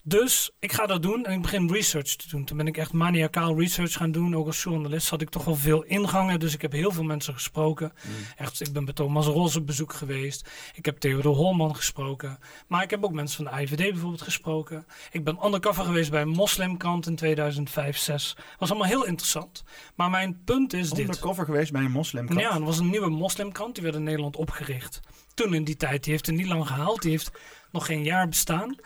Dus 0.07 0.51
ik 0.59 0.73
ga 0.73 0.87
dat 0.87 1.03
doen 1.03 1.25
en 1.25 1.33
ik 1.33 1.43
begin 1.43 1.73
research 1.73 2.17
te 2.17 2.29
doen. 2.29 2.45
Toen 2.45 2.57
ben 2.57 2.67
ik 2.67 2.77
echt 2.77 2.93
maniacaal 2.93 3.59
research 3.59 3.93
gaan 3.93 4.13
doen. 4.13 4.37
Ook 4.37 4.47
als 4.47 4.63
journalist 4.63 5.09
had 5.09 5.21
ik 5.21 5.31
toch 5.31 5.45
wel 5.45 5.57
veel 5.57 5.83
ingangen. 5.83 6.41
Dus 6.41 6.55
ik 6.55 6.63
heb 6.63 6.73
heel 6.73 6.91
veel 6.91 7.03
mensen 7.03 7.35
gesproken. 7.35 7.93
Mm. 8.07 8.13
Echt, 8.37 8.61
ik 8.61 8.73
ben 8.73 8.85
bij 8.85 8.95
Thomas 8.95 9.27
Ros 9.27 9.57
op 9.57 9.67
bezoek 9.67 9.93
geweest. 9.93 10.51
Ik 10.75 10.85
heb 10.85 10.99
Theodor 10.99 11.35
Holman 11.35 11.77
gesproken. 11.77 12.39
Maar 12.67 12.83
ik 12.83 12.91
heb 12.91 13.05
ook 13.05 13.13
mensen 13.13 13.45
van 13.45 13.55
de 13.55 13.63
IVD 13.63 13.77
bijvoorbeeld 13.77 14.23
gesproken. 14.23 14.87
Ik 15.11 15.25
ben 15.25 15.45
undercover 15.45 15.85
geweest 15.85 16.11
bij 16.11 16.23
een 16.23 16.29
moslimkrant 16.29 17.07
in 17.07 17.17
2005, 17.17 17.97
6. 17.97 18.37
Was 18.59 18.71
allemaal 18.71 18.89
heel 18.89 19.07
interessant. 19.07 19.65
Maar 19.95 20.11
mijn 20.11 20.43
punt 20.45 20.73
is 20.73 20.79
undercover 20.79 20.97
dit. 20.97 21.15
Undercover 21.15 21.45
geweest 21.45 21.73
bij 21.73 21.83
een 21.83 21.91
moslimkrant? 21.91 22.41
Ja, 22.41 22.55
er 22.55 22.65
was 22.65 22.79
een 22.79 22.91
nieuwe 22.91 23.11
moslimkrant. 23.11 23.75
Die 23.75 23.85
werd 23.85 23.97
in 23.97 24.03
Nederland 24.03 24.37
opgericht. 24.37 25.01
Toen 25.35 25.55
in 25.55 25.65
die 25.65 25.77
tijd. 25.77 26.05
Die 26.05 26.13
heeft 26.13 26.27
er 26.27 26.33
niet 26.33 26.47
lang 26.47 26.67
gehaald. 26.67 27.03
Die 27.03 27.11
heeft 27.11 27.31
nog 27.71 27.87
geen 27.87 28.03
jaar 28.03 28.29
bestaan. 28.29 28.77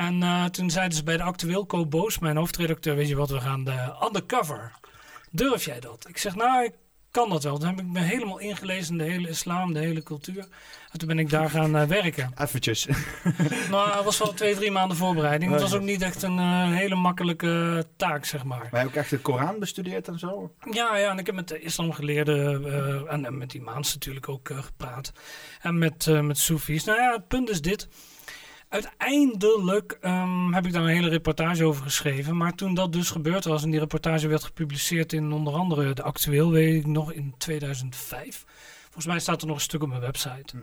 En 0.00 0.22
uh, 0.22 0.44
toen 0.44 0.70
zeiden 0.70 0.96
ze 0.96 1.04
bij 1.04 1.16
de 1.16 1.22
actueel 1.22 1.66
Co 1.66 1.86
Boos, 1.86 2.18
mijn 2.18 2.36
hoofdredacteur, 2.36 2.96
weet 2.96 3.08
je 3.08 3.16
wat, 3.16 3.30
we 3.30 3.40
gaan 3.40 3.64
de 3.64 3.94
undercover. 4.06 4.72
Durf 5.30 5.64
jij 5.64 5.80
dat? 5.80 6.08
Ik 6.08 6.18
zeg, 6.18 6.34
nou, 6.34 6.64
ik 6.64 6.72
kan 7.10 7.28
dat 7.28 7.42
wel. 7.42 7.58
Toen 7.58 7.68
heb 7.68 7.78
ik 7.78 7.86
me 7.86 8.00
helemaal 8.00 8.38
ingelezen 8.38 8.92
in 8.92 8.98
de 8.98 9.12
hele 9.12 9.28
islam, 9.28 9.72
de 9.72 9.78
hele 9.78 10.02
cultuur. 10.02 10.46
En 10.92 10.98
toen 10.98 11.08
ben 11.08 11.18
ik 11.18 11.30
daar 11.30 11.50
gaan 11.50 11.76
uh, 11.76 11.82
werken. 11.82 12.32
Eventjes. 12.42 12.86
nou, 13.70 13.94
het 13.94 14.04
was 14.04 14.18
wel 14.18 14.32
twee, 14.32 14.54
drie 14.54 14.70
maanden 14.70 14.96
voorbereiding. 14.96 15.52
Het 15.52 15.60
was 15.60 15.74
ook 15.74 15.82
niet 15.82 16.02
echt 16.02 16.22
een 16.22 16.38
uh, 16.38 16.72
hele 16.72 16.94
makkelijke 16.94 17.84
taak, 17.96 18.24
zeg 18.24 18.44
maar. 18.44 18.68
Maar 18.70 18.80
heb 18.80 18.88
ook 18.88 18.94
echt 18.94 19.10
de 19.10 19.18
Koran 19.18 19.58
bestudeerd 19.58 20.08
en 20.08 20.18
zo? 20.18 20.54
Ja, 20.70 20.96
ja 20.96 21.10
en 21.10 21.18
ik 21.18 21.26
heb 21.26 21.34
met 21.34 21.48
de 21.48 21.60
islamgeleerden 21.60 22.62
uh, 22.62 23.12
en, 23.12 23.24
en, 23.24 23.38
met 23.38 23.54
imams 23.54 23.94
natuurlijk 23.94 24.28
ook 24.28 24.50
gepraat. 24.54 25.12
En 25.60 25.78
met, 25.78 26.06
met 26.22 26.38
Soefies. 26.38 26.84
Nou 26.84 26.98
ja, 26.98 27.12
het 27.12 27.28
punt 27.28 27.50
is 27.50 27.60
dit. 27.60 27.88
Uiteindelijk 28.70 29.98
um, 30.02 30.54
heb 30.54 30.66
ik 30.66 30.72
daar 30.72 30.82
een 30.82 30.88
hele 30.88 31.08
reportage 31.08 31.64
over 31.64 31.82
geschreven. 31.82 32.36
Maar 32.36 32.54
toen 32.54 32.74
dat 32.74 32.92
dus 32.92 33.10
gebeurd 33.10 33.44
was 33.44 33.62
en 33.62 33.70
die 33.70 33.80
reportage 33.80 34.28
werd 34.28 34.44
gepubliceerd 34.44 35.12
in 35.12 35.32
onder 35.32 35.54
andere 35.54 35.92
de 35.92 36.02
Actueel, 36.02 36.50
weet 36.50 36.74
ik 36.74 36.86
nog, 36.86 37.12
in 37.12 37.34
2005. 37.38 38.44
Volgens 38.82 39.06
mij 39.06 39.18
staat 39.18 39.40
er 39.40 39.46
nog 39.46 39.56
een 39.56 39.62
stuk 39.62 39.82
op 39.82 39.88
mijn 39.88 40.00
website. 40.00 40.56
Hm. 40.56 40.62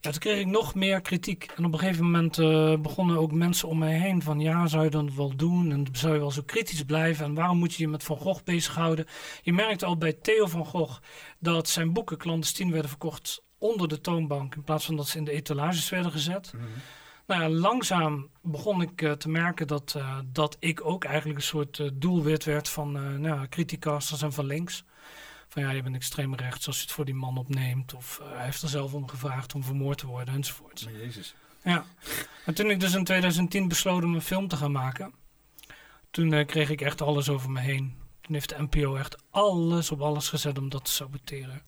Ja, 0.00 0.10
toen 0.10 0.18
kreeg 0.20 0.40
ik 0.40 0.46
nog 0.46 0.74
meer 0.74 1.00
kritiek. 1.00 1.52
En 1.56 1.64
op 1.64 1.72
een 1.72 1.78
gegeven 1.78 2.04
moment 2.04 2.38
uh, 2.38 2.76
begonnen 2.76 3.18
ook 3.18 3.32
mensen 3.32 3.68
om 3.68 3.78
mij 3.78 3.98
heen 3.98 4.22
van... 4.22 4.40
ja, 4.40 4.66
zou 4.66 4.84
je 4.84 4.90
dat 4.90 5.14
wel 5.14 5.36
doen? 5.36 5.72
En 5.72 5.86
zou 5.92 6.12
je 6.12 6.18
wel 6.18 6.30
zo 6.30 6.42
kritisch 6.46 6.82
blijven? 6.82 7.24
En 7.24 7.34
waarom 7.34 7.58
moet 7.58 7.74
je 7.74 7.82
je 7.82 7.88
met 7.88 8.02
Van 8.02 8.16
Gogh 8.16 8.44
bezighouden? 8.44 9.06
Je 9.42 9.52
merkte 9.52 9.86
al 9.86 9.96
bij 9.96 10.12
Theo 10.12 10.46
van 10.46 10.66
Gogh 10.66 11.00
dat 11.38 11.68
zijn 11.68 11.92
boeken 11.92 12.18
clandestien 12.18 12.70
werden 12.70 12.90
verkocht 12.90 13.42
onder 13.58 13.88
de 13.88 14.00
toonbank... 14.00 14.54
in 14.54 14.64
plaats 14.64 14.84
van 14.84 14.96
dat 14.96 15.08
ze 15.08 15.18
in 15.18 15.24
de 15.24 15.32
etalages 15.32 15.88
werden 15.88 16.12
gezet. 16.12 16.50
Hm. 16.50 16.58
Nou 17.30 17.42
ja, 17.42 17.48
langzaam 17.48 18.28
begon 18.42 18.82
ik 18.82 19.02
uh, 19.02 19.12
te 19.12 19.28
merken 19.28 19.66
dat, 19.66 19.94
uh, 19.96 20.18
dat 20.26 20.56
ik 20.58 20.84
ook 20.84 21.04
eigenlijk 21.04 21.38
een 21.38 21.44
soort 21.44 21.78
uh, 21.78 21.90
doelwit 21.94 22.44
werd 22.44 22.68
van 22.68 23.20
nou, 23.20 23.48
criticasters 23.48 24.22
en 24.22 24.32
van 24.32 24.46
links. 24.46 24.84
Van 25.48 25.62
ja, 25.62 25.70
je 25.70 25.82
bent 25.82 25.94
extreem 25.94 26.34
rechts 26.34 26.66
als 26.66 26.76
je 26.76 26.82
het 26.82 26.92
voor 26.92 27.04
die 27.04 27.14
man 27.14 27.38
opneemt. 27.38 27.94
Of 27.94 28.20
hij 28.22 28.44
heeft 28.44 28.62
er 28.62 28.68
zelf 28.68 28.94
om 28.94 29.08
gevraagd 29.08 29.54
om 29.54 29.64
vermoord 29.64 29.98
te 29.98 30.06
worden 30.06 30.34
enzovoort. 30.34 30.84
Maar 30.84 30.92
jezus. 30.92 31.34
Ja. 31.62 31.84
En 32.44 32.54
toen 32.54 32.70
ik 32.70 32.80
dus 32.80 32.94
in 32.94 33.04
2010 33.04 33.68
besloot 33.68 34.04
om 34.04 34.14
een 34.14 34.22
film 34.22 34.48
te 34.48 34.56
gaan 34.56 34.72
maken. 34.72 35.14
Toen 36.10 36.46
kreeg 36.46 36.70
ik 36.70 36.80
echt 36.80 37.02
alles 37.02 37.28
over 37.28 37.50
me 37.50 37.60
heen. 37.60 37.94
Toen 38.20 38.34
heeft 38.34 38.48
de 38.48 38.62
NPO 38.62 38.96
echt 38.96 39.22
alles 39.30 39.90
op 39.90 40.00
alles 40.00 40.28
gezet 40.28 40.58
om 40.58 40.68
dat 40.68 40.84
te 40.84 40.92
saboteren. 40.92 41.62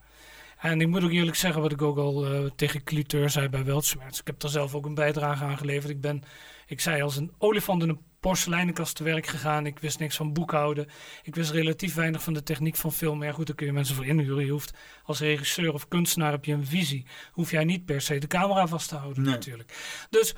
En 0.62 0.80
ik 0.80 0.88
moet 0.88 1.04
ook 1.04 1.10
eerlijk 1.10 1.36
zeggen, 1.36 1.62
wat 1.62 1.72
ik 1.72 1.82
ook 1.82 1.98
al 1.98 2.32
uh, 2.32 2.50
tegen 2.56 2.84
Cliteur 2.84 3.30
zei 3.30 3.48
bij 3.48 3.64
Weltschmerz. 3.64 4.18
Ik 4.18 4.26
heb 4.26 4.40
daar 4.40 4.50
zelf 4.50 4.74
ook 4.74 4.86
een 4.86 4.94
bijdrage 4.94 5.44
aan 5.44 5.58
geleverd. 5.58 5.90
Ik 5.90 6.00
ben, 6.00 6.22
ik 6.66 6.80
zei, 6.80 7.02
als 7.02 7.16
een 7.16 7.32
olifant 7.38 7.82
in 7.82 7.88
een 7.88 8.00
porseleinenkast 8.20 8.96
te 8.96 9.04
werk 9.04 9.26
gegaan. 9.26 9.66
Ik 9.66 9.78
wist 9.78 9.98
niks 9.98 10.16
van 10.16 10.32
boekhouden. 10.32 10.88
Ik 11.22 11.34
wist 11.34 11.50
relatief 11.50 11.94
weinig 11.94 12.22
van 12.22 12.34
de 12.34 12.42
techniek 12.42 12.76
van 12.76 12.92
film. 12.92 13.18
Maar 13.18 13.26
ja, 13.26 13.32
goed, 13.32 13.46
daar 13.46 13.56
kun 13.56 13.66
je 13.66 13.72
mensen 13.72 13.94
voor 13.94 14.06
inhuren. 14.06 14.44
Je 14.44 14.50
hoeft 14.50 14.76
als 15.04 15.20
regisseur 15.20 15.72
of 15.72 15.88
kunstenaar 15.88 16.32
heb 16.32 16.44
je 16.44 16.52
een 16.52 16.66
visie. 16.66 17.06
Hoef 17.32 17.50
jij 17.50 17.64
niet 17.64 17.84
per 17.84 18.00
se 18.00 18.18
de 18.18 18.26
camera 18.26 18.66
vast 18.66 18.88
te 18.88 18.96
houden 18.96 19.22
natuurlijk. 19.22 20.06
Dus, 20.10 20.34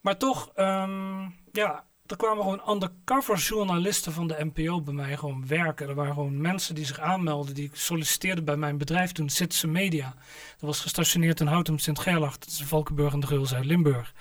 maar 0.00 0.16
toch, 0.16 0.52
um, 0.56 1.34
ja, 1.52 1.84
er 2.10 2.16
kwamen 2.16 2.42
gewoon 2.42 2.68
undercover 2.68 3.36
journalisten 3.36 4.12
van 4.12 4.26
de 4.26 4.50
NPO 4.54 4.80
bij 4.80 4.94
mij 4.94 5.16
gewoon 5.16 5.46
werken. 5.46 5.88
Er 5.88 5.94
waren 5.94 6.14
gewoon 6.14 6.40
mensen 6.40 6.74
die 6.74 6.84
zich 6.84 6.98
aanmelden, 6.98 7.54
die 7.54 7.70
solliciteerden 7.72 8.44
bij 8.44 8.56
mijn 8.56 8.78
bedrijf 8.78 9.12
toen, 9.12 9.28
Citizen 9.28 9.72
Media. 9.72 10.14
Dat 10.50 10.60
was 10.60 10.80
gestationeerd 10.80 11.40
in 11.40 11.46
Houtem 11.46 11.78
Sint-Gerlach, 11.78 12.38
dat 12.38 12.48
is 12.48 12.62
Valkenburg 12.62 13.12
en 13.12 13.20
de 13.20 13.26
Geul 13.26 13.46
Zuid-Limburg. 13.46 14.14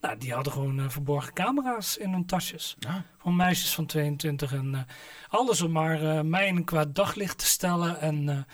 Nou, 0.00 0.18
die 0.18 0.32
hadden 0.32 0.52
gewoon 0.52 0.80
eh, 0.80 0.88
verborgen 0.88 1.32
camera's 1.32 1.96
in 1.96 2.12
hun 2.12 2.26
tasjes. 2.26 2.76
Ja. 2.78 3.04
Van 3.18 3.36
meisjes 3.36 3.74
van 3.74 3.86
22 3.86 4.52
en 4.52 4.72
uh, 4.72 4.80
alles 5.28 5.62
om 5.62 5.72
maar 5.72 6.02
uh, 6.02 6.20
mij 6.20 6.46
in 6.46 6.64
kwaad 6.64 6.94
daglicht 6.94 7.38
te 7.38 7.46
stellen. 7.46 8.00
En 8.00 8.46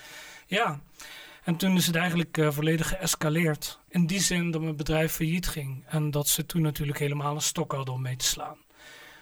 ja, 0.46 0.80
en 1.44 1.56
toen 1.56 1.76
is 1.76 1.86
het 1.86 1.96
eigenlijk 1.96 2.46
volledig 2.48 2.88
geëscaleerd. 2.88 3.80
In 3.88 4.06
die 4.06 4.20
zin 4.20 4.50
dat 4.50 4.60
mijn 4.60 4.76
bedrijf 4.76 5.12
failliet 5.12 5.48
ging. 5.48 5.84
En 5.86 6.10
dat 6.10 6.28
ze 6.28 6.46
toen 6.46 6.62
natuurlijk 6.62 6.98
helemaal 6.98 7.34
een 7.34 7.40
stok 7.40 7.72
hadden 7.72 7.94
om 7.94 8.02
mee 8.02 8.16
te 8.16 8.24
slaan. 8.24 8.64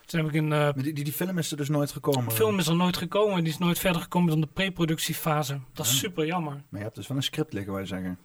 Toen 0.05 0.21
heb 0.21 0.29
ik 0.29 0.35
een, 0.35 0.51
uh, 0.51 0.73
die, 0.75 0.93
die, 0.93 1.05
die, 1.05 1.13
film 1.13 1.39
is 1.39 1.51
er 1.51 1.57
dus 1.57 1.69
nooit 1.69 1.93
gekomen? 1.93 2.29
De 2.29 2.35
film 2.35 2.59
is 2.59 2.67
er 2.67 2.77
nooit 2.77 2.97
gekomen. 2.97 3.45
Die 3.45 3.53
is 3.53 3.59
nooit 3.59 3.79
verder 3.79 4.03
gekomen 4.03 4.31
dan 4.31 4.41
de 4.41 4.49
preproductiefase. 4.53 5.61
Dat 5.73 5.87
is 5.87 5.93
ja. 5.93 5.99
super 5.99 6.27
jammer. 6.27 6.53
Maar 6.53 6.81
je 6.81 6.85
hebt 6.85 6.95
dus 6.95 7.07
wel 7.07 7.17
een 7.17 7.23
script 7.23 7.53
liggen, 7.53 7.79
je 7.79 7.87
zeggen. 7.87 8.19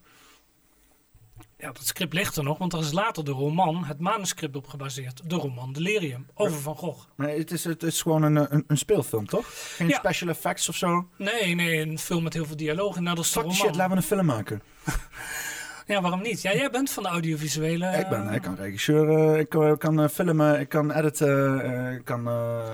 Ja, 1.58 1.72
dat 1.72 1.86
script 1.86 2.14
ligt 2.14 2.36
er 2.36 2.44
nog, 2.44 2.58
want 2.58 2.74
er 2.74 2.80
is 2.80 2.92
later 2.92 3.26
de 3.26 3.32
roman, 3.32 3.84
het 3.84 4.00
manuscript 4.00 4.56
op 4.56 4.68
gebaseerd. 4.68 5.30
De 5.30 5.36
roman 5.36 5.74
Delirium, 5.74 6.28
over 6.34 6.60
Van 6.60 6.76
Gogh. 6.76 7.08
Maar 7.16 7.30
het 7.30 7.52
is, 7.52 7.64
het 7.64 7.84
is 7.84 8.02
gewoon 8.02 8.24
een, 8.24 8.54
een, 8.54 8.64
een 8.68 8.78
speelfilm, 8.78 9.26
toch? 9.26 9.46
Geen 9.76 9.88
ja. 9.88 9.98
special 9.98 10.30
effects 10.30 10.70
of 10.70 10.76
zo? 10.76 11.08
Nee, 11.18 11.56
nee, 11.56 11.82
een 11.82 12.00
film 12.00 12.24
met 12.24 12.34
heel 12.34 12.46
veel 12.46 12.56
dialoog. 12.56 13.00
Nou, 13.00 13.16
dat 13.16 13.26
is 13.26 13.32
de 13.32 13.40
roman. 13.40 13.56
shit, 13.56 13.76
laten 13.76 13.90
we 13.90 13.96
een 13.96 14.04
film 14.04 14.26
maken. 14.26 14.62
Ja, 15.90 16.02
waarom 16.02 16.22
niet? 16.22 16.42
Ja, 16.42 16.54
jij 16.54 16.70
bent 16.70 16.92
van 16.92 17.04
de 17.04 17.10
audiovisuele... 17.10 17.98
Ik 17.98 18.08
ben, 18.10 18.34
ik 18.34 18.42
kan 18.42 18.56
regisseur, 18.56 19.38
ik 19.40 19.50
kan, 19.50 19.78
kan 19.78 20.10
filmen, 20.10 20.60
ik 20.60 20.70
kan 20.70 20.92
editen, 20.92 21.94
ik 21.94 22.06
kan 22.06 22.28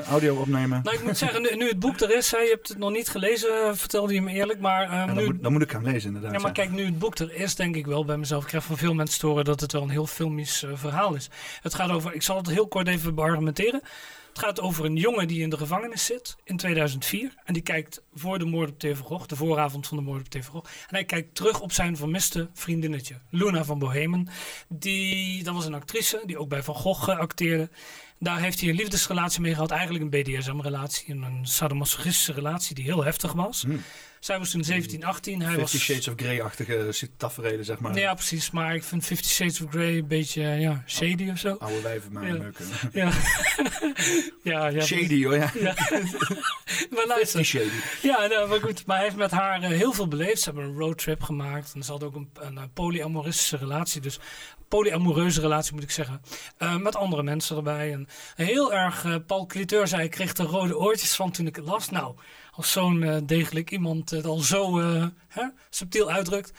audio 0.10 0.36
opnemen. 0.36 0.82
Nou, 0.84 0.96
ik 0.96 1.04
moet 1.04 1.18
zeggen, 1.18 1.42
nu, 1.42 1.56
nu, 1.56 1.68
het 1.68 1.80
boek 1.80 2.00
er 2.00 2.16
is, 2.16 2.32
hè, 2.32 2.38
je 2.38 2.50
hebt 2.50 2.68
het 2.68 2.78
nog 2.78 2.92
niet 2.92 3.10
gelezen, 3.10 3.78
vertelde 3.78 4.14
je 4.14 4.22
me 4.22 4.32
eerlijk, 4.32 4.60
maar... 4.60 5.02
Um, 5.02 5.08
dan, 5.08 5.16
nu, 5.16 5.26
moet, 5.26 5.44
dan 5.44 5.52
moet 5.52 5.62
ik 5.62 5.72
gaan 5.72 5.84
lezen, 5.84 6.08
inderdaad. 6.08 6.32
Ja, 6.32 6.40
maar 6.40 6.52
kijk, 6.52 6.72
nu 6.72 6.86
het 6.86 7.00
boek 7.00 7.18
er 7.18 7.34
is, 7.34 7.56
denk 7.56 7.76
ik 7.76 7.86
wel 7.86 8.06
bij 8.06 8.18
mezelf, 8.18 8.42
ik 8.42 8.48
krijg 8.48 8.64
van 8.64 8.78
veel 8.78 8.94
mensen 8.94 9.20
te 9.20 9.28
horen 9.28 9.46
dat 9.46 9.60
het 9.62 9.72
wel 9.72 9.82
een 9.82 9.90
heel 9.90 10.08
filmisch 10.08 10.64
uh, 10.64 10.72
verhaal 10.74 11.16
is. 11.16 11.30
Het 11.62 11.74
gaat 11.74 11.90
over, 11.90 12.14
ik 12.14 12.22
zal 12.22 12.38
het 12.38 12.50
heel 12.50 12.68
kort 12.68 12.88
even 12.88 13.16
beargumenteren. 13.16 13.82
Het 14.36 14.44
gaat 14.44 14.62
over 14.62 14.86
een 14.86 14.96
jongen 14.96 15.28
die 15.28 15.42
in 15.42 15.50
de 15.50 15.58
gevangenis 15.58 16.06
zit 16.06 16.36
in 16.44 16.58
2004. 16.58 17.34
En 17.44 17.54
die 17.54 17.64
kijkt 17.64 18.02
voor 18.14 18.40
de 18.40 18.46
moord 18.46 18.84
op 18.84 18.96
van 18.96 19.06
Gogh, 19.06 19.28
de 19.28 19.36
vooravond 19.36 19.88
van 19.88 19.98
de 19.98 20.04
moord 20.04 20.36
op 20.36 20.44
van 20.44 20.54
Gogh. 20.54 20.66
En 20.66 20.96
hij 20.96 21.06
kijkt 21.06 21.36
terug 21.36 21.62
op 21.62 21.72
zijn 21.72 21.98
vermiste 21.98 22.50
vriendinnetje, 22.54 23.16
Luna 23.30 23.64
van 23.64 23.80
Bohemen. 23.80 24.28
Die, 24.68 25.44
dat 25.44 25.54
was 25.54 25.66
een 25.66 25.74
actrice 25.74 26.24
die 26.26 26.38
ook 26.38 26.50
bij 26.50 26.64
Van 26.64 26.76
Gogh 26.76 27.10
acteerde. 27.10 27.70
Daar 28.20 28.40
heeft 28.40 28.60
hij 28.60 28.70
een 28.70 28.76
liefdesrelatie 28.76 29.42
mee 29.42 29.54
gehad, 29.54 29.72
eigenlijk 29.72 30.04
een 30.04 30.22
BDSM-relatie. 30.22 31.14
Een 31.14 31.48
sadomasochistische 31.48 32.34
relatie 32.34 32.76
die 32.76 32.84
heel 32.84 33.04
heftig 33.04 33.34
was. 33.34 33.62
Hmm. 33.62 33.84
Zij 34.26 34.40
was 34.40 34.50
toen 34.50 34.64
17, 34.64 35.04
18. 35.04 35.42
Hij 35.42 35.54
Fifty 35.54 35.62
was... 35.62 35.84
Shades 35.84 36.08
of 36.08 36.14
Grey-achtige 36.16 37.10
tafereelen, 37.18 37.66
zeg 37.66 37.80
maar. 37.80 37.98
Ja, 37.98 38.14
precies. 38.14 38.52
Maar 38.52 38.76
ik 38.76 38.84
vind 38.84 39.06
Fifty 39.06 39.28
Shades 39.28 39.62
of 39.62 39.70
Grey 39.70 39.98
een 39.98 40.08
beetje 40.08 40.42
ja, 40.42 40.84
shady 40.88 41.30
of 41.30 41.38
zo. 41.38 41.56
Oude 41.60 41.82
wijven 41.82 42.12
maar 42.12 42.28
ja. 42.28 42.52
Ja. 42.92 43.12
ja, 44.52 44.68
ja. 44.68 44.82
Shady 44.82 45.24
hoor, 45.24 45.36
ja. 45.36 45.52
ja. 45.60 45.76
maar 46.96 47.06
luister. 47.08 47.46
shady. 47.46 47.70
Ja, 48.02 48.28
nou, 48.28 48.50
maar 48.50 48.60
goed. 48.60 48.86
Maar 48.86 48.96
hij 48.96 49.06
heeft 49.06 49.18
met 49.18 49.32
haar 49.32 49.62
uh, 49.62 49.68
heel 49.68 49.94
veel 49.94 50.08
beleefd. 50.08 50.42
Ze 50.42 50.50
hebben 50.50 50.64
een 50.64 50.78
roadtrip 50.78 51.22
gemaakt. 51.22 51.74
En 51.76 51.84
ze 51.84 51.92
had 51.92 52.04
ook 52.04 52.16
een, 52.16 52.30
een, 52.34 52.58
een 52.58 52.74
polyamoristische 52.74 53.58
relatie. 53.58 54.02
Dus 54.02 54.20
polyamoreuze 54.68 55.42
relatie 55.42 55.74
moet 55.74 55.84
ik 55.84 55.92
zeggen. 55.92 56.22
Uh, 56.60 56.78
met 56.78 56.96
andere 56.96 57.24
mensen 57.24 57.56
erbij. 57.58 57.92
En 57.92 58.08
heel 58.36 58.74
erg, 58.74 59.04
uh, 59.04 59.16
Paul 59.28 59.46
Cliteur 59.46 59.88
zei, 59.88 60.04
ik 60.04 60.12
kreeg 60.12 60.34
er 60.34 60.46
rode 60.46 60.78
oortjes 60.78 61.16
van 61.16 61.32
toen 61.32 61.48
ik 61.48 61.56
het 61.56 61.66
las. 61.66 61.90
Nou, 61.90 62.16
als 62.56 62.72
zo'n 62.72 63.02
uh, 63.02 63.18
degelijk 63.24 63.72
iemand 63.72 64.10
het 64.10 64.26
al 64.26 64.38
zo 64.38 64.80
hè, 65.28 65.48
subtiel 65.70 66.12
uitdrukt. 66.12 66.54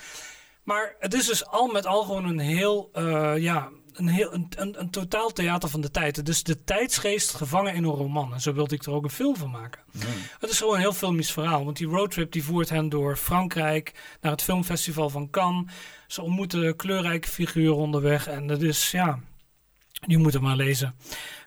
Maar 0.62 0.96
het 0.98 1.14
is 1.14 1.26
dus 1.26 1.46
al 1.46 1.66
met 1.66 1.86
al 1.86 2.02
gewoon 2.02 2.24
een 2.24 2.38
heel, 2.38 2.90
ja, 3.38 3.70
een, 3.98 4.08
heel, 4.08 4.32
een, 4.34 4.46
een, 4.56 4.80
een, 4.80 4.90
totaal 4.90 5.32
theater 5.32 5.68
van 5.68 5.80
de 5.80 5.90
tijd. 5.90 6.26
Dus 6.26 6.42
de 6.42 6.64
tijdsgeest 6.64 7.34
gevangen 7.34 7.74
in 7.74 7.84
een 7.84 7.90
roman. 7.90 8.32
En 8.32 8.40
zo 8.40 8.52
wilde 8.52 8.74
ik 8.74 8.84
er 8.84 8.92
ook 8.92 9.04
een 9.04 9.10
film 9.10 9.36
van 9.36 9.50
maken. 9.50 9.82
Mm. 9.92 10.02
Het 10.38 10.50
is 10.50 10.58
gewoon 10.58 10.74
een 10.74 10.80
heel 10.80 10.92
filmisch 10.92 11.32
verhaal. 11.32 11.64
Want 11.64 11.76
die 11.76 11.86
roadtrip 11.86 12.32
die 12.32 12.44
voert 12.44 12.68
hen 12.68 12.88
door 12.88 13.16
Frankrijk 13.16 14.16
naar 14.20 14.32
het 14.32 14.42
filmfestival 14.42 15.10
van 15.10 15.30
Cannes. 15.30 15.72
Ze 16.06 16.22
ontmoeten 16.22 16.76
kleurrijke 16.76 17.28
figuren 17.28 17.76
onderweg. 17.76 18.26
En 18.26 18.46
dat 18.46 18.62
is, 18.62 18.90
ja, 18.90 19.18
je 20.06 20.18
moet 20.18 20.32
het 20.32 20.42
maar 20.42 20.56
lezen. 20.56 20.94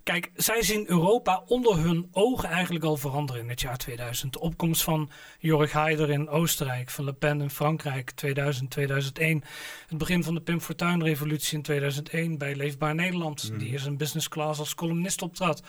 Kijk, 0.04 0.32
zij 0.36 0.62
zien 0.62 0.90
Europa 0.90 1.44
onder 1.46 1.78
hun 1.78 2.08
ogen 2.12 2.50
eigenlijk 2.50 2.86
al 2.86 2.98
veranderen 2.98 3.42
in 3.42 3.50
het 3.50 3.62
jaar 3.62 3.78
2000. 3.78 4.34
De 4.34 4.40
opkomst 4.40 4.84
van 4.84 5.10
Jorg 5.40 5.72
Haider 5.72 6.10
in 6.10 6.30
Oostenrijk, 6.30 6.90
van 6.90 7.06
Le 7.06 7.14
Pen 7.14 7.42
in 7.42 7.50
Frankrijk 7.50 8.12
2000, 8.12 8.70
2001. 8.70 9.44
Het 9.88 9.98
begin 9.98 10.24
van 10.24 10.34
de 10.34 10.42
Pim 10.42 10.62
Fortuyn-revolutie 10.62 11.58
in 11.58 11.64
2001 11.64 12.38
bij 12.38 12.56
Leefbaar 12.56 12.96
Nederland. 12.96 13.52
Mm. 13.52 13.58
Die 13.58 13.74
is 13.74 13.86
een 13.86 13.98
business 13.98 14.28
class 14.28 14.60
als 14.60 14.76
columnist 14.76 15.22
optrad. 15.22 15.64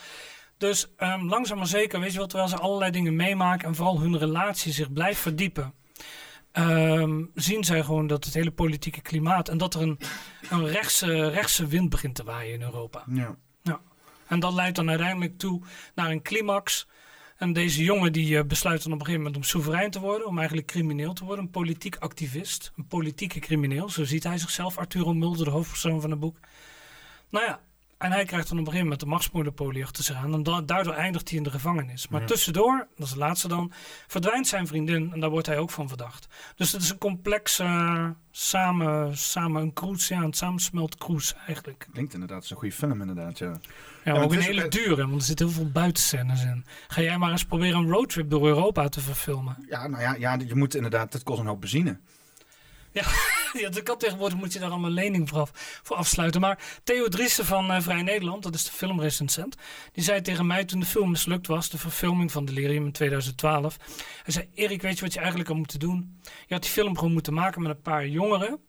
Dus 0.59 0.87
um, 0.99 1.29
langzaam 1.29 1.59
maar 1.59 1.67
zeker, 1.67 2.01
weet 2.01 2.13
je 2.13 2.19
wel, 2.19 2.27
terwijl 2.27 2.49
ze 2.49 2.57
allerlei 2.57 2.91
dingen 2.91 3.17
meemaken 3.17 3.69
en 3.69 3.75
vooral 3.75 4.01
hun 4.01 4.19
relatie 4.19 4.73
zich 4.73 4.93
blijft 4.93 5.21
verdiepen. 5.21 5.75
Um, 6.61 7.31
zien 7.35 7.65
zij 7.65 7.83
gewoon 7.83 8.07
dat 8.07 8.25
het 8.25 8.35
hele 8.35 8.51
politieke 8.51 9.01
klimaat 9.01 9.49
en 9.49 9.59
dat 9.59 9.75
er 9.75 9.81
een, 9.83 9.99
een 10.51 10.67
rechtse, 10.67 11.29
rechtse 11.29 11.67
wind 11.67 11.91
begint 11.91 12.15
te 12.15 12.25
waaien 12.25 12.55
in 12.55 12.63
Europa. 12.63 13.05
Ja. 13.13 13.37
ja. 13.63 13.81
En 14.27 14.41
dat 14.41 14.53
leidt 14.53 14.77
dan 14.77 14.89
uiteindelijk 14.89 15.39
toe 15.39 15.63
naar 15.95 16.11
een 16.11 16.23
climax. 16.23 16.89
En 17.37 17.53
deze 17.53 17.85
jongen 17.85 18.13
die 18.13 18.31
uh, 18.31 18.43
besluit 18.43 18.83
dan 18.83 18.93
op 18.93 18.99
een 18.99 19.07
gegeven 19.07 19.25
moment 19.25 19.37
om 19.37 19.49
soeverein 19.49 19.91
te 19.91 20.01
worden, 20.01 20.27
om 20.27 20.39
eigenlijk 20.39 20.67
crimineel 20.67 21.13
te 21.13 21.25
worden, 21.25 21.45
een 21.45 21.51
politiek 21.51 21.97
activist, 21.97 22.73
een 22.77 22.87
politieke 22.87 23.39
crimineel, 23.39 23.89
zo 23.89 24.05
ziet 24.05 24.25
hij 24.25 24.39
zichzelf, 24.39 24.79
Arturo 24.79 25.15
Mulder, 25.15 25.45
de 25.45 25.51
hoofdpersoon 25.51 26.01
van 26.01 26.11
het 26.11 26.21
boek. 26.21 26.39
Nou 27.31 27.45
ja, 27.45 27.61
en 28.01 28.13
hij 28.13 28.25
krijgt 28.25 28.49
dan 28.49 28.59
op 28.59 28.65
een 28.67 28.73
gegeven 28.73 28.83
moment 28.83 29.01
de 29.01 29.07
machtsmonopolie 29.07 29.85
achter 29.85 30.05
zich 30.05 30.17
aan. 30.17 30.35
En 30.35 30.43
da 30.43 30.61
daardoor 30.61 30.95
eindigt 30.95 31.29
hij 31.29 31.39
in 31.39 31.45
de 31.45 31.51
gevangenis. 31.51 32.09
Maar 32.09 32.21
Ja. 32.21 32.27
tussendoor, 32.27 32.87
dat 32.97 33.07
is 33.07 33.13
de 33.13 33.19
laatste 33.19 33.49
dan, 33.49 33.73
verdwijnt 34.07 34.47
zijn 34.47 34.67
vriendin. 34.67 35.13
En 35.13 35.21
daar 35.21 35.31
wordt 35.31 35.47
hij 35.47 35.59
ook 35.59 35.71
van 35.71 35.89
verdacht. 35.89 36.27
Dus 36.57 36.73
het 36.73 36.83
is 36.83 36.91
een 36.91 36.99
complex, 36.99 37.59
eh, 37.59 38.09
samen, 38.31 39.17
samen 39.17 39.63
een 39.63 39.73
cruise, 39.73 40.15
ja, 40.15 40.21
een 40.21 40.33
samensmelt 40.33 40.97
cruise 40.97 41.35
eigenlijk. 41.47 41.87
Klinkt 41.93 42.13
inderdaad 42.15 42.39
als 42.41 42.51
een 42.51 42.57
goede 42.57 42.75
film, 42.75 43.01
inderdaad, 43.01 43.39
ja. 43.39 43.61
Ja, 44.05 44.13
maar 44.13 44.23
ook 44.23 44.33
een 44.33 44.39
is- 44.39 44.47
hele 44.47 44.69
dure, 44.69 45.07
want 45.09 45.21
er 45.21 45.27
zitten 45.27 45.47
heel 45.47 45.55
veel 45.55 45.71
buitenscènes 45.71 46.43
in. 46.45 46.65
Ga 46.89 47.01
jij 47.03 47.19
maar 47.19 47.31
eens 47.31 47.45
proberen 47.45 47.79
een 47.79 47.91
roadtrip 47.91 48.31
door 48.31 48.47
Europa 48.47 48.89
te 48.89 49.01
verfilmen. 49.01 49.57
Ja, 49.69 49.87
nou 49.87 50.03
ja, 50.03 50.15
ja, 50.19 50.39
je 50.47 50.55
moet 50.55 50.75
inderdaad, 50.75 51.13
dat 51.13 51.23
kost 51.23 51.41
een 51.41 51.47
hoop 51.47 51.61
benzine. 51.61 51.99
Ja, 52.93 53.03
dat 53.71 53.83
kan 53.83 53.99
tegenwoordig 53.99 54.39
moet 54.39 54.53
je 54.53 54.59
daar 54.59 54.71
allemaal 54.71 54.91
lening 54.91 55.29
voor, 55.29 55.51
voor 55.83 55.97
afsluiten. 55.97 56.41
Maar 56.41 56.81
Theo 56.85 57.09
Driessen 57.09 57.45
van 57.45 57.71
eh, 57.71 57.81
Vrij 57.81 58.03
Nederland, 58.03 58.43
dat 58.43 58.55
is 58.55 58.65
de 58.65 58.73
filmrecensent, 58.73 59.57
die 59.93 60.05
zei 60.05 60.21
tegen 60.21 60.47
mij 60.47 60.65
toen 60.65 60.81
de 60.81 60.87
film 60.87 61.11
mislukt 61.11 61.47
was, 61.47 61.71
de 61.71 61.79
verfilming 61.79 62.33
van 62.33 62.45
Delirium 62.45 62.85
in 62.85 62.93
2012. 62.93 63.77
Hij 64.23 64.33
zei, 64.33 64.49
Erik, 64.55 64.83
weet 64.83 64.99
je 64.99 65.05
wat 65.05 65.13
je 65.13 65.19
eigenlijk 65.19 65.49
had 65.49 65.59
moeten 65.59 65.79
doen? 65.79 66.21
Je 66.23 66.55
had 66.55 66.63
die 66.63 66.71
film 66.71 66.97
gewoon 66.99 67.13
moeten 67.13 67.35
maken 67.35 67.63
met 67.63 67.71
een 67.71 67.83
paar 67.83 68.07
jongeren. 68.07 68.61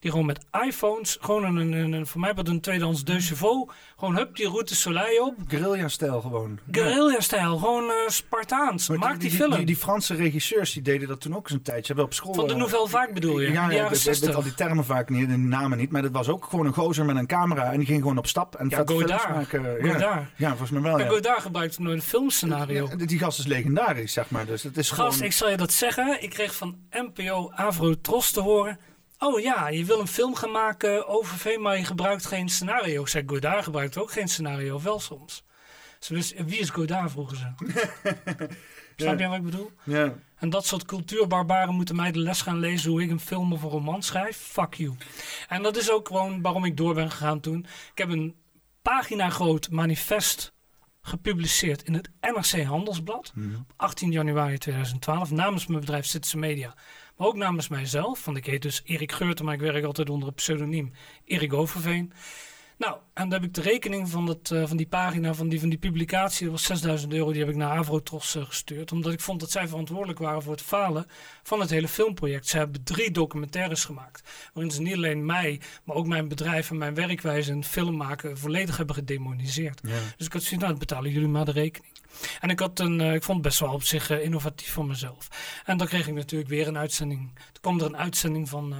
Die 0.00 0.10
gewoon 0.10 0.26
met 0.26 0.44
iPhones, 0.66 1.16
gewoon 1.20 1.44
een, 1.44 1.56
een, 1.72 1.92
een, 1.92 2.06
voor 2.06 2.20
mij 2.20 2.34
wat 2.34 2.48
een 2.48 2.60
tweedehands 2.60 3.04
De 3.04 3.20
Chevaux, 3.20 3.72
gewoon 3.96 4.16
hup 4.16 4.36
die 4.36 4.48
route 4.48 4.74
Soleil 4.76 5.26
op. 5.26 5.34
Guerrilla-stijl 5.48 6.20
gewoon. 6.20 6.58
Ja. 6.72 6.82
Guerrilla-stijl, 6.82 7.58
gewoon 7.58 7.84
eh, 7.90 7.94
Spartaans. 8.08 8.88
Maar 8.88 8.98
Maak 8.98 9.20
die, 9.20 9.28
die, 9.28 9.38
film. 9.38 9.54
Die, 9.56 9.66
die 9.66 9.76
Franse 9.76 10.14
regisseurs 10.14 10.72
die 10.72 10.82
deden 10.82 11.08
dat 11.08 11.20
toen 11.20 11.36
ook 11.36 11.44
eens 11.44 11.52
een 11.52 11.62
tijdje. 11.62 11.86
Hebben 11.86 12.04
op 12.04 12.14
school. 12.14 12.34
van 12.34 12.46
de 12.46 12.52
eh, 12.52 12.58
Nouvelle 12.58 12.88
Vague 12.88 13.12
bedoel 13.12 13.40
je? 13.40 13.52
Ja, 13.52 13.52
ja 13.52 13.62
ik 13.64 13.70
weet- 13.70 13.82
ik 13.82 13.88
weet 13.88 13.98
60. 14.00 14.34
al 14.34 14.42
die 14.42 14.54
termen 14.54 14.84
vaak 14.84 15.08
niet, 15.08 15.28
de 15.28 15.36
namen 15.36 15.78
niet. 15.78 15.90
Maar 15.90 16.02
dat 16.02 16.12
was 16.12 16.28
ook 16.28 16.44
gewoon 16.44 16.66
een 16.66 16.72
gozer 16.72 17.04
met 17.04 17.16
een 17.16 17.26
camera. 17.26 17.72
En 17.72 17.78
die 17.78 17.86
ging 17.86 18.00
gewoon 18.02 18.18
op 18.18 18.26
stap 18.26 18.54
en 18.54 18.68
Ja, 18.68 18.82
Godard. 18.86 19.28
maken. 19.28 19.62
Ja. 19.62 19.92
Godard. 19.92 20.24
ja, 20.36 20.48
volgens 20.48 20.70
mij 20.70 20.80
wel. 20.82 20.98
Ja, 20.98 21.04
Ja. 21.04 21.10
Godard 21.10 21.40
gebruikte 21.42 21.82
nooit 21.82 21.96
een 21.96 22.02
filmscenario. 22.02 22.88
Ja, 22.98 23.06
die 23.06 23.18
gast 23.18 23.38
is 23.38 23.46
legendarisch, 23.46 24.12
zeg 24.12 24.30
maar. 24.30 24.46
Dus 24.46 24.62
het 24.62 24.76
is 24.76 24.90
Gast, 24.90 25.12
gewoon... 25.12 25.26
ik 25.26 25.32
zal 25.32 25.50
je 25.50 25.56
dat 25.56 25.72
zeggen. 25.72 26.22
Ik 26.22 26.30
kreeg 26.30 26.54
van 26.54 26.76
NPO 26.90 27.50
Avro 27.54 27.94
Tros 28.00 28.30
te 28.30 28.40
horen. 28.40 28.78
Oh 29.18 29.40
ja, 29.40 29.68
je 29.68 29.84
wil 29.84 30.00
een 30.00 30.06
film 30.06 30.34
gaan 30.34 30.50
maken 30.50 31.08
over 31.08 31.38
Veen, 31.38 31.60
maar 31.60 31.78
je 31.78 31.84
gebruikt 31.84 32.26
geen 32.26 32.48
scenario. 32.48 33.06
Zei, 33.06 33.24
Godard 33.26 33.64
gebruikt 33.64 33.98
ook 33.98 34.12
geen 34.12 34.28
scenario, 34.28 34.80
wel 34.80 35.00
soms. 35.00 35.44
Dus, 36.08 36.32
wie 36.32 36.58
is 36.58 36.70
Godard, 36.70 37.10
vroegen 37.10 37.36
ze. 37.36 37.52
Snap 38.96 39.18
je 39.18 39.26
wat 39.26 39.36
ik 39.36 39.42
bedoel? 39.42 39.70
Ja. 39.84 40.14
En 40.38 40.50
dat 40.50 40.66
soort 40.66 40.84
cultuurbarbaren 40.84 41.74
moeten 41.74 41.96
mij 41.96 42.12
de 42.12 42.18
les 42.18 42.42
gaan 42.42 42.58
lezen 42.58 42.90
hoe 42.90 43.02
ik 43.02 43.10
een 43.10 43.20
film 43.20 43.52
of 43.52 43.62
een 43.62 43.68
roman 43.68 44.02
schrijf. 44.02 44.36
Fuck 44.36 44.74
you. 44.74 44.96
En 45.48 45.62
dat 45.62 45.76
is 45.76 45.90
ook 45.90 46.06
gewoon 46.06 46.42
waarom 46.42 46.64
ik 46.64 46.76
door 46.76 46.94
ben 46.94 47.10
gegaan 47.10 47.40
toen. 47.40 47.66
Ik 47.92 47.98
heb 47.98 48.08
een 48.08 48.34
pagina 48.82 49.30
groot 49.30 49.70
manifest 49.70 50.52
gepubliceerd 51.02 51.82
in 51.82 51.94
het 51.94 52.10
NRC 52.20 52.64
Handelsblad. 52.64 53.32
Mhm. 53.34 53.56
18 53.76 54.12
januari 54.12 54.58
2012 54.58 55.30
namens 55.30 55.66
mijn 55.66 55.80
bedrijf 55.80 56.06
Citizen 56.06 56.38
Media. 56.38 56.74
Maar 57.18 57.26
ook 57.26 57.36
namens 57.36 57.68
mijzelf, 57.68 58.24
want 58.24 58.36
ik 58.36 58.46
heet 58.46 58.62
dus 58.62 58.82
Erik 58.84 59.12
Geurten, 59.12 59.44
maar 59.44 59.54
ik 59.54 59.60
werk 59.60 59.84
altijd 59.84 60.10
onder 60.10 60.28
het 60.28 60.36
pseudoniem 60.36 60.92
Erik 61.24 61.52
Overveen. 61.52 62.12
Nou, 62.78 62.96
en 63.14 63.28
dan 63.28 63.32
heb 63.32 63.42
ik 63.42 63.54
de 63.54 63.60
rekening 63.60 64.08
van, 64.08 64.26
dat, 64.26 64.52
van 64.64 64.76
die 64.76 64.86
pagina, 64.86 65.34
van 65.34 65.48
die, 65.48 65.60
van 65.60 65.68
die 65.68 65.78
publicatie, 65.78 66.42
dat 66.44 66.52
was 66.52 66.64
6000 66.64 67.12
euro, 67.12 67.30
die 67.30 67.40
heb 67.40 67.50
ik 67.50 67.56
naar 67.56 67.78
Avrotros 67.78 68.36
gestuurd. 68.40 68.92
Omdat 68.92 69.12
ik 69.12 69.20
vond 69.20 69.40
dat 69.40 69.50
zij 69.50 69.68
verantwoordelijk 69.68 70.18
waren 70.18 70.42
voor 70.42 70.52
het 70.52 70.62
falen 70.62 71.06
van 71.42 71.60
het 71.60 71.70
hele 71.70 71.88
filmproject. 71.88 72.46
Ze 72.46 72.56
hebben 72.56 72.84
drie 72.84 73.10
documentaires 73.10 73.84
gemaakt, 73.84 74.50
waarin 74.52 74.72
ze 74.72 74.82
niet 74.82 74.94
alleen 74.94 75.26
mij, 75.26 75.60
maar 75.84 75.96
ook 75.96 76.06
mijn 76.06 76.28
bedrijf 76.28 76.70
en 76.70 76.78
mijn 76.78 76.94
werkwijze 76.94 77.52
en 77.52 77.64
film 77.64 77.96
maken 77.96 78.38
volledig 78.38 78.76
hebben 78.76 78.94
gedemoniseerd. 78.94 79.80
Dus 80.16 80.26
ik 80.26 80.32
had 80.32 80.42
zoiets, 80.42 80.66
nou, 80.66 80.78
betalen 80.78 81.10
jullie 81.10 81.28
maar 81.28 81.44
de 81.44 81.52
rekening. 81.52 81.97
En 82.40 82.50
ik, 82.50 82.58
had 82.58 82.78
een, 82.78 83.00
ik 83.00 83.22
vond 83.22 83.38
het 83.38 83.46
best 83.46 83.60
wel 83.60 83.72
op 83.72 83.82
zich 83.82 84.10
innovatief 84.10 84.72
van 84.72 84.86
mezelf. 84.86 85.28
En 85.64 85.76
dan 85.76 85.86
kreeg 85.86 86.06
ik 86.06 86.14
natuurlijk 86.14 86.50
weer 86.50 86.68
een 86.68 86.78
uitzending. 86.78 87.30
Toen 87.34 87.60
kwam 87.60 87.78
er 87.80 87.86
een 87.86 87.96
uitzending 87.96 88.48
van 88.48 88.74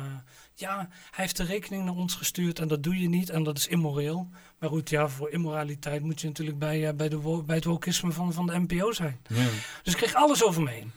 ja, 0.59 0.77
hij 1.11 1.25
heeft 1.25 1.37
de 1.37 1.45
rekening 1.45 1.85
naar 1.85 1.95
ons 1.95 2.15
gestuurd 2.15 2.59
en 2.59 2.69
dat 2.69 2.83
doe 2.83 3.01
je 3.01 3.09
niet 3.09 3.31
en 3.31 3.43
dat 3.43 3.57
is 3.57 3.67
immoreel. 3.67 4.29
Maar 4.59 4.69
goed, 4.69 4.91
ja, 4.91 5.09
voor 5.09 5.31
immoraliteit 5.31 6.03
moet 6.03 6.21
je 6.21 6.27
natuurlijk 6.27 6.59
bij, 6.59 6.89
uh, 6.89 6.93
bij, 6.93 7.09
de, 7.09 7.43
bij 7.47 7.57
het 7.57 7.65
wokisme 7.65 8.13
van, 8.13 8.33
van 8.33 8.47
de 8.47 8.59
NPO 8.59 8.93
zijn. 8.93 9.21
Ja. 9.27 9.47
Dus 9.83 9.93
ik 9.93 9.99
kreeg 9.99 10.15
alles 10.15 10.45
over 10.45 10.63
me 10.63 10.71
heen. 10.71 10.93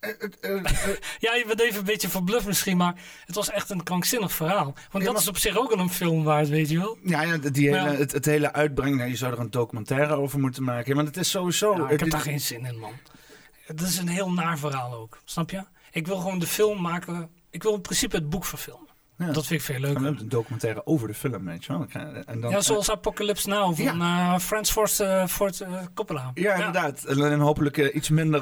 Uh, 0.00 0.10
uh, 0.50 0.64
ja, 1.18 1.34
je 1.34 1.44
bent 1.46 1.60
even 1.60 1.78
een 1.78 1.84
beetje 1.84 2.08
verbluft 2.08 2.46
misschien, 2.46 2.76
maar 2.76 2.94
het 3.26 3.34
was 3.34 3.50
echt 3.50 3.70
een 3.70 3.82
krankzinnig 3.82 4.32
verhaal. 4.32 4.74
Want 4.90 5.04
dat 5.04 5.18
is 5.18 5.28
op 5.28 5.36
zich 5.36 5.56
ook 5.56 5.72
al 5.72 5.78
een 5.78 5.90
film 5.90 6.24
waard, 6.24 6.48
weet 6.48 6.68
je 6.68 6.78
wel. 6.78 6.98
Ja, 7.02 7.22
ja 7.22 7.36
die 7.36 7.68
hele, 7.68 7.96
het, 7.96 8.12
het, 8.12 8.24
hele 8.24 8.52
uitbrengen, 8.52 8.96
nou, 8.96 9.10
je 9.10 9.16
zou 9.16 9.32
er 9.32 9.38
een 9.38 9.50
documentaire 9.50 10.14
over 10.14 10.38
moeten 10.38 10.62
maken. 10.62 10.94
Want 10.94 11.08
het 11.08 11.16
is 11.16 11.30
sowieso... 11.30 11.76
Ja, 11.76 11.88
ik 11.88 12.00
heb 12.00 12.10
daar 12.10 12.20
geen 12.20 12.40
zin 12.40 12.66
in, 12.66 12.78
man. 12.78 12.92
Het 13.66 13.80
is 13.80 13.98
een 13.98 14.08
heel 14.08 14.32
naar 14.32 14.58
verhaal 14.58 14.94
ook, 14.94 15.18
snap 15.24 15.50
je? 15.50 15.64
Ik 15.90 16.06
wil 16.06 16.16
gewoon 16.16 16.38
de 16.38 16.46
film 16.46 16.80
maken 16.80 17.30
ik 17.50 17.62
wil 17.62 17.74
in 17.74 17.80
principe 17.80 18.16
het 18.16 18.30
boek 18.30 18.44
verfilmen. 18.44 18.87
Ja. 19.18 19.32
Dat 19.32 19.46
vind 19.46 19.60
ik 19.60 19.66
veel 19.66 19.78
leuker. 19.80 20.04
Een 20.04 20.28
documentaire 20.28 20.86
over 20.86 21.08
de 21.08 21.14
film, 21.14 21.44
weet 21.44 21.64
je 21.64 21.72
wel. 21.72 21.86
En 22.26 22.40
dan, 22.40 22.50
ja, 22.50 22.60
zoals 22.60 22.90
Apocalypse 22.90 23.48
Now 23.48 23.76
van 23.76 23.98
ja. 23.98 24.34
uh, 24.34 24.38
Frans 24.38 24.70
Ford, 24.70 24.98
uh, 25.00 25.26
Ford 25.26 25.60
uh, 25.60 25.68
Coppola. 25.94 26.30
Ja, 26.34 26.54
inderdaad. 26.54 27.04
En 27.04 27.40
hopelijk 27.40 27.76
iets 27.76 28.08
minder 28.08 28.40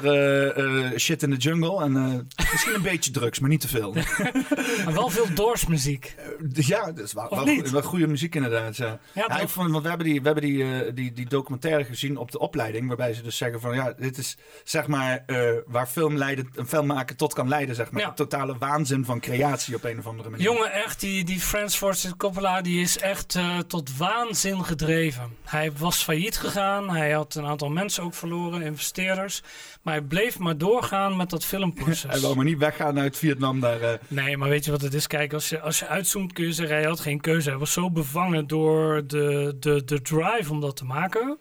shit 0.99 1.23
in 1.23 1.29
de 1.29 1.35
jungle. 1.35 1.83
En 1.83 1.91
misschien 2.51 2.75
een 2.75 2.81
beetje 2.81 3.11
drugs, 3.11 3.39
maar 3.39 3.49
niet 3.49 3.61
te 3.61 3.67
veel. 3.67 3.93
maar 4.85 4.93
wel 4.93 5.09
veel 5.09 5.33
Doors 5.33 5.65
muziek. 5.65 6.15
ja, 6.51 6.85
dat 6.85 6.99
is 7.05 7.13
wel, 7.13 7.29
wel, 7.29 7.71
wel, 7.71 7.81
goede 7.81 8.07
muziek 8.07 8.35
inderdaad. 8.35 8.77
Ja. 8.77 8.99
Ja, 9.13 9.39
ik 9.39 9.49
vond, 9.49 9.71
want 9.71 9.83
we 9.83 9.89
hebben, 9.89 10.07
die, 10.07 10.19
we 10.21 10.25
hebben 10.25 10.43
die, 10.43 10.93
die, 10.93 11.13
die 11.13 11.27
documentaire 11.27 11.83
gezien 11.83 12.17
op 12.17 12.31
de 12.31 12.39
opleiding. 12.39 12.87
Waarbij 12.87 13.13
ze 13.13 13.21
dus 13.21 13.37
zeggen 13.37 13.59
van 13.59 13.75
ja, 13.75 13.93
dit 13.97 14.17
is 14.17 14.37
zeg 14.63 14.87
maar 14.87 15.23
waar 15.67 15.87
film 15.87 16.17
leiden, 16.17 16.49
een 16.55 16.67
film 16.67 16.85
maken 16.85 17.15
tot 17.17 17.33
kan 17.33 17.47
leiden. 17.47 17.75
Zeg 17.75 17.91
maar. 17.91 18.13
Totale 18.13 18.57
waanzin 18.57 19.05
van 19.05 19.19
creatie 19.19 19.75
op 19.75 19.83
een 19.83 19.99
of 19.99 20.07
andere 20.07 20.29
manier. 20.29 20.45
Jongen, 20.45 20.66
echt, 20.71 20.99
die, 20.99 21.23
die 21.23 21.39
Frans 21.39 21.75
Ford 21.75 22.13
Coppola 22.17 22.61
die 22.61 22.81
is 22.81 22.97
echt 22.97 23.35
uh, 23.35 23.59
tot 23.59 23.97
waanzin 23.97 24.65
gedreven. 24.65 25.35
Hij 25.43 25.71
was 25.71 26.03
failliet 26.03 26.37
gegaan. 26.37 26.89
Hij 26.89 27.11
had 27.11 27.35
een 27.35 27.45
aantal 27.45 27.69
mensen 27.69 28.03
ook 28.03 28.13
verloren, 28.13 28.61
investeerders. 28.61 29.41
Maar 29.81 29.93
hij 29.93 30.03
bleef 30.03 30.39
maar 30.39 30.57
doorgaan 30.57 31.17
met 31.17 31.29
dat 31.29 31.45
filmproces. 31.45 32.11
hij 32.11 32.19
wou 32.19 32.35
maar 32.35 32.45
niet 32.45 32.57
weggaan 32.57 32.99
uit 32.99 33.17
Vietnam 33.17 33.59
daar. 33.59 33.81
Uh... 33.81 33.89
Nee, 34.07 34.37
maar 34.37 34.49
weet 34.49 34.65
je 34.65 34.71
wat 34.71 34.81
het 34.81 34.93
is? 34.93 35.07
Kijk, 35.07 35.33
als 35.33 35.49
je, 35.49 35.59
als 35.59 35.79
je 35.79 35.87
uitzoomt 35.87 36.33
kun 36.33 36.45
je 36.45 36.53
zeggen, 36.53 36.75
hij 36.75 36.85
had 36.85 36.99
geen 36.99 37.21
keuze. 37.21 37.49
Hij 37.49 37.59
was 37.59 37.71
zo 37.71 37.91
bevangen 37.91 38.47
door 38.47 39.07
de, 39.07 39.55
de, 39.59 39.83
de 39.83 40.01
drive 40.01 40.51
om 40.51 40.61
dat 40.61 40.75
te 40.75 40.85
maken. 40.85 41.37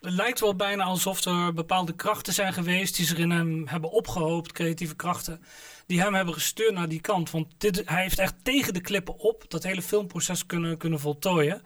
Het 0.00 0.12
lijkt 0.12 0.40
wel 0.40 0.56
bijna 0.56 0.84
alsof 0.84 1.24
er 1.24 1.52
bepaalde 1.52 1.94
krachten 1.94 2.32
zijn 2.32 2.52
geweest 2.52 2.96
die 2.96 3.06
zich 3.06 3.18
in 3.18 3.30
hem 3.30 3.68
hebben 3.68 3.90
opgehoopt, 3.90 4.52
creatieve 4.52 4.96
krachten 4.96 5.42
die 5.88 6.00
hem 6.00 6.14
hebben 6.14 6.34
gestuurd 6.34 6.74
naar 6.74 6.88
die 6.88 7.00
kant. 7.00 7.30
Want 7.30 7.54
dit, 7.58 7.82
hij 7.84 8.02
heeft 8.02 8.18
echt 8.18 8.34
tegen 8.42 8.74
de 8.74 8.80
klippen 8.80 9.18
op 9.18 9.44
dat 9.48 9.62
hele 9.62 9.82
filmproces 9.82 10.46
kunnen, 10.46 10.76
kunnen 10.76 11.00
voltooien. 11.00 11.62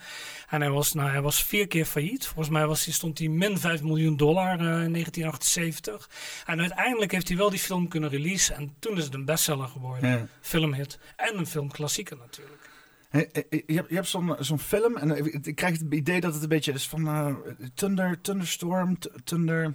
En 0.48 0.60
hij 0.60 0.70
was, 0.70 0.92
nou, 0.92 1.10
hij 1.10 1.22
was 1.22 1.44
vier 1.44 1.66
keer 1.66 1.84
failliet. 1.84 2.26
Volgens 2.26 2.48
mij 2.48 2.66
was, 2.66 2.92
stond 2.92 3.18
hij 3.18 3.28
min 3.28 3.58
5 3.58 3.82
miljoen 3.82 4.16
dollar 4.16 4.52
uh, 4.52 4.84
in 4.84 4.92
1978. 4.92 6.10
En 6.46 6.60
uiteindelijk 6.60 7.12
heeft 7.12 7.28
hij 7.28 7.36
wel 7.36 7.50
die 7.50 7.58
film 7.58 7.88
kunnen 7.88 8.10
releasen. 8.10 8.56
En 8.56 8.74
toen 8.78 8.96
is 8.96 9.04
het 9.04 9.14
een 9.14 9.24
bestseller 9.24 9.68
geworden. 9.68 10.30
Filmhit. 10.40 10.98
En 11.16 11.38
een 11.38 11.46
filmklassieker 11.46 12.16
natuurlijk. 12.16 12.70
Hey, 13.08 13.30
je 13.50 13.74
hebt, 13.74 13.88
je 13.88 13.94
hebt 13.94 14.08
zo'n 14.08 14.36
zo'n 14.38 14.58
film 14.58 14.96
en 14.96 15.24
ik 15.42 15.54
krijg 15.54 15.78
het 15.78 15.94
idee 15.94 16.20
dat 16.20 16.34
het 16.34 16.42
een 16.42 16.48
beetje 16.48 16.72
is 16.72 16.88
van 16.88 17.06
uh, 17.06 17.34
Thunder, 17.74 18.20
Thunderstorm, 18.20 18.98
Thunder... 19.24 19.74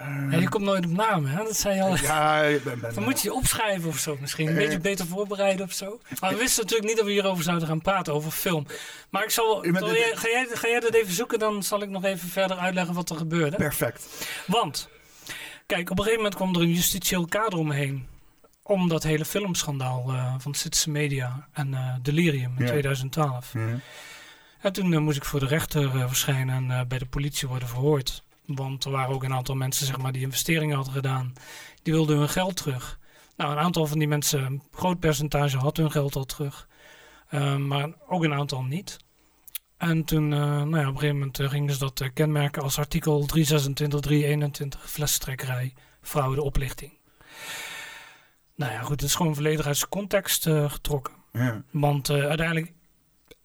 Uh, 0.00 0.40
je 0.40 0.48
komt 0.48 0.64
nooit 0.64 0.84
op 0.84 0.90
naam, 0.90 1.24
hè? 1.24 1.44
Dat 1.44 1.56
zei 1.56 1.74
je 1.74 1.82
al. 1.82 1.96
Ja, 1.96 2.40
ben, 2.64 2.80
ben, 2.80 2.94
Dan 2.94 3.04
moet 3.04 3.20
je 3.20 3.28
je 3.28 3.34
opschrijven 3.34 3.88
of 3.88 3.98
zo 3.98 4.16
misschien. 4.20 4.46
Een 4.46 4.52
uh, 4.52 4.58
beetje 4.58 4.80
beter 4.80 5.06
voorbereiden 5.06 5.66
of 5.66 5.72
zo. 5.72 6.00
Maar 6.20 6.30
we 6.30 6.36
wisten 6.36 6.62
natuurlijk 6.62 6.88
niet 6.88 6.96
dat 6.96 7.06
we 7.06 7.12
hierover 7.12 7.44
zouden 7.44 7.68
gaan 7.68 7.80
praten, 7.80 8.14
over 8.14 8.30
film. 8.30 8.66
Maar 9.10 9.24
ik 9.24 9.30
zal, 9.30 9.60
ga, 9.62 10.28
jij, 10.28 10.46
ga 10.52 10.68
jij 10.68 10.80
dat 10.80 10.94
even 10.94 11.12
zoeken, 11.12 11.38
dan 11.38 11.62
zal 11.62 11.82
ik 11.82 11.88
nog 11.88 12.04
even 12.04 12.28
verder 12.28 12.56
uitleggen 12.56 12.94
wat 12.94 13.10
er 13.10 13.16
gebeurde. 13.16 13.56
Perfect. 13.56 14.06
Want, 14.46 14.88
kijk, 15.66 15.90
op 15.90 15.98
een 15.98 16.04
gegeven 16.04 16.22
moment 16.22 16.34
kwam 16.34 16.54
er 16.54 16.60
een 16.60 16.74
justitieel 16.74 17.26
kader 17.26 17.58
omheen. 17.58 18.08
Om 18.62 18.88
dat 18.88 19.02
hele 19.02 19.24
filmschandaal 19.24 20.04
uh, 20.08 20.34
van 20.38 20.54
Citizen 20.54 20.92
Media 20.92 21.48
en 21.52 21.72
uh, 21.72 21.94
Delirium 22.02 22.54
in 22.56 22.64
ja. 22.64 22.70
2012. 22.70 23.52
Ja. 23.52 23.60
En 24.60 24.72
toen 24.72 25.02
moest 25.02 25.16
ik 25.16 25.24
voor 25.24 25.40
de 25.40 25.46
rechter 25.46 26.08
verschijnen 26.08 26.70
en 26.70 26.88
bij 26.88 26.98
de 26.98 27.06
politie 27.06 27.48
worden 27.48 27.68
verhoord. 27.68 28.22
Want 28.54 28.84
er 28.84 28.90
waren 28.90 29.14
ook 29.14 29.24
een 29.24 29.34
aantal 29.34 29.54
mensen 29.54 29.86
zeg 29.86 29.98
maar, 29.98 30.12
die 30.12 30.22
investeringen 30.22 30.76
hadden 30.76 30.94
gedaan. 30.94 31.32
Die 31.82 31.92
wilden 31.92 32.18
hun 32.18 32.28
geld 32.28 32.56
terug. 32.56 32.98
Nou, 33.36 33.52
een 33.52 33.58
aantal 33.58 33.86
van 33.86 33.98
die 33.98 34.08
mensen, 34.08 34.44
een 34.44 34.62
groot 34.72 35.00
percentage 35.00 35.56
had 35.56 35.76
hun 35.76 35.90
geld 35.90 36.16
al 36.16 36.24
terug. 36.24 36.68
Uh, 37.30 37.56
maar 37.56 37.88
ook 38.08 38.24
een 38.24 38.32
aantal 38.32 38.62
niet. 38.62 38.96
En 39.76 40.04
toen, 40.04 40.32
uh, 40.32 40.38
nou 40.38 40.78
ja, 40.78 40.88
op 40.88 40.94
een 40.94 40.94
gegeven 40.94 41.18
moment 41.18 41.38
uh, 41.38 41.48
gingen 41.48 41.72
ze 41.72 41.78
dat 41.78 42.10
kenmerken 42.14 42.62
als 42.62 42.78
artikel 42.78 43.26
326, 43.26 44.00
321, 44.00 44.90
flesstrekkerij, 44.90 45.74
fraude, 46.00 46.42
oplichting. 46.42 46.92
Nou 48.54 48.72
ja, 48.72 48.80
goed, 48.80 49.00
het 49.00 49.08
is 49.08 49.14
gewoon 49.14 49.34
volledig 49.34 49.66
uit 49.66 49.76
zijn 49.76 49.90
context 49.90 50.42
getrokken. 50.66 51.14
Ja. 51.32 51.62
Want 51.70 52.10
uiteindelijk 52.10 52.72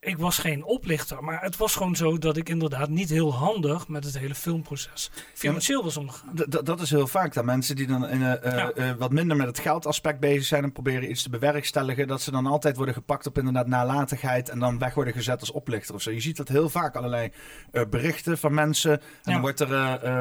ik 0.06 0.18
was 0.18 0.38
geen 0.38 0.64
oplichter, 0.64 1.24
maar 1.24 1.42
het 1.42 1.58
was 1.58 1.76
gewoon 1.76 1.96
zo 1.96 2.18
dat 2.18 2.38
ik 2.38 2.50
inderdaad 2.50 2.90
niet 2.90 3.10
heel 3.10 3.34
handig 3.34 3.88
met 3.88 4.04
het 4.04 4.18
hele 4.18 4.36
filmproces 4.36 5.12
financieel 5.34 5.84
was 5.84 5.98
omgegaan. 5.98 6.36
Dat 6.64 6.82
is 6.82 6.90
heel 6.90 7.08
vaak 7.08 7.34
dat 7.34 7.46
mensen 7.46 7.76
die 7.76 7.88
dan 7.88 8.08
in, 8.08 8.22
uh, 8.22 8.92
wat 8.98 9.12
minder 9.12 9.38
met 9.38 9.48
het 9.48 9.60
geldaspect 9.60 10.20
bezig 10.20 10.44
zijn 10.44 10.64
en 10.64 10.72
proberen 10.72 11.10
iets 11.10 11.24
te 11.24 11.30
bewerkstelligen, 11.30 12.08
dat 12.08 12.22
ze 12.22 12.32
dan 12.32 12.46
altijd 12.46 12.76
worden 12.76 12.94
gepakt 12.94 13.28
op 13.28 13.38
inderdaad 13.38 13.68
nalatigheid 13.68 14.50
en 14.50 14.60
dan 14.60 14.80
weg 14.80 14.94
worden 14.94 15.14
gezet 15.14 15.40
als 15.40 15.52
oplichter 15.52 15.96
of 15.96 16.02
zo. 16.02 16.12
Je 16.12 16.20
ziet 16.20 16.38
dat 16.38 16.48
heel 16.48 16.70
vaak, 16.70 16.96
allerlei 16.96 17.32
berichten 17.90 18.38
van 18.38 18.54
mensen. 18.54 18.92
En 18.92 19.02
ja. 19.24 19.32
dan 19.32 19.42
wordt 19.42 19.60
er, 19.60 19.68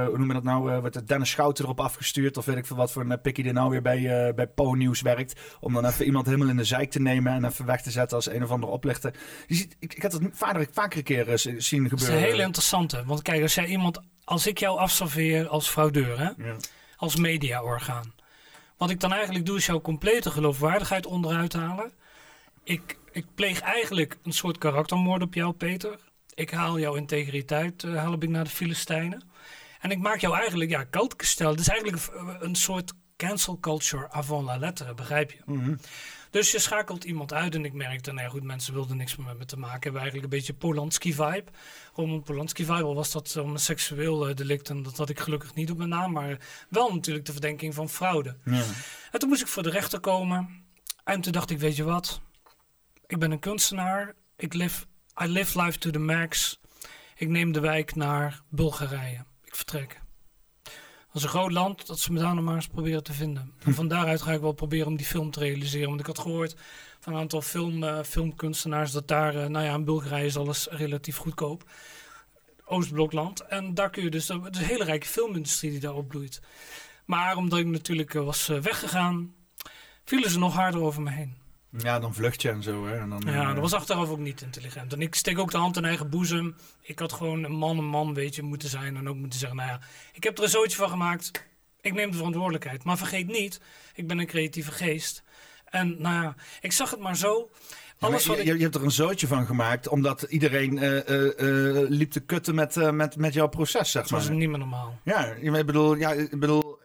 hoe 0.07 0.19
noemen 0.19 0.29
we 0.29 0.35
dat 0.35 0.43
nou, 0.43 0.81
wordt 0.81 0.97
er 0.97 1.07
Dennis 1.07 1.31
Schouten 1.31 1.65
erop 1.65 1.81
afgestuurd 1.81 2.37
of 2.37 2.45
weet 2.45 2.57
ik 2.57 2.67
veel 2.67 2.77
wat 2.77 2.93
voor 2.93 3.05
een 3.11 3.21
pikkie 3.21 3.45
die 3.45 3.53
nou 3.53 3.71
weer 3.71 3.83
bij, 3.83 4.33
bij 4.35 4.47
Po 4.47 4.75
Nieuws 4.75 5.01
werkt. 5.01 5.41
Om 5.61 5.73
dan 5.73 5.87
even 5.87 6.05
iemand 6.05 6.27
helemaal 6.27 6.49
in 6.49 6.57
de 6.57 6.65
zijk 6.65 6.91
te 6.91 7.01
nemen 7.01 7.33
en 7.33 7.45
even 7.45 7.67
weg 7.67 7.83
te 7.83 7.91
zetten 7.91 8.17
als 8.17 8.31
een 8.31 8.43
of 8.43 8.51
andere 8.51 8.73
oplichter. 8.73 9.15
Je 9.47 9.55
ziet 9.55 9.74
ik, 9.79 9.95
ik 9.95 10.03
had 10.03 10.13
het 10.13 10.23
vader 10.33 10.69
vaker 10.73 10.99
een 10.99 11.05
keer 11.05 11.29
uh, 11.29 11.35
zien 11.37 11.55
gebeuren. 11.59 11.91
Dat 11.91 12.01
is 12.01 12.09
een 12.09 12.19
hele 12.19 12.43
interessante. 12.43 13.05
Want 13.05 13.23
kijk, 13.23 13.43
als 13.43 13.55
jij 13.55 13.67
iemand, 13.67 14.01
als 14.25 14.47
ik 14.47 14.59
jou 14.59 14.79
afserveer 14.79 15.49
als 15.49 15.69
fraudeur, 15.69 16.19
hè, 16.19 16.31
ja. 16.45 16.57
als 16.97 17.17
mediaorgaan. 17.17 18.13
Wat 18.77 18.91
ik 18.91 19.01
dan 19.01 19.13
eigenlijk 19.13 19.47
doe, 19.47 19.57
is 19.57 19.67
jouw 19.67 19.81
complete 19.81 20.31
geloofwaardigheid 20.31 21.07
onderuit 21.07 21.53
halen. 21.53 21.93
Ik, 22.65 22.99
ik 23.13 23.27
pleeg 23.35 23.61
eigenlijk 23.61 24.19
een 24.23 24.33
soort 24.33 24.59
karaktermoord 24.59 25.23
op 25.23 25.35
jou, 25.35 25.53
Peter. 25.53 25.99
Ik 26.35 26.51
haal 26.51 26.79
jouw 26.79 26.95
integriteit, 26.95 27.83
uh, 27.83 27.97
haal 27.97 28.13
ik 28.13 28.29
naar 28.29 28.45
de 28.45 28.51
Filistijnen. 28.51 29.23
En 29.81 29.91
ik 29.91 29.99
maak 29.99 30.21
jou 30.21 30.37
eigenlijk, 30.37 30.71
ja, 30.71 30.85
koud 30.85 31.15
gesteld. 31.17 31.51
Het 31.51 31.61
is 31.61 31.69
eigenlijk 31.69 32.11
een, 32.41 32.55
soort 32.55 32.93
cancel 33.17 33.59
culture 33.61 34.11
avant 34.11 34.45
la 34.45 34.57
lettre, 34.57 34.95
begrijp 34.95 35.31
je? 35.31 35.39
Mm 35.45 35.79
dus 36.35 36.51
je 36.51 36.59
schakelt 36.59 37.05
iemand 37.05 37.33
uit 37.33 37.55
en 37.55 37.65
ik 37.65 37.73
merkte, 37.73 38.13
nou 38.13 38.25
ja, 38.25 38.31
goed, 38.31 38.43
mensen 38.43 38.75
wilden 38.75 38.97
niks 38.97 39.17
meer 39.17 39.27
met 39.27 39.39
me 39.39 39.45
te 39.45 39.59
maken 39.59 39.83
hebben. 39.83 40.01
Eigenlijk 40.01 40.33
een 40.33 40.39
beetje 40.39 40.55
Polanski-vibe. 40.55 41.45
Roman 41.93 42.23
Polanski-vibe, 42.23 42.83
al 42.83 42.95
was 42.95 43.13
dat 43.13 43.37
om 43.37 43.51
een 43.51 43.59
seksueel 43.59 44.29
uh, 44.29 44.35
delict 44.35 44.69
en 44.69 44.83
dat 44.83 44.97
had 44.97 45.09
ik 45.09 45.21
gelukkig 45.21 45.55
niet 45.55 45.71
op 45.71 45.77
mijn 45.77 45.89
naam. 45.89 46.13
Maar 46.13 46.39
wel 46.69 46.95
natuurlijk 46.95 47.27
de 47.27 47.33
verdenking 47.33 47.75
van 47.75 47.89
fraude. 47.89 48.37
Ja. 48.45 48.63
En 49.11 49.19
toen 49.19 49.29
moest 49.29 49.41
ik 49.41 49.47
voor 49.47 49.63
de 49.63 49.71
rechter 49.71 50.01
komen. 50.01 50.65
En 51.05 51.21
toen 51.21 51.33
dacht 51.33 51.51
ik, 51.51 51.59
weet 51.59 51.77
je 51.77 51.85
wat? 51.85 52.21
Ik 53.07 53.19
ben 53.19 53.31
een 53.31 53.39
kunstenaar. 53.39 54.15
Ik 54.37 54.55
live, 54.55 54.85
I 55.23 55.27
live 55.27 55.63
life 55.63 55.79
to 55.79 55.91
the 55.91 55.99
max. 55.99 56.61
Ik 57.17 57.29
neem 57.29 57.53
de 57.53 57.61
wijk 57.61 57.95
naar 57.95 58.43
Bulgarije. 58.49 59.25
Ik 59.45 59.57
vertrek. 59.57 60.04
Dat 61.15 61.23
is 61.23 61.29
een 61.29 61.39
groot 61.39 61.53
land, 61.53 61.87
dat 61.87 61.99
ze 61.99 62.13
me 62.13 62.21
daar 62.21 62.35
nog 62.35 62.45
maar 62.45 62.55
eens 62.55 62.67
proberen 62.67 63.03
te 63.03 63.13
vinden. 63.13 63.53
En 63.65 63.75
van 63.75 63.89
daaruit 63.89 64.23
ga 64.23 64.33
ik 64.33 64.41
wel 64.41 64.53
proberen 64.53 64.87
om 64.87 64.97
die 64.97 65.07
film 65.07 65.31
te 65.31 65.41
realiseren. 65.41 65.89
Want 65.89 66.01
ik 66.01 66.07
had 66.07 66.19
gehoord 66.19 66.57
van 67.01 67.13
een 67.13 67.19
aantal 67.19 67.43
film, 67.43 67.83
uh, 67.83 68.03
filmkunstenaars 68.03 68.93
dat 68.93 69.09
daar, 69.09 69.35
uh, 69.35 69.47
nou 69.47 69.65
ja, 69.65 69.75
in 69.75 69.85
Bulgarije 69.85 70.27
is 70.27 70.37
alles 70.37 70.67
relatief 70.71 71.17
goedkoop. 71.17 71.71
Oostblokland. 72.65 73.41
En 73.41 73.75
daar 73.75 73.91
kun 73.91 74.03
je 74.03 74.11
dus, 74.11 74.29
het 74.29 74.55
is 74.55 74.61
een 74.61 74.67
hele 74.67 74.85
rijke 74.85 75.07
filmindustrie 75.07 75.71
die 75.71 75.81
daar 75.81 75.95
opbloeit. 75.95 76.41
Maar 77.05 77.37
omdat 77.37 77.59
ik 77.59 77.67
natuurlijk 77.67 78.15
uh, 78.15 78.25
was 78.25 78.47
weggegaan, 78.47 79.35
vielen 80.05 80.31
ze 80.31 80.39
nog 80.39 80.55
harder 80.55 80.81
over 80.81 81.03
me 81.03 81.11
heen. 81.11 81.37
Ja, 81.79 81.99
dan 81.99 82.15
vlucht 82.15 82.43
je 82.43 82.51
en 82.51 82.63
zo. 82.63 82.87
Hè? 82.87 82.99
En 82.99 83.09
dan, 83.09 83.23
Ja, 83.27 83.41
eh, 83.41 83.49
dat 83.49 83.59
was 83.59 83.73
achteraf 83.73 84.09
ook 84.09 84.19
niet 84.19 84.41
intelligent. 84.43 84.93
En 84.93 85.01
ik 85.01 85.15
steek 85.15 85.39
ook 85.39 85.51
de 85.51 85.57
hand 85.57 85.77
in 85.77 85.85
eigen 85.85 86.11
boezem. 86.11 86.57
Ik 86.81 86.99
had 86.99 87.13
gewoon 87.13 87.45
een 87.45 87.53
man 87.53 87.79
een 87.79 87.85
man, 87.85 88.15
weet 88.15 88.35
je, 88.35 88.43
moeten 88.43 88.69
zijn. 88.69 88.97
En 88.97 89.09
ook 89.09 89.17
moeten 89.17 89.39
zeggen, 89.39 89.59
nou 89.59 89.69
ja, 89.71 89.81
ik 90.13 90.25
heb 90.25 90.39
er 90.39 90.45
een 90.45 90.51
zootje 90.51 90.77
van 90.77 90.89
gemaakt. 90.89 91.31
Ik 91.81 91.93
neem 91.93 92.11
de 92.11 92.17
verantwoordelijkheid. 92.17 92.85
Maar 92.85 92.97
vergeet 92.97 93.27
niet, 93.27 93.61
ik 93.95 94.07
ben 94.07 94.19
een 94.19 94.27
creatieve 94.27 94.73
geest. 94.73 95.23
En 95.65 95.97
nou 95.99 96.23
ja, 96.23 96.35
ik 96.61 96.73
zag 96.73 96.91
het 96.91 97.01
maar 97.01 97.17
zo. 97.17 97.51
Alles 97.99 98.27
maar 98.27 98.37
wat 98.37 98.47
je, 98.47 98.53
ik... 98.53 98.57
je 98.57 98.63
hebt 98.63 98.75
er 98.75 98.83
een 98.85 98.91
zootje 98.91 99.27
van 99.27 99.47
gemaakt, 99.47 99.89
omdat 99.89 100.23
iedereen 100.23 100.79
eh, 100.79 101.79
eh, 101.79 101.89
liep 101.89 102.11
te 102.11 102.21
kutten 102.21 102.55
met, 102.55 102.93
met, 102.93 103.17
met 103.17 103.35
jouw 103.35 103.49
proces, 103.49 103.91
zeg 103.91 104.03
Het 104.03 104.11
was 104.11 104.29
maar. 104.29 104.37
niet 104.37 104.49
meer 104.49 104.59
normaal. 104.59 104.99
Ja, 105.05 105.25
ik 105.25 105.67
bedoel, 105.67 105.95
ja, 105.95 106.13
ik 106.13 106.41
bedoel 106.41 106.79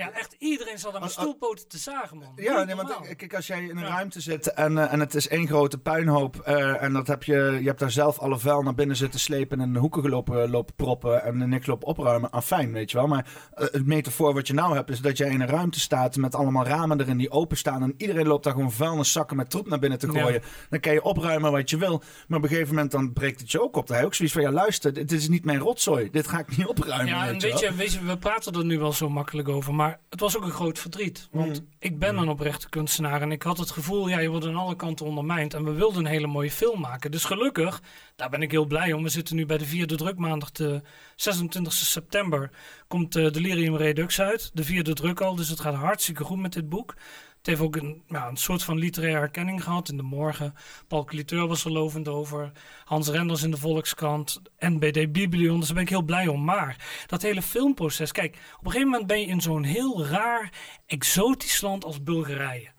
Ja, 0.00 0.12
echt 0.12 0.36
iedereen 0.38 0.78
zat 0.78 0.92
aan 0.94 1.00
mijn 1.00 1.12
stoelpoten 1.12 1.68
te 1.68 1.78
zagen, 1.78 2.16
man. 2.18 2.32
Ja, 2.36 2.56
Niet 2.58 2.66
nee, 2.66 2.76
want 2.76 3.16
kijk, 3.16 3.34
als 3.34 3.46
jij 3.46 3.62
in 3.62 3.76
een 3.76 3.82
Ja. 3.82 3.88
ruimte 3.88 4.20
zit 4.20 4.46
en, 4.52 4.78
eh, 4.78 4.92
en 4.92 5.00
het 5.00 5.14
is 5.14 5.28
één 5.28 5.46
grote 5.46 5.78
puinhoop 5.78 6.36
eh, 6.40 6.82
en 6.82 6.92
dat 6.92 7.06
heb 7.06 7.22
je, 7.24 7.34
je 7.60 7.66
hebt 7.66 7.78
daar 7.78 7.90
zelf 7.90 8.18
alle 8.18 8.38
vuil 8.38 8.62
naar 8.62 8.74
binnen 8.74 8.96
zitten 8.96 9.20
slepen 9.20 9.60
en 9.60 9.66
in 9.66 9.72
de 9.72 9.78
hoeken 9.78 10.02
gelopen 10.02 10.50
lopen 10.50 10.74
proppen 10.74 11.22
en 11.22 11.48
niks 11.48 11.66
lopen 11.66 11.86
opruimen, 11.88 12.30
ah, 12.30 12.42
fijn, 12.42 12.72
weet 12.72 12.90
je 12.90 12.96
wel. 12.96 13.06
Maar 13.06 13.26
eh, 13.54 13.66
het 13.70 13.86
metafoor 13.86 14.34
wat 14.34 14.46
je 14.46 14.54
nou 14.54 14.74
hebt 14.74 14.90
is 14.90 15.00
dat 15.00 15.16
jij 15.16 15.30
in 15.30 15.40
een 15.40 15.48
ruimte 15.48 15.80
staat 15.80 16.16
met 16.16 16.34
allemaal 16.34 16.64
ramen 16.64 17.00
erin 17.00 17.16
die 17.16 17.30
openstaan 17.30 17.82
en 17.82 17.94
iedereen 17.96 18.26
loopt 18.26 18.44
daar 18.44 18.52
gewoon 18.52 18.72
vuilniszakken 18.72 19.36
met 19.36 19.50
troep 19.50 19.68
naar 19.68 19.78
binnen 19.78 19.98
te 19.98 20.12
Ja. 20.12 20.20
gooien. 20.22 20.42
Dan 20.70 20.80
kan 20.80 20.92
je 20.92 21.02
opruimen 21.02 21.52
wat 21.52 21.70
je 21.70 21.76
wil, 21.76 22.02
maar 22.28 22.38
op 22.38 22.44
een 22.44 22.50
gegeven 22.50 22.74
moment 22.74 22.90
dan 22.92 23.12
breekt 23.12 23.40
het 23.40 23.50
je 23.50 23.62
ook 23.62 23.76
op. 23.76 23.86
Dan 23.86 23.92
heb 23.96 24.00
je 24.00 24.06
ook 24.06 24.14
zoiets 24.14 24.34
van, 24.34 24.42
ja 24.44 24.50
luister, 24.52 24.92
dit 24.92 25.12
is 25.12 25.28
niet 25.28 25.44
mijn 25.44 25.58
rotzooi, 25.58 26.10
dit 26.10 26.28
ga 26.28 26.38
ik 26.38 26.56
niet 26.56 26.66
opruimen, 26.66 27.06
Ja, 27.06 27.26
en 27.28 27.34
je, 27.34 27.74
weet 27.76 27.92
je, 27.92 28.04
we 28.04 28.18
praten 28.18 28.52
er 28.52 28.64
nu 28.64 28.78
wel 28.78 28.92
zo 28.92 29.08
makkelijk 29.08 29.48
over, 29.48 29.74
maar 29.74 29.89
het 30.10 30.20
was 30.20 30.36
ook 30.36 30.42
een 30.44 30.50
groot 30.50 30.78
verdriet. 30.78 31.28
Want 31.30 31.60
Mm. 31.60 31.66
ik 31.78 31.98
ben 31.98 32.16
een 32.16 32.28
oprechte 32.28 32.68
kunstenaar 32.68 33.22
en 33.22 33.32
ik 33.32 33.42
had 33.42 33.58
het 33.58 33.70
gevoel, 33.70 34.08
ja, 34.08 34.18
je 34.18 34.28
wordt 34.28 34.46
aan 34.46 34.56
alle 34.56 34.76
kanten 34.76 35.06
ondermijnd. 35.06 35.54
En 35.54 35.64
we 35.64 35.72
wilden 35.72 36.04
een 36.04 36.10
hele 36.10 36.26
mooie 36.26 36.50
film 36.50 36.80
maken. 36.80 37.10
Dus 37.10 37.24
gelukkig, 37.24 37.82
daar 38.16 38.30
ben 38.30 38.42
ik 38.42 38.50
heel 38.50 38.64
blij 38.66 38.92
om. 38.92 39.02
We 39.02 39.08
zitten 39.08 39.36
nu 39.36 39.46
bij 39.46 39.58
de 39.58 39.64
vierde 39.64 39.96
drukmaandag, 39.96 40.50
de 40.52 40.82
26 41.16 41.72
september, 41.72 42.50
komt 42.88 43.16
uh, 43.16 43.30
Delirium 43.30 43.76
Redux 43.76 44.20
uit. 44.20 44.50
De 44.54 44.64
vierde 44.64 44.92
druk 44.94 45.20
al, 45.20 45.34
dus 45.34 45.48
het 45.48 45.60
gaat 45.60 45.74
hartstikke 45.74 46.24
goed 46.24 46.38
met 46.38 46.52
dit 46.52 46.68
boek. 46.68 46.94
Het 47.40 47.48
heeft 47.48 47.60
ook 47.60 47.76
een, 47.76 48.02
soort 48.32 48.62
van 48.62 48.78
literaire 48.78 49.18
herkenning 49.18 49.64
gehad 49.64 49.88
in 49.88 49.96
de 49.96 50.02
morgen. 50.02 50.54
Paul 50.88 51.04
Cliteur 51.04 51.46
was 51.46 51.64
er 51.64 51.72
lovend 51.72 52.08
over. 52.08 52.52
Hans 52.84 53.08
Renders 53.08 53.42
in 53.42 53.50
de 53.50 53.56
Volkskrant. 53.56 54.42
NBD 54.58 55.12
Biblion. 55.12 55.58
Dus 55.58 55.66
daar 55.66 55.74
ben 55.74 55.82
ik 55.82 55.88
heel 55.88 56.02
blij 56.02 56.26
om. 56.26 56.44
Maar 56.44 57.04
dat 57.06 57.22
hele 57.22 57.42
filmproces. 57.42 58.12
Kijk, 58.12 58.34
op 58.58 58.64
een 58.64 58.70
gegeven 58.70 58.90
moment 58.90 59.06
ben 59.06 59.20
je 59.20 59.26
in 59.26 59.40
zo'n 59.40 59.62
heel 59.62 60.06
raar, 60.06 60.52
exotisch 60.86 61.60
land 61.60 61.84
als 61.84 62.02
Bulgarije. 62.02 62.70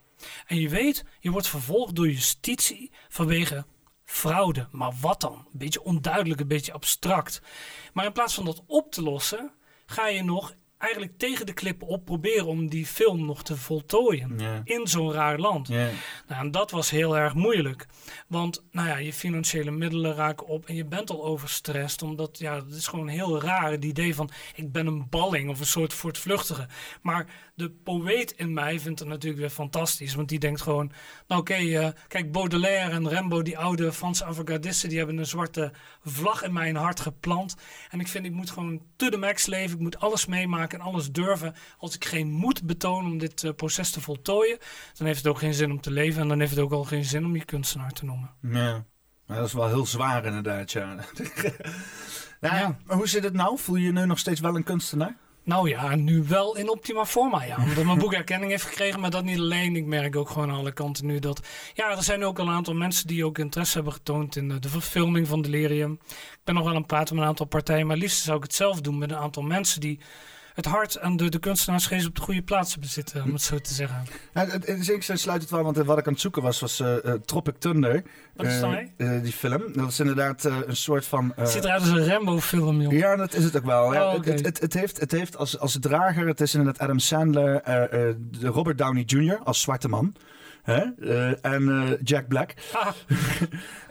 En 0.47 0.59
je 0.59 0.69
weet, 0.69 1.05
je 1.19 1.31
wordt 1.31 1.47
vervolgd 1.47 1.95
door 1.95 2.07
justitie 2.07 2.91
vanwege 3.09 3.65
fraude. 4.05 4.67
Maar 4.71 4.93
wat 5.01 5.21
dan? 5.21 5.33
Een 5.33 5.59
beetje 5.59 5.83
onduidelijk, 5.83 6.41
een 6.41 6.47
beetje 6.47 6.73
abstract. 6.73 7.41
Maar 7.93 8.05
in 8.05 8.11
plaats 8.11 8.33
van 8.33 8.45
dat 8.45 8.63
op 8.67 8.91
te 8.91 9.01
lossen, 9.01 9.51
ga 9.85 10.07
je 10.07 10.23
nog 10.23 10.53
eigenlijk 10.81 11.17
tegen 11.17 11.45
de 11.45 11.53
klippen 11.53 11.87
op 11.87 12.05
proberen 12.05 12.45
om 12.45 12.69
die 12.69 12.85
film 12.85 13.25
nog 13.25 13.43
te 13.43 13.57
voltooien. 13.57 14.37
In 14.63 14.87
zo'n 14.87 15.11
raar 15.11 15.39
land. 15.39 15.69
Nou, 15.69 15.91
en 16.27 16.51
dat 16.51 16.71
was 16.71 16.89
heel 16.89 17.17
erg 17.17 17.33
moeilijk. 17.33 17.85
Want 18.27 18.63
nou 18.71 18.87
ja, 18.87 18.97
je 18.97 19.13
financiële 19.13 19.71
middelen 19.71 20.15
raken 20.15 20.47
op 20.47 20.65
en 20.65 20.75
je 20.75 20.85
bent 20.85 21.09
al 21.09 21.23
overstrest. 21.25 22.01
Omdat 22.01 22.39
ja, 22.39 22.55
het 22.55 22.73
is 22.73 22.87
gewoon 22.87 23.07
heel 23.07 23.41
raar 23.41 23.71
het 23.71 23.85
idee 23.85 24.15
van 24.15 24.29
ik 24.55 24.71
ben 24.71 24.87
een 24.87 25.09
balling 25.09 25.49
of 25.49 25.59
een 25.59 25.65
soort 25.65 25.93
voortvluchtige. 25.93 26.67
Maar 27.01 27.50
de 27.61 27.69
poëet 27.69 28.31
in 28.31 28.53
mij 28.53 28.79
vindt 28.79 28.99
het 28.99 29.07
natuurlijk 29.07 29.41
weer 29.41 29.49
fantastisch. 29.49 30.15
Want 30.15 30.29
die 30.29 30.39
denkt 30.39 30.61
gewoon, 30.61 30.91
nou 31.27 31.41
oké, 31.41 31.53
eh, 31.53 31.89
kijk 32.07 32.31
Baudelaire 32.31 32.91
en 32.91 33.09
Rembo, 33.09 33.41
die 33.41 33.57
oude 33.57 33.93
Franse 33.93 34.25
avant-gardisten, 34.25 34.89
die 34.89 34.97
hebben 34.97 35.17
een 35.17 35.25
zwarte 35.25 35.71
vlag 36.03 36.43
in 36.43 36.53
mijn 36.53 36.75
hart 36.75 36.99
geplant. 36.99 37.55
En 37.89 37.99
ik 37.99 38.07
vind, 38.07 38.25
ik 38.25 38.31
moet 38.31 38.49
gewoon 38.49 38.81
to 38.95 39.09
the 39.09 39.17
max 39.17 39.45
leven. 39.45 39.75
Ik 39.75 39.81
moet 39.81 39.99
alles 39.99 40.25
meemaken 40.25 40.79
en 40.79 40.85
alles 40.85 41.11
durven. 41.11 41.55
Als 41.77 41.95
ik 41.95 42.05
geen 42.05 42.31
moed 42.31 42.63
betoon 42.63 43.05
om 43.05 43.17
dit 43.17 43.43
eh, 43.43 43.53
proces 43.53 43.91
te 43.91 44.01
voltooien, 44.01 44.57
dan 44.97 45.07
heeft 45.07 45.19
het 45.19 45.27
ook 45.27 45.39
geen 45.39 45.53
zin 45.53 45.71
om 45.71 45.81
te 45.81 45.91
leven. 45.91 46.21
En 46.21 46.27
dan 46.27 46.39
heeft 46.39 46.51
het 46.51 46.59
ook 46.59 46.71
al 46.71 46.83
geen 46.83 47.05
zin 47.05 47.25
om 47.25 47.35
je 47.35 47.45
kunstenaar 47.45 47.91
te 47.91 48.05
noemen. 48.05 48.29
Ja, 48.41 48.85
maar 49.25 49.38
dat 49.38 49.47
is 49.47 49.53
wel 49.53 49.67
heel 49.67 49.85
zwaar 49.85 50.25
inderdaad, 50.25 50.71
ja. 50.71 50.95
nou, 52.41 52.55
Ja. 52.55 52.77
Maar 52.85 52.97
hoe 52.97 53.07
zit 53.07 53.23
het 53.23 53.33
nou? 53.33 53.59
Voel 53.59 53.75
je 53.75 53.85
je 53.85 53.91
nu 53.91 54.05
nog 54.05 54.19
steeds 54.19 54.39
wel 54.39 54.55
een 54.55 54.63
kunstenaar? 54.63 55.17
Nou 55.43 55.69
ja, 55.69 55.95
nu 55.95 56.23
wel 56.23 56.57
in 56.57 56.69
optima 56.69 57.05
forma, 57.05 57.43
ja. 57.43 57.57
Omdat 57.63 57.84
mijn 57.84 57.97
boek 57.97 58.13
erkenning 58.13 58.51
heeft 58.51 58.65
gekregen, 58.65 58.99
maar 58.99 59.09
dat 59.09 59.23
niet 59.23 59.39
alleen. 59.39 59.76
Ik 59.76 59.85
merk 59.85 60.15
ook 60.15 60.30
gewoon 60.30 60.49
aan 60.49 60.57
alle 60.57 60.72
kanten 60.72 61.05
nu 61.05 61.19
dat... 61.19 61.47
Ja, 61.73 61.89
er 61.89 62.03
zijn 62.03 62.23
ook 62.23 62.39
al 62.39 62.47
een 62.47 62.53
aantal 62.53 62.73
mensen 62.73 63.07
die 63.07 63.26
ook 63.26 63.38
interesse 63.38 63.76
hebben 63.76 63.93
getoond 63.93 64.35
in 64.35 64.47
de 64.47 64.69
verfilming 64.69 65.27
van 65.27 65.41
Delirium. 65.41 65.99
Ik 66.09 66.39
ben 66.43 66.55
nog 66.55 66.63
wel 66.63 66.73
aan 66.73 66.80
het 66.80 66.88
praten 66.88 67.15
met 67.15 67.23
een 67.23 67.30
aantal 67.30 67.45
partijen, 67.45 67.88
maar 67.88 67.97
liefst 67.97 68.23
zou 68.23 68.38
ik 68.38 68.43
het 68.43 68.53
zelf 68.55 68.81
doen 68.81 68.97
met 68.97 69.11
een 69.11 69.18
aantal 69.18 69.43
mensen 69.43 69.81
die 69.81 69.99
het 70.53 70.65
hart 70.65 70.95
en 70.95 71.17
de, 71.17 71.29
de 71.29 71.39
kunstenaarsgeest 71.39 72.07
op 72.07 72.15
de 72.15 72.21
goede 72.21 72.41
plaatsen 72.41 72.79
bezitten, 72.79 73.23
om 73.23 73.33
het 73.33 73.41
zo 73.41 73.57
te 73.59 73.73
zeggen. 73.73 74.03
Ja, 74.33 74.41
in 74.65 74.83
zekere 74.83 75.03
zin 75.03 75.17
sluit 75.17 75.41
het 75.41 75.51
wel, 75.51 75.63
want 75.63 75.77
wat 75.77 75.97
ik 75.97 76.05
aan 76.07 76.11
het 76.13 76.21
zoeken 76.21 76.41
was, 76.41 76.59
was 76.59 76.79
eh, 76.79 77.05
eh, 77.05 77.13
Tropic 77.25 77.55
Thunder. 77.59 78.03
Wat 78.35 78.45
is 78.45 78.53
Eh, 78.53 78.61
dat? 78.61 78.79
eh, 78.97 79.21
die 79.21 79.31
film. 79.33 79.63
Dat 79.73 79.89
is 79.89 79.99
inderdaad 79.99 80.45
eh, 80.45 80.55
een 80.65 80.75
soort 80.75 81.05
van... 81.05 81.31
eh, 81.35 81.37
Het 81.37 81.49
ziet 81.49 81.63
eruit 81.63 81.81
als 81.81 81.89
een 81.89 82.05
Rambo-film, 82.07 82.81
joh. 82.81 82.91
ja, 82.91 83.15
dat 83.15 83.33
is 83.33 83.43
het 83.43 83.57
ook 83.57 83.65
wel. 83.65 83.93
Ja, 83.93 84.07
Oh, 84.07 84.13
het, 84.13 84.25
het, 84.25 84.45
het, 84.45 84.59
het 84.59 84.73
heeft, 84.73 84.99
het 84.99 85.11
heeft 85.11 85.37
als, 85.37 85.59
als 85.59 85.77
drager, 85.79 86.27
het 86.27 86.41
is 86.41 86.53
inderdaad 86.55 86.81
Adam 86.81 86.99
Sandler, 86.99 87.61
eh, 87.61 87.83
eh, 88.09 88.15
de 88.19 88.47
Robert 88.47 88.77
Downey 88.77 89.03
Jr. 89.05 89.39
als 89.43 89.61
zwarte 89.61 89.87
man. 89.87 90.15
Hè? 90.61 90.81
Eh, 90.99 91.45
en 91.45 91.69
eh, 91.69 91.97
Jack 92.03 92.27
Black. 92.27 92.53
Ah, 92.73 92.87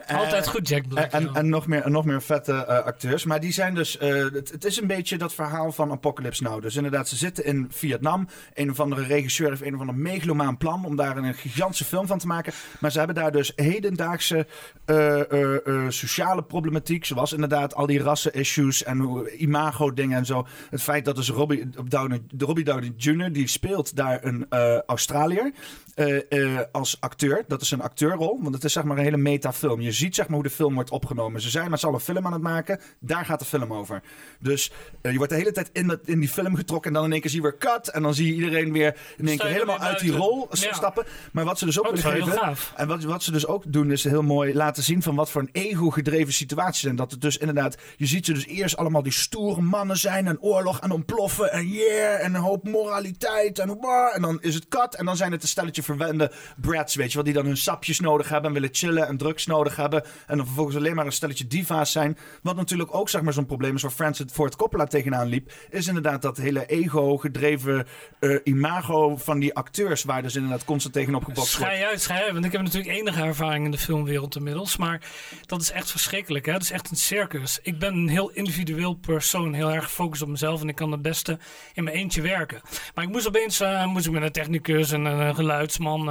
altijd 0.17 0.47
goed, 0.47 0.67
Jack 0.67 0.87
Black. 0.87 1.11
En, 1.11 1.29
en, 1.33 1.49
nog 1.49 1.67
meer, 1.67 1.81
en 1.81 1.91
nog 1.91 2.05
meer 2.05 2.21
vette 2.21 2.53
eh, 2.53 2.83
acteurs. 2.85 3.23
Maar 3.25 3.39
die 3.39 3.51
zijn 3.51 3.75
dus. 3.75 3.97
eh, 3.97 4.09
het, 4.33 4.51
het 4.51 4.65
is 4.65 4.81
een 4.81 4.87
beetje 4.87 5.17
dat 5.17 5.33
verhaal 5.33 5.71
van 5.71 5.91
Apocalypse 5.91 6.43
Now. 6.43 6.61
Dus 6.61 6.75
inderdaad, 6.75 7.09
ze 7.09 7.15
zitten 7.15 7.45
in 7.45 7.67
Vietnam. 7.69 8.27
Een 8.53 8.69
of 8.69 8.79
andere 8.79 9.03
regisseur 9.03 9.49
heeft 9.49 9.61
een 9.61 9.73
of 9.73 9.79
ander 9.79 9.95
megalomaan 9.95 10.57
plan. 10.57 10.85
om 10.85 10.95
daar 10.95 11.17
een 11.17 11.33
gigantische 11.33 11.85
film 11.85 12.07
van 12.07 12.17
te 12.17 12.27
maken. 12.27 12.53
Maar 12.79 12.91
ze 12.91 12.97
hebben 12.97 13.15
daar 13.15 13.31
dus 13.31 13.51
hedendaagse 13.55 14.47
eh, 14.85 15.31
eh, 15.31 15.67
eh, 15.67 15.89
sociale 15.89 16.43
problematiek. 16.43 17.05
Zoals 17.05 17.33
inderdaad 17.33 17.75
al 17.75 17.85
die 17.85 17.99
rassen-issues. 18.03 18.83
en 18.83 19.27
imago-dingen 19.37 20.17
en 20.17 20.25
zo. 20.25 20.47
Het 20.69 20.81
feit 20.81 21.05
dat 21.05 21.15
dus 21.15 21.29
Robbie 21.29 21.69
Downey, 21.87 22.21
de 22.33 22.45
Robbie 22.45 22.63
Downey 22.63 22.93
Jr. 22.97 23.31
die 23.31 23.47
speelt 23.47 23.95
daar 23.95 24.19
een 24.23 24.45
eh, 24.49 24.77
Australiër. 24.85 25.51
eh, 25.95 26.31
eh, 26.31 26.59
als 26.71 26.97
acteur. 26.99 27.43
Dat 27.47 27.61
is 27.61 27.71
een 27.71 27.81
acteurrol. 27.81 28.39
Want 28.41 28.55
het 28.55 28.63
is 28.63 28.73
zeg 28.73 28.83
maar 28.83 28.97
een 28.97 29.03
hele 29.03 29.17
metafilm. 29.17 29.81
Je 29.81 29.91
ziet 30.01 30.15
zeg 30.15 30.25
maar 30.27 30.35
hoe 30.35 30.43
de 30.47 30.53
film 30.53 30.73
wordt 30.73 30.89
opgenomen. 30.89 31.41
Ze 31.41 31.49
zijn 31.49 31.69
met 31.69 31.79
z'n 31.79 31.85
allen 31.85 31.99
een 31.99 32.05
film 32.05 32.25
aan 32.25 32.33
het 32.33 32.41
maken. 32.41 32.79
Daar 32.99 33.25
gaat 33.25 33.39
de 33.39 33.45
film 33.45 33.73
over. 33.73 34.01
Dus 34.39 34.71
eh, 35.01 35.11
je 35.11 35.17
wordt 35.17 35.31
de 35.31 35.37
hele 35.37 35.51
tijd 35.51 35.69
in, 35.73 35.87
dat, 35.87 35.99
in 36.05 36.19
die 36.19 36.29
film 36.29 36.55
getrokken. 36.55 36.89
En 36.89 36.95
dan 36.95 37.05
in 37.05 37.11
één 37.11 37.21
keer 37.21 37.29
zie 37.29 37.41
je 37.41 37.47
weer 37.47 37.57
cut. 37.57 37.87
En 37.87 38.01
dan 38.01 38.13
zie 38.13 38.27
je 38.27 38.33
iedereen 38.33 38.71
weer 38.71 38.97
in 39.17 39.27
één 39.27 39.37
keer 39.37 39.45
er 39.45 39.51
helemaal 39.51 39.79
uit 39.79 39.99
die 39.99 40.11
rol 40.11 40.47
Ja. 40.51 40.73
stappen. 40.73 41.05
Maar 41.31 41.45
wat 41.45 41.59
ze 41.59 41.65
dus 41.65 41.79
ook 41.79 41.93
is 41.93 42.03
willen 42.03 42.27
geven... 42.27 42.57
En 42.75 42.87
wat, 42.87 43.03
wat 43.03 43.23
ze 43.23 43.31
dus 43.31 43.47
ook 43.47 43.63
doen 43.67 43.91
is 43.91 44.03
heel 44.03 44.23
mooi 44.23 44.53
laten 44.53 44.83
zien 44.83 45.01
van 45.01 45.15
wat 45.15 45.29
voor 45.31 45.41
een 45.41 45.49
ego-gedreven 45.51 46.33
situaties 46.33 46.81
zijn. 46.81 46.95
Dat 46.95 47.11
het 47.11 47.21
dus 47.21 47.37
inderdaad, 47.37 47.77
je 47.97 48.05
ziet 48.05 48.25
ze 48.25 48.33
dus 48.33 48.45
eerst 48.45 48.77
allemaal 48.77 49.03
die 49.03 49.11
stoere 49.11 49.61
mannen 49.61 49.97
zijn 49.97 50.27
en 50.27 50.41
oorlog 50.41 50.79
en 50.79 50.91
ontploffen 50.91 51.51
en 51.51 51.67
yeah 51.67 52.23
en 52.23 52.33
een 52.33 52.41
hoop 52.41 52.67
moraliteit 52.67 53.59
en 53.59 53.79
bah, 53.79 54.15
en 54.15 54.21
dan 54.21 54.41
is 54.41 54.55
het 54.55 54.67
kat 54.67 54.95
en 54.95 55.05
dan 55.05 55.15
zijn 55.15 55.31
het 55.31 55.41
een 55.41 55.47
stelletje 55.47 55.83
verwende 55.83 56.31
brats, 56.57 56.95
weet 56.95 57.07
je 57.09 57.13
wel, 57.13 57.23
die 57.23 57.33
dan 57.33 57.45
hun 57.45 57.57
sapjes 57.57 57.99
nodig 57.99 58.29
hebben 58.29 58.47
en 58.47 58.53
willen 58.53 58.69
chillen 58.71 59.07
en 59.07 59.17
drugs 59.17 59.45
nodig 59.45 59.75
hebben 59.75 59.90
en 59.99 60.37
dan 60.37 60.45
vervolgens 60.45 60.75
alleen 60.75 60.95
maar 60.95 61.05
een 61.05 61.11
stelletje 61.11 61.47
diva's 61.47 61.91
zijn. 61.91 62.17
Wat 62.41 62.55
natuurlijk 62.55 62.95
ook 62.95 63.09
zeg 63.09 63.21
maar 63.21 63.33
zo'n 63.33 63.45
probleem 63.45 63.75
is 63.75 63.81
waar 63.81 63.91
Francis 63.91 64.25
Ford 64.31 64.55
Coppola 64.55 64.85
tegenaan 64.85 65.27
liep, 65.27 65.51
is 65.69 65.87
inderdaad 65.87 66.21
dat 66.21 66.37
hele 66.37 66.65
ego-gedreven 66.65 67.87
eh, 68.19 68.35
imago 68.43 69.17
van 69.17 69.39
die 69.39 69.53
acteurs 69.53 70.03
waar 70.03 70.21
dus 70.21 70.35
inderdaad 70.35 70.65
constant 70.65 70.93
tegenop 70.93 71.23
gebokst 71.23 71.57
wordt. 71.57 71.73
Schij 71.73 71.87
uit, 71.87 72.01
schij. 72.01 72.33
Want 72.33 72.45
ik 72.45 72.51
heb 72.51 72.61
natuurlijk 72.61 72.97
enige 72.97 73.21
ervaring 73.21 73.65
in 73.65 73.71
de 73.71 73.77
filmwereld 73.77 74.35
inmiddels. 74.35 74.77
Maar 74.77 75.01
dat 75.45 75.61
is 75.61 75.71
echt 75.71 75.91
verschrikkelijk. 75.91 76.45
Hè? 76.45 76.51
Dat 76.51 76.61
is 76.61 76.71
echt 76.71 76.91
een 76.91 76.97
circus. 76.97 77.59
Ik 77.61 77.79
ben 77.79 77.93
een 77.93 78.09
heel 78.09 78.29
individueel 78.29 78.93
persoon. 78.93 79.53
Heel 79.53 79.71
erg 79.71 79.83
gefocust 79.83 80.21
op 80.21 80.27
mezelf. 80.27 80.61
En 80.61 80.69
ik 80.69 80.75
kan 80.75 80.91
het 80.91 81.01
beste 81.01 81.39
in 81.73 81.83
mijn 81.83 81.95
eentje 81.95 82.21
werken. 82.21 82.61
Maar 82.95 83.03
ik 83.03 83.09
moest 83.09 83.27
opeens 83.27 83.59
eh, 83.59 83.85
moest 83.85 84.05
ik 84.05 84.11
met 84.11 84.23
een 84.23 84.31
technicus 84.31 84.91
en 84.91 85.05
een 85.05 85.35
geluidsman 85.35 86.05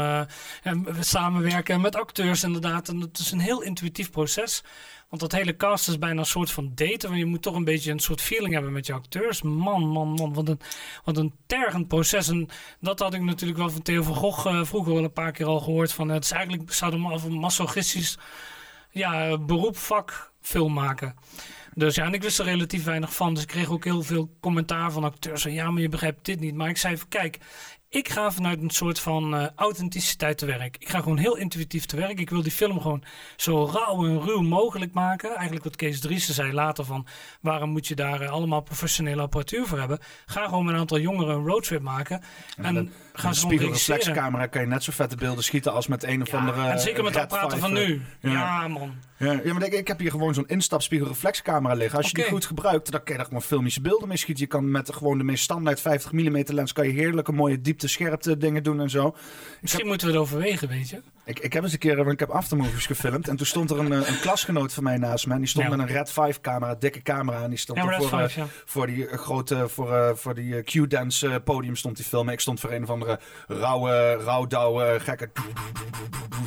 we 0.64 0.96
samenwerken. 1.00 1.80
Met 1.80 1.96
acteurs 1.96 2.42
inderdaad. 2.42 2.88
En 2.88 3.00
het 3.00 3.18
is 3.18 3.30
een 3.30 3.40
heel 3.40 3.59
intuïtief 3.62 4.10
proces. 4.10 4.62
Want 5.08 5.22
dat 5.22 5.32
hele 5.32 5.56
cast 5.56 5.88
is 5.88 5.98
bijna 5.98 6.18
een 6.18 6.26
soort 6.26 6.50
van 6.50 6.72
daten. 6.74 7.08
Want 7.08 7.20
je 7.20 7.26
moet 7.26 7.42
toch 7.42 7.54
een 7.54 7.64
beetje 7.64 7.90
een 7.90 7.98
soort 7.98 8.20
feeling 8.20 8.52
hebben 8.52 8.72
met 8.72 8.86
je 8.86 8.92
acteurs. 8.92 9.42
Man, 9.42 9.88
man, 9.88 10.08
man. 10.08 10.34
Wat 10.34 10.48
een, 10.48 10.60
een 11.04 11.34
tergend 11.46 11.88
proces. 11.88 12.28
En 12.28 12.48
dat 12.80 12.98
had 12.98 13.14
ik 13.14 13.20
natuurlijk 13.20 13.58
wel 13.58 13.70
van 13.70 13.82
Theo 13.82 14.02
van 14.02 14.14
Gogh 14.14 14.46
eh, 14.46 14.64
vroeger 14.64 14.94
wel 14.94 15.04
een 15.04 15.12
paar 15.12 15.32
keer 15.32 15.46
al 15.46 15.60
gehoord. 15.60 15.92
Van, 15.92 16.08
het 16.08 16.24
is 16.24 16.30
eigenlijk 16.30 16.72
sadoma- 16.72 17.12
een 17.24 17.38
masochistisch 17.38 18.18
ja, 18.90 19.38
beroep, 19.38 19.76
vak, 19.76 20.32
film 20.40 20.72
maken. 20.72 21.14
Dus 21.74 21.94
ja, 21.94 22.04
en 22.04 22.14
ik 22.14 22.22
wist 22.22 22.38
er 22.38 22.44
relatief 22.44 22.84
weinig 22.84 23.14
van. 23.14 23.34
Dus 23.34 23.42
ik 23.42 23.48
kreeg 23.48 23.70
ook 23.70 23.84
heel 23.84 24.02
veel 24.02 24.30
commentaar 24.40 24.92
van 24.92 25.04
acteurs. 25.04 25.42
Ja, 25.42 25.70
maar 25.70 25.82
je 25.82 25.88
begrijpt 25.88 26.24
dit 26.24 26.40
niet. 26.40 26.54
Maar 26.54 26.68
ik 26.68 26.76
zei 26.76 26.98
van, 26.98 27.08
kijk, 27.08 27.38
Ik 27.92 28.08
ga 28.08 28.30
vanuit 28.30 28.62
een 28.62 28.70
soort 28.70 29.00
van 29.00 29.34
uh, 29.34 29.46
authenticiteit 29.54 30.38
te 30.38 30.46
werk. 30.46 30.76
Ik 30.78 30.88
ga 30.88 30.98
gewoon 31.00 31.18
heel 31.18 31.36
intuïtief 31.36 31.86
te 31.86 31.96
werk. 31.96 32.20
Ik 32.20 32.30
wil 32.30 32.42
die 32.42 32.52
film 32.52 32.80
gewoon 32.80 33.02
zo 33.36 33.64
rauw 33.64 34.04
en 34.04 34.20
ruw 34.20 34.40
mogelijk 34.40 34.92
maken. 34.92 35.34
Eigenlijk 35.34 35.64
wat 35.64 35.76
Kees 35.76 36.00
Driessen 36.00 36.34
zei 36.34 36.52
later 36.52 36.84
van... 36.84 37.06
waarom 37.40 37.70
moet 37.70 37.86
je 37.86 37.94
daar 37.94 38.22
uh, 38.22 38.30
allemaal 38.30 38.60
professionele 38.60 39.22
apparatuur 39.22 39.66
voor 39.66 39.78
hebben? 39.78 39.98
Ga 40.26 40.44
gewoon 40.44 40.64
met 40.64 40.74
een 40.74 40.80
aantal 40.80 40.98
jongeren 40.98 41.34
een 41.34 41.46
roadtrip 41.46 41.82
maken. 41.82 42.22
En, 42.56 42.76
en 42.76 42.92
gaan 43.20 43.34
ze 43.34 43.40
spiegelreflexcamera 43.40 44.46
kan 44.46 44.60
je 44.60 44.66
net 44.66 44.82
zo 44.82 44.92
vette 44.92 45.16
beelden 45.16 45.44
schieten 45.44 45.72
als 45.72 45.86
met 45.86 46.02
een 46.02 46.22
of 46.22 46.34
andere... 46.34 46.68
En 46.68 46.80
zeker 46.80 47.04
met 47.04 47.12
de 47.12 47.20
apparaten 47.20 47.58
van 47.58 47.72
nu. 47.72 48.02
Ja, 48.20 48.68
man. 48.68 48.94
Ja, 49.16 49.40
ja 49.44 49.52
maar 49.52 49.62
ik, 49.62 49.72
ik, 49.72 49.88
heb 49.88 49.98
hier 49.98 50.10
gewoon 50.10 50.34
zo'n 50.34 50.48
instapspiegelreflexcamera 50.48 51.74
liggen. 51.74 51.98
Als 51.98 52.08
je 52.08 52.14
die 52.14 52.24
goed 52.24 52.44
gebruikt, 52.44 52.90
dan 52.90 53.02
kan 53.02 53.12
je 53.12 53.16
daar 53.16 53.26
gewoon 53.26 53.42
filmische 53.42 53.80
beelden 53.80 54.08
mee 54.08 54.16
schieten. 54.16 54.44
Je 54.44 54.50
kan 54.50 54.70
met 54.70 54.94
gewoon 54.94 55.18
de 55.18 55.24
meest 55.24 55.44
standaard 55.44 55.80
50 55.80 56.12
mm 56.12 56.42
lens 56.46 56.72
kan 56.72 56.86
je 56.86 56.92
heerlijke 56.92 57.32
mooie 57.32 57.60
diepte 57.60 57.88
scherpte 57.88 58.36
dingen 58.36 58.62
doen 58.62 58.80
en 58.80 58.90
zo. 58.90 59.16
Misschien 59.60 59.86
moeten 59.86 60.06
we 60.06 60.12
het 60.12 60.22
overwegen, 60.22 60.68
weet 60.68 60.88
je. 60.88 61.02
Ik, 61.30 61.38
ik 61.38 61.52
heb 61.52 61.62
eens 61.62 61.72
een 61.72 61.78
keer 61.78 62.08
ik 62.08 62.20
heb 62.20 62.28
aftermovies 62.28 62.86
gefilmd. 62.86 63.28
En 63.28 63.36
toen 63.36 63.46
stond 63.46 63.70
er 63.70 63.78
een, 63.78 63.92
eh, 63.92 64.08
een 64.08 64.20
klasgenoot 64.20 64.72
van 64.72 64.82
mij 64.82 64.96
naast 64.96 65.26
me. 65.26 65.32
En 65.32 65.38
die 65.38 65.48
stond 65.48 65.68
met 65.68 65.78
een 65.78 65.86
Red 65.86 66.10
5 66.10 66.40
camera, 66.40 66.74
dikke 66.74 67.02
camera. 67.02 67.42
En 67.42 67.50
die 67.50 67.58
stond 67.58 67.78
er 67.78 67.94
voor, 67.94 68.08
5, 68.08 68.36
uh, 68.36 68.44
voor 68.64 68.86
die 68.86 69.08
uh, 69.08 69.12
grote, 69.12 69.68
voor, 69.68 69.92
uh, 69.92 70.10
voor 70.14 70.34
die 70.34 70.62
Q-dance 70.62 71.40
podium 71.44 71.76
stond 71.76 71.96
die 71.96 72.04
filmen. 72.04 72.32
Ik 72.32 72.40
stond 72.40 72.60
voor 72.60 72.72
een 72.72 72.82
of 72.82 72.90
andere 72.90 73.20
rauwe, 73.46 74.14
rauwdouwe, 74.24 75.00
gekke 75.00 75.30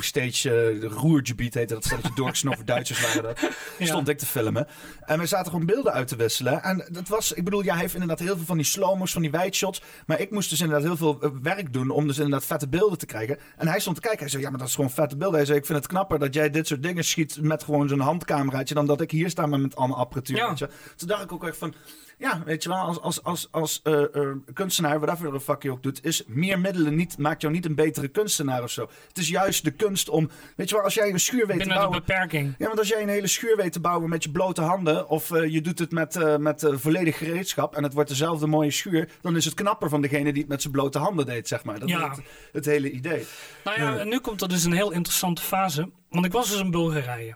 stage 0.04 0.80
roergebied 0.80 1.54
heette 1.54 1.74
dat. 1.74 1.84
Stelletje 1.84 2.10
doorgesnoven 2.14 2.66
Duitsers 2.74 3.00
waren 3.00 3.22
dat. 3.22 3.40
Ja. 3.78 3.86
Stond 3.86 4.08
ik 4.08 4.18
te 4.18 4.26
filmen. 4.26 4.66
En 5.00 5.18
we 5.18 5.26
zaten 5.26 5.50
gewoon 5.50 5.66
beelden 5.66 5.92
uit 5.92 6.08
te 6.08 6.16
wisselen. 6.16 6.62
En 6.62 6.88
dat 6.90 7.08
was, 7.08 7.32
ik 7.32 7.44
bedoel, 7.44 7.62
ja, 7.62 7.72
hij 7.72 7.80
heeft 7.80 7.92
inderdaad 7.92 8.18
heel 8.18 8.36
veel 8.36 8.44
van 8.44 8.56
die 8.56 8.66
slow-mo's, 8.66 9.12
van 9.12 9.22
die 9.22 9.30
wide 9.30 9.54
shots. 9.54 9.82
Maar 10.06 10.20
ik 10.20 10.30
moest 10.30 10.50
dus 10.50 10.60
inderdaad 10.60 10.84
heel 10.84 10.96
veel 10.96 11.32
werk 11.42 11.72
doen 11.72 11.90
om 11.90 12.06
dus 12.06 12.16
inderdaad 12.16 12.44
vette 12.44 12.68
beelden 12.68 12.98
te 12.98 13.06
krijgen. 13.06 13.38
En 13.56 13.68
hij 13.68 13.80
stond 13.80 13.96
te 13.96 14.02
kijken. 14.02 14.20
Hij 14.20 14.28
zei, 14.28 14.42
ja, 14.42 14.50
maar 14.50 14.58
dat 14.58 14.70
is 14.74 14.80
gewoon 14.80 15.04
vette 15.04 15.16
beelden. 15.16 15.36
Hij 15.36 15.46
zei, 15.46 15.58
ik 15.58 15.66
vind 15.66 15.78
het 15.78 15.86
knapper 15.86 16.18
dat 16.18 16.34
jij 16.34 16.50
dit 16.50 16.66
soort 16.66 16.82
dingen 16.82 17.04
schiet 17.04 17.38
met 17.40 17.64
gewoon 17.64 17.88
zo'n 17.88 18.00
handcameraatje... 18.00 18.74
dan 18.74 18.86
dat 18.86 19.00
ik 19.00 19.10
hier 19.10 19.30
sta 19.30 19.46
met 19.46 19.76
allemaal 19.76 19.98
apparatuur. 19.98 20.36
Ja. 20.36 20.54
Toen 20.96 21.08
dacht 21.08 21.22
ik 21.22 21.32
ook 21.32 21.44
echt 21.44 21.56
van... 21.56 21.74
Ja, 22.18 22.42
weet 22.44 22.62
je 22.62 22.68
wel, 22.68 22.78
als, 22.78 23.00
als, 23.00 23.22
als, 23.22 23.48
als 23.50 23.80
uh, 23.84 24.00
uh, 24.12 24.30
kunstenaar, 24.52 25.00
whatever 25.00 25.32
de 25.32 25.40
fuck 25.40 25.62
je 25.62 25.70
ook 25.70 25.82
doet, 25.82 26.04
is 26.04 26.22
meer 26.26 26.60
middelen 26.60 26.94
niet, 26.94 27.18
maakt 27.18 27.40
jou 27.40 27.52
niet 27.52 27.64
een 27.64 27.74
betere 27.74 28.08
kunstenaar 28.08 28.62
of 28.62 28.70
zo. 28.70 28.88
Het 29.08 29.18
is 29.18 29.28
juist 29.28 29.64
de 29.64 29.70
kunst 29.70 30.08
om, 30.08 30.30
weet 30.56 30.68
je 30.68 30.74
wel, 30.74 30.84
als 30.84 30.94
jij 30.94 31.10
een 31.10 31.20
schuur 31.20 31.46
weet 31.46 31.56
Binnen 31.56 31.66
te 31.66 31.74
bouwen. 31.74 31.98
De 31.98 32.04
beperking. 32.06 32.54
Ja, 32.58 32.66
want 32.66 32.78
als 32.78 32.88
jij 32.88 33.02
een 33.02 33.08
hele 33.08 33.26
schuur 33.26 33.56
weet 33.56 33.72
te 33.72 33.80
bouwen 33.80 34.08
met 34.08 34.24
je 34.24 34.30
blote 34.30 34.62
handen, 34.62 35.08
of 35.08 35.30
uh, 35.30 35.52
je 35.52 35.60
doet 35.60 35.78
het 35.78 35.90
met, 35.90 36.38
met 36.38 36.66
volledig 36.72 37.18
gereedschap 37.18 37.76
en 37.76 37.82
het 37.82 37.92
wordt 37.92 38.08
dezelfde 38.08 38.46
mooie 38.46 38.70
schuur, 38.70 39.08
dan 39.20 39.36
is 39.36 39.44
het 39.44 39.54
knapper 39.54 39.88
van 39.88 40.02
degene 40.02 40.32
die 40.32 40.42
het 40.42 40.50
met 40.50 40.60
zijn 40.60 40.72
blote 40.72 40.98
handen 40.98 41.26
deed, 41.26 41.48
zeg 41.48 41.64
maar. 41.64 41.78
Dat 41.78 41.88
ja. 41.88 42.10
is 42.10 42.16
het, 42.16 42.26
het, 42.52 42.64
hele 42.64 42.90
idee. 42.90 43.26
Nou 43.64 43.80
ja, 43.80 43.98
en 43.98 44.08
nu 44.08 44.18
komt 44.18 44.42
er 44.42 44.48
dus 44.48 44.64
een 44.64 44.72
heel 44.72 44.92
interessante 44.92 45.42
fase. 45.42 45.90
Want 46.10 46.26
ik 46.26 46.32
was 46.32 46.50
dus 46.50 46.60
in 46.60 46.70
Bulgarije. 46.70 47.34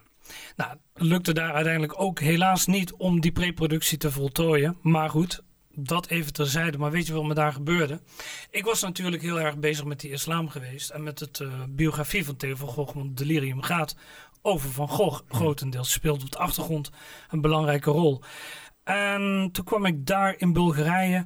Nou, 0.55 0.77
lukte 0.93 1.33
daar 1.33 1.53
uiteindelijk 1.53 2.01
ook 2.01 2.19
helaas 2.19 2.65
niet 2.65 2.93
om 2.93 3.21
die 3.21 3.31
preproductie 3.31 3.97
te 3.97 4.11
voltooien. 4.11 4.77
Maar 4.81 5.09
goed, 5.09 5.43
dat 5.71 6.07
even 6.07 6.33
terzijde. 6.33 6.77
Maar 6.77 6.91
weet 6.91 7.07
je 7.07 7.13
wat 7.13 7.23
me 7.23 7.33
daar 7.33 7.53
gebeurde? 7.53 8.01
Ik 8.49 8.65
was 8.65 8.81
natuurlijk 8.81 9.21
heel 9.21 9.39
erg 9.39 9.57
bezig 9.57 9.85
met 9.85 9.99
die 9.99 10.11
islam 10.11 10.49
geweest. 10.49 10.89
En 10.89 11.03
met 11.03 11.19
het 11.19 11.39
uh, 11.39 11.53
biografie 11.69 12.25
van 12.25 12.35
Theo 12.35 12.55
van 12.55 12.67
Gogh. 12.67 12.93
Want 12.93 13.17
Delirium 13.17 13.61
gaat 13.61 13.95
over 14.41 14.69
Van 14.69 14.89
Gogh. 14.89 15.21
Grotendeels 15.27 15.91
speelt 15.91 16.23
op 16.23 16.31
de 16.31 16.37
achtergrond 16.37 16.91
een 17.29 17.41
belangrijke 17.41 17.91
rol. 17.91 18.21
En 18.83 19.49
toen 19.51 19.65
kwam 19.65 19.85
ik 19.85 20.05
daar 20.05 20.35
in 20.37 20.53
Bulgarije 20.53 21.25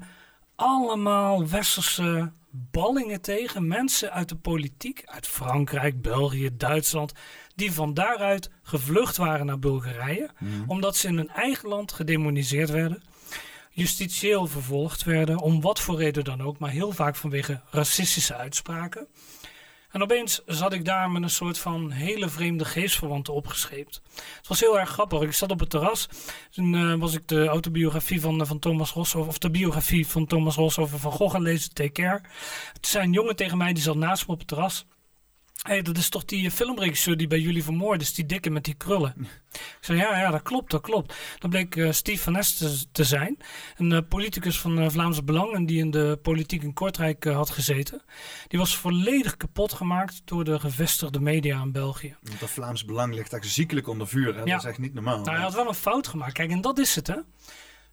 allemaal 0.55 1.47
westerse 1.47 2.31
ballingen 2.55 3.21
tegen. 3.21 3.67
Mensen 3.67 4.11
uit 4.11 4.29
de 4.29 4.35
politiek, 4.35 5.01
uit 5.05 5.27
Frankrijk, 5.27 6.01
België, 6.01 6.49
Duitsland 6.57 7.13
die 7.55 7.71
van 7.71 7.93
daaruit 7.93 8.49
gevlucht 8.63 9.17
waren 9.17 9.45
naar 9.45 9.59
Bulgarije, 9.59 10.29
mhm. 10.39 10.69
omdat 10.69 10.95
ze 10.95 11.07
in 11.07 11.17
hun 11.17 11.29
eigen 11.29 11.69
land 11.69 11.91
gedemoniseerd 11.91 12.69
werden, 12.69 13.03
justitieel 13.69 14.47
vervolgd 14.47 15.03
werden, 15.03 15.39
om 15.39 15.61
wat 15.61 15.79
voor 15.79 15.97
reden 15.97 16.23
dan 16.23 16.41
ook, 16.41 16.59
maar 16.59 16.69
heel 16.69 16.91
vaak 16.91 17.15
vanwege 17.15 17.61
racistische 17.69 18.35
uitspraken. 18.35 19.07
En 19.93 20.01
opeens 20.01 20.41
zat 20.45 20.73
ik 20.73 20.85
daar 20.85 21.11
met 21.11 21.23
een 21.23 21.29
soort 21.29 21.57
van 21.57 21.91
hele 21.91 22.29
vreemde 22.29 22.65
geestverwanten 22.65 23.33
opgescheept. 23.33 24.01
Het 24.15 24.47
was 24.47 24.59
heel 24.59 24.79
erg 24.79 24.89
grappig. 24.89 25.21
Ik 25.21 25.33
zat 25.33 25.51
op 25.51 25.59
het 25.59 25.69
terras. 25.69 26.09
Toen 26.51 26.73
uh, 26.73 26.93
was 26.95 27.13
ik 27.13 27.27
de 27.27 27.45
autobiografie 27.45 28.21
van, 28.21 28.47
van 28.47 28.59
Thomas 28.59 28.91
Ross, 28.91 29.15
of 29.15 29.37
de 29.37 29.49
biografie 29.49 30.07
van 30.07 30.25
Thomas 30.25 30.55
Ross 30.55 30.77
over 30.77 30.99
Van 30.99 31.11
Gogh 31.11 31.35
aan 31.35 31.41
lezen, 31.41 31.73
Take 31.73 31.91
Care. 31.91 32.21
Toen 32.73 32.91
zei 32.91 33.05
een 33.05 33.11
jongen 33.11 33.35
tegen 33.35 33.57
mij, 33.57 33.73
die 33.73 33.83
zat 33.83 33.95
naast 33.95 34.27
me 34.27 34.33
op 34.33 34.39
het 34.39 34.47
terras 34.47 34.85
hey, 35.63 35.81
dat 35.81 35.97
is 35.97 36.09
toch 36.09 36.25
die 36.25 36.51
filmregisseur 36.51 37.17
die 37.17 37.27
bij 37.27 37.39
jullie 37.39 37.63
vermoord 37.63 38.01
is, 38.01 38.13
die 38.13 38.25
dikke 38.25 38.49
met 38.49 38.63
die 38.63 38.73
krullen. 38.73 39.27
Ik 39.51 39.77
zei, 39.79 39.97
ja, 39.97 40.19
ja, 40.19 40.31
dat 40.31 40.41
klopt, 40.41 40.71
dat 40.71 40.81
klopt. 40.81 41.13
Dat 41.37 41.49
bleek 41.49 41.75
uh, 41.75 41.91
Steve 41.91 42.23
van 42.23 42.33
Nest 42.33 42.57
te, 42.57 42.85
te, 42.91 43.03
zijn, 43.03 43.37
een 43.77 43.91
uh, 43.91 43.99
politicus 44.09 44.59
van 44.59 44.79
uh, 44.79 44.89
Vlaams 44.89 45.23
Belang 45.23 45.53
en 45.53 45.65
die 45.65 45.79
in 45.79 45.91
de 45.91 46.19
politiek 46.21 46.63
in 46.63 46.73
Kortrijk 46.73 47.23
had 47.23 47.49
gezeten. 47.49 48.01
Die 48.47 48.59
was 48.59 48.77
volledig 48.77 49.37
kapot 49.37 49.73
gemaakt 49.73 50.21
door 50.25 50.43
de 50.43 50.59
gevestigde 50.59 51.19
media 51.19 51.61
in 51.61 51.71
België. 51.71 52.15
Dat 52.39 52.49
Vlaams 52.49 52.85
Belang 52.85 53.13
ligt 53.13 53.33
echt 53.33 53.47
ziekelijk 53.47 53.87
onder 53.87 54.07
vuur, 54.07 54.35
hè? 54.35 54.39
Ja. 54.39 54.45
dat 54.45 54.63
is 54.63 54.69
echt 54.69 54.79
niet 54.79 54.93
normaal. 54.93 55.17
Nou, 55.17 55.29
hij 55.29 55.43
had 55.43 55.53
wel 55.53 55.67
een 55.67 55.73
fout 55.73 56.07
gemaakt. 56.07 56.33
Kijk, 56.33 56.51
en 56.51 56.61
dat 56.61 56.79
is 56.79 56.95
het, 56.95 57.07
hè. 57.07 57.17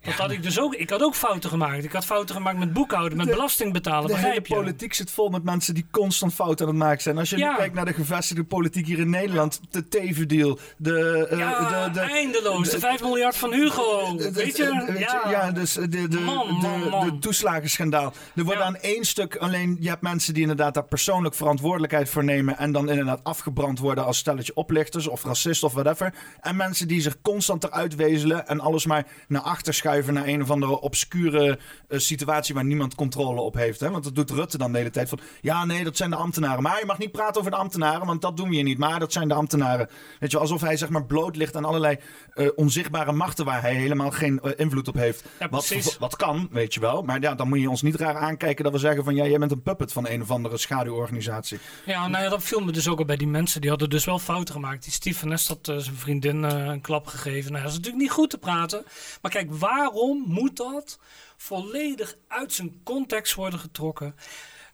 Dat 0.02 0.14
had 0.14 0.30
ik 0.30 0.42
dus 0.42 0.60
ook. 0.60 0.74
Ik 0.74 0.90
had 0.90 1.02
ook 1.02 1.14
fouten 1.14 1.50
gemaakt. 1.50 1.84
Ik 1.84 1.92
had 1.92 2.04
fouten 2.04 2.34
gemaakt 2.34 2.58
met 2.58 2.72
boekhouden, 2.72 3.18
met 3.18 3.30
belasting 3.30 3.72
betalen. 3.72 4.06
De 4.06 4.12
begrijp 4.12 4.46
je? 4.46 4.54
politiek 4.54 4.94
zit 4.94 5.10
vol 5.10 5.28
met 5.28 5.44
mensen 5.44 5.74
die 5.74 5.86
constant 5.90 6.34
fouten 6.34 6.66
aan 6.66 6.72
het 6.72 6.82
maken 6.82 7.02
zijn. 7.02 7.18
Als 7.18 7.30
je 7.30 7.36
nu 7.36 7.54
kijkt 7.56 7.74
naar 7.74 7.84
de 7.84 7.92
gevestigde 7.92 8.44
politiek 8.44 8.86
hier 8.86 8.98
in 8.98 9.10
Nederland, 9.10 9.60
de 9.70 9.88
Teven-deal, 9.88 10.58
de, 10.76 11.28
uh, 11.32 11.38
ja, 11.38 11.88
de, 11.88 11.92
de, 11.92 12.00
eindeloos. 12.00 12.70
De, 12.70 12.78
5 12.78 13.02
miljard 13.02 13.36
van 13.36 13.52
Hugo. 13.52 14.16
weet 14.16 14.56
je? 14.56 14.94
ja. 14.98 15.30
ja, 15.30 15.50
dus 15.52 15.72
de, 15.72 15.88
de, 15.88 16.08
de, 16.08 17.16
toeslagenschandaal. 17.20 18.12
Er 18.34 18.44
wordt 18.44 18.60
aan 18.60 18.76
één 18.76 19.04
stuk 19.04 19.36
alleen. 19.36 19.76
Je 19.80 19.88
hebt 19.88 20.02
mensen 20.02 20.32
die 20.34 20.42
inderdaad 20.42 20.74
daar 20.74 20.84
persoonlijk 20.84 21.34
verantwoordelijkheid 21.34 22.08
voor 22.08 22.24
nemen. 22.24 22.58
En 22.58 22.72
dan 22.72 22.88
inderdaad 22.88 23.24
afgebrand 23.24 23.78
worden 23.78 24.04
als 24.04 24.18
stelletje 24.18 24.54
oplichters 24.54 25.08
of 25.08 25.24
racist 25.24 25.62
of 25.62 25.72
whatever. 25.72 26.14
En 26.40 26.56
mensen 26.56 26.88
die 26.88 27.00
zich 27.00 27.20
constant 27.22 27.64
eruit 27.64 27.94
wezelen 27.94 28.46
en 28.46 28.60
alles 28.60 28.86
maar 28.86 29.06
naar 29.28 29.42
achter 29.42 29.74
schuiven 29.74 29.89
naar 30.12 30.26
een 30.26 30.42
of 30.42 30.50
andere 30.50 30.80
obscure 30.80 31.58
uh, 31.88 31.98
situatie 31.98 32.54
waar 32.54 32.64
niemand 32.64 32.94
controle 32.94 33.40
op 33.40 33.54
heeft. 33.54 33.80
Hè? 33.80 33.90
Want 33.90 34.04
dat 34.04 34.14
doet 34.14 34.30
Rutte 34.30 34.58
dan 34.58 34.72
de 34.72 34.78
hele 34.78 34.90
tijd 34.90 35.08
van, 35.08 35.20
ja 35.40 35.64
nee, 35.64 35.84
dat 35.84 35.96
zijn 35.96 36.10
de 36.10 36.16
ambtenaren. 36.16 36.62
Maar 36.62 36.78
je 36.78 36.86
mag 36.86 36.98
niet 36.98 37.12
praten 37.12 37.38
over 37.38 37.50
de 37.50 37.56
ambtenaren, 37.56 38.06
want 38.06 38.22
dat 38.22 38.36
doen 38.36 38.48
we 38.48 38.54
hier 38.54 38.64
niet. 38.64 38.78
Maar 38.78 38.98
dat 38.98 39.12
zijn 39.12 39.28
de 39.28 39.34
ambtenaren. 39.34 39.88
Weet 40.18 40.30
je, 40.30 40.38
alsof 40.38 40.60
hij 40.60 40.76
zeg 40.76 40.88
maar 40.88 41.04
bloot 41.04 41.36
ligt 41.36 41.56
aan 41.56 41.64
allerlei 41.64 41.98
uh, 42.34 42.48
onzichtbare 42.54 43.12
machten 43.12 43.44
waar 43.44 43.60
hij 43.60 43.74
helemaal 43.74 44.10
geen 44.10 44.40
uh, 44.44 44.52
invloed 44.56 44.88
op 44.88 44.94
heeft. 44.94 45.24
Ja, 45.38 45.48
wat, 45.48 45.96
wat 45.98 46.16
kan, 46.16 46.48
weet 46.50 46.74
je 46.74 46.80
wel. 46.80 47.02
Maar 47.02 47.20
ja, 47.20 47.34
dan 47.34 47.48
moet 47.48 47.60
je 47.60 47.70
ons 47.70 47.82
niet 47.82 47.94
raar 47.96 48.16
aankijken 48.16 48.64
dat 48.64 48.72
we 48.72 48.78
zeggen 48.78 49.04
van, 49.04 49.14
ja, 49.14 49.26
jij 49.26 49.38
bent 49.38 49.52
een 49.52 49.62
puppet 49.62 49.92
van 49.92 50.08
een 50.08 50.22
of 50.22 50.30
andere 50.30 50.58
schaduworganisatie. 50.58 51.58
Ja, 51.86 52.08
nou 52.08 52.24
ja, 52.24 52.30
dat 52.30 52.42
viel 52.42 52.60
me 52.60 52.72
dus 52.72 52.88
ook 52.88 52.98
al 52.98 53.04
bij 53.04 53.16
die 53.16 53.28
mensen. 53.28 53.60
Die 53.60 53.70
hadden 53.70 53.90
dus 53.90 54.04
wel 54.04 54.18
fouten 54.18 54.54
gemaakt. 54.54 54.82
Die 54.82 54.92
Steve 54.92 55.18
van 55.18 55.28
Nest 55.28 55.48
had 55.48 55.58
zijn 55.62 55.96
vriendin 55.96 56.42
een 56.42 56.80
klap 56.80 57.06
gegeven. 57.06 57.52
Nou, 57.52 57.62
dat 57.62 57.72
is 57.72 57.78
natuurlijk 57.78 58.02
niet 58.02 58.12
goed 58.12 58.30
te 58.30 58.38
praten. 58.38 58.84
Maar 59.22 59.30
kijk, 59.30 59.48
waar 59.50 59.79
waarom 59.80 60.24
moet 60.26 60.56
dat 60.56 60.98
volledig 61.36 62.16
uit 62.28 62.52
zijn 62.52 62.80
context 62.84 63.34
worden 63.34 63.58
getrokken? 63.58 64.14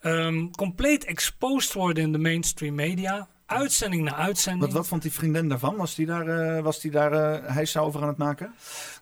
Um, 0.02 0.50
compleet 0.50 1.04
exposed 1.04 1.72
worden 1.72 2.02
in 2.02 2.12
de 2.12 2.18
mainstream 2.18 2.74
media. 2.74 3.28
Uitzending 3.46 4.02
na 4.02 4.14
uitzending. 4.14 4.64
Wat, 4.64 4.72
wat 4.72 4.88
vond 4.88 5.02
die 5.02 5.12
vriendin 5.12 5.48
daarvan? 5.48 5.76
Was 5.76 5.94
die 5.94 6.06
daar, 6.06 6.56
uh, 6.56 6.62
was 6.62 6.80
die 6.80 6.90
daar 6.90 7.12
uh, 7.12 7.48
hijs 7.54 7.76
over 7.76 8.02
aan 8.02 8.08
het 8.08 8.16
maken? 8.16 8.54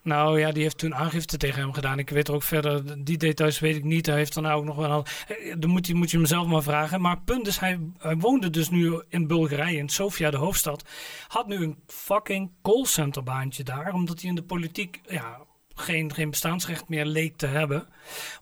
Nou 0.02 0.40
ja, 0.40 0.52
die 0.52 0.62
heeft 0.62 0.78
toen 0.78 0.94
aangifte 0.94 1.36
tegen 1.36 1.60
hem 1.60 1.72
gedaan. 1.72 1.98
Ik 1.98 2.10
weet 2.10 2.28
er 2.28 2.34
ook 2.34 2.42
verder, 2.42 3.04
die 3.04 3.16
details 3.16 3.58
weet 3.58 3.76
ik 3.76 3.84
niet. 3.84 4.06
Hij 4.06 4.16
heeft 4.16 4.34
dan 4.34 4.46
ook 4.46 4.64
nog 4.64 4.76
wel. 4.76 5.04
Eh, 5.28 5.54
dan 5.58 5.70
moet 5.70 5.86
je, 5.86 5.94
moet 5.94 6.10
je 6.10 6.16
hem 6.16 6.26
zelf 6.26 6.46
maar 6.46 6.62
vragen. 6.62 7.00
Maar 7.00 7.20
punt 7.20 7.46
is, 7.46 7.58
hij, 7.58 7.80
hij 7.98 8.16
woonde 8.16 8.50
dus 8.50 8.70
nu 8.70 9.02
in 9.08 9.26
Bulgarije, 9.26 9.78
in 9.78 9.88
Sofia, 9.88 10.30
de 10.30 10.36
hoofdstad. 10.36 10.84
Had 11.28 11.46
nu 11.46 11.56
een 11.56 11.76
fucking 11.86 12.50
callcenterbaantje 12.62 13.62
daar, 13.62 13.92
omdat 13.92 14.20
hij 14.20 14.28
in 14.28 14.36
de 14.36 14.42
politiek. 14.42 15.00
Ja, 15.08 15.38
geen, 15.74 16.14
geen 16.14 16.30
bestaansrecht 16.30 16.88
meer 16.88 17.04
leek 17.04 17.36
te 17.36 17.46
hebben, 17.46 17.86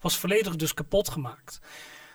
was 0.01 0.19
volledig 0.19 0.57
dus 0.57 0.75
kapot 0.75 1.09
gemaakt. 1.09 1.61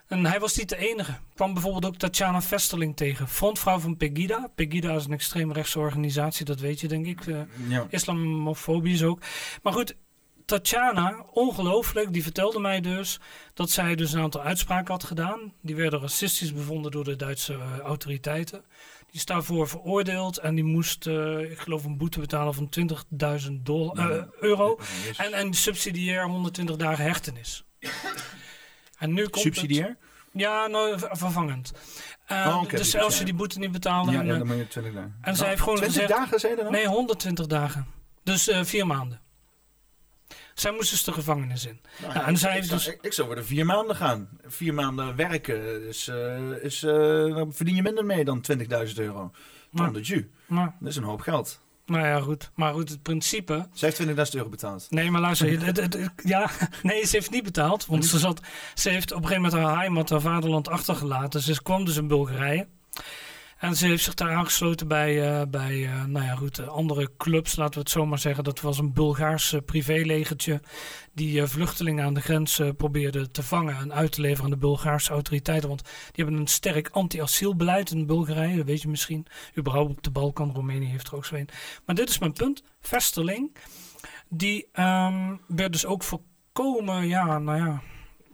En 0.07 0.25
hij 0.25 0.39
was 0.39 0.57
niet 0.57 0.69
de 0.69 0.77
enige. 0.77 1.17
kwam 1.35 1.53
bijvoorbeeld 1.53 1.85
ook 1.85 1.97
Tatjana 1.97 2.41
Vesterling 2.41 2.95
tegen, 2.95 3.27
frontvrouw 3.27 3.79
van 3.79 3.97
Pegida. 3.97 4.51
Pegida 4.55 4.95
is 4.95 5.05
een 5.05 5.11
extreemrechtse 5.11 5.79
organisatie, 5.79 6.45
dat 6.45 6.59
weet 6.59 6.79
je 6.79 6.87
denk 6.87 7.05
ik. 7.05 7.25
Uh, 7.25 7.39
ja. 7.67 7.87
Islamofobisch 7.89 9.03
ook. 9.03 9.21
Maar 9.63 9.73
goed, 9.73 9.95
Tatjana, 10.45 11.25
ongelooflijk, 11.31 12.13
die 12.13 12.23
vertelde 12.23 12.59
mij 12.59 12.81
dus 12.81 13.19
dat 13.53 13.69
zij 13.69 13.95
dus 13.95 14.13
een 14.13 14.21
aantal 14.21 14.41
uitspraken 14.41 14.93
had 14.93 15.03
gedaan. 15.03 15.53
Die 15.61 15.75
werden 15.75 15.99
racistisch 15.99 16.53
bevonden 16.53 16.91
door 16.91 17.03
de 17.03 17.15
Duitse 17.15 17.53
uh, 17.53 17.77
autoriteiten. 17.77 18.63
Die 19.17 19.25
is 19.25 19.31
daarvoor 19.33 19.67
veroordeeld 19.67 20.37
en 20.37 20.55
die 20.55 20.63
moest, 20.63 21.05
uh, 21.05 21.51
ik 21.51 21.59
geloof, 21.59 21.83
een 21.85 21.97
boete 21.97 22.19
betalen 22.19 22.53
van 22.53 22.69
20.000 22.79 23.51
uh, 23.69 24.23
euro. 24.39 24.79
En, 25.17 25.33
en 25.33 25.53
subsidiair 25.53 26.23
120 26.27 26.75
dagen 26.75 27.03
hechtenis. 27.03 27.63
En 28.97 29.13
nu 29.13 29.27
komt 29.27 29.43
subsidiair? 29.43 29.97
Ja, 30.31 30.67
nou, 30.67 30.99
vervangend. 30.99 31.71
Uh, 32.31 32.57
Oh, 32.61 32.69
dus 32.69 32.91
die- 32.91 33.01
als 33.01 33.17
je 33.17 33.25
die 33.25 33.33
boete 33.33 33.59
niet 33.59 33.71
betaalde... 33.71 34.11
Ja, 34.11 34.19
en, 34.19 34.25
ja, 34.25 34.31
eh, 34.33 34.37
dan 34.37 34.47
moet 34.47 34.57
je 34.57 34.67
20 34.67 34.93
dagen. 34.93 35.15
en 35.21 35.35
zij 35.35 35.47
heeft 35.47 35.61
gewoon 35.61 35.75
20 35.77 36.01
gezegd- 36.01 36.19
dagen, 36.19 36.39
zei 36.39 36.55
je 36.55 36.63
dan? 36.63 36.71
Nee, 36.71 36.87
120 36.87 37.47
dagen. 37.47 37.85
Dus 38.23 38.47
eh, 38.47 38.63
vier 38.63 38.87
maanden. 38.87 39.21
Zij 40.59 40.71
moest 40.71 40.89
dus 40.89 41.03
de 41.03 41.11
gevangenis 41.13 41.65
in. 41.65 41.79
Nou, 42.01 42.13
Ja, 42.13 42.25
en 42.25 42.31
ik- 42.31 42.37
zij 42.39 42.57
ik, 42.57 42.69
dus- 42.69 42.87
ik, 42.87 42.97
ik 43.01 43.13
zou 43.13 43.27
voor 43.27 43.35
de 43.35 43.43
vier 43.43 43.65
maanden 43.65 43.95
gaan. 43.95 44.29
Vier 44.47 44.73
maanden 44.73 45.15
werken, 45.15 45.87
is, 45.87 46.07
eh, 46.07 46.51
is, 46.61 46.83
eh, 46.83 46.91
dan 47.35 47.53
verdien 47.53 47.75
je 47.75 47.81
minder 47.81 48.05
mee 48.05 48.23
dan 48.25 48.41
20.000 48.41 48.99
euro. 48.99 49.31
Dan 49.71 49.93
de 49.93 50.01
ju. 50.01 50.31
Dat 50.79 50.89
is 50.89 50.95
een 50.95 51.03
hoop 51.03 51.21
geld. 51.21 51.61
nou 51.85 52.05
ja, 52.07 52.19
goed. 52.19 52.51
Maar 52.55 52.73
goed, 52.73 52.89
het 52.89 53.01
principe... 53.03 53.67
Zij 53.73 53.87
heeft 53.89 53.99
20.000 54.29 54.35
euro 54.35 54.49
betaald. 54.49 54.87
Nee, 54.89 55.11
maar 55.11 55.21
luister. 55.21 55.51
het- 55.65 55.77
het- 55.77 55.93
het- 55.93 56.11
ja, 56.23 56.49
nee, 56.83 57.05
ze 57.05 57.15
heeft 57.15 57.31
niet 57.31 57.43
betaald. 57.43 57.85
Want 57.85 58.05
ze, 58.05 58.19
zat, 58.19 58.41
ze 58.73 58.89
heeft 58.89 59.11
op 59.11 59.21
een 59.21 59.27
gegeven 59.27 59.49
moment 59.49 59.63
haar 59.67 59.77
heimat, 59.77 60.09
haar 60.09 60.21
vaderland 60.21 60.67
achtergelaten. 60.69 61.41
Ze 61.41 61.61
kwam 61.63 61.85
dus 61.85 61.97
in 61.97 62.07
Bulgarije. 62.07 62.67
En 63.57 63.75
ze 63.75 63.85
heeft 63.87 64.03
zich 64.03 64.13
daar 64.13 64.35
aangesloten 64.35 64.87
bij, 64.87 65.39
eh, 65.39 65.47
bij 65.47 65.85
eh, 65.85 66.03
nou 66.03 66.25
ja, 66.25 66.35
goed, 66.35 66.59
eh, 66.59 66.67
andere 66.67 67.09
clubs, 67.17 67.55
laten 67.55 67.73
we 67.73 67.79
het 67.79 67.89
zo 67.89 68.05
maar 68.05 68.19
zeggen. 68.19 68.43
Dat 68.43 68.61
was 68.61 68.77
een 68.77 68.93
Bulgaars 68.93 69.55
privélegertje 69.65 70.61
die 71.13 71.45
vluchtelingen 71.45 72.05
aan 72.05 72.13
de 72.13 72.21
grens 72.21 72.61
probeerde 72.77 73.31
te 73.31 73.43
vangen 73.43 73.75
en 73.75 73.93
uit 73.93 74.11
te 74.11 74.21
leveren 74.21 74.43
aan 74.43 74.49
de 74.49 74.57
Bulgaarse 74.57 75.11
autoriteiten. 75.11 75.69
Want 75.69 75.83
die 75.83 76.23
hebben 76.23 76.35
een 76.35 76.47
sterk 76.47 76.89
anti-asielbeleid 76.89 77.91
in 77.91 78.05
Bulgarije, 78.05 78.57
dat 78.57 78.65
weet 78.65 78.81
je 78.81 78.87
misschien. 78.87 79.25
Überhaupt 79.57 79.91
op 79.91 80.03
de 80.03 80.11
Balkan, 80.11 80.51
Roemenië 80.53 80.87
heeft 80.89 81.07
er 81.07 81.15
ook 81.15 81.25
zo 81.25 81.35
een. 81.35 81.49
Maar 81.85 81.95
dit 81.95 82.09
is 82.09 82.19
mijn 82.19 82.33
punt. 82.33 82.63
Vesterling, 82.81 83.55
die 84.29 84.67
ehm, 84.71 85.35
werd 85.47 85.71
dus 85.71 85.85
ook 85.85 86.03
voorkomen, 86.03 87.07
ja, 87.07 87.39
nou 87.39 87.57
ja, 87.57 87.81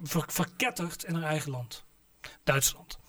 ver- 0.04 0.24
verketterd 0.28 1.04
in 1.04 1.14
haar 1.14 1.24
eigen 1.30 1.52
land. 1.52 1.86
Duitsland. 2.44 3.00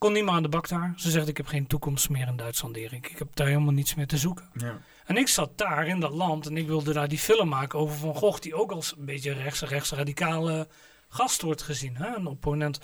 Kon 0.00 0.12
niet 0.12 0.24
meer 0.24 0.32
aan 0.32 0.42
de 0.42 0.48
bak 0.48 0.68
daar. 0.68 0.92
Ze 0.96 1.10
zegt, 1.10 1.28
ik 1.28 1.36
heb 1.36 1.46
geen 1.46 1.66
toekomst 1.66 2.08
meer 2.08 2.26
in 2.26 2.36
Duitsland, 2.36 2.76
Erik. 2.76 3.10
Ik 3.10 3.18
heb 3.18 3.28
daar 3.34 3.46
helemaal 3.46 3.72
niets 3.72 3.94
meer 3.94 4.06
te 4.06 4.16
zoeken. 4.16 4.50
Ja. 4.54 4.80
En 5.04 5.16
ik 5.16 5.28
zat 5.28 5.58
daar 5.58 5.86
in 5.86 6.00
dat 6.00 6.12
land 6.12 6.46
en 6.46 6.56
ik 6.56 6.66
wilde 6.66 6.92
daar 6.92 7.08
die 7.08 7.18
film 7.18 7.48
maken 7.48 7.78
over 7.78 7.96
Van 7.96 8.14
Gogh, 8.14 8.40
die 8.40 8.54
ook 8.54 8.72
als 8.72 8.94
een 8.98 9.04
beetje 9.04 9.32
rechts, 9.32 9.60
rechtsradicale 9.60 10.68
gast 11.08 11.42
wordt 11.42 11.62
gezien, 11.62 11.96
hè? 11.96 12.16
een 12.16 12.26
opponent. 12.26 12.80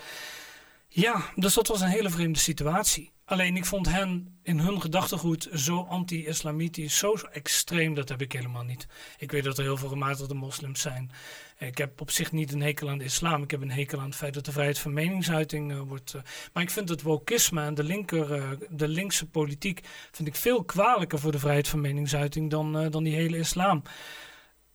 Ja, 0.89 1.31
dus 1.35 1.55
dat 1.55 1.67
was 1.67 1.81
een 1.81 1.89
hele 1.89 2.11
vreemde 2.11 2.39
situatie. 2.39 3.13
Alleen 3.27 3.57
ik 3.57 3.65
vond 3.65 3.89
hen 3.89 4.39
in 4.43 4.59
hun 4.59 4.81
gedachtegoed 4.81 5.49
zo 5.55 5.83
anti-islamitisch, 5.83 6.99
zo 6.99 7.15
extreem, 7.33 7.95
dat 7.95 8.09
heb 8.09 8.23
ik 8.23 8.33
helemaal 8.33 8.63
niet. 8.63 8.87
Ik 9.19 9.31
weet 9.33 9.45
dat 9.45 9.59
er 9.59 9.65
heel 9.65 9.77
veel 9.77 9.89
gematigde 9.89 10.35
moslims 10.35 10.81
zijn. 10.81 11.11
Ik 11.59 11.79
heb 11.79 12.01
op 12.01 12.11
zich 12.11 12.33
niet 12.33 12.53
een 12.53 12.63
hekel 12.63 12.89
aan 12.89 12.99
de 12.99 13.05
islam. 13.05 13.43
Ik 13.43 13.51
heb 13.51 13.61
een 13.63 13.71
hekel 13.71 13.99
aan 13.99 14.05
het 14.05 14.15
feit 14.15 14.35
dat 14.35 14.45
de 14.45 14.53
vrijheid 14.53 14.79
van 14.79 14.93
meningsuiting 14.93 15.73
eh, 15.73 15.81
wordt. 15.81 16.15
eh, 16.15 16.23
maar 16.53 16.63
ik 16.63 16.71
vind 16.71 16.89
het 16.89 17.03
wokisme 17.03 17.63
en 17.63 17.75
de, 17.75 17.85
linker, 17.85 18.33
eh, 18.33 18.51
de 18.71 18.89
linkse 18.89 19.27
politiek 19.27 19.81
vind 20.11 20.29
ik 20.29 20.35
veel 20.35 20.65
kwalijker 20.65 21.19
voor 21.19 21.33
de 21.33 21.39
vrijheid 21.39 21.69
van 21.69 21.81
meningsuiting 21.81 22.51
dan, 22.51 22.91
dan 22.91 23.05
die 23.05 23.15
hele 23.15 23.39
islam. 23.39 23.83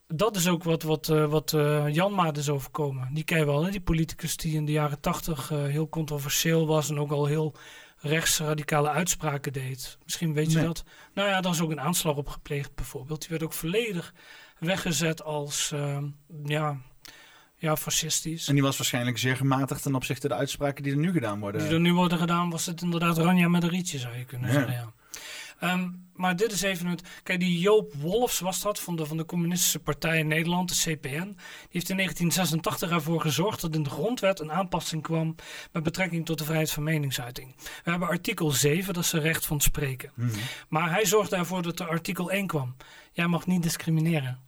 Dat 0.08 0.36
is 0.36 0.48
ook 0.48 0.64
wat, 0.64 0.84
wat, 0.84 1.08
wat 1.08 1.52
Janmaat 1.92 2.38
is 2.38 2.50
overkomen. 2.50 3.14
Die 3.14 3.24
ken 3.24 3.40
je 3.40 3.46
wel, 3.46 3.64
hè? 3.64 3.72
die 3.72 3.82
politicus 3.82 4.38
die 4.38 4.56
in 4.56 4.66
de 4.66 4.72
jaren 4.72 5.00
tachtig 5.00 5.50
heel 5.50 5.90
controversieel 5.90 6.68
was 6.68 6.90
en 6.90 7.00
ook 7.00 7.12
al 7.12 7.26
heel 7.26 7.56
rechtsradicale 8.02 8.90
uitspraken 8.90 9.54
deed. 9.54 9.98
Misschien 10.04 10.34
weet 10.34 10.52
je 10.52 10.58
Nee. 10.58 10.66
dat. 10.66 10.84
Nou 11.14 11.30
ja, 11.30 11.42
daar 11.42 11.52
is 11.52 11.62
ook 11.62 11.72
een 11.72 11.82
aanslag 11.82 12.16
op 12.16 12.28
gepleegd 12.28 12.76
bijvoorbeeld. 12.76 13.20
Die 13.20 13.30
werd 13.30 13.44
ook 13.44 13.54
volledig 13.54 14.14
weggezet 14.60 15.24
als 15.24 15.72
eh, 15.72 15.98
ja, 16.46 16.78
ja, 17.58 17.76
fascistisch. 17.78 18.48
En 18.48 18.54
die 18.54 18.64
was 18.64 18.78
waarschijnlijk 18.78 19.18
zeer 19.18 19.36
gematigd 19.36 19.82
ten 19.84 19.96
opzichte 19.96 20.28
de 20.28 20.34
uitspraken 20.34 20.84
die 20.84 20.92
er 20.92 20.98
nu 20.98 21.12
gedaan 21.12 21.40
worden. 21.40 21.62
Die 21.62 21.70
er 21.74 21.80
nu 21.80 21.94
worden 21.94 22.18
gedaan, 22.18 22.50
was 22.50 22.66
het 22.66 22.82
inderdaad 22.82 23.18
Ranja 23.18 23.48
met 23.48 23.64
een 23.64 23.70
rietje, 23.70 24.00
zou 24.00 24.18
je 24.18 24.26
kunnen 24.26 24.48
Ja. 24.48 24.54
zeggen. 24.54 24.74
Ja. 24.74 24.94
Ehm, 25.62 25.90
maar 26.14 26.36
dit 26.36 26.52
is 26.52 26.62
even 26.62 26.88
het. 26.88 27.02
Kijk, 27.24 27.40
die 27.40 27.60
Joop 27.60 27.94
Wolfs 27.94 28.40
was 28.40 28.62
dat 28.62 28.80
van 28.80 28.96
de, 28.96 29.06
van 29.06 29.18
de 29.18 29.26
Communistische 29.26 29.80
Partij 29.80 30.20
in 30.20 30.28
Nederland, 30.28 30.70
de 30.70 30.76
CPN. 30.76 31.10
Die 31.10 31.70
heeft 31.70 31.90
in 31.90 31.96
1986 31.96 32.90
ervoor 32.90 33.22
gezorgd 33.22 33.62
dat 33.62 33.76
in 33.76 33.84
de 33.84 33.90
grondwet 33.90 34.40
een 34.40 34.52
aanpassing 34.52 35.02
kwam 35.02 35.36
met 35.72 35.84
betrekking 35.84 36.26
tot 36.26 36.38
de 36.38 36.44
vrijheid 36.44 36.72
van 36.72 36.84
meningsuiting. 36.84 37.56
We 37.84 37.90
hebben 37.90 38.08
artikel 38.08 38.52
7, 38.52 38.94
dat 38.94 39.04
is 39.04 39.12
het 39.12 39.22
recht 39.24 39.46
van 39.46 39.62
spreken. 39.62 40.12
Mhm. 40.16 40.30
Maar 40.70 40.90
hij 40.90 41.06
zorgde 41.06 41.36
ervoor 41.36 41.62
dat 41.62 41.80
er 41.80 41.88
artikel 41.88 42.32
1 42.32 42.48
kwam. 42.48 42.76
Jij 43.12 43.28
mag 43.28 43.46
niet 43.48 43.64
discrimineren. 43.64 44.40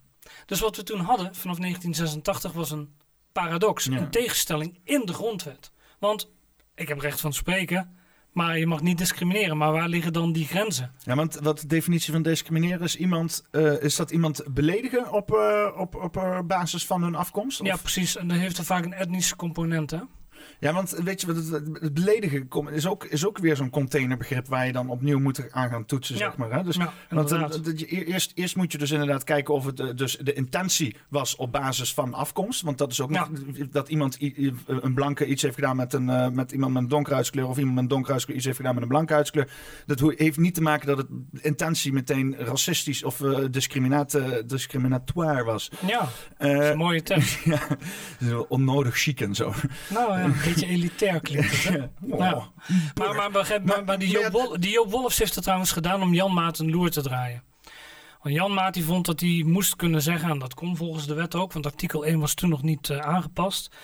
Dus 0.45 0.59
wat 0.59 0.75
we 0.75 0.83
toen 0.83 0.99
hadden 0.99 1.35
vanaf 1.35 1.57
1986 1.57 2.51
was 2.51 2.71
een 2.71 2.93
paradox, 3.31 3.83
Ja. 3.85 3.97
een 3.97 4.09
tegenstelling 4.09 4.79
in 4.83 5.05
de 5.05 5.13
grondwet. 5.13 5.71
Want 5.99 6.29
ik 6.75 6.87
heb 6.87 6.99
recht 6.99 7.21
van 7.21 7.33
spreken, 7.33 7.97
maar 8.33 8.57
je 8.59 8.67
mag 8.67 8.81
niet 8.81 8.97
discrimineren. 8.97 9.57
Maar 9.57 9.71
waar 9.71 9.87
liggen 9.87 10.13
dan 10.13 10.31
die 10.31 10.45
grenzen? 10.45 10.91
Ja, 11.03 11.15
want 11.15 11.39
wat 11.41 11.59
de 11.59 11.67
definitie 11.67 12.13
van 12.13 12.21
discrimineren 12.21 12.81
is 12.81 12.95
iemand, 12.95 13.47
eh, 13.51 13.81
is 13.81 13.95
dat 13.95 14.11
iemand 14.11 14.43
beledigen 14.53 15.11
op, 15.11 15.31
eh, 15.31 15.67
op, 15.77 15.95
op 15.95 16.17
eh, 16.17 16.39
basis 16.45 16.85
van 16.85 17.03
hun 17.03 17.15
afkomst? 17.15 17.61
Of- 17.61 17.67
Ja, 17.67 17.75
precies. 17.75 18.17
En 18.17 18.27
dat 18.27 18.37
heeft 18.37 18.57
er 18.57 18.65
vaak 18.65 18.85
een 18.85 18.93
etnische 18.93 19.35
component, 19.35 19.91
hè? 19.91 19.99
Ja, 20.63 20.73
want 20.73 20.89
weet 21.03 21.21
je, 21.21 21.27
wat 21.27 21.35
het, 21.35 21.49
het 21.81 21.93
beledigen 21.93 22.47
is 22.71 22.87
ook, 22.87 23.03
is 23.05 23.25
ook 23.25 23.37
weer 23.37 23.55
zo'n 23.55 23.69
containerbegrip 23.69 24.47
waar 24.47 24.65
je 24.65 24.71
dan 24.71 24.89
opnieuw 24.89 25.19
moet 25.19 25.51
aan 25.51 25.69
gaan 25.69 25.85
toetsen, 25.85 26.15
Ja. 26.17 26.21
zeg 26.25 26.37
maar. 26.37 26.51
Hè? 26.51 26.63
Dus, 26.63 26.75
ja, 26.75 26.93
want 27.09 27.31
eerst, 27.91 28.31
eerst 28.35 28.55
moet 28.55 28.71
je 28.71 28.77
dus 28.77 28.91
inderdaad 28.91 29.23
kijken 29.23 29.53
of 29.53 29.65
het 29.65 29.79
eh, 29.79 29.87
dus 29.95 30.17
de 30.21 30.33
intentie 30.33 30.95
was 31.09 31.35
op 31.35 31.51
basis 31.51 31.93
van 31.93 32.13
afkomst. 32.13 32.61
Want 32.61 32.77
dat 32.77 32.91
is 32.91 33.01
ook 33.01 33.13
Ja. 33.13 33.27
nog 33.29 33.39
dat 33.71 33.89
iemand, 33.89 34.17
een 34.67 34.93
blanke 34.93 35.25
iets 35.25 35.41
heeft 35.41 35.55
gedaan 35.55 35.75
met, 35.75 35.93
een, 35.93 36.09
eh, 36.09 36.29
met 36.29 36.51
iemand 36.51 36.73
met 36.73 36.81
een 36.81 36.87
donkere 36.89 37.13
huidskleur 37.15 37.47
of 37.47 37.57
iemand 37.57 37.73
met 37.73 37.83
een 37.83 37.89
donkere 37.89 38.09
huidskleur 38.11 38.37
iets 38.37 38.45
heeft 38.45 38.57
gedaan 38.57 38.73
met 38.73 38.83
een 38.83 38.89
blanke 38.89 39.13
huidskleur. 39.13 39.51
Dat 39.85 39.99
heeft 40.17 40.37
niet 40.37 40.53
te 40.53 40.61
maken 40.61 40.87
dat 40.87 40.97
het 40.97 41.07
intentie 41.41 41.93
meteen 41.93 42.35
racistisch 42.37 43.03
of 43.03 43.21
eh 43.21 43.39
discriminaat, 43.51 44.13
eh, 44.13 44.27
discriminatoire 44.45 45.43
was. 45.43 45.69
ja, 45.87 46.07
dat 46.37 46.61
is 46.63 46.69
een 46.69 46.77
mooie 46.77 47.01
term. 47.01 47.21
ja, 48.19 48.37
onnodig 48.37 48.97
chic 48.97 49.21
en 49.21 49.35
zo. 49.35 49.53
nou 49.89 50.19
ja, 50.19 50.29
beetje 50.53 50.67
elitair 50.67 51.19
klinkt 51.19 51.51
het, 51.51 51.63
hè? 51.63 51.77
Oh. 52.13 52.19
Ja. 52.19 52.51
Maar, 52.95 53.15
maar, 53.15 53.31
begrijp- 53.31 53.63
maar, 53.65 53.83
maar 53.83 53.99
die, 53.99 54.11
Maar 54.13 54.21
Joop 54.21 54.33
ja, 54.33 54.39
Wol- 54.47 54.59
die 54.59 54.71
Joop 54.71 54.91
Wolfs 54.91 55.17
heeft 55.17 55.35
het 55.35 55.43
trouwens 55.43 55.71
gedaan 55.71 56.01
om 56.01 56.13
Jan 56.13 56.33
Maat 56.33 56.59
een 56.59 56.69
loer 56.71 56.89
te 56.91 57.01
draaien. 57.01 57.43
Want 58.21 58.35
Jan 58.35 58.53
Maat 58.53 58.73
die 58.73 58.83
vond 58.85 59.05
dat 59.05 59.19
hij 59.19 59.43
moest 59.45 59.75
kunnen 59.75 60.01
zeggen, 60.01 60.29
en 60.29 60.39
dat 60.39 60.53
kon 60.53 60.77
volgens 60.77 61.07
de 61.07 61.13
wet 61.13 61.35
ook, 61.35 61.53
want 61.53 61.65
artikel 61.65 62.05
1 62.05 62.19
was 62.19 62.33
toen 62.33 62.49
nog 62.49 62.61
niet 62.61 62.89
eh, 62.89 62.97
aangepast. 62.97 63.75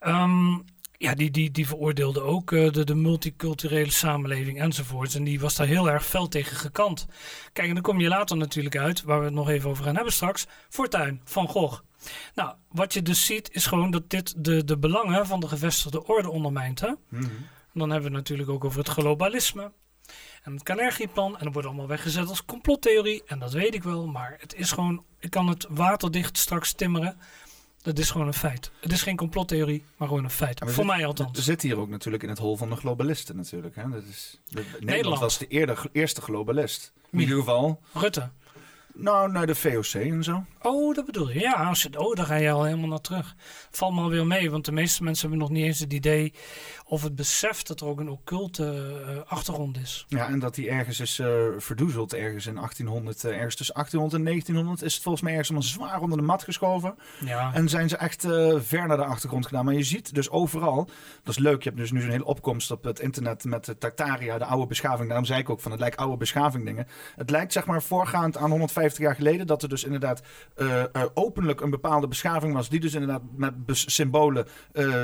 Ehm, 0.00 0.50
ja, 0.92 1.14
die, 1.14 1.30
die, 1.30 1.50
die 1.50 1.66
veroordeelde 1.66 2.20
ook 2.20 2.52
eh, 2.52 2.70
de, 2.72 2.84
de 2.84 2.94
multiculturele 2.94 3.90
samenleving 3.90 4.60
enzovoorts. 4.60 5.14
En 5.14 5.24
die 5.24 5.40
was 5.40 5.54
daar 5.56 5.66
heel 5.66 5.90
erg 5.90 6.06
fel 6.06 6.28
tegen 6.28 6.56
gekant. 6.56 7.06
Kijk, 7.52 7.68
en 7.68 7.74
dan 7.74 7.82
kom 7.82 8.00
je 8.00 8.08
later 8.08 8.36
natuurlijk 8.36 8.76
uit, 8.76 9.02
waar 9.02 9.18
we 9.18 9.24
het 9.24 9.34
nog 9.34 9.48
even 9.48 9.70
over 9.70 9.84
gaan 9.84 9.94
hebben 9.94 10.12
straks, 10.12 10.46
Fortuin 10.68 11.20
van 11.24 11.48
Gogh. 11.48 11.80
Nou, 12.34 12.54
wat 12.68 12.92
je 12.92 13.02
dus 13.02 13.24
ziet 13.26 13.48
is 13.52 13.66
gewoon 13.66 13.90
dat 13.90 14.10
dit 14.10 14.34
de, 14.44 14.64
de 14.64 14.78
belangen 14.78 15.26
van 15.26 15.40
de 15.40 15.48
gevestigde 15.48 16.06
orde 16.06 16.30
ondermijnt. 16.30 16.80
Hè? 16.80 16.92
Mhm. 17.08 17.24
En 17.72 17.84
dan 17.84 17.90
hebben 17.90 18.10
we 18.10 18.16
het 18.16 18.28
natuurlijk 18.28 18.48
ook 18.50 18.64
over 18.64 18.78
het 18.78 18.88
globalisme. 18.88 19.72
En 20.42 20.52
het 20.52 20.62
Carnegie-plan. 20.62 21.38
En 21.38 21.44
dat 21.44 21.52
wordt 21.52 21.68
allemaal 21.68 21.86
weggezet 21.86 22.28
als 22.28 22.44
complottheorie. 22.44 23.22
En 23.26 23.38
dat 23.38 23.52
weet 23.52 23.74
ik 23.74 23.82
wel. 23.82 24.06
Maar 24.06 24.36
het 24.40 24.54
is 24.54 24.72
gewoon... 24.72 25.04
Ik 25.18 25.30
kan 25.30 25.48
het 25.48 25.66
waterdicht 25.70 26.38
straks 26.38 26.72
timmeren. 26.72 27.18
Dat 27.82 27.98
is 27.98 28.10
gewoon 28.10 28.26
een 28.26 28.34
feit. 28.34 28.70
Het 28.80 28.92
is 28.92 29.02
geen 29.02 29.16
complottheorie, 29.16 29.84
maar 29.96 30.08
gewoon 30.08 30.24
een 30.24 30.30
feit. 30.30 30.58
We 30.58 30.64
Voor 30.64 30.74
zit- 30.74 30.84
mij 30.86 30.98
We 30.98 31.04
althans. 31.06 31.44
zitten 31.44 31.68
hier 31.68 31.78
ook 31.78 31.88
natuurlijk 31.88 32.22
in 32.22 32.28
het 32.28 32.38
hol 32.38 32.56
van 32.56 32.68
de 32.70 32.76
globalisten 32.76 33.36
natuurlijk. 33.36 33.76
Hè? 33.76 33.88
Dat 33.90 34.02
is, 34.10 34.38
de- 34.48 34.54
Nederland, 34.54 34.84
Nederland. 34.84 35.20
was 35.20 35.38
de 35.38 35.46
eerder, 35.46 35.82
eerste 35.92 36.20
globalist. 36.20 36.92
In 37.10 37.20
ieder 37.20 37.36
geval, 37.38 37.80
Rutte. 37.92 38.30
Nou, 38.98 39.32
naar 39.32 39.46
de 39.46 39.54
VOC 39.54 39.94
en 39.94 40.24
zo. 40.24 40.44
Oh, 40.62 40.94
dat 40.94 41.06
bedoel 41.06 41.30
je. 41.30 41.40
Ja, 41.40 41.52
als 41.52 41.82
je, 41.82 41.98
oh, 41.98 42.14
daar 42.14 42.26
ga 42.26 42.34
je 42.34 42.50
al 42.50 42.64
helemaal 42.64 42.88
naar 42.88 43.00
terug. 43.00 43.34
Valt 43.70 43.94
me 43.94 44.00
alweer 44.00 44.26
mee, 44.26 44.50
want 44.50 44.64
de 44.64 44.72
meeste 44.72 45.02
mensen 45.02 45.28
hebben 45.28 45.48
nog 45.48 45.56
niet 45.56 45.64
eens 45.64 45.78
het 45.78 45.92
idee 45.92 46.32
of 46.88 47.02
het 47.02 47.16
besef 47.16 47.62
dat 47.62 47.80
er 47.80 47.86
ook 47.86 48.00
een 48.00 48.08
occulte 48.08 48.94
eh, 49.06 49.32
achtergrond 49.32 49.78
is. 49.78 50.04
Ja, 50.08 50.28
en 50.28 50.38
dat 50.38 50.54
die 50.54 50.70
ergens 50.70 51.00
is 51.00 51.18
eh, 51.18 51.28
verdoezeld, 51.58 52.14
ergens 52.14 52.46
in 52.46 52.54
1800, 52.54 53.24
eh, 53.24 53.36
ergens 53.36 53.54
tussen 53.56 53.74
1800 53.74 54.22
en 54.22 54.28
1900, 54.28 54.82
is 54.82 54.94
het 54.94 55.02
volgens 55.02 55.24
mij 55.24 55.32
ergens 55.32 55.50
allemaal 55.50 55.68
zwaar 55.68 56.00
onder 56.00 56.18
de 56.18 56.24
mat 56.24 56.42
geschoven. 56.42 56.94
Ja, 57.24 57.54
En 57.54 57.68
zijn 57.68 57.88
ze 57.88 57.96
echt 57.96 58.22
ver 58.58 58.86
naar 58.86 58.96
de 58.96 59.04
achtergrond 59.04 59.46
gedaan. 59.46 59.64
Maar 59.64 59.74
je 59.74 59.82
ziet 59.82 60.14
dus 60.14 60.30
overal, 60.30 60.84
dat 61.22 61.34
is 61.34 61.38
leuk, 61.38 61.62
je 61.62 61.68
hebt 61.68 61.80
dus 61.80 61.90
nu 61.90 62.00
zo'n 62.00 62.10
hele 62.10 62.24
opkomst 62.24 62.70
op 62.70 62.84
het 62.84 63.00
internet 63.00 63.44
met 63.44 63.64
de 63.64 63.78
Tartaria, 63.78 64.38
de 64.38 64.44
oude 64.44 64.66
beschaving. 64.66 65.06
Daarom 65.06 65.26
zei 65.26 65.40
ik 65.40 65.50
ook 65.50 65.60
van, 65.60 65.70
het 65.70 65.80
lijkt 65.80 65.96
oude 65.96 66.16
beschaving 66.16 66.64
dingen. 66.64 66.86
Het 67.16 67.30
lijkt 67.30 67.52
zeg 67.52 67.66
maar 67.66 67.82
voorgaand 67.82 68.36
aan 68.36 68.50
125 68.50 68.78
150 68.78 69.04
jaar 69.04 69.14
geleden. 69.14 69.46
Dat 69.46 69.62
er 69.62 69.68
dus 69.68 69.84
inderdaad 69.84 70.22
openlijk 71.14 71.60
een 71.60 71.70
bepaalde 71.70 72.08
beschaving 72.08 72.54
was. 72.54 72.68
Die 72.68 72.80
dus 72.80 72.94
inderdaad 72.94 73.22
met 73.36 73.54
symbolen 73.70 74.46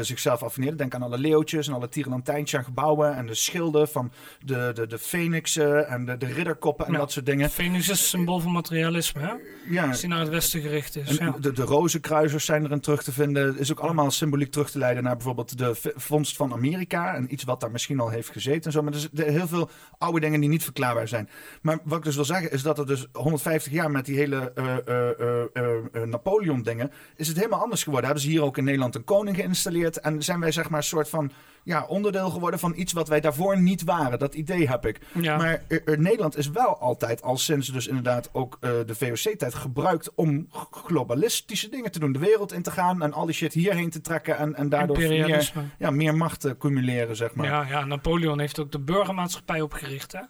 zichzelf 0.01 0.43
affineerde. 0.43 0.77
Denk 0.77 0.95
aan 0.95 1.03
alle 1.03 1.19
leeuwtjes 1.19 1.69
en 1.69 1.74
alle 1.75 1.89
tierenlantijntjes 1.89 2.59
aan 2.59 2.65
gebouwen. 2.65 3.17
En 3.17 3.27
de 3.27 3.35
schilden 3.35 3.89
van 3.89 4.13
de, 4.45 4.71
de, 4.75 4.87
de 4.87 4.99
fenixen 4.99 5.89
en 5.89 6.05
de, 6.05 6.17
de 6.17 6.27
ridderkoppen 6.27 6.87
en 6.87 6.93
dat 6.93 7.13
soort 7.13 7.27
dingen. 7.27 7.51
Phoenix 7.51 7.83
is 7.83 7.89
een 7.89 7.97
symbool 7.97 8.41
van 8.41 8.53
materialisme, 8.53 9.21
hè? 9.21 9.33
Ja. 9.69 9.89
Als 9.89 10.01
die 10.01 10.09
naar 10.09 10.21
het 10.21 10.29
westen 10.29 10.61
gericht 10.61 10.97
is. 10.97 11.17
ja. 11.17 11.35
de, 11.41 11.53
de 11.53 11.63
rozenkruisers 11.63 12.45
zijn 12.45 12.65
erin 12.65 12.81
terug 12.81 13.03
te 13.03 13.13
vinden. 13.13 13.59
Is 13.59 13.71
ook 13.71 13.79
allemaal 13.79 14.11
symboliek 14.11 14.51
terug 14.51 14.71
te 14.71 14.79
leiden 14.79 15.03
naar 15.03 15.17
bijvoorbeeld 15.17 15.59
de 15.59 15.93
vondst 15.97 16.37
van 16.37 16.53
Amerika. 16.53 17.15
En 17.15 17.33
iets 17.33 17.45
wat 17.45 17.61
daar 17.61 17.71
misschien 17.71 18.01
al 18.01 18.09
heeft 18.09 18.31
gezeten 18.31 18.65
en 18.65 18.73
zo. 18.73 18.83
Maar 18.83 18.93
er 18.93 19.09
zijn 19.13 19.33
heel 19.33 19.47
veel 19.47 19.71
oude 19.99 20.21
dingen 20.21 20.41
die 20.41 20.49
niet 20.49 20.63
verklaarbaar 20.65 21.09
zijn. 21.09 21.29
Maar 21.63 21.79
wat 21.85 21.99
ik 21.99 22.05
dus 22.05 22.15
wil 22.15 22.25
zeggen 22.25 22.51
is 22.51 22.63
dat 22.63 22.79
er 22.79 22.87
dus 22.87 23.07
150 23.13 23.73
jaar 23.73 23.91
met 23.91 24.05
die 24.05 24.17
hele 24.17 24.53
uh, 24.55 26.03
uh, 26.03 26.09
Napoleon 26.09 26.63
dingen... 26.63 26.91
is 27.17 27.29
het 27.29 27.37
helemaal 27.37 27.61
anders 27.61 27.83
geworden. 27.83 28.11
Hebben 28.11 28.25
ze 28.25 28.31
hier 28.31 28.43
ook 28.43 28.59
in 28.59 28.65
Nederland 28.65 28.95
een 28.95 29.05
koning 29.05 29.37
geïnstalleerd. 29.37 30.01
En 30.01 30.23
zijn 30.23 30.41
wij 30.41 30.53
zeg 30.53 30.69
maar 30.69 30.79
een 30.79 30.85
soort 30.85 31.09
van 31.09 31.33
ja, 31.65 31.85
onderdeel 31.85 32.31
geworden 32.31 32.61
van 32.61 32.73
iets 32.77 32.93
wat 32.93 33.09
wij 33.09 33.21
daarvoor 33.21 33.61
niet 33.61 33.85
waren. 33.85 34.19
Dat 34.19 34.35
idee 34.35 34.69
heb 34.69 34.87
ik. 34.87 35.01
Maar 35.15 35.63
Nederland 35.85 36.37
is 36.37 36.51
wel 36.51 36.79
altijd, 36.79 37.23
al 37.23 37.37
sinds 37.37 37.69
dus 37.69 37.87
inderdaad 37.87 38.29
ook 38.33 38.59
de 38.61 38.95
VOC-tijd, 38.95 39.55
gebruikt 39.55 40.15
om 40.15 40.49
globalistische 40.71 41.69
dingen 41.69 41.91
te 41.91 41.99
doen. 41.99 42.13
De 42.13 42.19
wereld 42.19 42.53
in 42.53 42.63
te 42.63 42.71
gaan 42.71 43.03
en 43.03 43.13
al 43.13 43.27
die 43.27 43.35
shit 43.35 43.53
hierheen 43.53 43.91
te 43.91 44.01
trekken. 44.01 44.37
En, 44.37 44.55
en 44.55 44.69
daardoor 44.69 44.99
meer, 44.99 45.53
ja, 45.79 45.91
meer 45.91 46.17
macht 46.17 46.41
te 46.41 46.57
cumuleren, 46.59 47.17
zeg 47.17 47.35
maar. 47.35 47.47
Ja, 47.47 47.67
ja, 47.69 47.85
Napoleon 47.85 48.41
heeft 48.41 48.59
ook 48.61 48.73
de 48.73 48.81
burgermaatschappij 48.81 49.61
opgericht. 49.61 50.13
Hè? 50.13 50.21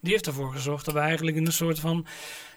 Die 0.00 0.12
heeft 0.12 0.26
ervoor 0.26 0.52
gezorgd 0.52 0.84
dat 0.84 0.94
we 0.94 1.00
eigenlijk 1.00 1.36
in 1.36 1.46
een 1.46 1.52
soort 1.52 1.80
van, 1.80 2.06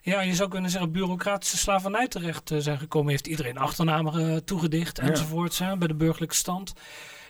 ja, 0.02 0.22
je 0.22 0.36
zou 0.36 0.50
kunnen 0.50 0.70
zeggen, 0.70 0.92
bureaucratische 0.92 1.58
slavernij 1.58 2.08
terecht 2.08 2.52
zijn 2.58 2.80
gekomen. 2.80 3.10
Heeft 3.10 3.28
iedereen 3.28 3.58
achternamen 3.58 4.46
toegedicht 4.46 5.00
enzovoorts 5.00 5.58
ja. 5.58 5.78
bij 5.78 5.88
de 5.88 5.96
burgerlijke 5.96 6.36
stand. 6.36 6.74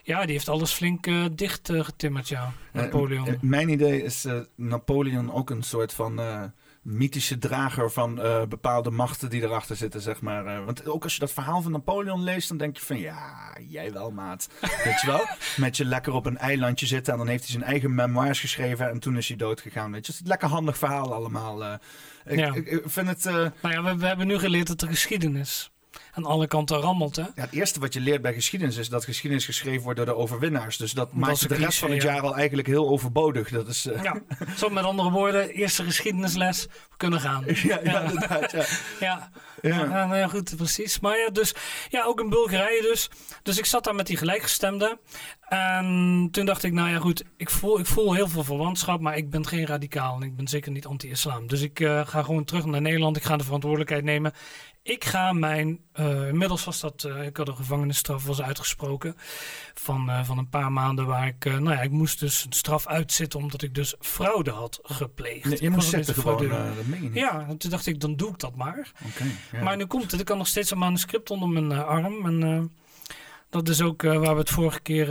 Ja, 0.02 0.22
die 0.22 0.32
heeft 0.32 0.48
alles 0.48 0.72
flink 0.72 1.06
uh, 1.06 1.24
dicht 1.32 1.68
uh, 1.68 1.84
getimmerd, 1.84 2.28
ja. 2.28 2.52
Napoleon. 2.72 3.38
mijn 3.40 3.68
idee 3.68 4.02
is 4.02 4.26
Napoleon 4.54 5.32
ook 5.32 5.50
een 5.50 5.62
soort 5.62 5.92
van 5.92 6.20
mythische 6.82 7.38
drager 7.38 7.90
van 7.90 8.14
bepaalde 8.48 8.90
machten 8.90 9.30
die 9.30 9.42
erachter 9.42 9.76
zitten, 9.76 10.00
zeg 10.00 10.20
maar. 10.20 10.64
Want 10.64 10.86
ook 10.86 11.02
als 11.02 11.14
je 11.14 11.20
dat 11.20 11.32
verhaal 11.32 11.62
van 11.62 11.72
Napoleon 11.72 12.22
leest, 12.22 12.48
dan 12.48 12.56
denk 12.56 12.76
je 12.76 12.84
van 12.84 12.98
ja, 12.98 13.56
jij 13.68 13.92
wel, 13.92 14.10
maat. 14.10 14.48
Weet 14.84 15.00
je 15.00 15.06
wel? 15.06 15.26
Met 15.56 15.76
je 15.76 15.84
lekker 15.84 16.12
op 16.12 16.26
een 16.26 16.38
eilandje 16.38 16.86
zitten 16.86 17.12
en 17.12 17.18
dan 17.18 17.28
heeft 17.28 17.42
hij 17.42 17.52
zijn 17.52 17.64
eigen 17.64 17.94
memoirs 17.94 18.40
geschreven 18.40 18.90
en 18.90 18.98
toen 18.98 19.16
is 19.16 19.28
hij 19.28 19.36
dood 19.36 19.60
gegaan. 19.60 19.92
Weet 19.92 20.06
je, 20.06 20.12
het 20.12 20.14
is 20.14 20.20
een 20.20 20.30
lekker 20.30 20.48
handig 20.48 20.78
verhaal 20.78 21.14
allemaal. 21.14 21.78
Ik, 22.24 22.38
ja. 22.38 22.54
ik, 22.54 22.66
ik, 22.66 22.82
vind 22.84 23.08
het. 23.08 23.24
nou 23.24 23.50
ja, 23.60 23.82
we, 23.82 23.96
we, 23.96 24.06
hebben 24.06 24.26
nu 24.26 24.38
geleerd 24.38 24.66
dat 24.66 24.80
de 24.80 24.86
geschiedenis 24.86 25.70
aan 26.12 26.24
alle 26.24 26.46
kanten 26.46 26.76
rammelt. 26.76 27.16
Hè? 27.16 27.22
Ja, 27.22 27.30
het 27.34 27.52
eerste 27.52 27.80
wat 27.80 27.94
je 27.94 28.00
leert 28.00 28.22
bij 28.22 28.34
geschiedenis 28.34 28.76
is 28.76 28.88
dat 28.88 29.04
geschiedenis 29.04 29.44
geschreven 29.44 29.82
wordt 29.82 29.96
door 29.96 30.06
de 30.06 30.16
overwinnaars. 30.16 30.76
Dus 30.76 30.92
dat, 30.92 31.12
maakt 31.12 31.48
de 31.48 31.54
rest 31.54 31.78
van 31.78 31.90
het 31.90 32.02
jaar 32.02 32.20
al 32.20 32.36
eigenlijk 32.36 32.68
heel 32.68 32.88
overbodig. 32.88 33.48
Dat 33.48 33.68
is, 33.68 33.86
uh... 33.86 34.02
ja, 34.02 34.20
zo 34.58 34.68
met 34.68 34.84
andere 34.84 35.10
woorden, 35.10 35.48
eerste 35.48 35.84
geschiedenisles, 35.84 36.66
we 36.66 36.96
kunnen 36.96 37.20
gaan. 37.20 37.44
Ja, 37.70 37.80
ja, 37.82 38.00
inderdaad. 38.00 38.50
Ja. 38.50 38.64
ja. 39.06 39.30
Ja. 39.62 39.84
Nou 39.84 40.16
ja, 40.16 40.28
goed, 40.28 40.56
precies. 40.56 41.00
Maar 41.00 41.18
ja, 41.18 41.28
dus, 41.28 41.54
ja, 41.88 42.04
ook 42.04 42.20
in 42.20 42.28
Bulgarije 42.28 42.82
dus. 42.82 43.10
Dus 43.42 43.58
ik 43.58 43.64
zat 43.64 43.84
daar 43.84 43.94
met 43.94 44.06
die 44.06 44.16
gelijkgestemden. 44.16 44.98
En 45.48 46.28
toen 46.30 46.44
dacht 46.44 46.62
ik, 46.62 46.72
nou 46.72 46.90
ja, 46.90 46.98
goed, 46.98 47.24
ik 47.36 47.50
voel, 47.50 47.78
ik 47.78 47.86
voel 47.86 48.14
heel 48.14 48.28
veel 48.28 48.44
verwantschap, 48.44 49.00
maar 49.00 49.16
ik 49.16 49.30
ben 49.30 49.46
geen 49.46 49.66
radicaal 49.66 50.16
en 50.16 50.22
ik 50.22 50.36
ben 50.36 50.48
zeker 50.48 50.72
niet 50.72 50.86
anti-islam. 50.86 51.46
Dus 51.46 51.60
ik 51.60 51.80
uh, 51.80 52.06
ga 52.06 52.22
gewoon 52.22 52.44
terug 52.44 52.64
naar 52.64 52.80
Nederland. 52.80 53.16
Ik 53.16 53.22
ga 53.22 53.36
de 53.36 53.44
verantwoordelijkheid 53.44 54.04
nemen. 54.04 54.32
Ik 54.82 55.04
ga 55.04 55.32
mijn, 55.32 55.80
uh, 56.00 56.28
inmiddels 56.28 56.64
was 56.64 56.80
dat, 56.80 57.04
uh, 57.06 57.26
ik 57.26 57.36
had 57.36 57.48
een 57.48 57.56
gevangenisstraf 57.56 58.26
was 58.26 58.42
uitgesproken 58.42 59.14
van, 59.74 60.08
uh, 60.08 60.24
van 60.24 60.38
een 60.38 60.48
paar 60.48 60.72
maanden 60.72 61.06
waar 61.06 61.26
ik, 61.26 61.44
nou 61.44 61.70
ja, 61.70 61.80
ik 61.80 61.90
moest 61.90 62.20
dus 62.20 62.44
een 62.44 62.52
straf 62.52 62.86
uitzitten 62.86 63.38
omdat 63.38 63.62
ik 63.62 63.74
dus 63.74 63.94
fraude 63.98 64.50
had 64.50 64.78
gepleegd. 64.82 65.44
Nee, 65.44 65.62
je 65.62 65.70
moest 65.70 65.88
zitten 65.88 66.14
gewoon, 66.14 66.48
dat 66.48 66.86
meen 66.86 67.02
je 67.02 67.08
niet. 67.08 67.18
Ja, 67.18 67.46
toen 67.58 67.70
dacht 67.70 67.86
ik, 67.86 68.00
dan 68.00 68.16
doe 68.16 68.30
ik 68.30 68.38
dat 68.38 68.56
maar. 68.56 68.92
Okay, 69.06 69.28
ja. 69.52 69.62
Maar 69.62 69.76
nu 69.76 69.86
komt 69.86 70.10
het, 70.10 70.20
ik 70.20 70.28
had 70.28 70.36
nog 70.36 70.46
steeds 70.46 70.70
een 70.70 70.78
manuscript 70.78 71.30
onder 71.30 71.48
mijn 71.48 71.72
arm 71.72 72.26
en 72.26 72.70
dat 73.50 73.68
is 73.68 73.82
ook 73.82 74.02
waar 74.02 74.34
we 74.34 74.40
het 74.40 74.50
vorige 74.50 74.80
keer, 74.80 75.08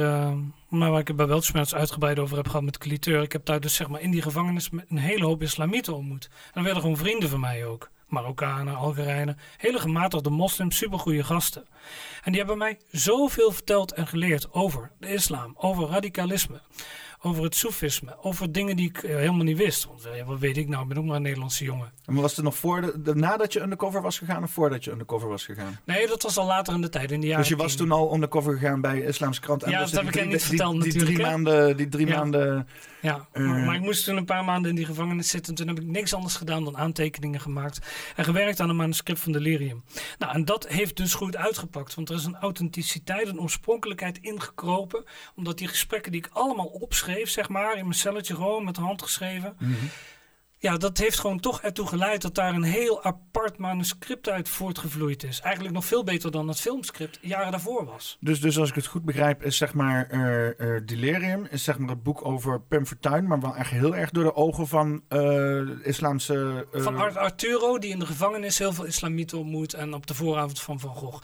maar 0.70 0.91
waar 0.91 1.00
ik 1.00 1.08
het 1.08 1.18
bij 1.18 1.28
Weltschmerz 1.28 1.74
uitgebreid 1.74 2.20
over 2.20 2.38
heb 2.38 2.48
gehad 2.48 2.64
met 2.64 2.78
Cliteur. 2.78 3.22
Ik 3.22 3.32
heb 3.32 3.46
daar 3.46 3.60
dus 3.60 3.76
zeg 3.76 3.88
maar 3.88 4.02
in 4.02 4.12
die 4.12 4.22
gevangenis 4.22 4.70
een 4.88 4.98
hele 4.98 5.26
hoop 5.26 5.41
islamieten 5.41 5.96
ontmoet. 5.96 6.26
En 6.26 6.52
dan 6.54 6.64
werden 6.64 6.82
gewoon 6.82 6.98
vrienden 6.98 7.30
van 7.30 7.40
mij 7.40 7.66
ook. 7.66 7.90
Marokkanen, 8.10 8.76
Algerijnen, 8.76 9.38
hele 9.57 9.80
gematigde 9.80 10.30
moslims, 10.30 10.77
supergoeie 10.77 11.23
gasten. 11.23 11.68
En 12.23 12.31
die 12.31 12.40
hebben 12.40 12.57
mij 12.57 12.80
zoveel 12.91 13.52
verteld 13.52 13.91
en 13.91 14.07
geleerd 14.07 14.53
over 14.53 14.91
de 14.99 15.07
islam, 15.07 15.53
over 15.57 15.88
radicalisme 15.88 16.61
over 17.22 17.44
het 17.44 17.56
soefisme, 17.56 18.18
over 18.22 18.52
dingen 18.52 18.76
die 18.76 18.90
ik 18.90 19.03
eh, 19.03 19.15
helemaal 19.15 19.44
niet 19.44 19.57
wist. 19.57 19.86
Want 19.86 20.06
uh, 20.06 20.27
wat 20.27 20.40
weet 20.40 20.57
ik 20.57 20.68
nou, 20.68 20.81
ik 20.81 20.88
ben 20.88 20.98
ook 20.98 21.06
maar 21.06 21.15
een 21.15 21.22
Nederlandse 21.22 21.64
jongen. 21.64 21.91
Maar 22.06 22.22
was 22.22 22.36
het 22.36 22.45
nog 22.45 22.56
voor 22.56 23.02
de, 23.03 23.15
nadat 23.15 23.53
je 23.53 23.61
undercover 23.61 24.02
was 24.02 24.18
gegaan 24.18 24.44
of 24.44 24.52
voordat 24.52 24.84
je 24.84 24.91
undercover 24.91 25.30
was 25.30 25.45
gegaan? 25.45 25.80
Nee, 25.84 26.07
dat 26.07 26.23
was 26.23 26.38
al 26.38 26.45
later 26.45 26.73
in 26.73 26.81
de 26.81 26.90
tijd, 26.90 27.11
in 27.11 27.19
de 27.19 27.27
jaren 27.27 27.41
Dus 27.41 27.52
je 27.52 27.56
was 27.57 27.76
toen 27.76 27.91
al 27.91 28.14
undercover 28.14 28.57
gegaan 28.57 28.81
bij 28.81 29.02
Islamse 29.02 29.41
krant? 29.41 29.64
En 29.64 29.72
ja, 29.72 29.80
dat 29.80 29.91
heb 29.91 30.15
ik 30.15 30.27
niet 30.27 30.44
verteld 30.44 30.81
die, 30.81 30.91
die, 30.91 31.03
drie 31.03 31.19
maanden, 31.19 31.77
die 31.77 31.90
drie 31.90 32.07
maanden... 32.07 32.68
Ja, 33.01 33.27
uh, 33.34 33.65
maar, 33.65 33.76
ik 33.76 33.81
moest 33.81 34.03
toen 34.03 34.17
een 34.17 34.26
paar 34.26 34.45
maanden 34.45 34.69
in 34.69 34.76
die 34.76 34.85
gevangenis 34.85 35.30
zitten. 35.30 35.55
Toen 35.55 35.67
heb 35.67 35.80
ik 35.80 35.85
niks 35.85 36.13
anders 36.13 36.35
gedaan 36.35 36.63
dan 36.63 36.77
aantekeningen 36.77 37.39
gemaakt. 37.39 37.80
En 38.15 38.23
gewerkt 38.23 38.59
aan 38.59 38.69
een 38.69 38.76
manuscript 38.76 39.19
van 39.19 39.31
Delirium. 39.31 39.84
Nou, 40.17 40.34
en 40.34 40.45
dat 40.45 40.67
heeft 40.67 40.97
dus 40.97 41.13
goed 41.13 41.35
uitgepakt. 41.35 41.95
Want 41.95 42.09
er 42.09 42.15
is 42.15 42.26
een 42.26 42.38
authenticiteit, 42.38 43.27
een 43.27 43.39
oorspronkelijkheid 43.39 44.17
ingekropen. 44.17 45.03
Omdat 45.35 45.57
die 45.57 45.67
gesprekken 45.67 46.11
die 46.11 46.21
ik 46.26 46.30
allemaal 46.34 46.67
opschreef, 46.67 47.30
zeg 47.30 47.49
maar, 47.49 47.77
in 47.77 47.84
mijn 47.84 47.93
celletje 47.93 48.35
gewoon 48.35 48.63
met 48.63 48.76
de 48.76 48.81
hand 48.81 49.01
geschreven. 49.01 49.55
Mhm 49.59 49.85
ja, 50.61 50.77
dat 50.77 50.98
heeft 50.98 51.19
gewoon 51.19 51.40
toch 51.40 51.61
ertoe 51.61 51.88
geleid 51.88 52.22
dat 52.22 52.36
daar 52.36 52.53
een 52.53 52.64
heel 52.64 53.03
apart 53.03 53.57
manuscript 53.57 54.30
uit 54.30 54.49
voortgevloeid 54.49 55.23
is. 55.23 55.40
Eigenlijk 55.40 55.76
nog 55.76 55.86
veel 55.86 56.03
beter 56.03 56.31
dan 56.31 56.48
het 56.48 56.60
filmscript 56.60 57.19
jaren 57.22 57.52
daarvoor 57.52 57.86
was. 57.86 58.18
Dus, 58.19 58.41
dus 58.41 58.60
als 58.60 58.69
ik 58.69 58.76
het 58.76 58.86
goed 58.86 59.06
begrijp, 59.06 59.44
is 59.44 59.57
zeg 59.57 59.73
maar 59.73 60.11
uh, 60.11 60.80
Delirium, 60.86 61.48
is 61.49 61.64
zeg 61.64 61.77
maar 61.77 61.90
het 61.90 62.03
boek 62.03 62.26
over 62.26 62.61
Pim 62.61 62.86
Fortuyn, 62.86 63.27
maar 63.27 63.40
wel 63.40 63.56
echt 63.56 63.72
heel 63.72 63.95
erg 63.95 64.10
door 64.10 64.23
de 64.23 64.36
ogen 64.36 64.68
van 64.68 65.02
uh, 65.10 65.61
islamse... 65.84 66.68
Van 66.72 67.18
Arturo, 67.18 67.77
die 67.77 67.91
in 67.91 67.99
de 67.99 68.06
gevangenis 68.06 68.57
heel 68.57 68.73
veel 68.73 68.86
islamieten 68.86 69.38
ontmoet 69.38 69.73
en 69.73 69.94
op 69.94 70.07
de 70.07 70.14
vooravond 70.14 70.61
van 70.61 70.80
Van 70.80 70.95
Gogh 70.95 71.23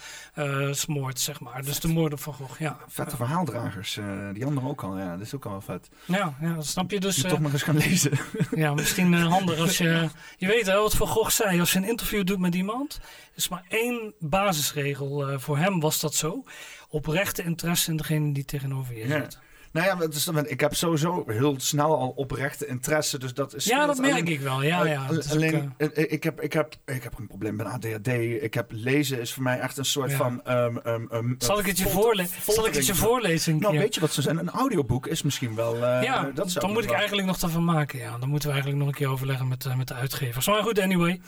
smoort, 0.72 1.20
zeg 1.20 1.40
maar. 1.40 1.64
Dus 1.64 1.80
de 1.80 1.88
moord 1.88 2.14
op 2.14 2.20
Van 2.20 2.34
Gogh, 2.34 2.60
ja. 2.60 2.78
Vette 2.88 3.16
verhaaldragers, 3.16 3.99
die 4.34 4.45
anderen 4.45 4.70
ook 4.70 4.84
al, 4.84 4.98
ja, 4.98 5.12
dat 5.12 5.26
is 5.26 5.36
ook 5.36 5.45
al 5.45 5.52
wel 5.52 5.62
vet. 5.62 5.90
Ja, 6.06 6.34
ja 6.41 6.53
dat 6.53 6.66
snap 6.66 6.91
je 6.91 6.99
dus. 6.99 7.16
Je 7.16 7.28
toch 7.28 7.40
maar 7.40 7.52
eens 7.52 7.64
gaan 7.64 7.78
lezen. 7.78 8.12
ja, 8.56 8.74
misschien 8.74 9.24
handig 9.27 9.60
als 9.60 9.77
je... 9.77 10.10
Je 10.38 10.47
weet 10.47 10.65
wel 10.65 10.81
wat 10.81 10.95
Van 10.95 11.07
Gogh 11.07 11.30
zei. 11.30 11.60
Als 11.60 11.72
je 11.72 11.77
een 11.77 11.88
interview 11.88 12.26
doet 12.26 12.39
met 12.39 12.56
iemand... 12.56 12.99
is 13.35 13.49
maar 13.49 13.65
één 13.69 14.14
basisregel. 14.19 15.31
Uh, 15.31 15.39
voor 15.39 15.57
hem 15.57 15.80
was 15.80 15.99
dat 15.99 16.15
zo. 16.15 16.43
Oprechte 16.89 17.43
interesse 17.43 17.91
in 17.91 17.97
degene 17.97 18.34
die 18.34 18.45
tegenover 18.45 18.97
je 18.97 19.07
zit. 19.07 19.39
Nou 19.76 19.88
ja, 19.88 20.07
is, 20.10 20.27
ik 20.27 20.60
heb 20.60 20.76
sowieso 20.76 21.23
heel 21.27 21.56
snel 21.57 21.97
al 21.97 22.10
oprechte 22.10 22.68
interesse. 22.68 23.19
Dus 23.19 23.34
dat 23.34 23.56
is. 23.56 23.65
Ja, 23.65 23.85
dat 23.85 23.97
merk 23.97 24.30
ik 24.30 24.39
wel. 24.39 24.64
Ja, 24.64 24.85
ja. 24.85 25.07
Alleen, 25.30 25.73
ik, 25.77 25.97
uh, 25.97 26.11
ik, 26.11 26.23
heb, 26.23 26.41
ik, 26.41 26.53
heb, 26.53 26.76
ik 26.85 27.03
heb 27.03 27.18
een 27.18 27.27
probleem 27.27 27.56
met 27.56 27.65
ADHD. 27.65 28.07
Ik 28.41 28.53
heb 28.53 28.72
lezen 28.72 29.19
is 29.19 29.34
voor 29.34 29.43
mij 29.43 29.60
echt 29.60 29.77
een 29.77 29.85
soort 29.85 30.14
van. 30.14 30.41
Um, 30.49 30.80
um, 31.11 31.35
Zal 31.38 31.60
ik 31.60 31.65
het 31.65 31.77
je, 31.77 31.89
voorle 31.89 32.26
Zal 32.47 32.68
ik 32.68 32.73
het 32.73 32.85
je 32.85 32.95
voorlezen? 32.95 33.60
Nou, 33.60 33.77
weet 33.77 33.95
je 33.95 34.02
wat 34.02 34.14
ze 34.14 34.22
zijn? 34.22 34.38
Een 34.38 34.49
audioboek 34.49 35.07
is 35.07 35.22
misschien 35.22 35.56
wel. 35.56 35.76
Uh, 35.76 36.03
ja, 36.03 36.31
dat 36.34 36.53
dan 36.53 36.72
moet 36.72 36.84
ik 36.84 36.91
eigenlijk 36.91 37.27
nog 37.27 37.41
ervan 37.41 37.64
maken. 37.64 37.99
Ja, 37.99 38.18
dan 38.18 38.30
moeten 38.30 38.47
we 38.47 38.53
eigenlijk 38.53 38.85
nog 38.85 38.93
een 38.93 38.99
keer 38.99 39.10
overleggen 39.10 39.47
met, 39.47 39.65
uh, 39.65 39.76
met 39.76 39.88
de 39.88 39.93
uitgevers. 39.93 40.47
Maar 40.47 40.64
goed, 40.64 40.80
anyway. 40.80 41.22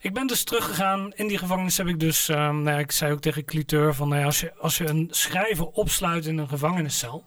Ik 0.00 0.14
ben 0.14 0.26
dus 0.26 0.44
teruggegaan. 0.44 1.12
In 1.14 1.28
die 1.28 1.38
gevangenis 1.38 1.76
heb 1.76 1.86
ik 1.86 2.00
dus, 2.00 2.28
um, 2.28 2.36
nou 2.36 2.70
ja, 2.70 2.78
ik 2.78 2.92
zei 2.92 3.12
ook 3.12 3.20
tegen 3.20 3.44
Cliteur 3.44 3.94
van, 3.94 4.08
nou 4.08 4.20
ja, 4.20 4.26
als, 4.26 4.40
je, 4.40 4.52
als 4.58 4.78
je 4.78 4.88
een 4.88 5.08
schrijver 5.10 5.66
opsluit 5.66 6.26
in 6.26 6.38
een 6.38 6.48
gevangeniscel, 6.48 7.26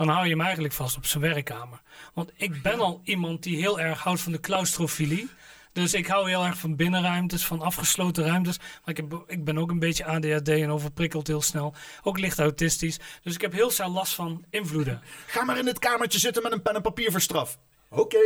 dan 0.00 0.08
hou 0.08 0.24
je 0.24 0.30
hem 0.30 0.40
eigenlijk 0.40 0.74
vast 0.74 0.96
op 0.96 1.06
zijn 1.06 1.22
werkkamer. 1.22 1.82
Want 2.14 2.30
ik 2.36 2.62
ben 2.62 2.78
al 2.78 3.00
iemand 3.04 3.42
die 3.42 3.56
heel 3.56 3.80
erg 3.80 4.02
houdt 4.02 4.20
van 4.20 4.32
de 4.32 4.40
claustrofilie. 4.40 5.28
Dus 5.72 5.94
ik 5.94 6.06
hou 6.06 6.28
heel 6.28 6.44
erg 6.44 6.58
van 6.58 6.76
binnenruimtes, 6.76 7.44
van 7.46 7.60
afgesloten 7.60 8.24
ruimtes. 8.24 8.58
Maar 8.58 8.68
ik, 8.84 8.96
heb, 8.96 9.24
ik 9.26 9.44
ben 9.44 9.58
ook 9.58 9.70
een 9.70 9.78
beetje 9.78 10.04
ADHD 10.04 10.48
en 10.48 10.70
overprikkeld 10.70 11.26
heel 11.26 11.42
snel. 11.42 11.74
Ook 12.02 12.18
licht 12.18 12.38
autistisch. 12.38 12.98
Dus 13.22 13.34
ik 13.34 13.40
heb 13.40 13.52
heel 13.52 13.70
snel 13.70 13.90
last 13.90 14.14
van 14.14 14.44
invloeden. 14.50 15.00
Ga 15.26 15.44
maar 15.44 15.58
in 15.58 15.66
het 15.66 15.78
kamertje 15.78 16.18
zitten 16.18 16.42
met 16.42 16.52
een 16.52 16.62
pen 16.62 16.74
en 16.74 16.82
papier 16.82 17.10
voor 17.10 17.20
straf. 17.20 17.58
Oké. 17.92 18.18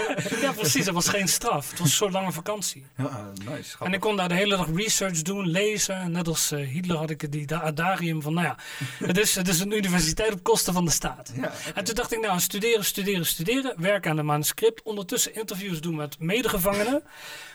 ja, 0.40 0.52
precies. 0.52 0.84
Het 0.84 0.94
was 0.94 1.08
geen 1.08 1.28
straf. 1.28 1.70
Het 1.70 1.78
was 1.78 1.96
zo'n 1.96 2.10
lange 2.10 2.32
vakantie. 2.32 2.86
Ja, 2.96 3.32
nice. 3.44 3.76
En 3.84 3.92
ik 3.92 4.00
kon 4.00 4.16
daar 4.16 4.28
de 4.28 4.34
hele 4.34 4.56
dag 4.56 4.68
research 4.74 5.22
doen, 5.22 5.48
lezen. 5.48 6.10
net 6.10 6.28
als 6.28 6.52
uh, 6.52 6.68
Hitler 6.68 6.96
had 6.96 7.10
ik 7.10 7.32
die 7.32 7.54
adarium 7.54 8.22
van, 8.22 8.34
nou 8.34 8.46
ja, 8.46 8.56
het 9.04 9.18
is, 9.18 9.34
het 9.34 9.48
is 9.48 9.60
een 9.60 9.76
universiteit 9.76 10.32
op 10.32 10.42
kosten 10.42 10.72
van 10.72 10.84
de 10.84 10.90
staat. 10.90 11.32
Ja, 11.34 11.52
En 11.74 11.84
toen 11.84 11.94
dacht 11.94 12.12
ik, 12.12 12.20
nou, 12.20 12.40
studeren, 12.40 12.84
studeren, 12.84 13.26
studeren. 13.26 13.74
Werken 13.76 14.10
aan 14.10 14.16
de 14.16 14.22
manuscript. 14.22 14.82
Ondertussen 14.82 15.34
interviews 15.34 15.80
doen 15.80 15.96
met 15.96 16.18
medegevangenen. 16.18 17.02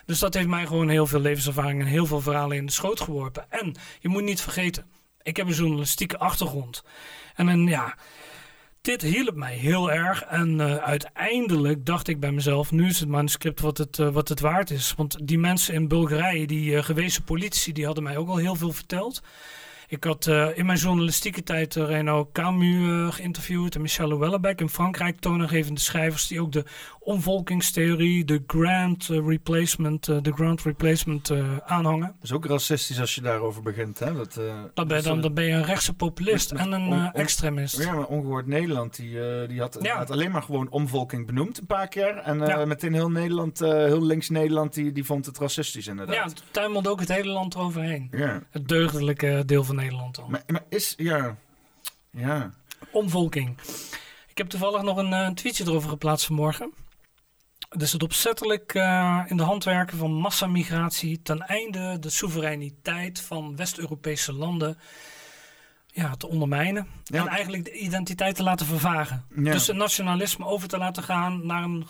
Dus 0.06 0.20
dat 0.20 0.34
heeft 0.34 0.48
mij 0.48 0.66
gewoon 0.66 0.90
heel 0.90 1.08
veel 1.08 1.20
levenservaring 1.20 1.82
en 1.82 1.88
heel 1.88 2.06
veel 2.06 2.22
verhalen 2.22 2.58
in 2.58 2.66
de 2.66 2.72
schoot 2.72 3.00
geworpen. 3.00 3.46
En 3.50 3.76
je 4.00 4.10
moet 4.10 4.24
niet 4.24 4.42
vergeten, 4.42 4.86
ik 5.22 5.38
heb 5.38 5.48
een 5.48 5.54
journalistieke 5.54 6.18
achtergrond. 6.18 6.84
En 7.36 7.48
een, 7.48 7.68
ja, 7.68 7.96
dit 8.84 9.02
hielp 9.02 9.36
mij 9.36 9.56
heel 9.56 9.92
erg. 9.92 10.24
En 10.24 10.60
uh, 10.60 10.76
uiteindelijk 10.76 11.86
dacht 11.86 12.08
ik 12.08 12.20
bij 12.20 12.32
mezelf: 12.32 12.72
nu 12.72 12.88
is 12.88 13.00
het 13.00 13.10
manuscript 13.10 13.60
wat 13.60 13.78
het, 13.78 13.98
uh, 13.98 14.10
wat 14.10 14.30
het 14.30 14.40
waard 14.40 14.70
is. 14.70 14.94
Want 14.98 15.18
die 15.28 15.38
mensen 15.38 15.74
in 15.74 15.88
Bulgarije, 15.88 16.48
die 16.48 16.72
uh, 16.72 16.84
gewezen 16.84 17.24
politici, 17.24 17.74
die 17.74 17.86
hadden 17.86 18.04
mij 18.04 18.18
ook 18.18 18.28
al 18.28 18.38
heel 18.38 18.56
veel 18.56 18.72
verteld. 18.72 19.22
Ik 19.88 20.04
had 20.04 20.28
in 20.54 20.66
mijn 20.66 20.78
journalistieke 20.78 21.44
tijd 21.44 21.76
Renaud 21.76 22.28
Camus 22.32 23.16
geïnterviewd 23.16 23.76
en 23.76 23.82
Michel 23.82 24.20
Wellebeck 24.20 24.62
in 24.62 24.70
Frankrijk, 24.70 25.20
toonaangevende 25.20 25.80
schrijvers 25.80 26.28
die 26.28 26.42
ook 26.42 26.52
de 26.52 26.64
omvolkingstheorie, 27.04 28.26
de 28.26 28.44
grand 28.48 29.08
replacement, 29.08 30.06
de 30.06 30.32
grand 30.36 30.62
replacement 30.62 31.32
aanhangen. 31.66 32.08
Dat 32.08 32.24
is 32.24 32.32
ook 32.32 32.46
racistisch 32.46 33.00
als 33.00 33.16
je 33.16 33.22
daarover 33.22 33.62
begint, 33.62 34.00
hè? 34.00 34.14
Dat, 34.14 34.34
dan, 34.74 34.88
ben 34.88 34.98
je, 34.98 35.04
dan, 35.04 35.22
dan 35.22 35.34
ben 35.34 35.44
je 35.44 35.52
een 35.52 35.66
rechtse 35.66 35.94
populist 35.94 36.52
en 36.52 36.72
een 36.72 36.82
on, 36.82 36.94
on, 36.94 37.12
extremist. 37.12 37.84
Ja, 37.84 37.94
maar 37.94 38.06
Ongehoord 38.06 38.48
Nederland, 38.48 38.96
die, 38.96 39.48
die 39.48 39.60
had, 39.60 39.78
ja. 39.82 39.98
had, 39.98 40.12
alleen 40.12 40.32
maar 40.32 40.44
gewoon 40.44 40.70
omvolking 40.70 41.26
benoemd 41.26 41.60
een 41.60 41.66
paar 41.66 41.88
keer. 41.88 42.18
En 42.18 42.40
ja. 42.40 42.66
meteen 42.66 42.94
heel 42.94 43.12
Nederland, 43.12 43.60
heel 43.60 44.04
links 44.04 44.30
Nederland, 44.30 44.74
die, 44.74 44.92
die 44.92 45.04
vond 45.04 45.26
het 45.26 45.38
racistisch 45.38 45.88
inderdaad. 45.88 46.16
Ja, 46.16 46.24
het 46.24 46.44
tuimelde 46.52 46.90
ook 46.90 47.00
het 47.00 47.10
hele 47.10 47.32
land 47.32 47.56
eroverheen. 47.56 48.08
Ja. 48.12 48.42
Het 48.50 48.68
deugdelijke 48.68 49.44
deel 49.46 49.64
van 49.64 49.76
Nederland 49.76 50.20
al. 50.20 50.28
Maar, 50.28 50.44
maar 50.48 50.64
is, 50.70 50.94
ja, 50.98 51.38
ja. 52.12 52.54
Omvolking. 52.92 53.58
Ik 54.28 54.38
heb 54.38 54.48
toevallig 54.48 54.82
nog 54.82 54.98
een, 54.98 55.12
een 55.12 55.36
tweetje 55.36 55.64
erover 55.64 55.90
geplaatst 55.90 56.26
vanmorgen. 56.26 56.74
Dus 57.78 57.92
het 57.92 58.04
opzettelijk 58.04 58.74
uh, 58.74 59.24
in 59.28 59.38
de 59.38 59.44
handwerken 59.44 59.98
van 59.98 60.12
massamigratie 60.12 61.22
ten 61.22 61.42
einde 61.42 62.00
de 62.00 62.10
soevereiniteit 62.10 63.20
van 63.20 63.56
West-Europese 63.56 64.34
landen 64.34 64.78
ja, 65.94 66.16
te 66.16 66.28
ondermijnen. 66.28 66.88
En 67.12 67.28
eigenlijk 67.28 67.64
de 67.64 67.72
identiteit 67.72 68.36
te 68.36 68.44
laten 68.44 68.66
vervagen. 68.66 69.26
Dus 69.30 69.68
het 69.68 69.76
nationalisme 69.76 70.46
over 70.46 70.68
te 70.68 70.78
laten 70.78 71.04
gaan 71.04 71.46
naar 71.46 71.64
een 71.64 71.86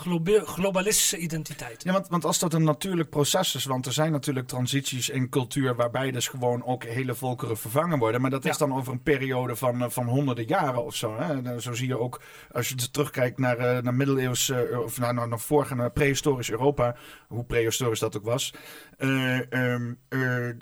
globalistische 0.46 1.18
identiteit. 1.18 1.84
Ja, 1.84 1.92
want, 1.92 2.08
want 2.08 2.26
als 2.26 2.40
dat 2.40 2.54
een 2.54 2.64
natuurlijk 2.64 3.10
proces 3.10 3.56
is, 3.56 3.66
want 3.66 3.86
er 3.86 3.94
zijn 3.94 4.12
natuurlijk 4.12 4.48
transities 4.48 5.10
in 5.10 5.30
cultuur 5.30 5.76
waarbij 5.76 6.12
dus 6.12 6.28
gewoon 6.28 6.66
ook 6.66 6.84
hele 6.84 7.16
volkeren 7.16 7.58
vervangen 7.58 8.00
worden. 8.00 8.22
Maar 8.22 8.30
dat 8.30 8.46
is 8.46 8.58
dan 8.58 8.74
over 8.74 8.94
een 8.94 9.04
periode 9.04 9.56
van, 9.56 9.84
eh, 9.84 9.90
van 9.90 10.08
honderden 10.08 10.48
jaren 10.48 10.86
of 10.86 10.96
zo. 10.96 11.18
Hè? 11.20 11.60
Zo 11.60 11.74
zie 11.74 11.88
je 11.88 12.00
ook, 12.00 12.22
als 12.52 12.70
je 12.70 12.76
terugkijkt 12.92 13.38
naar, 13.38 13.60
uh, 13.60 13.84
naar 13.84 13.94
middeleeuws, 13.94 14.52
of 14.86 15.00
naar, 15.00 15.14
naar, 15.14 15.28
naar 15.28 15.40
vorige, 15.40 15.76
naar 15.76 15.92
prehistorisch 15.92 16.52
Europa, 16.52 16.96
hoe 17.28 17.44
prehistorisch 17.44 18.00
dat 18.00 18.18
ook 18.18 18.26
was. 18.26 18.54
Uh, 19.00 19.40
um, 19.50 19.98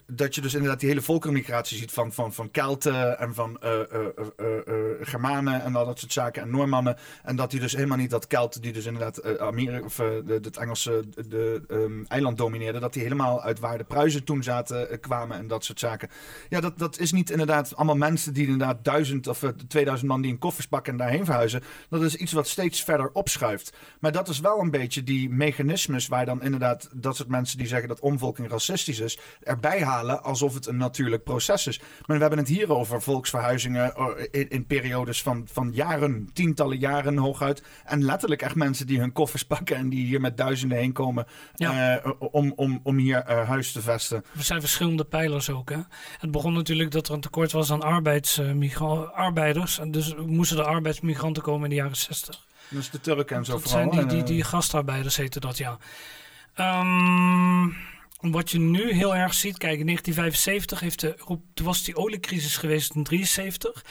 dat 0.05 0.35
je 0.35 0.41
dus 0.41 0.53
inderdaad 0.53 0.79
die 0.79 0.89
hele 0.89 1.01
volkerenmigratie 1.01 1.77
ziet 1.77 1.91
van, 1.91 2.13
van, 2.13 2.33
van 2.33 2.51
Kelten 2.51 3.19
en 3.19 3.33
van 3.33 3.59
uh, 3.63 3.79
Germanen 5.01 5.63
en 5.63 5.75
al 5.75 5.85
dat 5.85 5.99
soort 5.99 6.13
zaken 6.13 6.41
en 6.41 6.49
Noormannen. 6.49 6.95
En 7.23 7.35
dat 7.35 7.51
die 7.51 7.59
dus 7.59 7.73
helemaal 7.75 7.97
niet 7.97 8.09
dat 8.09 8.27
Kelten 8.27 8.61
die 8.61 8.73
dus 8.73 8.85
inderdaad 8.85 9.39
Amerika 9.39 9.85
of 9.85 9.95
de, 9.95 10.39
het 10.41 10.57
Engelse 10.57 11.03
de, 11.27 11.63
um, 11.67 12.05
eiland 12.07 12.37
domineerden, 12.37 12.81
dat 12.81 12.93
die 12.93 13.03
helemaal 13.03 13.41
uit 13.41 13.59
waar 13.59 13.77
de 13.77 13.83
Pruisen 13.83 14.23
toen 14.23 14.43
zaten 14.43 14.99
kwamen 14.99 15.37
en 15.37 15.47
dat 15.47 15.65
soort 15.65 15.79
zaken. 15.79 16.09
Ja, 16.49 16.59
dat, 16.59 16.77
dat 16.77 16.99
is 16.99 17.11
niet 17.11 17.29
inderdaad 17.29 17.75
allemaal 17.75 17.95
mensen 17.95 18.33
die 18.33 18.47
inderdaad 18.47 18.83
duizend 18.83 19.27
of 19.27 19.43
2000 19.67 20.09
man 20.09 20.21
die 20.21 20.31
in 20.31 20.37
koffers 20.37 20.67
pakken 20.67 20.91
en 20.91 20.97
daarheen 20.97 21.25
verhuizen. 21.25 21.63
Dat 21.89 22.01
is 22.01 22.15
iets 22.15 22.31
wat 22.31 22.47
steeds 22.47 22.83
verder 22.83 23.09
opschuift. 23.13 23.73
Maar 23.99 24.11
dat 24.11 24.27
is 24.27 24.39
wel 24.39 24.59
een 24.59 24.71
beetje 24.71 25.03
die 25.03 25.29
mechanismes 25.29 26.07
waar 26.07 26.25
dan 26.25 26.41
inderdaad 26.41 26.89
dat 26.93 27.15
soort 27.15 27.29
mensen 27.29 27.57
die 27.57 27.67
zeggen 27.67 27.87
dat 27.87 27.99
omvolking 28.21 28.49
racistisch 28.49 28.99
is, 28.99 29.17
erbij 29.43 29.83
halen 29.83 30.23
alsof 30.23 30.53
het 30.53 30.67
een 30.67 30.77
natuurlijk 30.77 31.23
proces 31.23 31.67
is. 31.67 31.79
Maar 31.79 32.15
we 32.15 32.21
hebben 32.21 32.39
het 32.39 32.47
hier 32.47 32.73
over 32.73 33.01
volksverhuizingen 33.01 33.97
oh, 33.97 34.19
in, 34.31 34.49
in, 34.49 34.65
periodes 34.65 35.21
van, 35.21 35.47
van 35.51 35.71
jaren, 35.73 36.29
tientallen 36.33 36.77
jaren 36.77 37.17
hooguit. 37.17 37.63
En 37.85 38.03
letterlijk 38.03 38.41
echt 38.41 38.55
mensen 38.55 38.87
die 38.87 38.99
hun 38.99 39.11
koffers 39.11 39.43
pakken 39.43 39.75
en 39.75 39.89
die 39.89 40.05
hier 40.05 40.21
met 40.21 40.37
duizenden 40.37 40.77
heen 40.77 40.91
komen 40.91 41.25
ja. 41.55 42.01
uh, 42.05 42.11
om, 42.19 42.53
om, 42.55 42.79
om 42.83 42.97
hier 42.97 43.25
uh, 43.29 43.47
huis 43.47 43.71
te 43.71 43.81
vesten. 43.81 44.23
Er 44.37 44.43
zijn 44.43 44.59
verschillende 44.59 45.03
pijlers 45.03 45.49
ook. 45.49 45.69
Hè? 45.69 45.79
Het 46.19 46.31
begon 46.31 46.53
natuurlijk 46.53 46.91
dat 46.91 47.07
er 47.07 47.13
een 47.13 47.21
tekort 47.21 47.51
was 47.51 47.71
aan 47.71 47.81
arbeidsmigra-arbeiders. 47.81 49.79
en 49.79 49.91
dus 49.91 50.15
moesten 50.15 50.57
de 50.57 50.63
arbeidsmigranten 50.63 51.43
komen 51.43 51.63
in 51.63 51.69
de 51.69 51.75
jaren 51.75 51.95
60. 51.97 52.45
Dus 52.69 52.89
de 52.89 53.01
Turken 53.01 53.37
en 53.37 53.45
zo 53.45 53.51
dat 53.51 53.61
vooral. 53.61 53.93
Zijn 53.93 54.07
die, 54.07 54.17
die, 54.17 54.23
die 54.23 54.43
gastarbeiders 54.43 55.17
heten 55.17 55.41
dat, 55.41 55.57
ja. 55.57 55.77
Um, 56.59 57.75
wat 58.21 58.51
je 58.51 58.59
nu 58.59 58.93
heel 58.93 59.15
erg 59.15 59.33
ziet, 59.33 59.57
kijk, 59.57 59.79
in 59.79 59.85
1975 59.85 60.79
heeft 60.79 60.99
de, 60.99 61.63
was 61.63 61.83
die 61.83 61.95
oliecrisis 61.95 62.57
geweest 62.57 62.95
in 62.95 63.03
1973. 63.03 63.85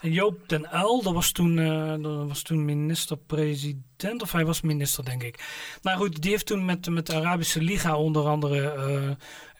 En 0.00 0.12
Joop 0.12 0.48
den 0.48 0.68
Uyl, 0.74 1.02
dat 1.02 1.12
was 1.12 1.32
toen, 1.32 1.56
uh, 1.56 1.94
dat 2.02 2.28
was 2.28 2.42
toen 2.42 2.64
minister-president, 2.64 4.22
of 4.22 4.32
hij 4.32 4.44
was 4.44 4.60
minister, 4.60 5.04
denk 5.04 5.22
ik. 5.22 5.44
Maar 5.82 5.96
goed, 5.96 6.22
die 6.22 6.30
heeft 6.30 6.46
toen 6.46 6.64
met, 6.64 6.90
met 6.90 7.06
de 7.06 7.14
Arabische 7.14 7.62
Liga 7.62 7.96
onder 7.96 8.26
andere... 8.26 8.74
Uh, 8.76 9.10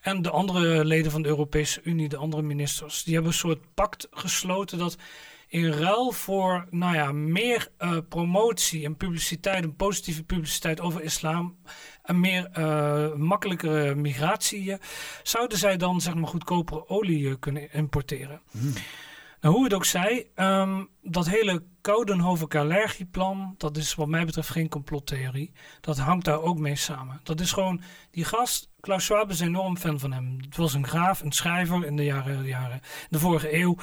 en 0.02 0.22
de 0.22 0.30
andere 0.30 0.84
leden 0.84 1.12
van 1.12 1.22
de 1.22 1.28
Europese 1.28 1.80
Unie, 1.84 2.08
de 2.08 2.16
andere 2.16 2.42
ministers, 2.42 3.02
die 3.02 3.14
hebben 3.14 3.32
een 3.32 3.38
soort 3.38 3.74
pact 3.74 4.06
gesloten 4.10 4.78
dat 4.78 4.96
in 5.52 5.72
ruil 5.72 6.12
voor 6.12 6.66
nou 6.70 6.94
ja, 6.94 7.12
meer 7.12 7.68
uh, 7.78 7.96
promotie 8.08 8.84
en 8.84 8.96
publiciteit, 8.96 9.64
een 9.64 9.76
positieve 9.76 10.24
publiciteit 10.24 10.80
over 10.80 11.02
islam 11.02 11.56
en 12.02 12.20
meer 12.20 12.50
uh, 12.58 13.14
makkelijkere 13.14 13.94
migratie, 13.94 14.76
zouden 15.22 15.58
zij 15.58 15.76
dan 15.76 16.00
zeg 16.00 16.14
maar 16.14 16.28
goedkopere 16.28 16.88
olie 16.88 17.28
eh, 17.28 17.34
kunnen 17.38 17.72
importeren. 17.72 18.40
Hmm. 18.50 18.72
Nou, 19.40 19.54
hoe 19.54 19.64
het 19.64 19.74
ook 19.74 19.84
zij, 19.84 20.30
um, 20.34 20.88
dat 21.02 21.28
hele 21.28 21.62
Coudenhoven-Kalergi-plan, 21.80 23.54
dat 23.58 23.76
is 23.76 23.94
wat 23.94 24.08
mij 24.08 24.24
betreft 24.24 24.48
geen 24.48 24.68
complottheorie. 24.68 25.52
Dat 25.80 25.98
hangt 25.98 26.24
daar 26.24 26.42
ook 26.42 26.58
mee 26.58 26.76
samen. 26.76 27.20
Dat 27.22 27.40
is 27.40 27.52
gewoon, 27.52 27.80
die 28.10 28.24
gast, 28.24 28.70
Klaus 28.80 29.04
Schwab 29.04 29.30
is 29.30 29.40
enorm 29.40 29.76
fan 29.76 30.00
van 30.00 30.12
hem. 30.12 30.36
Het 30.40 30.56
was 30.56 30.74
een 30.74 30.86
graaf, 30.86 31.20
een 31.20 31.32
schrijver 31.32 31.86
in 31.86 31.96
de 31.96 32.04
jaren, 32.04 32.44
jaren 32.44 32.80
de 33.10 33.18
vorige 33.18 33.54
eeuw. 33.56 33.76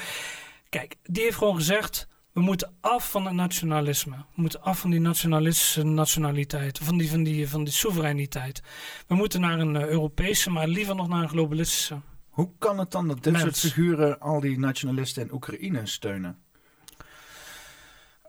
Kijk, 0.70 0.96
die 1.04 1.24
heeft 1.24 1.38
gewoon 1.38 1.56
gezegd: 1.56 2.08
we 2.32 2.42
moeten 2.42 2.74
af 2.82 3.12
van 3.12 3.26
het 3.26 3.34
nationalisme. 3.34 4.16
We 4.16 4.42
moeten 4.42 4.62
af 4.62 4.80
van 4.80 4.90
die 4.90 5.00
nationalistische 5.00 5.84
nationaliteit, 5.84 6.78
van 6.78 6.98
die, 6.98 7.10
van 7.10 7.24
die, 7.24 7.50
van 7.50 7.64
die 7.64 7.74
soevereiniteit. 7.74 8.62
We 9.08 9.16
moeten 9.16 9.42
naar 9.42 9.60
een 9.60 9.76
uh, 9.76 9.86
Europese, 9.86 10.50
maar 10.50 10.68
liever 10.68 10.96
nog 10.96 11.08
naar 11.08 11.22
een 11.22 11.30
globalistische. 11.30 12.00
Hoe 12.30 12.52
kan 12.58 12.80
het 12.80 12.92
dan 12.92 13.08
dat 13.08 13.24
dit 13.24 13.40
soort 13.40 13.60
figuren 13.60 14.20
al 14.20 14.40
die 14.40 14.60
nationalisten 14.60 15.24
in 15.24 15.34
Oekraïne 15.34 15.86
steunen? 15.86 16.38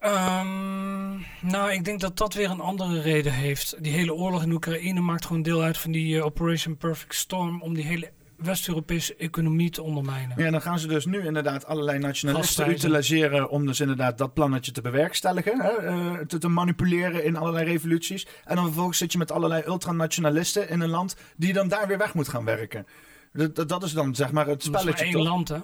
Um, 0.02 1.26
nou, 1.40 1.72
ik 1.72 1.84
denk 1.84 2.00
dat 2.00 2.16
dat 2.16 2.34
weer 2.34 2.50
een 2.50 2.60
andere 2.60 3.00
reden 3.00 3.32
heeft. 3.32 3.82
Die 3.82 3.92
hele 3.92 4.14
oorlog 4.14 4.42
in 4.42 4.52
Oekraïne 4.52 5.00
maakt 5.00 5.26
gewoon 5.26 5.42
deel 5.42 5.62
uit 5.62 5.78
van 5.78 5.90
die 5.92 6.16
uh, 6.16 6.24
Operation 6.24 6.76
Perfect 6.76 7.14
Storm 7.14 7.62
om 7.62 7.74
die 7.74 7.84
hele 7.84 8.12
West-Europese 8.42 9.14
economie 9.16 9.70
te 9.70 9.82
ondermijnen. 9.82 10.42
Ja, 10.42 10.50
dan 10.50 10.62
gaan 10.62 10.78
ze 10.78 10.86
dus 10.86 11.06
nu 11.06 11.24
inderdaad 11.24 11.66
allerlei 11.66 11.98
nationalisten 11.98 12.70
utiliseren 12.70 13.50
om 13.50 13.66
dus 13.66 13.80
inderdaad 13.80 14.18
dat 14.18 14.34
plannetje 14.34 14.72
te 14.72 14.80
bewerkstelligen, 14.80 15.60
hè, 15.60 15.90
uh, 15.90 16.18
te, 16.18 16.38
te, 16.38 16.48
manipuleren 16.48 17.24
in 17.24 17.36
allerlei 17.36 17.64
revoluties. 17.64 18.26
En 18.44 18.56
dan 18.56 18.64
vervolgens 18.64 18.98
zit 18.98 19.12
je 19.12 19.18
met 19.18 19.32
allerlei 19.32 19.62
ultranationalisten 19.66 20.68
in 20.68 20.80
een 20.80 20.88
land 20.88 21.16
die 21.36 21.52
dan 21.52 21.68
daar 21.68 21.86
weer 21.86 21.98
weg 21.98 22.14
moet 22.14 22.28
gaan 22.28 22.44
werken. 22.44 22.86
Dat, 23.32 23.68
dat 23.68 23.82
is 23.82 23.92
dan 23.92 24.14
zeg 24.14 24.32
maar 24.32 24.46
het 24.46 24.62
spelletje. 24.62 24.90
Dat 24.90 25.00
is 25.00 25.14
één 25.14 25.22
land, 25.22 25.48
hè? 25.48 25.58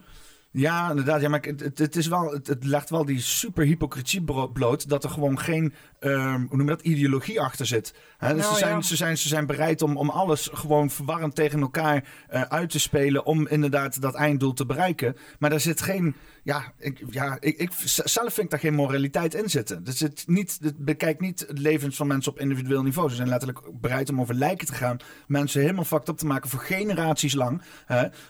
Ja, 0.50 0.90
inderdaad. 0.90 1.20
Ja, 1.20 1.28
maar 1.28 1.42
het, 1.42 1.78
het, 1.78 1.96
is 1.96 2.06
wel, 2.06 2.32
het, 2.32 2.46
het 2.46 2.64
legt 2.64 2.90
wel 2.90 3.04
die 3.04 3.20
super 3.20 3.64
hypocrisie 3.64 4.22
bloot 4.52 4.88
dat 4.88 5.04
er 5.04 5.10
gewoon 5.10 5.38
geen 5.38 5.74
um, 6.06 6.46
hoe 6.48 6.56
noem 6.56 6.68
je 6.68 6.76
dat, 6.76 6.82
ideologie 6.82 7.40
achter 7.40 7.66
zit. 7.66 7.94
He, 8.18 8.34
dus 8.34 8.42
nou, 8.42 8.54
ze, 8.54 8.58
zijn, 8.58 8.82
ze, 8.82 8.96
zijn, 8.96 9.18
ze 9.18 9.28
zijn 9.28 9.46
bereid 9.46 9.82
om, 9.82 9.96
om 9.96 10.10
alles 10.10 10.48
gewoon 10.52 10.90
verwarrend 10.90 11.34
tegen 11.34 11.60
elkaar 11.60 12.04
uh, 12.32 12.42
uit 12.42 12.70
te 12.70 12.80
spelen 12.80 13.26
om 13.26 13.46
inderdaad 13.46 14.00
dat 14.00 14.14
einddoel 14.14 14.52
te 14.52 14.66
bereiken. 14.66 15.16
Maar 15.38 15.50
daar 15.50 15.60
zit 15.60 15.80
geen, 15.80 16.14
ja, 16.42 16.72
ik, 16.78 17.02
ja 17.10 17.36
ik, 17.40 17.58
ik 17.58 17.70
zelf 17.84 18.34
vind 18.34 18.50
daar 18.50 18.60
geen 18.60 18.74
moraliteit 18.74 19.34
in 19.34 19.50
zitten. 19.50 19.82
Er 19.86 19.92
zit 19.92 20.24
niet, 20.26 20.58
het 20.62 20.84
bekijkt 20.84 21.20
niet 21.20 21.44
het 21.48 21.58
leven 21.58 21.92
van 21.92 22.06
mensen 22.06 22.32
op 22.32 22.40
individueel 22.40 22.82
niveau. 22.82 23.08
Ze 23.08 23.16
zijn 23.16 23.28
letterlijk 23.28 23.60
bereid 23.80 24.10
om 24.10 24.20
over 24.20 24.34
lijken 24.34 24.66
te 24.66 24.74
gaan, 24.74 24.96
mensen 25.26 25.60
helemaal 25.60 25.84
fucked 25.84 26.08
up 26.08 26.16
te 26.16 26.26
maken 26.26 26.50
voor 26.50 26.60
generaties 26.60 27.34
lang. 27.34 27.62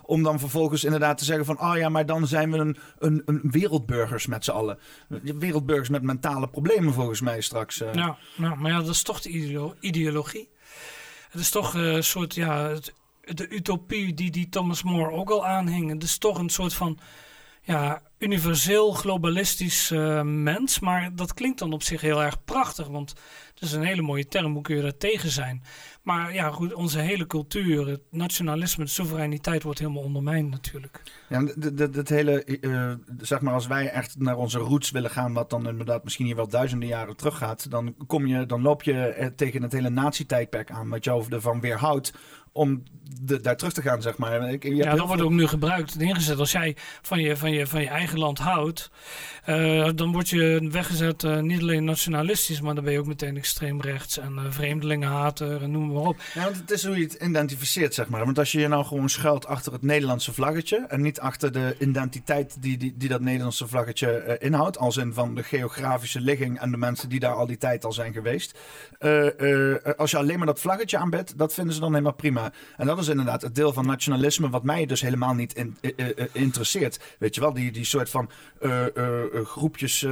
Om 0.03 0.23
dan 0.23 0.39
vervolgens 0.39 0.85
inderdaad 0.85 1.19
te 1.19 1.25
zeggen 1.25 1.45
van, 1.45 1.61
oh 1.61 1.77
ja, 1.77 1.89
maar 1.89 2.07
dan 2.07 2.27
zijn 2.27 2.51
we 2.51 2.59
een, 2.59 2.77
een, 2.99 3.23
een 3.25 3.41
wereldburgers 3.43 4.27
met 4.27 4.45
z'n 4.45 4.51
allen. 4.51 4.79
Wereldburgers 5.39 5.89
met 5.89 6.03
mentale 6.03 6.49
problemen 6.49 6.93
volgens 6.93 7.21
mij 7.21 7.41
straks. 7.41 7.66
Nou, 8.37 8.57
maar 8.57 8.71
ja, 8.71 8.79
dat 8.79 8.89
is 8.89 9.03
toch 9.03 9.21
de 9.21 9.75
ideologie. 9.81 10.49
Het 11.31 11.41
is 11.41 11.51
toch 11.51 11.75
een 11.75 12.05
soort, 12.05 12.35
ja, 12.35 12.79
de 13.21 13.49
utopie 13.49 14.15
die, 14.15 14.31
die 14.31 14.49
Thomas 14.49 14.83
More 14.83 15.11
ook 15.11 15.31
al 15.31 15.47
aanhing. 15.47 15.91
Het 15.91 16.03
is 16.03 16.19
toch 16.19 16.39
een 16.39 16.49
soort 16.49 16.75
van 16.75 16.99
ja, 17.63 18.03
universeel 18.19 18.93
globalistisch 18.93 19.91
uh, 19.91 20.23
mens. 20.23 20.79
Maar 20.79 21.15
dat 21.15 21.35
klinkt 21.35 21.59
dan 21.59 21.73
op 21.73 21.83
zich 21.83 22.01
heel 22.01 22.23
erg 22.23 22.45
prachtig. 22.45 22.87
Want 22.87 23.15
het 23.55 23.63
is 23.63 23.73
een 23.73 23.83
hele 23.83 24.03
mooie 24.03 24.29
term. 24.29 24.53
Hoe 24.53 24.63
kun 24.63 24.77
je 24.77 24.83
daar 24.83 24.97
tegen 24.97 25.31
zijn? 25.31 25.63
Maar 26.07 26.35
ja, 26.35 26.51
goed, 26.51 26.75
onze 26.75 26.99
hele 26.99 27.27
cultuur, 27.27 27.89
het 27.89 28.01
nationalisme, 28.11 28.85
de 28.85 28.91
soevereiniteit 28.91 29.63
wordt 29.63 29.79
helemaal 29.79 30.03
ondermijnd 30.03 30.51
natuurlijk. 30.51 31.03
Ja, 31.29 31.49
dat 31.89 32.09
hele, 32.09 32.59
uh, 32.61 32.93
zeg 33.21 33.41
maar, 33.41 33.55
als 33.55 33.67
wij 33.67 33.91
echt 33.91 34.19
naar 34.19 34.37
onze 34.37 34.59
roots 34.59 34.91
willen 34.91 35.11
gaan, 35.11 35.33
wat 35.33 35.51
dan 35.51 35.69
inderdaad 35.69 36.05
misschien 36.05 36.27
hier 36.27 36.37
wel 36.37 36.49
duizenden 36.49 36.89
jaren 36.89 37.17
teruggaat, 37.17 37.71
dan 37.71 37.95
kom 38.07 38.27
je, 38.27 38.47
dan 38.47 38.63
loop 38.63 38.83
je 38.83 39.33
tegen 39.37 39.63
het 39.63 39.73
hele 39.73 39.91
nazi-tijdperk 39.91 40.71
aan, 40.71 40.89
wat 40.89 41.05
jou 41.05 41.25
ervan 41.31 41.61
weerhoudt 41.61 42.13
om 42.57 42.83
de, 43.21 43.41
daar 43.41 43.57
terug 43.57 43.73
te 43.73 43.83
gaan, 43.83 44.03
zeg 44.03 44.17
maar. 44.17 44.51
Ik, 44.51 44.63
ja, 44.63 44.95
dat 44.95 45.07
wordt 45.07 45.23
ook 45.23 45.31
nu 45.31 45.47
gebruikt 45.47 45.95
en 45.95 46.01
ingezet. 46.01 46.39
Als 46.39 46.53
jij 46.53 46.77
van 47.03 47.21
je, 47.21 47.37
van 47.37 47.53
je, 47.53 47.67
van 47.67 47.81
je 47.81 47.89
eigen 47.89 48.19
land 48.19 48.39
houdt, 48.39 48.91
uh, 49.47 49.89
dan 49.95 50.13
word 50.13 50.29
je 50.29 50.69
weggezet 50.71 51.23
uh, 51.23 51.41
niet 51.41 51.61
alleen 51.61 51.85
nationalistisch, 51.85 52.61
maar 52.61 52.75
dan 52.75 52.85
ben 52.85 52.93
je 52.93 52.99
ook 52.99 53.07
meteen 53.07 53.37
extreem 53.37 53.81
rechts 53.81 54.19
en 54.19 54.33
uh, 54.33 54.43
vreemdelingenhater 54.49 55.63
en 55.63 55.71
noem 55.71 55.93
maar 55.93 56.03
op. 56.03 56.17
Ja, 56.35 56.43
want 56.43 56.57
het 56.57 56.71
is 56.71 56.85
hoe 56.85 56.97
je 56.97 57.03
het 57.03 57.15
identificeert, 57.15 57.95
zeg 57.95 58.09
maar. 58.09 58.25
Want 58.25 58.39
als 58.39 58.53
je 58.53 58.61
je 58.61 58.69
nou 58.69 58.85
gewoon 58.85 59.09
schuilt 59.09 59.47
achter 59.47 59.73
het 59.73 59.83
Nederlandse 59.83 60.33
vlaggetje 60.33 60.85
en 60.89 61.01
niet 61.01 61.21
achter 61.21 61.53
de 61.53 61.77
identiteit 61.79 62.63
die, 62.63 62.77
die, 62.77 62.95
die 62.97 63.09
dat 63.09 63.21
Nederlandse 63.21 63.69
vlaggetje 63.69 64.37
inhoudt, 64.41 64.79
als 64.79 64.97
in 64.97 65.13
van 65.13 65.35
de 65.35 65.43
geografische 65.43 66.21
ligging 66.21 66.61
en 66.61 66.71
de 66.71 66.77
mensen 66.77 67.09
die 67.09 67.21
daar 67.21 67.35
al 67.35 67.47
die 67.47 67.57
tijd 67.57 67.85
al 67.85 67.93
zijn 67.93 68.13
geweest. 68.13 68.59
als 69.97 70.11
je 70.11 70.17
alleen 70.17 70.39
maar 70.39 70.47
dat 70.47 70.61
vlaggetje 70.61 70.99
aanbidt, 70.99 71.39
dat 71.39 71.55
vinden 71.55 71.75
ze 71.75 71.81
dan 71.81 71.91
helemaal 71.91 72.13
prima. 72.13 72.46
En 72.77 72.87
dat 72.87 72.99
is 72.99 73.09
inderdaad 73.09 73.43
het 73.43 73.55
deel 73.55 73.73
van 73.73 73.87
nationalisme 73.87 74.51
wat 74.51 74.63
mij 74.63 74.87
dus 74.87 75.01
helemaal 75.01 75.35
niet 75.35 75.55
in, 75.55 75.77
interesseert. 76.33 77.01
Weet 77.19 77.35
je 77.35 77.41
wel, 77.41 77.53
die, 77.53 77.73
die 77.73 77.85
soort 77.85 78.11
van 78.11 78.31
groepjes 79.45 80.07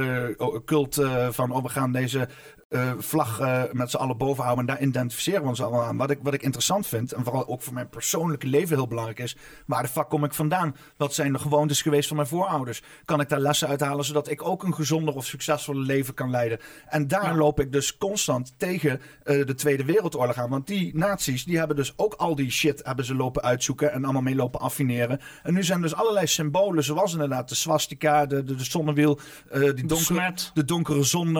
cult 0.65 1.01
van 1.29 1.51
oh, 1.51 1.63
we 1.63 1.69
gaan 1.69 1.91
deze 1.91 2.27
uh, 2.69 2.91
vlag 2.97 3.39
uh, 3.41 3.63
met 3.71 3.89
z'n 3.89 3.97
allen 3.97 4.17
boven 4.17 4.43
houden. 4.43 4.67
En 4.67 4.73
daar 4.73 4.81
identificeren 4.87 5.41
we 5.41 5.47
ons 5.47 5.61
allemaal 5.61 5.83
aan. 5.83 5.97
Wat 5.97 6.09
ik, 6.09 6.19
wat 6.21 6.33
ik 6.33 6.41
interessant 6.41 6.87
vind, 6.87 7.11
en 7.11 7.23
vooral 7.23 7.47
ook 7.47 7.61
voor 7.61 7.73
mijn 7.73 7.89
persoonlijke 7.89 8.47
leven 8.47 8.75
heel 8.75 8.87
belangrijk 8.87 9.19
is. 9.19 9.37
Waar 9.65 9.83
de 9.83 9.89
fuck 9.89 10.09
kom 10.09 10.23
ik 10.23 10.33
vandaan? 10.33 10.75
Wat 10.97 11.13
zijn 11.13 11.33
de 11.33 11.39
gewoontes 11.39 11.81
geweest 11.81 12.07
van 12.07 12.15
mijn 12.17 12.27
voorouders? 12.27 12.81
Kan 13.05 13.19
ik 13.19 13.29
daar 13.29 13.39
lessen 13.39 13.67
uithalen 13.67 14.05
zodat 14.05 14.29
ik 14.29 14.47
ook 14.47 14.63
een 14.63 14.73
gezonder 14.73 15.15
of 15.15 15.25
succesvoller 15.25 15.85
leven 15.85 16.13
kan 16.13 16.29
leiden? 16.29 16.59
En 16.87 17.07
daar 17.07 17.35
loop 17.35 17.59
ik 17.59 17.71
dus 17.71 17.97
constant 17.97 18.53
tegen 18.57 19.01
uh, 19.25 19.45
de 19.45 19.55
Tweede 19.55 19.85
Wereldoorlog 19.85 20.37
aan. 20.37 20.49
Want 20.49 20.67
die 20.67 20.97
naties, 20.97 21.45
die 21.45 21.57
hebben 21.57 21.75
dus 21.75 21.93
ook 21.95 22.13
al 22.13 22.35
die 22.35 22.51
shit 22.51 22.81
hebben 22.83 23.05
ze 23.05 23.15
lopen 23.15 23.41
uitzoeken 23.43 23.91
en 23.91 24.03
allemaal 24.03 24.21
mee 24.21 24.35
lopen 24.35 24.59
affineren. 24.59 25.19
En 25.43 25.53
nu 25.53 25.63
zijn 25.63 25.81
dus 25.81 25.95
allerlei 25.95 26.27
symbolen, 26.27 26.83
zoals 26.83 27.11
inderdaad 27.11 27.49
de 27.49 27.55
swastika, 27.55 28.25
de, 28.25 28.43
de, 28.43 28.55
de 28.55 28.63
zonnewiel, 28.63 29.19
die 29.51 29.85
donkere, 29.85 30.33
de 30.53 30.65
donkere 30.65 31.03
zon 31.03 31.33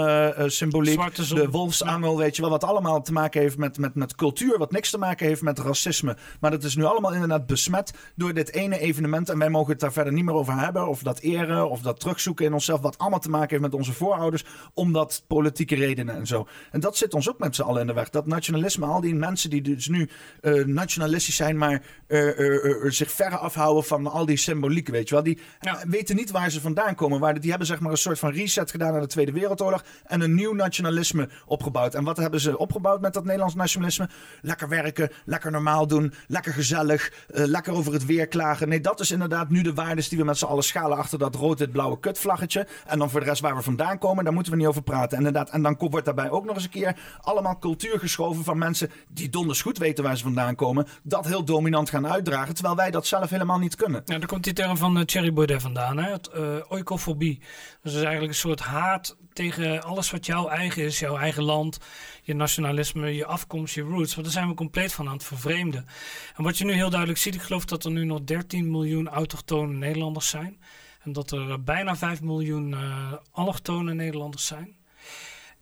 de 1.16 1.50
wolfsangel, 1.50 2.18
weet 2.18 2.36
je 2.36 2.42
wel. 2.42 2.52
Wat 2.52 2.64
allemaal 2.64 3.02
te 3.02 3.14
maken 3.14 3.42
heeft 3.42 3.58
met, 3.58 3.78
met, 3.78 3.96
met 3.96 4.16
cultuur. 4.16 4.58
Wat 4.58 4.72
niks 4.72 4.90
te 4.90 4.98
maken 4.98 5.28
heeft 5.28 5.42
met 5.42 5.60
racisme. 5.60 6.18
Maar 6.40 6.52
dat 6.52 6.64
is 6.64 6.76
nu 6.76 6.84
allemaal 6.84 7.14
inderdaad 7.14 7.46
besmet 7.46 7.94
door 8.16 8.34
dit 8.34 8.52
ene 8.52 8.80
evenement. 8.80 9.30
En 9.30 9.40
wij 9.40 9.50
mogen 9.50 9.72
het 9.72 9.80
daar 9.80 9.94
verder 9.94 10.14
niet 10.14 10.26
meer 10.26 10.34
over 10.34 10.60
hebben. 10.60 10.88
Of 10.88 11.04
dat 11.04 11.20
eren, 11.20 11.70
of 11.70 11.82
dat 11.82 12.00
terugzoeken 12.00 12.46
in 12.46 12.54
onszelf. 12.54 12.82
Wat 12.82 12.98
allemaal 12.98 13.20
te 13.20 13.30
maken 13.30 13.50
heeft 13.50 13.62
met 13.62 13.74
onze 13.74 13.94
voorouders. 13.94 14.46
Omdat 14.74 15.24
politieke 15.28 15.76
redenen 15.76 16.16
en 16.16 16.28
zo. 16.28 16.48
En 16.72 16.80
dat 16.80 16.98
zit 16.98 17.14
ons 17.14 17.30
ook 17.30 17.40
met 17.40 17.56
z'n 17.56 17.62
allen 17.62 17.82
in 17.82 17.88
de 17.88 17.94
weg. 17.94 18.10
Dat 18.10 18.26
nationalisme, 18.26 18.86
al 18.86 19.02
die 19.02 19.16
mensen 19.16 19.50
die 19.50 19.62
dus 19.62 19.88
nu 19.88 20.10
uh, 20.42 20.66
nationalistisch 20.66 21.36
zijn, 21.36 21.58
maar 21.58 21.82
uh, 22.08 22.40
uh, 22.40 22.92
zich 22.92 23.12
verre 23.12 23.38
afhouden 23.38 23.84
van 23.84 24.08
al 24.08 24.26
die 24.26 24.38
symboliek, 24.38 24.88
weet 24.88 25.10
je 25.10 25.16
wel. 25.16 25.24
Die 25.24 25.40
weten 25.88 26.16
niet 26.16 26.32
waar 26.32 26.52
ze 26.52 26.62
vandaan 26.62 26.96
komen. 26.96 27.20
Waar, 27.20 27.40
die 27.40 27.50
hebben 27.50 27.68
zeg 27.68 27.80
maar 27.80 27.92
een 27.92 27.98
soort 27.98 28.20
van 28.20 28.32
reset 28.32 28.72
gedaan 28.72 28.94
na 28.94 29.00
de 29.00 29.08
Tweede 29.08 29.32
Wereldoorlog. 29.32 29.84
En 30.04 30.22
een 30.22 30.36
nieuw 30.36 30.54
nationalisme 30.54 31.04
opgebouwd. 31.46 31.96
En 31.96 32.04
wat 32.04 32.18
hebben 32.18 32.40
ze 32.40 32.58
opgebouwd 32.58 33.02
met 33.02 33.14
dat 33.14 33.24
Nederlands 33.24 33.56
nationalisme? 33.56 34.10
Lekker 34.42 34.70
werken, 34.70 35.10
lekker 35.26 35.52
normaal 35.52 35.88
doen, 35.88 36.14
lekker 36.28 36.54
gezellig, 36.54 37.12
uh, 37.12 37.46
lekker 37.46 37.74
over 37.74 37.94
het 37.94 38.06
weer 38.06 38.28
klagen. 38.28 38.70
Nee, 38.70 38.82
dat 38.82 39.00
is 39.00 39.12
inderdaad 39.12 39.50
nu 39.50 39.62
de 39.62 39.74
waardes 39.74 40.10
die 40.10 40.18
we 40.18 40.24
met 40.24 40.38
z'n 40.38 40.46
allen 40.46 40.64
schalen 40.64 40.98
achter 40.98 41.20
dat 41.20 41.36
rood-wit-blauwe 41.36 42.00
kutvlaggetje. 42.00 42.68
En 42.86 43.00
dan 43.00 43.10
voor 43.10 43.20
de 43.20 43.26
rest 43.26 43.42
waar 43.42 43.56
we 43.56 43.62
vandaan 43.62 43.98
komen, 43.98 44.24
daar 44.24 44.34
moeten 44.34 44.52
we 44.52 44.58
niet 44.58 44.68
over 44.68 44.84
praten. 44.84 45.18
Inderdaad. 45.18 45.50
En 45.50 45.62
dan 45.62 45.76
wordt 45.78 46.06
daarbij 46.06 46.30
ook 46.30 46.46
nog 46.46 46.56
eens 46.56 46.64
een 46.64 46.70
keer 46.70 46.96
allemaal 47.22 47.60
cultuur 47.60 48.00
geschoven 48.00 48.44
van 48.44 48.58
mensen 48.58 48.92
die 49.10 49.30
donders 49.30 49.62
goed 49.62 49.78
weten 49.78 50.04
waar 50.04 50.18
ze 50.18 50.24
vandaan 50.24 50.56
komen. 50.56 50.88
Dat 51.04 51.26
heel 51.26 51.44
dominant 51.44 51.90
gaan 51.90 52.08
uitdragen, 52.08 52.54
terwijl 52.54 52.76
wij 52.76 52.92
dat 52.92 53.08
zelf 53.08 53.30
helemaal 53.30 53.60
niet 53.60 53.76
kunnen. 53.76 54.02
Ja, 54.06 54.18
daar 54.18 54.28
komt 54.28 54.44
die 54.44 54.54
term 54.54 54.78
van 54.78 54.98
uh, 54.98 55.04
Thierry 55.04 55.34
Baudet 55.34 55.62
vandaan, 55.62 55.98
hè? 55.98 56.12
Het, 56.12 56.30
uh, 56.36 56.56
oikofobie. 56.70 57.42
Dus 57.82 57.94
is 57.94 58.02
eigenlijk 58.02 58.32
een 58.32 58.40
soort 58.40 58.60
haat 58.60 59.18
tegen 59.36 59.84
alles 59.84 60.12
wat 60.12 60.26
jouw 60.26 60.48
eigen 60.48 60.84
is, 60.84 61.00
jouw 61.00 61.18
eigen 61.18 61.44
land, 61.44 61.78
je 62.22 62.34
nationalisme, 62.34 63.16
je 63.16 63.26
afkomst, 63.26 63.76
je 63.76 63.82
roots. 63.82 64.14
Want 64.14 64.26
daar 64.26 64.36
zijn 64.36 64.48
we 64.48 64.54
compleet 64.54 64.94
van 64.94 65.08
aan 65.08 65.14
het 65.14 65.24
vervreemden. 65.24 65.88
En 66.36 66.44
wat 66.44 66.58
je 66.58 66.66
nu 66.66 66.74
heel 66.74 66.90
duidelijk 66.90 67.20
ziet, 67.20 67.36
ik 67.36 67.42
geloof 67.42 67.66
dat 67.66 67.86
er 67.86 67.92
nu 67.92 68.06
nog 68.06 68.24
13 68.24 68.72
miljoen 68.72 69.08
autochtone 69.08 69.74
Nederlanders 69.74 70.30
zijn. 70.30 70.60
En 71.04 71.14
dat 71.14 71.32
er 71.32 71.64
bijna 71.64 71.96
5 71.96 72.22
miljoen 72.22 72.72
uh, 72.72 73.14
allochtone 73.32 73.94
Nederlanders 73.94 74.46
zijn. 74.46 74.76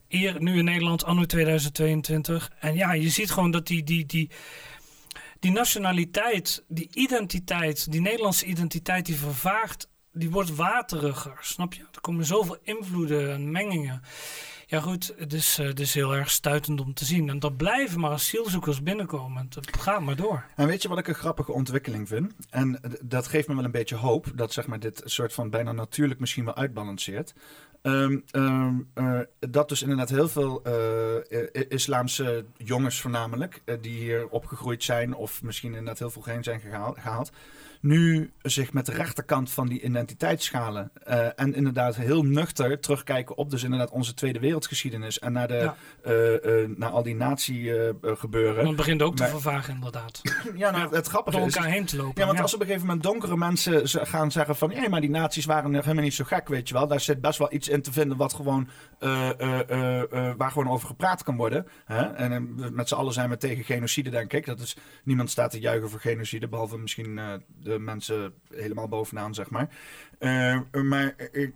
Hier 0.07 0.41
nu 0.41 0.57
in 0.57 0.65
Nederland, 0.65 1.03
anno 1.03 1.25
2022. 1.25 2.51
En 2.59 2.75
ja, 2.75 2.93
je 2.93 3.09
ziet 3.09 3.31
gewoon 3.31 3.51
dat 3.51 3.67
die, 3.67 3.83
die, 3.83 4.05
die, 4.05 4.29
die 5.39 5.51
nationaliteit, 5.51 6.63
die 6.67 6.89
identiteit, 6.93 7.91
die 7.91 8.01
Nederlandse 8.01 8.45
identiteit, 8.45 9.05
die 9.05 9.15
vervaagt 9.15 9.91
die 10.13 10.31
wordt 10.31 10.55
wateriger, 10.55 11.37
snap 11.41 11.73
je? 11.73 11.81
Er 11.91 12.01
komen 12.01 12.25
zoveel 12.25 12.57
invloeden 12.61 13.31
en 13.31 13.51
mengingen. 13.51 14.01
Ja 14.67 14.79
goed, 14.79 15.13
het 15.17 15.33
is, 15.33 15.59
is 15.59 15.93
heel 15.93 16.15
erg 16.15 16.29
stuitend 16.29 16.81
om 16.81 16.93
te 16.93 17.05
zien. 17.05 17.29
En 17.29 17.39
dat 17.39 17.57
blijven 17.57 17.99
maar 17.99 18.11
asielzoekers 18.11 18.83
binnenkomen. 18.83 19.49
Het 19.55 19.77
gaat 19.77 20.01
maar 20.01 20.15
door. 20.15 20.45
En 20.55 20.67
weet 20.67 20.81
je 20.81 20.87
wat 20.87 20.97
ik 20.97 21.07
een 21.07 21.15
grappige 21.15 21.51
ontwikkeling 21.51 22.07
vind? 22.07 22.33
En 22.49 22.79
dat 23.01 23.27
geeft 23.27 23.47
me 23.47 23.55
wel 23.55 23.63
een 23.63 23.71
beetje 23.71 23.95
hoop. 23.95 24.31
Dat 24.35 24.53
zeg 24.53 24.67
maar, 24.67 24.79
dit 24.79 25.01
soort 25.05 25.33
van 25.33 25.49
bijna 25.49 25.71
natuurlijk 25.71 26.19
misschien 26.19 26.45
wel 26.45 26.55
uitbalanceert. 26.55 27.33
Um, 27.81 28.23
um, 28.31 28.89
uh, 28.95 29.19
dat 29.39 29.69
dus 29.69 29.81
inderdaad 29.81 30.09
heel 30.09 30.29
veel 30.29 30.61
uh, 30.67 31.47
islamse 31.69 32.45
jongens 32.57 33.01
voornamelijk, 33.01 33.61
die 33.81 33.99
hier 33.99 34.27
opgegroeid 34.27 34.83
zijn 34.83 35.15
of 35.15 35.41
misschien 35.41 35.69
inderdaad 35.69 35.99
heel 35.99 36.09
veel 36.09 36.23
heen 36.25 36.43
zijn 36.43 36.59
gehaald 36.59 37.31
nu 37.83 38.31
zich 38.41 38.73
met 38.73 38.85
de 38.85 38.91
rechterkant 38.91 39.51
van 39.51 39.67
die 39.67 39.81
identiteitsschalen 39.81 40.91
uh, 41.07 41.39
en 41.39 41.53
inderdaad 41.53 41.95
heel 41.95 42.23
nuchter 42.23 42.79
terugkijken 42.79 43.37
op 43.37 43.49
dus 43.49 43.63
inderdaad 43.63 43.89
onze 43.89 44.13
Tweede 44.13 44.39
Wereldgeschiedenis 44.39 45.19
en 45.19 45.31
naar, 45.33 45.47
de, 45.47 45.53
ja. 45.53 45.75
uh, 46.05 46.61
uh, 46.61 46.77
naar 46.77 46.89
al 46.89 47.03
die 47.03 47.15
nazi-gebeuren. 47.15 48.67
het 48.67 48.75
begint 48.75 49.01
ook 49.01 49.15
te 49.15 49.27
vervagen 49.27 49.73
inderdaad. 49.73 50.21
ja, 50.55 50.71
nou, 50.71 50.95
het 50.95 51.07
grappige 51.07 51.37
Door 51.37 51.45
elkaar 51.45 51.69
heen 51.69 51.85
te 51.85 51.97
lopen. 51.97 52.21
Ja, 52.21 52.27
want 52.27 52.39
als 52.39 52.53
op 52.53 52.59
een 52.59 52.65
gegeven 52.65 52.87
moment 52.87 53.03
donkere 53.03 53.37
mensen 53.37 53.87
gaan 53.87 54.31
zeggen 54.31 54.55
van 54.55 54.69
ja, 54.69 54.89
maar 54.89 55.01
die 55.01 55.09
nazi's 55.09 55.45
waren 55.45 55.73
helemaal 55.73 56.03
niet 56.03 56.13
zo 56.13 56.23
gek, 56.23 56.47
weet 56.47 56.67
je 56.67 56.73
wel. 56.73 56.87
Daar 56.87 56.99
zit 56.99 57.21
best 57.21 57.39
wel 57.39 57.53
iets 57.53 57.67
in 57.67 57.81
te 57.81 57.91
vinden 57.91 58.17
wat 58.17 58.33
gewoon, 58.33 58.67
waar 60.37 60.51
gewoon 60.51 60.69
over 60.69 60.87
gepraat 60.87 61.23
kan 61.23 61.35
worden. 61.35 61.67
Hè? 61.85 62.01
En 62.01 62.55
met 62.73 62.87
z'n 62.87 62.95
allen 62.95 63.13
zijn 63.13 63.29
we 63.29 63.37
tegen 63.37 63.63
genocide, 63.63 64.09
denk 64.09 64.33
ik. 64.33 64.45
Dat 64.45 64.59
is, 64.59 64.77
niemand 65.03 65.29
staat 65.29 65.51
te 65.51 65.59
juichen 65.59 65.89
voor 65.89 65.99
genocide, 65.99 66.47
behalve 66.47 66.77
misschien 66.77 67.41
de 67.59 67.72
mensen 67.79 68.33
helemaal 68.49 68.87
bovenaan, 68.87 69.33
zeg 69.33 69.49
maar. 69.49 69.69
Uh, 70.19 70.57
maar 70.71 71.15
uh, 71.31 71.49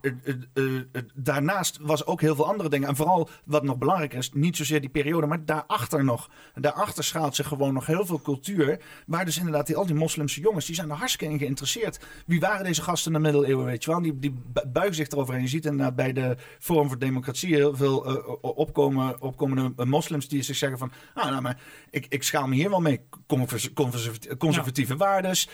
uh, 0.53 0.81
daarnaast 1.15 1.77
was 1.81 2.05
ook 2.05 2.21
heel 2.21 2.35
veel 2.35 2.47
andere 2.47 2.69
dingen. 2.69 2.87
En 2.87 2.95
vooral 2.95 3.29
wat 3.43 3.63
nog 3.63 3.77
belangrijker 3.77 4.17
is, 4.17 4.31
niet 4.33 4.57
zozeer 4.57 4.81
die 4.81 4.89
periode, 4.89 5.27
maar 5.27 5.45
daarachter 5.45 6.03
nog. 6.03 6.29
Daarachter 6.55 7.03
schaalt 7.03 7.35
zich 7.35 7.47
gewoon 7.47 7.73
nog 7.73 7.85
heel 7.85 8.05
veel 8.05 8.21
cultuur. 8.21 8.79
Waar 9.05 9.25
dus 9.25 9.37
inderdaad 9.37 9.67
die, 9.67 9.75
al 9.75 9.85
die 9.85 9.95
moslimse 9.95 10.41
jongens, 10.41 10.65
die 10.65 10.75
zijn 10.75 10.89
er 10.89 10.95
hartstikke 10.95 11.33
in 11.33 11.39
geïnteresseerd. 11.39 11.99
Wie 12.25 12.39
waren 12.39 12.65
deze 12.65 12.81
gasten 12.81 13.13
in 13.13 13.21
de 13.21 13.23
middeleeuwen, 13.23 13.65
weet 13.65 13.83
je 13.83 13.91
wel? 13.91 14.01
Die, 14.01 14.19
die 14.19 14.33
buigen 14.67 14.95
zich 14.95 15.07
eroverheen. 15.07 15.43
Je 15.43 15.49
ziet 15.49 15.65
inderdaad 15.65 15.95
bij 15.95 16.13
de 16.13 16.37
Forum 16.59 16.87
voor 16.87 16.99
Democratie 16.99 17.55
heel 17.55 17.75
veel 17.75 17.97
opkomen, 18.41 19.21
opkomende 19.21 19.85
moslims 19.85 20.27
die 20.27 20.41
zich 20.41 20.55
zeggen 20.55 20.77
van... 20.77 20.91
Ah, 21.13 21.29
nou, 21.29 21.41
maar 21.41 21.59
ik, 21.89 22.05
ik 22.09 22.23
schaal 22.23 22.47
me 22.47 22.55
hier 22.55 22.69
wel 22.69 22.81
mee. 22.81 23.01
Conservatieve, 23.27 24.37
conservatieve 24.37 24.91
ja. 24.91 24.97
waardes. 24.97 25.49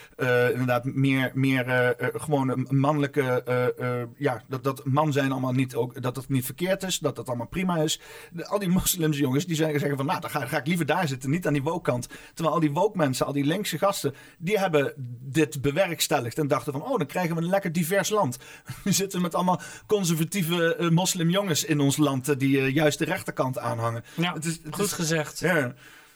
inderdaad, 0.52 0.86
meer, 0.86 1.32
meer 1.34 1.96
gewoon 2.14 2.68
mannelijk 2.94 3.16
uh, 3.16 4.02
ja, 4.18 4.44
dat, 4.48 4.64
dat 4.64 4.86
man 4.86 5.14
zijn 5.14 5.32
allemaal 5.32 5.52
niet 5.52 5.76
ook, 5.76 6.02
dat 6.02 6.16
het 6.16 6.30
niet 6.30 6.46
verkeerd 6.46 6.84
is, 6.84 7.00
dat 7.00 7.16
dat 7.16 7.28
allemaal 7.28 7.48
prima 7.48 7.78
is. 7.78 8.00
al 8.44 8.60
die 8.60 8.70
moslims 8.70 9.18
jongens 9.18 9.46
die 9.46 9.56
zeggen, 9.56 9.80
zeggen 9.80 9.98
van, 9.98 10.06
nou, 10.06 10.20
dan 10.20 10.30
ga, 10.30 10.46
ga, 10.46 10.58
ik 10.58 10.68
liever 10.68 10.86
daar 10.86 11.08
zitten, 11.08 11.30
niet 11.30 11.48
aan 11.48 11.54
die 11.54 11.64
woke-kant. 11.64 12.08
Terwijl 12.34 12.56
al 12.56 12.62
die 12.62 12.72
woke-mensen, 12.72 13.26
al 13.26 13.34
die 13.34 13.46
linkse 13.46 13.78
gasten, 13.78 14.14
die 14.38 14.60
hebben 14.60 14.94
dit 15.22 15.62
bewerkstelligd 15.62 16.38
en 16.38 16.48
dachten 16.48 16.74
van, 16.74 16.84
oh, 16.84 16.98
dan 16.98 17.08
krijgen 17.08 17.36
we 17.36 17.42
een 17.42 17.50
lekker 17.50 17.72
divers 17.72 18.10
land. 18.10 18.38
We 18.84 18.92
zitten 18.92 19.22
met 19.22 19.36
allemaal 19.36 19.62
conservatieve 19.88 20.44
progressieve 20.44 20.92
moslimjongens 20.92 21.64
in 21.64 21.80
ons 21.80 21.98
land 21.98 22.40
die 22.40 22.72
juist 22.72 23.00
de 23.00 23.06
rechterkant 23.06 23.58
aanhangen. 23.58 24.04
Ja, 24.16 24.34
het 24.34 24.46
is, 24.46 24.60
het 24.64 24.76
goed 24.76 24.92
gezegd. 24.92 25.40
Ja. 25.40 25.74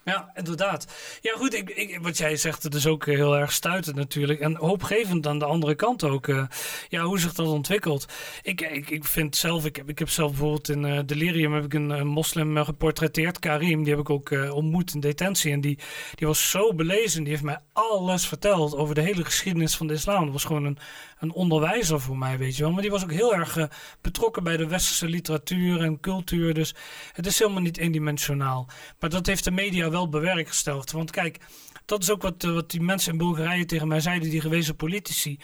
Ja, 0.08 0.32
inderdaad. 0.34 0.88
Ja, 1.22 1.34
goed, 1.38 1.54
ik, 1.54 1.70
ik, 1.70 2.00
wat 2.02 2.18
jij 2.18 2.36
zegt, 2.36 2.64
het 2.64 2.74
is 2.74 2.88
ook 2.88 3.06
heel 3.06 3.38
erg 3.38 3.52
stuitend 3.52 3.96
natuurlijk. 3.96 4.40
En 4.40 4.56
hoopgevend 4.56 5.28
aan 5.28 5.40
de 5.40 5.46
andere 5.46 5.76
kant 5.76 6.04
ook. 6.04 6.28
Uh, 6.28 6.44
ja, 6.90 7.04
hoe 7.04 7.20
zich 7.20 7.34
dat 7.34 7.48
ontwikkelt. 7.48 8.06
Ik, 8.42 8.62
ik, 8.62 8.90
ik 8.90 9.06
vind 9.06 9.36
zelf, 9.36 9.66
ik 9.66 9.76
heb, 9.76 9.90
ik 9.90 10.00
heb 10.00 10.10
zelf 10.10 10.30
bijvoorbeeld 10.30 10.70
in 10.70 10.84
uh, 10.84 11.00
Delirium 11.06 11.54
heb 11.54 11.64
ik 11.64 11.74
een, 11.74 12.08
moslim 12.08 12.58
geportretteerd, 12.64 13.40
Karim. 13.40 13.84
Die 13.84 13.92
heb 13.92 14.02
ik 14.02 14.10
ook 14.10 14.30
ontmoet 14.52 14.94
in 14.94 15.00
detentie. 15.00 15.52
En 15.52 15.62
die, 15.62 15.80
die 16.16 16.28
was 16.28 16.50
zo 16.50 16.74
belezen. 16.74 17.24
Die 17.24 17.32
heeft 17.32 17.44
mij 17.44 17.60
alles 17.74 18.28
verteld 18.28 18.76
over 18.76 18.96
de 18.96 19.02
hele 19.02 19.26
geschiedenis 19.26 19.76
van 19.76 19.88
de 19.88 19.94
islam. 19.94 20.24
Dat 20.24 20.34
was 20.34 20.46
gewoon 20.46 20.66
een, 20.66 20.78
een 21.20 21.32
onderwijzer 21.32 22.02
voor 22.02 22.18
mij, 22.18 22.38
weet 22.38 22.56
je 22.56 22.64
wel. 22.64 22.72
Maar 22.72 22.82
die 22.82 22.92
was 22.92 23.04
ook 23.04 23.12
heel 23.12 23.36
erg 23.36 23.70
betrokken 24.02 24.44
bij 24.44 24.58
de 24.58 24.68
westerse 24.68 25.08
literatuur 25.08 25.82
en 25.82 26.00
cultuur. 26.00 26.54
Dus 26.54 26.76
het 27.14 27.26
is 27.26 27.40
helemaal 27.40 27.62
niet 27.62 27.78
eendimensionaal. 27.78 28.68
Maar 29.00 29.10
dat 29.10 29.26
heeft 29.26 29.44
de 29.44 29.52
media 29.52 29.90
wel 29.90 29.96
wel 29.98 30.10
bewerkstelligd. 30.10 30.92
Want 30.92 31.12
kijk, 31.12 31.40
dat 31.86 32.02
is 32.02 32.12
ook 32.12 32.22
wat, 32.22 32.44
eh, 32.44 32.54
wat 32.54 32.72
die 32.72 32.82
mensen 32.82 33.12
in 33.12 33.18
Bulgarije 33.18 33.66
tegen 33.66 33.88
mij 33.88 34.00
zeiden, 34.00 34.30
die 34.30 34.42
gewezen 34.42 34.76
politici. 34.76 35.40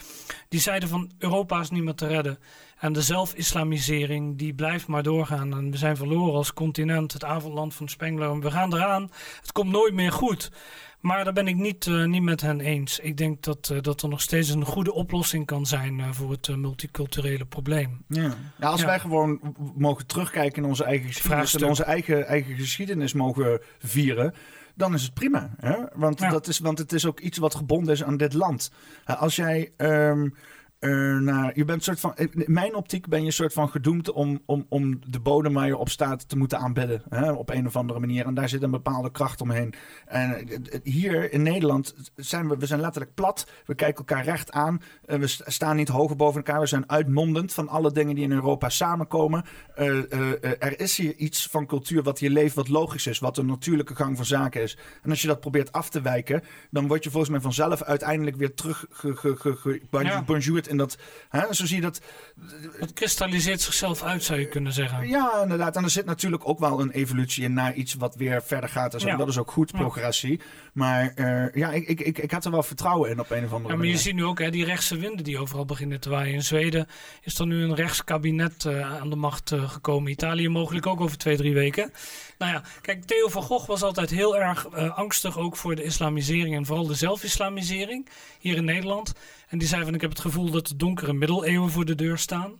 Die 0.49 0.59
zeiden 0.59 0.89
van 0.89 1.11
Europa 1.17 1.59
is 1.59 1.69
niet 1.69 1.83
meer 1.83 1.93
te 1.93 2.07
redden. 2.07 2.39
En 2.79 2.93
de 2.93 3.01
zelfislamisering 3.01 4.37
die 4.37 4.53
blijft 4.53 4.87
maar 4.87 5.03
doorgaan. 5.03 5.53
En 5.53 5.71
we 5.71 5.77
zijn 5.77 5.97
verloren 5.97 6.33
als 6.33 6.53
continent, 6.53 7.13
het 7.13 7.23
avondland 7.23 7.73
van 7.73 7.87
Spengler. 7.87 8.39
We 8.39 8.51
gaan 8.51 8.73
eraan. 8.73 9.11
Het 9.41 9.51
komt 9.51 9.71
nooit 9.71 9.93
meer 9.93 10.11
goed. 10.11 10.51
Maar 11.03 11.23
daar 11.23 11.33
ben 11.33 11.47
ik 11.47 11.55
niet, 11.55 11.85
uh, 11.85 12.05
niet 12.05 12.21
met 12.21 12.41
hen 12.41 12.59
eens. 12.59 12.99
Ik 12.99 13.17
denk 13.17 13.43
dat, 13.43 13.69
uh, 13.71 13.81
dat 13.81 14.01
er 14.01 14.09
nog 14.09 14.21
steeds 14.21 14.49
een 14.49 14.65
goede 14.65 14.93
oplossing 14.93 15.45
kan 15.45 15.65
zijn 15.65 15.99
uh, 15.99 16.11
voor 16.11 16.31
het 16.31 16.55
multiculturele 16.55 17.45
probleem. 17.45 18.03
Ja. 18.07 18.33
ja 18.59 18.67
als 18.67 18.81
ja. 18.81 18.85
wij 18.85 18.99
gewoon 18.99 19.55
mogen 19.75 20.07
terugkijken 20.07 20.63
in 20.63 20.69
onze 20.69 20.83
eigen 20.83 21.07
geschiedenis 21.07 21.55
en 21.55 21.63
onze 21.63 21.83
eigen, 21.83 22.25
eigen 22.25 22.55
geschiedenis 22.55 23.13
mogen 23.13 23.61
vieren, 23.79 24.33
dan 24.75 24.93
is 24.93 25.03
het 25.03 25.13
prima. 25.13 25.55
Hè? 25.57 25.75
Want, 25.93 26.19
ja. 26.19 26.29
dat 26.29 26.47
is, 26.47 26.59
want 26.59 26.77
het 26.77 26.93
is 26.93 27.05
ook 27.05 27.19
iets 27.19 27.37
wat 27.37 27.55
gebonden 27.55 27.93
is 27.93 28.03
aan 28.03 28.17
dit 28.17 28.33
land. 28.33 28.71
als 29.05 29.35
jij. 29.35 29.71
Um, 29.77 30.23
uh, 30.23 30.31
naar, 31.19 31.51
je 31.55 31.65
bent 31.65 31.83
soort 31.83 31.99
van, 31.99 32.15
in 32.15 32.43
mijn 32.45 32.75
optiek 32.75 33.07
ben 33.07 33.19
je 33.19 33.25
een 33.25 33.33
soort 33.33 33.53
van 33.53 33.69
gedoemd 33.69 34.11
om, 34.11 34.41
om, 34.45 34.65
om 34.69 34.99
de 35.07 35.19
bodem 35.19 35.53
waar 35.53 35.67
je 35.67 35.77
op 35.77 35.89
staat 35.89 36.29
te 36.29 36.37
moeten 36.37 36.59
aanbidden. 36.59 37.01
Hè, 37.09 37.31
op 37.31 37.49
een 37.49 37.67
of 37.67 37.75
andere 37.75 37.99
manier. 37.99 38.25
En 38.25 38.33
daar 38.33 38.49
zit 38.49 38.63
een 38.63 38.71
bepaalde 38.71 39.11
kracht 39.11 39.41
omheen. 39.41 39.73
En 40.05 40.47
hier 40.83 41.31
in 41.33 41.41
Nederland 41.41 41.95
zijn 42.15 42.49
we, 42.49 42.57
we 42.57 42.65
zijn 42.65 42.79
letterlijk 42.79 43.13
plat. 43.13 43.47
We 43.65 43.75
kijken 43.75 44.05
elkaar 44.05 44.23
recht 44.23 44.51
aan. 44.51 44.81
Uh, 45.05 45.17
we 45.17 45.27
staan 45.27 45.75
niet 45.75 45.87
hoger 45.87 46.15
boven 46.15 46.43
elkaar. 46.43 46.59
We 46.59 46.65
zijn 46.65 46.89
uitmondend 46.89 47.53
van 47.53 47.67
alle 47.67 47.91
dingen 47.91 48.15
die 48.15 48.23
in 48.23 48.31
Europa 48.31 48.69
samenkomen. 48.69 49.43
Uh, 49.79 50.13
er 50.43 50.79
is 50.79 50.97
hier 50.97 51.15
iets 51.15 51.47
van 51.47 51.65
cultuur 51.65 52.03
wat 52.03 52.19
hier 52.19 52.29
leeft, 52.29 52.55
wat 52.55 52.67
logisch 52.67 53.07
is. 53.07 53.19
Wat 53.19 53.37
een 53.37 53.45
natuurlijke 53.45 53.95
gang 53.95 54.15
van 54.15 54.25
zaken 54.25 54.61
is. 54.61 54.77
En 55.01 55.09
als 55.09 55.21
je 55.21 55.27
dat 55.27 55.39
probeert 55.39 55.71
af 55.71 55.89
te 55.89 56.01
wijken, 56.01 56.43
dan 56.71 56.87
word 56.87 57.03
je 57.03 57.09
volgens 57.09 57.31
mij 57.31 57.41
vanzelf 57.41 57.83
uiteindelijk 57.83 58.35
weer 58.35 58.53
terug 58.53 58.85
ge, 58.89 59.15
ge, 59.15 59.35
ge, 59.35 59.55
ge, 59.55 59.81
ja. 60.01 60.23
En 60.73 60.79
dat, 60.79 60.97
hè, 61.29 61.53
zo 61.53 61.65
zie 61.65 61.75
je 61.75 61.81
dat. 61.81 62.01
Het 62.79 62.93
kristalliseert 62.93 63.61
zichzelf 63.61 64.03
uit, 64.03 64.23
zou 64.23 64.39
je 64.39 64.47
kunnen 64.47 64.73
zeggen. 64.73 65.07
Ja, 65.07 65.41
inderdaad. 65.41 65.75
En 65.75 65.83
er 65.83 65.89
zit 65.89 66.05
natuurlijk 66.05 66.47
ook 66.47 66.59
wel 66.59 66.79
een 66.79 66.91
evolutie 66.91 67.43
in 67.43 67.53
naar 67.53 67.73
iets 67.73 67.93
wat 67.93 68.15
weer 68.15 68.43
verder 68.43 68.69
gaat. 68.69 68.93
En 68.93 68.99
zo. 68.99 69.07
Ja. 69.07 69.15
Dat 69.15 69.27
is 69.27 69.37
ook 69.37 69.51
goed, 69.51 69.71
progressie. 69.71 70.41
Maar 70.73 71.13
uh, 71.15 71.53
ja, 71.53 71.71
ik, 71.71 71.87
ik, 71.87 72.01
ik, 72.01 72.17
ik 72.17 72.31
had 72.31 72.45
er 72.45 72.51
wel 72.51 72.63
vertrouwen 72.63 73.09
in 73.09 73.19
op 73.19 73.31
een 73.31 73.45
of 73.45 73.53
andere 73.53 73.73
ja, 73.73 73.79
maar 73.79 73.87
je 73.87 73.97
ziet 73.97 74.15
nu 74.15 74.25
ook 74.25 74.39
hè, 74.39 74.49
die 74.49 74.65
rechtse 74.65 74.97
winden 74.97 75.23
die 75.23 75.39
overal 75.39 75.65
beginnen 75.65 75.99
te 75.99 76.09
waaien. 76.09 76.33
In 76.33 76.43
Zweden 76.43 76.87
is 77.21 77.39
er 77.39 77.47
nu 77.47 77.63
een 77.63 77.75
rechtskabinet 77.75 78.63
uh, 78.63 79.01
aan 79.01 79.09
de 79.09 79.15
macht 79.15 79.51
uh, 79.51 79.69
gekomen. 79.69 80.11
Italië 80.11 80.49
mogelijk 80.49 80.85
ook 80.85 81.01
over 81.01 81.17
twee, 81.17 81.37
drie 81.37 81.53
weken. 81.53 81.91
Nou 82.37 82.51
ja, 82.51 82.63
kijk, 82.81 83.03
Theo 83.03 83.27
van 83.27 83.41
Gogh 83.41 83.67
was 83.67 83.81
altijd 83.83 84.09
heel 84.09 84.37
erg 84.37 84.71
angstig 84.95 85.37
ook 85.37 85.57
voor 85.57 85.75
de 85.75 85.83
islamisering 85.83 86.55
en 86.55 86.65
vooral 86.65 86.87
de 86.87 86.93
zelfislamisering 86.93 88.09
hier 88.39 88.55
in 88.55 88.65
Nederland. 88.65 89.13
En 89.53 89.59
die 89.59 89.67
zei 89.67 89.83
van 89.83 89.93
ik 89.93 90.01
heb 90.01 90.09
het 90.09 90.19
gevoel 90.19 90.51
dat 90.51 90.67
de 90.67 90.75
donkere 90.75 91.13
middeleeuwen 91.13 91.69
voor 91.69 91.85
de 91.85 91.95
deur 91.95 92.17
staan. 92.17 92.59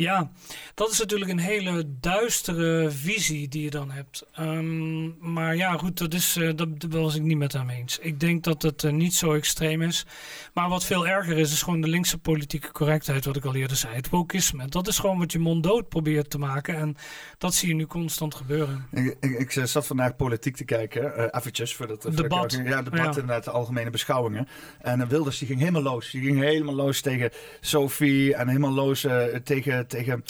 Ja, 0.00 0.30
dat 0.74 0.90
is 0.90 0.98
natuurlijk 0.98 1.30
een 1.30 1.38
hele 1.38 1.84
duistere 2.00 2.90
visie 2.90 3.48
die 3.48 3.62
je 3.62 3.70
dan 3.70 3.90
hebt. 3.90 4.26
Um, 4.38 5.16
maar 5.32 5.56
ja, 5.56 5.76
goed, 5.76 5.98
dat, 5.98 6.14
is, 6.14 6.36
uh, 6.36 6.56
dat, 6.56 6.80
dat, 6.80 6.92
was 6.92 7.14
ik 7.14 7.22
niet 7.22 7.36
met 7.36 7.52
hem 7.52 7.70
eens. 7.70 7.98
Ik 7.98 8.20
denk 8.20 8.44
dat 8.44 8.62
het 8.62 8.82
uh, 8.82 8.92
niet 8.92 9.14
zo 9.14 9.32
extreem 9.32 9.82
is. 9.82 10.06
Maar 10.54 10.68
wat 10.68 10.84
veel 10.84 11.06
erger 11.06 11.38
is, 11.38 11.52
is 11.52 11.62
gewoon 11.62 11.80
de 11.80 11.88
linkse 11.88 12.18
politieke 12.18 12.72
correctheid, 12.72 13.24
wat 13.24 13.36
ik 13.36 13.44
al 13.44 13.54
eerder 13.54 13.76
zei. 13.76 13.94
Het 13.94 14.08
wokisme. 14.08 14.66
Dat 14.66 14.88
is 14.88 14.98
gewoon 14.98 15.18
wat 15.18 15.32
je 15.32 15.38
monddood 15.38 15.88
probeert 15.88 16.30
te 16.30 16.38
maken. 16.38 16.76
En 16.76 16.96
dat 17.38 17.54
zie 17.54 17.68
je 17.68 17.74
nu 17.74 17.86
constant 17.86 18.34
gebeuren. 18.34 18.86
Ik, 18.90 19.16
ik, 19.20 19.38
ik 19.38 19.68
zat 19.68 19.86
vandaag 19.86 20.16
politiek 20.16 20.56
te 20.56 20.64
kijken, 20.64 21.12
uh, 21.16 21.24
eventjes 21.30 21.74
voor 21.74 21.86
dat 21.86 22.02
debat. 22.02 22.52
Ja, 22.64 22.82
debat 22.82 23.14
ja. 23.14 23.20
en 23.20 23.26
de 23.26 23.50
algemene 23.50 23.90
beschouwingen. 23.90 24.48
En 24.80 25.08
Wilders 25.08 25.38
die 25.38 25.48
ging 25.48 25.58
helemaal 25.58 25.82
los. 25.82 26.10
Die 26.10 26.22
ging 26.22 26.40
helemaal 26.40 26.74
los 26.74 27.00
tegen 27.00 27.30
Sophie 27.60 28.34
en 28.34 28.48
helemaal 28.48 28.72
los 28.72 29.06
tegen 29.44 29.88
tegen 29.90 30.24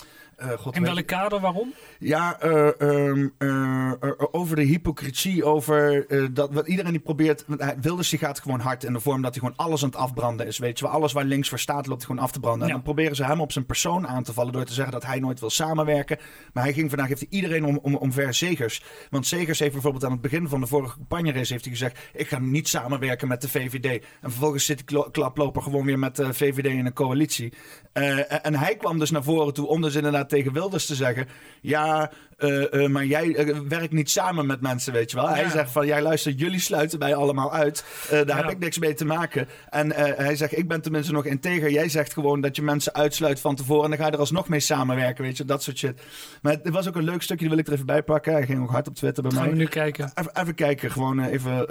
God 0.58 0.76
In 0.76 0.82
welk 0.82 1.06
kader, 1.06 1.40
waarom? 1.40 1.72
Ja, 1.98 2.44
uh, 2.44 2.68
um, 2.78 3.34
uh, 3.38 3.92
over 4.30 4.56
de 4.56 4.62
hypocrisie, 4.62 5.44
over 5.44 6.06
dat 6.32 6.52
wat 6.52 6.66
iedereen 6.66 6.90
die 6.90 7.00
probeert. 7.00 7.44
Wilders 7.80 8.08
die 8.08 8.18
gaat 8.18 8.40
gewoon 8.40 8.60
hard 8.60 8.84
in 8.84 8.92
de 8.92 9.00
vorm 9.00 9.22
dat 9.22 9.34
hij 9.34 9.40
gewoon 9.40 9.66
alles 9.66 9.82
aan 9.82 9.88
het 9.88 9.98
afbranden 9.98 10.46
is. 10.46 10.58
Weet 10.58 10.78
je 10.78 10.84
wel, 10.84 10.94
alles 10.94 11.12
waar 11.12 11.24
links 11.24 11.48
voor 11.48 11.58
staat 11.58 11.86
loopt 11.86 11.98
hij 11.98 12.06
gewoon 12.06 12.22
af 12.22 12.32
te 12.32 12.40
branden. 12.40 12.60
Ja. 12.60 12.66
En 12.66 12.72
dan 12.72 12.82
proberen 12.82 13.16
ze 13.16 13.24
hem 13.24 13.40
op 13.40 13.52
zijn 13.52 13.66
persoon 13.66 14.06
aan 14.06 14.22
te 14.22 14.32
vallen 14.32 14.52
door 14.52 14.64
te 14.64 14.72
zeggen 14.72 14.92
dat 14.92 15.06
hij 15.06 15.20
nooit 15.20 15.40
wil 15.40 15.50
samenwerken. 15.50 16.18
Maar 16.52 16.64
hij 16.64 16.72
ging 16.72 16.88
vandaag, 16.88 17.08
heeft 17.08 17.20
hij 17.20 17.30
iedereen 17.30 17.64
om, 17.64 17.78
om, 17.82 17.94
omver 17.94 18.34
Zegers. 18.34 18.82
Want 19.10 19.26
Zegers 19.26 19.58
heeft 19.58 19.72
bijvoorbeeld 19.72 20.04
aan 20.04 20.12
het 20.12 20.20
begin 20.20 20.48
van 20.48 20.60
de 20.60 20.66
vorige 20.66 20.96
campagne-race 20.96 21.52
heeft 21.52 21.64
hij 21.64 21.72
gezegd: 21.72 21.98
Ik 22.12 22.28
ga 22.28 22.38
niet 22.38 22.68
samenwerken 22.68 23.28
met 23.28 23.40
de 23.40 23.48
VVD. 23.48 24.04
En 24.20 24.30
vervolgens 24.30 24.64
zit 24.64 24.88
die 24.88 25.10
klaploper 25.10 25.62
gewoon 25.62 25.84
weer 25.84 25.98
met 25.98 26.16
de 26.16 26.34
VVD 26.34 26.66
in 26.66 26.86
een 26.86 26.92
coalitie. 26.92 27.52
en 27.92 28.54
hij 28.54 28.76
kwam 28.76 28.98
dus 28.98 29.10
naar 29.10 29.22
voren 29.22 29.54
toe 29.54 29.66
om 29.66 29.80
dus 29.82 29.94
inderdaad 29.94 30.29
tegen 30.30 30.52
Wilders 30.52 30.86
te 30.86 30.94
zeggen: 30.94 31.28
Ja, 31.60 32.10
uh, 32.38 32.72
uh, 32.72 32.88
maar 32.88 33.04
jij 33.04 33.26
uh, 33.26 33.58
werkt 33.58 33.92
niet 33.92 34.10
samen 34.10 34.46
met 34.46 34.60
mensen, 34.60 34.92
weet 34.92 35.10
je 35.10 35.16
wel. 35.16 35.28
Ja. 35.28 35.34
Hij 35.34 35.50
zegt 35.50 35.70
van: 35.70 35.86
Jij 35.86 36.02
luistert, 36.02 36.38
jullie 36.38 36.60
sluiten 36.60 36.98
mij 36.98 37.14
allemaal 37.14 37.52
uit. 37.52 37.84
daar 38.10 38.26
ja. 38.26 38.36
heb 38.36 38.50
ik 38.50 38.58
niks 38.58 38.78
mee 38.78 38.94
te 38.94 39.04
maken. 39.04 39.48
En 39.68 39.92
hij 40.16 40.36
zegt: 40.36 40.58
Ik 40.58 40.68
ben 40.68 40.80
tenminste 40.80 41.12
nog 41.12 41.24
integer. 41.24 41.70
Jij 41.70 41.88
zegt 41.88 42.12
gewoon 42.12 42.40
dat 42.40 42.56
je 42.56 42.62
mensen 42.62 42.94
uitsluit 42.94 43.40
van 43.40 43.54
tevoren. 43.54 43.84
En 43.84 43.90
dan 43.90 43.98
ga 43.98 44.06
je 44.06 44.12
er 44.12 44.18
alsnog 44.18 44.48
mee 44.48 44.60
samenwerken, 44.60 45.24
weet 45.24 45.36
je, 45.36 45.44
dat 45.44 45.62
soort 45.62 45.78
shit. 45.78 46.02
Maar 46.42 46.52
het 46.52 46.68
was 46.68 46.88
ook 46.88 46.96
een 46.96 47.04
leuk 47.04 47.22
stukje, 47.22 47.48
die 47.48 47.48
wil 47.48 47.58
ik 47.58 47.66
er 47.66 47.72
even 47.72 47.86
bij 47.86 48.02
pakken. 48.02 48.32
Hij 48.32 48.46
ging 48.46 48.62
ook 48.62 48.70
hard 48.70 48.88
op 48.88 48.94
Twitter 48.94 49.22
bij 49.22 49.32
Gaan 49.32 49.42
mij. 49.42 49.50
we 49.50 49.56
nu 49.56 49.66
kijken. 49.66 50.12
Even, 50.14 50.40
even 50.40 50.54
kijken, 50.54 50.90
gewoon 50.90 51.24
even 51.24 51.66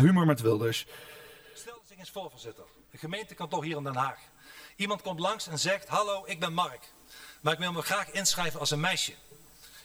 humor 0.00 0.26
met 0.26 0.40
Wilders. 0.40 0.86
Stel 1.54 1.74
dat 1.82 1.90
ik 1.90 1.98
eens 1.98 2.10
voorzitter. 2.10 2.64
De 2.90 2.98
gemeentekantoor 2.98 3.64
hier 3.64 3.76
in 3.76 3.84
Den 3.84 3.96
Haag. 3.96 4.18
Iemand 4.76 5.02
komt 5.02 5.20
langs 5.20 5.48
en 5.48 5.58
zegt: 5.58 5.88
Hallo, 5.88 6.22
ik 6.26 6.40
ben 6.40 6.52
Mark. 6.52 6.80
Maar 7.42 7.52
ik 7.52 7.58
wil 7.58 7.72
me 7.72 7.82
graag 7.82 8.10
inschrijven 8.10 8.60
als 8.60 8.70
een 8.70 8.80
meisje. 8.80 9.12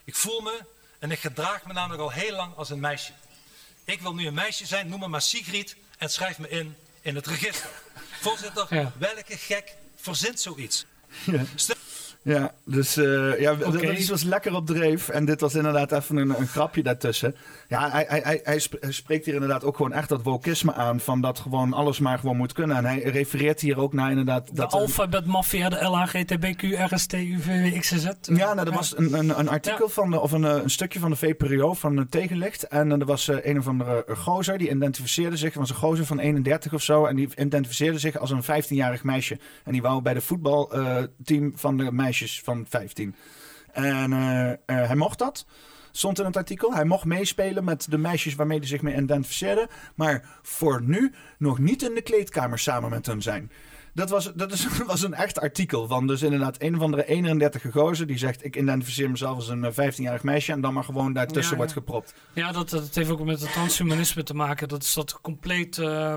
Ik 0.04 0.16
voel 0.16 0.42
me 0.42 0.60
en 1.00 1.12
ik 1.12 1.20
gedraag 1.20 1.66
me 1.66 1.74
namelijk 1.74 2.02
al 2.02 2.12
heel 2.12 2.36
lang 2.36 2.56
als 2.56 2.70
een 2.70 2.80
meisje. 2.80 3.12
Ik 3.84 4.02
wil 4.02 4.14
nu 4.14 4.28
een 4.28 4.34
meisje 4.34 4.66
zijn, 4.66 4.88
noem 4.88 5.00
me 5.00 5.08
maar 5.08 5.22
Sigrid 5.22 5.76
en 5.98 6.10
schrijf 6.10 6.38
me 6.38 6.50
in 6.50 6.78
in 7.02 7.16
het 7.16 7.28
register. 7.28 7.70
Voorzitter, 8.22 8.76
ja. 8.76 8.94
welke 8.98 9.38
gek 9.38 9.76
verzint 9.96 10.40
zoiets? 10.40 10.86
Ja. 11.26 11.44
Ja, 12.28 12.52
dus 12.66 12.98
uh, 12.98 13.40
ja, 13.40 13.52
okay. 13.52 13.96
dat 13.96 14.08
was 14.08 14.24
lekker 14.24 14.56
op 14.56 14.66
dreef. 14.66 15.10
En 15.10 15.26
dit 15.26 15.42
was 15.42 15.56
inderdaad 15.56 15.92
even 15.92 16.18
een, 16.18 16.40
een 16.40 16.48
grapje 16.48 16.84
daartussen. 16.84 17.36
Ja, 17.68 17.90
hij, 17.90 18.06
hij, 18.24 18.40
hij, 18.44 18.60
spreekt 18.90 19.26
hier 19.26 19.34
inderdaad 19.34 19.64
ook 19.64 19.76
gewoon 19.76 19.94
echt 19.94 20.10
dat 20.10 20.24
wokisme 20.24 20.74
aan. 20.74 21.00
Van 21.00 21.22
dat 21.22 21.40
gewoon 21.40 21.74
alles 21.74 22.00
maar 22.00 22.20
gewoon 22.20 22.38
moet 22.38 22.54
kunnen. 22.54 22.78
En 22.78 22.86
hij 22.86 23.00
refereert 23.00 23.62
hier 23.62 23.80
ook 23.80 23.94
naar 23.94 24.10
inderdaad... 24.10 24.48
De 24.48 24.54
dat 24.54 24.74
alfabet 24.74 25.26
mafia, 25.26 25.70
de 25.70 25.84
LHGTBQ, 25.84 26.62
RST, 26.92 27.14
UV, 27.14 27.80
XZ. 27.80 28.08
Ja, 28.22 28.54
nou, 28.54 28.68
er 28.68 28.74
was 28.74 28.98
een, 28.98 29.14
een, 29.14 29.40
een 29.40 29.50
artikel 29.50 29.86
ja. 29.86 29.94
van 29.94 30.12
de, 30.12 30.20
of 30.20 30.32
een, 30.32 30.44
een 30.44 30.70
stukje 30.70 31.00
van 31.00 31.10
de 31.10 31.16
VPRO 31.16 31.74
van 31.74 31.98
het 31.98 32.12
tegenlicht. 32.12 32.64
En 32.64 32.92
er 32.92 33.06
was 33.06 33.30
een 33.42 33.58
of 33.58 33.68
andere 33.68 34.06
gozer, 34.18 34.58
die 34.58 34.70
identificeerde 34.70 35.38
zich, 35.38 35.54
was 35.54 35.70
een 35.70 35.76
gozer 35.76 36.06
van 36.06 36.20
31 36.20 36.74
of 36.74 36.82
zo. 36.82 37.06
En 37.06 37.16
die 37.16 37.30
identificeerde 37.36 38.00
zich 38.00 38.18
als 38.18 38.32
een 38.32 38.44
15-jarig 38.44 39.04
meisje. 39.04 39.40
En 39.64 39.72
die 39.72 39.82
wou 39.82 40.02
bij 40.02 40.14
de 40.14 40.22
voetbalteam 40.22 41.46
uh, 41.46 41.52
van 41.56 41.78
de 41.78 41.92
van 42.26 42.66
15. 42.70 43.16
En 43.72 44.12
uh, 44.12 44.50
uh, 44.50 44.56
hij 44.66 44.96
mocht 44.96 45.20
dat. 45.20 45.46
Stond 45.92 46.20
in 46.20 46.26
het 46.26 46.38
artikel. 46.38 46.74
Hij 46.74 46.86
mocht 46.86 47.06
meespelen 47.06 47.64
met 47.64 47.88
de 47.90 47.98
meisjes 47.98 48.36
waarmee 48.36 48.58
hij 48.58 48.68
zich 48.68 48.82
mee 48.82 48.96
identificeerde. 48.96 49.70
Maar 49.96 50.40
voor 50.42 50.82
nu 50.82 51.14
nog 51.38 51.60
niet 51.60 51.84
in 51.84 51.94
de 51.94 52.02
kleedkamer 52.02 52.60
samen 52.60 52.90
met 52.90 53.06
hun 53.06 53.22
zijn. 53.22 53.52
Dat 53.98 54.10
was, 54.10 54.32
dat 54.36 54.52
is, 54.52 54.68
was 54.86 55.04
een 55.04 55.14
echt 55.14 55.40
artikel 55.40 55.88
van 55.88 56.08
dus 56.08 56.22
inderdaad 56.22 56.62
een 56.62 56.76
of 56.76 56.82
andere 56.82 57.06
31 57.06 57.72
gozer 57.72 58.08
die 58.08 58.18
zegt 58.18 58.46
ik 58.46 58.56
identificeer 58.56 59.10
mezelf 59.10 59.36
als 59.36 59.48
een 59.48 59.72
15-jarig 59.74 60.24
meisje 60.24 60.52
en 60.52 60.62
dan 60.62 60.74
maar 60.74 60.84
gewoon 60.84 61.14
daartussen 61.14 61.52
Ja, 61.52 61.58
wordt 61.58 61.72
gepropt. 61.72 62.14
Ja, 62.34 62.52
dat, 62.52 62.70
dat 62.70 62.96
heeft 62.96 63.10
ook 63.10 63.24
met 63.24 63.42
het 63.42 63.52
transhumanisme 63.52 64.24
te 64.24 64.34
maken. 64.34 64.68
Dat 64.68 64.84
is 64.84 64.94
dat 64.94 65.22
compleet, 65.22 65.78
eh, 65.78 66.16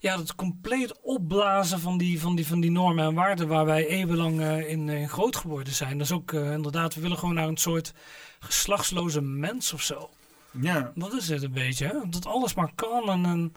ja, 0.00 0.16
dat 0.16 0.34
compleet 0.34 1.00
opblazen 1.00 1.80
van 1.80 1.98
die, 1.98 2.20
van, 2.20 2.36
die, 2.36 2.46
van 2.46 2.60
die 2.60 2.70
normen 2.70 3.04
en 3.04 3.14
waarden 3.14 3.48
waar 3.48 3.66
wij 3.66 3.86
eeuwenlang 3.86 4.40
eh, 4.40 4.70
in, 4.70 4.88
in 4.88 5.08
groot 5.08 5.36
geworden 5.36 5.72
zijn. 5.72 5.98
Dat 5.98 6.06
is 6.06 6.12
ook 6.12 6.32
eh, 6.32 6.52
inderdaad, 6.52 6.94
we 6.94 7.00
willen 7.00 7.18
gewoon 7.18 7.34
naar 7.34 7.48
een 7.48 7.56
soort 7.56 7.92
geslachtsloze 8.38 9.20
mens 9.20 9.72
of 9.72 9.82
zo. 9.82 10.10
Ja. 10.60 10.92
Dat 10.94 11.12
is 11.12 11.28
het 11.28 11.42
een 11.42 11.52
beetje, 11.52 11.86
hè? 11.86 12.08
dat 12.08 12.26
alles 12.26 12.54
maar 12.54 12.72
kan. 12.74 13.10
En, 13.10 13.24
en 13.24 13.52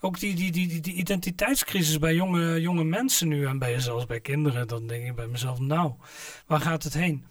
ook 0.00 0.18
die, 0.18 0.34
die, 0.34 0.52
die, 0.52 0.80
die, 0.80 0.94
identiteitscrisis 0.94 1.98
bij 1.98 2.14
jonge, 2.14 2.60
jonge 2.60 2.84
mensen 2.84 3.28
nu 3.28 3.46
en 3.46 3.58
bij 3.58 3.80
zelfs 3.80 4.06
bij 4.06 4.20
kinderen. 4.20 4.68
Dan 4.68 4.86
denk 4.86 5.06
ik 5.06 5.14
bij 5.14 5.26
mezelf, 5.26 5.58
nou, 5.58 5.92
waar 6.46 6.60
gaat 6.60 6.82
het 6.82 6.94
heen? 6.94 7.24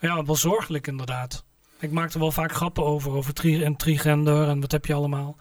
Ja, 0.00 0.24
wel 0.24 0.36
zorgelijk 0.36 0.86
inderdaad. 0.86 1.44
Ik 1.80 1.90
maak 1.90 2.12
er 2.12 2.18
wel 2.18 2.32
vaak 2.32 2.52
grappen 2.52 2.84
over, 2.84 3.12
over 3.12 3.34
tri 3.34 3.64
en 3.64 3.76
trigender 3.76 4.48
en 4.48 4.60
wat 4.60 4.72
heb 4.72 4.86
je 4.86 4.94
allemaal. 4.94 5.36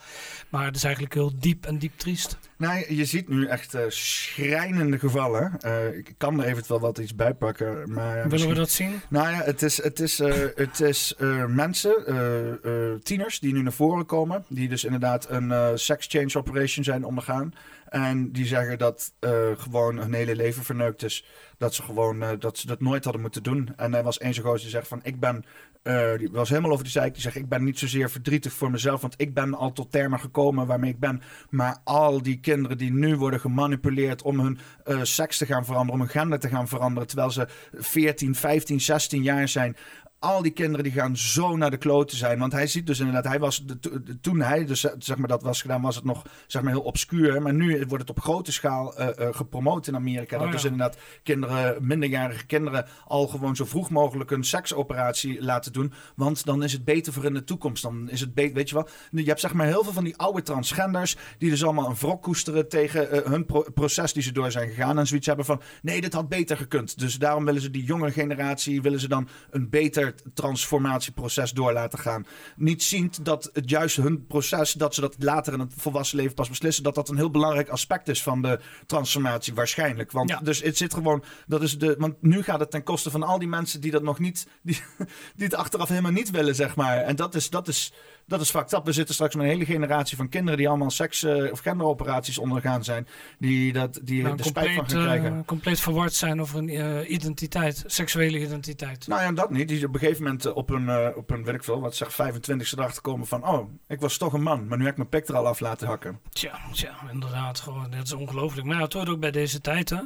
Maar 0.50 0.66
het 0.66 0.76
is 0.76 0.84
eigenlijk 0.84 1.14
heel 1.14 1.32
diep 1.40 1.66
en 1.66 1.78
diep 1.78 1.98
triest. 1.98 2.38
Nou, 2.58 2.94
je 2.96 3.06
ziet 3.06 3.28
nu 3.30 3.46
echt 3.48 3.74
eh, 3.74 3.82
schrijnende 3.88 5.00
gevallen. 5.00 5.58
Eh, 5.60 5.98
ik 5.98 6.14
kan 6.18 6.40
er 6.42 6.46
eventueel 6.46 6.80
wat 6.80 6.98
iets 6.98 7.16
bij 7.16 7.34
pakken. 7.34 7.94
Maar, 7.94 8.14
Willen 8.14 8.30
misschien- 8.30 8.52
we 8.52 8.58
dat 8.58 8.70
zien? 8.70 9.02
Nou 9.10 9.30
ja, 9.30 9.42
het 9.44 9.62
is, 9.62 9.84
het 9.84 10.00
is, 10.00 10.20
eh, 10.20 10.34
het 10.56 10.80
is 10.80 11.16
mensen, 11.48 13.00
tieners, 13.04 13.40
die 13.40 13.54
nu 13.54 13.62
naar 13.62 13.74
voren 13.74 14.06
komen. 14.06 14.46
Die 14.50 14.70
dus 14.70 14.84
inderdaad 14.84 15.30
een 15.30 15.80
sex 15.80 16.08
change 16.10 16.36
operation 16.38 16.84
zijn 16.84 17.04
ondergaan. 17.06 17.54
En 17.90 18.32
die 18.32 18.46
zeggen 18.46 18.78
dat 18.78 19.14
gewoon 19.58 19.98
hun 19.98 20.14
hele 20.14 20.36
leven 20.36 20.64
verneukt 20.64 21.04
is. 21.04 21.26
Dat 21.58 21.74
ze 21.76 21.84
gewoon 21.84 22.24
dat 22.40 22.58
ze 22.58 22.68
dat 22.68 22.82
nooit 22.82 23.04
hadden 23.04 23.22
moeten 23.22 23.44
doen. 23.44 23.70
En 23.76 23.94
er 23.94 24.04
was 24.04 24.18
één 24.18 24.34
zo'n 24.34 24.44
gozer 24.44 24.60
die 24.62 24.70
zegt 24.70 24.88
van 24.88 25.00
ik 25.04 25.20
ben. 25.20 25.46
Eh, 25.88 26.18
die 26.18 26.30
was 26.32 26.50
helemaal 26.50 26.72
over 26.72 26.84
die 26.84 26.92
zeik. 26.92 27.14
Die 27.14 27.22
zegt 27.22 27.36
ik 27.36 27.50
ben 27.50 27.64
niet 27.64 27.80
zozeer 27.80 28.10
verdrietig 28.10 28.54
voor 28.54 28.72
mezelf. 28.72 29.02
Want 29.02 29.14
ik 29.18 29.34
ben 29.34 29.54
al 29.54 29.72
tot 29.72 29.92
termen 29.92 30.20
gekomen 30.20 30.68
waarmee 30.68 30.92
ik 30.92 31.00
ben. 31.00 31.22
Maar 31.50 31.78
al 31.84 32.22
die 32.22 32.40
kinderen 32.40 32.78
die 32.78 32.92
nu 32.92 33.16
worden 33.16 33.40
gemanipuleerd 33.40 34.22
om 34.22 34.40
hun 34.40 34.60
eh, 34.84 35.00
seks 35.04 35.38
te 35.38 35.46
gaan 35.46 35.66
veranderen. 35.66 35.94
Om 35.94 36.00
hun 36.00 36.10
gender 36.10 36.40
te 36.40 36.50
gaan 36.50 36.68
veranderen. 36.68 37.08
Terwijl 37.08 37.32
ze 37.32 37.48
14, 37.74 38.36
15, 38.36 38.82
16 38.82 39.24
jaar 39.24 39.48
zijn. 39.48 39.76
Al 40.20 40.42
die 40.42 40.52
kinderen 40.52 40.84
die 40.84 40.94
gaan 40.94 41.18
zo 41.18 41.56
naar 41.58 41.72
de 41.72 41.78
kloten 41.78 42.18
zijn. 42.18 42.40
Want 42.40 42.52
hij 42.52 42.68
ziet 42.68 42.88
dus 42.88 43.00
inderdaad, 43.00 43.24
hij 43.24 43.40
was 43.40 43.66
de, 43.66 43.80
to- 43.80 44.04
de- 44.04 44.20
toen 44.20 44.40
hij 44.42 44.66
dus 44.66 44.84
eh, 44.86 44.92
zeg 44.98 45.18
maar 45.18 45.28
dat 45.28 45.42
was 45.44 45.62
gedaan, 45.62 45.82
was 45.82 45.96
het 45.96 46.04
nog 46.04 46.26
zeg 46.48 46.62
maar 46.62 46.72
heel 46.72 46.82
obscuur. 46.82 47.42
Maar 47.42 47.54
nu 47.54 47.78
wordt 47.88 48.08
het 48.08 48.18
op 48.18 48.20
grote 48.24 48.52
schaal 48.52 48.98
eh, 48.98 49.28
eh, 49.28 49.36
gepromoot 49.36 49.88
in 49.88 49.96
Amerika. 49.96 50.36
Oh, 50.36 50.42
dat 50.42 50.50
ja. 50.50 50.56
dus 50.56 50.64
inderdaad 50.64 50.98
kinderen, 51.24 51.88
minderjarige 51.88 52.46
kinderen, 52.46 52.86
al 53.06 53.28
gewoon 53.28 53.56
zo 53.56 53.66
vroeg 53.66 53.90
mogelijk 53.90 54.32
een 54.32 54.44
seksoperatie 54.44 55.42
laten 55.44 55.74
doen. 55.74 55.94
Want 56.16 56.46
dan 56.46 56.64
is 56.64 56.74
het 56.74 56.86
beter 56.86 57.14
voor 57.14 57.26
in 57.26 57.34
de 57.34 57.44
toekomst. 57.44 57.84
Dan 57.84 58.10
is 58.10 58.20
het 58.20 58.34
beter, 58.34 58.54
weet 58.56 58.70
je 58.70 58.76
wel. 58.76 58.88
Je 59.12 59.24
hebt 59.24 59.40
zeg 59.40 59.54
maar 59.54 59.68
heel 59.68 59.84
veel 59.84 59.94
van 59.94 60.04
die 60.04 60.18
oude 60.18 60.42
transgenders 60.42 61.16
die 61.38 61.50
dus 61.50 61.64
allemaal 61.64 61.90
een 61.90 61.96
wrok 61.96 62.22
koesteren 62.22 62.70
tegen 62.70 63.08
hun 63.32 63.46
pro- 63.46 63.66
proces 63.74 64.14
die 64.14 64.24
ze 64.24 64.32
door 64.32 64.52
zijn 64.52 64.70
gegaan. 64.70 65.00
En 65.00 65.08
zoiets 65.08 65.28
hebben 65.28 65.46
van, 65.46 65.62
nee, 65.82 66.02
dit 66.02 66.14
had 66.14 66.30
beter 66.30 66.58
gekund. 66.58 67.00
Dus 67.00 67.16
daarom 67.20 67.46
willen 67.46 67.62
ze 67.62 67.70
die 67.72 67.84
jonge 67.84 68.12
generatie, 68.12 68.82
willen 68.82 69.00
ze 69.00 69.08
dan 69.08 69.28
een 69.50 69.70
beter 69.70 70.06
transformatieproces 70.34 71.52
door 71.52 71.74
laten 71.74 72.00
gaan. 72.00 72.26
Niet 72.56 72.84
ziend 72.84 73.26
dat 73.26 73.50
het 73.54 73.70
juist 73.70 73.96
hun 73.96 74.26
proces, 74.28 74.74
dat 74.74 74.94
ze 74.94 75.02
dat 75.02 75.16
later 75.20 75.54
in 75.54 75.60
het 75.60 75.74
volwassen 75.78 76.18
leven 76.18 76.34
pas 76.34 76.50
beslissen, 76.50 76.84
dat 76.84 76.96
dat 76.96 77.10
een 77.10 77.18
heel 77.18 77.32
belangrijk 77.32 77.70
aspect 77.70 78.08
is 78.08 78.24
van 78.24 78.42
de 78.42 78.60
transformatie 78.86 79.54
waarschijnlijk. 79.54 80.12
Want 80.12 80.30
Ja. 80.30 80.40
dus 80.40 80.62
het 80.62 80.78
zit 80.78 80.94
gewoon, 80.94 81.24
dat 81.48 81.62
is 81.62 81.78
de, 81.78 81.96
want 81.98 82.22
nu 82.22 82.44
gaat 82.44 82.60
het 82.60 82.72
ten 82.72 82.84
koste 82.84 83.12
van 83.12 83.24
al 83.24 83.40
die 83.40 83.48
mensen 83.48 83.82
die 83.82 83.92
dat 83.92 84.04
nog 84.04 84.20
niet, 84.20 84.48
die, 84.62 84.82
die 85.36 85.46
het 85.46 85.56
achteraf 85.56 85.90
helemaal 85.90 86.12
niet 86.12 86.30
willen, 86.32 86.56
zeg 86.56 86.76
maar. 86.76 86.98
En 86.98 87.16
dat 87.16 87.36
is, 87.36 87.50
dat 87.50 87.68
is, 87.68 87.94
dat 88.28 88.42
is 88.42 88.50
fucked 88.50 88.74
up. 88.74 88.86
We 88.86 88.92
zitten 88.92 89.14
straks 89.14 89.36
met 89.36 89.44
een 89.46 89.52
hele 89.52 89.66
generatie 89.66 90.18
van 90.18 90.30
kinderen 90.30 90.58
die 90.58 90.68
allemaal 90.68 90.90
seks- 90.90 91.24
eh, 91.24 91.52
of 91.52 91.60
genderoperaties 91.60 92.38
ondergaan 92.38 92.84
zijn, 92.84 93.08
die, 93.40 93.74
dat, 93.74 94.00
die 94.04 94.24
Nou, 94.24 94.38
er 94.38 94.46
spijt 94.46 94.76
van 94.76 94.90
gaan 94.90 95.00
eh, 95.00 95.06
krijgen. 95.06 95.46
compleet 95.46 95.80
verward 95.80 96.14
zijn 96.14 96.42
over 96.42 96.58
een 96.58 96.70
eh, 96.70 97.10
identiteit, 97.12 97.84
seksuele 97.86 98.40
identiteit. 98.40 99.08
Nou 99.08 99.22
ja, 99.22 99.32
dat 99.32 99.50
niet. 99.50 99.68
Die 99.68 99.86
op 99.86 99.94
een 99.94 100.00
gegeven 100.00 100.24
moment 100.24 100.54
op 100.54 100.70
een, 100.70 100.90
eh, 100.90 101.08
op 101.16 101.30
weet 101.30 101.56
ik 101.56 101.64
veel, 101.64 101.82
wat 101.82 101.96
zeg, 101.96 102.14
25 102.14 102.72
erachter 102.72 103.02
komen 103.02 103.28
van, 103.28 103.48
oh, 103.48 103.70
ik 103.88 104.00
was 104.00 104.18
toch 104.18 104.34
een 104.34 104.42
man, 104.42 104.68
maar 104.68 104.78
nu 104.78 104.84
heb 104.84 104.92
ik 104.92 104.98
mijn 104.98 105.10
pik 105.10 105.28
er 105.28 105.36
al 105.36 105.48
af 105.48 105.60
laten 105.60 105.88
hakken. 105.88 106.20
Tja, 106.30 106.60
tja, 106.72 106.96
inderdaad. 107.12 107.60
Gewoon, 107.60 107.92
dat 107.92 108.04
is 108.04 108.14
ongelooflijk. 108.14 108.68
Maar 108.68 108.76
ja, 108.76 108.84
het 108.84 108.94
hoort 108.94 109.10
ook 109.10 109.20
bij 109.20 109.32
deze 109.32 109.62
tijd. 109.62 109.90
Hè? 109.90 110.02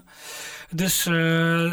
Dus 0.72 1.04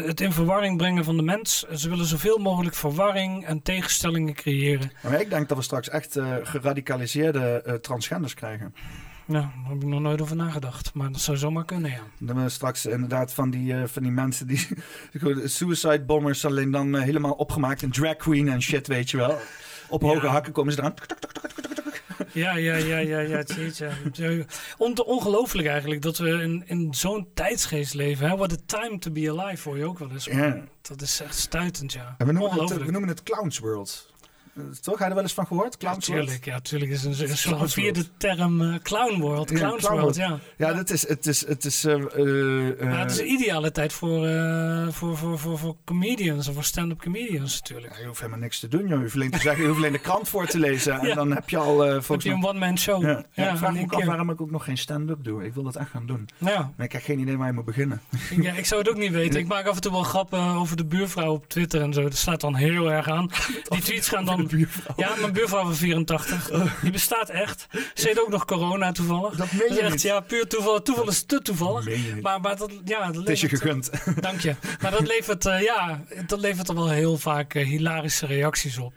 het 0.05 0.21
in 0.21 0.31
verwarring 0.31 0.77
brengen 0.77 1.03
van 1.03 1.17
de 1.17 1.23
mens. 1.23 1.65
Ze 1.73 1.89
willen 1.89 2.05
zoveel 2.05 2.37
mogelijk 2.37 2.75
verwarring 2.75 3.45
en 3.45 3.61
tegenstellingen 3.61 4.33
creëren. 4.33 4.91
Maar 5.03 5.21
ik 5.21 5.29
denk 5.29 5.47
dat 5.49 5.57
we 5.57 5.63
straks 5.63 5.89
echt 5.89 6.17
geradicaliseerde 6.43 7.61
eh, 7.65 7.73
transgenders 7.73 8.33
krijgen. 8.33 8.73
Nou, 9.25 9.43
daar 9.43 9.71
heb 9.71 9.81
ik 9.81 9.87
nog 9.87 9.99
nooit 10.01 10.21
over 10.21 10.35
nagedacht. 10.35 10.93
Maar 10.93 11.11
dat 11.11 11.21
zou 11.21 11.37
zomaar 11.37 11.65
kunnen, 11.65 11.91
ja. 11.91 12.01
Dat 12.19 12.35
we 12.35 12.49
straks 12.49 12.85
inderdaad 12.85 13.33
van 13.33 13.49
die, 13.49 13.73
eh, 13.73 13.83
van 13.85 14.03
die 14.03 14.11
mensen 14.11 14.47
die 14.47 14.67
suicide 15.47 16.03
bombers 16.03 16.45
alleen 16.45 16.71
dan 16.71 16.95
eh, 16.95 17.01
helemaal 17.01 17.31
opgemaakt 17.31 17.81
in 17.81 17.91
drag 17.91 18.15
queen 18.15 18.49
en 18.49 18.61
shit, 18.61 18.87
weet 18.87 19.09
je 19.09 19.17
wel. 19.17 19.37
Op 19.89 20.01
hoge 20.01 20.25
Ja. 20.25 20.31
hakken 20.31 20.53
komen 20.53 20.73
ze 20.73 20.79
eraan. 20.79 20.93
Ja, 22.33 22.55
ja, 22.55 22.75
ja, 22.75 22.97
ja, 22.97 23.19
ja. 23.19 24.43
On 24.77 25.03
ongelooflijk 25.05 25.67
eigenlijk 25.67 26.01
dat 26.01 26.17
we 26.17 26.29
in, 26.29 26.63
in 26.65 26.93
zo'n 26.93 27.27
tijdsgeest 27.33 27.93
leven. 27.93 28.29
Hè? 28.29 28.35
What 28.37 28.51
a 28.51 28.55
time 28.65 28.99
to 28.99 29.11
be 29.11 29.31
alive, 29.37 29.69
hoor 29.69 29.77
je 29.77 29.85
ook 29.85 29.99
wel 29.99 30.11
eens. 30.11 30.25
Ja. 30.25 30.57
Dat 30.81 31.01
is 31.01 31.21
echt 31.21 31.35
stuitend, 31.35 31.93
ja. 31.93 32.15
En 32.17 32.25
we 32.25 32.31
noemen, 32.31 32.59
het, 32.59 32.85
we 32.85 32.91
noemen 32.91 33.09
het 33.09 33.23
Clowns 33.23 33.59
World. 33.59 34.08
Eh, 34.59 34.65
toch? 34.81 34.93
Heb 34.93 35.03
je 35.03 35.09
er 35.09 35.13
wel 35.13 35.23
eens 35.23 35.33
van 35.33 35.47
gehoord? 35.47 35.75
Ja, 35.79 35.87
Clowns 35.87 36.07
World? 36.07 36.23
tuurlijk, 36.23 36.45
ja, 36.45 36.59
tuurlijk 36.59 36.91
is 36.91 37.03
een, 37.03 37.37
soort 37.37 37.73
vierde 37.73 38.05
term 38.17 38.61
eh, 38.61 38.75
Clown 38.83 39.19
World. 39.19 39.49
Ja, 39.49 39.55
Clowns 39.57 39.85
Clown 39.85 39.99
World, 39.99 40.15
World. 40.17 40.39
ja. 40.57 40.67
Ja, 40.67 40.73
dat 40.73 40.89
is, 40.89 41.07
het 41.07 41.25
is, 41.25 41.47
het 41.47 41.65
is, 41.65 41.85
eh, 41.85 41.93
eh, 41.93 42.79
Maar 42.89 42.99
het 42.99 43.11
is 43.11 43.19
een 43.19 43.31
ideale 43.31 43.71
tijd 43.71 43.93
voor, 43.93 44.25
eh, 44.27 44.87
voor, 44.89 45.17
voor, 45.17 45.39
voor, 45.39 45.57
voor 45.59 45.75
comedians 45.85 46.47
of 46.47 46.53
voor 46.53 46.63
stand-up 46.63 46.99
comedians 47.01 47.59
natuurlijk. 47.59 47.93
ja, 47.93 47.99
je 47.99 48.05
hoeft 48.07 48.19
helemaal 48.19 48.39
niks 48.41 48.59
te 48.59 48.67
doen, 48.67 48.81
joh. 48.81 48.89
Je 48.89 48.95
hoeft 48.95 49.15
alleen 49.15 49.31
te 49.31 49.39
zeggen, 49.39 49.61
je 49.61 49.67
hoeft 49.67 49.79
alleen 49.79 49.91
de 49.91 49.99
krant 49.99 50.29
voor 50.29 50.45
te 50.47 50.59
lezen. 50.59 50.99
En 50.99 51.07
Ja. 51.07 51.15
dan 51.15 51.31
heb 51.33 51.49
je 51.49 51.57
al, 51.57 51.85
eh 51.85 52.07
Heb 52.09 52.21
je 52.21 52.29
een 52.31 52.45
one-man 52.45 52.77
show? 52.77 53.01
Ja, 53.01 53.07
Ja, 53.09 53.23
ja, 53.33 53.51
ik 53.51 53.57
vraag 53.57 53.73
me 53.73 53.81
af 53.83 53.89
keer. 53.97 54.05
waarom 54.05 54.29
ik 54.29 54.41
ook 54.41 54.51
nog 54.51 54.63
geen 54.63 54.77
stand-up 54.77 55.23
doe. 55.23 55.45
Ik 55.45 55.53
wil 55.53 55.63
dat 55.63 55.75
echt 55.75 55.89
gaan 55.89 56.05
doen. 56.05 56.29
Ja, 56.37 56.71
Maar 56.77 56.85
ik 56.85 56.91
heb 56.91 57.03
geen 57.03 57.19
idee 57.19 57.37
waar 57.37 57.47
je 57.47 57.53
moet 57.53 57.65
beginnen. 57.65 58.01
ja, 58.41 58.53
ik 58.53 58.65
zou 58.65 58.81
het 58.81 58.89
ook 58.89 58.97
niet 58.97 59.11
weten. 59.11 59.39
Ik 59.39 59.47
maak 59.47 59.65
af 59.67 59.75
en 59.75 59.81
toe 59.81 59.91
wel 59.91 60.03
grappen 60.03 60.39
over 60.39 60.77
de 60.77 60.85
buurvrouw 60.85 61.33
op 61.33 61.47
Twitter 61.49 61.81
en 61.81 61.93
zo. 61.93 62.01
Dat 62.01 62.15
staat 62.15 62.41
dan 62.41 62.55
heel 62.55 62.91
erg 62.91 63.09
aan. 63.09 63.29
Die 63.69 63.81
tweets 63.81 64.07
gaan 64.09 64.25
dan... 64.25 64.48
Ja, 64.97 65.15
mijn 65.19 65.33
buurvrouw 65.33 65.63
van 65.63 65.75
84. 65.75 66.49
Die 66.81 66.91
bestaat 66.91 67.29
echt. 67.29 67.67
Ze 67.93 68.07
heet 68.07 68.21
ook 68.21 68.29
nog 68.29 68.45
corona 68.45 68.91
toevallig. 68.91 69.35
Dat 69.35 69.51
meen 69.51 69.67
Dat 69.67 69.77
je 69.77 69.81
echt, 69.83 69.91
niet. 69.91 70.01
ja, 70.01 70.19
puur 70.19 70.47
toeval. 70.47 70.81
Toeval 70.81 71.07
is 71.07 71.23
te 71.23 71.41
toevallig. 71.41 71.85
Maar, 72.21 72.41
maar 72.41 72.55
dat, 72.57 72.71
ja, 72.85 73.05
dat 73.07 73.15
Het 73.15 73.29
is 73.29 73.41
je 73.41 73.47
levert- 73.51 73.61
gegund. 73.61 73.89
Dank 74.23 74.39
je. 74.39 74.55
Maar 74.81 74.91
dat 74.91 75.07
levert, 75.07 75.45
eh, 75.45 75.61
ja, 75.61 76.03
dat 76.27 76.39
levert 76.39 76.67
er 76.69 76.75
wel 76.75 76.89
heel 76.89 77.17
vaak 77.17 77.53
eh, 77.53 77.65
hilarische 77.65 78.25
reacties 78.25 78.77
op. 78.77 78.93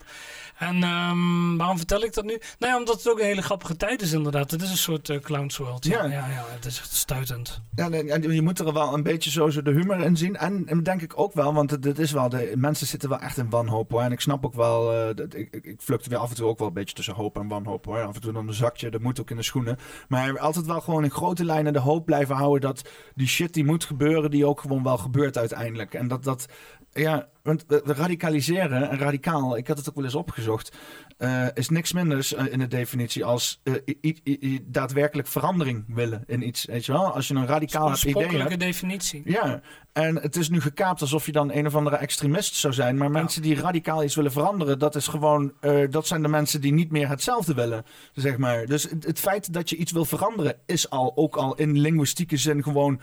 En 0.63 0.83
ehm, 0.83 1.57
waarom 1.57 1.77
vertel 1.77 2.03
ik 2.03 2.15
dat 2.15 2.25
nu? 2.25 2.41
Nou 2.59 2.73
ja, 2.73 2.79
omdat 2.79 2.95
het 2.95 3.09
ook 3.09 3.19
een 3.19 3.25
hele 3.25 3.43
grappige 3.43 3.77
tijd 3.77 4.03
is 4.03 4.13
inderdaad. 4.13 4.51
Het 4.51 4.63
is 4.63 4.71
een 4.71 4.77
soort 4.77 5.09
eh, 5.09 5.21
clowns 5.21 5.57
world. 5.57 5.85
Ja. 5.85 6.05
Ja. 6.05 6.11
Ja, 6.11 6.29
ja, 6.29 6.45
het 6.49 6.65
is 6.65 6.79
echt 6.79 6.93
stuitend. 6.93 7.61
Ja, 7.75 7.91
en 7.91 8.33
je 8.33 8.43
moet 8.43 8.59
er 8.59 8.73
wel 8.73 8.95
een 8.95 9.03
beetje 9.03 9.31
zo 9.31 9.51
zo 9.51 9.63
de 9.63 9.71
humor 9.71 10.01
in 10.01 10.17
zien. 10.17 10.37
En, 10.37 10.67
en 10.67 10.83
denk 10.83 11.03
ik 11.03 11.13
ook 11.19 11.33
wel, 11.33 11.55
want 11.55 11.71
het 11.71 11.99
is 11.99 12.13
wel, 12.13 12.29
de 12.29 12.53
mensen 12.57 12.87
zitten 12.87 13.09
wel 13.09 13.19
echt 13.19 13.37
in 13.37 13.51
wanhoop 13.51 13.91
hoor. 13.91 14.01
En 14.01 14.13
ik 14.13 14.21
snap 14.21 14.45
ook 14.45 14.55
wel, 14.55 14.93
eh, 14.93 15.15
dat, 15.15 15.35
ik, 15.35 15.49
ik, 15.51 15.65
ik 15.65 15.81
fluctueer 15.81 16.19
af 16.19 16.31
en 16.31 16.37
toe 16.37 16.49
ook 16.49 16.59
wel 16.59 16.69
een 16.69 16.75
beetje 16.75 16.95
tussen 16.95 17.15
hoop 17.15 17.37
en 17.37 17.49
wanhoop 17.49 17.85
hoor. 17.85 18.03
Af 18.03 18.15
en 18.15 18.21
toe 18.21 18.33
dan 18.33 18.49
een 18.49 18.55
zakje, 18.55 18.91
dat 18.91 19.01
moet 19.01 19.21
ook 19.21 19.31
in 19.31 19.37
de 19.37 19.43
schoenen. 19.43 19.79
Maar 20.09 20.39
altijd 20.39 20.67
wel 20.67 20.81
gewoon 20.81 21.05
in 21.05 21.11
grote 21.11 21.45
lijnen 21.45 21.73
de 21.73 21.79
hoop 21.79 22.05
blijven 22.05 22.35
houden 22.35 22.61
dat 22.61 22.89
die 23.15 23.29
shit 23.29 23.55
die 23.55 23.65
moet 23.65 23.85
gebeuren, 23.85 24.31
die 24.31 24.47
ook 24.47 24.61
gewoon 24.61 24.83
wel 24.83 24.99
gebeurt 24.99 25.39
uiteindelijk. 25.39 25.95
En 25.95 26.09
dat 26.09 26.25
dat, 26.25 26.47
ja, 26.93 27.29
want 27.43 27.65
radicaliseren 27.85 28.91
en 28.91 28.99
radicaal, 28.99 29.57
ik 29.57 29.67
had 29.69 29.77
het 29.79 29.89
ook 29.89 29.95
wel 29.95 30.05
eens 30.05 30.15
opgezocht, 30.15 30.73
eh, 31.19 31.47
is 31.55 31.69
niks 31.69 31.93
minders 31.93 32.35
eh, 32.35 32.53
in 32.53 32.59
de 32.59 32.67
definitie 32.69 33.25
als 33.25 33.61
eh, 33.63 33.75
i- 33.87 33.99
i- 34.25 34.39
i- 34.41 34.65
daadwerkelijk 34.67 35.29
verandering 35.29 35.85
willen 35.89 36.25
in 36.27 36.47
iets. 36.47 36.65
Weet 36.65 36.87
je 36.87 36.93
wel? 36.93 37.15
Als 37.15 37.29
je 37.29 37.35
een 37.35 37.47
radicaal 37.47 37.89
hebt 37.89 38.03
idee 38.05 38.39
hebt. 38.49 38.61
definitie. 38.61 39.23
Ja, 39.25 39.61
en 39.93 40.17
het 40.21 40.37
is 40.37 40.49
nu 40.49 40.61
gekaapt 40.61 41.01
alsof 41.01 41.27
je 41.27 41.33
dan 41.33 41.53
een 41.53 41.67
of 41.67 41.75
andere 41.75 41.97
extremist 41.97 42.55
zou 42.55 42.73
zijn. 42.75 42.97
Maar 42.97 43.11
mensen 43.11 43.43
die 43.43 43.55
radicaal 43.61 44.05
iets 44.05 44.15
willen 44.15 44.33
veranderen, 44.33 44.79
dat 44.79 44.95
is 44.95 45.07
gewoon, 45.07 45.53
dat 45.91 46.07
zijn 46.07 46.23
de 46.23 46.29
mensen 46.29 46.61
die 46.61 46.73
niet 46.73 46.91
meer 46.91 47.09
hetzelfde 47.09 47.55
willen, 47.55 47.85
zeg 48.15 48.37
maar. 48.37 48.67
Dus 48.67 48.83
het, 48.83 49.05
het 49.05 49.19
feit 49.21 49.53
dat 49.53 49.71
je 49.71 49.77
iets 49.77 49.93
wil 49.93 50.05
veranderen, 50.05 50.57
is 50.67 50.91
al 50.91 51.13
ook 51.17 51.37
al 51.37 51.55
in 51.55 51.79
linguïstieke 51.79 52.37
zin 52.37 52.63
gewoon 52.63 53.01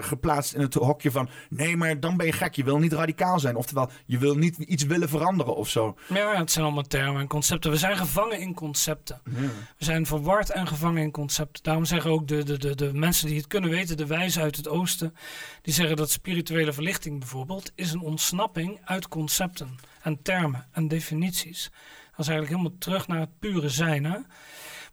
geplaatst 0.00 0.54
in 0.54 0.60
het 0.60 0.74
hokje 0.74 1.10
van, 1.10 1.28
nee, 1.50 1.76
maar 1.76 2.00
dan 2.00 2.16
ben 2.16 2.26
je 2.26 2.32
gek. 2.32 2.54
Je 2.54 2.64
wil 2.64 2.78
niet 2.78 2.92
radicaal 2.92 3.40
zijn. 3.42 3.56
Oftewel, 3.56 3.90
je 4.06 4.18
wil 4.18 4.34
niet 4.34 4.58
iets 4.58 4.84
willen 4.84 5.08
veranderen 5.08 5.56
of 5.56 5.68
zo. 5.68 5.96
Ja, 6.08 6.36
het 6.36 6.50
zijn 6.50 6.64
allemaal 6.64 6.82
termen 6.82 7.20
en 7.20 7.26
concepten. 7.26 7.70
We 7.70 7.76
zijn 7.76 7.96
gevangen 7.96 8.40
in 8.40 8.54
concepten. 8.54 9.20
We 9.78 9.84
zijn 9.84 10.06
verward 10.06 10.50
en 10.50 10.66
gevangen 10.66 11.02
in 11.02 11.10
concepten. 11.10 11.62
Daarom 11.62 11.84
zeggen 11.84 12.10
ook 12.10 12.28
de, 12.28 12.44
de, 12.44 12.58
de, 12.58 12.74
de 12.74 12.92
mensen 12.94 13.26
die 13.26 13.36
het 13.36 13.46
kunnen 13.46 13.70
weten, 13.70 13.96
de 13.96 14.06
wijzen 14.06 14.42
uit 14.42 14.56
het 14.56 14.68
oosten, 14.68 15.14
die 15.62 15.74
zeggen 15.74 15.96
dat 15.96 16.10
spirituele 16.10 16.72
verlichting 16.72 17.18
bijvoorbeeld 17.18 17.72
is 17.74 17.92
een 17.92 18.00
ontsnapping 18.00 18.80
uit 18.84 19.08
concepten 19.08 19.78
en 20.02 20.22
termen 20.22 20.68
en 20.72 20.88
definities. 20.88 21.70
Dat 22.10 22.20
is 22.20 22.28
eigenlijk 22.28 22.48
helemaal 22.48 22.78
terug 22.78 23.06
naar 23.06 23.20
het 23.20 23.38
pure 23.38 23.68
zijn. 23.68 24.04
Hè? 24.04 24.18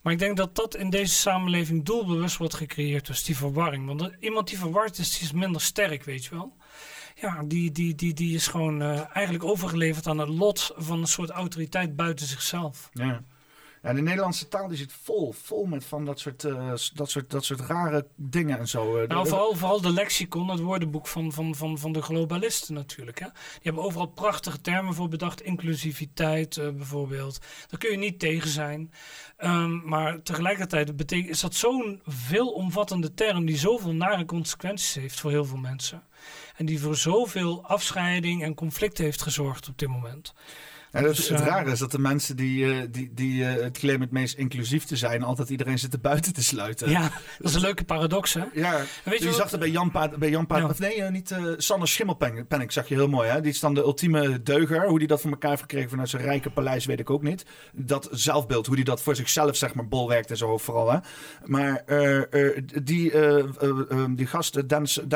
Maar 0.02 0.14
ik 0.14 0.20
denk 0.20 0.38
dat 0.38 0.56
dat 0.56 0.76
in 0.76 0.90
deze 0.90 1.14
samenleving 1.14 1.86
doelbewust 1.86 2.38
wordt 2.38 2.54
gecreëerd, 2.54 3.06
dus 3.06 3.24
die 3.24 3.38
verwarring. 3.38 3.86
Want 3.86 4.12
iemand 4.20 4.48
die 4.48 4.58
verward 4.58 4.98
is, 4.98 5.18
die 5.18 5.28
is 5.28 5.32
minder 5.32 5.62
sterk, 5.62 6.04
weet 6.04 6.26
je 6.26 6.36
wel 6.36 6.58
ja, 7.22 7.44
die, 7.46 7.72
die, 7.72 7.96
die, 7.96 8.14
die 8.14 8.36
is 8.36 8.48
gewoon 8.48 8.82
uh, 8.82 9.16
eigenlijk 9.16 9.44
overgeleverd 9.44 10.08
aan 10.08 10.20
het 10.20 10.30
lot 10.30 10.72
van 10.76 11.00
een 11.00 11.08
soort 11.08 11.30
autoriteit 11.30 11.96
buiten 11.96 12.26
zichzelf. 12.26 12.90
Ja. 12.94 13.24
Ja, 13.84 13.94
de 13.94 14.02
Nederlandse 14.02 14.48
taal 14.48 14.68
die 14.68 14.78
zit 14.78 14.94
vol, 15.04 15.32
vol 15.32 15.66
met 15.66 15.86
van 15.86 16.06
dat 16.06 16.20
soort, 16.20 16.44
uh, 16.44 16.74
dat 16.94 17.10
soort, 17.10 17.30
dat 17.30 17.46
soort 17.46 17.60
rare 17.60 18.08
dingen 18.16 18.60
en 18.60 18.68
zo. 18.68 19.06
Nou, 19.06 19.28
vooral, 19.28 19.56
vooral 19.56 19.82
de 19.82 19.91
lexicon, 19.91 20.50
het 20.50 20.60
woordenboek 20.60 21.08
van, 21.08 21.32
van, 21.32 21.56
van, 21.56 21.78
van 21.78 21.91
de 21.91 22.02
globalisten 22.02 22.74
natuurlijk. 22.74 23.20
Hè. 23.20 23.26
Die 23.26 23.62
hebben 23.62 23.84
overal 23.84 24.08
prachtige 24.08 24.62
termen 24.62 24.94
voor 24.94 25.08
bedacht. 25.08 25.41
Inclusiviteit 25.41 26.58
uh, 26.58 26.70
bijvoorbeeld. 26.70 27.40
Daar 27.68 27.80
kun 27.80 27.91
je 27.91 27.98
niet 27.98 28.20
tegen 28.20 28.50
zijn. 28.50 28.91
Um, 29.38 29.82
maar 29.86 30.22
tegelijkertijd 30.22 30.96
betekent, 30.96 31.30
is 31.30 31.40
dat 31.40 31.56
zo'n 31.56 32.02
veelomvattende 32.06 33.14
term 33.14 33.46
die 33.46 33.58
zoveel 33.58 33.94
nare 33.94 34.26
consequenties 34.26 34.94
heeft 34.94 35.20
voor 35.20 35.32
heel 35.32 35.46
veel 35.46 35.58
mensen. 35.58 36.04
En 36.60 36.65
die 36.65 36.80
voor 36.80 36.95
zoveel 36.95 37.65
afscheiding 37.65 38.44
en 38.44 38.56
conflict 38.56 38.98
heeft 38.98 39.22
gezorgd 39.22 39.68
op 39.68 39.77
dit 39.77 39.90
moment. 39.90 40.34
Dat, 40.91 41.03
dus, 41.03 41.30
het 41.30 41.40
uh, 41.40 41.45
rare 41.45 41.72
is 41.72 41.80
dat 41.80 41.91
de 41.91 41.99
mensen 41.99 42.36
die, 42.36 42.66
uh, 42.66 42.82
die, 42.91 43.11
die 43.14 43.41
uh, 43.41 43.53
het 43.53 43.78
claimen 43.78 44.02
het 44.02 44.11
meest 44.11 44.38
inclusief 44.38 44.84
te 44.84 44.95
zijn, 44.95 45.24
altijd 45.24 45.49
iedereen 45.49 45.80
zit 45.80 45.94
er 45.94 45.99
buiten 45.99 46.34
te 46.34 46.44
sluiten. 46.44 46.90
Ja, 46.90 47.11
dat 47.40 47.49
is 47.49 47.53
een 47.53 47.61
leuke 47.61 47.84
paradox, 47.84 48.34
hè? 48.34 48.44
Ja, 48.53 48.82
weet 49.03 49.20
je, 49.20 49.26
je 49.26 49.34
zag 49.34 49.52
er 49.52 49.60
bij 49.60 49.70
Jan 49.70 49.91
Paat, 49.91 50.16
bij 50.16 50.30
Jan 50.30 50.48
Paat, 50.48 50.60
ja. 50.60 50.68
of 50.68 50.80
nee, 50.80 51.03
niet 51.03 51.36
Sander 51.57 51.88
Schimmelpenning, 51.88 52.72
zag 52.72 52.88
je 52.88 52.95
heel 52.95 53.07
mooi, 53.07 53.30
hè? 53.30 53.41
Die 53.41 53.52
is 53.52 53.60
dan 53.60 53.74
de 53.74 53.82
ultieme 53.82 54.44
deuger. 54.44 54.88
Hoe 54.88 54.99
die 54.99 55.07
dat 55.07 55.22
voor 55.22 55.32
elkaar 55.32 55.57
verkregen 55.57 55.90
vanuit 55.90 56.10
zijn 56.10 56.22
rijke 56.22 56.49
paleis, 56.49 56.86
weet 56.86 56.99
ik 56.99 57.10
ook 57.10 57.24
niet. 57.24 57.45
Dat 57.74 58.07
zelfbeeld, 58.11 58.66
hoe 58.66 58.76
die 58.76 58.86
dat 58.86 59.02
voor 59.02 59.16
zichzelf, 59.16 59.56
zeg 59.56 59.74
maar, 59.74 59.88
bolwerkt 59.88 60.30
en 60.30 60.38
zo 60.38 60.57
vooral, 60.57 60.91
hè? 60.91 60.99
Maar 61.44 61.84
die, 62.84 63.11
die 64.16 64.28
gast, 64.28 64.60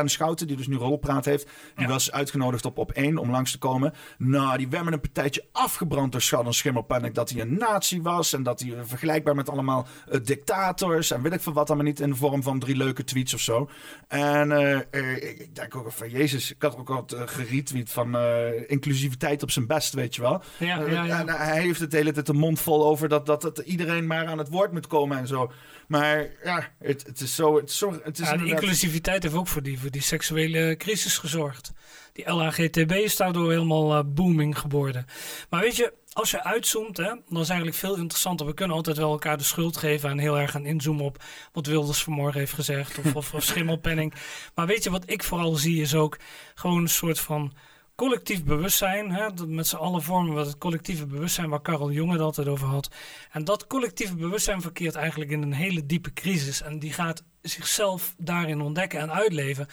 Schouten, 0.06 0.48
die 0.48 0.58
dus 0.58 0.68
nu 0.68 0.76
rolpraat 0.76 1.26
heeft, 1.26 1.50
die 1.76 1.86
ja. 1.86 1.92
was 1.92 2.12
uitgenodigd 2.12 2.66
op 2.66 2.78
op 2.78 2.92
één 2.92 3.18
om 3.18 3.32
langs 3.32 3.52
te 3.52 3.58
komen. 3.58 3.94
Nou, 4.18 4.58
die 4.58 4.68
werden 4.68 4.94
een 4.94 5.00
partijtje 5.00 5.46
af 5.52 5.63
afgebrand 5.64 6.12
door 6.12 6.22
Schadden 6.22 6.54
Schimmelpenninck 6.54 7.16
dat 7.16 7.30
hij 7.30 7.42
een 7.42 7.58
nazi 7.58 8.02
was 8.02 8.34
en 8.34 8.44
dat 8.44 8.60
hij 8.60 8.76
vergelijkbaar 8.84 9.36
met 9.36 9.50
allemaal 9.50 9.88
uh, 10.12 10.20
dictators 10.24 11.12
en 11.12 11.22
weet 11.22 11.34
ik 11.34 11.42
veel 11.42 11.54
wat 11.54 11.68
allemaal 11.68 11.86
niet 11.86 12.00
in 12.00 12.10
de 12.10 12.16
vorm 12.16 12.44
van 12.44 12.60
drie 12.60 12.76
leuke 12.76 13.04
tweets 13.04 13.34
of 13.34 13.40
zo. 13.40 13.70
En 14.08 14.50
uh, 14.52 14.80
uh, 14.92 15.16
ik 15.16 15.56
denk 15.56 15.76
ook 15.76 15.92
van 15.92 16.10
Jezus, 16.10 16.52
ik 16.52 16.62
had 16.62 16.78
ook 16.78 16.88
wat 16.88 17.16
geretweet 17.26 17.90
van 17.90 18.18
inclusiviteit 18.68 19.44
op 19.44 19.52
zijn 19.52 19.68
best, 19.68 19.94
weet 19.94 20.16
je 20.16 20.22
wel. 20.22 20.42
Ja, 20.58 20.80
ja, 20.80 21.04
ja. 21.04 21.20
En 21.20 21.30
hij 21.30 21.62
heeft 21.62 21.80
het 21.80 21.92
de 21.92 21.98
hele 21.98 22.12
tijd 22.12 22.26
de 22.26 22.34
mond 22.34 22.60
vol 22.60 22.86
over 22.86 23.10
dat, 23.10 23.26
dat, 23.26 23.42
dat 23.42 23.58
iedereen 23.58 24.08
maar 24.08 24.26
aan 24.26 24.38
het 24.38 24.50
woord 24.50 24.72
moet 24.72 24.88
komen 24.88 25.18
en 25.18 25.28
zo. 25.28 25.52
Maar 25.88 26.30
ja, 26.44 26.70
het, 26.80 27.04
het 27.06 27.20
is 27.20 27.36
zo. 27.36 27.56
Het 27.56 27.70
is 27.70 27.78
zo 27.78 28.00
het 28.04 28.20
is 28.20 28.30
ja, 28.30 28.34
inclusiviteit 28.34 29.24
heeft 29.24 29.36
ook 29.36 29.48
voor 29.48 29.64
die, 29.64 29.80
voor 29.80 29.92
die 29.92 30.02
seksuele 30.02 30.76
crisis 30.78 31.18
gezorgd. 31.18 31.72
Die 32.14 32.32
LHGTB 32.32 32.92
is 32.92 33.16
daardoor 33.16 33.52
helemaal 33.52 34.04
booming 34.04 34.60
geworden. 34.60 35.06
Maar 35.54 35.62
weet 35.62 35.76
je, 35.76 35.94
als 36.14 36.32
je 36.32 36.44
uitzoomt, 36.44 36.98
hè, 36.98 37.04
dan 37.30 37.42
is 37.42 37.50
eigenlijk 37.50 37.78
veel 37.78 37.96
interessanter. 37.96 38.46
We 38.46 38.54
kunnen 38.54 38.76
altijd 38.76 38.98
wel 38.98 39.12
elkaar 39.12 39.38
de 39.38 39.44
schuld 39.44 39.78
geven 39.78 40.10
en 40.10 40.18
heel 40.18 40.40
erg 40.40 40.52
gaan 40.52 40.66
inzoomen 40.66 41.06
op 41.06 41.24
wat 41.52 41.66
Wilders 41.66 42.04
vanmorgen 42.04 42.40
heeft 42.40 42.54
gezegd. 42.54 42.98
Of, 42.98 43.16
of, 43.16 43.34
of 43.34 43.44
schimmelpenning. 43.44 44.14
Maar 44.56 44.68
weet 44.68 44.84
je, 44.84 44.90
wat 44.90 45.04
ik 45.06 45.24
vooral 45.24 45.56
zie 45.56 45.82
is 45.82 45.96
ook 45.96 46.18
gewoon 46.56 46.82
een 46.82 46.90
soort 46.90 47.20
van 47.20 47.54
collectief 47.96 48.44
bewustzijn. 48.44 49.12
Hè, 49.12 49.34
dat 49.34 49.48
met 49.48 49.68
z'n 49.68 49.76
allen 49.76 50.04
vormen 50.04 50.36
we 50.36 50.40
het 50.40 50.58
collectieve 50.58 51.06
bewustzijn 51.06 51.50
waar 51.50 51.62
Karel 51.62 51.92
Jonge 51.92 52.12
het 52.12 52.22
altijd 52.22 52.48
over 52.48 52.68
had. 52.68 52.90
En 53.32 53.44
dat 53.44 53.68
collectieve 53.68 54.16
bewustzijn 54.16 54.62
verkeert 54.62 54.96
eigenlijk 54.96 55.32
in 55.32 55.42
een 55.42 55.54
hele 55.54 55.86
diepe 55.86 56.14
crisis. 56.14 56.62
En 56.62 56.80
die 56.80 56.94
gaat 56.94 57.24
zichzelf 57.42 58.16
daarin 58.18 58.62
ontdekken 58.62 59.00
en 59.00 59.12
uitleven. 59.12 59.68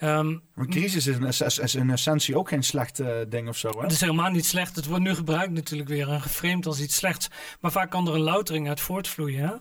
Um, 0.00 0.42
een 0.54 0.70
crisis 0.70 1.06
is 1.06 1.16
in, 1.74 1.80
in, 1.80 1.90
essentie 1.90 2.36
ook 2.36 2.48
geen 2.48 2.62
slecht 2.62 3.00
uh, 3.00 3.08
ding 3.28 3.48
of 3.48 3.56
zo. 3.56 3.70
Hè? 3.70 3.82
Het 3.82 3.92
is 3.92 4.00
helemaal 4.00 4.30
niet 4.30 4.46
slecht. 4.46 4.76
Het 4.76 4.86
wordt 4.86 5.02
nu 5.02 5.14
gebruikt 5.14 5.52
natuurlijk 5.52 5.88
weer 5.88 6.08
en 6.08 6.22
geframed 6.22 6.66
als 6.66 6.80
iets 6.80 6.96
slechts. 6.96 7.28
Maar 7.60 7.72
vaak 7.72 7.90
kan 7.90 8.08
er 8.08 8.14
een 8.14 8.20
loutering 8.20 8.68
uit 8.68 8.80
voortvloeien. 8.80 9.48
Hè? 9.48 9.54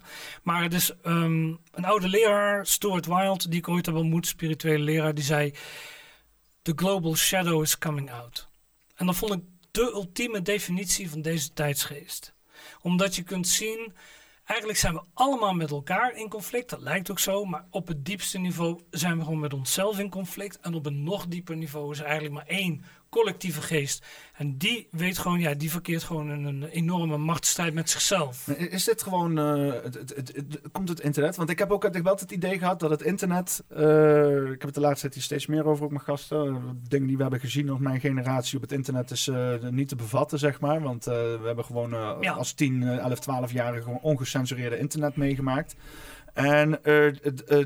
Maar 0.44 0.64
het 0.64 0.74
is 0.74 0.92
um, 1.06 1.60
een 1.72 1.86
oude 1.86 2.08
leraar, 2.08 2.66
Stuart 2.66 3.06
Wilde, 3.06 3.50
die 3.50 3.60
ik 3.60 3.70
ooit 3.70 3.86
heb 3.86 3.96
ontmoet, 3.96 4.28
spirituele 4.28 4.84
leraar, 4.84 5.14
die 5.14 5.24
zei 5.24 5.54
The 6.62 6.74
global 6.76 7.16
shadow 7.16 7.62
is 7.62 7.78
coming 7.78 8.12
out. 8.12 8.48
En 8.96 9.06
dat 9.06 9.16
vond 9.16 9.34
ik 9.34 9.40
de 9.72 9.82
ultieme 9.82 10.42
definitie 10.42 11.10
van 11.10 11.22
deze 11.22 11.54
tijdsgeest. 11.54 12.34
Omdat 12.82 13.16
je 13.16 13.24
kunt 13.24 13.48
zien, 13.48 13.94
eigenlijk 14.46 14.80
zijn 14.80 14.94
we 14.94 15.04
allemaal 15.14 15.54
met 15.54 15.72
elkaar 15.72 16.16
in 16.16 16.30
conflict. 16.30 16.70
Dat 16.70 16.82
lijkt 16.82 17.12
ook 17.12 17.20
zo, 17.20 17.46
maar 17.46 17.66
op 17.70 17.88
het 17.88 18.06
diepste 18.06 18.38
niveau 18.38 18.82
zijn 18.90 19.18
we 19.18 19.24
gewoon 19.24 19.40
met 19.40 19.54
onszelf 19.54 20.00
in 20.00 20.10
conflict. 20.10 20.60
En 20.60 20.74
op 20.74 20.86
een 20.86 21.04
nog 21.04 21.28
dieper 21.28 21.56
niveau 21.56 21.92
is 21.92 22.00
er 22.00 22.06
eigenlijk 22.06 22.36
maar 22.36 22.58
één 22.58 22.84
collectieve 23.12 23.62
geest. 23.62 24.06
En 24.34 24.58
die 24.58 24.88
weet 24.92 25.18
gewoon, 25.18 25.40
ja, 25.40 25.54
die 25.54 25.72
verkeert 25.72 26.04
gewoon 26.04 26.32
in 26.32 26.46
een 26.46 26.64
enorme 26.64 27.18
machtsstrijd 27.18 27.74
met 27.74 27.90
zichzelf. 27.90 28.48
Is 28.48 28.84
dit 28.84 29.04
gewoon, 29.04 29.40
uh, 29.40 29.74
het, 29.84 29.94
het, 29.94 30.16
het, 30.16 30.60
komt 30.72 30.90
het 30.90 31.00
internet? 31.00 31.36
Want 31.36 31.50
ik 31.50 31.60
heb 31.60 31.72
ook 31.72 31.86
ik 31.86 31.94
heb 31.94 32.08
altijd 32.08 32.30
het 32.30 32.44
idee 32.44 32.58
gehad 32.58 32.80
dat 32.80 32.90
het 32.90 33.02
internet, 33.02 33.64
uh, 33.78 34.42
ik 34.42 34.60
heb 34.60 34.62
het 34.62 34.74
de 34.74 34.80
laatste 34.80 35.02
tijd 35.02 35.14
hier 35.14 35.24
steeds 35.24 35.46
meer 35.46 35.66
over 35.66 35.84
ook 35.84 35.92
mijn 35.92 36.04
gasten, 36.04 36.62
dingen 36.88 37.08
die 37.08 37.16
we 37.16 37.22
hebben 37.22 37.40
gezien 37.40 37.72
op 37.72 37.80
mijn 37.80 38.00
generatie 38.00 38.56
op 38.56 38.62
het 38.62 38.72
internet 38.72 39.12
is 39.12 39.28
uh, 39.28 39.54
niet 39.70 39.88
te 39.88 39.96
bevatten, 39.96 40.40
zeg 40.40 40.60
maar. 40.60 40.82
Want 40.82 41.06
we 41.06 41.42
hebben 41.44 41.66
gewoon 41.66 41.90
ja. 42.22 42.34
als 42.34 42.54
10, 42.54 42.84
11, 42.84 43.20
12-jarigen 43.20 43.84
gewoon 43.84 44.00
ongecensureerde 44.02 44.78
internet 44.78 45.16
meegemaakt. 45.16 45.76
En 46.34 46.70
uh, 46.70 46.76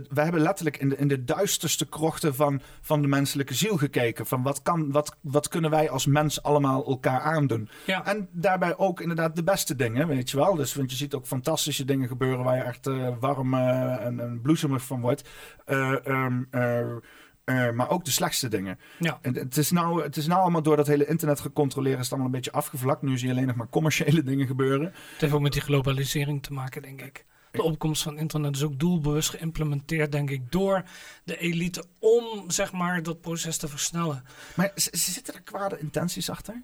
wij 0.09 0.23
hebben 0.23 0.41
letterlijk 0.41 0.77
in 0.77 0.89
de, 0.89 0.97
in 0.97 1.07
de 1.07 1.23
duisterste 1.23 1.85
krochten 1.85 2.35
van, 2.35 2.61
van 2.81 3.01
de 3.01 3.07
menselijke 3.07 3.53
ziel 3.53 3.77
gekeken. 3.77 4.25
Van 4.25 4.43
wat, 4.43 4.61
kan, 4.61 4.91
wat, 4.91 5.15
wat 5.21 5.47
kunnen 5.47 5.69
wij 5.69 5.89
als 5.89 6.05
mens 6.05 6.43
allemaal 6.43 6.85
elkaar 6.85 7.19
aandoen? 7.19 7.69
Ja. 7.85 8.05
En 8.05 8.27
daarbij 8.31 8.77
ook 8.77 9.01
inderdaad 9.01 9.35
de 9.35 9.43
beste 9.43 9.75
dingen, 9.75 10.07
weet 10.07 10.29
je 10.29 10.37
wel. 10.37 10.55
Dus, 10.55 10.73
want 10.73 10.91
je 10.91 10.97
ziet 10.97 11.13
ook 11.13 11.25
fantastische 11.25 11.85
dingen 11.85 12.07
gebeuren 12.07 12.43
waar 12.43 12.55
je 12.55 12.63
echt 12.63 12.87
uh, 12.87 13.07
warm 13.19 13.53
en, 13.53 14.19
en 14.19 14.39
bloesemig 14.41 14.83
van 14.83 15.01
wordt. 15.01 15.29
Um, 16.07 16.47
maar 17.75 17.89
ook 17.89 18.05
de 18.05 18.11
slechtste 18.11 18.47
dingen. 18.47 18.79
Ja. 18.99 19.19
En 19.21 19.35
het, 19.35 19.57
is 19.57 19.71
nou, 19.71 20.03
het 20.03 20.17
is 20.17 20.27
nou 20.27 20.41
allemaal 20.41 20.61
door 20.61 20.75
dat 20.75 20.87
hele 20.87 21.05
internet 21.05 21.39
gecontroleerd 21.39 21.95
is 21.95 22.03
het 22.03 22.09
allemaal 22.09 22.29
een 22.29 22.35
beetje 22.35 22.51
afgevlakt. 22.51 23.01
Nu 23.01 23.17
zie 23.17 23.27
je 23.27 23.33
alleen 23.33 23.47
nog 23.47 23.55
maar 23.55 23.69
commerciële 23.69 24.23
dingen 24.31 24.47
gebeuren. 24.47 24.85
Het 24.85 25.21
heeft 25.21 25.33
ook 25.33 25.41
met 25.41 25.53
die 25.53 25.61
globalisering 25.61 26.43
te 26.43 26.53
maken, 26.53 26.81
denk 26.81 27.01
ik. 27.01 27.25
De 27.55 27.63
opkomst 27.63 28.03
van 28.03 28.17
internet 28.17 28.55
is 28.55 28.63
ook 28.63 28.79
doelbewust 28.79 29.29
geïmplementeerd, 29.29 30.11
denk 30.11 30.29
ik, 30.29 30.51
door 30.51 30.83
de 31.23 31.37
elite 31.37 31.85
om 31.99 32.43
zeg 32.47 32.71
maar 32.71 33.03
dat 33.03 33.21
proces 33.21 33.57
te 33.57 33.67
versnellen. 33.67 34.23
Maar 34.55 34.71
zitten 34.75 35.33
er 35.33 35.41
kwade 35.41 35.79
intenties 35.79 36.29
achter? 36.29 36.63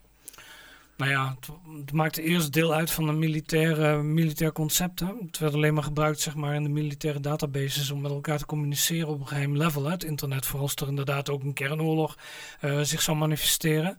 Nou 1.02 1.14
ja, 1.14 1.36
het, 1.40 1.50
het 1.80 1.92
maakte 1.92 2.22
eerst 2.22 2.54
deel 2.54 2.74
uit 2.74 2.92
van 2.92 3.08
een 3.08 3.20
militaire, 3.20 4.04
militair 4.04 4.52
concept. 4.52 5.00
Hè. 5.00 5.08
Het 5.26 5.38
werd 5.38 5.54
alleen 5.54 5.74
maar 5.74 5.84
gebruikt 5.84 6.20
zeg 6.20 6.36
maar, 6.36 6.56
in 6.56 6.64
de 6.64 6.70
militaire 6.70 7.20
databases 7.20 7.92
om 7.92 8.02
met 8.02 8.12
elkaar 8.12 8.38
te 8.38 8.46
communiceren 8.46 9.08
op 9.08 9.20
een 9.20 9.28
geheim 9.28 9.58
level. 9.58 9.84
Hè. 9.84 9.92
Het 9.92 10.04
internet, 10.04 10.46
vooral 10.46 10.64
als 10.64 10.76
er 10.76 10.88
inderdaad 10.88 11.30
ook 11.30 11.44
een 11.44 11.54
kernoorlog 11.54 12.18
uh, 12.62 12.80
zich 12.82 13.02
zou 13.02 13.18
manifesteren. 13.18 13.98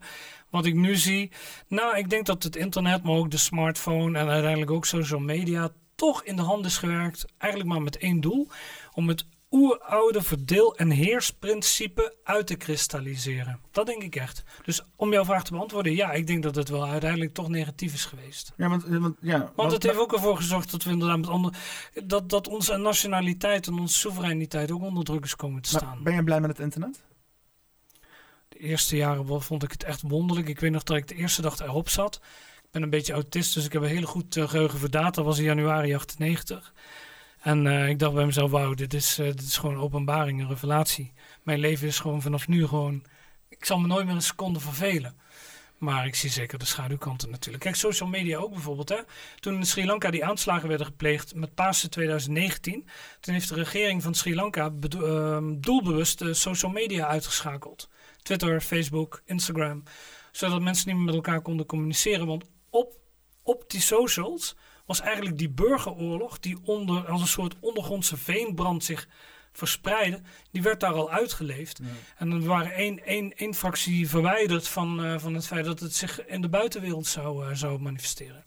Wat 0.49 0.65
ik 0.65 0.75
nu 0.75 0.95
zie, 0.95 1.31
nou, 1.67 1.97
ik 1.97 2.09
denk 2.09 2.25
dat 2.25 2.43
het 2.43 2.55
internet, 2.55 3.03
maar 3.03 3.15
ook 3.15 3.31
de 3.31 3.37
smartphone 3.37 4.19
en 4.19 4.27
uiteindelijk 4.27 4.71
ook 4.71 4.85
social 4.85 5.19
media 5.19 5.71
toch 6.03 6.23
in 6.23 6.35
de 6.35 6.41
hand 6.41 6.65
is 6.65 6.77
gewerkt, 6.77 7.25
eigenlijk 7.37 7.71
maar 7.71 7.81
met 7.81 7.97
één 7.97 8.19
doel: 8.19 8.47
om 8.93 9.07
het 9.07 9.25
oeroude 9.51 10.21
verdeel- 10.21 10.75
en 10.75 10.89
heersprincipe 10.89 12.15
uit 12.23 12.47
te 12.47 12.55
kristalliseren. 12.55 13.59
Dat 13.71 13.85
denk 13.85 14.03
ik 14.03 14.15
echt. 14.15 14.43
Dus 14.63 14.81
om 14.95 15.11
jouw 15.11 15.25
vraag 15.25 15.43
te 15.43 15.51
beantwoorden, 15.51 15.95
ja, 15.95 16.11
ik 16.11 16.27
denk 16.27 16.43
dat 16.43 16.55
het 16.55 16.69
wel 16.69 16.85
uiteindelijk 16.85 17.33
toch 17.33 17.49
negatief 17.49 17.93
is 17.93 18.05
geweest. 18.05 18.53
Ja, 18.57 18.69
want, 18.69 18.83
want, 18.83 19.17
ja, 19.21 19.51
want 19.55 19.71
het 19.71 19.83
heeft 19.83 19.97
ook 19.97 20.13
ervoor 20.13 20.35
gezorgd 20.35 20.71
dat 20.71 20.83
we 20.83 20.91
inderdaad 20.91 21.17
met 21.17 21.29
andere, 21.29 21.55
dat, 22.03 22.29
dat 22.29 22.47
onze 22.47 22.77
nationaliteit 22.77 23.67
en 23.67 23.79
onze 23.79 23.97
soevereiniteit 23.97 24.71
ook 24.71 24.81
onder 24.81 25.03
druk 25.03 25.23
is 25.23 25.35
komen 25.35 25.61
te 25.61 25.69
staan. 25.69 26.03
ben 26.03 26.15
je 26.15 26.23
blij 26.23 26.39
met 26.39 26.49
het 26.49 26.59
internet? 26.59 27.03
De 28.47 28.57
eerste 28.57 28.95
jaren 28.95 29.41
vond 29.41 29.63
ik 29.63 29.71
het 29.71 29.83
echt 29.83 30.01
wonderlijk. 30.01 30.47
Ik 30.47 30.59
weet 30.59 30.71
nog 30.71 30.83
dat 30.83 30.97
ik 30.97 31.07
de 31.07 31.15
eerste 31.15 31.41
dag 31.41 31.59
erop 31.59 31.89
zat 31.89 32.21
ben 32.73 32.81
een 32.81 32.89
beetje 32.89 33.13
autist, 33.13 33.53
dus 33.53 33.65
ik 33.65 33.73
heb 33.73 33.81
een 33.81 33.87
hele 33.87 34.05
goed 34.05 34.35
uh, 34.35 34.49
geheugen 34.49 34.79
voor 34.79 34.89
data. 34.89 35.09
Dat 35.09 35.25
was 35.25 35.37
in 35.37 35.43
januari 35.43 35.95
98. 35.95 36.73
En 37.39 37.65
uh, 37.65 37.89
ik 37.89 37.99
dacht 37.99 38.13
bij 38.13 38.25
mezelf, 38.25 38.51
wauw, 38.51 38.73
dit 38.73 38.93
is, 38.93 39.19
uh, 39.19 39.25
dit 39.25 39.41
is 39.41 39.57
gewoon 39.57 39.77
openbaring, 39.77 40.41
een 40.41 40.47
revelatie. 40.47 41.13
Mijn 41.43 41.59
leven 41.59 41.87
is 41.87 41.99
gewoon 41.99 42.21
vanaf 42.21 42.47
nu 42.47 42.67
gewoon... 42.67 43.03
Ik 43.49 43.65
zal 43.65 43.79
me 43.79 43.87
nooit 43.87 44.05
meer 44.05 44.15
een 44.15 44.21
seconde 44.21 44.59
vervelen. 44.59 45.17
Maar 45.77 46.05
ik 46.05 46.15
zie 46.15 46.29
zeker 46.29 46.59
de 46.59 46.65
schaduwkanten 46.65 47.29
natuurlijk. 47.29 47.63
Kijk, 47.63 47.75
social 47.75 48.09
media 48.09 48.37
ook 48.37 48.51
bijvoorbeeld. 48.51 48.89
Hè? 48.89 48.99
Toen 49.39 49.55
in 49.55 49.65
Sri 49.65 49.85
Lanka 49.85 50.11
die 50.11 50.25
aanslagen 50.25 50.67
werden 50.67 50.87
gepleegd 50.87 51.35
met 51.35 51.53
Pasen 51.53 51.89
2019, 51.89 52.87
toen 53.19 53.33
heeft 53.33 53.49
de 53.49 53.55
regering 53.55 54.03
van 54.03 54.13
Sri 54.13 54.35
Lanka 54.35 54.73
ehm, 54.89 55.59
doelbewust 55.59 56.23
social 56.31 56.71
media 56.71 57.07
uitgeschakeld. 57.07 57.89
Twitter, 58.21 58.61
Facebook, 58.61 59.21
Instagram. 59.25 59.83
Zodat 60.31 60.61
mensen 60.61 60.87
niet 60.87 60.95
meer 60.95 61.05
met 61.05 61.15
elkaar 61.15 61.41
konden 61.41 61.65
communiceren. 61.65 62.27
Want 62.27 62.43
op, 62.73 62.99
op 63.43 63.63
die 63.67 63.81
socials 63.81 64.55
was 64.85 65.01
eigenlijk 65.01 65.37
die 65.37 65.49
burgeroorlog, 65.49 66.39
die 66.39 66.57
onder, 66.63 67.07
als 67.07 67.21
een 67.21 67.27
soort 67.27 67.55
ondergrondse 67.59 68.17
veenbrand 68.17 68.83
zich 68.83 69.07
verspreidde, 69.51 70.21
die 70.51 70.61
werd 70.61 70.79
daar 70.79 70.93
al 70.93 71.11
uitgeleefd. 71.11 71.79
En 72.17 72.31
er 72.31 72.43
waren 72.43 72.73
één, 72.73 73.05
één, 73.05 73.33
één 73.35 73.53
fractie 73.53 74.09
verwijderd 74.09 74.67
van, 74.67 75.05
uh, 75.05 75.19
van 75.19 75.33
het 75.33 75.47
feit 75.47 75.65
dat 75.65 75.79
het 75.79 75.95
zich 75.95 76.25
in 76.25 76.41
de 76.41 76.49
buitenwereld 76.49 77.07
zou, 77.07 77.49
uh, 77.49 77.55
zou 77.55 77.79
manifesteren. 77.79 78.45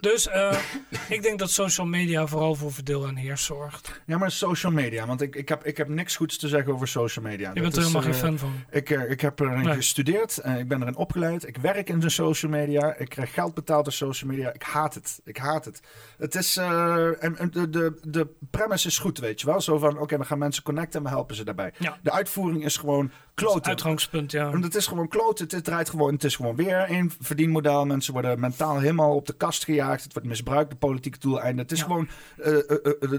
Dus 0.00 0.26
uh, 0.26 0.58
ik 1.16 1.22
denk 1.22 1.38
dat 1.38 1.50
social 1.50 1.86
media 1.86 2.26
vooral 2.26 2.54
voor 2.54 2.72
verdeel 2.72 3.06
en 3.06 3.16
heers 3.16 3.44
zorgt. 3.44 4.00
Ja, 4.06 4.18
maar 4.18 4.30
social 4.30 4.72
media, 4.72 5.06
want 5.06 5.20
ik, 5.20 5.34
ik, 5.34 5.48
heb, 5.48 5.64
ik 5.64 5.76
heb 5.76 5.88
niks 5.88 6.16
goeds 6.16 6.38
te 6.38 6.48
zeggen 6.48 6.72
over 6.72 6.88
social 6.88 7.24
media. 7.24 7.50
Je 7.54 7.60
bent 7.60 7.76
er 7.76 7.80
helemaal 7.80 8.02
geen 8.02 8.14
fan 8.14 8.38
van. 8.38 8.52
Ik, 8.70 8.90
ik 8.90 9.20
heb 9.20 9.40
erin 9.40 9.62
nee. 9.62 9.74
gestudeerd, 9.74 10.40
ik 10.58 10.68
ben 10.68 10.82
erin 10.82 10.96
opgeleid. 10.96 11.46
Ik 11.46 11.56
werk 11.56 11.88
in 11.88 12.00
de 12.00 12.08
social 12.08 12.50
media. 12.50 12.94
Ik 12.94 13.08
krijg 13.08 13.34
geld 13.34 13.54
betaald 13.54 13.84
door 13.84 13.92
social 13.92 14.30
media. 14.30 14.52
Ik 14.52 14.62
haat 14.62 14.94
het. 14.94 15.20
Ik 15.24 15.36
haat 15.36 15.64
het. 15.64 15.80
Het 16.18 16.34
is, 16.34 16.56
en, 16.56 17.48
de, 17.50 17.70
de, 17.70 17.98
de 18.02 18.28
premise 18.50 18.88
is 18.88 18.98
goed, 18.98 19.18
weet 19.18 19.40
je 19.40 19.46
wel. 19.46 19.60
Zo 19.60 19.78
van, 19.78 19.92
oké, 19.92 20.02
okay, 20.02 20.18
we 20.18 20.24
gaan 20.24 20.38
mensen 20.38 20.62
connecten 20.62 20.98
en 20.98 21.06
we 21.06 21.12
helpen 21.12 21.36
ze 21.36 21.44
daarbij. 21.44 21.72
Ja. 21.78 21.98
De 22.02 22.12
uitvoering 22.12 22.64
is 22.64 22.76
gewoon 22.76 23.10
kloten. 23.36 23.58
Het 23.58 23.66
uitgangspunt, 23.66 24.30
ja. 24.30 24.52
En 24.52 24.62
het 24.62 24.74
is 24.74 24.86
gewoon 24.86 25.08
kloten. 25.08 25.46
Het, 25.48 25.64
draait 25.64 25.90
gewoon, 25.90 26.12
het 26.12 26.24
is 26.24 26.36
gewoon 26.36 26.56
weer 26.56 26.90
een 26.90 27.12
verdienmodel. 27.20 27.86
Mensen 27.86 28.12
worden 28.12 28.40
mentaal 28.40 28.78
helemaal 28.78 29.14
op 29.14 29.26
de 29.26 29.32
kast 29.32 29.64
gejaagd. 29.64 30.02
Het 30.02 30.12
wordt 30.12 30.28
misbruikt, 30.28 30.70
de 30.70 30.76
politieke 30.76 31.18
doeleinden. 31.18 31.62
Het 31.62 31.72
is 31.72 31.82
gewoon 31.82 32.08
uh, 32.38 32.46
uh, 32.46 32.60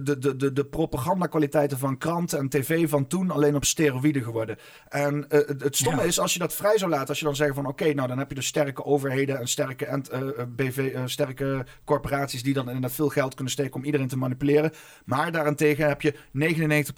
de, 0.04 0.18
de, 0.20 0.36
de, 0.36 0.54
de 0.54 0.66
propagandakwaliteiten 0.66 1.78
van 1.78 1.98
kranten 1.98 2.40
en 2.40 2.50
tv 2.50 2.90
van 2.90 3.08
toen 3.08 3.32
alleen 3.32 3.56
op 3.56 3.66
steroïden 3.66 4.24
geworden. 4.24 4.58
En 4.90 5.26
het, 5.28 5.62
het 5.62 5.76
stomme 5.76 6.02
ja. 6.02 6.08
is, 6.08 6.20
als 6.20 6.34
je 6.34 6.40
dat 6.40 6.54
vrij 6.54 6.78
zou 6.78 6.92
laten, 6.92 7.08
als 7.08 7.20
je 7.20 7.26
dan 7.26 7.36
zegt 7.36 7.56
van 7.56 7.66
oké, 7.66 7.94
nou 7.94 8.08
dan 8.08 8.18
heb 8.18 8.30
je 8.30 8.36
dus 8.36 8.48
sterke 8.48 8.86
overheden 8.86 9.40
en 9.40 9.48
sterke, 9.48 9.86
en, 9.86 10.04
BV, 10.56 10.98
sterke 11.06 11.66
corporaties 11.84 12.44
die 12.44 12.54
dan 12.54 12.66
inderdaad 12.66 12.92
veel 12.94 13.10
geld 13.10 13.34
kunnen 13.34 13.54
steken 13.54 13.76
om 13.76 13.84
iedereen 13.84 14.08
te 14.08 14.18
manipuleren. 14.18 14.72
Maar 15.06 15.32
daarentegen 15.32 15.88
heb 15.88 16.02
je 16.02 16.14
99% 16.14 16.18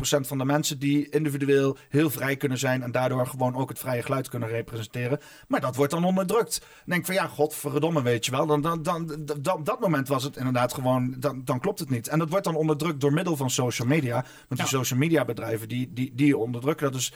van 0.02 0.38
de 0.38 0.46
mensen 0.46 0.80
die 0.80 1.10
individueel 1.10 1.78
heel 1.90 2.10
vrij 2.10 2.36
kunnen 2.36 2.58
zijn 2.58 2.84
en 2.84 2.92
daardoor 2.92 3.09
gewoon 3.18 3.56
ook 3.56 3.70
het 3.70 3.80
vrije 3.80 4.04
geluid 4.04 4.30
kunnen 4.30 4.50
representeren. 4.50 5.20
Maar 5.48 5.62
dat 5.62 5.76
wordt 5.76 5.92
dan 5.92 6.04
onderdrukt. 6.04 6.62
Denk 6.86 7.06
van 7.06 7.16
ja, 7.16 7.28
godverdomme, 7.28 8.02
weet 8.02 8.26
je 8.26 8.32
wel. 8.32 8.46
Dan, 8.46 8.62
dan, 8.62 8.84
dan, 8.84 9.26
dan, 9.42 9.64
dat 9.64 9.80
moment 9.80 10.08
was 10.08 10.24
het 10.24 10.38
inderdaad 10.38 10.74
gewoon, 10.74 11.16
dan, 11.18 11.42
dan 11.46 11.60
klopt 11.60 11.80
het 11.80 11.90
niet. 11.90 12.08
En 12.08 12.20
dat 12.20 12.30
wordt 12.30 12.46
dan 12.46 12.56
onderdrukt 12.56 13.02
door 13.02 13.14
middel 13.14 13.36
van 13.36 13.50
social 13.50 13.88
media. 13.88 14.14
Want 14.14 14.26
ja. 14.48 14.56
die 14.56 14.68
social 14.68 15.00
media 15.00 15.26
bedrijven, 15.26 15.68
die, 15.68 15.94
die, 15.94 16.12
die 16.16 16.38
onderdrukken 16.38 16.80
dat. 16.80 16.94
Dus 16.94 17.14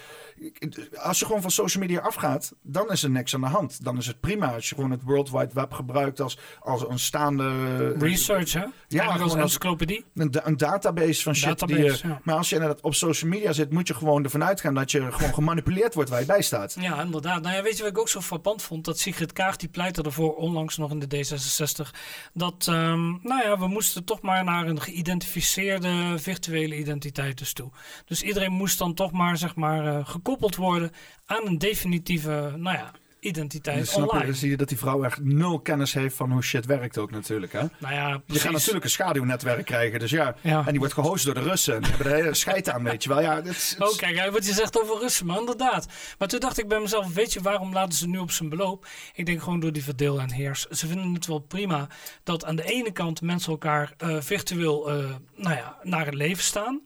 als 0.95 1.19
je 1.19 1.25
gewoon 1.25 1.41
van 1.41 1.51
social 1.51 1.83
media 1.83 1.99
afgaat, 1.99 2.53
dan 2.61 2.91
is 2.91 3.03
er 3.03 3.09
niks 3.09 3.33
aan 3.33 3.41
de 3.41 3.47
hand. 3.47 3.83
Dan 3.83 3.97
is 3.97 4.07
het 4.07 4.19
prima 4.19 4.53
als 4.53 4.69
je 4.69 4.75
gewoon 4.75 4.91
het 4.91 5.03
World 5.03 5.31
Wide 5.31 5.53
Web 5.53 5.73
gebruikt 5.73 6.21
als, 6.21 6.39
als 6.59 6.89
een 6.89 6.99
staande... 6.99 7.91
Research, 7.97 8.53
hè? 8.53 8.65
Ja, 8.87 9.05
als 9.05 9.33
een 9.33 9.39
encyclopedie. 9.39 10.05
Een, 10.13 10.35
een, 10.43 10.57
database 10.57 11.23
van 11.23 11.35
shit. 11.35 11.59
Database, 11.59 11.81
die 11.81 11.91
je, 11.91 12.07
ja. 12.07 12.21
Maar 12.23 12.35
als 12.35 12.49
je 12.49 12.55
inderdaad 12.55 12.81
op 12.81 12.95
social 12.95 13.29
media 13.29 13.53
zit, 13.53 13.71
moet 13.71 13.87
je 13.87 13.93
gewoon 13.93 14.23
ervan 14.23 14.43
uitgaan 14.43 14.73
dat 14.73 14.91
je 14.91 15.11
gewoon 15.11 15.33
gemanipuleerd 15.43 15.82
wordt 15.91 16.10
waar 16.10 16.19
je 16.19 16.26
bij 16.26 16.41
staat. 16.41 16.76
Ja, 16.80 17.01
inderdaad. 17.01 17.41
Nou 17.41 17.55
ja, 17.55 17.61
weet 17.61 17.77
je 17.77 17.84
wat 17.84 17.91
ik 17.91 17.97
ook 17.97 18.10
zo 18.10 18.22
frappant 18.22 18.61
vond? 18.61 18.85
Dat 18.85 18.99
Sigrid 18.99 19.34
Kaag, 19.34 19.55
die 19.55 19.69
pleitte 19.69 20.01
ervoor 20.01 20.35
onlangs 20.35 20.77
nog 20.77 20.91
in 20.91 20.99
de 20.99 21.26
D66, 21.26 21.89
dat, 22.34 22.68
um, 22.69 23.19
nou 23.23 23.43
ja, 23.43 23.60
we 23.60 23.68
moesten 23.68 24.03
toch 24.03 24.22
maar 24.22 24.43
naar 24.43 24.68
een 24.68 24.81
geïdentificeerde 24.81 26.15
virtuele 26.18 26.77
identiteit 26.77 27.38
dus 27.38 27.53
toe. 27.53 27.72
Dus 28.05 28.23
iedereen 28.23 28.51
moest 28.51 28.77
dan 28.77 28.93
toch 28.93 29.11
maar, 29.11 29.38
zeg 29.38 29.55
maar, 29.55 29.85
uh, 29.85 30.07
gekoppeld 30.07 30.55
worden 30.55 30.91
aan 31.26 31.47
een 31.47 31.57
definitieve, 31.57 32.53
nou 32.57 32.77
ja, 32.77 32.91
identiteit 33.23 33.79
dus 33.79 33.93
online. 33.93 34.25
Je, 34.25 34.33
zie 34.33 34.49
je 34.49 34.57
dat 34.57 34.67
die 34.67 34.77
vrouw 34.77 35.03
echt 35.03 35.19
nul 35.23 35.59
kennis 35.59 35.93
heeft 35.93 36.15
van 36.15 36.31
hoe 36.31 36.43
shit 36.43 36.65
werkt 36.65 36.97
ook 36.97 37.11
natuurlijk. 37.11 37.53
Hè? 37.53 37.63
Nou 37.77 37.93
ja, 37.93 38.21
je 38.25 38.39
gaat 38.39 38.51
natuurlijk 38.51 38.83
een 38.83 38.89
schaduwnetwerk 38.89 39.65
krijgen. 39.65 39.99
Dus 39.99 40.11
ja. 40.11 40.35
ja. 40.41 40.63
En 40.65 40.69
die 40.69 40.79
wordt 40.79 40.93
gehost 40.93 41.25
door 41.25 41.33
de 41.33 41.41
Russen. 41.41 41.81
Die 41.81 41.89
hebben 41.89 42.07
de 42.11 42.15
hele 42.15 42.33
scheid 42.33 42.69
aan, 42.69 42.83
weet 42.83 43.03
je 43.03 43.09
wel. 43.09 43.21
Ja, 43.21 43.41
dit, 43.41 43.75
Oh, 43.79 43.95
kijk, 43.95 44.31
wat 44.31 44.45
je 44.45 44.53
zegt 44.53 44.81
over 44.81 44.99
Russen, 44.99 45.25
maar 45.25 45.39
inderdaad. 45.39 45.87
Maar 46.17 46.27
toen 46.27 46.39
dacht 46.39 46.59
ik 46.59 46.67
bij 46.67 46.79
mezelf, 46.79 47.13
weet 47.13 47.33
je, 47.33 47.41
waarom 47.41 47.73
laten 47.73 47.97
ze 47.97 48.07
nu 48.07 48.17
op 48.17 48.31
zijn 48.31 48.49
beloop? 48.49 48.87
Ik 49.13 49.25
denk 49.25 49.41
gewoon 49.41 49.59
door 49.59 49.71
die 49.71 49.83
verdeel 49.83 50.19
en 50.19 50.31
heers. 50.31 50.65
Ze 50.67 50.87
vinden 50.87 51.13
het 51.13 51.25
wel 51.25 51.39
prima 51.39 51.87
dat 52.23 52.45
aan 52.45 52.55
de 52.55 52.63
ene 52.63 52.91
kant 52.91 53.21
mensen 53.21 53.51
elkaar 53.51 53.93
uh, 54.03 54.21
virtueel 54.21 54.91
uh, 54.91 55.09
nou 55.35 55.55
ja, 55.55 55.77
naar 55.83 56.05
het 56.05 56.13
leven 56.13 56.43
staan. 56.43 56.81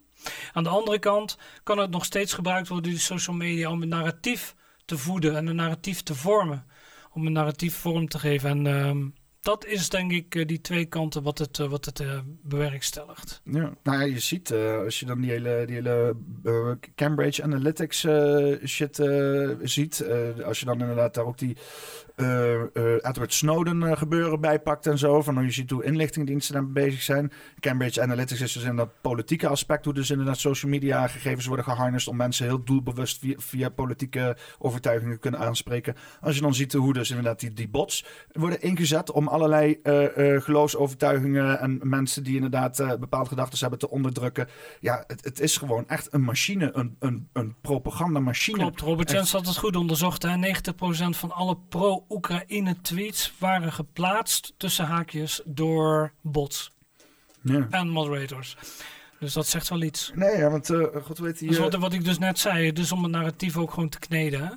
Aan 0.54 0.64
de 0.64 0.70
andere 0.70 1.00
kant 1.00 1.38
kan 1.64 1.78
het 1.78 1.90
nog 1.90 2.06
steeds 2.06 2.34
gebruikt 2.34 2.68
worden, 2.68 2.92
die 2.92 3.00
social 3.00 3.36
media, 3.36 3.70
om 3.70 3.82
een 3.82 3.88
narratief 3.88 4.56
te 4.88 4.98
voeden 4.98 5.36
en 5.36 5.48
een 5.48 5.56
narratief 5.56 6.04
te 6.04 6.16
vormen. 6.16 6.66
Om 7.12 7.26
een 7.26 7.32
narratief 7.32 7.76
vorm 7.76 8.08
te 8.08 8.20
geven. 8.20 8.50
En 8.50 8.66
uh, 8.66 9.06
dat 9.42 9.66
is 9.66 9.90
denk 9.90 10.12
ik 10.12 10.36
uh, 10.36 10.46
die 10.46 10.62
twee 10.62 10.86
kanten 10.86 11.24
wat 11.24 11.38
het, 11.38 11.58
uh, 11.58 11.70
wat 11.70 11.86
het 11.86 12.00
uh, 12.00 12.20
bewerkstelligt. 12.44 13.42
Ja, 13.44 13.74
nou 13.84 13.98
ja, 13.98 14.02
je 14.02 14.20
ziet 14.20 14.52
als 14.84 15.00
je 15.00 15.06
dan 15.06 15.22
die 15.22 15.32
hele, 15.32 15.64
die 15.66 15.76
hele 15.76 16.16
Cambridge 16.96 17.44
Analytics 17.44 18.08
shit 18.66 18.96
ziet. 19.62 20.06
als 20.44 20.60
je 20.60 20.66
dan 20.66 20.80
inderdaad 20.80 21.14
daar 21.14 21.26
ook 21.26 21.38
die 21.38 21.58
Edward 22.18 23.34
Snowden 23.34 23.82
uh, 23.82 23.98
gebeuren 23.98 24.42
bijpakt 24.42 24.88
en 24.88 24.98
zo. 24.98 25.22
Van 25.22 25.36
hoe 25.36 25.44
je 25.44 25.52
ziet 25.52 25.70
hoe 25.70 25.84
inlichtingendiensten 25.84 26.54
daarmee 26.54 26.86
bezig 26.86 27.02
zijn. 27.02 27.32
Cambridge 27.60 28.02
Analytics 28.02 28.42
is 28.42 28.54
dus 28.54 28.64
in 28.64 28.76
dat 28.76 28.90
politieke 29.02 29.48
aspect. 29.48 29.86
Hoe 29.86 29.94
dus 29.94 30.12
inderdaad 30.12 30.38
social 30.38 30.72
media 30.72 31.08
gegevens 31.08 31.46
worden 31.46 31.66
geharnest 31.66 32.08
om 32.08 32.16
mensen 32.16 32.46
heel 32.46 32.64
doelbewust 32.64 33.20
via, 33.20 33.36
via 33.38 33.70
politieke 33.70 34.38
overtuigingen 34.60 35.20
kunnen 35.20 35.40
aanspreken. 35.40 35.96
Als 36.22 36.36
je 36.36 36.42
dan 36.42 36.54
ziet 36.54 36.74
hoe 36.74 36.94
dus 36.94 37.10
inderdaad 37.10 37.40
die, 37.40 37.54
die 37.54 37.70
bots 37.70 38.06
worden 38.32 38.62
ingezet 38.62 39.12
om 39.12 39.28
allerlei 39.28 39.80
geloofsovertuigingen 40.40 41.60
en 41.60 41.80
mensen 41.84 42.24
die 42.24 42.36
inderdaad 42.36 43.00
bepaalde 43.00 43.30
gedachten 43.30 43.60
hebben 43.60 43.80
te 43.80 43.90
onderdrukken. 43.90 44.48
Ja, 44.80 45.04
het, 45.08 45.26
het, 45.26 45.40
is 45.40 45.58
gewoon 45.58 45.88
echt 45.88 46.14
een 46.14 46.22
machine, 46.22 46.70
een, 46.74 46.96
een, 47.00 47.28
een 47.34 47.56
propagandamachine. 47.62 48.58
Klopt, 48.58 48.82
Robert 48.82 49.12
Jens 49.12 49.32
had 49.32 49.46
het 49.46 49.58
goed 49.58 49.76
onderzocht. 49.76 50.24
Hè? 50.24 50.36
90% 50.36 51.10
van 51.10 51.32
alle 51.32 51.58
pro 51.70 52.06
Oekraïne-tweets 52.10 53.34
waren 53.38 53.72
geplaatst 53.72 54.54
tussen 54.58 54.86
haakjes 54.86 55.42
door 55.46 56.14
bots 56.22 56.72
ja. 57.42 57.68
en 57.70 57.90
moderators. 57.90 58.58
Dus 59.20 59.34
dat 59.34 59.48
zegt 59.48 59.70
wel 59.70 59.82
iets. 59.82 60.12
Nee, 60.16 60.38
ja, 60.38 60.50
want 60.50 60.70
uh, 60.70 60.86
God 61.04 61.18
weet. 61.18 61.40
Dus 61.40 61.58
wat, 61.58 61.76
wat, 61.76 61.94
ik 61.94 62.04
dus 62.04 62.18
net 62.18 62.40
zei, 62.40 62.74
dus 62.74 62.92
om 62.92 63.04
het 63.04 63.12
narratief 63.12 63.58
ook 63.58 63.74
gewoon 63.74 63.90
te 63.90 64.00
kneden. 64.00 64.48
Hè? 64.48 64.54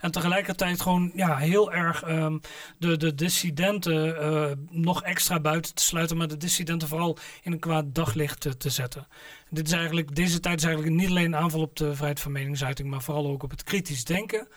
En 0.00 0.10
tegelijkertijd 0.10 0.80
gewoon 0.80 1.10
ja, 1.14 1.36
heel 1.36 1.72
erg 1.72 2.08
um, 2.08 2.40
de, 2.78 2.96
de 2.96 3.14
dissidenten 3.14 4.06
uh, 4.06 4.50
nog 4.70 5.02
extra 5.02 5.40
buiten 5.40 5.74
te 5.74 5.82
sluiten, 5.82 6.16
maar 6.16 6.28
de 6.28 6.36
dissidenten 6.36 6.88
vooral 6.88 7.18
in 7.42 7.52
een 7.52 7.58
kwaad 7.58 7.94
daglicht 7.94 8.40
te, 8.40 8.56
te 8.56 8.70
zetten. 8.70 9.06
Dit 9.50 9.66
is 9.66 9.72
eigenlijk, 9.72 10.14
deze 10.14 10.40
tijd 10.40 10.58
is 10.58 10.64
eigenlijk 10.64 10.96
niet 10.96 11.08
alleen 11.08 11.24
een 11.24 11.36
aanval 11.36 11.60
op 11.60 11.76
de 11.76 11.94
vrijheid 11.94 12.20
van 12.20 12.32
meningsuiting, 12.32 12.90
maar 12.90 13.02
vooral 13.02 13.26
ook 13.26 13.42
op 13.42 13.50
het 13.50 13.62
kritisch 13.62 14.04
denken. 14.04 14.48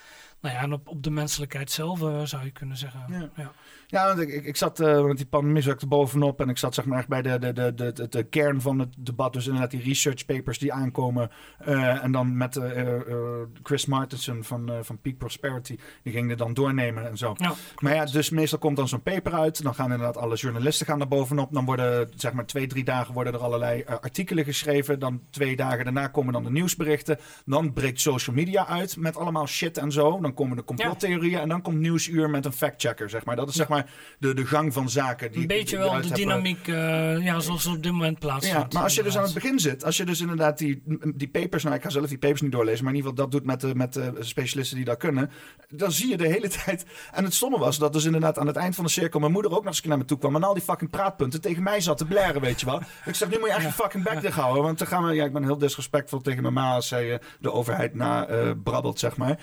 Nou 0.44 0.56
ja, 0.56 0.62
en 0.62 0.74
op, 0.74 0.88
op 0.88 1.04
de 1.04 1.10
menselijkheid 1.10 1.72
zelf 1.72 2.02
uh, 2.02 2.24
zou 2.24 2.44
je 2.44 2.52
kunnen 2.52 2.78
zeggen. 2.78 3.06
Ja, 3.10 3.30
ja. 3.36 3.52
Ja 3.94 4.08
want 4.08 4.20
ik, 4.20 4.30
ik, 4.30 4.46
ik 4.46 4.56
zat, 4.56 4.80
uh, 4.80 5.02
want 5.02 5.18
die 5.18 5.26
pandemie 5.26 5.62
zat 5.62 5.82
er 5.82 5.88
bovenop 5.88 6.42
en 6.42 6.50
ik 6.50 6.58
zat 6.58 6.74
zeg 6.74 6.86
maar 6.86 6.98
echt 6.98 7.08
bij 7.08 7.22
de, 7.22 7.40
de, 7.40 7.54
de, 7.54 7.74
de, 7.74 7.94
de, 7.94 8.08
de 8.08 8.24
kern 8.24 8.62
van 8.62 8.80
het 8.80 8.96
debat. 8.98 9.34
Dus 9.34 9.46
inderdaad 9.46 9.72
die 9.72 9.84
research 9.84 10.26
papers 10.26 10.60
die 10.60 10.74
aankomen. 10.74 11.30
Uh, 11.68 12.04
en 12.04 12.12
dan 12.12 12.38
met 12.38 12.60
Chris 13.64 13.86
Martenson 13.86 14.44
van, 14.44 14.72
van 14.82 14.98
Peak 15.02 15.18
Prosperity, 15.18 15.78
die 16.04 16.14
ging 16.14 16.32
er 16.32 16.38
dan 16.38 16.54
doornemen 16.54 17.10
en 17.10 17.18
zo. 17.18 17.36
Ja, 17.38 17.54
maar 17.80 17.94
ja, 17.94 18.06
dus 18.06 18.30
meestal 18.30 18.60
komt 18.60 18.78
dan 18.78 18.88
zo'n 18.88 19.02
paper 19.02 19.34
uit. 19.34 19.64
Dan 19.64 19.76
gaan 19.76 19.92
inderdaad 19.92 20.18
alle 20.18 20.36
journalisten 20.36 20.86
gaan 20.86 21.02
er 21.02 21.08
bovenop. 21.08 21.54
Dan 21.54 21.66
worden 21.66 22.10
zeg 22.16 22.34
maar 22.34 22.46
twee, 22.46 22.68
drie 22.68 22.84
dagen 22.84 23.14
worden 23.14 23.34
er 23.34 23.40
allerlei 23.40 23.84
artikelen 23.84 24.44
geschreven. 24.44 25.00
Dan 25.00 25.22
twee 25.30 25.56
dagen 25.56 25.84
daarna 25.84 26.08
komen 26.08 26.34
dan 26.34 26.44
de 26.44 26.52
nieuwsberichten. 26.52 27.18
Dan 27.46 27.74
breekt 27.74 28.02
social 28.02 28.36
media 28.36 28.68
uit 28.68 28.98
met 28.98 29.18
allemaal 29.18 29.48
shit 29.48 29.78
en 29.78 29.92
zo. 29.92 30.20
Dan 30.20 30.34
komen 30.34 30.58
de 30.58 30.64
complottheorieën 30.64 31.32
ja. 31.32 31.42
en 31.42 31.50
dan 31.50 31.62
komt 31.62 31.80
Nieuwsuur 31.80 32.30
met 32.30 32.46
een 32.46 32.54
factchecker, 32.54 33.10
zeg 33.10 33.26
maar. 33.26 33.36
Dat 33.36 33.50
is 33.50 33.56
zeg 33.56 33.68
maar 33.68 33.83
maar 33.84 33.94
de, 34.20 34.34
de 34.34 34.46
gang 34.46 34.74
van 34.74 34.90
zaken. 34.90 35.32
Die, 35.32 35.42
een 35.42 35.48
beetje 35.48 35.78
die 35.78 35.86
wel 35.86 36.02
de 36.02 36.14
dynamiek 36.14 36.68
uh, 36.68 37.24
ja, 37.26 37.40
zoals 37.40 37.66
op 37.66 37.84
dit 37.84 37.92
moment 37.92 38.20
plaatsvindt. 38.20 38.60
Ja, 38.60 38.68
maar 38.74 38.84
als 38.84 38.96
je 38.96 39.04
dus 39.04 39.18
aan 39.18 39.24
het 39.24 39.34
begin 39.34 39.60
zit, 39.60 39.86
als 39.86 39.98
je 39.98 40.06
dus 40.06 40.22
inderdaad 40.22 40.58
die, 40.58 40.84
die 41.16 41.28
papers, 41.28 41.64
nou 41.64 41.76
ik 41.76 41.82
ga 41.82 41.90
zelf 41.90 42.08
die 42.08 42.18
papers 42.18 42.42
niet 42.42 42.52
doorlezen, 42.52 42.84
maar 42.84 42.94
in 42.94 43.00
ieder 43.00 43.12
geval 43.12 43.30
dat 43.30 43.40
doet 43.40 43.50
met 43.50 43.62
de, 43.62 43.76
met 43.76 43.94
de 43.94 44.14
specialisten 44.20 44.76
die 44.76 44.86
dat 44.86 44.98
kunnen, 44.98 45.32
dan 45.70 45.92
zie 45.92 46.10
je 46.10 46.18
de 46.18 46.28
hele 46.28 46.48
tijd. 46.66 46.86
En 47.12 47.24
het 47.24 47.34
stomme 47.34 47.58
was 47.58 47.78
dat 47.78 47.94
dus 47.94 48.06
inderdaad 48.06 48.38
aan 48.38 48.48
het 48.48 48.56
eind 48.56 48.76
van 48.76 48.84
de 48.84 48.90
cirkel 48.90 49.20
mijn 49.20 49.32
moeder 49.32 49.52
ook 49.52 49.64
nog 49.64 49.74
eens 49.74 49.82
naar 49.82 49.98
me 49.98 50.06
toe 50.06 50.18
kwam 50.18 50.36
en 50.36 50.44
al 50.44 50.54
die 50.54 50.64
fucking 50.64 50.90
praatpunten 50.90 51.42
tegen 51.42 51.64
mij 51.64 51.82
zat 51.82 51.98
te 51.98 52.06
blaren, 52.06 52.42
weet 52.42 52.60
je 52.60 52.66
wel. 52.66 52.82
Ik 53.06 53.16
zeg, 53.16 53.30
nu 53.30 53.40
moet 53.40 53.48
je 53.48 53.54
echt 53.54 53.66
je 53.66 53.72
fucking 53.72 54.04
bek 54.04 54.22
dicht 54.22 54.38
houden, 54.38 54.64
want 54.64 54.78
dan 54.78 54.88
gaan 54.88 55.06
we, 55.06 55.14
ja, 55.14 55.26
ik 55.26 55.34
ben 55.34 55.44
heel 55.44 55.58
disrespectvol 55.58 56.22
tegen 56.22 56.42
mijn 56.42 56.54
ma 56.54 56.74
als 56.74 56.88
zij 56.88 57.12
uh, 57.12 57.18
de 57.40 57.52
overheid 57.52 57.96
na 57.96 58.30
uh, 58.30 58.52
brabbelt, 58.64 59.00
zeg 59.00 59.18
maar. 59.18 59.40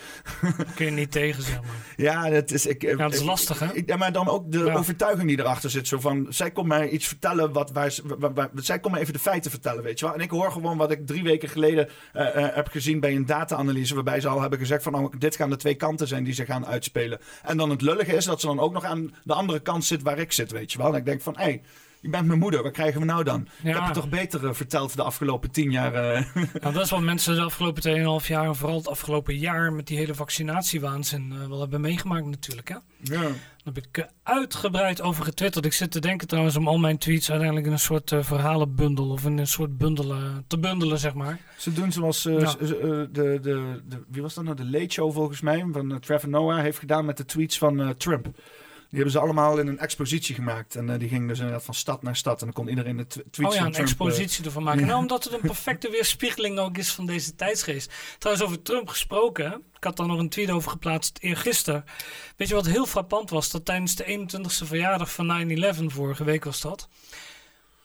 Kun 0.75 0.85
je 0.85 0.91
niet 0.91 1.13
tegen, 1.13 1.43
zeg 1.43 1.61
maar. 1.63 1.71
Ja, 1.97 2.31
dat 2.31 2.51
is, 2.51 2.67
ik, 2.67 2.83
ja, 2.83 2.97
dat 2.97 3.13
is 3.13 3.23
lastig, 3.23 3.59
hè? 3.59 3.67
ja, 3.87 3.97
maar 3.97 4.13
dan 4.13 4.29
ook 4.31 4.53
de 4.53 4.59
ja. 4.59 4.75
overtuiging 4.75 5.29
die 5.29 5.39
erachter 5.39 5.71
zit. 5.71 5.89
Zo 5.89 6.01
van, 6.01 6.27
zij 6.29 6.51
komt 6.51 6.67
mij 6.67 6.89
iets 6.89 7.07
vertellen 7.07 7.53
wat 7.53 7.71
wij, 7.71 7.93
waar, 8.05 8.35
waar, 8.35 8.51
zij 8.55 8.79
komt 8.79 8.93
mij 8.93 9.03
even 9.03 9.13
de 9.13 9.19
feiten 9.19 9.51
vertellen, 9.51 9.83
weet 9.83 9.99
je 9.99 10.05
wel. 10.05 10.15
En 10.15 10.21
ik 10.21 10.31
hoor 10.31 10.53
gewoon 10.53 10.77
wat 10.77 10.91
ik 10.91 11.07
drie 11.07 11.23
weken 11.23 11.49
geleden 11.49 11.89
uh, 12.15 12.23
uh, 12.23 12.47
heb 12.55 12.69
gezien 12.69 13.01
bij 13.01 13.15
een 13.15 13.27
data-analyse, 13.27 13.95
waarbij 13.95 14.21
ze 14.21 14.29
al 14.29 14.41
hebben 14.41 14.59
gezegd 14.59 14.83
van, 14.83 14.95
oh, 14.95 15.13
dit 15.19 15.37
gaan 15.37 15.51
de 15.51 15.57
twee 15.57 15.75
kanten 15.75 16.09
zijn 16.09 16.25
die 16.25 16.35
ze 16.35 16.45
gaan 16.45 16.67
uitspelen. 16.67 17.21
En 17.43 17.57
dan 17.57 17.71
het 17.71 17.83
lullige 17.83 18.17
is 18.17 18.25
dat 18.25 18.41
ze 18.41 18.47
dan 18.47 18.61
ook 18.61 18.73
nog 18.73 18.85
aan 18.85 19.15
de 19.25 19.35
andere 19.35 19.61
kant 19.61 19.85
zit 19.85 20.03
waar 20.03 20.19
ik 20.19 20.33
zit, 20.33 20.51
weet 20.51 20.73
je 20.73 20.79
wel. 20.79 20.93
En 20.93 20.99
ik 20.99 21.05
denk 21.05 21.23
van, 21.23 21.37
hé, 21.37 21.43
hey, 21.43 21.63
je 22.01 22.09
bent 22.09 22.27
mijn 22.27 22.39
moeder, 22.39 22.63
wat 22.63 22.73
krijgen 22.73 23.01
we 23.01 23.07
nou 23.07 23.25
dan? 23.25 23.49
Ja. 23.63 23.69
Ik 23.71 23.77
heb 23.77 23.87
je 23.87 23.93
toch 23.93 24.09
beter 24.09 24.45
uh, 24.45 24.53
verteld 24.53 24.97
de 24.97 25.03
afgelopen 25.03 25.51
tien 25.51 25.71
jaar. 25.71 25.95
Uh... 25.95 26.25
Nou, 26.35 26.75
dat 26.75 26.85
is 26.85 26.91
wat 26.91 27.01
mensen 27.01 27.35
de 27.35 27.43
afgelopen 27.43 28.21
2,5 28.23 28.27
jaar, 28.27 28.47
en 28.47 28.57
vooral 28.57 28.77
het 28.77 28.89
afgelopen 28.89 29.37
jaar 29.37 29.73
met 29.73 29.87
die 29.87 29.99
hele 29.99 30.15
vaccinatiewaanzin 30.15 31.33
uh, 31.33 31.49
wel 31.49 31.61
hebben 31.61 31.81
meegemaakt 31.81 32.27
natuurlijk. 32.27 32.69
Hè? 32.69 32.77
Ja. 33.01 33.29
Daar 33.65 33.75
heb 33.75 33.85
ik 33.85 34.09
uitgebreid 34.23 35.03
over 35.03 35.25
getwitterd. 35.25 35.65
Ik 35.65 35.73
zit 35.73 35.91
te 35.91 36.01
denken 36.01 36.29
trouwens 36.29 36.57
om 36.57 36.69
al 36.69 36.79
mijn 36.79 36.99
tweets 36.99 37.31
uiteindelijk 37.31 37.67
in 37.67 37.73
een 37.73 37.79
soort 37.79 38.13
verhalenbundel 38.21 39.11
of 39.11 39.25
in 39.25 39.39
een 39.39 39.47
soort 39.47 39.79
bundelen 39.79 40.45
te 40.47 40.59
bundelen, 40.59 40.99
zeg 40.99 41.15
maar. 41.15 41.41
Ze 41.59 41.73
doen 41.73 41.93
zoals 41.93 42.23
ja. 42.23 42.39
de, 42.39 43.09
de, 43.13 43.39
de, 43.43 43.81
de, 43.89 44.05
wie 44.09 44.23
was 44.23 44.35
dat 44.35 44.45
nou? 44.45 44.57
De 44.57 44.71
Late 44.71 44.93
Show 44.93 45.13
volgens 45.13 45.41
mij, 45.41 45.67
van 45.73 46.01
Trevor 46.01 46.29
Noah, 46.29 46.61
heeft 46.61 46.79
gedaan 46.79 47.05
met 47.05 47.17
de 47.17 47.25
tweets 47.25 47.59
van 47.59 47.95
Trump. 47.97 48.27
Die 48.91 48.99
hebben 48.99 49.11
ze 49.11 49.19
allemaal 49.19 49.59
in 49.59 49.67
een 49.67 49.79
expositie 49.79 50.35
gemaakt. 50.35 50.75
En 50.75 50.89
uh, 50.89 50.99
die 50.99 51.09
ging 51.09 51.29
dus 51.29 51.39
inderdaad 51.39 51.65
van 51.65 51.75
stad 51.75 52.03
naar 52.03 52.17
stad. 52.17 52.41
En 52.41 52.45
dan 52.45 52.55
kon 52.55 52.69
iedereen 52.69 52.97
de 52.97 53.07
tweets 53.07 53.39
Oh 53.39 53.55
ja, 53.55 53.65
een 53.65 53.73
Trump, 53.73 53.89
expositie 53.89 54.45
ervan 54.45 54.63
maken. 54.63 54.81
Ja. 54.81 54.87
Nou, 54.87 54.99
omdat 54.99 55.25
het 55.25 55.33
een 55.33 55.41
perfecte 55.55 55.91
weerspiegeling 55.91 56.59
ook 56.59 56.79
is 56.79 56.93
van 56.93 57.07
deze 57.07 57.35
tijdsgeest. 57.35 57.93
Trouwens, 58.19 58.47
over 58.47 58.63
Trump 58.63 58.89
gesproken. 58.89 59.53
Ik 59.77 59.85
had 59.85 59.97
daar 59.97 60.07
nog 60.07 60.19
een 60.19 60.29
tweet 60.29 60.51
over 60.51 60.71
geplaatst 60.71 61.19
eergisteren. 61.21 61.85
Weet 62.37 62.49
je 62.49 62.55
wat 62.55 62.67
heel 62.67 62.87
frappant 62.87 63.31
was? 63.31 63.51
Dat 63.51 63.65
tijdens 63.65 63.97
de 63.97 64.05
21ste 64.05 64.67
verjaardag 64.67 65.13
van 65.13 65.59
9-11, 65.59 65.85
vorige 65.87 66.25
week 66.25 66.45
was 66.45 66.61
dat. 66.61 66.89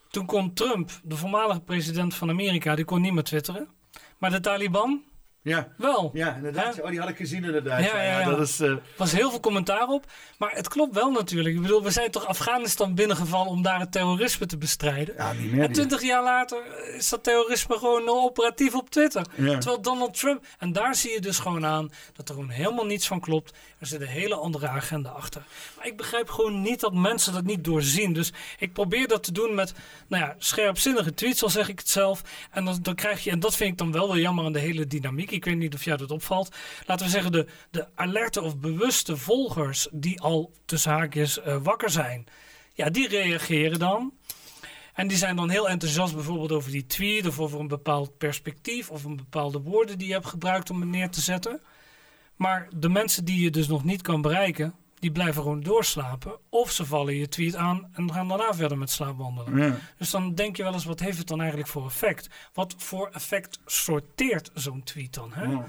Toen 0.10 0.26
kon 0.26 0.54
Trump, 0.54 0.92
de 1.04 1.16
voormalige 1.16 1.62
president 1.62 2.16
van 2.16 2.30
Amerika, 2.30 2.76
die 2.76 2.86
kon 2.86 3.02
niet 3.02 3.14
meer 3.14 3.24
twitteren. 3.24 3.70
Maar 4.18 4.32
de 4.32 4.40
Taliban, 4.40 5.04
ja. 5.46 5.68
Wel. 5.78 6.10
Ja, 6.14 6.36
inderdaad. 6.36 6.82
Oh, 6.82 6.90
die 6.90 7.00
had 7.00 7.10
ik 7.10 7.18
gezien 7.18 7.44
inderdaad. 7.44 7.84
Ja, 7.84 8.04
ja, 8.04 8.20
ja. 8.20 8.30
Dat 8.30 8.40
is, 8.40 8.62
uh... 8.62 8.76
was 8.98 9.12
heel 9.12 9.30
veel 9.30 9.40
commentaar 9.40 9.88
op. 9.88 10.06
Maar 10.38 10.52
het 10.52 10.68
klopt 10.68 10.96
wel 10.96 11.12
natuurlijk. 11.12 11.56
Ik 11.56 11.62
bedoel, 11.62 11.84
we 11.84 11.92
zijn 11.92 12.12
toch 12.12 12.26
Afghanistan 12.26 12.96
binnengevallen 12.96 13.52
om 13.52 13.62
daar 13.62 13.80
het 13.80 13.92
terrorisme 13.92 14.46
te 14.46 14.58
bestrijden. 14.58 15.16
Ja, 15.18 15.34
niet 15.34 15.52
meer. 15.52 15.64
En 15.64 15.72
twintig 15.72 16.02
jaar 16.02 16.24
later 16.24 16.58
is 16.96 17.10
dat 17.10 17.24
terrorisme 17.24 17.78
gewoon 17.78 18.10
operatief 18.10 18.76
op 18.76 18.90
Twitter. 18.90 19.26
Terwijl 19.36 19.82
Donald 19.82 20.20
Trump... 20.20 20.46
En 20.60 20.74
daar 20.74 20.96
zie 20.96 21.12
je 21.12 21.22
dus 21.22 21.40
gewoon 21.40 21.66
aan 21.66 21.92
dat 22.14 22.30
er 22.30 22.36
gewoon 22.36 22.50
helemaal 22.50 22.86
niets 22.86 23.08
van 23.08 23.20
klopt. 23.20 23.58
Er 23.86 23.92
zit 23.92 24.02
een 24.02 24.08
hele 24.08 24.36
andere 24.36 24.68
agenda 24.68 25.10
achter. 25.10 25.44
Maar 25.78 25.88
ik 25.88 25.98
begrijp 25.98 26.30
gewoon 26.30 26.62
niet 26.62 26.80
dat 26.80 26.94
mensen 26.94 27.34
dat 27.34 27.44
niet 27.44 27.64
doorzien. 27.64 28.14
Dus 28.14 28.34
ik 28.60 28.74
probeer 28.74 29.08
dat 29.08 29.24
te 29.24 29.32
doen 29.32 29.56
met, 29.56 29.74
nou 30.08 30.24
ja, 30.24 30.36
scherpzinnige 30.38 31.14
tweets, 31.14 31.44
al 31.44 31.50
zeg 31.50 31.70
ik 31.70 31.80
het 31.80 31.90
zelf. 31.90 32.22
En 32.52 32.66
dan, 32.66 32.80
dan 32.82 32.96
krijg 32.96 33.24
je, 33.24 33.32
en 33.32 33.40
dat 33.40 33.56
vind 33.56 33.72
ik 33.72 33.78
dan 33.78 33.92
wel 33.92 34.08
wel 34.08 34.18
jammer 34.18 34.46
aan 34.46 34.54
de 34.54 34.60
hele 34.60 34.88
dynamiek. 34.88 35.32
Ik 35.32 35.46
weet 35.46 35.58
niet 35.58 35.74
of 35.74 35.84
jou 35.84 35.98
dat 35.98 36.12
opvalt. 36.12 36.56
Laten 36.86 37.06
we 37.06 37.12
zeggen, 37.12 37.32
de, 37.32 37.46
de 37.72 37.88
alerte 37.96 38.42
of 38.42 38.58
bewuste 38.58 39.18
volgers 39.18 39.88
die 39.92 40.22
al 40.22 40.52
tussen 40.66 40.92
haakjes 40.92 41.38
uh, 41.38 41.58
wakker 41.64 41.90
zijn. 41.90 42.26
Ja, 42.74 42.90
die 42.90 43.08
reageren 43.08 43.80
dan. 43.80 44.14
En 44.94 45.08
die 45.08 45.18
zijn 45.18 45.36
dan 45.36 45.50
heel 45.50 45.70
enthousiast 45.70 46.14
bijvoorbeeld 46.14 46.52
over 46.52 46.72
die 46.72 46.86
tweet 46.86 47.26
of 47.26 47.40
over 47.40 47.60
een 47.60 47.68
bepaald 47.68 48.18
perspectief 48.18 48.90
of 48.90 49.04
een 49.04 49.16
bepaalde 49.16 49.60
woorden 49.60 49.98
die 49.98 50.08
je 50.08 50.14
hebt 50.14 50.28
gebruikt 50.28 50.70
om 50.70 50.80
het 50.80 50.90
neer 50.90 51.10
te 51.10 51.22
zetten. 51.22 51.62
Maar 52.36 52.68
de 52.76 52.90
mensen 52.90 53.26
die 53.26 53.40
je 53.40 53.50
dus 53.50 53.68
nog 53.68 53.84
niet 53.84 54.02
kan 54.02 54.22
bereiken, 54.22 54.74
die 55.00 55.12
blijven 55.12 55.42
gewoon 55.42 55.62
doorslapen. 55.62 56.38
Of 56.50 56.72
ze 56.72 56.86
vallen 56.86 57.16
je 57.16 57.28
tweet 57.28 57.56
aan 57.56 57.90
en 57.94 58.14
gaan 58.14 58.28
daarna 58.28 58.54
verder 58.54 58.78
met 58.78 58.90
slaapwandelen. 58.90 59.58
Ja. 59.58 59.78
Dus 59.98 60.10
dan 60.10 60.36
denk 60.36 60.58
je 60.58 60.64
wel 60.64 60.74
eens, 60.74 60.86
wat 60.86 61.00
heeft 61.00 61.18
het 61.18 61.28
dan 61.28 61.40
eigenlijk 61.40 61.70
voor 61.70 61.86
effect? 61.86 62.30
Wat 62.54 62.76
voor 62.78 63.10
effect 63.14 63.60
sorteert 63.66 64.52
zo'n 64.54 64.84
tweet 64.84 65.14
dan? 65.14 65.34
Hè? 65.34 65.44
Ja. 65.44 65.66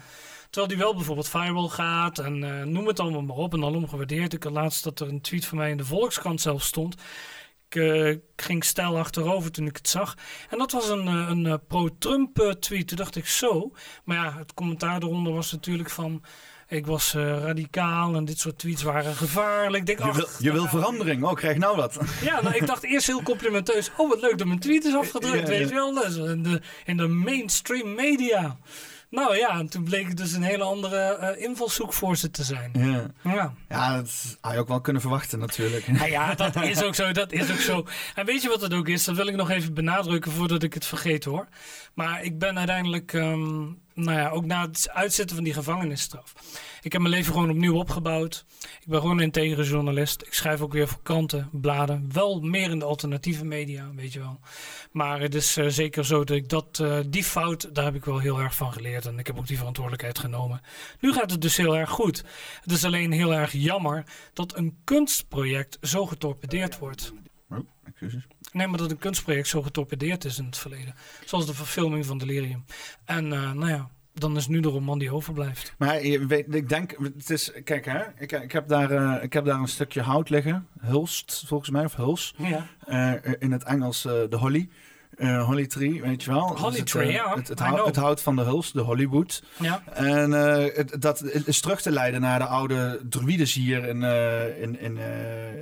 Terwijl 0.51 0.69
die 0.69 0.85
wel 0.85 0.95
bijvoorbeeld 0.95 1.29
viral 1.29 1.69
gaat 1.69 2.19
en 2.19 2.43
uh, 2.43 2.63
noem 2.63 2.87
het 2.87 3.01
allemaal 3.01 3.23
maar 3.23 3.37
op. 3.37 3.55
En 3.55 3.61
dan 3.61 3.75
omgewaardeerd. 3.75 4.33
Ik 4.33 4.43
had 4.43 4.53
laatst 4.53 4.85
dat 4.85 5.01
er 5.01 5.09
een 5.09 5.21
tweet 5.21 5.47
van 5.47 5.59
mij 5.59 5.71
in 5.71 5.77
de 5.77 5.85
Volkskrant 5.85 6.41
zelf 6.41 6.63
stond. 6.63 6.95
Ik 7.69 7.75
uh, 7.75 8.17
ging 8.37 8.65
stijl 8.65 8.99
achterover 8.99 9.51
toen 9.51 9.67
ik 9.67 9.77
het 9.77 9.89
zag. 9.89 10.15
En 10.51 10.59
dat 10.59 10.73
was 10.73 10.89
een, 10.89 11.07
een, 11.07 11.45
een 11.45 11.67
pro-Trump 11.67 12.57
tweet. 12.61 12.89
Toen 12.89 12.97
dacht 12.97 13.17
ik 13.17 13.27
zo. 13.27 13.73
Maar 14.05 14.17
ja, 14.17 14.39
het 14.39 14.55
commentaar 14.55 15.03
eronder 15.03 15.33
was 15.33 15.53
natuurlijk 15.53 15.91
van... 15.91 16.23
Ik 16.69 16.87
was 16.87 17.15
uh, 17.15 17.23
radicaal 17.39 18.15
en 18.15 18.25
dit 18.25 18.39
soort 18.39 18.59
tweets 18.59 18.83
waren 18.83 19.15
gevaarlijk. 19.15 19.89
Ik 19.89 19.99
denk, 19.99 20.13
je, 20.13 20.19
wil, 20.19 20.29
je 20.39 20.53
wil 20.53 20.67
verandering, 20.67 21.25
oh, 21.25 21.35
krijg 21.35 21.57
nou 21.57 21.77
wat. 21.77 21.99
Ja, 22.23 22.43
nou, 22.43 22.55
ik 22.55 22.67
dacht 22.67 22.85
eerst 22.85 23.07
heel 23.07 23.23
complimenteus. 23.23 23.91
Oh, 23.97 24.09
wat 24.09 24.21
leuk 24.21 24.39
dat 24.39 24.47
mijn 24.47 24.59
tweet 24.59 24.85
is 24.85 24.95
afgedrukt, 24.95 25.41
ja, 25.41 25.47
weet 25.47 25.69
je 25.69 25.75
wel. 25.75 25.95
Dus 25.95 26.17
in, 26.17 26.43
de, 26.43 26.61
in 26.85 26.97
de 26.97 27.07
mainstream 27.07 27.95
media. 27.95 28.57
Nou 29.11 29.37
ja, 29.37 29.59
en 29.59 29.69
toen 29.69 29.85
bleek 29.85 30.09
het 30.09 30.17
dus 30.17 30.33
een 30.33 30.43
hele 30.43 30.63
andere 30.65 31.19
uh, 31.21 31.45
invalshoek 31.45 31.93
voor 31.93 32.17
ze 32.17 32.31
te 32.31 32.43
zijn. 32.45 32.71
Ja, 32.73 33.11
ja. 33.23 33.53
ja 33.69 33.97
dat 33.97 34.37
had 34.41 34.53
je 34.53 34.59
ook 34.59 34.69
wel 34.69 34.81
kunnen 34.81 35.03
verwachten 35.03 35.39
natuurlijk. 35.39 35.87
Ja, 35.87 36.05
ja, 36.05 36.35
dat 36.35 36.63
is 36.63 36.83
ook 36.83 36.95
zo, 36.95 37.13
dat 37.13 37.33
is 37.33 37.51
ook 37.51 37.61
zo. 37.61 37.87
En 38.15 38.27
weet 38.27 38.43
je 38.43 38.49
wat 38.49 38.61
het 38.61 38.75
ook 38.75 38.89
is? 38.89 39.05
Dat 39.05 39.17
wil 39.17 39.27
ik 39.27 39.37
nog 39.37 39.51
even 39.51 39.75
benadrukken 39.75 40.33
voordat 40.33 40.63
ik 40.63 40.75
het 40.75 40.87
vergeet 40.87 41.25
hoor. 41.25 41.47
Maar 41.95 42.23
ik 42.23 42.39
ben 42.39 42.59
uiteindelijk, 42.59 43.13
um, 43.13 43.79
nou 43.97 44.18
ja, 44.18 44.28
ook 44.28 44.44
na 44.44 44.66
het 44.66 44.89
uitzetten 44.93 45.36
van 45.36 45.44
die 45.44 45.52
gevangenisstraf. 45.52 46.32
Ik 46.82 46.93
heb 46.93 47.01
mijn 47.01 47.14
leven 47.14 47.32
gewoon 47.32 47.51
opnieuw 47.51 47.77
opgebouwd. 47.77 48.44
Ik 48.60 48.86
ben 48.86 49.01
gewoon 49.01 49.18
een 49.18 49.24
integere 49.24 49.64
journalist. 49.64 50.23
Ik 50.23 50.35
schrijf 50.35 50.60
ook 50.60 50.73
weer 50.73 50.89
voor 50.89 51.02
kranten, 51.02 51.48
bladen. 51.52 52.09
Wel 52.12 52.40
meer 52.40 52.70
in 52.70 52.78
de 52.78 52.85
alternatieve 52.85 53.44
media, 53.44 53.90
weet 53.94 54.12
je 54.12 54.18
wel. 54.18 54.40
Maar 54.93 55.20
het 55.20 55.35
is 55.35 55.56
uh, 55.56 55.68
zeker 55.68 56.05
zo 56.05 56.24
dat 56.24 56.36
ik 56.36 56.48
dat, 56.48 56.78
uh, 56.82 56.98
die 57.06 57.24
fout, 57.24 57.74
daar 57.74 57.85
heb 57.85 57.94
ik 57.94 58.05
wel 58.05 58.18
heel 58.18 58.40
erg 58.40 58.55
van 58.55 58.73
geleerd. 58.73 59.06
En 59.06 59.18
ik 59.18 59.27
heb 59.27 59.39
ook 59.39 59.47
die 59.47 59.59
verantwoordelijkheid 59.59 60.18
genomen. 60.18 60.60
Nu 61.01 61.12
gaat 61.12 61.31
het 61.31 61.40
dus 61.40 61.56
heel 61.56 61.77
erg 61.77 61.90
goed. 61.90 62.24
Het 62.60 62.73
is 62.73 62.85
alleen 62.85 63.12
heel 63.12 63.35
erg 63.35 63.52
jammer 63.52 64.05
dat 64.32 64.56
een 64.56 64.77
kunstproject 64.85 65.78
zo 65.81 66.06
getorpedeerd 66.06 66.78
wordt. 66.78 67.12
Oh, 67.51 67.59
excuses. 67.85 68.27
Nee, 68.57 68.66
maar 68.66 68.78
dat 68.78 68.91
een 68.91 68.99
kunstproject 68.99 69.49
zo 69.49 69.62
getorpedeerd 69.62 70.24
is 70.24 70.39
in 70.39 70.45
het 70.45 70.59
verleden. 70.59 70.95
Zoals 71.24 71.47
de 71.47 71.55
verfilming 71.55 72.07
van 72.07 72.19
Delirium. 72.19 72.65
En 73.05 73.24
uh, 73.24 73.53
nou 73.53 73.69
ja, 73.69 73.89
dan 74.15 74.37
is 74.37 74.49
nu 74.49 74.61
de 74.61 74.69
roman 74.69 74.99
die 74.99 75.12
overblijft. 75.12 75.74
Maar 75.78 76.07
je 76.07 76.27
weet, 76.27 76.55
ik 76.55 76.69
denk, 76.69 76.97
het 77.16 77.31
is, 77.31 77.53
kijk 77.65 77.85
hè, 77.85 78.03
ik, 78.19 78.33
ik, 78.33 78.53
heb 78.53 78.69
daar, 78.69 78.93
uh, 78.93 79.23
ik 79.23 79.33
heb 79.33 79.45
daar 79.45 79.59
een 79.59 79.69
stukje 79.69 80.01
hout 80.01 80.31
liggen. 80.31 80.66
Hulst, 80.81 81.45
volgens 81.47 81.70
mij, 81.70 81.85
of 81.85 81.97
huls. 81.97 82.35
Ja. 82.39 82.66
Uh, 82.89 83.33
in 83.39 83.53
het 83.53 83.65
Engels 83.65 84.03
de 84.03 84.37
holly. 84.37 84.69
Uh, 85.17 85.45
Holly 85.45 85.67
Tree, 85.67 86.03
weet 86.03 86.23
je 86.23 86.31
wel. 86.31 86.57
Holly 86.59 86.77
het, 86.77 86.87
Tree, 86.87 87.09
uh, 87.09 87.15
ja. 87.15 87.35
Het, 87.35 87.49
het, 87.49 87.59
hout, 87.59 87.87
het, 87.87 87.97
hout 87.97 88.23
van 88.23 88.37
de 88.37 88.43
huls, 88.43 88.73
de 88.73 88.81
Hollywood. 88.81 89.43
Ja. 89.59 89.83
En 89.93 90.31
het, 90.31 90.97
dat 91.03 91.23
is 91.23 91.61
terug 91.61 91.83
te 91.83 91.91
leiden 91.91 92.21
naar 92.21 92.39
de 92.39 92.45
oude 92.45 93.01
druides 93.09 93.55
hier 93.55 93.85
in, 93.85 94.03
in, 94.61 94.81
in, 94.81 94.99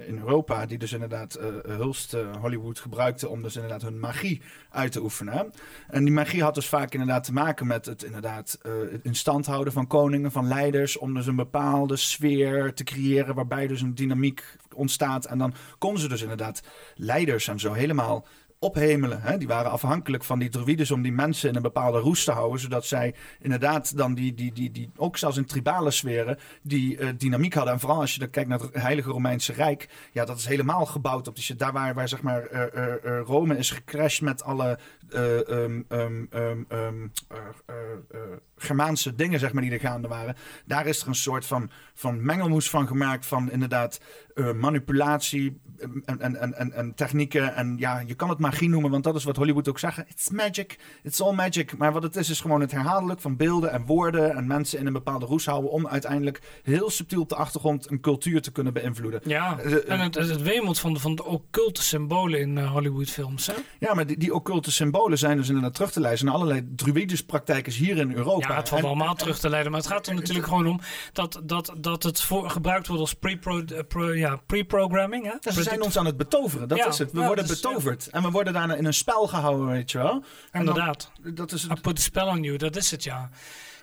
in 0.07 0.19
Europa. 0.19 0.67
Die 0.67 0.79
dus 0.79 0.93
inderdaad 0.93 1.39
hulst 1.67 2.17
Hollywood 2.41 2.79
gebruikten 2.79 3.31
om 3.31 3.43
dus 3.43 3.55
inderdaad 3.55 3.83
hun 3.83 4.01
magie 4.01 4.43
uit 4.71 4.93
te 4.93 5.03
oefenen. 5.03 5.53
En 5.89 6.05
die 6.05 6.13
magie 6.13 6.43
had 6.43 6.55
dus 6.55 6.69
vaak 6.69 6.93
inderdaad 6.93 7.25
te 7.25 7.33
maken 7.33 7.67
met 7.67 7.87
het 7.87 8.03
inderdaad 8.03 8.59
het 8.91 9.05
in 9.05 9.15
stand 9.15 9.47
houden 9.47 9.73
van 9.73 9.87
koningen, 9.87 10.33
van 10.33 10.49
leiders. 10.49 10.99
Om 10.99 11.15
dus 11.15 11.27
een 11.27 11.37
bepaalde 11.37 11.97
sfeer 11.97 12.75
te 12.75 12.85
creëren 12.85 13.35
waarbij 13.35 13.67
dus 13.67 13.81
een 13.81 13.95
dynamiek 13.95 14.45
ontstaat. 14.75 15.25
En 15.25 15.39
dan 15.39 15.55
konden 15.79 16.01
ze 16.01 16.09
dus 16.09 16.23
inderdaad 16.23 16.63
leiders 16.95 17.49
en 17.49 17.59
zo 17.59 17.73
helemaal 17.73 18.27
ophemelen. 18.65 19.23
Hè? 19.23 19.39
Die 19.39 19.49
waren 19.49 19.71
afhankelijk 19.71 20.25
van 20.25 20.39
die 20.39 20.49
druides 20.49 20.91
om 20.91 21.03
die 21.03 21.13
mensen 21.13 21.49
in 21.49 21.57
een 21.57 21.63
bepaalde 21.63 21.99
roes 21.99 22.25
te 22.25 22.33
houden. 22.33 22.61
Zodat 22.61 22.87
zij 22.87 23.15
inderdaad 23.41 23.97
dan 23.97 24.15
die, 24.15 24.35
die, 24.35 24.53
die, 24.53 24.71
die 24.71 24.91
ook 24.97 25.17
zelfs 25.17 25.37
in 25.37 25.45
tribale 25.45 25.91
sferen, 25.91 26.39
die 26.63 26.99
uh, 26.99 27.09
dynamiek 27.17 27.55
hadden. 27.55 27.73
En 27.73 27.81
vooral 27.81 28.01
als 28.01 28.13
je 28.13 28.21
dan 28.21 28.31
kijkt 28.31 28.49
naar 28.49 28.61
het 28.61 28.75
Heilige 28.75 29.11
Romeinse 29.11 29.53
Rijk. 29.53 29.89
Ja, 30.13 30.25
dat 30.25 30.39
is 30.39 30.47
helemaal 30.47 30.87
gebouwd 30.87 31.29
op 31.29 31.37
die. 31.37 31.57
Daar 31.57 31.73
waar, 31.73 31.95
waar 31.95 32.09
zeg 32.09 32.23
maar 32.23 32.53
uh, 32.53 32.61
uh, 33.05 33.21
Rome 33.27 33.59
is 33.59 33.71
gecrashed 33.71 34.21
met 34.21 34.45
alle 34.45 34.79
um, 35.49 35.87
Germaanse 38.57 39.15
dingen 39.15 39.39
zeg 39.39 39.53
maar 39.53 39.63
die 39.63 39.73
er 39.73 39.81
gaande 39.81 40.09
waren. 40.09 40.37
Daar 40.67 40.87
is 40.87 41.03
er 41.03 41.09
een 41.09 41.15
soort 41.15 41.47
van, 41.47 41.71
van 41.95 42.25
mengelmoes 42.25 42.71
van 42.71 42.87
gemaakt 42.87 43.27
van 43.27 43.51
inderdaad 43.51 44.01
manipulatie 44.55 45.61
en, 46.05 46.21
en, 46.21 46.55
en, 46.55 46.73
en, 46.73 46.95
technieken. 46.95 47.55
En 47.55 47.77
ja, 47.79 48.03
je 48.07 48.15
kan 48.15 48.29
het 48.29 48.39
magie 48.39 48.69
noemen, 48.69 48.91
want 48.91 49.05
dat 49.05 49.15
is 49.15 49.25
wat 49.25 49.37
Hollywood 49.37 49.69
ook 49.69 49.79
zeggen. 49.79 50.07
It's 50.09 50.31
magic, 50.31 50.79
it's 51.03 51.21
all 51.21 51.35
magic. 51.35 51.77
Maar 51.77 51.93
wat 51.93 52.03
het 52.03 52.17
is, 52.17 52.31
is 52.31 52.41
gewoon 52.41 52.61
het 52.61 52.71
herhaaldelijk 52.71 53.21
van 53.21 53.37
beelden 53.37 53.73
en 53.73 53.87
woorden 53.87 54.37
en 54.37 54.47
mensen 54.47 54.79
in 54.79 54.87
een 54.87 54.93
bepaalde 54.93 55.27
roes 55.27 55.47
houden 55.47 55.71
om 55.71 55.87
uiteindelijk 55.87 56.41
heel 56.63 56.91
subtiel 56.91 57.21
op 57.21 57.29
de 57.29 57.35
achtergrond 57.35 57.91
een 57.91 58.01
cultuur 58.01 58.43
te 58.43 58.53
kunnen 58.53 58.73
beïnvloeden. 58.73 59.21
Ja, 59.25 59.59
uh, 59.65 59.91
en 59.91 60.01
het, 60.01 60.15
het 60.15 60.43
wemelt 60.43 60.79
van 60.79 60.93
de, 60.93 61.01
van 61.01 61.15
de 61.15 61.25
occulte 61.25 61.83
symbolen 61.83 62.41
in 62.41 62.57
uh, 62.57 62.73
Hollywoodfilms. 62.73 63.47
Hè? 63.47 63.55
Ja, 63.79 63.95
maar 63.95 64.07
die, 64.07 64.19
die 64.19 64.35
occulte 64.35 64.73
symbolen 64.73 65.19
zijn 65.19 65.37
dus 65.37 65.49
inderdaad 65.49 65.75
terug 65.75 65.93
te 65.93 66.01
leiden 66.01 66.25
naar 66.25 66.35
allerlei 66.35 66.69
druïdische 66.77 67.25
praktijken 67.25 67.73
hier 67.73 67.97
in 67.97 68.13
Europa. 68.15 68.49
Ja, 68.49 68.57
het 68.57 68.69
valt 68.69 68.85
allemaal 68.85 69.15
terug 69.15 69.39
te 69.39 69.49
leiden, 69.49 69.73
maar 69.73 69.81
het 69.81 69.91
gaat 69.91 70.07
er 70.07 70.15
natuurlijk 70.15 70.47
gewoon 70.47 70.67
om 70.67 70.81
dat, 71.13 71.41
dat, 71.45 71.75
dat 71.79 72.03
het 72.03 72.21
voor, 72.21 72.51
gebruikt 72.51 72.87
wordt 72.87 73.03
als 73.03 73.15
pre-programming. 73.15 73.89
Pro, 73.89 74.15
ja, 74.15 74.37
pre 74.47 74.67
hè? 75.23 75.74
Zijn 75.75 75.87
ons 75.87 75.99
aan 75.99 76.07
het 76.07 76.17
betoveren, 76.17 76.69
dat 76.69 76.87
is 76.87 76.99
het. 76.99 77.13
We 77.13 77.25
worden 77.25 77.47
dus, 77.47 77.61
betoverd. 77.61 78.07
En 78.07 78.23
we 78.23 78.31
worden 78.31 78.53
daarna 78.53 78.75
in 78.75 78.85
een 78.85 78.95
spel 78.95 79.27
gehouden, 79.27 79.67
weet 79.67 79.91
je 79.91 79.99
wel. 79.99 80.25
Inderdaad. 80.53 81.11
Dan, 81.23 81.35
dat 81.35 81.53
is 81.53 81.63
het. 81.63 81.79
I 81.79 81.81
put 81.81 81.97
the 81.97 82.03
spell 82.03 82.27
on 82.27 82.43
you, 82.43 82.57
dat 82.57 82.77
is 82.77 82.91
het, 82.91 83.05
ja. 83.05 83.31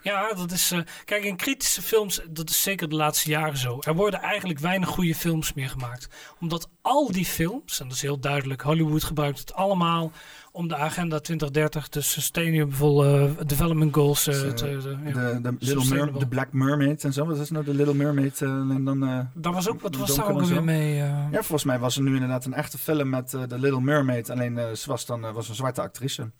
Ja, 0.03 0.34
dat 0.34 0.51
is. 0.51 0.72
Uh, 0.72 0.81
kijk, 1.05 1.23
in 1.23 1.35
kritische 1.35 1.81
films, 1.81 2.22
dat 2.30 2.49
is 2.49 2.61
zeker 2.61 2.89
de 2.89 2.95
laatste 2.95 3.30
jaren 3.30 3.57
zo. 3.57 3.77
Er 3.80 3.95
worden 3.95 4.22
eigenlijk 4.22 4.59
weinig 4.59 4.89
goede 4.89 5.15
films 5.15 5.53
meer 5.53 5.69
gemaakt. 5.69 6.07
Omdat 6.39 6.69
al 6.81 7.11
die 7.11 7.26
films, 7.26 7.80
en 7.80 7.88
dat 7.88 7.95
is 7.95 8.01
heel 8.01 8.19
duidelijk, 8.19 8.61
Hollywood 8.61 9.03
gebruikt 9.03 9.39
het 9.39 9.53
allemaal 9.53 10.11
om 10.51 10.67
de 10.67 10.75
agenda 10.75 11.19
2030, 11.19 11.89
de 11.89 12.01
Sustainable 12.01 13.29
uh, 13.39 13.47
Development 13.47 13.93
Goals. 13.93 14.27
Uh, 14.27 14.35
te, 14.35 14.65
de, 14.65 14.97
ja, 15.05 15.33
de, 15.33 15.55
Little 15.59 15.95
Mer 15.95 16.19
de 16.19 16.27
Black 16.27 16.53
Mermaid 16.53 17.03
en 17.03 17.13
zo. 17.13 17.25
Wat 17.25 17.37
is 17.37 17.49
nou 17.49 17.65
de 17.65 17.73
Little 17.73 17.93
Mermaid? 17.93 18.41
en 18.41 18.83
dan, 18.83 19.29
Daar 19.33 19.53
was 19.53 19.69
ook, 19.69 19.81
wat 19.81 19.95
was 19.95 20.15
daar 20.15 20.29
ook 20.29 20.41
weer 20.41 20.63
mee? 20.63 20.95
Ja, 20.95 21.29
volgens 21.31 21.63
mij 21.63 21.79
was 21.79 21.95
er 21.95 22.01
nu 22.01 22.13
inderdaad 22.13 22.45
een 22.45 22.53
echte 22.53 22.77
film 22.77 23.09
met 23.09 23.29
de 23.29 23.59
Little 23.59 23.81
Mermaid. 23.81 24.29
Alleen 24.29 24.77
ze 24.77 24.89
was 24.89 25.05
dan 25.05 25.33
was 25.33 25.49
een 25.49 25.55
zwarte 25.55 25.81
actrice. 25.81 26.31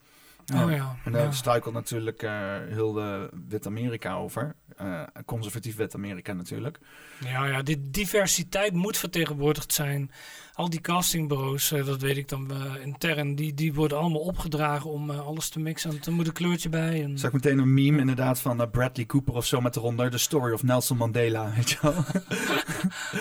Oh 0.54 0.70
ja. 0.70 0.96
En 1.04 1.12
daar 1.12 1.34
struikelt 1.34 1.74
natuurlijk 1.74 2.22
uh, 2.22 2.30
heel 2.68 2.92
de 2.92 3.30
Wit-Amerika 3.48 4.14
over. 4.14 4.54
Uh, 4.80 5.02
conservatief 5.24 5.76
Wit-Amerika 5.76 6.32
natuurlijk. 6.32 6.78
Ja, 7.24 7.46
ja, 7.46 7.62
die 7.62 7.90
diversiteit 7.90 8.72
moet 8.72 8.96
vertegenwoordigd 8.96 9.72
zijn. 9.72 10.10
Al 10.54 10.70
die 10.70 10.80
castingbureaus, 10.80 11.72
uh, 11.72 11.86
dat 11.86 12.00
weet 12.00 12.16
ik 12.16 12.28
dan 12.28 12.52
intern, 12.82 13.34
die, 13.34 13.54
die 13.54 13.74
worden 13.74 13.98
allemaal 13.98 14.20
opgedragen 14.20 14.90
om 14.90 15.10
alles 15.10 15.48
te 15.48 15.60
mixen. 15.60 15.90
En 15.90 15.98
er 16.04 16.12
moet 16.12 16.26
een 16.26 16.32
kleurtje 16.32 16.68
bij. 16.68 17.02
En... 17.02 17.18
Zag 17.18 17.32
ik 17.32 17.42
meteen 17.42 17.58
een 17.58 17.74
meme 17.74 17.98
inderdaad 17.98 18.40
van 18.40 18.70
Bradley 18.70 19.06
Cooper 19.06 19.34
of 19.34 19.46
zo 19.46 19.60
met 19.60 19.76
eronder. 19.76 20.10
The 20.10 20.18
story 20.18 20.52
of 20.52 20.62
Nelson 20.62 20.96
Mandela, 20.96 21.52
weet 21.56 21.70
je 21.70 21.78
wel. 21.82 21.94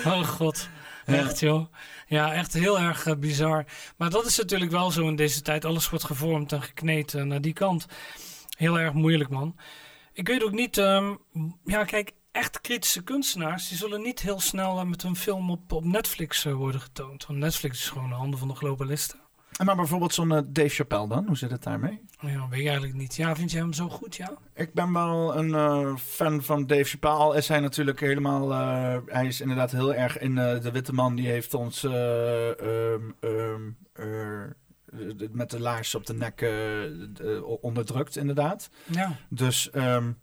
oh 0.14 0.28
god. 0.28 0.70
Echt 1.06 1.40
joh. 1.40 1.74
Ja, 2.08 2.34
echt 2.34 2.54
heel 2.54 2.80
erg 2.80 3.06
uh, 3.06 3.16
bizar. 3.16 3.66
Maar 3.98 4.10
dat 4.10 4.26
is 4.26 4.38
natuurlijk 4.38 4.72
wel 4.72 4.92
zo 4.92 5.08
in 5.08 5.16
deze 5.16 5.42
tijd. 5.42 5.66
Alles 5.66 5.90
wordt 5.90 6.06
gevormd 6.06 6.52
en 6.52 6.62
gekneed 6.62 7.14
uh, 7.14 7.24
naar 7.24 7.42
die 7.42 7.54
kant. 7.54 7.86
Heel 8.58 8.80
erg 8.80 8.94
moeilijk, 8.94 9.30
man. 9.30 9.56
Ik 10.14 10.28
weet 10.28 10.44
ook 10.44 10.52
niet... 10.52 10.78
Um, 10.78 11.20
ja, 11.64 11.84
kijk, 11.84 12.12
echt 12.32 12.62
kritische 12.62 13.04
kunstenaars... 13.04 13.68
die 13.68 13.78
zullen 13.78 14.02
niet 14.02 14.20
heel 14.20 14.40
snel 14.40 14.80
uh, 14.80 14.84
met 14.84 15.02
hun 15.02 15.16
film 15.16 15.52
op, 15.52 15.72
op 15.72 15.86
Netflix 15.86 16.44
worden 16.44 16.82
getoond. 16.82 17.26
Want 17.26 17.40
Netflix 17.40 17.80
is 17.80 17.90
gewoon 17.90 18.10
de 18.10 18.16
handen 18.16 18.40
van 18.40 18.48
de 18.48 18.56
globalisten. 18.56 19.21
En 19.62 19.68
maar 19.68 19.76
bijvoorbeeld 19.76 20.14
zo'n 20.14 20.32
uh, 20.32 20.40
Dave 20.46 20.70
Chappelle 20.70 21.08
dan, 21.08 21.28
hoe 21.28 21.38
zit 21.38 21.52
het 21.52 21.64
daarmee? 21.64 22.02
Ja, 22.20 22.48
weet 22.50 22.60
ik 22.60 22.66
eigenlijk 22.66 22.98
niet. 22.98 23.16
Ja, 23.16 23.36
vind 23.36 23.52
je 23.52 23.58
hem 23.58 23.74
zo 23.74 23.90
goed, 23.90 24.16
ja? 24.16 24.32
Ik 24.54 24.74
ben 24.74 24.94
wel 24.94 25.38
een 25.38 25.50
uh, 25.50 25.96
fan 25.96 26.44
van 26.44 26.66
Dave 26.68 26.84
Chappelle. 26.84 27.16
Al 27.16 27.34
is 27.34 27.48
hij 27.48 27.60
natuurlijk 27.60 28.00
helemaal... 28.00 28.52
Uh, 28.52 28.98
hij 29.06 29.28
is 29.28 29.42
inderdaad 29.42 29.72
heel 29.72 29.94
erg 29.94 30.18
in 30.18 30.36
de 30.36 30.72
witte 30.72 30.94
man. 30.94 31.16
Die 31.16 31.28
heeft 31.28 31.54
ons 31.54 31.84
um, 31.84 33.16
um, 33.20 33.78
met 35.32 35.50
de 35.50 35.60
laars 35.60 35.96
op 35.96 36.06
de 36.06 36.14
nek 36.14 36.52
onderdrukt, 37.62 38.18
inderdaad. 38.18 38.70
Ja. 38.86 39.16
Dus... 39.30 39.70
Um, 39.74 40.18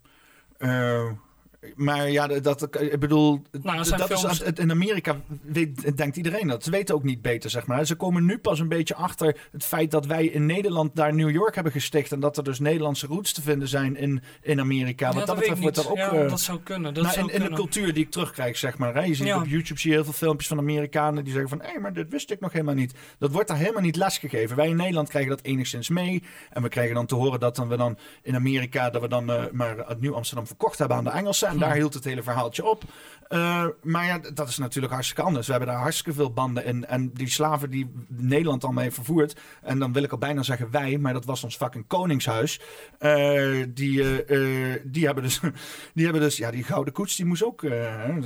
maar 1.75 2.11
ja, 2.11 2.27
dat, 2.27 2.81
ik 2.81 2.99
bedoel, 2.99 3.41
nou, 3.61 3.89
dat 3.97 4.31
is, 4.31 4.41
in 4.41 4.71
Amerika 4.71 5.21
weet, 5.41 5.97
denkt 5.97 6.17
iedereen 6.17 6.47
dat. 6.47 6.63
Ze 6.63 6.71
weten 6.71 6.95
ook 6.95 7.03
niet 7.03 7.21
beter, 7.21 7.49
zeg 7.49 7.65
maar. 7.65 7.85
Ze 7.85 7.95
komen 7.95 8.25
nu 8.25 8.37
pas 8.37 8.59
een 8.59 8.67
beetje 8.67 8.95
achter 8.95 9.37
het 9.51 9.65
feit 9.65 9.91
dat 9.91 10.05
wij 10.05 10.25
in 10.25 10.45
Nederland 10.45 10.95
daar 10.95 11.13
New 11.13 11.29
York 11.29 11.55
hebben 11.55 11.71
gesticht. 11.71 12.11
En 12.11 12.19
dat 12.19 12.37
er 12.37 12.43
dus 12.43 12.59
Nederlandse 12.59 13.07
roots 13.07 13.33
te 13.33 13.41
vinden 13.41 13.67
zijn 13.67 13.95
in, 13.95 14.21
in 14.41 14.59
Amerika. 14.59 15.07
Ja, 15.07 15.13
Wat 15.13 15.27
dat, 15.27 15.45
dat 15.45 15.59
wordt 15.59 15.75
dat 15.75 15.89
ook... 15.89 15.97
Ja, 15.97 16.13
uh, 16.13 16.29
dat 16.29 16.39
zou 16.39 16.59
kunnen. 16.59 16.93
Dat 16.93 17.03
nou, 17.03 17.15
zou 17.15 17.31
in, 17.31 17.41
in 17.41 17.49
de 17.49 17.55
cultuur 17.55 17.93
die 17.93 18.03
ik 18.03 18.11
terugkrijg, 18.11 18.57
zeg 18.57 18.77
maar. 18.77 18.93
Hè. 18.93 19.03
Je 19.03 19.15
ziet 19.15 19.33
op 19.33 19.45
YouTube 19.45 19.79
zie 19.79 19.89
je 19.89 19.95
heel 19.95 20.05
veel 20.05 20.13
filmpjes 20.13 20.47
van 20.47 20.57
Amerikanen 20.57 21.23
die 21.23 21.33
zeggen 21.33 21.49
van... 21.49 21.61
Hé, 21.61 21.71
hey, 21.71 21.79
maar 21.79 21.93
dit 21.93 22.09
wist 22.09 22.31
ik 22.31 22.39
nog 22.39 22.51
helemaal 22.51 22.75
niet. 22.75 22.93
Dat 23.17 23.31
wordt 23.31 23.47
daar 23.47 23.57
helemaal 23.57 23.81
niet 23.81 23.95
lesgegeven. 23.95 24.55
Wij 24.55 24.67
in 24.67 24.75
Nederland 24.75 25.09
krijgen 25.09 25.31
dat 25.31 25.41
enigszins 25.41 25.89
mee. 25.89 26.23
En 26.49 26.61
we 26.61 26.69
krijgen 26.69 26.95
dan 26.95 27.05
te 27.05 27.15
horen 27.15 27.39
dat 27.39 27.55
dan 27.55 27.67
we 27.67 27.77
dan 27.77 27.97
in 28.21 28.35
Amerika... 28.35 28.89
dat 28.89 29.01
we 29.01 29.07
dan 29.07 29.29
uh, 29.29 29.43
maar 29.51 29.77
het 29.77 30.01
Nieuw 30.01 30.15
Amsterdam 30.15 30.47
verkocht 30.47 30.79
hebben 30.79 30.97
aan 30.97 31.03
de 31.03 31.09
Engelsen. 31.09 31.48
En 31.49 31.57
daar 31.57 31.75
hield 31.75 31.93
het 31.93 32.03
hele 32.03 32.23
verhaaltje 32.23 32.65
op. 32.65 32.83
Uh, 33.29 33.65
maar 33.81 34.05
ja, 34.05 34.19
dat 34.33 34.49
is 34.49 34.57
natuurlijk 34.57 34.93
hartstikke 34.93 35.21
anders. 35.21 35.45
We 35.45 35.51
hebben 35.51 35.69
daar 35.71 35.81
hartstikke 35.81 36.13
veel 36.13 36.33
banden 36.33 36.65
in. 36.65 36.85
En 36.85 37.13
die 37.13 37.29
slaven 37.29 37.69
die 37.69 37.91
Nederland 38.07 38.63
al 38.63 38.71
mee 38.71 38.91
vervoerd. 38.91 39.39
En 39.61 39.79
dan 39.79 39.93
wil 39.93 40.03
ik 40.03 40.11
al 40.11 40.17
bijna 40.17 40.43
zeggen 40.43 40.71
wij, 40.71 40.97
maar 40.97 41.13
dat 41.13 41.25
was 41.25 41.43
ons 41.43 41.55
fucking 41.55 41.87
koningshuis. 41.87 42.59
Uh, 42.99 43.65
die, 43.69 44.25
uh, 44.27 44.75
die 44.83 45.05
hebben 45.05 45.23
dus, 45.23 45.39
die 45.93 46.03
hebben 46.03 46.21
dus, 46.21 46.37
ja, 46.37 46.51
die 46.51 46.63
gouden 46.63 46.93
koets 46.93 47.15
die 47.15 47.25
moest 47.25 47.43
ook 47.43 47.65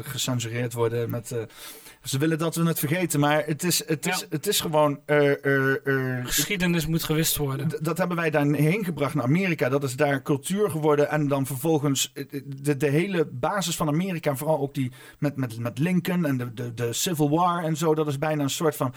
gecensureerd 0.01 0.73
worden 0.73 1.09
met 1.09 1.35
ze 2.03 2.17
willen 2.17 2.37
dat 2.37 2.55
we 2.55 2.63
het 2.63 2.79
vergeten, 2.79 3.19
maar 3.19 3.43
het 3.45 3.63
is, 3.63 3.87
het 3.87 4.05
is, 4.07 4.25
het 4.29 4.47
is 4.47 4.59
gewoon. 4.59 4.99
Uh, 5.05 5.31
Geschiedenis 6.23 6.87
moet 6.87 7.03
gewist 7.03 7.37
worden. 7.37 7.69
Dat 7.81 7.97
hebben 7.97 8.17
wij 8.17 8.29
daarheen 8.29 8.83
gebracht 8.83 9.13
naar 9.13 9.23
Amerika. 9.23 9.69
Dat 9.69 9.83
is 9.83 9.95
daar 9.95 10.21
cultuur 10.21 10.69
geworden. 10.69 11.09
En 11.09 11.27
dan 11.27 11.45
vervolgens 11.45 12.13
de, 12.45 12.77
de 12.77 12.89
hele 12.89 13.25
basis 13.25 13.75
van 13.75 13.87
Amerika, 13.87 14.35
vooral 14.35 14.59
ook 14.59 14.73
die 14.73 14.91
met, 15.19 15.35
met, 15.35 15.59
met 15.59 15.79
Lincoln 15.79 16.25
en 16.25 16.37
de, 16.37 16.53
de, 16.53 16.73
de 16.73 16.93
Civil 16.93 17.29
War 17.29 17.63
en 17.63 17.77
zo. 17.77 17.95
Dat 17.95 18.07
is 18.07 18.17
bijna 18.17 18.43
een 18.43 18.49
soort 18.49 18.75
van 18.75 18.93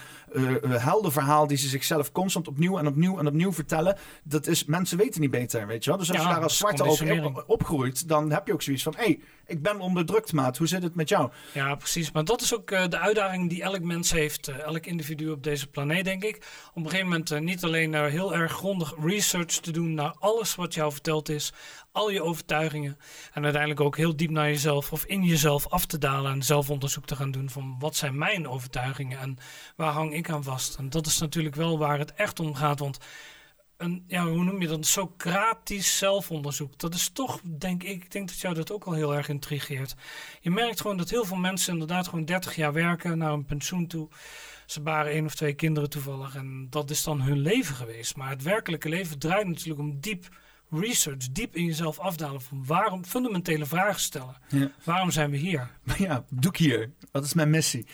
heldenverhaal 0.67 1.47
die 1.47 1.57
ze 1.57 1.67
zichzelf 1.67 2.11
constant 2.11 2.47
opnieuw 2.47 2.77
en 2.77 2.87
opnieuw 2.87 3.19
en 3.19 3.27
opnieuw 3.27 3.53
vertellen. 3.53 3.97
Dat 4.23 4.47
is, 4.47 4.65
mensen 4.65 4.97
weten 4.97 5.21
niet 5.21 5.31
beter, 5.31 5.67
weet 5.67 5.83
je 5.83 5.89
wel. 5.89 5.99
Dus 5.99 6.11
als 6.11 6.21
je 6.21 6.27
daar 6.27 6.43
als 6.43 6.57
zwarte 6.57 6.83
op, 7.23 7.43
opgroeit, 7.47 8.07
dan 8.07 8.31
heb 8.31 8.47
je 8.47 8.53
ook 8.53 8.61
zoiets 8.61 8.83
van: 8.83 8.93
hé, 8.97 9.03
hey, 9.03 9.19
ik 9.47 9.61
ben 9.61 9.79
onderdrukt, 9.79 10.33
maat. 10.33 10.57
Hoe 10.57 10.67
zit 10.67 10.83
het 10.83 10.95
met 10.95 11.09
jou? 11.09 11.31
Ja, 11.53 11.75
precies. 11.75 12.11
Maar 12.11 12.23
dat 12.23 12.41
is 12.41 12.55
ook 12.55 12.71
uh, 12.71 12.87
de 12.87 12.99
uitdaging 12.99 13.49
die 13.49 13.61
elk 13.61 13.81
mens 13.81 14.11
heeft. 14.11 14.49
Uh, 14.49 14.59
elk 14.59 14.85
individu 14.85 15.29
op 15.29 15.43
deze 15.43 15.67
planeet, 15.67 16.05
denk 16.05 16.23
ik. 16.23 16.35
Om 16.35 16.41
op 16.69 16.83
een 16.83 16.83
gegeven 16.83 17.09
moment 17.09 17.31
uh, 17.31 17.39
niet 17.39 17.63
alleen 17.63 18.09
heel 18.09 18.35
erg 18.35 18.51
grondig 18.51 18.93
research 19.01 19.45
te 19.59 19.71
doen 19.71 19.93
naar 19.93 20.15
alles 20.19 20.55
wat 20.55 20.73
jou 20.73 20.91
verteld 20.91 21.29
is. 21.29 21.53
Al 21.91 22.11
je 22.11 22.23
overtuigingen. 22.23 22.97
En 23.33 23.43
uiteindelijk 23.43 23.81
ook 23.81 23.97
heel 23.97 24.15
diep 24.15 24.29
naar 24.29 24.47
jezelf 24.47 24.91
of 24.91 25.05
in 25.05 25.23
jezelf 25.23 25.67
af 25.67 25.85
te 25.85 25.97
dalen. 25.97 26.31
En 26.31 26.43
zelfonderzoek 26.43 27.05
te 27.05 27.15
gaan 27.15 27.31
doen 27.31 27.49
van 27.49 27.75
wat 27.79 27.95
zijn 27.95 28.17
mijn 28.17 28.47
overtuigingen 28.47 29.19
en 29.19 29.37
waar 29.75 29.91
hang 29.91 30.13
ik 30.13 30.29
aan 30.29 30.43
vast. 30.43 30.75
En 30.75 30.89
dat 30.89 31.05
is 31.05 31.19
natuurlijk 31.19 31.55
wel 31.55 31.77
waar 31.77 31.99
het 31.99 32.13
echt 32.13 32.39
om 32.39 32.55
gaat. 32.55 32.79
Want 32.79 32.97
een, 33.77 34.03
ja, 34.07 34.25
hoe 34.25 34.43
noem 34.43 34.61
je 34.61 34.67
dat, 34.67 34.85
Socratisch 34.85 35.97
zelfonderzoek. 35.97 36.79
Dat 36.79 36.93
is 36.93 37.09
toch, 37.09 37.41
denk 37.57 37.83
ik, 37.83 38.03
ik 38.03 38.11
denk 38.11 38.27
dat 38.27 38.39
jou 38.39 38.53
dat 38.53 38.71
ook 38.71 38.83
al 38.83 38.93
heel 38.93 39.15
erg 39.15 39.29
intrigeert. 39.29 39.95
Je 40.41 40.51
merkt 40.51 40.81
gewoon 40.81 40.97
dat 40.97 41.09
heel 41.09 41.25
veel 41.25 41.37
mensen 41.37 41.73
inderdaad 41.73 42.07
gewoon 42.07 42.25
30 42.25 42.55
jaar 42.55 42.73
werken 42.73 43.17
naar 43.17 43.31
een 43.31 43.45
pensioen 43.45 43.87
toe. 43.87 44.07
Ze 44.65 44.81
baren 44.81 45.11
één 45.11 45.25
of 45.25 45.35
twee 45.35 45.53
kinderen 45.53 45.89
toevallig 45.89 46.35
en 46.35 46.67
dat 46.69 46.89
is 46.89 47.03
dan 47.03 47.21
hun 47.21 47.39
leven 47.39 47.75
geweest. 47.75 48.15
Maar 48.15 48.29
het 48.29 48.43
werkelijke 48.43 48.89
leven 48.89 49.19
draait 49.19 49.47
natuurlijk 49.47 49.79
om 49.79 49.99
diep 49.99 50.27
research, 50.69 51.31
diep 51.31 51.55
in 51.55 51.65
jezelf 51.65 51.99
afdalen 51.99 52.41
van 52.41 52.65
waarom, 52.65 53.05
fundamentele 53.05 53.65
vragen 53.65 53.99
stellen. 53.99 54.35
Ja. 54.47 54.71
Waarom 54.83 55.11
zijn 55.11 55.31
we 55.31 55.37
hier? 55.37 55.71
Maar 55.83 56.01
ja, 56.01 56.25
doe 56.29 56.51
ik 56.51 56.57
hier? 56.57 56.91
Wat 57.11 57.23
is 57.23 57.33
mijn 57.33 57.49
missie? 57.49 57.87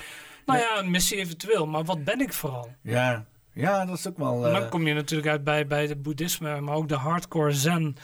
Nou 0.46 0.60
ja, 0.60 0.80
een 0.80 0.92
missie 0.92 1.18
eventueel, 1.18 1.68
maar 1.68 1.84
wat 1.84 2.04
ben 2.04 2.22
ik 2.22 2.34
vooral? 2.34 2.76
Ja, 2.82 3.26
ja, 3.54 3.86
dat 3.86 3.98
is 3.98 4.08
ook 4.08 4.18
wel... 4.18 4.42
Dan 4.42 4.56
eh, 4.56 4.70
kom 4.70 4.88
je 4.88 4.94
natuurlijk 4.94 5.30
uit 5.30 5.44
bij, 5.44 5.68
bij 5.68 5.88
het 5.88 6.02
boeddhisme, 6.02 6.62
maar 6.62 6.76
ook 6.76 6.88
de 6.88 6.96
hardcore 6.96 7.52
zen 7.52 7.96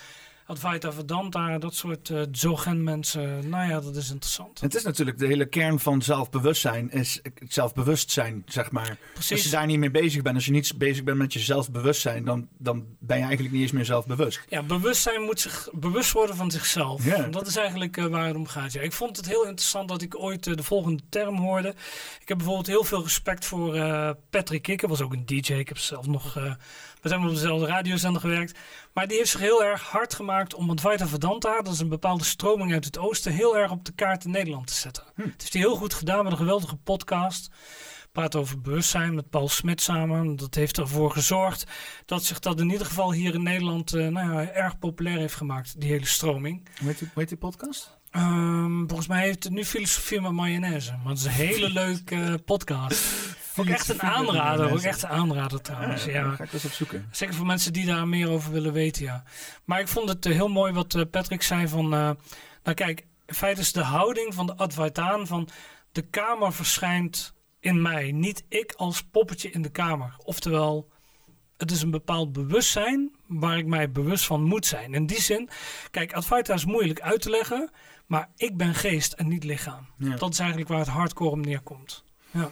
Advaita 0.49 0.91
Vedanta, 0.91 1.57
dat 1.57 1.75
soort 1.75 2.09
uh, 2.09 2.21
zogen 2.31 2.83
mensen. 2.83 3.49
Nou 3.49 3.69
ja, 3.69 3.79
dat 3.79 3.95
is 3.95 4.11
interessant. 4.11 4.61
Het 4.61 4.75
is 4.75 4.83
natuurlijk 4.83 5.17
de 5.17 5.25
hele 5.25 5.45
kern 5.45 5.79
van 5.79 6.01
zelfbewustzijn, 6.01 6.91
is 6.91 7.21
zelfbewustzijn, 7.47 8.43
zeg 8.45 8.71
maar. 8.71 8.97
Precies. 9.13 9.31
Als 9.31 9.43
je 9.43 9.49
daar 9.49 9.65
niet 9.65 9.79
mee 9.79 9.91
bezig 9.91 10.21
bent, 10.21 10.35
als 10.35 10.45
je 10.45 10.51
niet 10.51 10.77
bezig 10.77 11.03
bent 11.03 11.17
met 11.17 11.33
je 11.33 11.39
zelfbewustzijn, 11.39 12.25
dan, 12.25 12.47
dan 12.57 12.85
ben 12.99 13.17
je 13.17 13.23
eigenlijk 13.23 13.53
niet 13.53 13.61
eens 13.61 13.71
meer 13.71 13.85
zelfbewust. 13.85 14.41
Ja, 14.47 14.63
bewustzijn 14.63 15.21
moet 15.21 15.39
zich 15.39 15.69
bewust 15.71 16.11
worden 16.11 16.35
van 16.35 16.51
zichzelf. 16.51 17.05
Ja. 17.05 17.27
Dat 17.27 17.47
is 17.47 17.55
eigenlijk 17.55 17.97
uh, 17.97 18.05
waar 18.05 18.27
het 18.27 18.35
om 18.35 18.47
gaat. 18.47 18.73
Ja. 18.73 18.81
Ik 18.81 18.93
vond 18.93 19.17
het 19.17 19.27
heel 19.27 19.45
interessant 19.45 19.89
dat 19.89 20.01
ik 20.01 20.19
ooit 20.19 20.47
uh, 20.47 20.55
de 20.55 20.63
volgende 20.63 21.03
term 21.09 21.37
hoorde. 21.37 21.69
Ik 22.21 22.27
heb 22.27 22.37
bijvoorbeeld 22.37 22.67
heel 22.67 22.83
veel 22.83 23.03
respect 23.03 23.45
voor 23.45 23.73
Patrick 24.29 24.61
Kikker, 24.61 24.87
was 24.87 25.01
ook 25.01 25.13
een 25.13 25.25
DJ. 25.25 25.53
Ik 25.53 25.67
heb 25.67 25.77
zelf 25.77 26.07
nog, 26.07 26.37
we 27.01 27.09
zijn 27.09 27.23
op 27.23 27.29
dezelfde 27.29 27.65
radiozender 27.65 28.21
gewerkt. 28.21 28.59
Maar 28.93 29.07
die 29.07 29.17
heeft 29.17 29.29
zich 29.29 29.39
heel 29.39 29.63
erg 29.63 29.81
hard 29.81 30.13
gemaakt 30.13 30.53
om 30.53 30.69
Advaita 30.69 31.07
Vedanta, 31.07 31.61
dat 31.61 31.73
is 31.73 31.79
een 31.79 31.89
bepaalde 31.89 32.23
stroming 32.23 32.73
uit 32.73 32.85
het 32.85 32.97
oosten, 32.97 33.31
heel 33.31 33.57
erg 33.57 33.71
op 33.71 33.85
de 33.85 33.91
kaart 33.91 34.25
in 34.25 34.31
Nederland 34.31 34.67
te 34.67 34.73
zetten. 34.73 35.03
Hm. 35.15 35.21
Het 35.21 35.41
heeft 35.41 35.53
hij 35.53 35.61
heel 35.61 35.75
goed 35.75 35.93
gedaan 35.93 36.23
met 36.23 36.31
een 36.31 36.37
geweldige 36.37 36.75
podcast. 36.75 37.49
Praat 38.11 38.35
over 38.35 38.61
bewustzijn 38.61 39.15
met 39.15 39.29
Paul 39.29 39.49
Smit 39.49 39.81
samen. 39.81 40.35
Dat 40.35 40.55
heeft 40.55 40.77
ervoor 40.77 41.11
gezorgd 41.11 41.63
dat 42.05 42.23
zich 42.23 42.39
dat 42.39 42.59
in 42.59 42.69
ieder 42.69 42.85
geval 42.85 43.13
hier 43.13 43.33
in 43.33 43.43
Nederland 43.43 43.93
eh, 43.93 44.07
nou 44.07 44.31
ja, 44.31 44.49
erg 44.49 44.79
populair 44.79 45.17
heeft 45.17 45.35
gemaakt, 45.35 45.81
die 45.81 45.89
hele 45.89 46.05
stroming. 46.05 46.67
Hoe 46.79 46.87
heet 46.87 46.99
die, 46.99 47.09
hoe 47.13 47.21
heet 47.21 47.29
die 47.29 47.37
podcast? 47.37 47.97
Ehm, 48.11 48.87
volgens 48.87 49.07
mij 49.07 49.21
heeft 49.21 49.43
het 49.43 49.53
nu 49.53 49.65
filosofie 49.65 50.21
met 50.21 50.31
mayonaise. 50.31 50.91
Maar 50.91 51.09
het 51.09 51.17
is 51.17 51.25
een 51.25 51.31
hele 51.31 51.69
leuke 51.81 52.15
eh, 52.15 52.33
podcast. 52.45 53.03
Ook 53.55 53.65
echt 53.65 53.89
een 53.89 54.01
aanrader. 54.01 54.71
Ook 54.71 54.81
echt 54.81 55.03
een 55.03 55.09
aanrader 55.09 55.61
trouwens. 55.61 56.05
Ja, 56.05 56.31
ga 56.31 56.43
ik 56.43 56.53
eens 56.53 56.65
opzoeken. 56.65 57.07
Zeker 57.11 57.35
voor 57.35 57.45
mensen 57.45 57.73
die 57.73 57.85
daar 57.85 58.07
meer 58.07 58.29
over 58.29 58.51
willen 58.51 58.73
weten, 58.73 59.03
ja. 59.03 59.23
Maar 59.65 59.79
ik 59.79 59.87
vond 59.87 60.09
het 60.09 60.25
eh, 60.25 60.33
heel 60.33 60.47
mooi 60.47 60.73
wat 60.73 60.95
eh, 60.95 61.01
Patrick 61.11 61.41
zei 61.41 61.67
van... 61.67 61.83
eh, 61.93 62.09
nou 62.63 62.75
kijk, 62.75 63.05
in 63.25 63.33
feite 63.33 63.61
is 63.61 63.71
de 63.71 63.83
houding 63.83 64.33
van 64.33 64.45
de 64.45 64.55
Advaitaan 64.55 65.27
van... 65.27 65.49
de 65.91 66.01
kamer 66.01 66.53
verschijnt 66.53 67.33
in 67.59 67.81
mij, 67.81 68.11
niet 68.11 68.43
ik 68.49 68.73
als 68.75 69.01
poppetje 69.03 69.49
in 69.49 69.61
de 69.61 69.71
kamer. 69.71 70.15
Oftewel, 70.17 70.89
het 71.57 71.71
is 71.71 71.81
een 71.81 71.91
bepaald 71.91 72.33
bewustzijn 72.33 73.15
waar 73.27 73.57
ik 73.57 73.65
mij 73.65 73.91
bewust 73.91 74.25
van 74.25 74.43
moet 74.43 74.65
zijn. 74.65 74.93
In 74.93 75.05
die 75.05 75.21
zin, 75.21 75.49
kijk, 75.91 76.13
Advaita 76.13 76.53
is 76.53 76.65
moeilijk 76.65 77.01
uit 77.01 77.21
te 77.21 77.29
leggen... 77.29 77.71
maar 78.05 78.29
ik 78.35 78.57
ben 78.57 78.73
geest 78.75 79.13
en 79.13 79.27
niet 79.27 79.43
lichaam. 79.43 79.87
Ja. 79.97 80.15
Dat 80.15 80.31
is 80.31 80.39
eigenlijk 80.39 80.69
waar 80.69 80.79
het 80.79 80.87
hardcore 80.87 81.29
om 81.29 81.41
neerkomt. 81.41 82.03
Ja. 82.31 82.49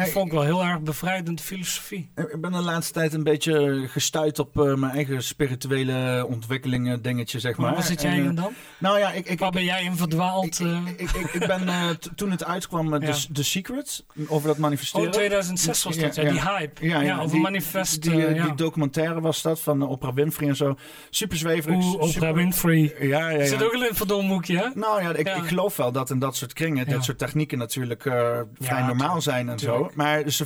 Dat 0.00 0.08
vond 0.08 0.26
ik 0.26 0.32
wel 0.32 0.42
heel 0.42 0.64
erg 0.64 0.80
bevrijdende 0.80 1.42
filosofie. 1.42 2.10
Ik 2.14 2.40
ben 2.40 2.52
de 2.52 2.58
laatste 2.58 2.92
tijd 2.92 3.12
een 3.12 3.22
beetje 3.22 3.84
gestuurd 3.88 4.38
op 4.38 4.60
eh, 4.60 4.74
mijn 4.74 4.92
eigen 4.92 5.22
spirituele 5.22 6.26
ontwikkelingen 6.28 7.02
dingetje, 7.02 7.38
zeg 7.40 7.56
maar. 7.56 7.74
Waar 7.74 7.82
zit 7.82 8.02
jij 8.02 8.10
En, 8.10 8.18
eh, 8.18 8.24
in 8.24 8.34
dan? 8.34 8.52
Nou 8.78 8.98
ja, 8.98 9.12
ik, 9.12 9.28
ik, 9.28 9.38
Waar 9.38 9.50
ben 9.50 9.64
jij 9.64 9.82
in 9.82 9.96
verdwaald? 9.96 10.60
ik, 10.60 10.66
eh? 10.66 10.86
ik, 10.96 11.10
ik, 11.10 11.34
ik 11.34 11.46
ben 11.46 11.68
eh, 11.68 11.88
toen 11.90 12.30
het 12.30 12.44
uitkwam, 12.44 12.92
Ja. 12.92 13.12
The, 13.12 13.32
The 13.32 13.44
Secret, 13.44 14.04
over 14.28 14.48
dat 14.48 14.58
manifesteren. 14.58 15.06
Oh, 15.06 15.12
2006 15.12 15.84
was 15.84 15.96
dat, 15.96 16.14
ja, 16.14 16.30
die 16.30 16.40
hype. 16.40 16.86
Ja, 16.86 17.20
over 17.20 17.38
manifest. 17.38 18.02
Die, 18.02 18.26
eh, 18.26 18.44
eh, 18.44 18.56
documentaire 18.56 19.20
was 19.20 19.42
dat 19.42 19.60
van 19.60 19.82
Oprah 19.82 20.14
Winfrey 20.14 20.48
en 20.48 20.56
zo. 20.56 20.76
Super 21.10 21.36
zweverig. 21.36 21.84
Oeh, 21.84 22.00
Oprah 22.00 22.34
Winfrey. 22.34 22.94
Ja, 23.00 23.30
ja, 23.30 23.46
Zit 23.46 23.58
ja. 23.58 23.64
ook 23.64 23.72
in 23.72 23.82
een 23.82 23.94
verdomhoekje, 23.94 24.56
hè? 24.56 24.68
Nou 24.74 25.02
ja, 25.02 25.14
ik, 25.14 25.28
geloof 25.28 25.76
wel 25.76 25.92
dat 25.92 26.10
in 26.10 26.18
dat 26.18 26.36
soort 26.36 26.52
kringen, 26.52 26.88
dat 26.88 27.04
soort 27.04 27.18
technieken 27.18 27.58
natuurlijk 27.58 28.04
eh, 28.04 28.40
vrij 28.58 28.82
normaal 28.82 29.22
zijn 29.22 29.48
en 29.48 29.58
zo. 29.58 29.89
Maar 29.94 30.30
ze, 30.30 30.44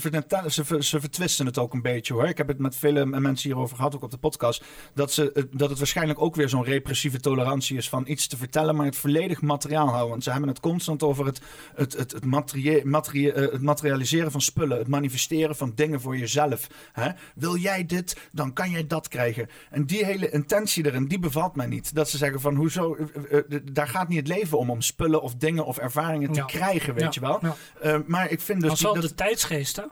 ze, 0.48 0.64
ze 0.84 1.00
vertwisten 1.00 1.46
het 1.46 1.58
ook 1.58 1.72
een 1.74 1.82
beetje 1.82 2.14
hoor. 2.14 2.28
Ik 2.28 2.38
heb 2.38 2.48
het 2.48 2.58
met 2.58 2.76
vele 2.76 3.06
mensen 3.06 3.48
hierover 3.50 3.76
gehad, 3.76 3.94
ook 3.94 4.02
op 4.02 4.10
de 4.10 4.16
podcast. 4.16 4.64
Dat, 4.94 5.12
ze, 5.12 5.46
dat 5.52 5.68
het 5.68 5.78
waarschijnlijk 5.78 6.20
ook 6.20 6.34
weer 6.34 6.48
zo'n 6.48 6.64
repressieve 6.64 7.20
tolerantie 7.20 7.76
is 7.76 7.88
van 7.88 8.04
iets 8.06 8.26
te 8.26 8.36
vertellen, 8.36 8.76
maar 8.76 8.86
het 8.86 8.96
volledig 8.96 9.40
materiaal 9.42 9.86
houden. 9.88 10.08
Want 10.10 10.24
ze 10.24 10.30
hebben 10.30 10.48
het 10.48 10.60
constant 10.60 11.02
over 11.02 11.26
het, 11.26 11.40
het, 11.74 11.92
het, 11.96 12.12
het, 12.12 12.24
materie- 12.24 12.84
materie- 12.84 13.32
eh, 13.32 13.52
het 13.52 13.62
materialiseren 13.62 14.30
van 14.30 14.40
spullen, 14.40 14.78
het 14.78 14.88
manifesteren 14.88 15.56
van 15.56 15.72
dingen 15.74 16.00
voor 16.00 16.16
jezelf. 16.16 16.66
Hè? 16.92 17.08
Wil 17.34 17.56
jij 17.56 17.86
dit, 17.86 18.16
dan 18.32 18.52
kan 18.52 18.70
jij 18.70 18.86
dat 18.86 19.08
krijgen. 19.08 19.48
En 19.70 19.84
die 19.84 20.04
hele 20.04 20.30
intentie 20.30 20.86
erin, 20.86 21.06
die 21.06 21.18
bevalt 21.18 21.56
mij 21.56 21.66
niet. 21.66 21.94
Dat 21.94 22.08
ze 22.10 22.16
zeggen 22.16 22.40
van, 22.40 22.54
hoezo, 22.54 22.94
eh, 22.94 23.38
eh, 23.38 23.60
daar 23.72 23.88
gaat 23.88 24.08
niet 24.08 24.18
het 24.18 24.28
leven 24.28 24.58
om, 24.58 24.70
om 24.70 24.80
spullen 24.82 25.22
of 25.22 25.34
dingen 25.34 25.64
of 25.64 25.78
ervaringen 25.78 26.32
te 26.32 26.38
Ja. 26.38 26.44
krijgen, 26.44 26.94
weet 26.94 27.02
Ja, 27.02 27.10
je 27.10 27.20
wel. 27.20 27.56
ja. 27.82 28.02
Maar 28.06 28.30
ik 28.30 28.40
vind 28.40 28.60
dus... 28.60 28.78
Die- 28.78 28.94
dat- 28.94 29.16
de 29.24 29.30
tijdsgeest, 29.30 29.76
hè? 29.76 29.82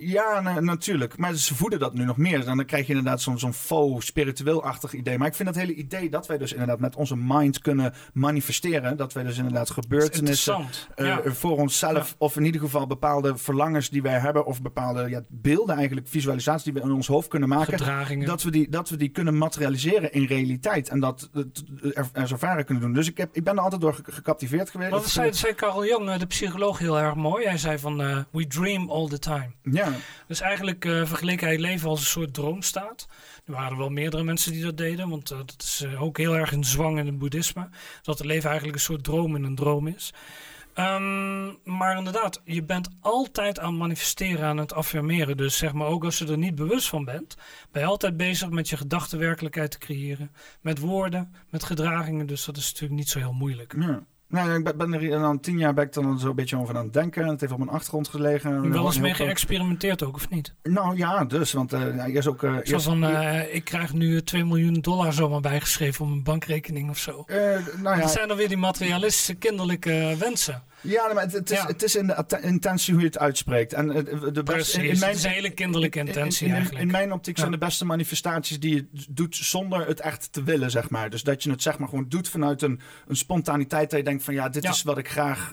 Ja, 0.00 0.40
na- 0.40 0.60
natuurlijk. 0.60 1.16
Maar 1.18 1.34
ze 1.34 1.54
voeden 1.54 1.78
dat 1.78 1.94
nu 1.94 2.04
nog 2.04 2.16
meer. 2.16 2.44
Dan 2.44 2.64
krijg 2.64 2.86
je 2.86 2.92
inderdaad 2.92 3.20
zo'n 3.20 3.38
zo'n 3.38 3.52
faux 3.52 4.06
spiritueel-achtig 4.06 4.92
idee. 4.92 5.18
Maar 5.18 5.26
ik 5.28 5.34
vind 5.34 5.48
dat 5.48 5.56
hele 5.56 5.74
idee 5.74 6.10
dat 6.10 6.26
wij 6.26 6.38
dus 6.38 6.52
inderdaad 6.52 6.80
met 6.80 6.96
onze 6.96 7.16
mind 7.16 7.58
kunnen 7.58 7.94
manifesteren. 8.12 8.96
Dat 8.96 9.12
wij 9.12 9.22
dus 9.22 9.36
inderdaad 9.36 9.70
gebeurtenissen 9.70 10.64
eh, 10.94 11.06
ja. 11.06 11.20
voor 11.24 11.56
onszelf, 11.58 12.08
Ja. 12.08 12.14
of 12.18 12.36
in 12.36 12.44
ieder 12.44 12.60
geval 12.60 12.86
bepaalde 12.86 13.36
verlangens 13.36 13.90
die 13.90 14.02
wij 14.02 14.18
hebben, 14.18 14.46
of 14.46 14.62
bepaalde 14.62 15.08
ja, 15.08 15.22
beelden 15.28 15.76
eigenlijk, 15.76 16.08
visualisaties 16.08 16.64
die 16.64 16.72
we 16.72 16.80
in 16.80 16.90
ons 16.92 17.06
hoofd 17.06 17.28
kunnen 17.28 17.48
maken. 17.48 17.78
Dat 18.26 18.42
we, 18.42 18.50
die, 18.50 18.68
dat 18.68 18.88
we 18.88 18.96
die 18.96 19.08
kunnen 19.08 19.38
materialiseren 19.38 20.12
in 20.12 20.24
realiteit. 20.24 20.88
En 20.88 21.00
dat 21.00 21.28
het 21.32 21.64
er, 21.94 22.08
er 22.12 22.28
zo 22.28 22.36
varen 22.36 22.64
kunnen 22.64 22.82
doen. 22.84 22.92
Dus 22.92 23.08
ik, 23.08 23.16
heb, 23.18 23.28
ik 23.36 23.44
ben 23.44 23.54
er 23.56 23.60
altijd 23.62 23.80
door 23.80 23.94
ge- 23.94 24.02
gecaptiveerd 24.12 24.70
geweest. 24.70 24.90
Wat 24.90 25.08
zei, 25.08 25.32
zei 25.34 25.54
Carl 25.54 25.84
Jung, 25.86 26.08
eh, 26.08 26.18
de 26.18 26.26
psycholoog, 26.26 26.78
heel 26.78 26.98
erg 26.98 27.14
mooi. 27.14 27.44
Hij 27.46 27.58
zei 27.58 27.78
van, 27.78 28.02
eh, 28.02 28.18
we 28.32 28.46
dream 28.46 28.90
all 28.90 29.08
the 29.08 29.18
time. 29.18 29.50
Ja, 29.72 29.92
Dus 30.26 30.40
eigenlijk 30.40 30.84
eh 30.84 31.06
vergeleek 31.06 31.40
hij 31.40 31.50
het 31.50 31.60
leven 31.60 31.88
als 31.88 32.00
een 32.00 32.06
soort 32.06 32.34
droomstaat. 32.34 33.08
Er 33.44 33.52
waren 33.52 33.78
wel 33.78 33.88
meerdere 33.88 34.22
mensen 34.22 34.52
die 34.52 34.62
dat 34.62 34.76
deden, 34.76 35.08
want 35.08 35.30
eh, 35.30 35.38
dat 35.38 35.56
is 35.58 35.82
eh, 35.84 36.02
ook 36.02 36.18
heel 36.18 36.36
erg 36.36 36.52
een 36.52 36.64
zwang 36.64 36.98
in 36.98 37.06
het 37.06 37.18
boeddhisme. 37.18 37.68
Dat 38.02 38.18
het 38.18 38.26
leven 38.26 38.48
eigenlijk 38.48 38.78
een 38.78 38.84
soort 38.84 39.04
droom 39.04 39.36
in 39.36 39.44
een 39.44 39.54
droom 39.54 39.86
is. 39.86 40.12
Ehm, 40.74 41.52
maar 41.64 41.96
inderdaad, 41.96 42.40
je 42.44 42.62
bent 42.62 42.88
altijd 43.00 43.58
aan 43.58 43.70
het 43.70 43.78
manifesteren, 43.78 44.46
aan 44.46 44.56
het 44.56 44.72
affirmeren. 44.72 45.36
Dus 45.36 45.56
zeg 45.56 45.72
maar, 45.72 45.86
ook 45.86 46.04
als 46.04 46.18
je 46.18 46.26
er 46.26 46.38
niet 46.38 46.54
bewust 46.54 46.88
van 46.88 47.04
bent, 47.04 47.36
ben 47.70 47.82
je 47.82 47.88
altijd 47.88 48.16
bezig 48.16 48.50
met 48.50 48.68
je 48.68 48.76
gedachtenwerkelijkheid 48.76 49.70
te 49.70 49.78
creëren. 49.78 50.30
Met 50.60 50.78
woorden, 50.78 51.34
met 51.48 51.64
gedragingen. 51.64 52.26
Dus 52.26 52.44
dat 52.44 52.56
is 52.56 52.66
natuurlijk 52.66 53.00
niet 53.00 53.08
zo 53.08 53.18
heel 53.18 53.32
moeilijk. 53.32 53.74
ja. 53.78 54.02
Nou, 54.30 54.54
ik 54.54 54.76
ben- 54.76 54.92
er 54.92 55.08
dan 55.20 55.40
tien 55.40 55.58
jaar 55.58 55.74
ben 55.74 55.84
ik 55.84 55.92
dan 55.92 56.18
zo 56.18 56.28
een 56.28 56.34
beetje 56.34 56.56
over 56.58 56.76
aan 56.76 56.84
het 56.84 56.92
denken. 56.92 57.26
Het 57.26 57.40
heeft 57.40 57.52
op 57.52 57.58
mijn 57.58 57.70
achtergrond 57.70 58.08
gelegen. 58.08 58.70
Wel 58.72 58.84
eens 58.84 58.98
mee 58.98 59.14
geëxperimenteerd 59.14 60.02
ook, 60.02 60.14
of 60.14 60.28
niet? 60.30 60.54
Nou 60.62 60.96
ja, 60.96 61.24
dus. 61.24 61.52
Want 61.52 61.72
eh 61.72 61.96
ja, 61.96 62.06
eerst 62.06 62.28
ook... 62.28 62.42
eh, 62.42 62.52
Zo 62.52 62.60
eerst- 62.72 62.84
van, 62.84 63.04
eh, 63.04 63.54
ik 63.54 63.64
krijg 63.64 63.92
nu 63.92 64.22
2 64.22 64.44
miljoen 64.44 64.74
dollar 64.80 65.12
zomaar 65.12 65.40
bijgeschreven 65.40 66.04
op 66.04 66.10
mijn 66.10 66.22
bankrekening 66.22 66.90
of 66.90 66.98
zo. 66.98 67.24
eh, 67.26 67.36
nou 67.82 67.96
ja, 67.96 68.00
Dat 68.02 68.10
zijn 68.10 68.28
dan 68.28 68.36
weer 68.36 68.48
die 68.48 68.56
materialistische 68.56 69.34
kinderlijke 69.34 70.16
wensen. 70.18 70.62
Ja, 70.82 71.12
maar 71.12 71.22
het, 71.22 71.32
het 71.32 71.50
is, 71.50 71.56
Ja. 71.58 71.66
het 71.66 71.82
is 71.82 71.96
in 71.96 72.06
de 72.06 72.38
intentie 72.40 72.92
hoe 72.92 73.02
je 73.02 73.08
het 73.08 73.18
uitspreekt. 73.18 73.72
En 73.72 73.90
eh, 73.90 74.04
de 74.04 74.20
beste, 74.30 74.42
Precies, 74.42 74.74
in, 74.74 74.82
in 74.84 74.90
het 74.90 75.00
mijn, 75.00 75.12
is 75.14 75.24
een 75.24 75.30
hele 75.30 75.50
kinderlijke 75.50 75.98
in- 75.98 76.06
in- 76.06 76.12
intentie 76.14 76.42
in, 76.46 76.48
in, 76.50 76.56
eigenlijk. 76.56 76.84
in 76.84 76.90
mijn 76.90 77.12
optiek 77.12 77.38
zijn 77.38 77.50
de 77.50 77.58
beste 77.58 77.84
manifestaties 77.84 78.60
die 78.60 78.74
je 78.74 78.86
doet 79.08 79.36
zonder 79.36 79.86
het 79.86 80.00
echt 80.00 80.32
te 80.32 80.42
willen, 80.42 80.70
zeg 80.70 80.90
maar. 80.90 81.10
Dus 81.10 81.22
dat 81.22 81.42
je 81.42 81.50
het 81.50 81.62
zeg 81.62 81.78
maar 81.78 81.88
gewoon 81.88 82.08
doet 82.08 82.28
vanuit 82.28 82.62
een, 82.62 82.80
een 83.08 83.16
spontaniteit. 83.16 83.90
Dat 83.90 83.98
je 83.98 84.04
denkt 84.04 84.24
van 84.24 84.34
ja, 84.34 84.48
dit 84.48 84.62
Ja. 84.62 84.70
is 84.70 84.82
wat 84.82 84.98
ik 84.98 85.08
graag... 85.08 85.52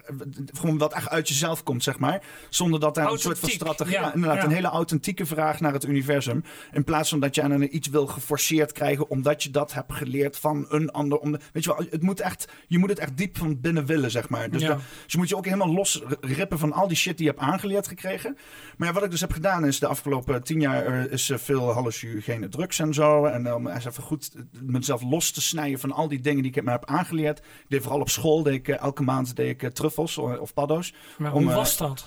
Gewoon 0.54 0.78
wat 0.78 0.94
echt 0.94 1.10
uit 1.10 1.28
jezelf 1.28 1.64
komt, 1.64 1.84
zeg 1.84 2.00
maar. 2.00 2.22
Zonder 2.50 2.80
dat 2.80 2.96
daar 2.96 3.12
een 3.12 3.18
soort 3.20 3.40
van 3.40 3.50
strategie... 3.50 3.94
ja, 3.94 4.14
inderdaad, 4.14 4.38
ja. 4.38 4.44
een 4.44 4.52
hele 4.52 4.68
authentieke 4.68 5.26
vraag 5.26 5.60
naar 5.60 5.74
het 5.74 5.86
universum. 5.86 6.44
In 6.72 6.84
plaats 6.84 7.10
van 7.10 7.20
dat 7.20 7.36
je 7.36 7.42
aan 7.42 7.62
iets 7.62 7.88
wil 7.88 8.08
geforceerd 8.08 8.72
krijgen... 8.72 9.10
omdat 9.10 9.44
je 9.44 9.50
dat 9.52 9.74
hebt 9.74 9.94
geleerd 9.94 10.38
van 10.38 10.66
een 10.70 10.92
ander. 10.92 11.18
Om, 11.18 11.32
weet 11.54 11.64
je 11.64 11.76
wel, 11.76 11.86
het 11.90 12.02
moet 12.02 12.20
echt, 12.20 12.48
je 12.68 12.78
moet 12.78 12.90
het 12.90 13.00
echt 13.00 13.18
diep 13.18 13.38
van 13.38 13.60
binnen 13.62 13.86
willen, 13.86 14.12
zeg 14.12 14.30
maar. 14.30 14.50
Dus, 14.50 14.62
dat- 14.64 14.80
moet 15.18 15.30
je 15.30 15.38
ook 15.38 15.46
helemaal 15.46 15.74
losrippen 15.74 16.60
van 16.60 16.74
al 16.74 16.88
die 16.88 16.98
shit 16.98 17.18
die 17.18 17.26
je 17.26 17.32
hebt 17.32 17.44
aangeleerd 17.44 17.88
gekregen. 17.88 18.38
Maar 18.78 18.88
ja, 18.88 18.94
wat 18.94 19.04
ik 19.04 19.12
dus 19.12 19.22
heb 19.22 19.32
gedaan 19.32 19.66
is 19.66 19.80
de 19.80 19.88
afgelopen 19.88 20.44
tien 20.44 20.60
jaar 20.60 20.86
eh, 20.86 21.12
is 21.12 21.30
eh, 21.30 21.38
veel 21.38 21.72
hallucinogene 21.72 22.50
drugs 22.50 22.80
en 22.80 22.94
zo. 22.94 23.26
En 23.26 23.54
om 23.54 23.68
eens 23.68 23.86
even 23.86 24.04
goed 24.04 24.32
eh, 24.36 24.42
mezelf 24.62 25.02
los 25.02 25.32
te 25.32 25.42
snijden 25.42 25.80
van 25.80 25.92
al 25.92 26.08
die 26.08 26.20
dingen 26.20 26.42
die 26.44 26.52
ik 26.52 26.64
me 26.64 26.72
heb 26.72 26.86
aangeleerd. 26.86 27.40
Ik 27.40 27.66
deed 27.68 27.82
vooral 27.82 28.02
op 28.02 28.10
school, 28.10 28.44
deed 28.44 28.54
ik, 28.54 28.68
eh, 28.68 28.82
elke 28.82 29.04
maand 29.04 29.36
deed 29.36 29.50
ik 29.50 29.64
eh, 29.64 29.70
truffels 29.70 30.18
of, 30.18 30.54
paddo's. 30.54 30.94
maar 31.18 31.34
om, 31.34 31.42
hoe 31.42 31.52
eh, 31.52 31.58
was 31.58 31.78
dat? 31.78 32.06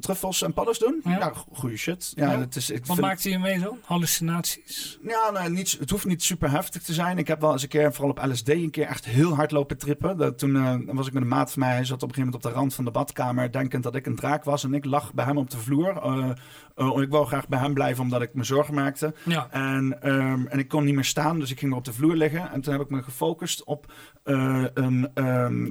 Truffels 0.00 0.42
en 0.42 0.52
paddo's 0.52 0.78
doen? 0.78 1.00
Ja. 1.04 1.10
Ja, 1.10 1.30
go- 1.34 1.44
goede 1.52 1.76
shit. 1.76 2.12
Ja, 2.14 2.32
Ja. 2.32 2.38
Het, 2.38 2.56
is, 2.56 2.70
ik 2.70 2.78
Wat 2.78 2.86
vind- 2.96 3.00
maakte 3.00 3.30
je 3.30 3.38
mee 3.38 3.58
dan? 3.58 3.78
Hallucinaties? 3.84 4.98
ja, 5.02 5.30
nou, 5.32 5.50
niet, 5.50 5.76
het 5.80 5.90
hoeft 5.90 6.04
niet 6.04 6.22
super 6.22 6.50
heftig 6.50 6.82
te 6.82 6.92
zijn. 6.92 7.18
Ik 7.18 7.26
heb 7.28 7.40
wel 7.40 7.52
eens 7.52 7.62
een 7.62 7.68
keer, 7.68 7.92
vooral 7.92 8.10
op 8.10 8.24
LSD, 8.30 8.48
een 8.48 8.70
keer 8.70 8.86
echt 8.86 9.04
heel 9.04 9.34
hard 9.34 9.50
lopen 9.50 9.78
trippen. 9.78 10.16
Dat, 10.16 10.38
toen 10.38 10.56
eh, 10.56 10.74
was 10.86 11.06
ik 11.06 11.12
met 11.12 11.22
een 11.22 11.28
maat 11.28 11.52
van 11.52 11.60
mij. 11.62 11.72
Hij 11.74 11.84
zat 11.84 12.02
op 12.02 12.08
een 12.08 12.14
gegeven 12.14 12.24
moment 12.24 12.44
op 12.44 12.50
de 12.52 12.58
rand 12.58 12.74
van 12.74 12.84
de 12.84 12.90
badkamer, 12.90 13.52
denkend 13.52 13.82
dat 13.82 13.94
ik 13.94 14.06
een 14.06 14.16
draak 14.16 14.44
was. 14.44 14.64
En 14.64 14.74
ik 14.74 14.84
lag 14.84 15.12
bij 15.14 15.24
hem 15.24 15.38
op 15.38 15.50
de 15.50 15.58
vloer. 15.58 15.96
Eh, 15.96 16.30
eh, 16.76 17.00
ik 17.02 17.10
wou 17.10 17.26
graag 17.26 17.48
bij 17.48 17.58
hem 17.58 17.74
blijven, 17.74 18.02
omdat 18.02 18.22
ik 18.22 18.34
me 18.34 18.44
zorgen 18.44 18.74
maakte. 18.74 19.14
Ja. 19.24 19.48
En, 19.50 20.02
ehm, 20.02 20.46
en 20.46 20.58
ik 20.58 20.68
kon 20.68 20.84
niet 20.84 20.94
meer 20.94 21.04
staan, 21.04 21.38
dus 21.38 21.50
ik 21.50 21.58
ging 21.58 21.72
er 21.72 21.78
op 21.78 21.84
de 21.84 21.92
vloer 21.92 22.16
liggen. 22.16 22.50
En 22.52 22.60
toen 22.60 22.72
heb 22.72 22.82
ik 22.82 22.90
me 22.90 23.02
gefocust 23.02 23.64
op 23.64 23.92
eh, 24.22 24.64
een, 24.74 25.08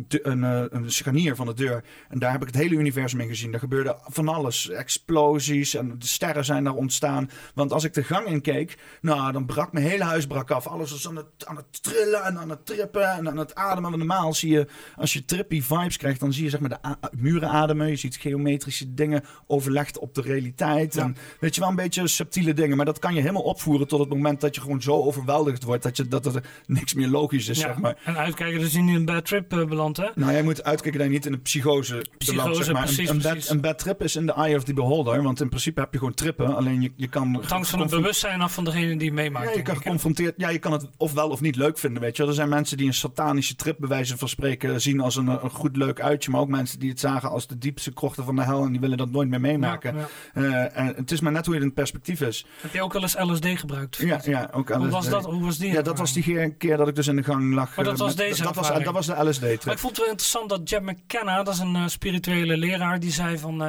de- 0.07 0.27
een, 0.27 0.41
een 0.75 0.91
scharnier 0.91 1.35
van 1.35 1.45
de 1.45 1.53
deur. 1.53 1.83
En 2.09 2.19
daar 2.19 2.31
heb 2.31 2.41
ik 2.41 2.47
het 2.47 2.55
hele 2.55 2.75
universum 2.75 3.19
in 3.19 3.27
gezien. 3.27 3.53
Er 3.53 3.59
gebeurde 3.59 3.97
van 4.03 4.27
alles. 4.27 4.69
Explosies 4.69 5.75
en 5.75 5.95
de 5.99 6.07
sterren 6.07 6.45
zijn 6.45 6.63
daar 6.63 6.73
ontstaan. 6.73 7.29
Want 7.55 7.71
als 7.73 7.83
ik 7.83 7.93
de 7.93 8.03
gang 8.03 8.27
in 8.27 8.41
keek, 8.41 8.77
nou, 9.01 9.31
dan 9.31 9.45
brak 9.45 9.71
mijn 9.71 9.85
hele 9.85 10.03
huis 10.03 10.27
brak 10.27 10.51
af. 10.51 10.67
Alles 10.67 10.91
was 10.91 11.07
aan 11.07 11.15
het, 11.15 11.45
aan 11.45 11.55
het 11.55 11.83
trillen 11.83 12.23
en 12.23 12.37
aan 12.37 12.49
het 12.49 12.65
trippen 12.65 13.09
en 13.11 13.29
aan 13.29 13.37
het 13.37 13.55
ademen. 13.55 13.89
Want 13.91 13.97
normaal 14.03 14.33
zie 14.33 14.51
je, 14.51 14.67
als 14.95 15.13
je 15.13 15.25
trippy 15.25 15.61
vibes 15.61 15.97
krijgt, 15.97 16.19
dan 16.19 16.33
zie 16.33 16.43
je 16.43 16.49
zeg 16.49 16.59
maar 16.59 16.69
de 16.69 17.09
muren 17.17 17.49
ademen. 17.49 17.87
Je 17.87 17.95
ziet 17.95 18.15
geometrische 18.15 18.93
dingen 18.93 19.23
overlegd 19.47 19.99
op 19.99 20.15
de 20.15 20.21
realiteit. 20.21 20.90
En 20.95 21.15
weet 21.39 21.55
je 21.55 21.61
wel, 21.61 21.69
een 21.69 21.75
beetje 21.75 22.07
subtiele 22.07 22.53
dingen. 22.53 22.77
Maar 22.77 22.85
dat 22.85 22.99
kan 22.99 23.13
je 23.13 23.19
helemaal 23.19 23.41
opvoeren 23.41 23.87
tot 23.87 23.99
het 23.99 24.09
moment 24.09 24.41
dat 24.41 24.55
je 24.55 24.61
gewoon 24.61 24.81
zo 24.81 24.93
overweldigd 24.93 25.63
wordt 25.63 25.83
dat, 25.83 25.97
je, 25.97 26.07
dat 26.07 26.25
er 26.25 26.43
niks 26.65 26.93
meer 26.93 27.07
logisch 27.07 27.47
is, 27.47 27.59
zeg 27.59 27.77
maar. 27.77 27.97
En 28.03 28.17
uitkijken 28.17 28.61
dat 28.61 28.71
je 28.71 28.79
niet 28.79 28.89
in 28.89 28.95
een 28.95 29.05
bad 29.05 29.25
trip 29.25 29.53
uh, 29.53 29.65
belandt, 29.65 29.97
hè? 29.97 30.07
Nou, 30.15 30.31
jij 30.31 30.43
moet 30.43 30.63
uitkijken 30.63 30.99
dat 30.99 31.09
je 31.09 31.13
niet 31.13 31.25
in 31.25 31.33
een 31.33 31.41
psychose, 31.41 32.05
psychose 32.17 32.41
belandt, 32.41 32.65
zeg 32.65 32.73
maar. 32.73 32.83
Precies, 32.83 33.09
een, 33.09 33.17
precies. 33.17 33.45
Bad, 33.45 33.55
een, 33.55 33.61
bad, 33.61 33.77
trip 33.77 34.01
is 34.01 34.15
in 34.15 34.25
the 34.25 34.33
eye 34.33 34.55
of 34.55 34.63
the 34.63 34.73
beholder. 34.73 35.23
Want 35.23 35.41
in 35.41 35.49
principe 35.49 35.79
heb 35.79 35.91
je 35.91 35.97
gewoon 35.97 36.13
trippen. 36.13 36.55
Alleen 36.55 36.81
je, 36.81 36.91
je 36.95 37.07
kan... 37.07 37.43
Hangt 37.47 37.69
van 37.69 37.79
het 37.79 37.89
bewustzijn 37.89 38.41
af 38.41 38.53
van 38.53 38.63
degene 38.63 38.97
die 38.97 39.13
meemaakt. 39.13 39.49
Ja, 39.49 39.55
je 39.55 39.61
kan 39.61 39.75
geconfronteerd... 39.75 40.33
Ja, 40.37 40.49
je 40.49 40.59
kan 40.59 40.71
het 40.71 40.87
of 40.97 41.13
wel 41.13 41.29
of 41.29 41.41
niet 41.41 41.55
leuk 41.55 41.77
vinden, 41.77 42.01
weet 42.01 42.17
je 42.17 42.25
Er 42.25 42.33
zijn 42.33 42.49
mensen 42.49 42.77
die 42.77 42.87
een 42.87 42.93
satanische 42.93 43.55
trip, 43.55 43.75
bij 43.79 43.89
wijze 43.89 44.17
van 44.17 44.29
spreken, 44.29 44.81
zien 44.81 44.99
als 44.99 45.15
een, 45.15 45.27
een 45.27 45.49
goed 45.49 45.77
leuk 45.77 46.01
uitje. 46.01 46.31
Maar 46.31 46.41
ook 46.41 46.47
mensen 46.47 46.79
die 46.79 46.89
het 46.89 46.99
zagen 46.99 47.29
als 47.29 47.47
de 47.47 47.57
diepste 47.57 47.93
krochten 47.93 48.23
van 48.23 48.35
de 48.35 48.43
hel. 48.43 48.63
En 48.63 48.71
die 48.71 48.81
willen 48.81 48.97
dat 48.97 49.11
nooit 49.11 49.29
meer 49.29 49.41
meemaken. 49.41 49.95
Ja, 49.95 50.07
ja. 50.33 50.71
Uh, 50.73 50.80
en 50.87 50.95
het 50.95 51.11
is 51.11 51.19
maar 51.19 51.31
net 51.31 51.45
hoe 51.45 51.53
je 51.55 51.59
het 51.59 51.69
in 51.69 51.75
perspectief 51.75 52.21
is. 52.21 52.45
Heb 52.61 52.73
je 52.73 52.81
ook 52.83 52.93
wel 52.93 53.01
eens 53.01 53.15
LSD 53.19 53.45
gebruikt? 53.45 53.95
Ja, 53.95 54.21
ja 54.23 54.49
ook 54.53 54.69
LSD. 54.69 54.77
Hoe 54.77 54.89
was, 54.89 55.09
dat, 55.09 55.25
hoe 55.25 55.43
was 55.43 55.57
die? 55.57 55.71
Ja, 55.71 55.81
dat 55.81 55.97
was 55.97 56.13
die 56.13 56.53
keer 56.57 56.77
dat 56.77 56.87
ik 56.87 56.95
dus 56.95 57.07
in 57.07 57.15
de 57.15 57.23
gang 57.23 57.53
lag. 57.53 57.75
Maar 57.75 57.85
dat 57.85 57.97
was 57.97 58.07
met, 58.07 58.17
deze 58.17 58.43
dat 58.43 58.55
was, 58.55 58.67
dat 58.67 58.93
was 58.93 59.05
de 59.05 59.29
LSD-trip. 59.29 59.65
Maar 59.65 59.73
ik 59.73 59.79
vond 59.79 59.95
het 59.95 60.01
wel 60.01 60.11
interessant 60.11 60.49
dat 60.49 60.69
Jeb 60.69 60.81
McKenna, 60.81 61.43
dat 61.43 61.53
is 61.53 61.59
een 61.59 61.75
uh, 61.75 61.87
spirituele 61.87 62.57
leraar, 62.57 62.99
die 62.99 63.11
zei 63.11 63.37
van... 63.37 63.61
Uh, 63.61 63.67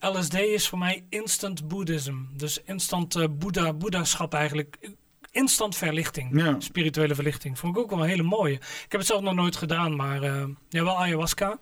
LSD 0.00 0.34
is 0.34 0.68
voor 0.68 0.78
mij 0.78 1.04
instant 1.08 1.68
boeddhism. 1.68 2.14
Dus 2.36 2.62
instant 2.64 3.16
uh, 3.16 3.24
boeddha, 3.30 3.72
boeddhaschap 3.72 4.34
eigenlijk. 4.34 4.78
Instant 5.30 5.76
verlichting. 5.76 6.40
Ja. 6.40 6.56
Spirituele 6.58 7.14
verlichting. 7.14 7.58
Vond 7.58 7.76
ik 7.76 7.82
ook 7.82 7.90
wel 7.90 8.02
een 8.02 8.08
hele 8.08 8.22
mooie. 8.22 8.54
Ik 8.54 8.86
heb 8.88 9.00
het 9.00 9.06
zelf 9.06 9.20
nog 9.20 9.34
nooit 9.34 9.56
gedaan, 9.56 9.96
maar 9.96 10.22
uh, 10.22 10.44
ja, 10.68 10.84
wel 10.84 10.98
ayahuasca. 10.98 11.58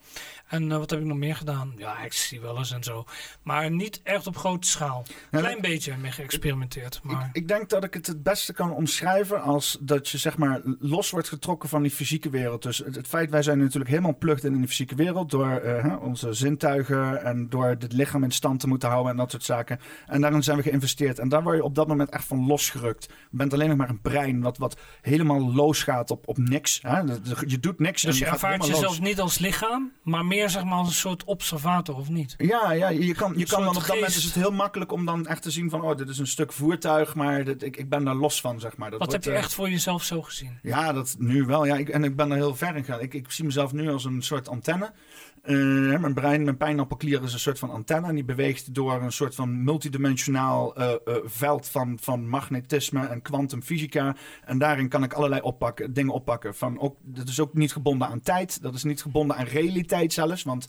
En 0.49 0.71
uh, 0.71 0.77
wat 0.77 0.91
heb 0.91 1.01
ik 1.01 1.07
nog 1.07 1.17
meer 1.17 1.37
gedaan? 1.37 1.73
Ja, 1.77 2.03
ik 2.05 2.13
zie 2.13 2.41
wel 2.41 2.59
eens 2.59 2.73
en 2.73 2.83
zo. 2.83 3.05
Maar 3.43 3.71
niet 3.71 4.01
echt 4.03 4.27
op 4.27 4.37
grote 4.37 4.67
schaal. 4.67 5.05
Een 5.31 5.41
klein 5.41 5.61
beetje 5.61 5.97
mee 5.97 6.11
geëxperimenteerd. 6.11 7.01
Maar... 7.03 7.29
Ik, 7.29 7.37
ik, 7.37 7.49
denk 7.49 7.69
dat 7.69 7.85
ik 7.85 7.95
het 7.95 8.07
het 8.07 8.23
beste 8.23 8.53
kan 8.53 8.73
omschrijven 8.73 9.43
als 9.43 9.79
dat 9.81 10.09
je 10.09 10.19
zeg 10.19 10.37
maar 10.39 10.61
los 10.79 11.11
wordt 11.11 11.29
getrokken 11.29 11.69
van 11.69 11.83
die 11.83 11.91
fysieke 11.91 12.31
wereld. 12.31 12.63
Dus 12.63 12.79
het, 12.79 12.95
het 12.95 13.07
feit, 13.07 13.31
wij 13.31 13.43
zijn 13.43 13.59
natuurlijk 13.59 13.91
helemaal 13.91 14.17
plukt 14.17 14.45
in 14.45 14.61
de 14.61 14.69
fysieke 14.69 14.95
wereld 14.95 15.31
door 15.31 15.63
uh, 15.65 15.97
onze 16.03 16.33
zintuigen 16.33 17.25
en 17.25 17.49
door 17.49 17.67
het 17.67 17.93
lichaam 17.93 18.25
in 18.25 18.31
stand 18.31 18.61
te 18.61 18.69
moeten 18.69 18.89
houden 18.89 19.13
en 19.13 19.19
dat 19.19 19.31
soort 19.31 19.45
zaken. 19.45 19.81
En 20.07 20.21
daarin 20.21 20.43
zijn 20.43 20.57
we 20.57 20.63
geïnvesteerd. 20.63 21.19
En 21.19 21.29
daar 21.29 21.43
word 21.43 21.57
je 21.57 21.65
op 21.65 21.75
dat 21.75 21.89
moment 21.89 22.11
echt 22.11 22.25
van 22.25 22.47
losgerukt. 22.47 23.07
Je 23.31 23.37
bent 23.37 23.53
alleen 23.53 23.69
nog 23.69 23.77
maar 23.77 23.89
een 23.89 24.01
brein 24.01 24.41
wat, 24.41 24.59
wat 24.59 24.77
helemaal 25.01 25.55
losgaat 25.55 26.11
op, 26.11 26.29
op 26.29 26.39
niks. 26.39 26.79
Hè? 26.83 27.01
Je 27.47 27.61
doet 27.61 27.79
niks. 27.79 28.03
Dus 28.03 28.19
je, 28.19 28.25
je 28.25 28.31
ervaart 28.31 28.67
jezelf 28.67 28.83
los. 28.83 29.01
niet 29.01 29.21
als 29.21 29.39
lichaam, 29.39 29.93
maar 30.03 30.25
meer 30.25 30.38
zeg 30.47 30.65
maar 30.65 30.79
als 30.79 30.89
een 30.89 30.95
soort 30.95 31.25
observator 31.25 31.97
of 31.97 32.09
niet? 32.09 32.35
Ja, 32.37 32.73
ja 32.73 32.89
je 32.89 33.15
kan, 33.15 33.33
je 33.37 33.47
kan 33.47 33.61
dan 33.61 33.69
op 33.69 33.75
dat 33.75 33.89
moment 33.89 34.17
is 34.17 34.25
het 34.25 34.35
heel 34.35 34.51
makkelijk 34.51 34.93
om 34.93 35.05
dan 35.05 35.27
echt 35.27 35.43
te 35.43 35.51
zien 35.51 35.71
van 35.71 35.83
oh, 35.83 35.97
dit 35.97 36.09
is 36.09 36.19
een 36.19 36.27
stuk 36.27 36.53
voertuig, 36.53 37.15
maar 37.15 37.45
dit, 37.45 37.63
ik, 37.63 37.77
ik 37.77 37.89
ben 37.89 38.05
daar 38.05 38.15
los 38.15 38.41
van, 38.41 38.61
zeg 38.61 38.77
maar. 38.77 38.91
Dat 38.91 38.99
Wat 38.99 39.09
wordt, 39.09 39.25
heb 39.25 39.33
je 39.33 39.39
uh, 39.39 39.45
echt 39.45 39.55
voor 39.55 39.71
jezelf 39.71 40.03
zo 40.03 40.23
gezien? 40.23 40.59
Ja, 40.63 40.93
dat 40.93 41.17
nu 41.19 41.45
wel. 41.45 41.65
Ja, 41.65 41.77
ik, 41.77 41.89
en 41.89 42.05
ik 42.05 42.17
ben 42.17 42.31
er 42.31 42.37
heel 42.37 42.55
ver 42.55 42.77
in 42.77 42.85
gegaan. 42.85 43.01
Ik, 43.01 43.15
ik 43.15 43.31
zie 43.31 43.45
mezelf 43.45 43.73
nu 43.73 43.91
als 43.91 44.05
een 44.05 44.23
soort 44.23 44.49
antenne. 44.49 44.93
Uh, 45.45 46.01
mijn 46.01 46.15
brein, 46.15 46.45
mijn 46.45 46.57
pijnappelklier 46.57 47.23
is 47.23 47.33
een 47.33 47.39
soort 47.39 47.59
van 47.59 47.71
antenne. 47.71 48.09
En 48.09 48.15
die 48.15 48.25
beweegt 48.25 48.75
door 48.75 49.03
een 49.03 49.13
soort 49.13 49.35
van 49.35 49.65
multidimensionaal 49.65 50.81
uh, 50.81 50.91
uh, 51.05 51.17
veld 51.25 51.69
van, 51.69 51.99
van 52.01 52.29
magnetisme 52.29 53.07
en 53.07 53.23
kwantumfysica. 53.23 54.17
En 54.45 54.59
daarin 54.59 54.89
kan 54.89 55.03
ik 55.03 55.13
allerlei 55.13 55.41
oppakken, 55.41 55.93
dingen 55.93 56.13
oppakken. 56.13 56.55
Van 56.55 56.81
ook, 56.81 56.97
dat 57.03 57.29
is 57.29 57.41
ook 57.41 57.55
niet 57.55 57.73
gebonden 57.73 58.09
aan 58.09 58.21
tijd. 58.21 58.63
Dat 58.63 58.75
is 58.75 58.85
niet 58.85 59.03
gebonden 59.03 59.37
aan 59.37 59.45
realiteit 59.45 60.13
zelfs. 60.13 60.43
Want 60.43 60.69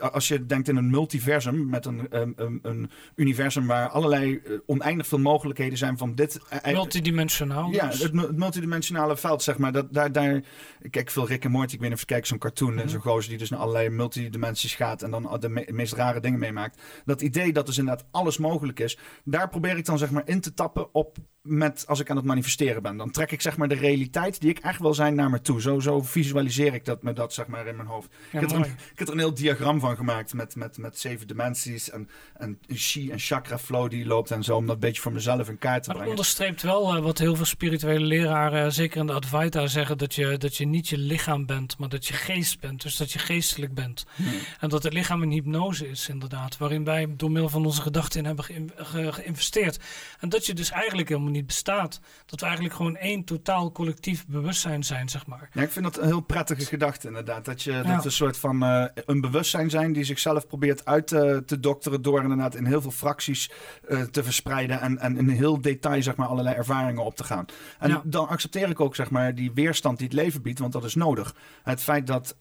als 0.00 0.28
je 0.28 0.46
denkt 0.46 0.68
in 0.68 0.76
een 0.76 0.90
multiversum 0.90 1.68
met 1.68 1.86
een, 1.86 2.06
een, 2.10 2.58
een 2.62 2.90
universum 3.14 3.66
waar 3.66 3.88
allerlei 3.88 4.42
oneindig 4.66 5.06
veel 5.06 5.18
mogelijkheden 5.18 5.78
zijn 5.78 5.98
van 5.98 6.14
dit. 6.14 6.40
Multidimensionaal. 6.64 7.70
Ja, 7.70 7.86
dus. 7.86 8.02
het, 8.02 8.20
het, 8.20 8.36
multidimensionale 8.36 9.16
veld, 9.16 9.42
zeg 9.42 9.58
maar. 9.58 9.72
Dat, 9.72 9.92
daar, 9.92 10.12
daar, 10.12 10.42
ik 10.80 10.90
kijk 10.90 11.10
veel 11.10 11.26
Rick 11.26 11.44
en 11.44 11.50
Morty. 11.50 11.74
Ik 11.74 11.80
weet 11.80 11.88
niet 11.88 11.98
of 11.98 12.00
je 12.00 12.14
kijkt 12.14 12.26
zo'n 12.26 12.38
cartoon 12.38 12.78
en 12.78 12.88
zo'n 12.88 13.00
gozer 13.00 13.30
die 13.30 13.38
dus 13.40 13.50
naar 13.50 13.60
allerlei 13.60 13.88
multidimensies 13.88 14.74
gaat 14.74 15.02
en 15.02 15.10
dan 15.10 15.40
de 15.40 15.48
me 15.48 15.68
meest 15.72 15.92
rare 15.92 16.20
dingen 16.20 16.38
meemaakt. 16.38 16.82
Dat 17.04 17.22
idee 17.22 17.52
dat 17.52 17.66
dus 17.66 17.78
inderdaad 17.78 18.06
alles 18.10 18.38
mogelijk 18.38 18.80
is, 18.80 18.98
daar 19.24 19.48
probeer 19.48 19.76
ik 19.76 19.84
dan 19.84 19.98
zeg 19.98 20.10
maar 20.10 20.28
in 20.28 20.40
te 20.40 20.54
tappen 20.54 20.94
op 20.94 21.16
met 21.42 21.84
als 21.86 22.00
ik 22.00 22.10
aan 22.10 22.16
het 22.16 22.24
manifesteren 22.24 22.82
ben. 22.82 22.96
Dan 22.96 23.10
trek 23.10 23.32
ik 23.32 23.40
zeg 23.40 23.56
maar 23.56 23.68
de 23.68 23.74
realiteit 23.74 24.40
die 24.40 24.50
ik 24.50 24.58
echt 24.58 24.80
wil 24.80 24.94
zijn 24.94 25.14
naar 25.14 25.30
me 25.30 25.40
toe. 25.40 25.60
Zo, 25.60 25.80
zo 25.80 26.02
visualiseer 26.02 26.74
ik 26.74 26.84
dat 26.84 27.02
met 27.02 27.16
dat 27.16 27.32
zeg 27.32 27.46
maar 27.46 27.66
in 27.66 27.76
mijn 27.76 27.88
hoofd. 27.88 28.08
Ja, 28.10 28.40
ik, 28.40 28.48
heb 28.48 28.50
er 28.50 28.56
een, 28.56 28.72
ik 28.92 28.98
heb 28.98 29.06
er 29.06 29.12
een 29.12 29.18
heel 29.18 29.34
diagram 29.34 29.80
van 29.80 29.96
gemaakt 29.96 30.34
met, 30.34 30.56
met, 30.56 30.78
met 30.78 30.98
zeven 30.98 31.26
dimensies 31.26 31.90
en, 31.90 32.08
en 32.36 32.58
chi 32.68 33.10
en 33.10 33.18
chakra 33.18 33.58
flow 33.58 33.90
die 33.90 34.06
loopt 34.06 34.30
en 34.30 34.44
zo. 34.44 34.56
Om 34.56 34.66
dat 34.66 34.74
een 34.74 34.80
beetje 34.80 35.02
voor 35.02 35.12
mezelf 35.12 35.48
in 35.48 35.58
kaart 35.58 35.82
te 35.82 35.88
Maar 35.88 35.96
brengen. 35.96 36.10
onderstreept 36.10 36.62
wel 36.62 36.96
uh, 36.96 37.02
wat 37.02 37.18
heel 37.18 37.36
veel 37.36 37.44
spirituele 37.44 38.04
leraren, 38.04 38.64
uh, 38.64 38.70
zeker 38.70 39.00
in 39.00 39.06
de 39.06 39.12
Advaita, 39.12 39.66
zeggen: 39.66 39.98
dat 39.98 40.14
je, 40.14 40.36
dat 40.38 40.56
je 40.56 40.66
niet 40.66 40.88
je 40.88 40.98
lichaam 40.98 41.46
bent, 41.46 41.78
maar 41.78 41.88
dat 41.88 42.06
je 42.06 42.14
geest 42.14 42.60
bent. 42.60 42.82
Dus 42.82 42.96
dat 42.96 43.12
je 43.12 43.18
geestelijk 43.18 43.74
bent. 43.74 44.04
Hmm. 44.14 44.26
En 44.60 44.68
dat 44.68 44.82
het 44.82 44.92
lichaam 44.92 45.22
een 45.22 45.30
hypnose 45.30 45.88
is, 45.88 46.08
inderdaad. 46.08 46.58
Waarin 46.58 46.84
wij 46.84 47.06
door 47.16 47.30
middel 47.30 47.50
van 47.50 47.64
onze 47.64 47.82
gedachten 47.82 48.18
in 48.18 48.26
hebben 48.26 48.44
ge 48.44 48.64
ge 48.76 49.12
geïnvesteerd. 49.12 49.78
En 50.18 50.28
dat 50.28 50.46
je 50.46 50.54
dus 50.54 50.70
eigenlijk 50.70 51.08
helemaal 51.08 51.29
niet 51.30 51.46
bestaat. 51.46 52.00
Dat 52.26 52.40
we 52.40 52.46
eigenlijk 52.46 52.74
gewoon 52.74 52.96
één 52.96 53.24
totaal 53.24 53.72
collectief 53.72 54.26
bewustzijn 54.26 54.84
zijn, 54.84 55.08
zeg 55.08 55.26
maar. 55.26 55.48
Ja, 55.52 55.62
ik 55.62 55.70
vind 55.70 55.84
dat 55.84 55.98
een 55.98 56.06
heel 56.06 56.20
prettige 56.20 56.64
gedachte, 56.64 57.06
inderdaad. 57.06 57.44
Dat 57.44 57.62
je 57.62 57.72
ja. 57.72 57.82
dat 57.82 58.04
een 58.04 58.12
soort 58.12 58.36
van 58.36 58.64
uh, 58.64 58.84
een 58.94 59.20
bewustzijn 59.20 59.70
zijn 59.70 59.92
die 59.92 60.04
zichzelf 60.04 60.46
probeert 60.46 60.84
uit 60.84 61.10
uh, 61.12 61.36
te 61.36 61.60
dokteren 61.60 62.02
door 62.02 62.22
inderdaad 62.22 62.54
in 62.54 62.64
heel 62.64 62.80
veel 62.80 62.90
fracties 62.90 63.50
uh, 63.88 64.02
te 64.02 64.24
verspreiden 64.24 64.80
en, 64.80 64.98
en 64.98 65.16
in 65.16 65.28
heel 65.28 65.60
detail 65.60 66.02
zeg 66.02 66.16
maar 66.16 66.26
allerlei 66.26 66.56
ervaringen 66.56 67.04
op 67.04 67.16
te 67.16 67.24
gaan. 67.24 67.44
En 67.78 67.88
ja. 67.88 68.02
dan 68.04 68.28
accepteer 68.28 68.68
ik 68.68 68.80
ook 68.80 68.94
zeg 68.94 69.10
maar 69.10 69.34
die 69.34 69.52
weerstand 69.54 69.98
die 69.98 70.06
het 70.06 70.16
leven 70.16 70.42
biedt, 70.42 70.58
want 70.58 70.72
dat 70.72 70.84
is 70.84 70.94
nodig. 70.94 71.34
Het 71.62 71.82
feit 71.82 72.06
dat 72.06 72.34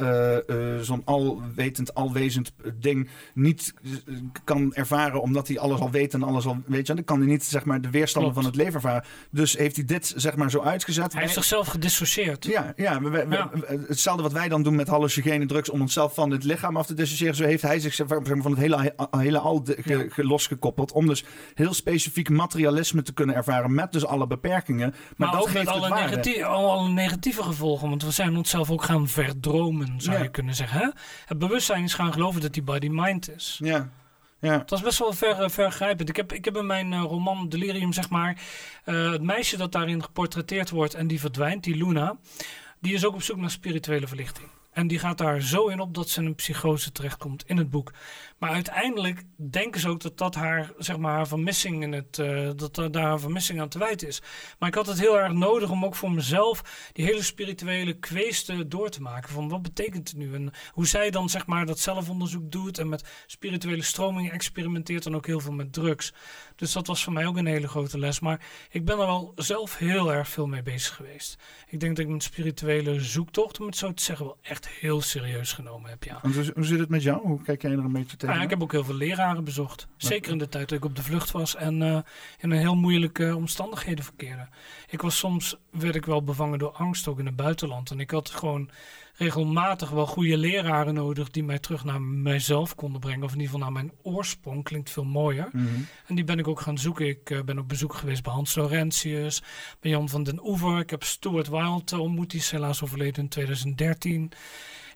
zo'n 0.81 1.01
alwetend, 1.05 1.93
alwezend 1.93 2.51
ding 2.79 3.09
niet 3.33 3.73
kan 4.43 4.73
ervaren 4.73 5.21
omdat 5.21 5.47
hij 5.47 5.59
alles 5.59 5.79
al 5.79 5.91
weet 5.91 6.13
en 6.13 6.23
alles 6.23 6.45
al 6.45 6.57
weet 6.65 6.87
je, 6.87 6.93
dan 6.93 7.03
kan 7.03 7.17
hij 7.17 7.27
niet 7.27 7.43
zeg 7.43 7.65
maar 7.65 7.81
de 7.81 7.89
weerstanden 7.89 8.31
Klopt. 8.31 8.47
van 8.47 8.55
het 8.55 8.65
leven 8.65 8.78
Dus 9.31 9.57
heeft 9.57 9.75
hij 9.75 9.85
dit 9.85 10.13
zeg 10.15 10.35
maar 10.35 10.49
zo 10.49 10.61
uitgezet. 10.61 11.13
Hij 11.13 11.21
heeft 11.21 11.33
zichzelf 11.33 11.67
gedissocieerd. 11.67 12.45
Ja, 12.45 12.73
ja, 12.75 13.01
we, 13.01 13.09
we, 13.09 13.25
Ja. 13.29 13.49
we- 13.53 13.85
hetzelfde 13.87 14.23
wat 14.23 14.31
wij 14.31 14.49
dan 14.49 14.63
doen 14.63 14.75
met 14.75 14.87
hallucinogene 14.87 15.45
drugs 15.45 15.69
om 15.69 15.81
onszelf 15.81 16.13
van 16.13 16.31
het 16.31 16.43
lichaam 16.43 16.77
af 16.77 16.85
te 16.85 16.93
dissociëren. 16.93 17.35
Zo 17.35 17.43
heeft 17.43 17.61
hij 17.61 17.79
zich 17.79 17.93
zeg 17.93 18.07
maar, 18.07 18.19
van 18.25 18.51
het 18.51 18.59
hele, 18.59 18.93
hele 19.17 19.39
al 19.39 19.63
de- 19.63 19.77
ge- 20.09 20.23
losgekoppeld. 20.23 20.91
Om 20.91 21.07
dus 21.07 21.23
heel 21.53 21.73
specifiek 21.73 22.29
materialisme 22.29 23.01
te 23.01 23.13
kunnen 23.13 23.35
ervaren 23.35 23.73
met 23.73 23.91
dus 23.91 24.05
alle 24.05 24.27
beperkingen. 24.27 24.89
Maar, 24.89 24.99
Maar, 25.17 25.31
dat 25.31 25.41
ook 25.41 25.49
geeft 25.49 25.65
met 25.65 25.73
alle, 25.73 25.89
negatieve, 25.89 26.45
alle 26.45 26.89
negatieve 26.89 27.43
gevolgen. 27.43 27.89
Want 27.89 28.03
we 28.03 28.11
zijn 28.11 28.37
onszelf 28.37 28.71
ook 28.71 28.83
gaan 28.83 29.07
verdromen, 29.07 29.93
zou 30.01 30.17
Ja. 30.17 30.23
je 30.23 30.29
kunnen 30.29 30.55
zeggen. 30.55 30.79
Hè? 30.79 30.87
Het 31.25 31.37
bewustzijn 31.39 31.83
is 31.83 31.93
gaan 31.93 32.13
geloven 32.13 32.41
dat 32.41 32.53
die 32.53 32.63
body-mind 32.63 33.29
is. 33.35 33.59
Ja, 33.63 33.89
ja. 34.39 34.57
Dat 34.57 34.71
is 34.71 34.81
best 34.81 34.99
wel 34.99 35.13
ver, 35.13 35.39
eh, 35.39 35.49
vergrijpend. 35.49 36.09
Ik 36.09 36.15
heb, 36.15 36.33
ik 36.33 36.45
heb 36.45 36.57
in 36.57 36.65
mijn 36.65 36.93
eh, 36.93 37.01
roman 37.01 37.49
Delirium, 37.49 37.93
zeg 37.93 38.09
maar, 38.09 38.41
eh, 38.83 39.11
het 39.11 39.21
meisje 39.21 39.57
dat 39.57 39.71
daarin 39.71 40.03
geportretteerd 40.03 40.69
wordt 40.69 40.93
en 40.93 41.07
die 41.07 41.19
verdwijnt, 41.19 41.63
die 41.63 41.75
Luna, 41.75 42.17
die 42.79 42.93
is 42.93 43.05
ook 43.05 43.13
op 43.13 43.23
zoek 43.23 43.37
naar 43.37 43.49
spirituele 43.49 44.07
verlichting. 44.07 44.47
En 44.71 44.87
die 44.87 44.99
gaat 44.99 45.17
daar 45.17 45.41
zo 45.41 45.67
in 45.67 45.79
op 45.79 45.93
dat 45.93 46.09
ze 46.09 46.19
in 46.19 46.25
een 46.25 46.35
psychose 46.35 46.91
terechtkomt 46.91 47.43
in 47.47 47.57
het 47.57 47.69
boek. 47.69 47.91
Maar 48.39 48.49
uiteindelijk 48.49 49.23
denken 49.35 49.81
ze 49.81 49.89
ook 49.89 50.01
dat 50.01 50.17
dat 50.17 50.35
haar, 50.35 50.71
zeg 50.77 50.97
maar, 50.97 51.13
haar 51.13 51.27
vermissing 51.27 51.83
in 51.83 51.91
het, 51.91 52.19
eh, 52.19 52.49
dat 52.55 52.75
daar 52.75 53.03
haar 53.03 53.19
vermissing 53.19 53.61
aan 53.61 53.69
te 53.69 53.79
wijten 53.79 54.07
is. 54.07 54.21
Maar 54.59 54.69
ik 54.69 54.75
had 54.75 54.87
het 54.87 54.99
heel 54.99 55.19
erg 55.19 55.33
nodig 55.33 55.69
om 55.69 55.85
ook 55.85 55.95
voor 55.95 56.11
mezelf 56.11 56.89
die 56.93 57.05
hele 57.05 57.23
spirituele 57.23 57.93
kweeste 57.93 58.67
door 58.67 58.89
te 58.89 59.01
maken. 59.01 59.29
Van 59.29 59.49
wat 59.49 59.61
betekent 59.61 60.09
het 60.09 60.17
nu? 60.17 60.33
En 60.33 60.51
hoe 60.71 60.87
zij 60.87 61.09
dan, 61.09 61.29
zeg 61.29 61.45
maar, 61.45 61.65
dat 61.65 61.79
zelfonderzoek 61.79 62.51
doet 62.51 62.77
en 62.77 62.89
met 62.89 63.23
spirituele 63.25 63.83
stromingen 63.83 64.31
experimenteert 64.31 65.05
en 65.05 65.15
ook 65.15 65.25
heel 65.25 65.39
veel 65.39 65.53
met 65.53 65.73
drugs. 65.73 66.13
Dus 66.55 66.71
dat 66.71 66.87
was 66.87 67.03
voor 67.03 67.13
mij 67.13 67.25
ook 67.25 67.37
een 67.37 67.45
hele 67.45 67.67
grote 67.67 67.99
les. 67.99 68.19
Maar 68.19 68.41
ik 68.69 68.85
ben 68.85 68.99
er 68.99 69.05
wel 69.05 69.31
zelf 69.35 69.77
heel 69.77 70.13
erg 70.13 70.29
veel 70.29 70.47
mee 70.47 70.61
bezig 70.61 70.95
geweest. 70.95 71.37
Ik 71.67 71.79
denk 71.79 71.95
dat 71.95 72.03
ik 72.03 72.09
mijn 72.09 72.21
spirituele 72.21 72.99
zoektocht, 72.99 73.59
om 73.59 73.65
het 73.65 73.77
zo 73.77 73.93
te 73.93 74.03
zeggen, 74.03 74.25
wel 74.25 74.37
echt 74.41 74.67
heel 74.67 75.01
serieus 75.01 75.53
genomen 75.53 75.89
heb, 75.89 76.03
ja. 76.03 76.19
Hoe 76.21 76.65
zit 76.65 76.79
het 76.79 76.89
met 76.89 77.03
jou? 77.03 77.21
Hoe 77.21 77.41
kijk 77.41 77.61
jij 77.61 77.71
er 77.71 77.77
een 77.77 77.91
beetje 77.91 78.17
tegen? 78.17 78.28
Ja, 78.35 78.41
ik 78.41 78.49
heb 78.49 78.61
ook 78.61 78.71
heel 78.71 78.83
veel 78.83 78.95
leraren 78.95 79.43
bezocht. 79.43 79.87
Zeker 79.97 80.31
in 80.31 80.37
de 80.37 80.49
tijd 80.49 80.69
dat 80.69 80.77
ik 80.77 80.85
op 80.85 80.95
de 80.95 81.03
vlucht 81.03 81.31
was 81.31 81.55
en 81.55 81.81
eh, 81.81 81.99
in 82.39 82.51
een 82.51 82.59
heel 82.59 82.75
moeilijke 82.75 83.35
omstandigheden 83.35 84.03
verkeerde. 84.03 84.47
Ik 84.89 85.01
was 85.01 85.17
soms, 85.17 85.57
werd 85.71 85.95
ik 85.95 86.05
wel 86.05 86.23
bevangen 86.23 86.59
door 86.59 86.71
angst 86.71 87.07
ook 87.07 87.19
in 87.19 87.25
het 87.25 87.35
buitenland. 87.35 87.91
En 87.91 87.99
ik 87.99 88.11
had 88.11 88.29
gewoon 88.29 88.69
regelmatig 89.19 89.89
wel 89.89 90.05
goede 90.05 90.37
leraren 90.37 90.93
nodig 90.93 91.29
die 91.29 91.43
mij 91.43 91.59
terug 91.59 91.83
naar 91.83 92.01
mijzelf 92.01 92.75
konden 92.75 92.99
brengen. 92.99 93.23
Of 93.23 93.33
in 93.33 93.39
ieder 93.39 93.51
geval 93.53 93.71
naar 93.71 93.83
mijn 93.83 93.93
oorsprong, 94.01 94.63
klinkt 94.63 94.89
veel 94.89 95.03
mooier. 95.03 95.49
Mhm. 95.51 95.65
En 96.05 96.15
die 96.15 96.23
ben 96.23 96.39
ik 96.39 96.47
ook 96.47 96.61
gaan 96.61 96.77
zoeken. 96.77 97.07
Ik 97.07 97.29
eh, 97.29 97.41
ben 97.41 97.59
op 97.59 97.67
bezoek 97.67 97.93
geweest 97.93 98.23
bij 98.23 98.33
Hans 98.33 98.55
Laurentius, 98.55 99.41
bij 99.79 99.91
Jan 99.91 100.09
van 100.09 100.23
den 100.23 100.47
Oever. 100.47 100.79
Ik 100.79 100.89
heb 100.89 101.03
Stuart 101.03 101.49
Wilde 101.49 101.99
ontmoet, 101.99 102.31
die 102.31 102.39
is 102.39 102.51
helaas 102.51 102.83
overleden 102.83 103.23
in 103.23 103.29
2013. 103.29 104.31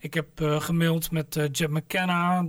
Ik 0.03 0.13
heb 0.13 0.39
uh, 0.39 0.61
gemaild 0.61 1.11
met 1.11 1.35
uh, 1.35 1.67
McKenna. 1.67 2.45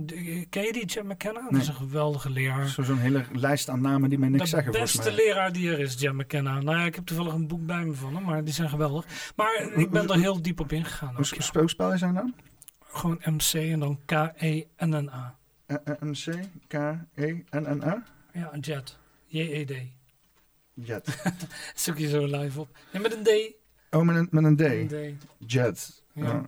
Ken 0.49 0.63
je 0.63 0.73
die 0.73 0.85
Jet 0.85 1.03
McKenna? 1.03 1.39
Nee. 1.39 1.51
Dat 1.51 1.61
is 1.61 1.67
een 1.67 1.73
geweldige 1.73 2.29
leraar. 2.29 2.67
Zo'n 2.67 2.85
zo 2.85 2.95
hele 2.95 3.25
lijst 3.33 3.69
aan 3.69 3.81
namen 3.81 4.09
die 4.09 4.19
mij 4.19 4.29
niks 4.29 4.43
de 4.43 4.49
zeggen. 4.49 4.71
De 4.71 4.79
beste 4.79 5.11
leraar 5.11 5.51
die 5.51 5.71
er 5.71 5.79
is, 5.79 5.99
Jet 5.99 6.13
McKenna. 6.13 6.61
Nou 6.61 6.77
ja, 6.77 6.85
ik 6.85 6.95
heb 6.95 7.05
toevallig 7.05 7.33
een 7.33 7.47
boek 7.47 7.65
bij 7.65 7.85
me 7.85 7.93
van 7.93 8.15
hem, 8.15 8.23
maar 8.23 8.43
die 8.43 8.53
zijn 8.53 8.69
geweldig. 8.69 9.05
Maar 9.35 9.71
ik 9.75 9.89
ben 9.89 10.07
er 10.07 10.19
heel 10.19 10.41
diep 10.41 10.59
op 10.59 10.71
ingegaan. 10.71 11.15
Hoe 11.15 11.67
spel 11.67 11.91
je 11.91 11.97
zijn 11.97 12.13
dan? 12.13 12.35
Gewoon 12.79 13.21
MC 13.23 13.53
en 13.53 13.79
dan 13.79 13.99
K-E-N-N-A. 14.05 15.37
MC, 15.99 16.25
K-E-N-N-A? 16.67 18.03
Ja, 18.33 18.57
Jet. 18.59 18.97
J-E-D. 19.25 19.73
Jet. 20.73 21.23
Zoek 21.75 21.97
je 21.97 22.07
zo 22.07 22.25
live 22.25 22.59
op. 22.59 22.77
En 22.91 23.01
met 23.01 23.13
een 23.13 23.23
D. 23.23 23.53
Oh, 23.95 24.01
met 24.01 24.15
een, 24.15 24.27
met 24.31 24.43
een 24.43 24.55
D. 24.55 24.61
Een 24.61 25.17
D. 25.17 25.25
Jet. 25.51 26.03
Ja. 26.13 26.45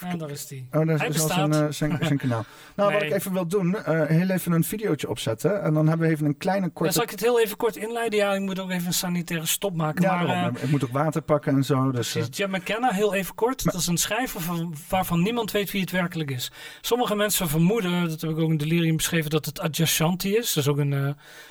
En 0.00 0.18
daar 0.18 0.30
is 0.30 0.46
die. 0.46 0.68
Oh, 0.72 0.86
Hij 0.86 0.94
is 0.94 1.00
al 1.00 1.08
bestaat. 1.08 1.30
zijn, 1.30 1.50
uh, 1.52 1.70
zijn, 1.80 1.98
zijn 2.00 2.18
kanaal. 2.18 2.44
Nou, 2.76 2.90
Nee. 2.90 2.98
wat 2.98 3.08
ik 3.08 3.14
even 3.14 3.32
wil 3.32 3.46
doen, 3.46 3.68
uh, 3.88 4.02
heel 4.06 4.30
even 4.30 4.52
een 4.52 4.64
videootje 4.64 5.08
opzetten. 5.08 5.62
En 5.62 5.74
dan 5.74 5.88
hebben 5.88 6.06
we 6.06 6.12
even 6.12 6.26
een 6.26 6.36
kleine 6.36 6.66
Ja, 6.66 6.70
korte... 6.74 6.92
zal 6.92 7.02
ik 7.02 7.10
het 7.10 7.20
heel 7.20 7.40
even 7.40 7.56
kort 7.56 7.76
inleiden? 7.76 8.18
Ja, 8.18 8.32
ik 8.34 8.40
moet 8.40 8.58
ook 8.60 8.70
even 8.70 8.86
een 8.86 8.92
sanitaire 8.92 9.46
stop 9.46 9.76
maken. 9.76 10.02
Ja, 10.02 10.16
maar, 10.16 10.26
daarom. 10.26 10.56
eh, 10.56 10.62
ik 10.62 10.70
moet 10.70 10.84
ook 10.84 10.90
water 10.92 11.22
pakken 11.22 11.54
en 11.54 11.64
zo. 11.64 11.90
Dus, 11.90 12.06
eh, 12.06 12.12
Precies, 12.22 12.36
Jim 12.36 12.50
McKenna, 12.50 12.90
heel 12.92 13.14
even 13.14 13.34
kort. 13.34 13.64
dat 13.64 13.74
is 13.74 13.86
een 13.86 13.96
schrijver 13.96 14.40
van, 14.40 14.74
waarvan 14.88 15.22
niemand 15.22 15.50
weet 15.50 15.70
wie 15.70 15.80
het 15.80 15.90
werkelijk 15.90 16.30
is. 16.30 16.50
Sommige 16.80 17.14
mensen 17.14 17.48
vermoeden, 17.48 18.08
dat 18.08 18.20
heb 18.20 18.30
ik 18.30 18.38
ook 18.38 18.50
in 18.50 18.56
Delirium 18.56 18.96
beschreven, 18.96 19.30
dat 19.30 19.44
het 19.44 19.60
Adjashanti 19.60 20.36
is. 20.36 20.52
Dat 20.52 20.64
is 20.64 20.70
ook 20.70 20.78
een, 20.78 20.92
eh, 20.92 21.00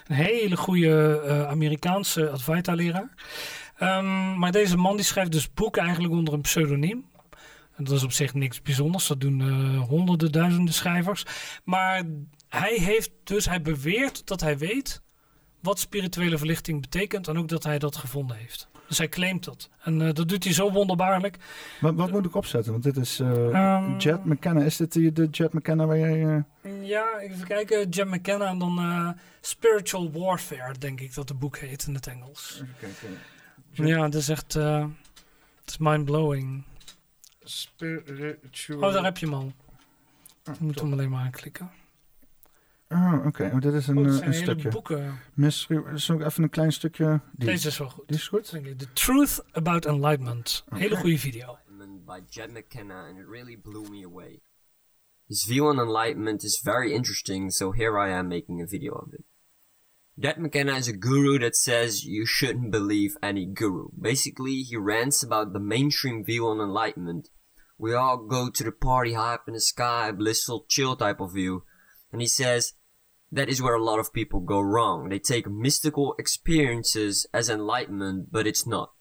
een 0.08 0.16
hele 0.16 0.58
goede 0.58 1.22
eh, 1.26 1.48
Amerikaanse 1.48 2.30
Advaita-leraar. 2.30 3.10
Ehm, 3.78 4.38
maar 4.40 4.52
deze 4.52 4.78
man 4.78 4.96
die 4.96 5.06
schrijft 5.06 5.32
dus 5.32 5.54
boeken 5.54 5.82
eigenlijk 5.84 6.14
onder 6.14 6.34
een 6.34 6.42
pseudoniem. 6.42 7.06
En 7.76 7.84
dat 7.84 7.94
is 7.94 8.04
op 8.04 8.12
zich 8.12 8.34
niks 8.34 8.62
bijzonders. 8.62 9.08
Dat 9.08 9.22
doen 9.22 9.42
eh, 9.42 9.82
honderden, 9.88 10.32
duizenden 10.32 10.74
schrijvers. 10.74 11.26
Maar 11.64 12.04
hij 12.50 12.74
heeft 12.76 13.12
dus, 13.24 13.46
hij 13.46 13.62
beweert 13.62 14.28
dat 14.28 14.42
hij 14.42 14.58
weet 14.58 15.02
wat 15.62 15.80
spirituele 15.80 16.38
verlichting 16.38 16.82
betekent. 16.82 17.28
En 17.28 17.38
ook 17.38 17.48
dat 17.48 17.64
hij 17.64 17.80
dat 17.80 17.96
gevonden 17.96 18.38
heeft. 18.38 18.68
Dus 18.88 18.98
hij 18.98 19.10
claimt 19.10 19.44
dat. 19.44 19.70
En 19.82 20.02
eh, 20.02 20.14
dat 20.14 20.28
doet 20.30 20.44
hij 20.44 20.54
zo 20.54 20.72
wonderbaarlijk. 20.72 21.38
wat, 21.82 21.96
wat 21.96 22.12
moet 22.12 22.26
ik 22.26 22.36
opzetten? 22.36 22.72
Want 22.72 22.84
dit 22.84 22.98
is 22.98 23.20
eh, 23.20 23.48
Ehm, 23.54 23.98
Jet 23.98 24.26
McKenna. 24.26 24.62
Is 24.62 24.78
dit 24.78 24.94
de 25.16 25.28
Jet 25.32 25.54
McKenna 25.54 25.86
waar 25.86 25.98
jij... 25.98 26.26
eh, 26.62 26.88
Ja, 26.88 27.20
even 27.20 27.48
kijken. 27.48 27.90
Jim 27.90 28.10
McKenna 28.10 28.46
en 28.48 28.58
dan 28.58 29.16
Spiritual 29.42 30.12
Warfare, 30.12 30.74
denk 30.78 31.00
ik 31.02 31.14
dat 31.14 31.30
het 31.30 31.40
boek 31.40 31.58
heet 31.58 31.88
in 31.88 31.94
het 31.94 32.08
Engels. 32.08 32.54
Even 32.62 32.76
kijken. 32.80 33.18
Jet- 33.72 33.88
Ja, 33.88 34.04
het 34.04 34.16
is 34.16 34.30
echt... 34.30 34.54
het 34.54 34.90
is 35.66 35.78
mind-blowing. 35.78 36.64
Spiritual... 37.50 38.84
Oh, 38.84 38.94
daar 38.94 39.04
heb 39.04 39.18
je 39.18 39.26
hem 39.26 39.36
al. 39.36 39.54
Ah, 40.44 40.56
Je 40.60 40.64
moet 40.64 40.74
top. 40.76 40.84
hem 40.84 40.94
alleen 40.94 41.10
maar 41.10 41.24
aanklikken. 41.24 41.72
Oh, 42.90 43.26
oké. 43.26 43.52
Oh, 43.54 43.60
dit 43.62 43.74
is 43.74 43.88
een, 43.88 43.98
Oh, 43.98 44.06
eh, 44.06 44.12
zijn 44.12 44.26
een 44.28 44.32
hele 44.32 44.44
stukje. 44.44 44.70
boeken. 44.70 45.20
Mystery... 45.34 45.94
Is 45.94 46.12
ook 46.12 46.22
even 46.22 46.44
een 46.44 46.50
klein 46.50 46.72
stukje... 46.72 47.22
Die, 47.32 47.48
Deze 47.48 47.68
is 47.68 47.78
wel 47.78 47.90
goed. 47.90 48.08
die 48.08 48.18
is 48.18 48.28
goed? 48.28 48.48
The 48.78 48.94
Truth 48.94 49.44
About 49.52 49.86
Enlightenment. 49.86 50.64
Hele 50.70 50.92
Oké. 50.92 51.00
goede 51.00 51.20
video. 51.20 51.58
Enlightenment 51.70 52.06
by 52.06 52.20
Jed 52.30 52.52
McKenna, 52.52 53.06
and 53.08 53.18
it 53.18 53.26
really 53.28 53.58
blew 53.62 53.90
me 53.90 54.06
away. 54.06 54.42
His 55.28 55.44
view 55.46 55.68
on 55.68 55.80
enlightenment 55.80 56.44
is 56.44 56.62
very 56.64 56.92
interesting, 56.94 57.52
so 57.52 57.72
here 57.72 58.08
I 58.08 58.12
am 58.12 58.28
making 58.28 58.62
a 58.62 58.66
video 58.68 58.94
of 58.94 59.14
it. 59.14 59.24
Jed 60.18 60.38
McKenna 60.38 60.76
is 60.78 60.88
a 60.88 60.94
guru 60.98 61.40
that 61.40 61.56
says 61.56 62.06
you 62.06 62.26
shouldn't 62.26 62.72
believe 62.72 63.18
any 63.22 63.46
guru. 63.54 63.88
Basically, 64.00 64.62
he 64.64 64.78
rants 64.78 65.24
about 65.24 65.52
the 65.54 65.60
mainstream 65.60 66.24
view 66.24 66.46
on 66.48 66.60
enlightenment. 66.62 67.32
We 67.78 67.94
all 67.94 68.18
go 68.18 68.50
to 68.50 68.64
the 68.64 68.72
party 68.72 69.14
high 69.14 69.34
up 69.34 69.48
in 69.48 69.54
the 69.54 69.62
sky, 69.62 70.12
blissful, 70.12 70.66
chill 70.70 70.96
type 70.96 71.20
of 71.20 71.34
view. 71.34 71.64
And 72.12 72.22
he 72.22 72.28
says 72.28 72.74
that 73.32 73.50
is 73.50 73.62
where 73.62 73.76
a 73.76 73.84
lot 73.84 74.00
of 74.00 74.14
people 74.14 74.40
go 74.40 74.62
wrong. 74.62 75.10
They 75.10 75.20
take 75.20 75.50
mystical 75.50 76.16
experiences 76.18 77.28
as 77.34 77.50
enlightenment, 77.50 78.32
but 78.32 78.48
it's 78.48 78.66
not. 78.66 78.92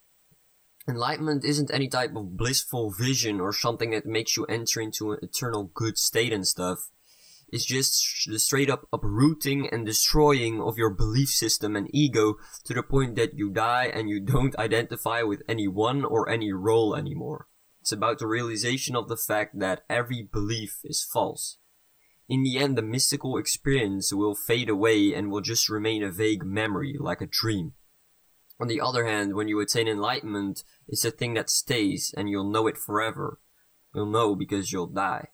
Enlightenment 0.88 1.44
isn't 1.44 1.72
any 1.72 1.88
type 1.88 2.14
of 2.14 2.36
blissful 2.36 2.90
vision 2.90 3.40
or 3.40 3.52
something 3.52 3.90
that 3.90 4.06
makes 4.06 4.36
you 4.36 4.44
enter 4.46 4.80
into 4.80 5.12
an 5.12 5.18
eternal 5.22 5.70
good 5.72 5.96
state 5.96 6.32
and 6.32 6.46
stuff. 6.46 6.90
It's 7.48 7.64
just 7.64 8.04
the 8.26 8.38
straight 8.38 8.68
up 8.68 8.88
uprooting 8.92 9.68
and 9.70 9.86
destroying 9.86 10.60
of 10.60 10.76
your 10.76 10.90
belief 10.90 11.28
system 11.28 11.76
and 11.76 11.88
ego 11.94 12.34
to 12.64 12.74
the 12.74 12.82
point 12.82 13.14
that 13.16 13.38
you 13.38 13.50
die 13.50 13.84
and 13.84 14.08
you 14.08 14.20
don't 14.20 14.56
identify 14.58 15.22
with 15.22 15.42
any 15.48 15.68
one 15.68 16.04
or 16.04 16.28
any 16.28 16.52
role 16.52 16.96
anymore. 16.96 17.46
It's 17.84 17.92
about 17.92 18.18
the 18.18 18.26
realization 18.26 18.96
of 18.96 19.08
the 19.08 19.16
fact 19.16 19.58
that 19.58 19.84
every 19.90 20.22
belief 20.22 20.78
is 20.84 21.04
false. 21.04 21.58
In 22.30 22.42
the 22.42 22.56
end, 22.56 22.78
the 22.78 22.82
mystical 22.82 23.36
experience 23.36 24.10
will 24.10 24.34
fade 24.34 24.70
away 24.70 25.12
and 25.12 25.30
will 25.30 25.42
just 25.42 25.68
remain 25.68 26.02
a 26.02 26.10
vague 26.10 26.46
memory, 26.46 26.96
like 26.98 27.20
a 27.20 27.26
dream. 27.26 27.74
On 28.58 28.68
the 28.68 28.80
other 28.80 29.04
hand, 29.04 29.34
when 29.34 29.48
you 29.48 29.60
attain 29.60 29.86
enlightenment, 29.86 30.64
it's 30.88 31.04
a 31.04 31.10
thing 31.10 31.34
that 31.34 31.50
stays 31.50 32.14
and 32.16 32.30
you'll 32.30 32.50
know 32.50 32.66
it 32.68 32.78
forever. 32.78 33.38
You'll 33.94 34.06
know 34.06 34.34
because 34.34 34.72
you'll 34.72 34.86
die. 34.86 35.28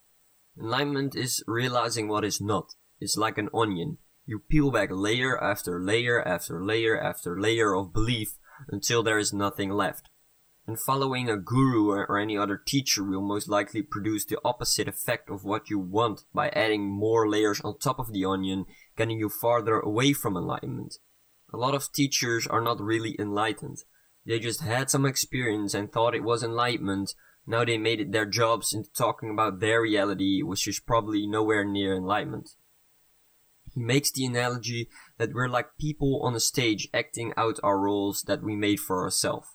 Enlightenment 0.60 1.14
is 1.14 1.44
realizing 1.46 2.08
what 2.08 2.24
is 2.24 2.40
not. 2.40 2.74
It's 2.98 3.16
like 3.16 3.38
an 3.38 3.48
onion. 3.54 3.98
You 4.26 4.40
peel 4.40 4.72
back 4.72 4.88
layer 4.90 5.40
after 5.40 5.80
layer 5.80 6.20
after 6.26 6.60
layer 6.64 7.00
after 7.00 7.40
layer 7.40 7.76
of 7.76 7.92
belief 7.92 8.38
until 8.68 9.04
there 9.04 9.18
is 9.18 9.32
nothing 9.32 9.70
left. 9.70 10.09
And 10.66 10.78
following 10.78 11.28
a 11.28 11.36
guru 11.36 11.90
or, 11.90 12.18
any 12.18 12.36
other 12.36 12.56
teacher 12.56 13.02
will 13.02 13.22
most 13.22 13.48
likely 13.48 13.82
produce 13.82 14.24
the 14.24 14.38
opposite 14.44 14.86
effect 14.86 15.28
of 15.30 15.42
what 15.42 15.68
you 15.70 15.78
want 15.78 16.22
by 16.32 16.50
adding 16.50 16.88
more 16.88 17.28
layers 17.28 17.60
on 17.62 17.78
top 17.78 17.98
of 17.98 18.12
the 18.12 18.24
onion, 18.24 18.66
getting 18.96 19.18
you 19.18 19.28
farther 19.28 19.80
away 19.80 20.12
from 20.12 20.36
enlightenment. 20.36 20.98
A 21.52 21.56
lot 21.56 21.74
of 21.74 21.90
teachers 21.92 22.46
are 22.46 22.60
not 22.60 22.80
really 22.80 23.16
enlightened. 23.18 23.78
They 24.24 24.38
just 24.38 24.60
had 24.60 24.90
some 24.90 25.06
experience 25.06 25.74
and 25.74 25.90
thought 25.90 26.14
it 26.14 26.22
was 26.22 26.44
enlightenment. 26.44 27.14
Now 27.46 27.64
they 27.64 27.78
made 27.78 28.00
it 28.00 28.12
their 28.12 28.26
jobs 28.26 28.72
into 28.72 28.92
talking 28.92 29.30
about 29.30 29.58
their 29.58 29.82
reality, 29.82 30.42
which 30.42 30.68
is 30.68 30.78
probably 30.78 31.26
nowhere 31.26 31.64
near 31.64 31.96
enlightenment. 31.96 32.50
He 33.74 33.80
makes 33.80 34.12
the 34.12 34.26
analogy 34.26 34.88
that 35.18 35.32
we're 35.32 35.48
like 35.48 35.78
people 35.80 36.20
on 36.22 36.34
a 36.34 36.40
stage 36.40 36.88
acting 36.92 37.32
out 37.36 37.58
our 37.62 37.78
roles 37.78 38.22
that 38.22 38.42
we 38.42 38.54
made 38.54 38.78
for 38.78 39.02
ourselves. 39.02 39.48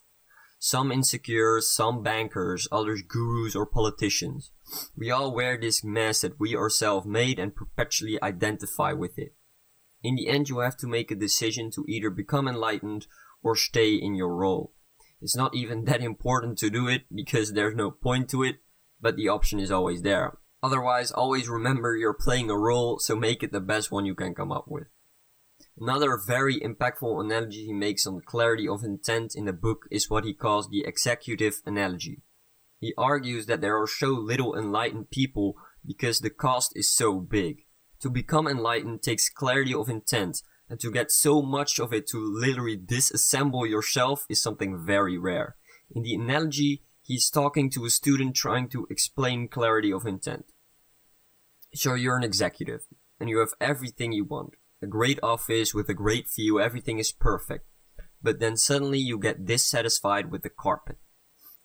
Some 0.68 0.90
insecure, 0.90 1.60
some 1.60 2.02
bankers, 2.02 2.66
others 2.72 3.00
gurus 3.00 3.54
or 3.54 3.66
politicians. 3.66 4.50
We 4.96 5.12
all 5.12 5.32
wear 5.32 5.56
this 5.56 5.84
mask 5.84 6.22
that 6.22 6.40
we 6.40 6.56
ourselves 6.56 7.06
made 7.06 7.38
and 7.38 7.54
perpetually 7.54 8.20
identify 8.20 8.92
with 8.92 9.16
it. 9.16 9.36
In 10.02 10.16
the 10.16 10.26
end, 10.26 10.48
you 10.48 10.58
have 10.58 10.76
to 10.78 10.88
make 10.88 11.12
a 11.12 11.14
decision 11.14 11.70
to 11.70 11.84
either 11.86 12.10
become 12.10 12.48
enlightened 12.48 13.06
or 13.44 13.54
stay 13.54 13.94
in 13.94 14.16
your 14.16 14.34
role. 14.34 14.74
It's 15.22 15.36
not 15.36 15.54
even 15.54 15.84
that 15.84 16.02
important 16.02 16.58
to 16.58 16.68
do 16.68 16.88
it 16.88 17.02
because 17.14 17.52
there's 17.52 17.76
no 17.76 17.92
point 17.92 18.28
to 18.30 18.42
it, 18.42 18.56
but 19.00 19.14
the 19.14 19.28
option 19.28 19.60
is 19.60 19.70
always 19.70 20.02
there. 20.02 20.36
Otherwise, 20.64 21.12
always 21.12 21.48
remember 21.48 21.94
you're 21.94 22.12
playing 22.12 22.50
a 22.50 22.58
role, 22.58 22.98
so 22.98 23.14
make 23.14 23.44
it 23.44 23.52
the 23.52 23.60
best 23.60 23.92
one 23.92 24.04
you 24.04 24.16
can 24.16 24.34
come 24.34 24.50
up 24.50 24.64
with. 24.66 24.88
Another 25.78 26.16
very 26.16 26.58
impactful 26.60 27.22
analogy 27.22 27.66
he 27.66 27.72
makes 27.72 28.06
on 28.06 28.14
the 28.14 28.22
clarity 28.22 28.66
of 28.66 28.82
intent 28.82 29.34
in 29.34 29.44
the 29.44 29.52
book 29.52 29.86
is 29.90 30.08
what 30.08 30.24
he 30.24 30.32
calls 30.32 30.70
the 30.70 30.84
executive 30.86 31.60
analogy. 31.66 32.22
He 32.78 32.94
argues 32.96 33.46
that 33.46 33.60
there 33.60 33.80
are 33.80 33.86
so 33.86 34.08
little 34.08 34.56
enlightened 34.56 35.10
people 35.10 35.56
because 35.84 36.20
the 36.20 36.30
cost 36.30 36.72
is 36.74 36.88
so 36.90 37.20
big. 37.20 37.64
To 38.00 38.10
become 38.10 38.46
enlightened 38.46 39.02
takes 39.02 39.28
clarity 39.28 39.74
of 39.74 39.88
intent, 39.88 40.42
and 40.68 40.80
to 40.80 40.90
get 40.90 41.10
so 41.10 41.42
much 41.42 41.78
of 41.78 41.92
it 41.92 42.06
to 42.08 42.18
literally 42.18 42.76
disassemble 42.76 43.68
yourself 43.68 44.24
is 44.28 44.40
something 44.40 44.82
very 44.84 45.18
rare. 45.18 45.56
In 45.94 46.02
the 46.02 46.14
analogy, 46.14 46.82
he's 47.02 47.30
talking 47.30 47.70
to 47.70 47.84
a 47.84 47.90
student 47.90 48.34
trying 48.34 48.68
to 48.70 48.86
explain 48.90 49.48
clarity 49.48 49.92
of 49.92 50.06
intent. 50.06 50.46
So 51.74 51.94
you're 51.94 52.16
an 52.16 52.24
executive, 52.24 52.86
and 53.20 53.28
you 53.28 53.38
have 53.38 53.54
everything 53.60 54.12
you 54.12 54.24
want. 54.24 54.54
A 54.82 54.86
great 54.86 55.18
office 55.22 55.72
with 55.72 55.88
a 55.88 55.94
great 55.94 56.26
view, 56.34 56.60
everything 56.60 56.98
is 56.98 57.12
perfect. 57.12 57.66
But 58.22 58.40
then 58.40 58.56
suddenly 58.56 58.98
you 58.98 59.18
get 59.18 59.46
dissatisfied 59.46 60.30
with 60.30 60.42
the 60.42 60.50
carpet. 60.50 60.98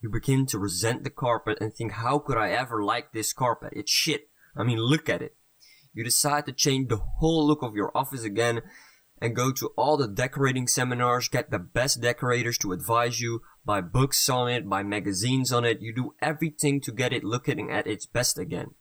You 0.01 0.09
begin 0.09 0.45
to 0.47 0.59
resent 0.59 1.03
the 1.03 1.09
carpet 1.09 1.57
and 1.61 1.73
think, 1.73 1.93
how 1.93 2.19
could 2.19 2.37
I 2.37 2.51
ever 2.51 2.83
like 2.83 3.11
this 3.11 3.33
carpet? 3.33 3.73
It's 3.75 3.91
shit. 3.91 4.29
I 4.55 4.63
mean, 4.63 4.79
look 4.79 5.09
at 5.09 5.21
it. 5.21 5.35
You 5.93 6.03
decide 6.03 6.45
to 6.45 6.53
change 6.53 6.87
the 6.87 7.01
whole 7.19 7.45
look 7.45 7.61
of 7.61 7.75
your 7.75 7.95
office 7.95 8.23
again 8.23 8.61
and 9.21 9.35
go 9.35 9.51
to 9.51 9.67
all 9.77 9.97
the 9.97 10.07
decorating 10.07 10.67
seminars, 10.67 11.27
get 11.27 11.51
the 11.51 11.59
best 11.59 12.01
decorators 12.01 12.57
to 12.59 12.71
advise 12.71 13.19
you, 13.19 13.41
buy 13.63 13.81
books 13.81 14.27
on 14.29 14.49
it, 14.49 14.67
buy 14.67 14.81
magazines 14.83 15.51
on 15.51 15.65
it. 15.65 15.81
You 15.81 15.93
do 15.93 16.15
everything 16.21 16.81
to 16.81 16.91
get 16.91 17.13
it 17.13 17.23
looking 17.23 17.69
at 17.69 17.85
its 17.85 18.05
best 18.05 18.39
again. 18.39 18.71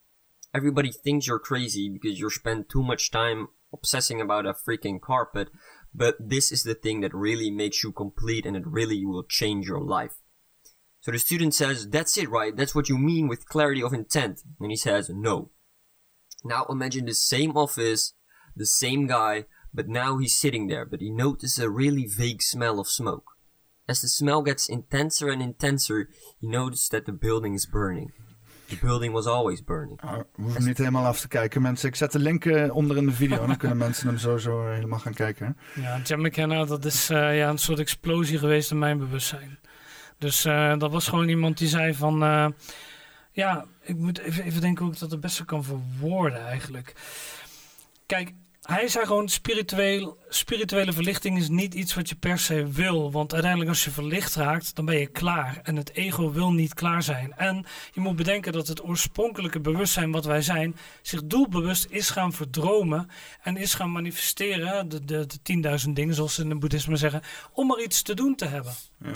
Everybody 0.55 0.91
thinks 0.93 1.27
you're 1.27 1.39
crazy 1.39 1.91
because 1.91 2.19
you 2.19 2.31
spend 2.31 2.71
too 2.71 2.83
much 2.83 3.11
time 3.11 3.49
obsessing 3.73 4.21
about 4.21 4.47
a 4.47 4.55
freaking 4.55 5.01
carpet, 5.01 5.49
but 5.95 6.17
this 6.21 6.53
is 6.53 6.63
the 6.63 6.75
thing 6.75 7.01
that 7.01 7.15
really 7.15 7.51
makes 7.51 7.83
you 7.83 7.93
complete 7.93 8.47
and 8.47 8.57
it 8.57 8.67
really 8.67 9.05
will 9.05 9.25
change 9.25 9.67
your 9.67 9.81
life. 9.81 10.15
So 11.01 11.11
the 11.11 11.19
student 11.19 11.55
says, 11.55 11.89
That's 11.89 12.17
it, 12.19 12.29
right? 12.29 12.55
That's 12.55 12.75
what 12.75 12.89
you 12.89 12.99
mean 12.99 13.27
with 13.27 13.49
clarity 13.49 13.83
of 13.83 13.93
intent. 13.93 14.43
And 14.61 14.71
he 14.71 14.77
says, 14.77 15.11
No. 15.11 15.51
Now 16.45 16.67
imagine 16.69 17.07
the 17.07 17.15
same 17.15 17.57
office, 17.57 18.15
the 18.55 18.67
same 18.67 19.07
guy, 19.07 19.45
but 19.73 19.89
now 19.89 20.19
he's 20.19 20.37
sitting 20.37 20.67
there, 20.67 20.85
but 20.85 21.01
he 21.01 21.11
notices 21.11 21.59
a 21.59 21.71
really 21.71 22.07
vague 22.07 22.43
smell 22.43 22.81
of 22.81 22.89
smoke. 22.89 23.33
As 23.89 24.03
the 24.03 24.09
smell 24.09 24.43
gets 24.43 24.69
intenser 24.69 25.29
and 25.31 25.43
intenser, 25.43 26.09
he 26.41 26.47
notices 26.47 26.89
that 26.91 27.07
the 27.07 27.13
building 27.13 27.55
is 27.55 27.67
burning. 27.67 28.13
The 28.71 28.87
building 28.87 29.13
was 29.13 29.27
always 29.27 29.65
burning. 29.65 30.01
Ah, 30.01 30.13
we 30.17 30.43
hoeven 30.43 30.65
niet 30.65 30.79
helemaal 30.79 31.05
af 31.07 31.21
te 31.21 31.29
kijken, 31.29 31.63
mensen. 31.63 31.89
Ik 31.89 31.95
zet 31.95 32.13
de 32.13 32.19
link 32.19 32.45
eh, 32.45 32.75
onder 32.77 32.97
in 32.97 33.07
de 33.07 33.13
video. 33.13 33.47
dan 33.47 33.57
kunnen 33.57 33.77
mensen 33.87 34.07
hem 34.09 34.19
sowieso 34.19 34.67
eh, 34.67 34.75
helemaal 34.75 34.99
gaan 34.99 35.15
kijken. 35.15 35.57
hè. 35.75 35.83
Ja, 35.83 35.99
Jim 36.05 36.21
McKenna, 36.21 36.65
dat 36.65 36.85
is 36.85 37.11
eh, 37.11 37.37
ja, 37.39 37.49
een 37.49 37.59
soort 37.59 37.79
explosie 37.79 38.39
geweest 38.39 38.71
in 38.71 38.79
mijn 38.79 38.99
bewustzijn. 38.99 39.59
Dus 40.19 40.45
eh, 40.45 40.79
dat 40.79 40.93
was 40.93 41.09
gewoon 41.09 41.29
iemand 41.29 41.59
die 41.59 41.69
zei 41.69 41.95
van... 41.95 42.23
eh, 42.23 42.47
ja, 43.33 43.65
ik 43.83 43.97
moet 43.97 44.19
even, 44.19 44.45
even 44.45 44.61
denken 44.61 44.85
hoe 44.85 44.93
ik 44.95 45.01
dat 45.01 45.11
het 45.11 45.21
beste 45.21 45.45
kan 45.45 45.65
verwoorden 45.65 46.47
eigenlijk. 46.47 46.93
Kijk, 48.07 48.33
hij 48.71 48.89
zei 48.89 49.07
gewoon 49.07 49.29
spiritueel, 49.29 50.19
spirituele 50.29 50.93
verlichting 50.93 51.39
is 51.39 51.49
niet 51.49 51.75
iets 51.75 51.95
wat 51.95 52.09
je 52.09 52.15
per 52.15 52.39
se 52.39 52.67
wil. 52.67 53.13
Want 53.13 53.33
uiteindelijk 53.33 53.71
als 53.71 53.85
je 53.85 53.91
verlicht 53.91 54.35
raakt, 54.35 54.75
dan 54.75 54.85
ben 54.85 54.99
je 54.99 55.07
klaar. 55.07 55.61
En 55.63 55.77
het 55.77 55.93
ego 55.93 56.33
wil 56.33 56.53
niet 56.53 56.75
klaar 56.75 57.03
zijn. 57.03 57.33
En 57.33 57.65
je 57.93 58.01
moet 58.01 58.17
bedenken 58.17 58.53
dat 58.53 58.69
het 58.69 58.85
oorspronkelijke 58.85 59.61
bewustzijn 59.61 60.11
wat 60.11 60.25
wij 60.25 60.43
zijn... 60.43 60.77
zich 61.03 61.25
doelbewust 61.25 61.87
is 61.89 62.11
gaan 62.11 62.33
verdromen 62.33 63.09
en 63.43 63.57
is 63.57 63.75
gaan 63.75 63.93
manifesteren... 63.93 64.89
de, 64.89 65.05
de, 65.05 65.27
de 65.43 65.79
10.000 65.87 65.91
dingen, 65.93 66.15
zoals 66.15 66.35
ze 66.35 66.43
in 66.43 66.51
het 66.51 66.61
boeddhisme 66.61 66.97
zeggen... 66.97 67.23
om 67.53 67.73
er 67.73 67.83
iets 67.83 68.03
te 68.03 68.15
doen 68.15 68.35
te 68.35 68.47
hebben. 68.47 68.73
Ja. 68.99 69.11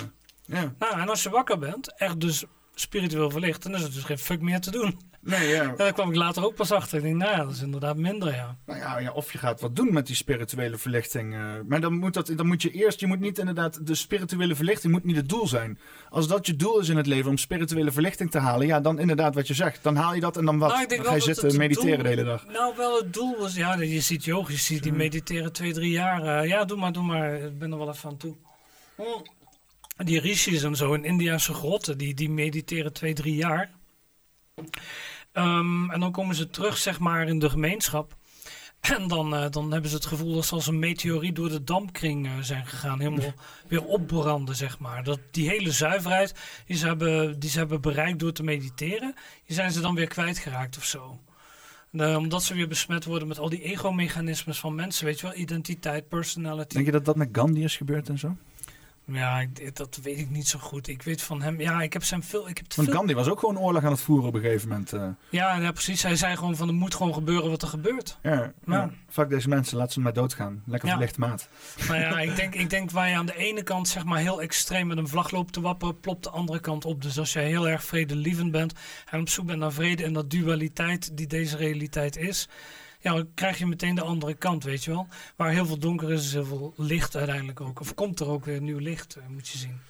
Ja. 0.46 0.74
Nou, 0.78 1.00
en 1.00 1.08
als 1.08 1.22
je 1.22 1.30
wakker 1.30 1.58
bent, 1.58 1.94
echt 1.96 2.20
dus 2.20 2.44
spiritueel 2.74 3.30
verlicht... 3.30 3.62
dan 3.62 3.74
is 3.74 3.82
er 3.82 3.92
dus 3.92 4.04
geen 4.04 4.18
fuck 4.18 4.40
meer 4.40 4.60
te 4.60 4.70
doen. 4.70 5.12
Nee, 5.24 5.48
ja. 5.48 5.74
Daar 5.76 5.92
kwam 5.92 6.08
ik 6.10 6.16
later 6.16 6.44
ook 6.44 6.54
pas 6.54 6.70
achter. 6.70 6.98
Ik 6.98 7.04
denk, 7.04 7.16
nou 7.16 7.30
ja, 7.30 7.36
dat 7.44 7.52
is 7.52 7.60
inderdaad 7.62 7.96
minder, 7.96 8.34
ja. 8.34 8.56
Nou 8.66 8.78
ja, 8.78 8.98
ja, 8.98 9.12
of 9.12 9.32
je 9.32 9.38
gaat 9.38 9.60
wat 9.60 9.76
doen 9.76 9.92
met 9.92 10.06
die 10.06 10.16
spirituele 10.16 10.78
verlichting. 10.78 11.34
eh, 11.34 11.52
maar 11.66 11.80
dan 11.80 11.98
moet, 11.98 12.14
dat, 12.14 12.32
dan 12.36 12.46
moet 12.46 12.62
je 12.62 12.70
eerst, 12.70 13.00
je 13.00 13.06
moet 13.06 13.20
niet 13.20 13.38
inderdaad, 13.38 13.86
de 13.86 13.94
spirituele 13.94 14.54
verlichting 14.54 14.92
moet 14.92 15.04
niet 15.04 15.16
het 15.16 15.28
doel 15.28 15.46
zijn. 15.46 15.78
Als 16.08 16.28
dat 16.28 16.46
je 16.46 16.56
doel 16.56 16.78
is 16.80 16.88
in 16.88 16.96
het 16.96 17.06
leven 17.06 17.30
om 17.30 17.38
spirituele 17.38 17.92
verlichting 17.92 18.30
te 18.30 18.38
halen, 18.38 18.66
ja, 18.66 18.80
dan 18.80 18.98
inderdaad 18.98 19.34
wat 19.34 19.46
je 19.46 19.54
zegt. 19.54 19.82
Dan 19.82 19.96
haal 19.96 20.14
je 20.14 20.20
dat 20.20 20.36
en 20.36 20.44
dan 20.44 20.58
wat? 20.58 20.70
Nou, 20.70 20.82
ik 20.82 20.88
dan 20.88 20.98
denk 20.98 21.08
ga 21.10 21.14
je 21.14 21.20
zitten 21.34 21.56
mediteren 21.58 21.94
doel- 21.94 22.02
de 22.02 22.08
hele 22.08 22.24
dag. 22.24 22.46
Nou, 22.46 22.76
wel 22.76 22.96
het 22.98 23.12
doel 23.12 23.38
was, 23.38 23.54
ja, 23.54 23.74
je 23.80 24.00
ziet 24.00 24.24
yogis 24.24 24.66
die 24.66 24.92
mediteren 24.92 25.52
twee, 25.52 25.72
drie 25.72 25.90
jaar. 25.90 26.22
eh, 26.42 26.48
ja, 26.48 26.64
doe 26.64 26.78
maar, 26.78 26.92
doe 26.92 27.02
maar. 27.04 27.34
Ik 27.42 27.58
ben 27.58 27.72
er 27.72 27.78
wel 27.78 27.88
even 27.88 28.08
aan 28.08 28.16
toe. 28.16 28.36
Mm. 28.96 29.32
Die 29.96 30.20
rishis 30.20 30.62
en 30.62 30.76
zo 30.76 30.92
in 30.94 31.04
Indiase 31.04 31.54
grotten, 31.54 31.98
die, 31.98 32.14
die 32.14 32.30
mediteren 32.30 32.92
twee, 32.92 33.14
drie 33.14 33.34
jaar. 33.34 33.70
Ehm, 35.34 35.90
en 35.90 36.00
dan 36.00 36.12
komen 36.12 36.34
ze 36.34 36.50
terug, 36.50 36.76
zeg 36.78 36.98
maar, 36.98 37.28
in 37.28 37.38
de 37.38 37.50
gemeenschap. 37.50 38.16
En 38.96 39.08
dan, 39.08 39.34
eh, 39.34 39.50
dan 39.50 39.72
hebben 39.72 39.90
ze 39.90 39.96
het 39.96 40.06
gevoel 40.06 40.34
dat 40.34 40.46
ze 40.46 40.54
als 40.54 40.66
een 40.66 40.78
meteoriet 40.78 41.36
door 41.36 41.48
de 41.48 41.64
dampkring 41.64 42.26
eh, 42.26 42.32
zijn 42.40 42.66
gegaan. 42.66 43.00
Helemaal 43.00 43.32
weer 43.68 43.84
opbranden, 43.84 44.56
zeg 44.56 44.78
maar. 44.78 45.04
Dat, 45.04 45.20
die 45.30 45.48
hele 45.48 45.72
zuiverheid 45.72 46.34
die 46.66 46.76
ze, 46.76 46.86
hebben, 46.86 47.38
die 47.38 47.50
ze 47.50 47.58
hebben 47.58 47.80
bereikt 47.80 48.18
door 48.18 48.32
te 48.32 48.42
mediteren, 48.42 49.14
die 49.46 49.56
zijn 49.56 49.72
ze 49.72 49.80
dan 49.80 49.94
weer 49.94 50.08
kwijtgeraakt 50.08 50.76
of 50.76 50.84
zo. 50.84 51.20
Eh, 51.92 52.16
omdat 52.16 52.42
ze 52.42 52.54
weer 52.54 52.68
besmet 52.68 53.04
worden 53.04 53.28
met 53.28 53.38
al 53.38 53.48
die 53.48 53.62
ego-mechanismes 53.62 54.58
van 54.58 54.74
mensen, 54.74 55.04
weet 55.04 55.20
je 55.20 55.26
wel, 55.26 55.36
identiteit, 55.36 56.08
personality. 56.08 56.74
Denk 56.74 56.86
je 56.86 56.92
dat 56.92 57.04
dat 57.04 57.16
met 57.16 57.28
Gandhi 57.32 57.64
is 57.64 57.76
gebeurd 57.76 58.08
en 58.08 58.18
zo? 58.18 58.36
Ja, 59.06 59.46
dat 59.72 59.98
weet 60.02 60.18
ik 60.18 60.30
niet 60.30 60.48
zo 60.48 60.58
goed. 60.58 60.88
Ik 60.88 61.02
weet 61.02 61.22
van 61.22 61.42
hem, 61.42 61.60
ja, 61.60 61.82
ik 61.82 61.92
heb 61.92 62.04
zijn 62.04 62.22
veel, 62.22 62.48
ik 62.48 62.56
heb 62.56 62.66
Want 62.74 62.88
veel. 62.88 62.96
Gandhi 62.98 63.14
was 63.14 63.28
ook 63.28 63.38
gewoon 63.38 63.58
oorlog 63.58 63.84
aan 63.84 63.90
het 63.90 64.00
voeren 64.00 64.26
op 64.28 64.34
een 64.34 64.40
gegeven 64.40 64.68
moment. 64.68 64.92
eh. 64.92 65.08
Ja, 65.28 65.56
ja, 65.56 65.72
precies. 65.72 66.02
Hij 66.02 66.16
zei 66.16 66.36
gewoon 66.36 66.56
van, 66.56 66.68
er 66.68 66.74
moet 66.74 66.94
gewoon 66.94 67.14
gebeuren 67.14 67.50
wat 67.50 67.62
er 67.62 67.68
gebeurt. 67.68 68.18
ja, 68.22 68.32
ja. 68.32 68.52
Ja. 68.66 68.90
Fuck 69.08 69.28
deze 69.28 69.48
mensen, 69.48 69.76
laat 69.78 69.92
ze 69.92 70.00
maar 70.00 70.12
doodgaan. 70.12 70.62
Lekker 70.66 70.88
Ja. 70.88 70.94
verlicht 70.94 71.18
maat. 71.18 71.48
Maar 71.88 71.98
ja, 72.00 72.20
ik 72.20 72.36
denk, 72.40 72.54
ik 72.54 72.70
denk 72.70 72.90
waar 72.90 73.08
je 73.08 73.16
aan 73.16 73.26
de 73.26 73.36
ene 73.36 73.62
kant 73.62 73.88
zeg 73.88 74.04
maar 74.04 74.18
heel 74.18 74.42
extreem 74.42 74.86
met 74.86 74.98
een 74.98 75.08
vlag 75.08 75.30
loopt 75.30 75.52
te 75.52 75.60
wapperen, 75.60 76.00
plopt 76.00 76.22
de 76.24 76.30
andere 76.30 76.60
kant 76.60 76.84
op. 76.84 77.02
Dus 77.02 77.18
als 77.18 77.32
jij 77.32 77.46
heel 77.46 77.68
erg 77.68 77.84
vredelievend 77.84 78.50
bent 78.50 78.72
en 79.10 79.20
op 79.20 79.28
zoek 79.28 79.46
bent 79.46 79.58
naar 79.58 79.72
vrede 79.72 80.04
en 80.04 80.12
dat 80.12 80.30
dualiteit 80.30 81.16
die 81.16 81.26
deze 81.26 81.56
realiteit 81.56 82.16
is, 82.16 82.48
ja, 83.04 83.14
dan 83.14 83.28
krijg 83.34 83.58
je 83.58 83.66
meteen 83.66 83.94
de 83.94 84.02
andere 84.02 84.34
kant, 84.34 84.64
weet 84.64 84.84
je 84.84 84.90
wel. 84.90 85.06
Waar 85.36 85.50
heel 85.50 85.66
veel 85.66 85.78
donker 85.78 86.12
is, 86.12 86.24
is 86.24 86.32
heel 86.32 86.44
veel 86.44 86.74
licht 86.76 87.16
uiteindelijk 87.16 87.60
ook. 87.60 87.80
Of 87.80 87.94
komt 87.94 88.20
er 88.20 88.28
ook 88.28 88.44
weer 88.44 88.60
nieuw 88.60 88.78
licht, 88.78 89.16
eh, 89.16 89.26
moet 89.28 89.48
je 89.48 89.58
zien. 89.58 89.80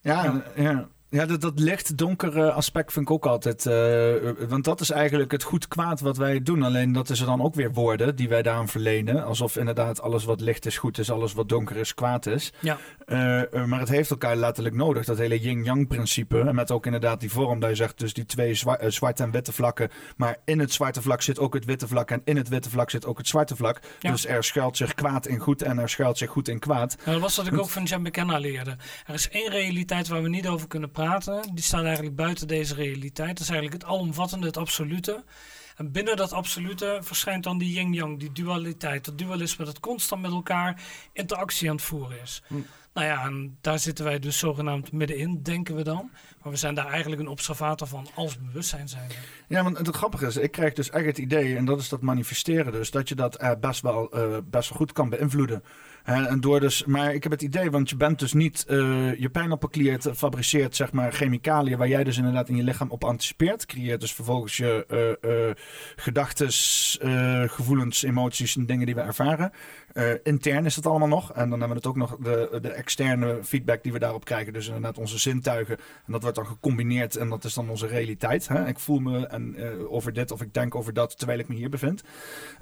Ja, 0.00 0.24
Ja. 0.24 0.44
ja. 0.56 0.88
Ja. 1.14 1.26
dat, 1.26 1.40
dat 1.40 1.58
licht-donkere 1.58 2.52
aspect 2.52 2.92
vind 2.92 3.04
ik 3.04 3.10
ook 3.10 3.26
altijd. 3.26 3.66
eh, 3.66 4.48
want 4.48 4.64
dat 4.64 4.80
is 4.80 4.90
eigenlijk 4.90 5.30
het 5.32 5.42
goed-kwaad 5.42 6.00
wat 6.00 6.16
wij 6.16 6.42
doen. 6.42 6.62
Alleen 6.62 6.92
dat 6.92 7.10
is 7.10 7.20
er 7.20 7.26
dan 7.26 7.42
ook 7.42 7.54
weer 7.54 7.72
woorden 7.72 8.16
die 8.16 8.28
wij 8.28 8.42
daaraan 8.42 8.68
verlenen. 8.68 9.24
Alsof 9.24 9.56
inderdaad 9.56 10.00
alles 10.02 10.24
wat 10.24 10.40
licht 10.40 10.66
is 10.66 10.78
goed 10.78 10.98
is, 10.98 11.10
alles 11.10 11.32
wat 11.32 11.48
donker 11.48 11.76
is 11.76 11.94
kwaad 11.94 12.26
is. 12.26 12.52
Ja. 12.60 12.78
Eh, 13.06 13.40
eh, 13.54 13.64
maar 13.64 13.80
het 13.80 13.88
heeft 13.88 14.10
elkaar 14.10 14.36
letterlijk 14.36 14.74
nodig. 14.74 15.04
Dat 15.04 15.18
hele 15.18 15.38
yin-yang-principe. 15.40 16.40
En 16.40 16.54
met 16.54 16.70
ook 16.70 16.86
inderdaad 16.86 17.20
die 17.20 17.30
vorm 17.30 17.60
dat 17.60 17.70
je 17.70 17.76
zegt, 17.76 17.98
dus 17.98 18.12
die 18.14 18.26
twee 18.26 18.54
zwa- 18.54 18.76
eh, 18.78 18.90
zwarte 18.90 19.22
en 19.22 19.30
witte 19.30 19.52
vlakken. 19.52 19.88
Maar 20.16 20.36
in 20.44 20.58
het 20.58 20.72
zwarte 20.72 21.02
vlak 21.02 21.22
zit 21.22 21.38
ook 21.38 21.54
het 21.54 21.64
witte 21.64 21.88
vlak. 21.88 22.10
En 22.10 22.22
in 22.24 22.36
het 22.36 22.48
witte 22.48 22.70
vlak 22.70 22.90
zit 22.90 23.06
ook 23.06 23.18
het 23.18 23.28
zwarte 23.28 23.56
vlak. 23.56 23.80
Ja. 24.00 24.10
Dus 24.10 24.26
er 24.26 24.44
schuilt 24.44 24.76
zich 24.76 24.94
kwaad 24.94 25.26
in 25.26 25.38
goed 25.38 25.62
en 25.62 25.78
er 25.78 25.88
schuilt 25.88 26.18
zich 26.18 26.30
goed 26.30 26.48
in 26.48 26.58
kwaad. 26.58 26.96
Nou, 26.96 27.10
dat 27.12 27.20
was 27.20 27.36
wat 27.36 27.46
ik 27.46 27.58
ook 27.58 27.68
van 27.68 27.82
Jan 27.84 28.02
McKenna 28.02 28.38
leerde. 28.38 28.76
Er 29.06 29.14
is 29.14 29.28
één 29.28 29.50
realiteit 29.50 30.08
waar 30.08 30.22
we 30.22 30.28
niet 30.28 30.48
over 30.48 30.68
kunnen 30.68 30.90
praten. 30.90 31.02
Die 31.52 31.64
staat 31.64 31.84
eigenlijk 31.84 32.16
buiten 32.16 32.48
deze 32.48 32.74
realiteit. 32.74 33.28
Dat 33.28 33.40
is 33.40 33.48
eigenlijk 33.48 33.82
het 33.82 33.92
alomvattende, 33.92 34.46
het 34.46 34.56
absolute. 34.56 35.24
En 35.76 35.92
binnen 35.92 36.16
dat 36.16 36.32
absolute 36.32 36.98
verschijnt 37.00 37.44
dan 37.44 37.58
die 37.58 37.72
yin-yang, 37.72 38.18
die 38.18 38.32
dualiteit. 38.32 39.04
Dat 39.04 39.18
dualisme 39.18 39.64
dat 39.64 39.80
constant 39.80 40.22
met 40.22 40.30
elkaar 40.30 40.82
interactie 41.12 41.68
aan 41.68 41.76
het 41.76 41.84
voeren 41.84 42.20
is. 42.20 42.42
Hm. 42.46 42.54
Nou 42.94 43.06
ja, 43.06 43.24
en 43.24 43.58
daar 43.60 43.78
zitten 43.78 44.04
wij 44.04 44.18
dus 44.18 44.38
zogenaamd 44.38 44.92
middenin, 44.92 45.42
denken 45.42 45.74
we 45.74 45.82
dan. 45.82 46.10
Maar 46.42 46.52
we 46.52 46.58
zijn 46.58 46.74
daar 46.74 46.86
eigenlijk 46.86 47.22
een 47.22 47.28
observator 47.28 47.88
van 47.88 48.06
als 48.14 48.38
bewustzijn 48.38 48.88
zijn. 48.88 49.10
Ja, 49.48 49.62
want 49.62 49.78
het 49.78 49.96
grappige 49.96 50.26
is, 50.26 50.36
ik 50.36 50.52
krijg 50.52 50.72
dus 50.72 50.90
echt 50.90 51.06
het 51.06 51.18
idee, 51.18 51.56
en 51.56 51.64
dat 51.64 51.80
is 51.80 51.88
dat 51.88 52.00
manifesteren 52.00 52.72
dus, 52.72 52.90
dat 52.90 53.08
je 53.08 53.14
dat 53.14 53.36
eh, 53.36 53.50
best, 53.60 53.80
wel, 53.80 54.10
eh, 54.10 54.36
best 54.44 54.68
wel 54.68 54.78
goed 54.78 54.92
kan 54.92 55.08
beïnvloeden. 55.08 55.62
Hè, 56.04 56.24
en 56.26 56.40
door 56.40 56.60
dus, 56.60 56.84
maar 56.84 57.14
ik 57.14 57.22
heb 57.22 57.32
het 57.32 57.42
idee, 57.42 57.70
want 57.70 57.90
je 57.90 57.96
bent 57.96 58.18
dus 58.18 58.32
niet, 58.32 58.64
eh, 58.68 59.14
je 59.20 59.28
pijnappelklier 59.32 59.98
te- 59.98 60.14
fabriceert 60.14 60.76
zeg 60.76 60.92
maar 60.92 61.12
chemicaliën 61.12 61.78
waar 61.78 61.88
jij 61.88 62.04
dus 62.04 62.16
inderdaad 62.16 62.48
in 62.48 62.56
je 62.56 62.62
lichaam 62.62 62.90
op 62.90 63.04
anticipeert. 63.04 63.66
Creëert 63.66 64.00
dus 64.00 64.12
vervolgens 64.12 64.56
je 64.56 64.84
eh 64.88 65.48
eh 65.48 65.54
gedachtes, 65.96 66.98
eh, 67.02 67.42
gevoelens, 67.46 68.02
emoties 68.02 68.56
en 68.56 68.66
dingen 68.66 68.86
die 68.86 68.94
we 68.94 69.00
ervaren. 69.00 69.52
Eh, 69.94 70.10
intern 70.22 70.64
is 70.64 70.74
dat 70.74 70.86
allemaal 70.86 71.08
nog. 71.08 71.32
En 71.32 71.50
dan 71.50 71.60
hebben 71.60 71.68
we 71.68 71.74
het 71.74 71.86
ook 71.86 71.96
nog 71.96 72.16
de, 72.16 72.58
de 72.62 72.68
externe 72.68 73.38
feedback 73.44 73.82
die 73.82 73.92
we 73.92 73.98
daarop 73.98 74.24
krijgen. 74.24 74.52
Dus 74.52 74.66
inderdaad 74.66 74.98
onze 74.98 75.18
zintuigen. 75.18 75.76
En 75.76 76.12
dat 76.12 76.22
wordt 76.22 76.36
dan 76.36 76.46
gecombineerd 76.46 77.16
en 77.16 77.28
dat 77.28 77.44
is 77.44 77.54
dan 77.54 77.70
onze 77.70 77.86
realiteit. 77.86 78.48
Hè? 78.48 78.66
Ik 78.66 78.78
voel 78.78 78.98
me 78.98 79.26
en, 79.26 79.54
eh, 79.54 79.92
over 79.92 80.12
dit 80.12 80.30
of 80.30 80.42
ik 80.42 80.54
denk 80.54 80.74
over 80.74 80.92
dat 80.92 81.18
terwijl 81.18 81.38
ik 81.38 81.48
me 81.48 81.54
hier 81.54 81.70
bevind. 81.70 82.02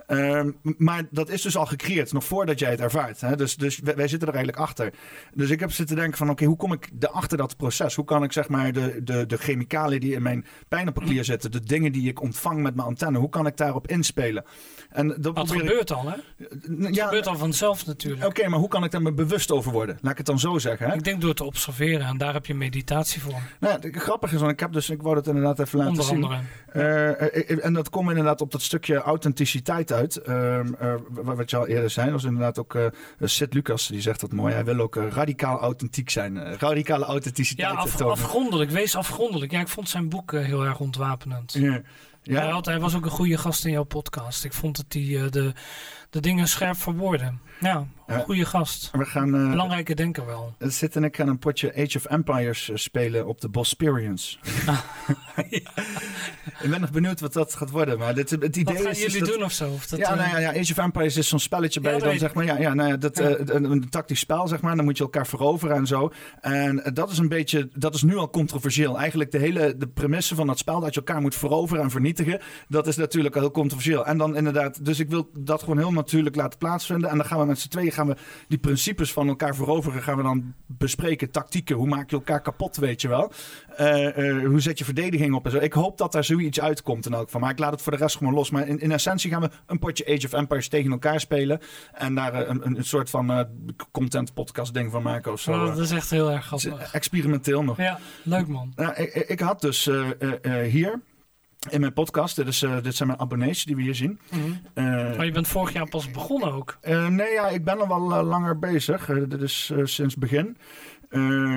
Ehm, 0.07 0.51
maar 0.63 1.03
dat 1.11 1.29
is 1.29 1.43
dus 1.43 1.57
al 1.57 1.67
gecreëerd, 1.67 2.13
nog 2.13 2.25
voordat 2.25 2.59
jij 2.59 2.71
het 2.71 2.81
ervaart. 2.81 3.21
Hè? 3.21 3.37
Dus, 3.37 3.57
dus 3.57 3.79
wij, 3.79 3.97
wij 3.97 4.09
zitten 4.09 4.29
er 4.29 4.35
eigenlijk 4.35 4.65
achter. 4.65 4.93
Dus 5.35 5.51
ik 5.51 5.61
heb 5.61 5.73
zitten 5.73 5.97
denken 5.97 6.19
van 6.19 6.31
oké, 6.31 6.45
hoe 6.45 6.57
kom 6.57 6.73
ik 6.73 6.89
de, 6.93 7.11
achter 7.11 7.39
dat 7.39 7.57
proces? 7.57 7.95
Hoe 7.95 8.05
kan 8.05 8.23
ik 8.23 8.33
zeg 8.33 8.49
maar 8.49 8.73
de, 8.73 9.01
de, 9.03 9.27
de 9.27 9.37
chemicaliën 9.37 10.01
die 10.01 10.15
in 10.15 10.23
mijn 10.23 10.47
pijnappelklier 10.69 11.25
zitten, 11.25 11.51
de 11.51 11.61
dingen 11.61 11.93
die 11.93 12.09
ik 12.09 12.21
ontvang 12.21 12.63
met 12.63 12.75
mijn 12.75 12.89
antenne, 12.89 13.19
hoe 13.19 13.29
kan 13.29 13.47
ik 13.47 13.57
daarop 13.57 13.89
inspelen? 13.89 14.45
En 14.91 15.09
dat 15.09 15.35
probeer 15.35 15.59
gebeurt 15.59 15.93
al, 15.93 16.11
hè? 16.11 16.17
Ja, 16.89 17.22
gebeurt 17.23 17.41
al 17.41 17.47
vanzelf 17.47 17.87
natuurlijk. 17.87 18.25
Oké, 18.27 18.49
maar 18.49 18.59
hoe 18.59 18.69
kan 18.69 18.85
ik 18.85 18.91
daar 18.91 19.03
me 19.03 19.13
bewust 19.13 19.51
over 19.51 19.73
worden? 19.73 19.99
Laat 20.01 20.11
ik 20.13 20.19
het 20.19 20.27
dan 20.27 20.39
zo 20.39 20.59
zeggen. 20.59 20.89
Hè? 20.89 20.95
Ik 20.95 21.05
denk 21.05 21.21
door 21.21 21.35
te 21.35 21.45
observeren 21.45 22.07
en 22.07 22.19
daar 22.19 22.33
heb 22.33 22.47
je 22.47 22.55
meditatie 22.55 23.21
voor. 23.23 23.41
Nou, 23.61 23.79
ja, 23.93 23.99
grappige 24.01 24.35
is, 24.35 24.41
want 24.41 24.53
ik 24.53 24.61
heb 24.61 24.73
dus, 24.73 24.91
ik 24.91 25.03
wou 25.03 25.17
het 25.17 25.27
inderdaad 25.27 25.59
even 25.59 25.79
laten 25.79 25.91
Onder 25.91 26.05
zien. 26.07 26.23
andere. 26.25 26.41
Eh, 26.67 27.09
eh, 27.11 27.51
eh, 27.51 27.65
en 27.65 27.73
dat 27.73 27.91
komt 27.91 28.09
inderdaad 28.09 28.41
op 28.41 28.51
dat 28.51 28.63
stukje 28.63 28.97
authenticiteit 28.97 29.93
uit. 29.93 30.17
Eh, 30.17 30.61
wa- 31.09 31.35
wat 31.35 31.51
je 31.51 31.57
al 31.57 31.67
eerder 31.67 31.91
zei, 31.91 32.11
was 32.11 32.25
inderdaad 32.25 32.59
ook 32.59 32.77
Sid 33.21 33.55
Lucas, 33.55 33.87
die 33.87 34.01
zegt 34.01 34.21
dat 34.21 34.33
mooi. 34.33 34.53
Hij 34.55 34.65
wil 34.65 34.79
ook 34.81 34.95
radicaal 34.97 35.59
authentiek 35.61 36.11
zijn. 36.11 36.57
radicale 36.59 37.05
authenticiteit 37.05 37.73
Ja, 37.73 37.79
af, 37.79 38.01
afgrondelijk. 38.01 38.71
Wees 38.71 38.97
afgrondelijk. 38.97 39.53
Ja, 39.53 39.61
ik 39.61 39.69
vond 39.69 39.89
zijn 39.89 40.09
boek 40.09 40.33
heel 40.33 40.65
erg 40.65 40.79
ontwapenend. 40.81 41.53
Ja. 41.53 41.81
Ja, 42.25 42.41
Hij, 42.41 42.51
had, 42.51 42.67
hij 42.67 42.81
was 42.81 42.95
ook 42.95 43.05
een 43.05 43.11
goede 43.11 43.37
gast 43.39 43.65
in 43.65 43.73
jouw 43.73 43.83
podcast. 43.83 44.45
Ik 44.45 44.53
vond 44.53 44.77
dat 44.77 44.85
hij 44.89 45.31
de, 45.31 45.53
de 46.13 46.21
dingen 46.21 46.49
scherp 46.49 46.77
verwoordde. 46.77 47.33
Ja, 47.61 47.87
En 48.07 48.21
Goeie 48.21 48.45
gast. 48.45 48.91
We 48.93 49.05
gaan, 49.05 49.35
uh, 49.35 49.51
Belangrijke 49.51 49.95
denker 49.95 50.27
wel. 50.27 50.55
Zit 50.59 50.97
en 50.97 51.05
ik 51.05 51.17
gaan 51.17 51.29
een 51.29 51.39
potje 51.39 51.75
Age 51.77 51.97
of 51.97 52.05
Empires 52.05 52.71
spelen 52.75 53.27
op 53.27 53.41
de 53.41 53.49
Bosperience. 53.49 54.39
ik 56.63 56.71
ben 56.71 56.81
nog 56.81 56.91
benieuwd 56.91 57.21
wat 57.21 57.33
dat 57.33 57.55
gaat 57.55 57.71
worden. 57.71 57.99
Maar 57.99 58.15
dit, 58.15 58.31
het 58.31 58.57
idee 58.57 58.75
wat 58.75 58.83
gaan 58.83 58.93
is 58.93 59.03
jullie 59.03 59.19
dat, 59.19 59.29
doen 59.29 59.43
of 59.43 59.53
zo? 59.53 59.71
Of 59.71 59.87
dat, 59.87 59.99
ja, 59.99 60.15
nou 60.15 60.29
ja, 60.31 60.39
ja, 60.39 60.49
Age 60.49 60.73
of 60.73 60.79
Empires 60.79 61.17
is 61.17 61.29
zo'n 61.29 61.39
spelletje 61.39 61.81
bij 61.81 61.93
Ja, 61.93 61.99
dan, 61.99 62.19
zeg 62.19 62.35
maar. 62.35 62.45
Ja, 62.45 62.59
ja, 62.59 62.75
nou 62.75 62.89
ja, 62.89 62.97
dat, 62.97 63.19
eh, 63.19 63.31
een, 63.55 63.65
een 63.65 63.89
tactisch 63.89 64.21
spel, 64.21 64.49
zeg 64.49 64.61
maar. 64.61 64.77
Dan 64.77 64.85
moet 64.85 64.97
je 64.97 65.03
elkaar 65.03 65.27
veroveren 65.27 65.77
en 65.77 65.87
zo. 65.87 66.13
En 66.41 66.85
eh, 66.85 66.93
dat 66.95 67.11
is 67.11 67.19
een 67.19 67.29
beetje, 67.29 67.69
dat 67.75 67.95
is 67.95 68.03
nu 68.03 68.17
al 68.17 68.31
controversieel. 68.31 68.99
Eigenlijk 68.99 69.31
de 69.31 69.39
hele, 69.39 69.77
de 69.77 69.89
premisse 69.89 70.35
van 70.35 70.47
dat 70.47 70.59
spel, 70.59 70.81
dat 70.81 70.95
je 70.95 71.01
elkaar 71.01 71.21
moet 71.21 71.35
veroveren 71.35 71.83
en 71.83 71.91
vernietigen. 71.91 72.41
Dat 72.69 72.87
is 72.87 72.97
natuurlijk 72.97 73.35
al 73.35 73.41
heel 73.41 73.51
controversieel. 73.51 74.07
En 74.07 74.19
dan 74.19 74.37
inderdaad, 74.37 74.85
dus 74.85 74.99
ik 74.99 75.09
wil 75.09 75.31
dat 75.39 75.61
gewoon 75.61 75.79
heel 75.79 75.93
natuurlijk 76.03 76.37
laten 76.37 76.59
plaatsvinden. 76.59 77.11
En 77.11 77.17
dan 77.17 77.27
gaan 77.27 77.39
we 77.39 77.45
met 77.45 77.59
z'n 77.59 77.69
tweeën, 77.69 77.93
gaan 77.93 78.07
we 78.07 78.17
die 78.49 78.59
principes 78.59 79.13
van 79.13 79.29
elkaar 79.29 79.55
veroveren, 79.55 80.03
gaan 80.03 80.17
we 80.17 80.23
dan 80.23 80.55
bespreken. 80.67 81.31
Tactieken, 81.31 81.77
hoe 81.77 81.89
maak 81.89 82.11
je 82.11 82.17
elkaar 82.17 82.41
kapot, 82.41 82.77
weet 82.77 83.01
je 83.01 83.09
wel. 83.09 83.33
Eh, 83.77 84.29
eh, 84.29 84.47
hoe 84.47 84.61
zet 84.61 84.79
je 84.79 84.85
verdediging 84.85 85.35
op 85.35 85.45
en 85.45 85.51
zo. 85.51 85.59
Ik 85.59 85.73
hoop 85.73 85.99
dat 85.99 86.13
daar 86.13 86.25
zoiets 86.25 86.61
uitkomt 86.61 87.07
in 87.07 87.13
elk 87.13 87.25
geval. 87.25 87.41
Maar 87.41 87.51
ik 87.51 87.59
laat 87.59 87.73
het 87.73 87.83
voor 87.83 87.93
de 87.93 87.99
rest 87.99 88.17
gewoon 88.17 88.35
los. 88.35 88.51
Maar 88.51 88.69
in, 88.69 88.79
in 88.79 88.93
essentie 88.93 89.31
gaan 89.31 89.41
we 89.41 89.51
een 89.67 89.79
potje 89.79 90.07
Age 90.07 90.27
of 90.27 90.33
Empires 90.33 90.69
tegen 90.69 90.91
elkaar 90.91 91.21
spelen. 91.21 91.61
En 91.93 92.15
daar 92.15 92.35
eh, 92.35 92.49
een, 92.49 92.67
een, 92.67 92.85
soort 92.85 93.11
van 93.11 93.47
content 93.91 94.35
podcast 94.35 94.75
ding 94.75 94.91
van 94.91 95.03
maken 95.03 95.33
of 95.33 95.41
zo. 95.41 95.53
Oh, 95.53 95.67
dat 95.67 95.79
is 95.79 95.91
echt 95.91 96.11
heel 96.11 96.31
erg 96.31 96.47
grappig. 96.47 96.93
experimenteel 96.93 97.63
nog. 97.63 97.77
Ja, 97.77 97.99
leuk 98.23 98.47
man. 98.47 98.73
Nou, 98.77 98.95
ik, 98.95 99.15
ik 99.15 99.41
had 99.41 99.61
dus 99.61 99.91
hier 100.63 101.01
in 101.71 101.81
mijn 101.81 101.93
podcast, 101.93 102.37
dit, 102.37 102.47
is, 102.47 102.63
eh, 102.63 102.77
dit 102.83 102.95
zijn 102.95 103.09
mijn 103.09 103.21
abonnees 103.21 103.65
die 103.65 103.77
we 103.77 103.83
hier 103.83 103.95
zien. 103.95 104.21
Eh, 104.75 104.85
Maar 104.85 105.25
je 105.25 105.33
bent 105.33 105.49
vorig 105.49 105.73
jaar 105.73 105.89
pas 105.89 106.11
begonnen 106.11 106.53
ook. 106.53 106.79
eh, 106.81 107.09
nee, 107.09 107.33
ja, 107.33 107.49
ik 107.49 107.65
ben 107.65 107.81
al 107.81 107.89
wel 108.09 108.23
langer 108.25 108.59
bezig. 108.59 109.07
Dit 109.29 109.41
is 109.41 109.73
sinds 109.83 110.17
begin. 110.17 110.57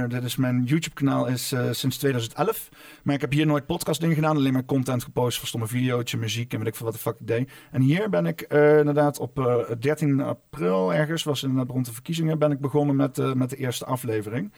Dit 0.07 0.23
is 0.23 0.35
mijn 0.35 0.63
YouTube-kanaal 0.63 1.25
is 1.25 1.53
sinds 1.71 1.97
2011. 1.97 2.69
Maar 3.03 3.15
ik 3.15 3.21
heb 3.21 3.31
hier 3.31 3.45
nooit 3.45 3.65
podcast 3.65 4.01
in 4.03 4.13
gedaan. 4.13 4.35
Alleen 4.35 4.53
maar 4.53 4.65
content 4.65 5.03
gepost 5.03 5.37
voor 5.39 5.47
stomme 5.47 5.67
videootje, 5.67 6.17
muziek 6.17 6.53
en 6.53 6.59
weet 6.59 6.67
ik 6.67 6.75
veel 6.75 6.85
wat 6.85 6.95
de 6.95 7.01
fuck 7.01 7.19
ik 7.19 7.27
deed. 7.27 7.51
En 7.71 7.81
hier 7.81 8.09
ben 8.09 8.25
ik 8.25 8.41
inderdaad 8.41 9.19
op 9.19 9.39
eh, 9.39 9.55
13 9.79 10.21
april 10.21 10.93
ergens, 10.93 11.23
was 11.23 11.43
inderdaad 11.43 11.69
rond 11.71 11.85
de 11.85 11.93
verkiezingen, 11.93 12.39
ben 12.39 12.51
ik 12.51 12.59
begonnen 12.59 12.95
met, 12.95 13.35
met 13.35 13.49
de 13.49 13.55
eerste 13.57 13.85
aflevering. 13.85 14.51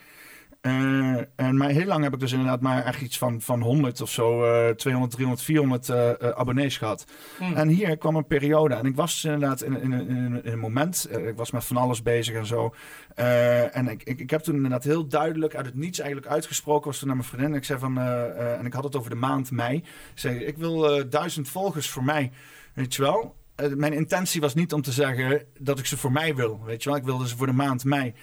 Eh, 0.60 1.16
en 1.36 1.56
maar 1.56 1.68
heel 1.68 1.86
lang 1.86 2.02
heb 2.04 2.12
ik 2.14 2.20
dus 2.20 2.32
inderdaad 2.32 2.60
maar 2.60 2.84
echt 2.84 3.00
iets 3.00 3.18
van, 3.18 3.40
van 3.40 3.60
100 3.60 4.00
of 4.00 4.10
zo, 4.10 4.44
eh 4.44 4.74
200, 4.74 5.12
300, 5.12 5.42
400 5.42 5.88
eh, 5.88 6.10
eh, 6.10 6.28
abonnees 6.28 6.76
gehad. 6.76 7.04
Hm. 7.38 7.52
En 7.54 7.68
hier 7.68 7.96
kwam 7.96 8.16
een 8.16 8.26
periode. 8.26 8.74
En 8.74 8.86
ik 8.86 8.96
was 8.96 9.12
dus 9.12 9.24
inderdaad 9.24 9.62
in, 9.62 9.80
in, 9.80 9.92
in, 9.92 10.08
in 10.08 10.40
een 10.52 10.58
moment. 10.58 11.04
eh, 11.04 11.26
ik 11.26 11.36
was 11.36 11.50
met 11.50 11.64
van 11.64 11.76
alles 11.76 12.02
bezig 12.02 12.34
en 12.34 12.46
zo. 12.46 12.74
Eh, 13.14 13.76
en 13.76 13.88
ik, 13.88 14.02
ik, 14.02 14.20
ik 14.20 14.30
heb 14.30 14.40
toen 14.40 14.54
inderdaad 14.54 14.84
heel 14.84 15.06
duidelijk 15.06 15.54
uit 15.54 15.66
het 15.66 15.74
niets 15.74 15.98
eigenlijk 15.98 16.30
uitgesproken. 16.32 16.86
Was 16.86 16.98
toen 16.98 17.08
naar 17.08 17.16
mijn 17.16 17.28
vriendin. 17.28 17.54
Ik 17.54 17.64
zei 17.64 17.78
van. 17.78 17.98
en 17.98 18.66
ik 18.66 18.72
had 18.72 18.84
het 18.84 18.96
over 18.96 19.10
de 19.10 19.16
maand 19.16 19.50
mei. 19.50 19.76
Ik 19.76 19.84
zei: 20.14 20.38
Ik 20.44 20.56
wil 20.56 21.08
duizend 21.08 21.48
volgers 21.48 21.90
voor 21.90 22.04
mij. 22.04 22.30
Weet 22.74 22.94
je 22.94 23.02
wel? 23.02 23.36
Mijn 23.76 23.92
intentie 23.92 24.40
was 24.40 24.54
niet 24.54 24.72
om 24.72 24.82
te 24.82 24.92
zeggen 24.92 25.42
dat 25.58 25.78
ik 25.78 25.86
ze 25.86 25.96
voor 25.96 26.12
mij 26.12 26.34
wil. 26.34 26.60
Weet 26.64 26.82
je 26.82 26.88
wel? 26.88 26.98
Ik 26.98 27.04
wilde 27.04 27.28
ze 27.28 27.36
voor 27.36 27.46
de 27.46 27.52
maand 27.52 27.84
mei. 27.84 28.14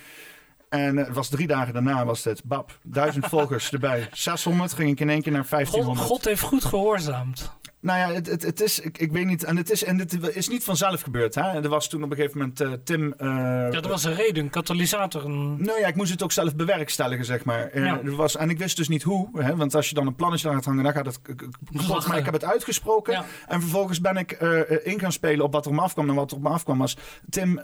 En 0.79 0.97
het 0.97 1.13
was 1.13 1.29
drie 1.29 1.47
dagen 1.47 1.73
daarna 1.73 2.05
was 2.05 2.23
het, 2.23 2.41
bab, 2.43 2.77
duizend 2.83 3.25
volgers 3.25 3.71
erbij. 3.71 4.07
600 4.13 4.73
ging 4.73 4.89
ik 4.91 4.99
in 4.99 5.09
één 5.09 5.21
keer 5.21 5.31
naar 5.31 5.41
God, 5.41 5.49
1500. 5.51 6.07
God 6.07 6.25
heeft 6.25 6.41
goed 6.41 6.65
gehoorzaamd. 6.65 7.51
Nou 7.79 7.99
ja, 7.99 8.15
het, 8.15 8.27
het, 8.27 8.41
het 8.41 8.61
is, 8.61 8.79
ik, 8.79 8.97
ik 8.97 9.11
weet 9.11 9.25
niet, 9.25 9.43
en 9.43 9.57
het 9.57 9.69
is, 9.71 9.83
en 9.83 9.99
het 9.99 10.35
is 10.35 10.47
niet 10.49 10.63
vanzelf 10.63 11.01
gebeurd. 11.01 11.35
Hè? 11.35 11.41
Er 11.41 11.69
was 11.69 11.89
toen 11.89 12.03
op 12.03 12.09
een 12.11 12.15
gegeven 12.17 12.37
moment 12.37 12.61
eh, 12.61 12.71
Tim. 12.83 13.13
eh, 13.17 13.27
Ja, 13.27 13.69
dat 13.69 13.85
was 13.85 14.03
een 14.03 14.15
reden, 14.15 14.43
een 14.43 14.49
katalysator. 14.49 15.25
Een... 15.25 15.63
nou 15.63 15.79
ja, 15.79 15.87
ik 15.87 15.95
moest 15.95 16.11
het 16.11 16.23
ook 16.23 16.31
zelf 16.31 16.55
bewerkstelligen, 16.55 17.25
zeg 17.25 17.43
maar. 17.43 17.67
Eh, 17.67 17.83
Ja. 17.85 17.99
er 18.03 18.15
was, 18.15 18.35
en 18.35 18.49
ik 18.49 18.57
wist 18.57 18.77
dus 18.77 18.87
niet 18.87 19.03
hoe, 19.03 19.29
hè? 19.41 19.55
want 19.55 19.75
als 19.75 19.89
je 19.89 19.95
dan 19.95 20.07
een 20.07 20.15
plannetje 20.15 20.47
aan 20.49 20.55
gaat 20.55 20.65
hangen, 20.65 20.83
dan 20.83 20.93
gaat 20.93 21.05
het 21.05 21.21
kapot. 21.21 22.07
Maar 22.07 22.17
ik 22.17 22.25
heb 22.25 22.33
het 22.33 22.45
uitgesproken. 22.45 23.13
Ja. 23.13 23.25
En 23.47 23.61
vervolgens 23.61 24.01
ben 24.01 24.17
ik 24.17 24.31
in 24.83 24.99
gaan 24.99 25.11
spelen 25.11 25.45
op 25.45 25.51
wat 25.51 25.65
er 25.65 25.71
op 25.71 25.77
me 25.77 25.83
afkwam. 25.83 26.09
En 26.09 26.15
wat 26.15 26.31
er 26.31 26.37
op 26.37 26.43
me 26.43 26.49
afkwam 26.49 26.77
was 26.77 26.97
Tim, 27.29 27.61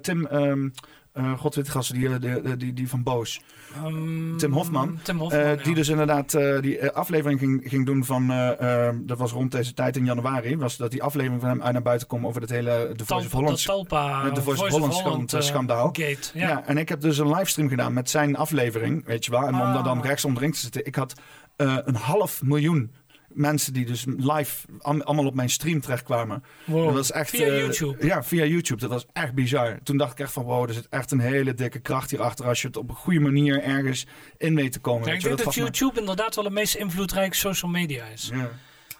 Tim 0.00 0.26
ehm 0.26 0.68
eh, 1.12 1.38
God 1.38 1.54
weet 1.54 1.64
de 1.64 1.70
gasten, 1.70 1.98
die, 1.98 2.18
die, 2.18 2.56
die, 2.56 2.72
die, 2.72 2.88
van 2.88 3.02
Boos. 3.02 3.40
Ehm, 3.74 4.36
Tim 4.36 4.52
Hofman. 4.52 4.98
Tim 5.02 5.18
Hofman, 5.18 5.40
Eh, 5.40 5.56
ja. 5.56 5.62
Die 5.62 5.74
dus 5.74 5.88
inderdaad 5.88 6.34
eh, 6.34 6.60
die 6.60 6.78
eh, 6.78 6.90
aflevering 6.96 7.38
ging, 7.40 7.62
ging 7.64 7.86
doen 7.86 8.04
van, 8.04 8.30
eh, 8.30 8.88
eh, 8.88 8.94
dat 9.02 9.18
was 9.18 9.32
rond 9.32 9.52
deze 9.52 9.74
tijd 9.74 9.96
in 9.96 10.04
januari, 10.04 10.56
was 10.56 10.76
dat 10.76 10.90
die 10.90 11.02
aflevering 11.02 11.40
van 11.40 11.50
hem 11.50 11.62
uit 11.62 11.72
naar 11.72 11.82
buiten 11.82 12.08
kwam 12.08 12.26
over 12.26 12.40
het 12.40 12.50
hele 12.50 12.92
The 12.96 13.06
Voice 13.06 13.26
of 13.26 13.32
Holland. 13.32 13.62
Talpa, 13.64 14.22
met 14.22 14.34
de 14.34 14.42
Voice 14.42 14.64
of 14.64 15.02
Holland 15.02 15.32
eh, 15.32 15.40
schandaal. 15.40 15.86
Gate. 15.86 16.18
Ja. 16.34 16.48
Ja. 16.48 16.66
en 16.66 16.78
ik 16.78 16.88
heb 16.88 17.00
dus 17.00 17.18
een 17.18 17.28
livestream 17.34 17.68
gedaan 17.68 17.92
met 17.92 18.10
zijn 18.10 18.36
aflevering, 18.36 19.06
weet 19.06 19.24
je 19.24 19.30
wel. 19.30 19.46
En 19.46 19.54
om 19.54 19.60
Ah. 19.60 19.74
daar 19.74 19.82
dan 19.84 20.02
rechts 20.02 20.24
onderin 20.24 20.52
te 20.52 20.58
zitten, 20.58 20.86
ik 20.86 20.94
had 20.94 21.14
eh, 21.56 21.76
een 21.84 21.94
half 21.96 22.42
miljoen 22.42 22.92
mensen 23.32 23.72
die 23.72 23.84
dus 23.86 24.04
live 24.06 24.66
am- 24.78 25.00
allemaal 25.00 25.26
op 25.26 25.34
mijn 25.34 25.50
stream 25.50 25.80
terechtkwamen. 25.80 26.44
Wow. 26.64 26.84
Dat 26.84 26.94
was 26.94 27.12
echt, 27.12 27.30
Via 27.30 27.46
eh, 27.46 27.58
YouTube. 27.58 28.06
Ja, 28.06 28.22
via 28.24 28.44
YouTube. 28.44 28.80
Dat 28.80 28.90
was 28.90 29.06
echt 29.12 29.34
bizar. 29.34 29.78
Toen 29.82 29.96
dacht 29.96 30.12
ik 30.12 30.18
echt 30.20 30.32
van, 30.32 30.44
wow, 30.44 30.68
er 30.68 30.74
zit 30.74 30.86
echt 30.90 31.10
een 31.10 31.20
hele 31.20 31.54
dikke 31.54 31.80
kracht 31.80 32.10
hierachter 32.10 32.46
als 32.46 32.60
je 32.60 32.66
het 32.66 32.76
op 32.76 32.88
een 32.88 32.94
goede 32.94 33.20
manier 33.20 33.62
ergens 33.62 34.06
in 34.38 34.54
weet 34.54 34.72
te 34.72 34.78
komen. 34.78 35.04
Weet 35.04 35.14
ik 35.14 35.22
denk 35.22 35.44
dat 35.44 35.54
YouTube 35.54 36.00
inderdaad 36.00 36.34
wel 36.34 36.44
de 36.44 36.50
meest 36.50 36.74
invloedrijke 36.74 37.36
social 37.36 37.70
media 37.70 38.04
is. 38.04 38.30
Ja. 38.32 38.50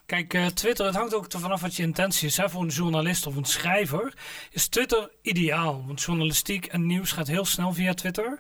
Kijk, 0.07 0.35
eh, 0.35 0.47
Twitter, 0.47 0.87
het 0.87 0.95
hangt 0.95 1.15
ook 1.15 1.27
ervan 1.27 1.51
af 1.51 1.61
wat 1.61 1.77
je 1.77 1.83
intentie 1.83 2.29
is. 2.29 2.37
Hè? 2.37 2.51
Voor 2.51 2.63
een 2.63 2.69
journalist 2.69 3.27
of 3.27 3.37
een 3.37 3.45
schrijver 3.45 4.15
is 4.51 4.69
Twitter 4.69 5.11
ideaal. 5.23 5.85
Want 5.87 6.03
journalistiek 6.03 6.67
en 6.67 6.87
nieuws 6.87 7.13
gaat 7.13 7.27
heel 7.27 7.45
snel 7.45 7.73
via 7.73 7.95
Twitter. 7.95 8.39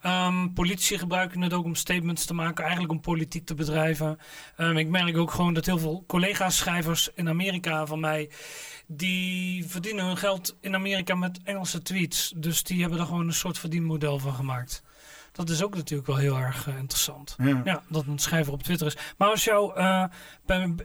Ehm 0.00 0.52
politici 0.54 0.98
gebruiken 0.98 1.40
het 1.40 1.52
ook 1.52 1.64
om 1.64 1.74
statements 1.74 2.24
te 2.24 2.34
maken, 2.34 2.62
eigenlijk 2.62 2.92
om 2.92 3.00
politiek 3.00 3.46
te 3.46 3.54
bedrijven. 3.54 4.18
Ehm, 4.56 4.76
ik 4.76 4.88
merk 4.88 5.16
ook 5.16 5.30
gewoon 5.30 5.54
dat 5.54 5.66
heel 5.66 5.78
veel 5.78 6.04
collega's, 6.06 6.56
schrijvers 6.56 7.08
in 7.14 7.28
Amerika 7.28 7.86
van 7.86 8.00
mij, 8.00 8.30
die 8.86 9.66
verdienen 9.66 10.04
hun 10.04 10.16
geld 10.16 10.56
in 10.60 10.74
Amerika 10.74 11.14
met 11.14 11.40
Engelse 11.44 11.82
tweets. 11.82 12.32
Dus 12.36 12.62
die 12.62 12.80
hebben 12.80 12.98
er 12.98 13.06
gewoon 13.06 13.26
een 13.26 13.32
soort 13.32 13.58
verdienmodel 13.58 14.18
van 14.18 14.34
gemaakt. 14.34 14.82
Dat 15.36 15.48
is 15.50 15.62
ook 15.62 15.74
natuurlijk 15.74 16.08
wel 16.08 16.16
heel 16.16 16.36
erg 16.36 16.68
eh, 16.68 16.78
interessant. 16.78 17.34
Ja. 17.42 17.60
Ja, 17.64 17.82
dat 17.88 18.06
een 18.06 18.18
schrijver 18.18 18.52
op 18.52 18.62
Twitter 18.62 18.86
is. 18.86 18.96
Maar 19.16 19.28
als, 19.28 19.44
jou, 19.44 19.74
eh, 19.76 20.04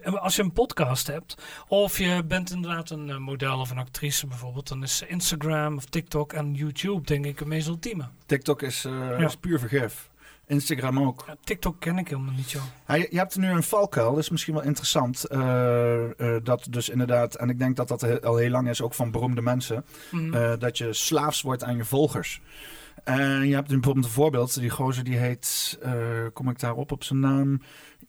als 0.04 0.36
je 0.36 0.42
een 0.42 0.52
podcast 0.54 1.08
hebt, 1.08 1.36
of 1.68 1.98
je 1.98 2.24
bent 2.24 2.52
inderdaad 2.52 2.90
een 2.90 3.10
eh, 3.10 3.18
model 3.18 3.60
of 3.60 3.70
een 3.72 3.78
actrice 3.78 4.28
bijvoorbeeld, 4.28 4.68
dan 4.68 4.84
is 4.84 5.04
Instagram 5.08 5.76
of 5.78 5.86
TikTok 5.86 6.34
en 6.34 6.54
YouTube 6.54 7.02
denk 7.06 7.26
ik 7.26 7.40
het 7.40 7.48
meest 7.48 7.68
ultieme. 7.68 8.08
TikTok 8.26 8.62
is, 8.62 8.82
Ja. 8.82 9.18
is 9.18 9.36
puur 9.36 9.60
vergif. 9.60 10.10
Instagram 10.48 11.00
ook. 11.00 11.24
Ja, 11.28 11.36
TikTok 11.44 11.80
ken 11.80 11.98
ik 11.98 12.08
helemaal 12.08 12.34
niet, 12.34 12.52
joh. 12.52 12.62
Ja, 12.88 12.94
je, 12.96 13.08
je 13.12 13.18
hebt 13.18 13.38
nu 13.38 13.48
een 13.50 13.64
valkuil, 13.64 14.10
dat 14.10 14.20
is 14.20 14.30
misschien 14.30 14.54
wel 14.54 14.64
interessant. 14.64 15.26
dat 16.44 16.68
dus 16.70 16.90
inderdaad, 16.90 17.36
en 17.36 17.50
ik 17.50 17.60
denk 17.60 17.76
dat 17.76 17.88
dat 17.88 18.24
al 18.24 18.36
heel 18.38 18.50
lang 18.50 18.70
is, 18.70 18.82
ook 18.82 18.94
van 18.94 19.12
beroemde 19.12 19.42
mensen, 19.42 19.86
Mhm. 20.12 20.58
dat 20.60 20.78
je 20.78 20.94
slaafs 20.94 21.42
wordt 21.42 21.64
aan 21.64 21.76
je 21.76 21.86
volgers. 21.86 22.42
En 23.04 23.48
je 23.48 23.54
hebt 23.54 23.68
bijvoorbeeld 23.68 24.06
een 24.06 24.12
voorbeeld, 24.12 24.60
die 24.60 24.70
gozer 24.70 25.04
die 25.04 25.18
heet, 25.18 25.78
eh, 25.82 25.94
kom 26.34 26.50
ik 26.50 26.60
daarop 26.60 26.92
op 26.92 27.04
zijn 27.04 27.20
naam? 27.20 27.62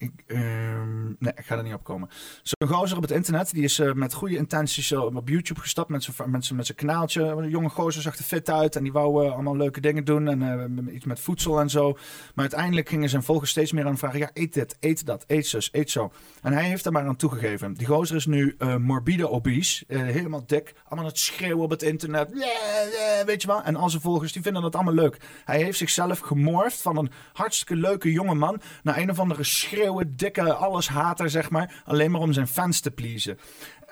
Ik, 0.03 0.25
ehm, 0.27 1.05
nee, 1.19 1.33
ik 1.35 1.45
ga 1.45 1.57
er 1.57 1.63
niet 1.63 1.75
op 1.75 1.85
komen. 1.85 2.09
Zo'n 2.43 2.69
gozer 2.69 2.97
op 2.97 3.03
het 3.03 3.11
internet, 3.11 3.53
die 3.53 3.65
is 3.65 3.79
eh, 3.79 3.93
met 3.93 4.15
goede 4.15 4.37
intenties 4.37 4.87
zo 4.87 5.03
op 5.03 5.29
YouTube 5.29 5.61
gestapt 5.61 5.89
met 5.89 6.03
zijn, 6.03 6.31
met 6.31 6.45
zijn, 6.45 6.75
kanaaltje. 6.75 7.23
Een 7.23 7.49
jonge 7.49 7.69
gozer 7.69 8.03
zag 8.03 8.17
er 8.17 8.25
fit 8.25 8.51
uit 8.51 8.77
en 8.77 8.83
die 8.83 8.93
wou 8.93 9.25
eh, 9.25 9.33
allemaal 9.33 9.57
leuke 9.57 9.81
dingen 9.81 10.05
doen 10.05 10.29
en 10.29 10.43
eh, 10.43 10.95
iets 10.95 11.05
met 11.05 11.21
voedsel 11.21 11.61
en 11.61 11.71
zo. 11.71 11.93
Maar 11.93 12.45
uiteindelijk 12.45 12.89
gingen 12.89 13.09
zijn 13.09 13.23
volgers 13.23 13.51
steeds 13.51 13.73
meer 13.73 13.87
aan 13.87 13.99
vragen, 13.99 14.19
ja, 14.19 14.31
eet 14.33 14.55
dit, 14.55 14.77
eet 14.81 15.07
dat, 15.07 15.25
eet 15.27 15.47
zus, 15.47 15.69
eet 15.73 15.91
zo. 15.91 16.13
En 16.43 16.53
hij 16.53 16.65
heeft 16.65 16.85
daar 16.85 16.93
maar 16.93 17.07
aan 17.07 17.17
toegegeven. 17.17 17.75
Die 17.75 17.87
gozer 17.87 18.17
is 18.17 18.27
nu 18.27 18.55
eh, 18.59 18.77
morbide 18.77 19.29
obese, 19.29 19.85
eh, 19.89 20.01
helemaal 20.01 20.47
dik, 20.47 20.75
allemaal 20.89 21.09
het 21.09 21.19
schreeuwen 21.19 21.65
op 21.65 21.71
het 21.71 21.83
internet. 21.83 22.31
Yeah, 22.35 23.27
weet 23.27 23.43
je 23.43 23.49
wel? 23.49 23.63
En 23.63 23.77
al 23.77 23.91
zijn 23.91 24.03
volgers, 24.03 24.33
die 24.33 24.43
vinden 24.43 24.63
dat 24.63 24.75
allemaal 24.75 24.95
leuk. 24.95 25.17
Hij 25.45 25.63
heeft 25.63 25.79
zichzelf 25.79 26.19
gemorfd 26.19 26.83
van 26.83 26.97
een 26.97 27.11
hartstikke 27.33 27.77
leuke 27.77 28.13
jonge 28.13 28.35
man 28.35 28.61
naar 28.83 28.99
een 28.99 29.11
of 29.11 29.19
andere 29.19 29.45
schreeuwen, 29.93 30.17
dikke 30.17 30.53
alleshater, 30.53 31.31
zeg 31.31 31.51
maar. 31.51 31.83
Alleen 31.85 32.11
maar 32.11 32.21
om 32.21 32.33
zijn 32.33 32.47
fans 32.47 32.81
te 32.81 32.91
pleasen. 32.91 33.39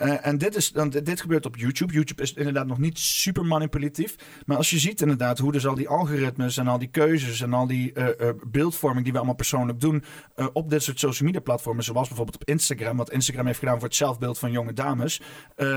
Eh, 0.00 0.26
en 0.26 0.38
dit, 0.38 0.56
is, 0.56 0.72
dan, 0.72 0.90
dit 0.90 1.20
gebeurt 1.20 1.46
op 1.46 1.56
YouTube. 1.56 1.92
YouTube 1.92 2.22
is 2.22 2.32
inderdaad 2.32 2.66
nog 2.66 2.78
niet 2.78 2.98
super 2.98 3.44
manipulatief. 3.44 4.14
Maar 4.46 4.56
als 4.56 4.70
je 4.70 4.78
ziet 4.78 5.00
inderdaad 5.00 5.38
hoe 5.38 5.52
dus 5.52 5.66
al 5.66 5.74
die 5.74 5.88
algoritmes 5.88 6.56
en 6.56 6.66
al 6.66 6.78
die 6.78 6.88
keuzes 6.88 7.40
en 7.40 7.52
al 7.52 7.66
die 7.66 7.92
eh, 7.92 8.28
eh, 8.28 8.34
beeldvorming 8.46 9.02
die 9.02 9.12
we 9.12 9.18
allemaal 9.18 9.36
persoonlijk 9.36 9.80
doen 9.80 10.04
op 10.52 10.70
dit 10.70 10.82
soort 10.82 10.98
social 10.98 11.26
media 11.26 11.40
platformen, 11.40 11.84
zoals 11.84 12.08
bijvoorbeeld 12.08 12.36
op 12.36 12.48
Instagram, 12.48 12.96
wat 12.96 13.10
Instagram 13.10 13.46
heeft 13.46 13.58
gedaan 13.58 13.74
voor 13.74 13.88
het 13.88 13.96
zelfbeeld 13.96 14.38
van 14.38 14.50
jonge 14.50 14.72
dames. 14.72 15.20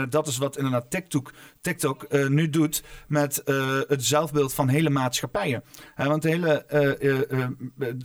Dat 0.09 0.27
is 0.27 0.37
wat 0.37 0.57
inderdaad 0.57 0.89
TikTok, 0.89 1.33
TikTok 1.61 2.07
nu 2.29 2.49
doet 2.49 2.83
met 3.07 3.41
het 3.87 4.03
zelfbeeld 4.03 4.53
van 4.53 4.67
hele 4.67 4.89
maatschappijen. 4.89 5.63
Want 5.95 6.21
de 6.21 6.29
hele, 6.29 6.65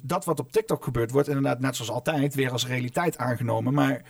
dat 0.02 0.24
wat 0.24 0.40
op 0.40 0.52
TikTok 0.52 0.84
gebeurt, 0.84 1.10
wordt 1.10 1.28
inderdaad 1.28 1.60
net 1.60 1.76
zoals 1.76 1.90
altijd 1.90 2.34
weer 2.34 2.50
als 2.50 2.66
realiteit 2.66 3.18
aangenomen. 3.18 3.74
Maar 3.74 4.02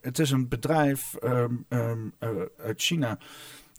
het 0.00 0.18
is 0.18 0.30
een 0.30 0.48
bedrijf 0.48 1.14
ehm, 1.14 1.54
eh, 1.68 2.30
uit 2.58 2.82
China 2.82 3.18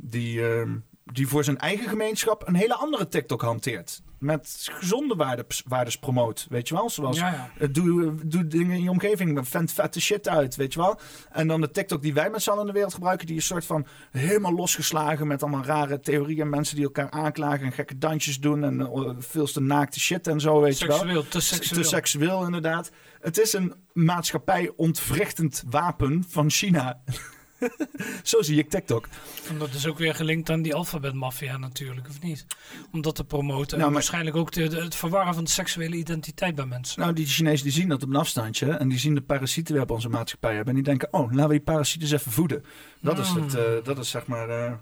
die, 0.02 0.42
ehm, 0.42 0.78
die 1.14 1.28
voor 1.28 1.44
zijn 1.44 1.58
eigen 1.58 1.90
gemeenschap 1.90 2.48
een 2.48 2.56
hele 2.56 2.76
andere 2.76 3.08
TikTok 3.08 3.42
hanteert. 3.42 4.02
Met 4.20 4.68
gezonde 4.72 5.16
waarde, 5.16 5.46
waardes 5.68 5.98
promoot, 6.00 6.46
weet 6.50 6.68
je 6.68 6.74
wel? 6.76 6.90
Zoals, 6.90 7.18
Ja, 7.18 7.28
ja. 7.28 7.52
eh, 7.58 7.68
doe, 7.72 8.16
doe 8.26 8.48
dingen 8.48 8.76
in 8.76 8.84
je 8.84 8.90
omgeving, 8.90 9.48
vent 9.48 9.72
vette 9.72 10.02
shit 10.02 10.28
uit, 10.28 10.56
weet 10.56 10.74
je 10.74 10.80
wel? 10.80 11.00
En 11.32 11.48
dan 11.48 11.62
de 11.62 11.72
TikTok 11.72 12.02
die 12.02 12.14
wij 12.14 12.30
met 12.30 12.42
z'n 12.42 12.50
allen 12.50 12.62
in 12.62 12.68
de 12.68 12.74
wereld 12.74 12.94
gebruiken, 12.94 13.28
die 13.28 13.36
is 13.36 13.46
soort 13.46 13.66
van 13.66 13.86
helemaal 14.12 14.54
losgeslagen 14.54 15.28
met 15.28 15.42
allemaal 15.44 15.64
rare 15.64 16.00
theorieën. 16.00 16.50
Mensen 16.50 16.76
die 16.76 16.86
elkaar 16.86 17.10
aanklagen 17.10 17.66
en 17.66 17.72
gekke 17.72 17.98
dansjes 17.98 18.40
doen 18.40 18.64
en 18.64 18.80
uh, 18.80 19.10
veel 19.18 19.46
te 19.46 19.62
naakte 19.62 20.00
shit 20.00 20.28
en 20.28 20.40
zo, 20.40 20.62
weet 20.62 20.80
je 20.80 20.88
wel? 20.88 21.28
Te 21.28 21.40
seksueel. 21.40 21.82
Te 21.82 21.88
seksueel, 21.88 22.46
inderdaad. 22.46 22.92
Het 23.22 23.38
is 23.38 23.54
een 23.54 23.74
maatschappij 23.94 24.72
ontwrichtend 24.76 25.64
wapen 25.70 26.24
van 26.28 26.50
China. 26.50 27.00
Zo 28.24 28.42
zie 28.42 28.58
ik 28.58 28.70
TikTok. 28.70 29.08
En 29.50 29.58
dat 29.58 29.74
is 29.74 29.88
ook 29.88 29.98
weer 29.98 30.16
gelinkt 30.16 30.50
aan 30.50 30.62
die 30.62 30.76
alfabetmafia 30.76 31.58
natuurlijk, 31.58 32.08
of 32.10 32.22
niet? 32.22 32.46
Om 32.92 33.02
dat 33.02 33.16
te 33.16 33.24
promoten. 33.24 33.78
Nou, 33.78 33.88
en 33.90 33.94
waarschijnlijk 33.94 34.36
ook 34.36 34.52
de, 34.52 34.68
de- 34.68 34.82
het 34.82 34.96
verwarren 34.96 35.34
van 35.34 35.44
de 35.44 35.50
seksuele 35.50 35.96
identiteit 35.96 36.56
bij 36.56 36.66
mensen. 36.66 37.02
Nou, 37.02 37.14
die 37.14 37.26
Chinezen 37.26 37.64
die 37.64 37.74
zien 37.74 37.88
dat 37.90 38.04
op 38.04 38.10
een 38.10 38.16
afstandje. 38.16 38.72
En 38.72 38.88
die 38.90 39.00
zien 39.00 39.16
de 39.16 39.22
parasieten 39.22 39.74
die 39.74 39.84
we 39.84 39.90
op 39.90 39.96
onze 39.96 40.10
maatschappij 40.10 40.50
hebben. 40.56 40.70
En 40.70 40.76
die 40.76 40.84
denken, 40.84 41.08
oh, 41.14 41.32
laten 41.32 41.48
we 41.48 41.50
die 41.56 41.62
parasieten 41.64 42.02
eens 42.10 42.20
even 42.20 42.32
voeden. 42.32 42.66
Dat, 43.02 43.20
is, 43.20 43.30
het, 43.30 43.54
eh, 43.56 43.64
dat 43.84 43.98
is 43.98 44.10
zeg 44.10 44.26
maar... 44.26 44.50
eh, 44.50 44.74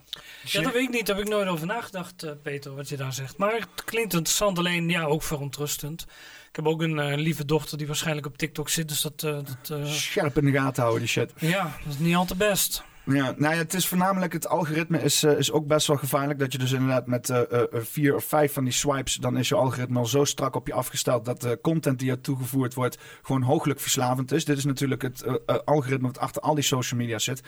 ja, 0.46 0.62
dat 0.62 0.74
weet 0.74 0.84
ik 0.84 0.90
niet. 0.90 1.06
Daar 1.06 1.16
heb 1.16 1.26
ik 1.26 1.32
nooit 1.32 1.48
over 1.48 1.68
nagedacht, 1.68 2.24
eh, 2.24 2.32
Peter, 2.44 2.76
wat 2.76 2.90
je 2.90 2.98
daar 2.98 3.14
zegt. 3.14 3.38
Maar 3.38 3.54
het 3.54 3.84
klinkt 3.86 4.14
interessant, 4.14 4.58
alleen 4.58 4.90
ja, 4.90 5.04
ook 5.04 5.24
verontrustend. 5.24 6.06
Ik 6.50 6.56
heb 6.56 6.68
ook 6.68 6.82
een 6.82 7.00
eh, 7.00 7.18
lieve 7.18 7.46
dochter 7.46 7.78
die 7.78 7.88
waarschijnlijk 7.88 8.28
op 8.28 8.38
TikTok 8.38 8.70
zit, 8.70 8.88
dus 8.88 9.02
dat... 9.02 9.24
eh, 9.24 9.32
dat 9.32 9.80
eh, 9.80 9.86
scherp 9.86 10.38
in 10.38 10.46
de 10.46 10.52
gaten 10.52 10.82
houden, 10.82 11.02
die 11.02 11.12
shit. 11.12 11.32
ja, 11.38 11.64
dat 11.84 11.94
is 11.94 12.00
niet 12.00 12.16
al 12.16 12.26
te 12.26 12.36
best. 12.36 12.84
Ja, 13.06 13.34
nou 13.38 13.54
ja, 13.54 13.60
het 13.60 13.74
is 13.74 13.88
voornamelijk 13.88 14.34
het 14.34 14.48
algoritme 14.48 15.02
is, 15.02 15.24
is 15.24 15.52
ook 15.52 15.68
best 15.68 15.88
wel 15.88 15.98
gevaarlijk. 15.98 16.40
Dat 16.40 16.52
je 16.52 16.58
dus 16.58 16.72
inderdaad 16.72 17.08
met 17.08 17.34
vier 17.72 18.16
of 18.16 18.24
vijf 18.24 18.54
van 18.54 18.64
die 18.64 18.74
swipes, 18.74 19.16
dan 19.16 19.38
is 19.38 19.50
je 19.50 19.56
algoritme 19.56 20.00
al 20.00 20.06
zo 20.06 20.24
strak 20.24 20.56
op 20.56 20.68
je 20.68 20.74
afgesteld 20.74 21.26
dat 21.26 21.42
de 21.42 21.60
content 21.62 22.00
die 22.00 22.12
er 22.12 22.22
toegevoerd 22.22 22.74
wordt 22.74 22.98
gewoon 23.22 23.42
hooglijk 23.42 23.80
verslavend 23.80 24.32
is. 24.32 24.46
Dit 24.46 24.58
is 24.58 24.66
natuurlijk 24.66 25.02
het 25.02 25.26
algoritme 25.66 26.08
wat 26.08 26.20
achter 26.20 26.42
al 26.42 26.56
die 26.56 26.64
social 26.64 27.00
media 27.00 27.20
zit. 27.20 27.42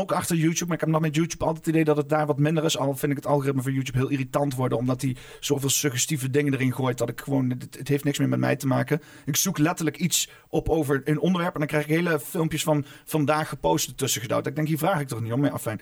Ook 0.00 0.12
achter 0.12 0.36
YouTube, 0.36 0.64
maar 0.64 0.74
ik 0.74 0.80
heb 0.80 0.88
nog 0.88 1.00
met 1.00 1.14
YouTube 1.14 1.44
altijd 1.44 1.64
het 1.64 1.74
idee 1.74 1.84
dat 1.84 1.96
het 1.96 2.08
daar 2.08 2.26
wat 2.26 2.38
minder 2.38 2.64
is. 2.64 2.78
Al 2.78 2.96
vind 2.96 3.12
ik 3.12 3.18
het 3.18 3.26
algoritme 3.26 3.62
van 3.62 3.72
YouTube 3.72 3.98
heel 3.98 4.08
irritant 4.08 4.54
worden, 4.54 4.78
omdat 4.78 5.02
hij 5.02 5.16
zoveel 5.40 5.68
suggestieve 5.68 6.30
dingen 6.30 6.54
erin 6.54 6.74
gooit. 6.74 6.98
Dat 6.98 7.08
ik 7.08 7.20
gewoon, 7.20 7.50
het, 7.50 7.88
heeft 7.88 8.04
niks 8.04 8.18
meer 8.18 8.28
met 8.28 8.38
mij 8.38 8.56
te 8.56 8.66
maken. 8.66 9.00
Ik 9.24 9.36
zoek 9.36 9.58
letterlijk 9.58 9.96
iets 9.96 10.30
op 10.48 10.68
over 10.68 11.00
een 11.04 11.20
onderwerp 11.20 11.52
en 11.52 11.58
dan 11.58 11.68
krijg 11.68 11.84
ik 11.84 11.90
hele 11.90 12.20
filmpjes 12.20 12.62
van 12.62 12.84
vandaag 13.04 13.48
gepost 13.48 13.96
tussen 13.96 14.20
gedouwd. 14.20 14.46
Ik 14.46 14.54
denk, 14.54 14.68
hier 14.68 14.78
vraag 14.78 15.00
ik 15.00 15.08
toch 15.08 15.20
niet 15.20 15.32
om. 15.32 15.40
Maar 15.40 15.78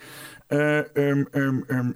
ehm, 0.47 1.23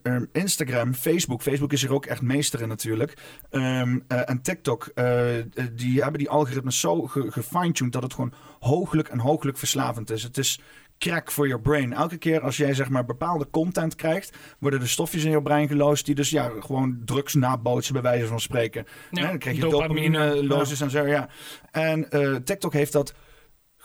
ehm, 0.04 0.26
Instagram, 0.32 0.94
Facebook. 0.94 1.42
Facebook 1.42 1.74
is 1.74 1.84
er 1.84 1.94
ook 1.94 2.06
echt 2.06 2.22
meester 2.22 2.62
in 2.62 2.68
natuurlijk. 2.68 3.18
Eh, 3.50 3.82
en 4.08 4.40
TikTok, 4.42 4.92
eh, 4.96 5.26
die 5.74 6.02
hebben 6.02 6.20
die 6.20 6.30
algoritmes 6.30 6.80
zo 6.80 7.02
ge- 7.02 7.32
gefine-tuned 7.32 7.94
dat 7.94 8.04
het 8.04 8.14
gewoon 8.14 8.34
hooglijk 8.60 9.08
en 9.08 9.20
hooglijk 9.20 9.58
verslavend 9.58 10.10
is. 10.10 10.24
Het 10.24 10.38
is 10.38 10.60
crack 11.04 11.32
voor 11.32 11.48
je 11.48 11.60
brain. 11.60 11.94
Elke 11.94 12.18
keer 12.18 12.42
als 12.42 12.58
jij 12.58 12.74
zeg 12.74 12.90
maar 12.90 13.06
bepaalde 13.06 13.48
content 13.52 13.96
krijgt, 13.96 14.38
worden 14.60 14.82
er 14.82 14.90
stofjes 14.90 15.24
in 15.24 15.32
je 15.32 15.42
brein 15.42 15.68
geloosd 15.68 16.06
die 16.06 16.16
dus 16.16 16.30
ja, 16.30 16.52
gewoon 16.60 17.02
drugs 17.06 17.34
nabootsen 17.34 17.94
bij 17.94 18.02
wijze 18.02 18.28
van 18.28 18.40
spreken. 18.40 18.86
Ja, 19.12 19.28
dan 19.28 19.38
krijg 19.38 19.56
je 19.56 19.62
dopamine, 19.62 20.48
dopamine 20.48 20.76
en 20.80 20.90
zo, 20.90 21.08
ja. 21.08 21.30
En 21.72 22.12
eh, 22.12 22.36
TikTok 22.36 22.74
heeft 22.74 22.92
dat 22.92 23.14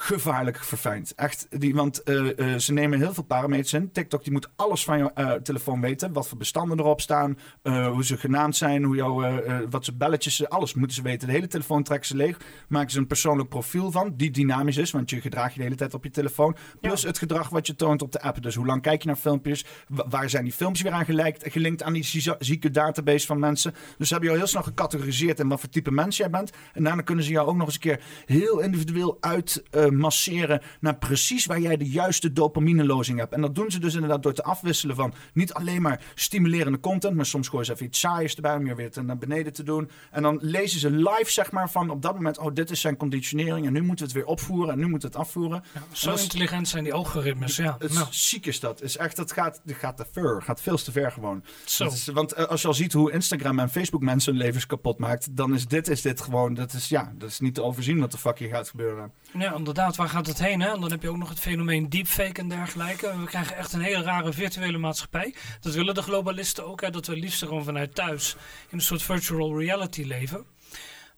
gevaarlijk 0.01 0.65
verfijnd. 0.65 1.15
Echt, 1.15 1.47
die, 1.61 1.75
want 1.75 2.03
eh, 2.03 2.53
eh, 2.55 2.59
ze 2.61 2.73
nemen 2.73 2.99
heel 2.99 3.15
veel 3.15 3.23
parameters 3.23 3.73
in. 3.73 3.93
TikTok 3.93 4.23
die 4.25 4.33
moet 4.33 4.49
alles 4.57 4.85
van 4.85 4.99
jouw 4.99 5.11
eh, 5.15 5.33
telefoon 5.33 5.81
weten. 5.81 6.13
Wat 6.13 6.29
voor 6.29 6.39
bestanden 6.39 6.79
erop 6.79 7.01
staan. 7.01 7.39
hoe 7.63 8.05
ze 8.05 8.17
genaamd 8.17 8.57
zijn. 8.57 8.83
Hoe 8.85 8.97
jouw, 8.97 9.43
wat 9.71 9.85
ze 9.85 9.95
belletjes. 9.95 10.49
Alles 10.49 10.75
moeten 10.75 10.97
ze 10.97 11.03
weten. 11.03 11.27
De 11.29 11.35
hele 11.35 11.47
telefoon 11.47 11.83
trekken 11.83 12.09
ze 12.09 12.17
leeg. 12.17 12.37
Maken 12.69 12.91
ze 12.91 12.99
een 12.99 13.07
persoonlijk 13.07 13.49
profiel 13.49 13.91
van. 13.91 14.13
Die 14.17 14.31
dynamisch 14.31 14.77
is. 14.77 14.91
Want 14.91 15.11
je 15.11 15.21
gedraagt 15.21 15.53
je 15.53 15.59
de 15.59 15.65
hele 15.65 15.77
tijd 15.77 15.95
op 15.95 16.05
je 16.05 16.11
telefoon. 16.11 16.57
Plus 16.81 17.03
het 17.03 17.19
gedrag 17.19 17.49
wat 17.49 17.67
je 17.67 17.75
toont 17.77 18.03
op 18.03 18.13
de 18.13 18.21
app. 18.21 18.43
Dus 18.43 18.55
hoe 18.55 18.67
lang 18.67 18.83
kijk 18.83 19.01
je 19.03 19.07
naar 19.09 19.17
filmpjes. 19.17 19.65
Wa- 19.89 20.07
waar 20.09 20.31
zijn 20.31 20.45
die 20.45 20.53
filmpjes 20.53 20.83
weer 20.83 20.93
aan 20.93 21.05
gelinkt, 21.05 21.53
gelinkt 21.53 21.83
aan 21.83 21.93
die 21.93 22.05
zie- 22.05 22.35
zieke 22.39 22.71
database 22.71 23.27
van 23.27 23.39
mensen. 23.39 23.73
Dus 23.73 24.07
ze 24.09 24.13
hebben 24.13 24.29
jou 24.29 24.39
heel 24.41 24.51
snel 24.51 24.63
gecategoriseerd 24.63 25.39
in 25.41 25.49
wat 25.49 25.61
voor 25.61 25.69
type 25.69 25.91
mens 25.91 26.17
jij 26.17 26.31
bent. 26.31 26.53
En 26.73 26.85
daarna 26.85 27.03
kunnen 27.03 27.25
ze 27.25 27.31
jou 27.31 27.49
ook 27.49 27.57
nog 27.57 27.67
eens 27.67 27.75
een 27.75 27.81
keer 27.81 28.01
heel 28.27 28.61
individueel 28.61 29.17
uit 29.21 29.63
masseren 29.93 30.63
naar 30.81 30.97
precies 30.97 31.47
waar 31.47 31.61
jij 31.61 31.77
de 31.77 31.89
juiste 31.91 32.33
dopaminelozing 32.33 33.19
hebt. 33.19 33.33
En 33.33 33.41
dat 33.41 33.55
doen 33.55 33.71
ze 33.71 33.79
dus 33.81 33.95
inderdaad 33.95 34.23
door 34.23 34.33
te 34.33 34.43
afwisselen 34.43 34.97
van 34.97 35.15
niet 35.33 35.53
alleen 35.53 35.83
maar 35.83 36.01
stimulerende 36.15 36.81
content, 36.81 37.17
maar 37.17 37.27
soms 37.27 37.49
gooien 37.49 37.67
ze 37.67 37.73
even 37.73 37.87
iets 37.87 37.99
saaiers 38.01 38.35
erbij 38.35 38.57
om 38.57 38.67
je 38.67 38.75
weer 38.75 38.91
te, 38.91 39.03
naar 39.03 39.19
beneden 39.19 39.53
te 39.53 39.63
doen. 39.63 39.91
En 40.11 40.23
dan 40.23 40.39
lezen 40.43 40.81
ze 40.81 40.91
live 40.91 41.31
zeg 41.31 41.51
maar 41.53 41.71
van 41.71 41.91
op 41.91 42.03
dat 42.03 42.15
moment, 42.15 42.39
oh 42.39 42.55
dit 42.55 42.71
is 42.71 42.81
zijn 42.81 42.97
conditionering 42.97 43.67
en 43.67 43.73
nu 43.73 43.81
moeten 43.83 44.07
we 44.07 44.13
het 44.13 44.21
weer 44.21 44.31
opvoeren 44.33 44.73
en 44.73 44.79
nu 44.79 44.87
moeten 44.89 45.11
we 45.11 45.17
het 45.17 45.27
afvoeren. 45.27 45.63
Ja, 45.75 45.81
zo 45.93 46.09
dat 46.09 46.17
is- 46.19 46.23
intelligent 46.25 46.69
zijn 46.69 46.85
die 46.85 46.93
algoritmes, 46.93 47.57
ja. 47.57 47.77
het 47.79 47.93
Nou, 47.95 48.07
ziek 48.11 48.47
is 48.47 48.61
dat. 48.61 48.83
Is 48.83 48.97
echt, 48.97 49.17
het 49.17 49.33
gaat, 49.33 49.61
het 49.67 49.77
gaat 49.77 49.97
te 49.97 50.07
ver. 50.13 50.43
gaat 50.43 50.61
veel 50.61 50.77
te 50.77 50.93
ver 50.93 51.11
gewoon. 51.13 51.45
zo. 51.65 51.85
Dat 51.85 51.93
is- 51.93 52.07
want 52.07 52.33
eh, 52.33 52.45
als 52.45 52.63
je 52.63 52.69
al 52.69 52.75
ziet 52.75 52.93
hoe 52.93 53.13
Instagram 53.13 53.59
en 53.59 53.71
Facebook 53.71 54.03
mensen 54.03 54.33
hun 54.35 54.43
levens 54.43 54.67
kapot 54.67 54.99
maakt, 54.99 55.37
dan 55.37 55.55
is 55.55 55.67
dit, 55.67 55.89
is 55.89 56.03
dit 56.03 56.21
gewoon, 56.21 56.55
dat 56.55 56.73
is, 56.73 56.89
ja, 56.89 57.13
dat 57.19 57.29
is 57.29 57.41
niet 57.41 57.55
te 57.55 57.63
overzien 57.63 57.99
wat 58.01 58.11
de 58.13 58.19
fuck 58.19 58.39
hier 58.39 58.49
gaat 58.49 58.69
gebeuren. 58.69 59.13
Ja, 59.33 59.55
inderdaad, 59.55 59.97
waar 59.97 60.09
gaat 60.09 60.27
het 60.27 60.39
heen? 60.39 60.61
Hè? 60.61 60.69
En 60.69 60.81
dan 60.81 60.91
heb 60.91 61.03
je 61.03 61.09
ook 61.09 61.17
nog 61.17 61.29
het 61.29 61.41
fenomeen 61.41 61.89
deepfake 61.89 62.41
en 62.41 62.49
dergelijke. 62.49 63.19
We 63.19 63.25
krijgen 63.25 63.57
echt 63.57 63.73
een 63.73 63.81
hele 63.81 64.03
rare 64.03 64.33
virtuele 64.33 64.79
maatschappij. 64.79 65.35
Dat 65.61 65.75
willen 65.75 65.95
de 65.95 66.03
globalisten 66.03 66.67
ook, 66.67 66.81
hè? 66.81 66.91
dat 66.91 67.07
we 67.07 67.17
liefst 67.17 67.39
gewoon 67.39 67.65
vanuit 67.65 67.95
thuis 67.95 68.37
in 68.69 68.79
een 68.79 68.85
soort 68.85 69.03
virtual 69.03 69.59
reality 69.59 70.03
leven. 70.03 70.45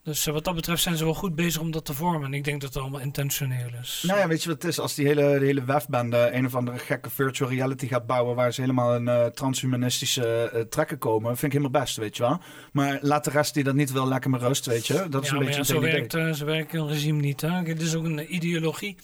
Dus 0.03 0.27
eh, 0.27 0.33
wat 0.33 0.43
dat 0.43 0.55
betreft 0.55 0.81
zijn 0.81 0.97
ze 0.97 1.03
wel 1.03 1.13
goed 1.13 1.35
bezig 1.35 1.61
om 1.61 1.71
dat 1.71 1.85
te 1.85 1.93
vormen. 1.93 2.23
En 2.23 2.33
ik 2.33 2.43
denk 2.43 2.61
dat 2.61 2.73
het 2.73 2.81
allemaal 2.81 2.99
intentioneel 2.99 3.69
is. 3.81 4.03
Nou 4.07 4.19
ja, 4.19 4.27
weet 4.27 4.43
je 4.43 4.49
wat 4.49 4.61
het 4.61 4.71
is? 4.71 4.79
Als 4.79 4.95
die 4.95 5.07
hele, 5.07 5.39
de 5.39 5.45
hele 5.45 5.63
wefbende 5.63 6.29
een 6.33 6.45
of 6.45 6.55
andere 6.55 6.77
gekke 6.77 7.09
virtual 7.09 7.49
reality 7.49 7.87
gaat 7.87 8.05
bouwen 8.05 8.35
waar 8.35 8.53
ze 8.53 8.61
helemaal 8.61 8.95
in 8.95 9.07
eh, 9.07 9.25
transhumanistische 9.25 10.49
eh, 10.49 10.61
trekken 10.61 10.97
komen, 10.97 11.37
vind 11.37 11.53
ik 11.53 11.59
helemaal 11.59 11.81
best, 11.81 11.97
weet 11.97 12.17
je 12.17 12.23
wel. 12.23 12.39
Maar 12.71 12.99
laat 13.01 13.23
de 13.23 13.29
rest 13.29 13.53
die 13.53 13.63
dat 13.63 13.75
niet 13.75 13.91
wil 13.91 14.07
lekker 14.07 14.29
maar 14.29 14.39
rust, 14.39 14.65
weet 14.65 14.87
je. 14.87 15.09
Dat 15.09 15.23
is 15.23 15.29
ja, 15.29 15.35
een 15.35 15.39
beetje 15.39 15.53
ja, 15.53 15.59
het 15.59 15.67
zo, 15.67 15.77
idee. 15.77 15.91
werkt, 15.91 16.13
eh, 16.13 16.31
zo 16.31 16.45
werkt 16.45 16.73
een 16.73 16.87
regime 16.87 17.19
niet. 17.19 17.41
Hè? 17.41 17.63
Dit 17.63 17.81
is 17.81 17.95
ook 17.95 18.03
een 18.03 18.35
ideologie. 18.35 18.95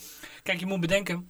Kijk, 0.44 0.60
je 0.60 0.66
moet 0.66 0.80
bedenken. 0.80 1.30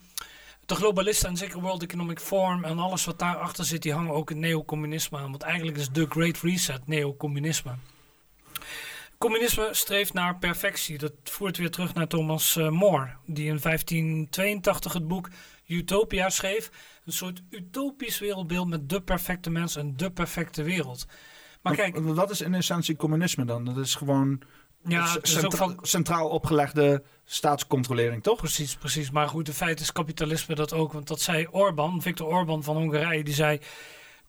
De 0.65 0.75
globalisten 0.75 1.29
en 1.29 1.37
zeker 1.37 1.61
World 1.61 1.83
Economic 1.83 2.19
Forum 2.19 2.63
en 2.63 2.79
alles 2.79 3.05
wat 3.05 3.19
daarachter 3.19 3.65
zit, 3.65 3.81
die 3.81 3.93
hangen 3.93 4.13
ook 4.13 4.29
het 4.29 4.37
neocommunisme 4.37 5.17
aan. 5.17 5.29
Want 5.29 5.43
eigenlijk 5.43 5.77
is 5.77 5.89
de 5.89 6.05
Great 6.09 6.37
Reset 6.37 6.87
neocommunisme. 6.87 7.71
Communisme 9.17 9.69
streeft 9.71 10.13
naar 10.13 10.37
perfectie. 10.37 10.97
Dat 10.97 11.13
voert 11.23 11.57
weer 11.57 11.71
terug 11.71 11.93
naar 11.93 12.07
Thomas 12.07 12.55
eh, 12.55 12.69
More, 12.69 13.15
die 13.25 13.47
in 13.47 13.59
1582 13.61 14.93
het 14.93 15.07
boek 15.07 15.29
Utopia 15.67 16.29
schreef. 16.29 16.71
Een 17.05 17.13
soort 17.13 17.41
utopisch 17.49 18.19
wereldbeeld 18.19 18.67
met 18.67 18.89
de 18.89 19.01
perfecte 19.01 19.49
mens 19.49 19.75
en 19.75 19.97
de 19.97 20.11
perfecte 20.11 20.63
wereld. 20.63 21.05
Maar 21.61 21.75
kijk, 21.75 21.97
Wat 21.97 22.29
is 22.29 22.41
in 22.41 22.53
essentie 22.53 22.95
communisme 22.95 23.45
dan? 23.45 23.65
Dat 23.65 23.77
is 23.77 23.95
gewoon 23.95 24.41
ja, 24.83 25.13
het 25.13 25.27
is 25.27 25.35
ook 25.35 25.41
centra- 25.41 25.57
van, 25.57 25.79
centraal 25.81 26.29
opgelegde 26.29 27.03
staatscontrolering, 27.25 28.23
toch? 28.23 28.37
Precies, 28.37 28.75
precies. 28.75 29.11
Maar 29.11 29.27
goed, 29.27 29.47
in 29.47 29.53
feite 29.53 29.81
is 29.81 29.91
kapitalisme 29.91 30.55
dat 30.55 30.73
ook. 30.73 30.93
Want 30.93 31.07
dat 31.07 31.21
zei 31.21 31.47
Orbán, 31.51 32.01
Viktor 32.01 32.27
Orbán 32.27 32.63
van 32.63 32.75
Hongarije, 32.75 33.23
die 33.23 33.33
zei... 33.33 33.59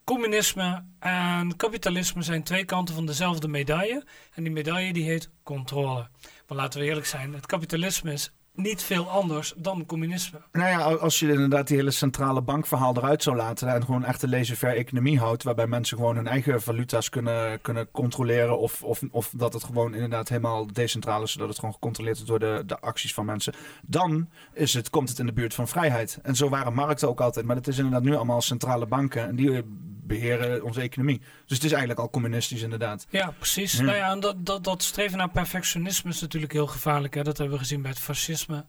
Communisme 0.09 0.85
en 0.99 1.57
kapitalisme 1.57 2.23
zijn 2.23 2.43
twee 2.43 2.65
kanten 2.65 2.95
van 2.95 3.07
dezelfde 3.07 3.49
medaille. 3.49 4.05
En 4.35 4.43
die 4.43 4.53
medaille 4.53 4.93
die 4.93 5.05
heet 5.05 5.31
controle. 5.43 6.09
Maar 6.47 6.57
laten 6.57 6.81
we 6.81 6.87
eerlijk 6.87 7.07
zijn, 7.07 7.35
het 7.35 7.47
kapitalisme 7.47 8.13
is 8.13 8.33
niet 8.55 8.83
veel 8.83 9.09
anders 9.09 9.55
dan 9.57 9.87
communisme. 9.87 10.39
Nou 10.53 10.69
ja, 10.69 10.79
als 10.79 11.19
je 11.19 11.29
inderdaad 11.29 11.67
die 11.67 11.77
hele 11.77 11.91
centrale 11.91 12.43
bankverhaal 12.43 12.97
eruit 12.97 13.23
zou 13.23 13.37
laten 13.37 13.69
en 13.69 13.85
gewoon 13.85 14.05
echt 14.05 14.23
een 14.23 14.29
laissez-faire 14.29 14.75
economie 14.75 15.19
houdt, 15.19 15.43
waarbij 15.43 15.67
mensen 15.67 15.97
gewoon 15.97 16.17
hun 16.17 16.27
eigen 16.27 16.63
valuta's 16.63 17.09
kunnen, 17.09 17.61
kunnen 17.61 17.91
controleren 17.91 18.59
of, 18.59 18.83
of, 18.83 19.03
of 19.11 19.33
dat 19.37 19.53
het 19.53 19.65
gewoon 19.65 19.95
inderdaad 19.95 20.29
helemaal 20.29 20.67
decentraal 20.73 21.23
is, 21.23 21.33
zodat 21.33 21.49
het 21.49 21.59
gewoon 21.59 21.75
gecontroleerd 21.75 22.27
wordt 22.27 22.31
door 22.31 22.57
de, 22.57 22.63
de 22.67 22.81
acties 22.81 23.15
van 23.15 23.25
mensen, 23.25 23.55
dan 23.83 24.29
is 24.53 24.75
het, 24.75 24.91
komt 24.91 25.09
het 25.09 25.19
in 25.19 25.27
de 25.27 25.33
buurt 25.33 25.55
van 25.55 25.69
vrijheid. 25.69 26.19
En 26.23 26.37
zo 26.37 26.49
waren 26.49 26.75
markten 26.75 27.09
ook 27.09 27.21
altijd, 27.21 27.47
maar 27.47 27.57
het 27.57 27.69
is 27.69 27.77
inderdaad 27.77 28.03
nu 28.03 28.15
allemaal 28.15 28.43
centrale 28.43 28.87
banken 28.87 29.29
en 29.29 29.37
die 29.37 29.65
beheren 30.09 30.65
onze 30.65 30.81
economie. 30.81 31.19
Dus 31.19 31.57
het 31.57 31.65
is 31.65 31.71
eigenlijk 31.71 32.01
al 32.01 32.11
communistisch 32.11 32.63
inderdaad. 32.63 33.07
Ja, 33.11 33.31
precies. 33.31 33.73
Ja. 33.73 33.83
Nou 33.83 33.97
ja, 33.97 34.11
en 34.11 34.21
dat, 34.21 34.47
dat, 34.47 34.65
dat 34.65 34.83
streven 34.83 35.19
naar 35.19 35.31
perfectionisme 35.31 36.11
is 36.11 36.21
natuurlijk 36.21 36.53
heel 36.53 36.67
gevaarlijk. 36.67 37.15
Hè? 37.15 37.23
Dat 37.23 37.39
hebben 37.39 37.57
we 37.57 37.63
gezien 37.63 37.83
bij 37.83 37.91
het 37.91 38.01
fascisme. 38.01 38.65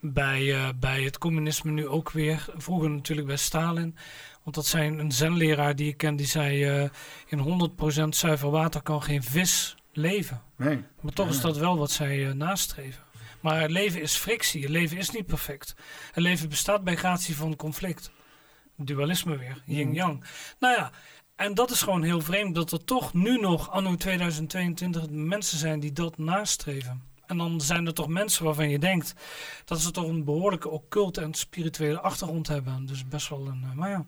Bij, 0.00 0.54
eh, 0.54 0.68
bij 0.80 1.02
het 1.02 1.18
communisme 1.18 1.70
nu 1.70 1.86
ook 1.88 2.10
weer. 2.10 2.44
Vroeger 2.56 2.90
natuurlijk 2.90 3.26
bij 3.26 3.36
Stalin. 3.36 3.96
Want 4.42 4.56
dat 4.56 4.66
zijn 4.66 4.98
een 4.98 5.12
zenleraar 5.12 5.76
die 5.76 5.88
ik 5.88 5.96
ken, 5.96 6.16
die 6.16 6.26
zei... 6.26 6.64
eh, 6.64 6.88
in 7.26 7.38
100% 7.38 8.08
zuiver 8.08 8.50
water 8.50 8.82
kan 8.82 9.02
geen 9.02 9.22
vis 9.22 9.76
leven. 9.92 10.42
Nee. 10.56 10.84
Maar 11.00 11.12
toch 11.12 11.28
is 11.28 11.40
dat 11.40 11.56
wel 11.56 11.78
wat 11.78 11.90
zij 11.90 12.26
eh, 12.28 12.32
nastreven. 12.34 13.04
Maar 13.40 13.60
het 13.60 13.70
leven 13.70 14.00
is 14.00 14.14
frictie. 14.14 14.62
Het 14.62 14.70
leven 14.70 14.96
is 14.96 15.10
niet 15.10 15.26
perfect. 15.26 15.74
Het 16.12 16.22
leven 16.22 16.48
bestaat 16.48 16.84
bij 16.84 16.96
gratie 16.96 17.36
van 17.36 17.56
conflict. 17.56 18.10
Dualisme 18.76 19.36
weer, 19.36 19.62
yin-yang. 19.64 20.24
Nou 20.58 20.76
ja, 20.76 20.90
en 21.36 21.54
dat 21.54 21.70
is 21.70 21.82
gewoon 21.82 22.02
heel 22.02 22.20
vreemd 22.20 22.54
dat 22.54 22.72
er 22.72 22.84
toch 22.84 23.14
nu 23.14 23.38
nog, 23.38 23.70
anno 23.70 23.94
2022, 23.94 25.10
mensen 25.10 25.58
zijn 25.58 25.80
die 25.80 25.92
dat 25.92 26.18
nastreven. 26.18 27.02
En 27.26 27.36
dan 27.36 27.60
zijn 27.60 27.86
er 27.86 27.94
toch 27.94 28.08
mensen 28.08 28.44
waarvan 28.44 28.68
je 28.68 28.78
denkt 28.78 29.14
dat 29.64 29.80
ze 29.80 29.90
toch 29.90 30.08
een 30.08 30.24
behoorlijke 30.24 30.68
occulte 30.68 31.20
en 31.20 31.34
spirituele 31.34 32.00
achtergrond 32.00 32.48
hebben. 32.48 32.86
Dus 32.86 33.08
best 33.08 33.28
wel 33.28 33.46
een. 33.46 33.62
Uh, 33.64 33.72
maar 33.72 33.90
ja. 33.90 34.04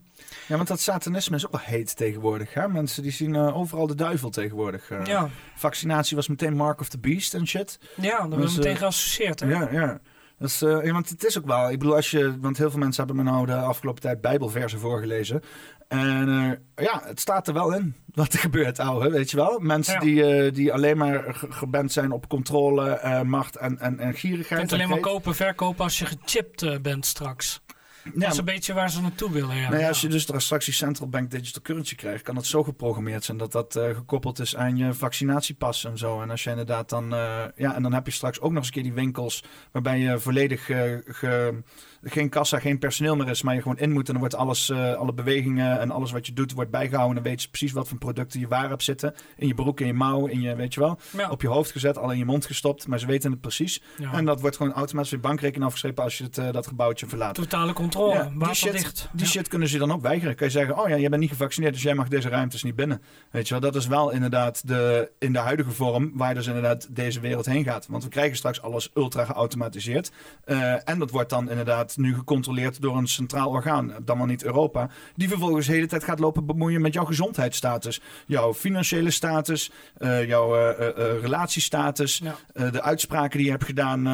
Ja, 0.48 0.56
want 0.56 0.68
dat 0.68 0.80
satanisme 0.80 1.36
is 1.36 1.46
ook 1.46 1.52
wel 1.52 1.60
heet 1.60 1.96
tegenwoordig. 1.96 2.54
Hè? 2.54 2.68
Mensen 2.68 3.02
die 3.02 3.12
zien 3.12 3.34
uh, 3.34 3.56
overal 3.56 3.86
de 3.86 3.94
duivel 3.94 4.30
tegenwoordig. 4.30 4.90
Uh, 4.90 5.04
ja. 5.04 5.28
Vaccinatie 5.54 6.16
was 6.16 6.28
meteen 6.28 6.56
Mark 6.56 6.80
of 6.80 6.88
the 6.88 6.98
Beast 6.98 7.34
en 7.34 7.46
shit. 7.46 7.78
Ja, 8.00 8.28
dat 8.28 8.38
dus, 8.38 8.52
we 8.52 8.58
meteen 8.58 8.76
geassocieerd. 8.76 9.40
Hè? 9.40 9.48
Ja, 9.48 9.68
ja. 9.70 10.00
Dus, 10.38 10.62
uh, 10.62 10.92
want 10.92 11.08
het 11.08 11.24
is 11.24 11.38
ook 11.38 11.46
wel, 11.46 11.70
ik 11.70 11.78
bedoel, 11.78 11.94
als 11.94 12.10
je, 12.10 12.40
want 12.40 12.58
heel 12.58 12.70
veel 12.70 12.78
mensen 12.78 13.06
hebben 13.06 13.24
me 13.24 13.30
nou 13.30 13.46
de 13.46 13.54
afgelopen 13.54 14.02
tijd 14.02 14.20
Bijbelversen 14.20 14.78
voorgelezen. 14.78 15.42
En 15.88 16.28
uh, 16.28 16.84
ja, 16.86 17.02
het 17.04 17.20
staat 17.20 17.48
er 17.48 17.54
wel 17.54 17.74
in 17.74 17.94
wat 18.14 18.32
er 18.32 18.38
gebeurt, 18.48 18.78
ouwe, 18.78 19.10
weet 19.10 19.30
je 19.30 19.36
wel. 19.36 19.58
Mensen 19.58 19.94
ja. 19.94 20.00
die, 20.00 20.44
uh, 20.44 20.54
die 20.54 20.72
alleen 20.72 20.96
maar 20.96 21.24
geband 21.48 21.92
zijn 21.92 22.12
op 22.12 22.28
controle, 22.28 23.22
macht 23.24 23.56
en, 23.56 23.78
en, 23.78 23.98
en 23.98 24.14
gierigheid. 24.14 24.48
Je 24.48 24.56
kunt 24.56 24.72
alleen 24.72 24.88
maar 24.88 25.12
kopen, 25.12 25.34
verkopen 25.34 25.84
als 25.84 25.98
je 25.98 26.06
gechipt 26.06 26.82
bent 26.82 27.06
straks. 27.06 27.60
Ja, 28.04 28.10
dat 28.14 28.32
is 28.32 28.38
een 28.38 28.44
beetje 28.44 28.72
waar 28.74 28.90
ze 28.90 29.00
naartoe 29.00 29.30
willen. 29.30 29.56
Ja. 29.56 29.68
Nou 29.68 29.80
ja, 29.80 29.88
als 29.88 30.00
je 30.00 30.08
dus 30.08 30.28
straks 30.36 30.64
die 30.64 30.74
central 30.74 31.08
bank 31.08 31.30
digital 31.30 31.62
currency 31.62 31.94
krijgt, 31.94 32.22
kan 32.22 32.34
dat 32.34 32.46
zo 32.46 32.62
geprogrammeerd 32.62 33.24
zijn 33.24 33.36
dat 33.36 33.52
dat 33.52 33.76
uh, 33.76 33.84
gekoppeld 33.84 34.38
is 34.38 34.56
aan 34.56 34.76
je 34.76 34.94
vaccinatiepas 34.94 35.84
en 35.84 35.98
zo. 35.98 36.20
En 36.22 36.30
als 36.30 36.44
je 36.44 36.50
inderdaad 36.50 36.88
dan, 36.88 37.12
uh, 37.12 37.44
ja, 37.56 37.74
en 37.74 37.82
dan 37.82 37.92
heb 37.92 38.06
je 38.06 38.12
straks 38.12 38.40
ook 38.40 38.50
nog 38.50 38.58
eens 38.58 38.66
een 38.66 38.72
keer 38.72 38.82
die 38.82 38.92
winkels 38.92 39.44
waarbij 39.72 39.98
je 39.98 40.18
volledig 40.18 40.68
uh, 40.68 40.96
ge, 41.04 41.62
geen 42.02 42.28
kassa, 42.28 42.58
geen 42.58 42.78
personeel 42.78 43.16
meer 43.16 43.28
is, 43.28 43.42
maar 43.42 43.54
je 43.54 43.62
gewoon 43.62 43.78
in 43.78 43.92
moet. 43.92 44.06
En 44.06 44.12
dan 44.12 44.20
wordt 44.20 44.34
alles, 44.34 44.72
alle 44.72 45.12
bewegingen 45.12 45.80
en 45.80 45.90
alles 45.90 46.10
wat 46.10 46.26
je 46.26 46.32
doet, 46.32 46.52
wordt 46.52 46.70
bijgehouden. 46.70 47.16
En 47.16 47.22
dan 47.22 47.32
weet 47.32 47.42
je 47.42 47.48
precies 47.48 47.72
wat 47.72 47.88
voor 47.88 47.98
producten 47.98 48.40
je 48.40 48.48
waar 48.48 48.68
hebt 48.68 48.82
zitten. 48.82 49.14
In 49.36 49.46
je 49.46 49.54
broek, 49.54 49.80
in 49.80 49.86
je 49.86 49.92
mouw, 49.92 50.26
in 50.26 50.40
je, 50.40 50.54
weet 50.54 50.74
je 50.74 50.80
wel. 50.80 50.98
Ja. 51.16 51.30
Op 51.30 51.42
je 51.42 51.48
hoofd 51.48 51.70
gezet, 51.70 51.98
al 51.98 52.10
in 52.10 52.18
je 52.18 52.24
mond 52.24 52.46
gestopt. 52.46 52.86
Maar 52.86 52.98
ze 52.98 53.06
weten 53.06 53.30
het 53.30 53.40
precies. 53.40 53.82
Ja. 53.98 54.12
En 54.12 54.24
dat 54.24 54.40
wordt 54.40 54.56
gewoon 54.56 54.72
automatisch 54.72 55.10
je 55.10 55.18
bankrekening 55.18 55.64
afgeschreven 55.64 56.02
als 56.02 56.18
je 56.18 56.24
het, 56.24 56.52
dat 56.52 56.66
gebouwtje 56.66 57.06
verlaat. 57.06 57.34
Totale 57.34 57.72
controle, 57.72 57.87
ja, 57.94 58.30
die 58.38 58.54
shit, 58.54 59.08
die 59.12 59.26
shit 59.26 59.48
kunnen 59.48 59.68
ze 59.68 59.78
dan 59.78 59.92
ook 59.92 60.02
weigeren. 60.02 60.34
Kan 60.34 60.46
je 60.46 60.52
zeggen, 60.52 60.78
oh 60.78 60.88
ja, 60.88 60.98
jij 60.98 61.08
bent 61.08 61.20
niet 61.20 61.30
gevaccineerd, 61.30 61.72
dus 61.72 61.82
jij 61.82 61.94
mag 61.94 62.08
deze 62.08 62.28
ruimtes 62.28 62.62
niet 62.62 62.76
binnen. 62.76 63.02
Weet 63.30 63.48
je 63.48 63.50
wel, 63.50 63.70
dat 63.70 63.74
is 63.74 63.86
wel 63.86 64.10
inderdaad 64.10 64.68
de, 64.68 65.10
in 65.18 65.32
de 65.32 65.38
huidige 65.38 65.70
vorm 65.70 66.10
waar 66.14 66.34
dus 66.34 66.46
inderdaad 66.46 66.86
deze 66.90 67.20
wereld 67.20 67.46
heen 67.46 67.64
gaat. 67.64 67.86
Want 67.86 68.04
we 68.04 68.10
krijgen 68.10 68.36
straks 68.36 68.62
alles 68.62 68.90
ultra 68.94 69.24
geautomatiseerd. 69.24 70.10
Uh, 70.46 70.88
en 70.88 70.98
dat 70.98 71.10
wordt 71.10 71.30
dan 71.30 71.50
inderdaad 71.50 71.96
nu 71.96 72.14
gecontroleerd 72.14 72.80
door 72.80 72.96
een 72.96 73.08
centraal 73.08 73.48
orgaan, 73.48 73.94
dan 74.04 74.16
wel 74.16 74.26
niet 74.26 74.44
Europa, 74.44 74.88
die 75.14 75.28
vervolgens 75.28 75.66
de 75.66 75.72
hele 75.72 75.86
tijd 75.86 76.04
gaat 76.04 76.18
lopen 76.18 76.46
bemoeien 76.46 76.80
met 76.80 76.94
jouw 76.94 77.04
gezondheidsstatus, 77.04 78.00
jouw 78.26 78.54
financiële 78.54 79.10
status, 79.10 79.70
uh, 79.98 80.26
jouw 80.26 80.56
uh, 80.56 80.78
uh, 80.78 81.20
relatiestatus, 81.20 82.20
ja. 82.24 82.70
de 82.70 82.82
uitspraken 82.82 83.36
die 83.36 83.46
je 83.46 83.52
hebt 83.52 83.64
gedaan. 83.64 84.04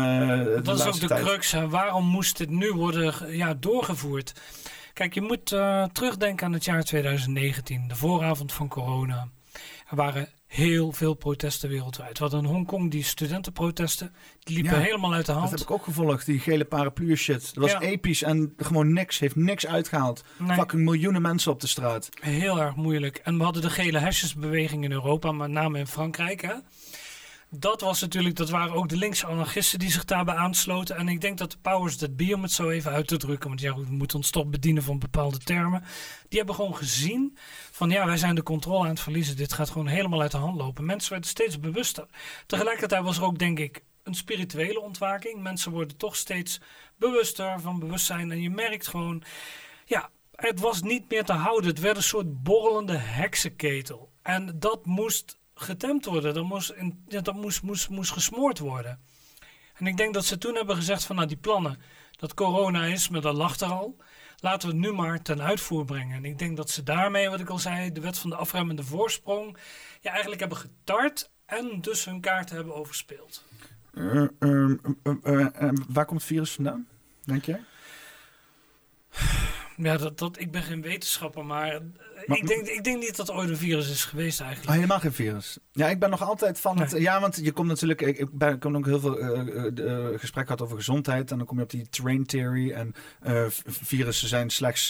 dat 0.62 0.78
is 0.78 0.86
ook 0.86 1.00
de 1.00 1.06
tijd. 1.06 1.24
crux. 1.24 1.52
Waarom 1.68 2.06
moest 2.06 2.38
dit 2.38 2.50
nu 2.50 2.72
worden 2.72 3.36
ja, 3.36 3.54
doorgevoerd? 3.64 4.32
Kijk, 4.92 5.14
je 5.14 5.20
moet 5.20 5.46
terugdenken 5.92 6.46
aan 6.46 6.52
het 6.52 6.64
jaar 6.64 6.84
2019, 6.84 7.88
de 7.88 7.96
vooravond 7.96 8.52
van 8.52 8.68
corona. 8.68 9.28
Er 9.90 9.96
waren 9.96 10.28
heel 10.46 10.92
veel 10.92 11.14
protesten 11.14 11.68
wereldwijd. 11.68 12.18
Wat 12.18 12.32
in 12.32 12.44
Hongkong, 12.44 12.90
die 12.90 13.02
studentenprotesten, 13.02 14.14
die 14.38 14.54
liepen 14.54 14.80
helemaal 14.80 15.12
uit 15.12 15.26
de 15.26 15.32
hand. 15.32 15.50
Dat 15.50 15.58
heb 15.58 15.68
ik 15.68 15.74
ook 15.74 15.84
gevolgd, 15.84 16.26
die 16.26 16.38
gele 16.38 16.64
paraplu 16.64 17.16
shit. 17.16 17.54
Dat 17.54 17.70
was 17.70 17.80
episch 17.80 18.22
en 18.22 18.54
gewoon 18.56 18.92
niks, 18.92 19.18
heeft 19.18 19.36
niks 19.36 19.66
uitgehaald. 19.66 20.24
Nee. 20.38 20.56
Fucking 20.56 20.82
miljoenen 20.82 21.22
mensen 21.22 21.52
op 21.52 21.60
de 21.60 21.66
straat. 21.66 22.08
Heel 22.20 22.60
erg 22.60 22.76
moeilijk. 22.76 23.16
En 23.16 23.38
we 23.38 23.44
hadden 23.44 23.62
de 23.62 23.70
gele 23.70 23.98
hesjesbeweging 23.98 24.84
in 24.84 24.92
Europa, 24.92 25.32
met 25.32 25.50
name 25.50 25.78
in 25.78 25.86
Frankrijk. 25.86 26.42
Hè? 26.42 26.54
Dat 27.58 27.80
was 27.80 28.00
natuurlijk, 28.00 28.36
dat 28.36 28.50
waren 28.50 28.74
ook 28.74 28.88
de 28.88 28.96
linkse 28.96 29.26
anarchisten 29.26 29.78
die 29.78 29.90
zich 29.90 30.04
daarbij 30.04 30.34
aansloten. 30.34 30.96
En 30.96 31.08
ik 31.08 31.20
denk 31.20 31.38
dat 31.38 31.50
de 31.50 31.58
powers 31.62 31.96
that 31.96 32.16
be, 32.16 32.34
om 32.34 32.42
het 32.42 32.52
zo 32.52 32.70
even 32.70 32.90
uit 32.92 33.06
te 33.06 33.16
drukken, 33.16 33.48
want 33.48 33.60
ja, 33.60 33.74
we 33.74 33.86
moeten 33.88 34.16
ons 34.16 34.30
toch 34.30 34.46
bedienen 34.46 34.82
van 34.82 34.98
bepaalde 34.98 35.38
termen. 35.38 35.84
Die 36.28 36.38
hebben 36.38 36.54
gewoon 36.54 36.76
gezien 36.76 37.36
van 37.70 37.90
ja, 37.90 38.06
wij 38.06 38.16
zijn 38.16 38.34
de 38.34 38.42
controle 38.42 38.82
aan 38.82 38.88
het 38.88 39.00
verliezen. 39.00 39.36
Dit 39.36 39.52
gaat 39.52 39.70
gewoon 39.70 39.86
helemaal 39.86 40.20
uit 40.20 40.30
de 40.30 40.36
hand 40.36 40.56
lopen. 40.56 40.84
Mensen 40.84 41.10
werden 41.10 41.30
steeds 41.30 41.60
bewuster. 41.60 42.06
Tegelijkertijd 42.46 43.02
was 43.02 43.16
er 43.16 43.24
ook, 43.24 43.38
denk 43.38 43.58
ik, 43.58 43.82
een 44.02 44.14
spirituele 44.14 44.80
ontwaking. 44.80 45.42
Mensen 45.42 45.72
worden 45.72 45.96
toch 45.96 46.16
steeds 46.16 46.60
bewuster 46.96 47.60
van 47.60 47.78
bewustzijn. 47.78 48.30
En 48.30 48.40
je 48.40 48.50
merkt 48.50 48.86
gewoon, 48.86 49.22
ja, 49.84 50.10
het 50.34 50.60
was 50.60 50.82
niet 50.82 51.10
meer 51.10 51.24
te 51.24 51.32
houden. 51.32 51.70
Het 51.70 51.80
werd 51.80 51.96
een 51.96 52.02
soort 52.02 52.42
borrelende 52.42 52.96
heksenketel. 52.96 54.10
En 54.22 54.58
dat 54.58 54.86
moest 54.86 55.38
getemd 55.54 56.04
worden. 56.04 56.34
Dat, 56.34 56.44
moest, 56.44 56.74
ja, 57.08 57.20
dat 57.20 57.34
moest, 57.34 57.62
moest, 57.62 57.88
moest 57.88 58.12
gesmoord 58.12 58.58
worden. 58.58 58.98
En 59.74 59.86
ik 59.86 59.96
denk 59.96 60.14
dat 60.14 60.24
ze 60.24 60.38
toen 60.38 60.54
hebben 60.54 60.76
gezegd 60.76 61.04
van 61.04 61.16
nou 61.16 61.28
die 61.28 61.36
plannen, 61.36 61.80
dat 62.16 62.34
corona 62.34 62.84
is, 62.84 63.08
maar 63.08 63.20
dat 63.20 63.34
lag 63.34 63.60
er 63.60 63.68
al. 63.68 63.96
Laten 64.36 64.68
we 64.68 64.74
het 64.74 64.84
nu 64.84 64.92
maar 64.92 65.22
ten 65.22 65.42
uitvoer 65.42 65.84
brengen. 65.84 66.16
En 66.16 66.24
ik 66.24 66.38
denk 66.38 66.56
dat 66.56 66.70
ze 66.70 66.82
daarmee, 66.82 67.30
wat 67.30 67.40
ik 67.40 67.48
al 67.48 67.58
zei, 67.58 67.92
de 67.92 68.00
wet 68.00 68.18
van 68.18 68.30
de 68.30 68.36
afremmende 68.36 68.82
voorsprong, 68.82 69.56
ja, 70.00 70.10
eigenlijk 70.10 70.40
hebben 70.40 70.58
getart 70.58 71.30
en 71.46 71.80
dus 71.80 72.04
hun 72.04 72.20
kaarten 72.20 72.56
hebben 72.56 72.74
overspeeld. 72.74 73.44
Uh, 73.92 74.26
uh, 74.38 74.70
uh, 75.24 75.46
waar 75.88 76.04
komt 76.04 76.20
het 76.20 76.28
virus 76.28 76.52
vandaan, 76.52 76.88
denk 77.24 77.44
jij? 77.44 77.64
Ja, 79.76 79.96
dat, 79.96 80.18
dat, 80.18 80.40
ik 80.40 80.50
ben 80.50 80.62
geen 80.62 80.82
wetenschapper, 80.82 81.44
maar 81.44 81.80
ik, 82.26 82.46
denk, 82.46 82.66
ik 82.66 82.84
denk 82.84 82.98
niet 82.98 83.16
dat 83.16 83.28
er 83.28 83.34
ooit 83.34 83.48
een 83.48 83.56
virus 83.56 83.90
is 83.90 84.04
geweest 84.04 84.40
eigenlijk. 84.40 84.70
Oh, 84.70 84.74
helemaal 84.74 84.98
geen 84.98 85.12
virus. 85.12 85.58
Ja, 85.72 85.88
ik 85.88 85.98
ben 85.98 86.10
nog 86.10 86.22
altijd 86.22 86.60
van 86.60 86.80
het... 86.80 86.90
Ja, 86.90 87.20
want 87.20 87.40
je 87.42 87.52
komt 87.52 87.68
natuurlijk... 87.68 88.00
Ik, 88.00 88.18
ik, 88.18 88.28
ben, 88.32 88.54
ik 88.54 88.62
heb 88.62 88.74
ook 88.74 88.86
heel 88.86 89.00
veel 89.00 89.20
uh, 89.20 89.66
uh, 89.74 90.18
gesprek 90.18 90.44
gehad 90.44 90.62
over 90.62 90.76
gezondheid. 90.76 91.30
En 91.30 91.36
dan 91.38 91.46
kom 91.46 91.56
je 91.56 91.62
op 91.62 91.70
die 91.70 91.88
train 91.88 92.26
theory. 92.26 92.72
En 92.72 92.94
uh, 93.26 93.44
virussen 93.66 94.28
zijn 94.28 94.50
slechts 94.50 94.88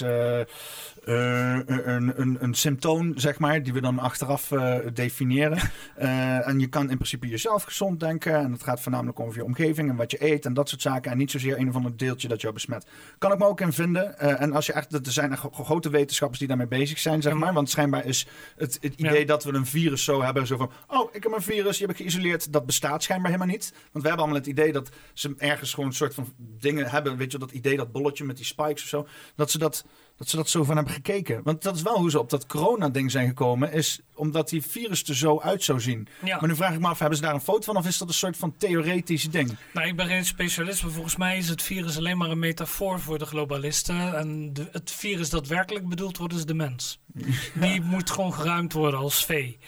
een, 1.03 2.21
een, 2.21 2.43
een 2.43 2.53
symptoom, 2.53 3.17
zeg 3.17 3.39
maar. 3.39 3.63
Die 3.63 3.73
we 3.73 3.81
dan 3.81 3.99
achteraf 3.99 4.51
definiëren. 4.93 5.59
en 5.95 6.59
je 6.59 6.67
kan 6.67 6.89
in 6.89 6.97
principe 6.97 7.27
jezelf 7.27 7.63
gezond 7.63 7.99
denken. 7.99 8.35
En 8.35 8.51
het 8.51 8.63
gaat 8.63 8.81
voornamelijk 8.81 9.19
over 9.19 9.35
je 9.35 9.43
omgeving 9.43 9.89
en 9.89 9.95
wat 9.95 10.11
je 10.11 10.31
eet. 10.31 10.45
En 10.45 10.53
dat 10.53 10.69
soort 10.69 10.81
zaken. 10.81 11.11
En 11.11 11.17
niet 11.17 11.31
zozeer 11.31 11.59
een 11.59 11.69
of 11.69 11.75
ander 11.75 11.97
deeltje 11.97 12.27
dat 12.27 12.41
jou 12.41 12.53
besmet. 12.53 12.87
Kan 13.17 13.31
ik 13.31 13.39
me 13.39 13.45
ook 13.45 13.61
in 13.61 13.73
vinden. 13.73 14.19
en 14.19 14.53
als 14.53 14.65
je 14.65 14.73
echt... 14.73 14.93
Er 14.93 15.11
zijn 15.11 15.31
echt 15.31 15.43
grote 15.51 15.89
wetenschappers 15.89 16.39
die 16.39 16.47
daarmee 16.47 16.67
bezig 16.67 16.99
zijn 16.99 17.21
zeg 17.25 17.33
maar. 17.33 17.53
Want 17.53 17.69
schijnbaar 17.69 18.05
is 18.05 18.27
het, 18.57 18.77
het 18.81 18.93
idee 18.95 19.25
dat 19.25 19.43
we 19.43 19.53
een 19.53 19.65
virus 19.65 20.03
zo 20.03 20.21
hebben, 20.21 20.47
zo 20.47 20.57
van, 20.57 20.71
oh, 20.87 21.15
ik 21.15 21.23
heb 21.23 21.31
een 21.31 21.41
virus, 21.41 21.77
die 21.77 21.87
heb 21.87 21.95
ik 21.95 22.01
geïsoleerd, 22.01 22.53
dat 22.53 22.65
bestaat 22.65 23.03
schijnbaar 23.03 23.31
helemaal 23.31 23.53
niet. 23.53 23.71
Want 23.71 24.03
we 24.03 24.09
hebben 24.09 24.17
allemaal 24.17 24.35
het 24.35 24.47
idee 24.47 24.71
dat 24.71 24.89
ze 25.13 25.33
ergens 25.37 25.73
gewoon 25.73 25.89
een 25.89 25.95
soort 25.95 26.13
van 26.13 26.33
dingen 26.37 26.89
hebben, 26.89 27.17
weet 27.17 27.31
je, 27.31 27.37
dat 27.37 27.51
idee, 27.51 27.77
dat 27.77 27.91
bolletje 27.91 28.23
met 28.23 28.37
die 28.37 28.45
spikes 28.45 28.83
of 28.83 28.89
zo, 28.89 29.07
dat 29.35 29.51
ze 29.51 29.57
dat 29.57 29.85
dat 30.17 30.29
ze 30.29 30.35
dat 30.35 30.49
zo 30.49 30.63
van 30.63 30.75
hebben 30.75 30.93
gekeken. 30.93 31.41
Want 31.43 31.61
dat 31.61 31.75
is 31.75 31.81
wel 31.81 31.97
hoe 31.97 32.09
ze 32.09 32.19
op 32.19 32.29
dat 32.29 32.45
corona-ding 32.45 33.11
zijn 33.11 33.27
gekomen. 33.27 33.71
Is 33.71 33.99
omdat 34.13 34.49
die 34.49 34.61
virus 34.61 35.03
er 35.03 35.15
zo 35.15 35.39
uit 35.39 35.63
zou 35.63 35.81
zien. 35.81 36.07
Ja. 36.23 36.39
Maar 36.39 36.49
nu 36.49 36.55
vraag 36.55 36.73
ik 36.73 36.79
me 36.79 36.87
af, 36.87 36.99
hebben 36.99 37.17
ze 37.17 37.23
daar 37.23 37.33
een 37.33 37.41
foto 37.41 37.61
van? 37.61 37.77
Of 37.77 37.87
is 37.87 37.97
dat 37.97 38.07
een 38.07 38.13
soort 38.13 38.37
van 38.37 38.57
theoretisch 38.57 39.29
ding? 39.29 39.57
Nou, 39.73 39.87
ik 39.87 39.95
ben 39.95 40.07
geen 40.07 40.25
specialist. 40.25 40.83
Maar 40.83 40.91
volgens 40.91 41.15
mij 41.15 41.37
is 41.37 41.49
het 41.49 41.61
virus 41.61 41.97
alleen 41.97 42.17
maar 42.17 42.29
een 42.29 42.39
metafoor 42.39 42.99
voor 42.99 43.19
de 43.19 43.25
globalisten. 43.25 44.17
En 44.17 44.53
de, 44.53 44.67
het 44.71 44.91
virus 44.91 45.29
dat 45.29 45.47
werkelijk 45.47 45.87
bedoeld 45.87 46.17
wordt 46.17 46.33
is 46.33 46.45
de 46.45 46.53
mens. 46.53 46.99
Die 47.61 47.81
moet 47.81 48.11
gewoon 48.11 48.33
geruimd 48.33 48.73
worden 48.73 48.99
als 48.99 49.25
vee. 49.25 49.59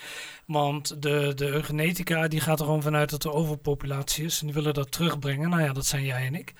Want 0.45 1.01
de, 1.01 1.31
de 1.35 1.47
eugenetica 1.47 2.27
die 2.27 2.39
gaat 2.39 2.59
er 2.59 2.65
gewoon 2.65 2.81
vanuit 2.81 3.09
dat 3.09 3.23
er 3.23 3.31
overpopulatie 3.31 4.25
is. 4.25 4.39
En 4.39 4.45
die 4.45 4.55
willen 4.55 4.73
dat 4.73 4.91
terugbrengen. 4.91 5.49
Nou 5.49 5.61
ja, 5.61 5.73
dat 5.73 5.85
zijn 5.85 6.03
jij 6.03 6.25
en 6.25 6.35
ik. 6.35 6.53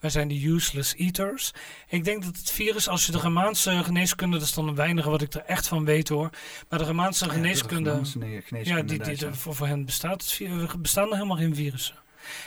Wij 0.00 0.10
zijn 0.10 0.28
de 0.28 0.48
useless 0.48 0.94
eaters. 0.94 1.52
Ik 1.88 2.04
denk 2.04 2.24
dat 2.24 2.36
het 2.36 2.50
virus, 2.50 2.88
als 2.88 3.06
je 3.06 3.12
de 3.12 3.18
Germaanse 3.18 3.84
geneeskunde, 3.84 4.38
dat 4.38 4.46
is 4.46 4.54
dan 4.54 4.68
een 4.68 4.74
weinige 4.74 5.10
wat 5.10 5.22
ik 5.22 5.34
er 5.34 5.44
echt 5.44 5.68
van 5.68 5.84
weet 5.84 6.08
hoor. 6.08 6.30
Maar 6.68 6.78
de 6.78 6.84
Germaanse 6.84 7.30
geneeskunde. 7.30 7.90
Ja, 7.90 7.96
geneeskunde 8.04 8.64
ja 8.64 8.82
die, 8.82 9.16
die, 9.16 9.32
voor, 9.32 9.54
voor 9.54 9.66
hen 9.66 9.84
bestaat 9.84 10.22
het 10.22 10.32
virus, 10.32 10.70
bestaan 10.78 11.08
er 11.08 11.14
helemaal 11.14 11.36
geen 11.36 11.54
virussen. 11.54 11.96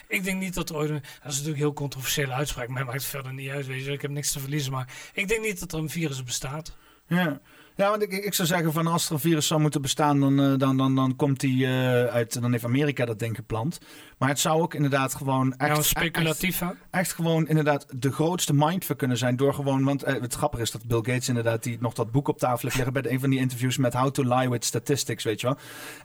Ik 0.08 0.24
denk 0.24 0.40
niet 0.40 0.54
dat 0.54 0.70
er 0.70 0.76
ooit. 0.76 0.90
Een, 0.90 0.96
dat 0.96 1.04
is 1.04 1.22
natuurlijk 1.22 1.48
een 1.48 1.56
heel 1.56 1.74
controversiële 1.74 2.34
uitspraak. 2.34 2.68
Mij 2.68 2.84
maakt 2.84 2.98
het 2.98 3.06
verder 3.06 3.34
niet 3.34 3.50
uit. 3.50 3.68
Weet 3.68 3.86
je, 3.86 3.92
ik 3.92 4.02
heb 4.02 4.12
niks 4.12 4.32
te 4.32 4.40
verliezen. 4.40 4.72
Maar 4.72 4.88
ik 5.14 5.28
denk 5.28 5.42
niet 5.42 5.60
dat 5.60 5.74
er 5.74 5.80
een 5.80 5.90
virus 5.90 6.24
bestaat. 6.24 6.76
Ja. 7.08 7.42
Ja, 7.76 7.90
want 7.90 8.02
ik, 8.02 8.12
ik 8.12 8.34
zou 8.34 8.48
zeggen 8.48 8.74
van 8.74 8.88
als 8.88 9.06
er 9.06 9.12
een 9.12 9.20
virus 9.20 9.48
zou 9.48 9.62
moeten 9.62 9.82
bestaan, 9.82 10.20
dan, 10.20 10.40
uh, 10.40 10.58
dan, 10.58 10.78
dan, 10.78 10.96
dan 10.96 11.16
komt 11.16 11.40
die 11.40 11.66
uh, 11.66 12.06
uit, 12.06 12.42
dan 12.42 12.52
heeft 12.52 12.64
Amerika 12.64 13.06
dat 13.06 13.20
ding 13.20 13.36
geplant. 13.36 13.80
Maar 14.18 14.30
het 14.30 14.40
zou 14.40 14.62
ook 14.62 14.74
inderdaad 14.74 15.16
gewoon 15.16 15.56
echt... 15.58 15.76
Ja, 15.76 15.82
speculatief 15.82 16.62
echt, 16.62 16.72
echt, 16.92 17.14
gewoon 17.14 17.48
inderdaad 17.48 17.86
de 17.90 18.12
grootste 18.12 18.54
mindfuck 18.54 18.98
kunnen 18.98 19.18
zijn 19.18 19.36
door 19.36 19.54
gewoon, 19.54 19.84
want 19.84 20.08
uh, 20.08 20.14
het 20.22 20.34
grappige 20.34 20.62
is 20.62 20.72
dat 20.72 20.86
Bill 20.86 20.98
Gates 20.98 21.28
inderdaad 21.28 21.64
die 21.64 21.78
nog 21.80 21.94
dat 21.94 22.12
boek 22.12 22.28
op 22.28 22.38
tafel 22.38 22.60
heeft 22.62 22.76
liggen 22.76 22.94
bij 22.94 23.12
een 23.12 23.20
van 23.20 23.30
die 23.30 23.40
interviews 23.40 23.78
met 23.78 23.94
How 23.94 24.12
to 24.12 24.24
Lie 24.24 24.50
with 24.50 24.66
Statistics, 24.66 25.24
weet 25.24 25.42
je 25.42 25.48
wel. 25.48 25.58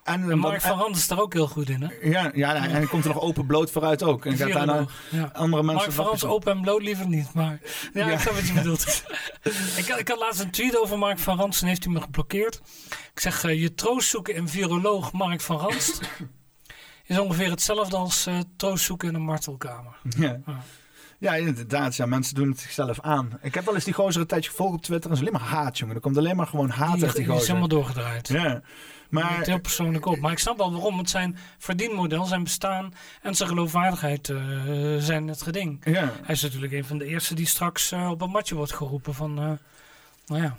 En, 0.03 0.31
en 0.31 0.39
Mark 0.39 0.61
van 0.61 0.79
Rand 0.79 0.97
is 0.97 1.09
daar 1.09 1.21
ook 1.21 1.33
heel 1.33 1.49
goed 1.49 1.69
in, 1.69 1.83
hè? 1.83 2.09
Ja, 2.09 2.31
ja 2.35 2.55
en 2.55 2.71
hij 2.71 2.87
komt 2.87 3.05
er 3.05 3.15
nog 3.15 3.23
open 3.23 3.47
bloot 3.47 3.71
vooruit 3.71 4.03
ook. 4.03 4.27
En 4.27 4.37
gaat 4.37 4.53
daarna 4.53 4.87
ja. 5.11 5.31
andere 5.33 5.63
mensen... 5.63 5.87
Mark 5.87 5.93
van 5.93 6.05
Rand 6.05 6.25
open 6.25 6.53
en 6.53 6.61
bloot 6.61 6.83
liever 6.83 7.09
niet, 7.09 7.33
maar 7.33 7.61
ja, 7.93 8.07
ja. 8.07 8.13
ik 8.13 8.19
snap 8.19 8.35
wat 8.35 8.47
je 8.47 8.53
bedoelt. 8.53 9.03
ik, 9.81 9.87
ik 9.87 10.09
had 10.09 10.19
laatst 10.19 10.41
een 10.41 10.51
tweet 10.51 10.79
over 10.79 10.99
Mark 10.99 11.19
van 11.19 11.39
Rand 11.39 11.61
en 11.61 11.67
heeft 11.67 11.85
hij 11.85 11.93
me 11.93 12.01
geblokkeerd. 12.01 12.61
Ik 13.15 13.21
zeg, 13.21 13.45
uh, 13.45 13.61
je 13.61 13.75
troost 13.75 14.09
zoeken 14.09 14.35
in 14.35 14.49
viroloog 14.49 15.13
Mark 15.13 15.41
van 15.41 15.57
Ranst 15.57 16.01
is 17.09 17.19
ongeveer 17.19 17.51
hetzelfde 17.51 17.97
als 17.97 18.27
uh, 18.27 18.41
troost 18.57 18.85
zoeken 18.85 19.09
in 19.09 19.15
een 19.15 19.23
martelkamer. 19.23 19.97
Ja. 20.19 20.41
ja. 20.47 20.63
Ja, 21.21 21.35
inderdaad. 21.35 21.97
Ja, 21.97 22.07
mensen 22.07 22.35
doen 22.35 22.49
het 22.49 22.61
zichzelf 22.61 23.01
aan. 23.01 23.39
Ik 23.43 23.55
heb 23.55 23.65
wel 23.65 23.75
eens 23.75 23.85
die 23.85 23.95
gozer 23.95 24.21
een 24.21 24.27
tijdje 24.27 24.51
gevolgd 24.51 24.75
op 24.75 24.83
Twitter. 24.83 25.11
En 25.11 25.17
is 25.17 25.23
alleen 25.23 25.33
maar 25.33 25.49
haat, 25.49 25.79
jongen. 25.79 25.95
Er 25.95 26.01
komt 26.01 26.17
alleen 26.17 26.37
maar 26.37 26.47
gewoon 26.47 26.71
haat 26.71 26.91
uit 26.91 27.01
die 27.01 27.09
gozer. 27.09 27.25
Die 27.27 27.41
is 27.41 27.47
helemaal 27.47 27.69
doorgedraaid. 27.69 28.29
Ja. 28.29 28.63
Maar, 29.11 29.37
het 29.37 29.47
heel 29.47 29.61
persoonlijk 29.61 30.07
op. 30.07 30.19
Maar 30.19 30.33
ik 30.33 30.39
snap 30.39 30.57
wel 30.57 30.73
waarom. 30.73 30.99
Het 30.99 31.11
zijn 31.11 31.37
verdienmodel, 31.59 32.25
zijn 32.25 32.43
bestaan 32.43 32.95
en 33.23 33.35
zijn 33.35 33.49
geloofwaardigheid 33.49 34.29
uh, 34.29 34.39
zijn 34.99 35.29
het 35.29 35.43
geding. 35.43 35.81
Ja. 35.85 36.13
Hij 36.23 36.35
is 36.35 36.43
natuurlijk 36.43 36.73
een 36.73 36.85
van 36.85 36.99
de 36.99 37.05
eerste 37.05 37.35
die 37.35 37.47
straks 37.47 37.93
uh, 37.93 38.11
op 38.11 38.23
een 38.23 38.31
matje 38.31 38.55
wordt 38.55 38.73
geroepen 38.73 39.15
van... 39.15 39.35
Nou 40.27 40.43
ja, 40.43 40.57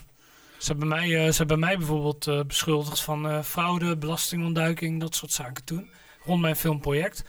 ze 0.57 0.71
hebben 0.71 0.87
mij, 0.87 1.31
ze 1.31 1.37
hebben 1.37 1.59
mij 1.59 1.77
bijvoorbeeld 1.77 2.47
beschuldigd 2.47 3.01
van 3.01 3.43
fraude, 3.43 3.97
belastingontduiking, 3.97 4.99
dat 4.99 5.15
soort 5.15 5.31
zaken 5.31 5.63
toen. 5.63 5.89
Rond 6.29 6.41
mijn 6.41 6.55
filmproject. 6.55 7.23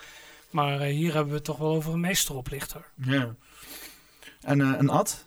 Maar 0.51 0.81
hier 0.81 1.13
hebben 1.13 1.29
we 1.29 1.35
het 1.35 1.45
toch 1.45 1.59
wel 1.59 1.71
over 1.71 1.93
een 1.93 2.01
meesteroplichter. 2.01 2.85
Ja. 2.95 3.35
En 4.41 4.61
een 4.61 4.89
ad? 4.89 5.25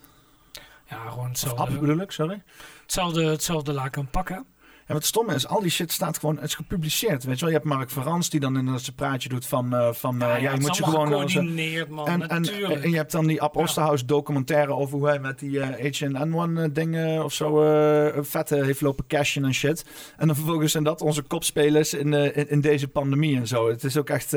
Ja, 0.88 1.08
gewoon 1.08 1.28
hetzelfde. 1.28 1.62
Of 1.62 1.78
bedoel 1.80 2.00
ik, 2.00 2.10
sorry? 2.10 2.42
Hetzelfde, 2.82 3.24
hetzelfde 3.24 3.72
laken 3.72 4.10
pakken. 4.10 4.46
En 4.86 4.94
wat 4.94 5.04
stomme 5.04 5.34
is, 5.34 5.46
al 5.46 5.60
die 5.60 5.70
shit 5.70 5.92
staat 5.92 6.18
gewoon, 6.18 6.36
het 6.36 6.44
is 6.44 6.54
gepubliceerd. 6.54 7.24
Weet 7.24 7.34
je 7.34 7.40
wel, 7.40 7.48
je 7.48 7.54
hebt 7.54 7.68
Mark 7.68 7.90
Verans 7.90 8.30
die 8.30 8.40
dan 8.40 8.56
in 8.56 8.78
zijn 8.78 8.96
praatje 8.96 9.28
doet 9.28 9.46
van, 9.46 9.74
uh, 9.74 9.92
van 9.92 10.16
ja, 10.18 10.36
uh, 10.36 10.42
ja, 10.42 10.52
je 10.52 10.60
moet 10.60 10.76
je 10.76 10.84
gewoon... 10.84 11.06
Gecoördineerd, 11.06 11.88
man, 11.88 12.06
en, 12.06 12.28
en, 12.28 12.44
en, 12.82 12.90
je 12.90 12.96
hebt 12.96 13.12
dan 13.12 13.26
die 13.26 13.42
Ab 13.42 13.56
Osterhaus 13.56 14.04
documentaire 14.04 14.72
over 14.72 14.98
hoe 14.98 15.06
hij 15.06 15.18
met 15.18 15.38
die 15.38 15.50
uh, 15.50 15.66
H&N1 15.68 16.72
dingen 16.72 17.24
of 17.24 17.32
zo 17.32 17.52
vette 18.22 18.64
heeft 18.64 18.80
lopen 18.80 19.06
cashen 19.06 19.44
en 19.44 19.54
shit. 19.54 19.84
En 20.16 20.26
dan 20.26 20.36
vervolgens 20.36 20.72
zijn 20.72 20.84
dat 20.84 21.00
onze 21.00 21.22
kopspelers 21.22 21.94
in, 21.94 22.12
in, 22.12 22.50
in, 22.50 22.60
deze 22.60 22.88
pandemie 22.88 23.36
en 23.36 23.46
zo. 23.46 23.68
Het 23.68 23.84
is 23.84 23.96
ook 23.96 24.08
echt... 24.08 24.30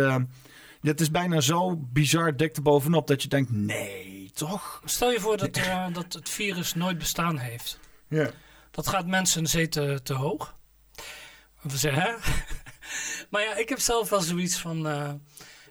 het 0.81 1.01
is 1.01 1.11
bijna 1.11 1.41
zo 1.41 1.75
bizar 1.93 2.35
dik 2.35 2.55
erbovenop 2.55 3.07
dat 3.07 3.21
je 3.21 3.27
denkt, 3.27 3.51
nee, 3.51 4.31
toch? 4.33 4.81
Stel 4.85 5.11
je 5.11 5.19
voor 5.19 5.37
dat, 5.37 5.59
dat 5.93 6.13
het 6.13 6.29
virus 6.29 6.75
nooit 6.75 6.97
bestaan 6.97 7.37
heeft. 7.37 7.79
Ja. 8.07 8.29
Dat 8.77 8.87
gaat 8.87 9.07
mensen 9.07 9.41
een 9.41 9.47
zee 9.47 9.67
te, 9.67 9.99
te 10.03 10.13
hoog. 10.13 10.55
We 11.61 11.77
zeggen, 11.77 12.01
hè? 12.01 12.11
maar 13.31 13.41
ja, 13.41 13.55
ik 13.55 13.69
heb 13.69 13.79
zelf 13.79 14.09
wel 14.09 14.21
zoiets 14.21 14.59
van... 14.59 14.87
Uh, 14.87 15.11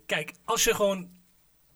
kijk, 0.06 0.32
als 0.44 0.64
je 0.64 0.74
gewoon 0.74 1.08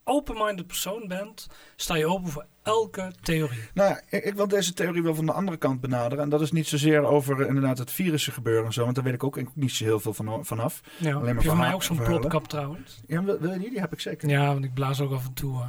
open-minded 0.04 0.66
persoon 0.66 1.08
bent... 1.08 1.46
sta 1.76 1.94
je 1.94 2.06
open 2.06 2.30
voor 2.30 2.46
elke 2.62 3.12
theorie. 3.22 3.70
Nou 3.74 4.00
ik, 4.08 4.24
ik, 4.24 4.34
wil 4.34 4.48
deze 4.48 4.72
theorie 4.72 5.02
wel 5.02 5.14
van 5.14 5.26
de 5.26 5.32
andere 5.32 5.56
kant 5.56 5.80
benaderen. 5.80 6.24
En 6.24 6.30
dat 6.30 6.40
is 6.40 6.52
niet 6.52 6.66
zozeer 6.66 7.04
over 7.04 7.46
inderdaad 7.46 7.78
het 7.78 7.90
virussen 7.90 8.32
gebeuren 8.32 8.64
en 8.64 8.72
zo. 8.72 8.82
Want 8.82 8.94
daar 8.94 9.04
weet 9.04 9.14
ik 9.14 9.24
ook 9.24 9.54
niet 9.54 9.72
zo 9.72 9.84
heel 9.84 10.00
veel 10.00 10.14
van, 10.14 10.44
vanaf. 10.44 10.80
Ja, 10.96 11.14
Alleen 11.14 11.34
maar 11.34 11.44
van 11.44 11.56
mij 11.56 11.74
ook 11.74 11.82
zo'n 11.82 12.02
plopkap 12.02 12.48
trouwens. 12.48 13.00
Ja, 13.06 13.24
wil, 13.24 13.38
wil, 13.38 13.52
je 13.52 13.58
die? 13.58 13.70
Die 13.70 13.80
heb 13.80 13.92
ik 13.92 14.00
zeker. 14.00 14.28
Ja, 14.28 14.46
want 14.46 14.64
ik 14.64 14.74
blaas 14.74 15.00
ook 15.00 15.12
af 15.12 15.26
en 15.26 15.34
toe... 15.34 15.58
Uh, 15.58 15.68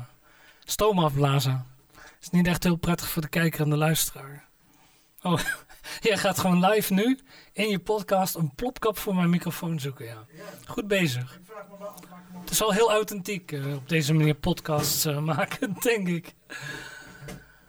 stoom 0.63 0.99
afblazen. 0.99 1.65
is 2.21 2.29
niet 2.29 2.47
echt 2.47 2.63
heel 2.63 2.75
prettig 2.75 3.09
voor 3.09 3.21
de 3.21 3.29
kijker 3.29 3.61
en 3.61 3.69
de 3.69 3.77
luisteraar. 3.77 4.49
Oh, 5.21 5.39
jij 6.09 6.17
gaat 6.17 6.39
gewoon 6.39 6.65
live 6.65 6.93
nu 6.93 7.19
in 7.53 7.69
je 7.69 7.79
podcast 7.79 8.35
een 8.35 8.55
plopkap 8.55 8.97
voor 8.97 9.15
mijn 9.15 9.29
microfoon 9.29 9.79
zoeken. 9.79 10.05
Ja. 10.05 10.25
Goed 10.65 10.87
bezig. 10.87 11.39
Het 12.41 12.49
is 12.49 12.61
al 12.61 12.73
heel 12.73 12.91
authentiek 12.91 13.51
uh, 13.51 13.75
op 13.75 13.89
deze 13.89 14.13
manier 14.13 14.33
podcasts 14.33 15.05
uh, 15.05 15.19
maken, 15.33 15.75
denk 15.79 16.07
ik. 16.07 16.33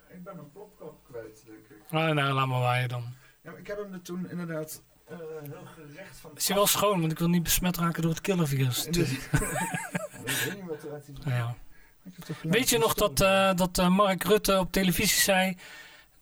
Ik 0.08 0.24
ben 0.24 0.38
een 0.38 0.52
plopkap 0.52 0.94
kwijt, 1.10 1.42
denk 1.46 1.58
ik. 1.58 1.76
Ah, 1.90 2.14
nou, 2.14 2.32
laat 2.32 2.46
maar 2.46 2.60
waaien 2.60 2.88
dan. 2.88 3.04
Ja, 3.42 3.52
ik 3.52 3.66
heb 3.66 3.78
hem 3.78 3.92
er 3.92 4.02
toen 4.02 4.30
inderdaad 4.30 4.82
uh, 5.10 5.16
heel 5.42 5.66
gerecht 5.74 6.16
van. 6.16 6.30
Is 6.34 6.46
hij 6.46 6.56
wel 6.56 6.66
schoon, 6.66 7.00
want 7.00 7.12
ik 7.12 7.18
wil 7.18 7.28
niet 7.28 7.42
besmet 7.42 7.76
raken 7.76 8.02
door 8.02 8.10
het 8.10 8.20
killervirus. 8.20 8.86
ik 8.86 8.94
weet 8.94 10.54
niet 10.54 10.64
wat 10.66 11.24
ja. 11.24 11.56
Weet 12.42 12.70
je 12.70 12.78
nog 12.78 12.94
dat, 12.94 13.16
dat 13.58 13.88
Mark 13.88 14.22
Rutte 14.24 14.58
op 14.58 14.72
televisie 14.72 15.20
zei 15.20 15.56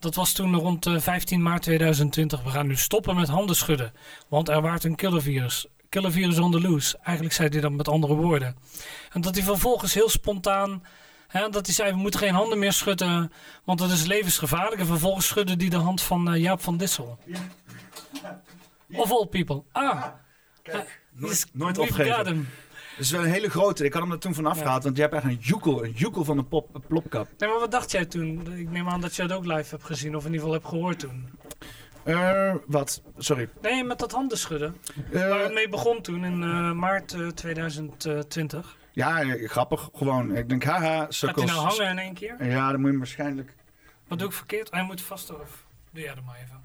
dat 0.01 0.15
was 0.15 0.33
toen 0.33 0.57
rond 0.57 0.91
15 0.97 1.39
eh, 1.39 1.45
maart 1.45 1.63
2020. 1.63 2.43
We 2.43 2.51
gaan 2.51 2.67
nu 2.67 2.77
stoppen 2.77 3.17
met 3.17 3.29
handen 3.29 3.57
schudden. 3.57 3.93
Want 4.29 4.49
er 4.49 4.61
waart 4.63 4.85
een 4.85 4.95
killervirus. 4.95 5.67
Killervirus 5.89 6.39
on 6.39 6.51
the 6.51 6.61
loose. 6.61 6.99
Eigenlijk 7.03 7.35
zei 7.35 7.49
hij 7.49 7.61
dat 7.61 7.73
met 7.73 7.89
andere 7.89 8.15
woorden. 8.15 8.57
En 9.13 9.21
dat 9.21 9.35
hij 9.35 9.45
vervolgens 9.45 9.95
heel 9.95 10.09
spontaan... 10.09 10.83
Hè, 11.27 11.49
dat 11.49 11.67
hij 11.67 11.75
zei, 11.75 11.91
we 11.91 11.97
moeten 11.97 12.21
geen 12.21 12.35
handen 12.35 12.59
meer 12.59 12.73
schudden, 12.73 13.33
want 13.65 13.79
dat 13.79 13.91
is 13.91 14.07
levensgevaarlijk. 14.07 14.81
En 14.81 14.87
vervolgens 14.87 15.27
schudde 15.27 15.55
hij 15.57 15.69
de 15.69 15.77
hand 15.77 16.03
van 16.03 16.35
uh, 16.35 16.41
Jaap 16.41 16.63
van 16.63 16.77
Dissel. 16.77 17.19
Ja. 17.25 18.43
Of 18.93 19.11
all 19.11 19.27
people. 19.27 19.63
Ah, 19.73 20.07
Kijk, 20.63 21.01
nooit, 21.13 21.47
nooit 21.53 21.79
opgeven. 21.79 22.49
Is 23.01 23.11
wel 23.11 23.23
een 23.23 23.31
hele 23.31 23.51
grote. 23.51 23.85
Ik 23.85 23.93
had 23.93 24.03
hem 24.03 24.13
er 24.13 24.19
toen 24.19 24.35
van 24.35 24.47
afgehaald, 24.47 24.83
want 24.83 24.97
je 24.97 25.03
hebt 25.03 25.15
echt 25.15 25.25
een 25.25 25.39
joekel, 25.41 25.85
een 25.85 25.93
joekel 25.93 26.25
van 26.25 26.39
een, 26.39 26.49
pop, 26.49 26.75
een 26.75 26.85
plopkap. 26.87 27.29
Nee, 27.39 27.49
maar 27.49 27.59
wat 27.59 27.71
dacht 27.71 27.91
jij 27.91 28.05
toen? 28.05 28.57
Ik 28.57 28.71
neem 28.71 28.89
aan 28.89 29.01
dat 29.01 29.17
je 29.17 29.23
het 29.23 29.33
ook 29.33 29.45
live 29.45 29.71
hebt 29.71 29.85
gezien, 29.85 30.17
of 30.17 30.25
in 30.25 30.33
ieder 30.33 30.41
geval 30.41 30.53
hebt 30.53 30.69
gehoord 30.69 30.99
toen. 30.99 31.29
Uh, 32.05 32.55
wat? 32.67 33.03
Sorry. 33.19 33.49
Nee, 33.63 33.85
met 33.85 33.99
dat 33.99 34.13
handen 34.13 34.39
schudden. 34.39 34.77
Uh, 35.11 35.29
Waar 35.29 35.43
het 35.43 35.53
mee 35.53 35.69
begon 35.69 36.03
toen 36.03 36.25
in 36.25 36.43
uh, 36.43 36.73
maart 36.73 37.17
2020. 37.35 38.77
Ja, 38.93 39.37
grappig. 39.45 39.91
Gewoon. 39.95 40.37
Ik 40.37 40.49
denk, 40.49 40.65
haha, 40.65 41.07
sukkels. 41.09 41.51
Gaat 41.51 41.55
hij 41.55 41.65
nou 41.65 41.77
hangen 41.77 41.91
in 41.91 41.99
één 41.99 42.15
keer? 42.15 42.47
Ja, 42.47 42.71
dan 42.71 42.81
moet 42.81 42.91
je 42.91 42.99
waarschijnlijk... 42.99 43.55
Wat 44.09 44.19
doe 44.19 44.29
ik 44.29 44.35
verkeerd? 44.35 44.71
Hij 44.71 44.83
moet 44.83 45.03
vast 45.03 45.29
eraf. 45.31 45.65
Doe 45.91 46.03
jij 46.03 46.15
er 46.15 46.23
maar 46.27 46.37
even. 46.37 46.61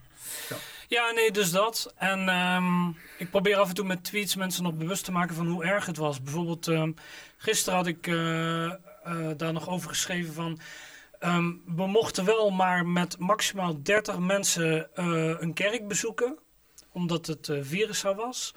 Ja. 0.50 0.56
Ja, 0.88 1.12
nee, 1.12 1.32
dus 1.32 1.52
dat. 1.52 1.94
En 1.96 2.30
um, 2.30 2.98
ik 3.18 3.30
probeer 3.30 3.58
af 3.58 3.70
en 3.70 3.76
toe 3.76 3.86
met 3.86 4.04
tweets 4.04 4.36
mensen 4.36 4.64
nog 4.64 4.74
bewust 4.74 5.06
te 5.06 5.12
maken 5.12 5.36
van 5.36 5.48
hoe 5.48 5.64
erg 5.66 5.86
het 5.86 5.98
was. 5.98 6.22
Bijvoorbeeld, 6.22 6.68
um, 6.68 6.96
gisteren 7.38 7.78
had 7.78 7.88
ik 7.88 8.08
uh, 8.08 8.64
uh, 8.66 8.74
daar 9.38 9.54
nog 9.54 9.70
over 9.70 9.90
geschreven 9.90 10.34
van... 10.34 10.60
Um, 11.20 11.62
we 11.76 11.88
mochten 11.88 12.26
wel 12.26 12.50
maar 12.50 12.86
met 12.86 13.20
maximaal 13.20 13.84
30 13.84 14.20
mensen 14.20 14.90
uh, 14.96 15.36
een 15.40 15.54
kerk 15.54 15.88
bezoeken. 15.88 16.38
Omdat 16.92 17.26
het 17.26 17.50
virus 17.62 18.04
er 18.04 18.16
was. 18.16 18.54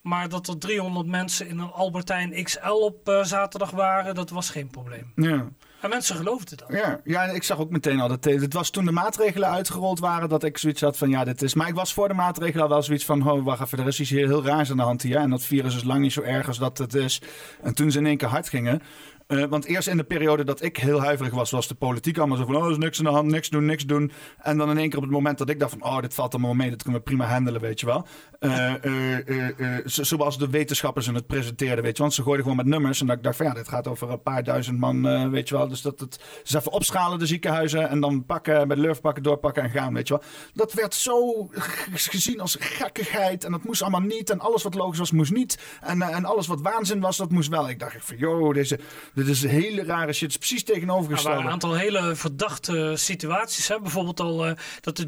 Maar 0.00 0.28
dat 0.28 0.48
er 0.48 0.58
300 0.58 1.06
mensen 1.06 1.48
in 1.48 1.58
een 1.58 1.70
Albertijn 1.70 2.44
XL 2.44 2.68
op 2.68 3.20
zaterdag 3.22 3.70
waren, 3.70 4.14
dat 4.14 4.30
was 4.30 4.50
geen 4.50 4.70
probleem. 4.70 5.12
Ja. 5.16 5.48
En 5.80 5.88
mensen 5.88 6.16
geloofden 6.16 6.56
dat. 6.56 6.68
Ja, 6.70 7.00
ja, 7.04 7.22
ik 7.22 7.42
zag 7.42 7.58
ook 7.58 7.70
meteen 7.70 8.00
al 8.00 8.08
dat 8.08 8.24
het 8.24 8.52
was 8.52 8.70
toen 8.70 8.84
de 8.84 8.92
maatregelen 8.92 9.48
uitgerold 9.48 9.98
waren 9.98 10.28
dat 10.28 10.44
ik 10.44 10.58
zoiets 10.58 10.80
had 10.80 10.96
van 10.96 11.10
ja, 11.10 11.24
dit 11.24 11.42
is. 11.42 11.54
Maar 11.54 11.68
ik 11.68 11.74
was 11.74 11.92
voor 11.92 12.08
de 12.08 12.14
maatregelen 12.14 12.68
wel 12.68 12.82
zoiets 12.82 13.04
van, 13.04 13.30
oh, 13.30 13.44
wacht 13.44 13.60
even, 13.60 13.78
er 13.78 13.86
is 13.86 14.00
iets 14.00 14.10
heel 14.10 14.44
raars 14.44 14.70
aan 14.70 14.76
de 14.76 14.82
hand 14.82 15.02
hier. 15.02 15.16
En 15.16 15.30
dat 15.30 15.42
virus 15.42 15.76
is 15.76 15.84
lang 15.84 16.00
niet 16.00 16.12
zo 16.12 16.22
erg 16.22 16.46
als 16.46 16.58
dat 16.58 16.78
het 16.78 16.94
is. 16.94 17.22
En 17.62 17.74
toen 17.74 17.90
ze 17.90 17.98
in 17.98 18.06
één 18.06 18.16
keer 18.16 18.28
hard 18.28 18.48
gingen, 18.48 18.82
uh, 19.28 19.44
want 19.44 19.64
eerst 19.64 19.88
in 19.88 19.96
de 19.96 20.04
periode 20.04 20.44
dat 20.44 20.62
ik 20.62 20.76
heel 20.76 21.02
huiverig 21.02 21.32
was, 21.32 21.50
was 21.50 21.68
de 21.68 21.74
politiek 21.74 22.18
allemaal 22.18 22.36
zo 22.36 22.44
van: 22.44 22.56
oh, 22.56 22.64
er 22.64 22.70
is 22.70 22.76
niks 22.76 22.98
aan 22.98 23.04
de 23.04 23.10
hand, 23.10 23.30
niks 23.30 23.48
doen, 23.48 23.64
niks 23.64 23.86
doen. 23.86 24.12
En 24.38 24.58
dan 24.58 24.70
in 24.70 24.78
één 24.78 24.88
keer 24.88 24.98
op 24.98 25.04
het 25.04 25.12
moment 25.12 25.38
dat 25.38 25.48
ik 25.48 25.60
dacht 25.60 25.70
van: 25.72 25.84
oh, 25.84 26.00
dit 26.00 26.14
valt 26.14 26.34
allemaal 26.34 26.54
mee, 26.54 26.70
dat 26.70 26.82
kunnen 26.82 27.00
we 27.00 27.06
prima 27.06 27.26
handelen, 27.26 27.60
weet 27.60 27.80
je 27.80 27.86
wel. 27.86 28.06
Uh, 28.40 28.74
uh, 28.84 29.78
zoals 29.84 30.38
de 30.38 30.50
wetenschappers 30.50 31.06
het 31.06 31.26
presenteerden, 31.26 31.84
weet 31.84 31.96
je, 31.96 32.02
want 32.02 32.14
ze 32.14 32.22
gooiden 32.22 32.42
gewoon 32.42 32.64
met 32.64 32.66
nummers. 32.66 33.00
En 33.00 33.06
dat 33.06 33.16
ik 33.16 33.22
dacht 33.22 33.36
van 33.36 33.46
ja, 33.46 33.52
dit 33.52 33.68
gaat 33.68 33.88
over 33.88 34.10
een 34.10 34.22
paar 34.22 34.44
duizend 34.44 34.78
man, 34.78 35.30
weet 35.30 35.48
je 35.48 35.56
wel. 35.56 35.68
Dus 35.68 35.82
dat 35.82 36.00
het 36.00 36.20
ze 36.42 36.56
even 36.56 36.72
opschalen 36.72 37.18
de 37.18 37.26
ziekenhuizen 37.26 37.88
en 37.88 38.00
dan 38.00 38.24
pakken, 38.24 38.68
met 38.68 38.78
lurf 38.78 39.00
pakken, 39.00 39.22
doorpakken 39.22 39.62
en 39.62 39.70
gaan, 39.70 39.94
weet 39.94 40.08
je 40.08 40.14
wel. 40.14 40.22
Dat 40.54 40.72
werd 40.72 40.94
zo 40.94 41.48
gezien 41.92 42.40
als 42.40 42.56
gekkigheid 42.60 43.44
en 43.44 43.52
dat 43.52 43.64
moest 43.64 43.82
allemaal 43.82 44.00
niet. 44.00 44.30
En 44.30 44.40
alles 44.40 44.62
wat 44.62 44.74
logisch 44.74 44.98
was, 44.98 45.10
moest 45.10 45.32
niet. 45.32 45.58
En, 45.80 46.02
en 46.02 46.24
alles 46.24 46.46
wat 46.46 46.60
waanzin 46.60 47.00
was, 47.00 47.16
dat 47.16 47.30
moest 47.30 47.48
wel. 47.48 47.68
Ik 47.68 47.78
dacht 47.78 47.96
van: 47.98 48.16
joh, 48.16 48.54
deze 48.54 48.78
Dit 49.16 49.28
is 49.28 49.42
hele 49.42 49.84
rare 49.84 50.12
shit. 50.12 50.20
Het 50.20 50.30
is 50.30 50.36
precies 50.36 50.64
Er 50.64 50.72
tegenovergestelde. 50.72 51.36
waren 51.36 51.46
een 51.46 51.52
aantal 51.52 51.74
hele 51.74 52.16
verdachte 52.16 52.92
situaties. 52.96 53.68
Hè? 53.68 53.80
Bijvoorbeeld 53.80 54.20
al 54.20 54.46
eh, 54.46 54.52
dat 54.80 54.96
de 54.96 55.06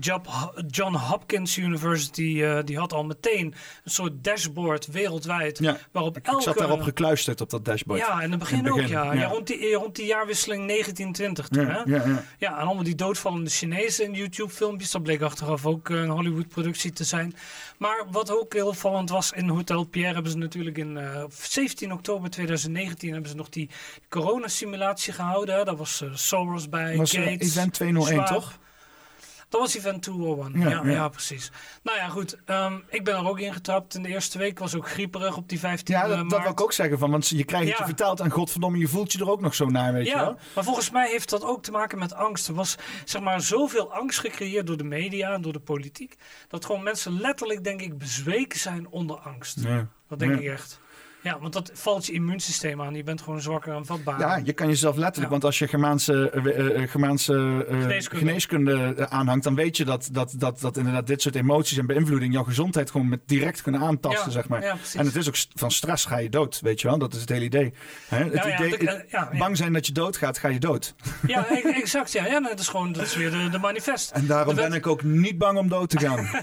John 0.67 0.95
Hopkins 0.95 1.57
University, 1.57 2.43
eh, 2.43 2.59
die 2.65 2.79
had 2.79 2.93
al 2.93 3.05
meteen 3.05 3.55
een 3.85 3.91
soort 3.91 4.25
dashboard 4.25 4.87
wereldwijd. 4.87 5.59
Ja, 5.59 5.77
waarop 5.93 6.17
ik, 6.17 6.27
elke... 6.27 6.39
ik 6.39 6.45
zat 6.45 6.59
daarop 6.59 6.83
gekluisterd 6.83 7.41
op 7.41 7.51
dat 7.51 7.65
dashboard. 7.65 8.01
Ja, 8.01 8.23
in 8.23 8.31
het 8.31 8.39
begin, 8.39 8.59
In 8.59 8.65
het 8.65 8.75
begin, 8.75 8.99
ook, 8.99 9.05
ja. 9.05 9.13
ja. 9.13 9.21
ja. 9.21 9.29
rond, 9.29 9.47
die, 9.47 9.73
rond 9.75 9.97
die 9.97 10.07
jaarwisseling 10.07 10.69
1920 10.69 11.49
toen, 11.49 11.67
ja, 11.67 11.73
hè? 11.73 11.97
ja, 11.97 12.09
ja. 12.09 12.25
Ja, 12.39 12.59
en 12.59 12.65
allemaal 12.65 12.85
die 12.85 12.95
doodvallende 12.95 13.51
Chinezen 13.51 14.05
in 14.05 14.13
YouTube-filmpjes. 14.13 14.91
Dat 14.91 15.03
bleek 15.03 15.21
achteraf 15.21 15.67
ook 15.67 15.91
eh, 15.91 15.97
een 15.97 16.09
Hollywood-productie 16.09 16.93
te 16.93 17.05
zijn. 17.05 17.35
Maar 17.79 18.05
wat 18.11 18.31
ook 18.31 18.53
heel 18.53 18.67
opvallend 18.67 19.11
was, 19.11 19.33
in 19.33 19.49
Hotel 19.49 19.85
Pierre 19.85 20.15
hebben 20.15 20.33
ze 20.33 20.39
natuurlijk 20.39 20.79
in 20.79 20.97
eh, 20.97 21.25
17 21.31 21.93
oktober 21.93 22.31
2019 22.31 23.13
hebben 23.13 23.31
ze 23.31 23.37
nog 23.37 23.49
die 23.49 23.71
coronasimulatie 24.09 25.13
gehouden. 25.13 25.55
Hè. 25.55 25.65
Daar 25.65 25.77
was 25.77 26.01
eh, 26.03 26.09
Soros 26.15 26.69
bij, 26.69 26.97
Was 26.97 27.15
eh, 27.15 27.23
Gates. 27.23 27.49
event 27.49 27.73
201, 27.73 28.27
Schwab. 28.27 28.41
toch? 28.43 28.59
Dat 29.49 29.61
was 29.61 29.75
event 29.77 30.03
201. 30.03 30.61
Ja, 30.61 30.69
Ja, 30.69 30.83
ja. 30.85 30.91
ja. 30.91 31.09
precies. 31.09 31.51
Nou 31.83 31.99
ja, 31.99 32.09
goed. 32.09 32.37
ehm, 32.45 32.79
ik 32.89 33.05
ben 33.05 33.15
er 33.17 33.29
ook 33.29 33.39
ingetrapt. 33.41 33.95
In 33.95 34.03
de 34.03 34.09
eerste 34.09 34.39
week 34.39 34.59
was 34.59 34.75
ook 34.75 34.89
grieperig 34.89 35.37
op 35.37 35.49
die 35.49 35.59
15 35.59 35.95
Ja, 35.95 36.07
dat, 36.07 36.17
maart. 36.17 36.31
dat 36.31 36.43
wil 36.43 36.51
ik 36.51 36.61
ook 36.61 36.73
zeggen. 36.73 36.99
Van, 36.99 37.11
want 37.11 37.29
je 37.29 37.45
krijgt 37.45 37.69
het 37.69 37.79
je 37.79 37.85
verteld 37.85 38.21
en 38.21 38.31
godverdomme, 38.31 38.79
je 38.79 38.89
voelt 38.89 39.13
je 39.13 39.19
er 39.19 39.31
ook 39.31 39.41
nog 39.41 39.55
zo 39.55 39.67
naar, 39.67 39.93
weet 39.93 40.05
je 40.07 40.11
Ja, 40.11 40.21
wel? 40.21 40.37
maar 40.55 40.65
volgens 40.65 40.91
mij 40.91 41.09
heeft 41.11 41.31
dat 41.31 41.45
ook 41.45 41.63
te 41.63 41.71
maken 41.71 41.99
met 41.99 42.13
angst. 42.15 42.49
Er 42.49 42.55
was 42.55 42.77
zeg 43.05 43.23
maar 43.23 43.41
zoveel 43.41 43.93
angst 43.93 44.19
gecreëerd 44.21 44.67
door 44.67 44.77
de 44.77 44.85
media 44.85 45.33
en 45.33 45.43
door 45.43 45.53
de 45.53 45.61
politiek. 45.61 46.17
Dat 46.49 46.65
gewoon 46.65 46.83
mensen 46.83 47.21
letterlijk, 47.21 47.65
denk 47.65 47.81
ik, 47.83 47.99
bezweken 47.99 48.59
zijn 48.59 48.89
onder 48.89 49.17
angst. 49.17 49.63
Dat 50.09 50.19
denk 50.19 50.39
ik 50.41 50.45
echt. 50.47 50.81
Ja, 51.29 51.39
want 51.41 51.53
dat 51.53 51.71
valt 51.75 52.07
je 52.07 52.13
immuunsysteem 52.13 52.83
aan. 52.83 52.95
Je 52.95 53.03
bent 53.03 53.21
gewoon 53.23 53.41
zwakker 53.41 53.75
en 53.75 53.87
vatbaar. 53.87 54.21
Ja, 54.21 54.41
je 54.45 54.53
kan 54.53 54.67
jezelf 54.69 54.95
letterlijk, 54.97 55.25
Ja. 55.25 55.31
want 55.31 55.45
als 55.45 55.59
je 55.59 55.69
Germaanse, 55.69 56.31
eh, 56.31 56.47
eh, 56.47 56.83
eh, 56.83 56.91
Germaanse 56.91 57.65
eh, 57.69 57.81
Geneeskunde. 57.81 58.25
geneeskunde 58.27 59.09
aanhangt, 59.09 59.45
dan 59.45 59.55
weet 59.55 59.77
je 59.77 59.85
dat, 59.85 60.09
dat, 60.13 60.35
dat, 60.37 60.61
dat 60.61 60.77
inderdaad 60.77 61.07
dit 61.07 61.23
soort 61.23 61.35
emoties 61.35 61.79
en 61.79 61.87
beïnvloeding 61.87 62.33
jouw 62.33 62.43
gezondheid 62.45 62.91
gewoon 62.91 63.09
met 63.09 63.21
direct 63.27 63.63
kunnen 63.63 63.81
aantasten, 63.81 64.25
Ja, 64.27 64.31
zeg 64.31 64.49
maar. 64.49 64.63
ja, 64.63 64.77
en 64.95 65.07
het 65.07 65.17
is 65.17 65.29
ook 65.29 65.37
van 65.55 65.71
stress 65.71 66.05
ga 66.05 66.19
je 66.19 66.29
dood, 66.31 66.61
weet 66.61 66.81
je 66.81 66.89
wel? 66.89 66.99
Dat 66.99 67.15
is 67.15 67.21
het 67.21 67.29
hele 67.29 67.45
idee. 67.45 67.73
Hè? 68.09 68.25
Het 68.25 68.45
idee 68.61 68.85
dat-. 69.11 69.39
Bang 69.39 69.57
zijn 69.57 69.73
dat 69.73 69.87
je 69.87 69.93
doodgaat, 69.93 70.39
ga 70.39 70.49
je 70.49 70.59
dood. 70.59 70.95
Ja, 71.27 71.47
e- 71.51 71.55
exact. 71.71 72.13
Ja, 72.13 72.27
ja 72.27 72.41
dat 72.41 72.59
is 72.59 72.69
gewoon 72.69 72.93
dat 72.93 73.03
is 73.03 73.17
weer 73.17 73.31
de, 73.31 73.49
de 73.51 73.59
manifest. 73.59 74.11
En 74.11 74.27
daarom 74.27 74.55
wet- 74.55 74.69
ben 74.69 74.79
ik 74.79 74.87
ook 74.87 75.03
niet 75.03 75.39
bang 75.39 75.59
om 75.59 75.69
dood 75.69 75.91
te 75.91 75.99
gaan. 75.99 76.29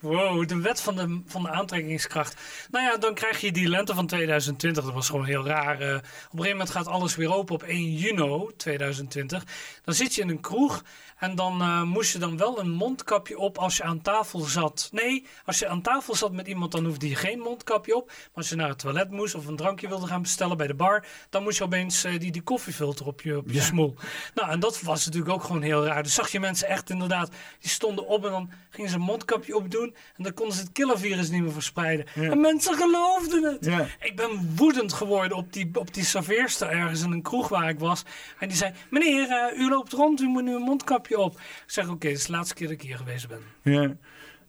Wow, 0.00 0.48
de 0.48 0.60
wet 0.60 0.80
van 0.80 0.96
de, 0.96 1.20
van 1.26 1.42
de 1.42 1.50
aantrekkingskracht. 1.50 2.36
Nou 2.70 2.84
ja, 2.84 2.96
dan 2.96 3.14
krijg 3.14 3.40
je 3.40 3.52
die 3.52 3.68
lente 3.68 3.94
van 3.94 4.06
2020. 4.10 4.84
Dat 4.84 4.92
was 4.94 5.08
gewoon 5.08 5.24
heel 5.24 5.46
raar. 5.46 5.80
eh. 5.80 5.94
op 5.94 6.02
een 6.02 6.08
gegeven 6.30 6.50
moment 6.50 6.70
gaat 6.70 6.86
alles 6.86 7.16
weer 7.16 7.34
open 7.34 7.54
op 7.54 7.62
1 7.62 7.94
juni 7.94 8.46
2020. 8.56 9.44
Dan 9.84 9.94
zit 9.94 10.14
je 10.14 10.22
in 10.22 10.28
een 10.28 10.40
kroeg 10.40 10.82
en 11.20 11.34
dan 11.34 11.60
eh, 11.60 11.82
moest 11.82 12.12
je 12.12 12.18
dan 12.18 12.36
wel 12.36 12.58
een 12.60 12.70
mondkapje 12.70 13.38
op 13.38 13.58
als 13.58 13.76
je 13.76 13.82
aan 13.82 14.00
tafel 14.02 14.38
zat. 14.40 14.88
Nee, 14.92 15.26
als 15.44 15.58
je 15.58 15.68
aan 15.68 15.82
tafel 15.82 16.14
zat 16.14 16.32
met 16.32 16.46
iemand, 16.48 16.72
dan 16.72 16.84
hoefde 16.84 17.08
je 17.08 17.14
geen 17.14 17.38
mondkapje 17.38 17.96
op. 17.96 18.06
Maar 18.06 18.16
als 18.34 18.48
je 18.48 18.56
naar 18.56 18.68
het 18.68 18.78
toilet 18.78 19.10
moest 19.10 19.34
of 19.34 19.46
een 19.46 19.56
drankje 19.56 19.88
wilde 19.88 20.06
gaan 20.06 20.22
bestellen 20.22 20.56
bij 20.56 20.66
de 20.66 20.74
bar, 20.74 21.06
dan 21.30 21.42
moest 21.42 21.58
je 21.58 21.64
opeens 21.64 22.04
eh, 22.04 22.18
die, 22.18 22.30
die 22.32 22.42
koffiefilter 22.42 23.06
op 23.06 23.20
je, 23.20 23.36
op 23.36 23.48
je 23.48 23.54
Ja. 23.54 23.62
smoel. 23.62 23.94
Nou, 24.34 24.50
en 24.50 24.60
dat 24.60 24.80
was 24.80 25.04
natuurlijk 25.04 25.32
ook 25.32 25.44
gewoon 25.44 25.62
heel 25.62 25.84
raar. 25.86 26.02
Dus 26.02 26.14
zag 26.14 26.32
je 26.32 26.40
mensen 26.40 26.68
echt 26.68 26.90
inderdaad, 26.90 27.30
die 27.60 27.70
stonden 27.70 28.06
op 28.06 28.24
en 28.24 28.30
dan 28.30 28.50
gingen 28.70 28.90
ze 28.90 28.96
een 28.96 29.02
mondkapje 29.02 29.56
opdoen. 29.56 29.94
En 30.16 30.22
dan 30.22 30.34
konden 30.34 30.54
ze 30.54 30.60
het 30.62 30.72
killervirus 30.72 31.30
niet 31.30 31.42
meer 31.42 31.52
verspreiden. 31.52 32.06
Ja. 32.14 32.30
En 32.30 32.40
mensen 32.40 32.74
geloofden 32.74 33.42
het. 33.42 33.64
Ja. 33.64 33.86
Ik 34.00 34.16
ben 34.16 34.52
woedend 34.56 34.92
geworden 34.92 35.36
op 35.36 35.52
die, 35.52 35.70
op 35.72 35.94
die 35.94 36.04
serveerster 36.04 36.68
ergens 36.70 37.02
in 37.02 37.12
een 37.12 37.22
kroeg 37.22 37.48
waar 37.48 37.68
ik 37.68 37.78
was. 37.78 38.02
En 38.38 38.48
die 38.48 38.56
zei, 38.56 38.72
meneer, 38.90 39.28
eh, 39.30 39.58
u 39.58 39.68
loopt 39.68 39.92
rond, 39.92 40.20
u 40.20 40.26
moet 40.26 40.42
nu 40.42 40.54
een 40.54 40.62
mondkapje 40.62 41.09
op. 41.18 41.32
Ik 41.34 41.62
zeg, 41.66 41.88
oké, 41.88 42.08
dit 42.08 42.16
is 42.16 42.26
de 42.26 42.32
laatste 42.32 42.54
keer 42.54 42.66
dat 42.66 42.76
ik 42.76 42.82
hier 42.82 42.96
geweest 42.96 43.28
ben. 43.28 43.40
ja, 43.62 43.96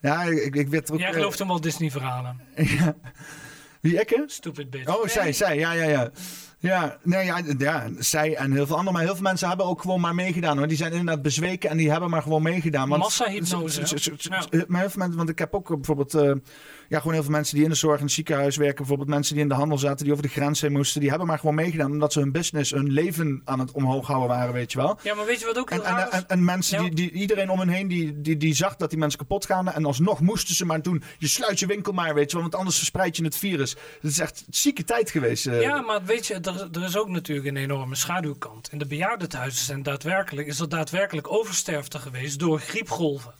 ja 0.01 0.23
ik, 0.23 0.55
ik 0.55 0.69
er 0.69 0.93
ook... 0.93 0.99
Jij 0.99 1.07
eh, 1.07 1.13
gelooft 1.13 1.39
hem 1.39 1.47
wel 1.47 1.61
Disney-verhalen. 1.61 2.41
ja. 2.79 2.95
Wie, 3.81 3.99
ik? 3.99 4.09
hè? 4.09 4.23
Stupid 4.25 4.69
bitch. 4.69 4.87
Oh, 4.95 4.99
Nee. 4.99 5.09
zij, 5.09 5.33
zij, 5.33 5.57
ja, 5.57 5.71
ja, 5.71 5.83
ja. 5.83 6.11
Ja, 6.61 6.97
nee, 7.03 7.25
ja, 7.25 7.41
ja, 7.57 7.89
zij 7.99 8.35
en 8.35 8.51
heel 8.51 8.65
veel 8.65 8.75
anderen. 8.75 8.93
Maar 8.93 9.03
heel 9.03 9.13
veel 9.13 9.23
mensen 9.23 9.47
hebben 9.47 9.65
ook 9.65 9.81
gewoon 9.81 10.01
maar 10.01 10.15
meegedaan 10.15 10.57
hoor. 10.57 10.67
Die 10.67 10.77
zijn 10.77 10.91
inderdaad 10.91 11.21
bezweken 11.21 11.69
en 11.69 11.77
die 11.77 11.91
hebben 11.91 12.09
maar 12.09 12.21
gewoon 12.21 12.41
meegedaan. 12.41 12.87
Massahypnose, 12.87 13.81
Ja. 14.17 14.63
Maar 14.67 14.79
heel 14.81 14.89
veel 14.89 14.99
mensen, 14.99 15.17
want 15.17 15.29
ik 15.29 15.39
heb 15.39 15.53
ook 15.53 15.67
bijvoorbeeld, 15.67 16.13
eh, 16.13 16.31
ja, 16.91 16.97
gewoon 16.97 17.13
heel 17.13 17.23
veel 17.23 17.31
mensen 17.31 17.55
die 17.55 17.63
in 17.63 17.69
de 17.69 17.75
zorg 17.75 17.97
en 17.97 18.03
het 18.03 18.11
ziekenhuis 18.13 18.55
werken. 18.57 18.75
Bijvoorbeeld 18.77 19.09
mensen 19.09 19.33
die 19.33 19.43
in 19.43 19.49
de 19.49 19.55
handel 19.55 19.77
zaten, 19.77 20.03
die 20.03 20.11
over 20.11 20.23
de 20.25 20.29
grens 20.31 20.61
heen 20.61 20.71
moesten. 20.71 20.99
Die 21.01 21.09
hebben 21.09 21.27
maar 21.27 21.39
gewoon 21.39 21.55
meegedaan 21.55 21.91
omdat 21.91 22.13
ze 22.13 22.19
hun 22.19 22.31
business, 22.31 22.71
hun 22.71 22.91
leven 22.91 23.41
aan 23.45 23.59
het 23.59 23.71
omhoog 23.71 24.07
houden 24.07 24.27
waren, 24.29 24.53
weet 24.53 24.71
je 24.71 24.77
wel. 24.77 24.99
Ja, 25.03 25.15
maar 25.15 25.25
weet 25.25 25.39
je 25.39 25.45
wat 25.45 25.57
ook 25.57 25.69
heel 25.69 25.83
En, 25.85 25.91
raar 25.91 25.99
en, 25.99 26.05
was? 26.09 26.19
en, 26.19 26.27
en 26.27 26.45
mensen, 26.45 26.77
Ja. 26.77 26.89
die, 26.89 26.95
die, 26.95 27.11
iedereen 27.11 27.49
om 27.49 27.59
hen 27.59 27.67
heen, 27.67 27.87
die, 27.87 28.21
die, 28.21 28.37
die 28.37 28.53
zag 28.55 28.75
dat 28.75 28.89
die 28.89 28.99
mensen 28.99 29.19
kapot 29.19 29.45
gaan. 29.45 29.71
En 29.71 29.85
alsnog 29.85 30.19
moesten 30.19 30.55
ze 30.55 30.65
maar 30.65 30.81
doen. 30.81 31.03
Je 31.17 31.27
sluit 31.27 31.59
je 31.59 31.65
winkel 31.65 31.93
maar, 31.93 32.13
weet 32.13 32.27
je 32.31 32.33
wel. 32.33 32.41
Want 32.41 32.55
anders 32.55 32.77
verspreid 32.77 33.17
je 33.17 33.23
het 33.23 33.35
virus. 33.35 33.75
Het 34.01 34.11
is 34.11 34.19
echt 34.19 34.39
een 34.47 34.53
zieke 34.53 34.83
tijd 34.83 35.09
geweest. 35.09 35.47
eh. 35.47 35.61
Ja, 35.61 35.81
maar 35.81 36.03
weet 36.03 36.27
je, 36.27 36.33
er, 36.33 36.67
er 36.71 36.83
is 36.83 36.97
ook 36.97 37.09
natuurlijk 37.09 37.47
een 37.47 37.57
enorme 37.57 37.95
schaduwkant. 37.95 38.71
In 38.71 38.77
de 38.77 38.85
bejaardentehuizen 38.87 39.65
zijn 39.65 39.83
daadwerkelijk, 39.83 40.47
is 40.47 40.59
er 40.59 40.69
daadwerkelijk 40.69 41.31
oversterfte 41.31 41.99
geweest 41.99 42.39
door 42.39 42.59
griepgolven. 42.59 43.33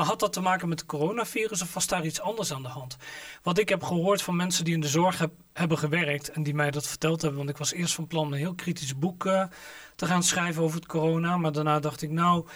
Maar 0.00 0.08
had 0.08 0.20
dat 0.20 0.32
te 0.32 0.40
maken 0.40 0.68
met 0.68 0.80
het 0.80 0.88
coronavirus 0.88 1.62
of 1.62 1.74
was 1.74 1.86
daar 1.86 2.04
iets 2.04 2.20
anders 2.20 2.52
aan 2.52 2.62
de 2.62 2.68
hand? 2.68 2.96
Wat 3.42 3.58
ik 3.58 3.68
heb 3.68 3.82
gehoord 3.82 4.22
van 4.22 4.36
mensen 4.36 4.64
die 4.64 4.74
in 4.74 4.80
de 4.80 4.88
zorg 4.88 5.18
heb- 5.18 5.32
hebben 5.52 5.78
gewerkt 5.78 6.30
en 6.30 6.42
die 6.42 6.54
mij 6.54 6.70
dat 6.70 6.86
verteld 6.86 7.20
hebben, 7.20 7.38
want 7.38 7.50
ik 7.50 7.56
was 7.56 7.72
eerst 7.72 7.94
van 7.94 8.06
plan 8.06 8.26
een 8.32 8.38
heel 8.38 8.54
kritisch 8.54 8.98
boek 8.98 9.26
eh, 9.26 9.44
te 9.96 10.06
gaan 10.06 10.22
schrijven 10.22 10.62
over 10.62 10.76
het 10.76 10.86
corona, 10.86 11.36
maar 11.36 11.52
daarna 11.52 11.80
dacht 11.80 12.02
ik, 12.02 12.10
nou, 12.10 12.46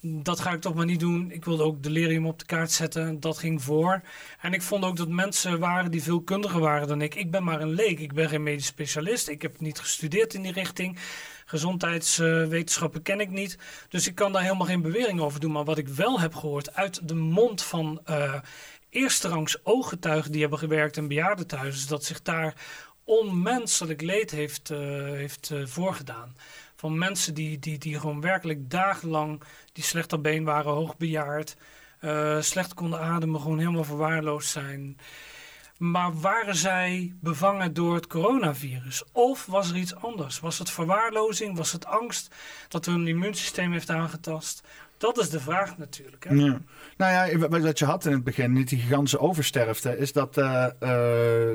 dat 0.00 0.40
ga 0.40 0.52
ik 0.52 0.60
toch 0.60 0.74
maar 0.74 0.84
niet 0.84 1.00
doen. 1.00 1.30
Ik 1.30 1.44
wilde 1.44 1.62
ook 1.62 1.82
delirium 1.82 2.26
op 2.26 2.38
de 2.38 2.44
kaart 2.44 2.72
zetten. 2.72 3.20
Dat 3.20 3.38
ging 3.38 3.62
voor. 3.62 4.02
En 4.40 4.52
ik 4.52 4.62
vond 4.62 4.84
ook 4.84 4.96
dat 4.96 5.08
mensen 5.08 5.58
waren 5.58 5.90
die 5.90 6.02
veel 6.02 6.22
kundiger 6.22 6.60
waren 6.60 6.88
dan 6.88 7.02
ik. 7.02 7.14
Ik 7.14 7.30
ben 7.30 7.44
maar 7.44 7.60
een 7.60 7.74
leek. 7.74 8.00
Ik 8.00 8.12
ben 8.12 8.28
geen 8.28 8.42
medisch 8.42 8.66
specialist. 8.66 9.28
Ik 9.28 9.42
heb 9.42 9.60
niet 9.60 9.78
gestudeerd 9.78 10.34
in 10.34 10.42
die 10.42 10.52
richting. 10.52 10.98
Gezondheidswetenschappen 11.44 13.02
ken 13.02 13.20
ik 13.20 13.30
niet. 13.30 13.58
Dus 13.88 14.06
ik 14.06 14.14
kan 14.14 14.32
daar 14.32 14.42
helemaal 14.42 14.66
geen 14.66 14.82
bewering 14.82 15.20
over 15.20 15.40
doen. 15.40 15.52
Maar 15.52 15.64
wat 15.64 15.78
ik 15.78 15.88
wel 15.88 16.20
heb 16.20 16.34
gehoord 16.34 16.74
uit 16.74 17.08
de 17.08 17.14
mond 17.14 17.62
van 17.62 18.00
eh 18.04 18.40
eerste 18.90 19.58
ooggetuigen 19.62 20.32
die 20.32 20.40
hebben 20.40 20.58
gewerkt 20.58 20.96
in 20.96 21.08
bejaardentehuizen, 21.08 21.88
dat 21.88 22.04
zich 22.04 22.22
daar 22.22 22.54
onmenselijk 23.04 24.00
leed 24.00 24.30
heeft, 24.30 24.70
eh, 24.70 24.78
heeft 25.04 25.50
eh, 25.50 25.66
voorgedaan. 25.66 26.36
Van 26.80 26.98
mensen 26.98 27.34
die, 27.34 27.58
die, 27.58 27.78
die 27.78 28.00
gewoon 28.00 28.20
werkelijk 28.20 28.70
dagenlang, 28.70 29.42
die 29.72 29.84
slecht 29.84 30.12
op 30.12 30.22
been 30.22 30.44
waren, 30.44 30.72
hoogbejaard, 30.72 31.56
eh 31.98 32.40
slecht 32.40 32.74
konden 32.74 33.00
ademen, 33.00 33.40
gewoon 33.40 33.58
helemaal 33.58 33.84
verwaarloosd 33.84 34.50
zijn. 34.50 34.98
Maar 35.76 36.20
waren 36.20 36.56
zij 36.56 37.14
bevangen 37.20 37.74
door 37.74 37.94
het 37.94 38.06
coronavirus? 38.06 39.02
Of 39.12 39.46
was 39.46 39.70
er 39.70 39.76
iets 39.76 39.94
anders? 39.94 40.40
Was 40.40 40.58
het 40.58 40.70
verwaarlozing? 40.70 41.56
Was 41.56 41.72
het 41.72 41.86
angst 41.86 42.34
dat 42.68 42.86
hun 42.86 43.06
immuunsysteem 43.08 43.72
heeft 43.72 43.90
aangetast? 43.90 44.62
Dat 45.00 45.18
is 45.18 45.30
de 45.30 45.40
vraag 45.40 45.78
natuurlijk. 45.78 46.24
Hè? 46.28 46.34
Ja. 46.34 46.60
Nou 46.96 47.30
ja, 47.30 47.48
wat 47.48 47.78
je 47.78 47.84
had 47.84 48.04
in 48.04 48.12
het 48.12 48.24
begin, 48.24 48.52
niet 48.52 48.68
die 48.68 48.78
gigantische 48.78 49.18
oversterfte, 49.18 49.98
is 49.98 50.12
dat 50.12 50.36
eh, 50.38 50.64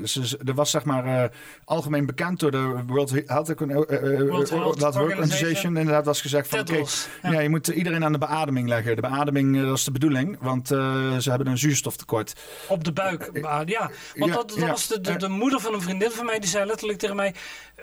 ze, 0.03 0.27
ze- 0.27 0.39
er 0.45 0.53
was 0.53 0.69
zeg 0.71 0.83
maar 0.83 1.05
eh, 1.05 1.29
algemeen 1.65 2.05
bekend 2.05 2.39
door 2.39 2.51
de 2.51 2.83
World 2.87 3.11
Health, 3.11 3.47
World 3.59 4.49
Health 4.49 4.55
Organization. 4.55 5.01
Organization, 5.01 5.77
inderdaad 5.77 6.05
was 6.05 6.21
gezegd 6.21 6.47
van 6.47 6.59
oké, 6.59 6.75
ja. 7.21 7.31
ja. 7.31 7.39
je 7.39 7.49
moet 7.49 7.67
iedereen 7.67 8.03
aan 8.03 8.11
de 8.11 8.17
beademing 8.17 8.67
leggen. 8.67 8.95
De 8.95 9.01
beademing, 9.01 9.61
dat 9.61 9.77
is 9.77 9.83
de 9.83 9.91
bedoeling, 9.91 10.37
want 10.41 10.67
ze 10.67 11.25
hebben 11.29 11.47
een 11.47 11.57
zuurstoftekort. 11.57 12.33
Op 12.67 12.83
de 12.83 12.91
buik. 12.93 13.29
Ja, 13.65 13.91
want 14.15 14.33
dat, 14.33 14.57
was 14.57 14.87
de, 14.87 15.01
de, 15.01 15.17
de 15.17 15.29
moeder 15.29 15.59
van 15.59 15.73
een 15.73 15.81
vriendin 15.81 16.11
van 16.11 16.25
mij. 16.25 16.39
Die 16.39 16.49
zei 16.49 16.65
letterlijk 16.65 16.99
tegen 16.99 17.15
mij 17.15 17.35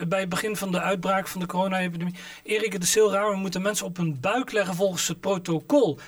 bij 0.09 0.21
het 0.21 0.29
begin 0.29 0.57
van 0.57 0.73
de 0.73 0.81
uitbraak 0.81 1.29
van 1.29 1.41
de 1.41 1.47
corona-epidemie. 1.47 2.15
Erik, 2.43 2.73
het 2.73 2.83
is 2.83 2.95
heel 2.95 3.13
raar. 3.13 3.31
We 3.31 3.37
moeten 3.37 3.63
mensen 3.63 3.87
op 3.87 3.97
hun 3.97 4.21
buik 4.21 4.53
leggen 4.53 4.75
volgens 4.75 5.09
het 5.09 5.21
protocol. 5.21 5.51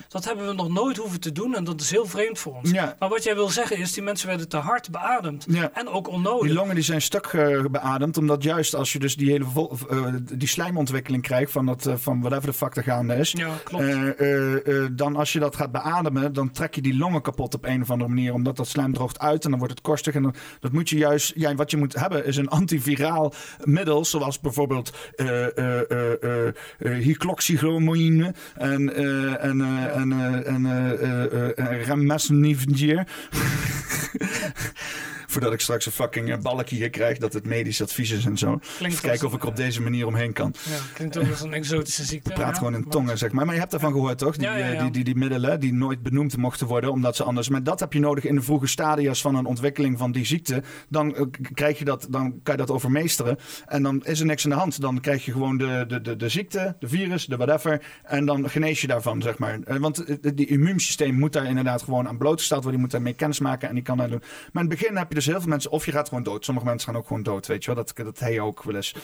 Dat 0.08 0.24
hebben 0.24 0.46
we 0.46 0.52
nog 0.52 0.68
nooit 0.68 0.96
hoeven 0.96 1.20
te 1.20 1.32
doen. 1.32 1.54
En 1.54 1.64
dat 1.64 1.80
is 1.80 1.90
heel 1.90 2.06
vreemd 2.06 2.38
voor 2.38 2.54
ons. 2.54 2.70
Ja. 2.70 2.96
Maar 2.98 3.08
wat 3.08 3.22
jij 3.22 3.34
wil 3.34 3.48
zeggen 3.48 3.78
is, 3.78 3.92
die 3.92 4.02
mensen 4.02 4.28
werden 4.28 4.48
te 4.48 4.56
hard 4.56 4.90
beademd. 4.90 5.44
Ja. 5.48 5.70
En 5.74 5.88
ook 5.88 6.08
onnodig. 6.08 6.46
Die 6.46 6.52
longen 6.52 6.74
die 6.74 6.84
zijn 6.84 7.02
stuk 7.02 7.26
eh, 7.26 7.64
beademd, 7.70 8.16
omdat 8.16 8.42
juist 8.42 8.74
als 8.74 8.92
je 8.92 8.98
dus 8.98 9.16
die 9.16 9.30
hele 9.30 9.44
eh, 9.88 10.14
die 10.32 10.48
slijmontwikkeling 10.48 11.22
krijgt 11.22 11.52
van, 11.52 11.66
dat, 11.66 11.86
eh, 11.86 11.94
van 11.96 12.20
whatever 12.20 12.46
de 12.46 12.52
fuck 12.52 12.76
er 12.76 12.82
gaande 12.82 13.14
is, 13.14 13.32
Ja, 13.32 13.54
klopt. 13.64 14.98
Dan 14.98 15.16
als 15.16 15.32
je 15.32 15.38
dat 15.38 15.56
gaat 15.56 15.72
beademen, 15.72 16.32
dan 16.32 16.50
trek 16.50 16.74
je 16.74 16.82
die 16.82 16.96
longen 16.96 17.22
kapot 17.22 17.54
op 17.54 17.64
een 17.64 17.82
of 17.82 17.90
andere 17.90 18.10
manier. 18.10 18.32
Omdat 18.32 18.56
dat 18.56 18.68
slijm 18.68 18.92
droogt 18.92 19.18
uit 19.18 19.44
en 19.44 19.50
dan 19.50 19.58
wordt 19.58 19.74
het 19.74 19.82
korstig. 19.82 20.14
En 20.14 20.22
dan, 20.22 20.34
dat 20.60 20.72
moet 20.72 20.88
je 20.88 20.96
juist, 20.96 21.32
ja, 21.36 21.54
wat 21.54 21.70
je 21.70 21.76
moet 21.76 21.94
hebben 21.94 22.26
is 22.26 22.36
een 22.36 22.48
antiviraal 22.48 23.32
middel. 23.64 24.04
Zoals 24.04 24.40
bijvoorbeeld 24.40 24.92
eh, 25.16 26.92
hydroxychloroquine 27.02 28.34
en, 29.42 29.60
en, 29.60 30.12
en, 30.46 30.66
en 30.66 31.84
Voordat 35.34 35.52
ik 35.52 35.60
straks 35.60 35.86
een 35.86 35.92
fucking 35.92 36.30
eh, 36.30 36.38
balkje 36.38 36.76
hier 36.76 36.90
krijg 36.90 37.18
dat 37.18 37.32
het 37.32 37.46
medisch 37.46 37.82
advies 37.82 38.10
is 38.10 38.24
en 38.24 38.38
zo. 38.38 38.46
Klinkt 38.46 38.78
Even 38.78 38.90
als 38.90 39.00
kijken 39.00 39.26
of 39.26 39.34
ik 39.34 39.44
op 39.44 39.56
deze 39.56 39.82
manier 39.82 40.06
omheen 40.06 40.32
kan. 40.32 40.54
Ja, 40.68 40.76
klinkt 40.94 41.18
ook 41.18 41.30
als 41.30 41.40
een 41.40 41.52
exotische 41.52 42.04
ziekte. 42.04 42.30
Ik 42.30 42.36
praat 42.36 42.50
ja. 42.50 42.58
gewoon 42.58 42.74
in 42.74 42.88
tongen, 42.88 43.18
zeg 43.18 43.32
maar. 43.32 43.44
Maar 43.44 43.54
je 43.54 43.60
hebt 43.60 43.72
daarvan 43.72 43.92
gehoord, 43.92 44.18
toch? 44.18 44.36
Die, 44.36 44.46
Ja, 44.46 44.58
eh, 44.58 44.80
Die, 44.80 44.90
die, 44.90 45.04
die 45.04 45.14
middelen 45.16 45.60
die 45.60 45.72
nooit 45.72 46.02
benoemd 46.02 46.36
mochten 46.36 46.66
worden, 46.66 46.90
omdat 46.90 47.16
ze 47.16 47.24
anders... 47.24 47.48
Maar 47.48 47.62
dat 47.62 47.80
heb 47.80 47.92
je 47.92 48.00
nodig 48.00 48.24
in 48.24 48.34
de 48.34 48.42
vroege 48.42 48.66
stadia's 48.66 49.20
van 49.20 49.34
een 49.34 49.46
ontwikkeling 49.46 49.98
van 49.98 50.12
die 50.12 50.24
ziekte. 50.24 50.62
Dan, 50.88 51.16
eh, 51.16 51.22
krijg 51.52 51.78
je 51.78 51.84
dat, 51.84 52.06
dan 52.10 52.40
kan 52.42 52.54
je 52.54 52.60
dat 52.60 52.70
overmeesteren. 52.70 53.38
En 53.66 53.82
dan 53.82 54.04
is 54.04 54.20
er 54.20 54.26
niks 54.26 54.44
aan 54.44 54.50
de 54.50 54.56
hand. 54.56 54.80
Dan 54.80 55.00
krijg 55.00 55.24
je 55.24 55.32
gewoon 55.32 55.58
de, 55.58 55.84
de, 55.88 56.00
de, 56.00 56.16
de 56.16 56.28
ziekte, 56.28 56.76
de 56.78 56.88
virus, 56.88 57.26
de 57.26 57.36
whatever. 57.36 57.82
En 58.04 58.26
dan 58.26 58.50
genees 58.50 58.80
je 58.80 58.86
daarvan, 58.86 59.22
zeg 59.22 59.38
maar. 59.38 59.58
Want 59.80 59.96
het 59.96 60.36
die 60.36 60.46
immuunsysteem 60.46 61.14
moet 61.14 61.32
daar 61.32 61.46
inderdaad 61.46 61.82
gewoon 61.82 62.08
aan 62.08 62.18
blootgesteld 62.18 62.62
worden. 62.62 62.80
Die 62.80 62.88
moet 62.88 62.90
daarmee 62.96 63.14
kennis 63.14 63.40
maken 63.40 63.68
en 63.68 63.74
die 63.74 63.84
kan 63.84 63.96
dat 63.96 64.10
doen. 64.10 64.22
Maar 64.52 64.62
in 64.62 64.70
het 64.70 64.78
begin 64.78 64.96
heb 64.96 65.08
je 65.08 65.14
dus 65.14 65.23
heel 65.26 65.40
veel 65.40 65.48
mensen... 65.48 65.70
Of 65.70 65.84
je 65.86 65.92
gaat 65.92 66.08
gewoon 66.08 66.22
dood. 66.22 66.44
Sommige 66.44 66.66
mensen 66.66 66.88
gaan 66.88 67.00
ook 67.00 67.06
gewoon 67.06 67.22
dood, 67.22 67.46
weet 67.46 67.64
je 67.64 67.74
wel. 67.74 67.84
Dat, 67.84 68.16
dat 68.18 68.38
ook 68.38 68.62
wel 68.62 68.74
eens. 68.74 68.94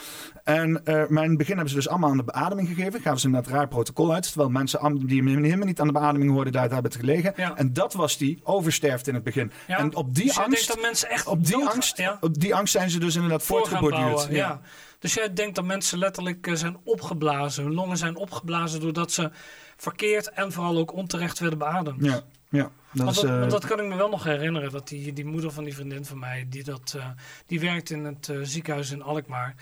En, 0.44 0.84
eh, 0.84 1.06
maar 1.08 1.22
in 1.22 1.28
het 1.28 1.38
begin 1.38 1.54
hebben 1.54 1.68
ze 1.68 1.74
dus 1.74 1.88
allemaal 1.88 2.10
aan 2.10 2.16
de 2.16 2.24
beademing 2.24 2.68
gegeven. 2.68 3.00
Gaven 3.00 3.20
ze 3.20 3.28
een 3.28 3.44
raar 3.44 3.68
protocol 3.68 4.12
uit. 4.12 4.22
Terwijl 4.22 4.50
mensen 4.50 5.06
die 5.06 5.22
helemaal 5.22 5.66
niet 5.66 5.80
aan 5.80 5.86
de 5.86 5.92
beademing 5.92 6.30
hoorden, 6.30 6.52
daar 6.52 6.62
hebben 6.62 6.82
het 6.90 7.00
gelegen. 7.00 7.32
Ja. 7.36 7.56
En 7.56 7.72
dat 7.72 7.92
was 7.92 8.16
die 8.16 8.40
oversterfte 8.44 9.08
in 9.08 9.14
het 9.14 9.24
begin. 9.24 9.52
Ja, 9.66 9.78
En 9.78 9.94
op 9.94 10.14
die 10.14 10.24
dus 10.24 10.38
angst... 10.38 10.68
dat 10.68 10.80
mensen 10.80 11.10
echt 11.10 11.26
Op 11.26 11.44
die, 11.46 11.56
dood- 11.58 11.72
angst, 11.72 11.96
ja, 11.96 12.16
op 12.20 12.40
die 12.40 12.54
angst 12.54 12.72
zijn 12.72 12.90
ze 12.90 12.98
dus 12.98 13.14
inderdaad 13.14 13.42
voortgeborduurd. 13.42 14.26
Ja. 14.30 14.60
Dus 14.98 15.14
jij 15.14 15.32
denkt 15.32 15.54
dat 15.54 15.64
mensen 15.64 15.98
letterlijk 15.98 16.46
eh, 16.46 16.54
zijn 16.54 16.76
opgeblazen. 16.84 17.64
Hun 17.64 17.74
longen 17.74 17.96
zijn 17.96 18.16
opgeblazen 18.16 18.80
doordat 18.80 19.12
ze 19.12 19.30
verkeerd 19.76 20.30
en 20.30 20.52
vooral 20.52 20.78
ook 20.78 20.92
onterecht 20.92 21.38
werden 21.38 21.58
beademd. 21.58 22.04
Ja, 22.04 22.20
ja. 22.50 22.70
Dat 22.92 23.04
Want 23.04 23.16
is, 23.16 23.22
dat, 23.22 23.30
eh, 23.30 23.38
want 23.38 23.50
dat 23.50 23.66
kan 23.66 23.80
ik 23.80 23.86
me 23.86 23.96
wel 23.96 24.08
nog 24.08 24.24
herinneren. 24.24 24.70
Dat 24.70 24.88
die, 24.88 25.12
die 25.12 25.24
moeder 25.24 25.50
van 25.50 25.64
die 25.64 25.74
vriendin 25.74 26.04
van 26.04 26.18
mij, 26.18 26.46
die, 26.48 26.64
dat, 26.64 26.94
eh, 26.96 27.06
die 27.46 27.60
werkt 27.60 27.90
in 27.90 28.04
het 28.04 28.28
eh, 28.28 28.36
ziekenhuis 28.42 28.90
in 28.90 29.02
Alkmaar. 29.02 29.54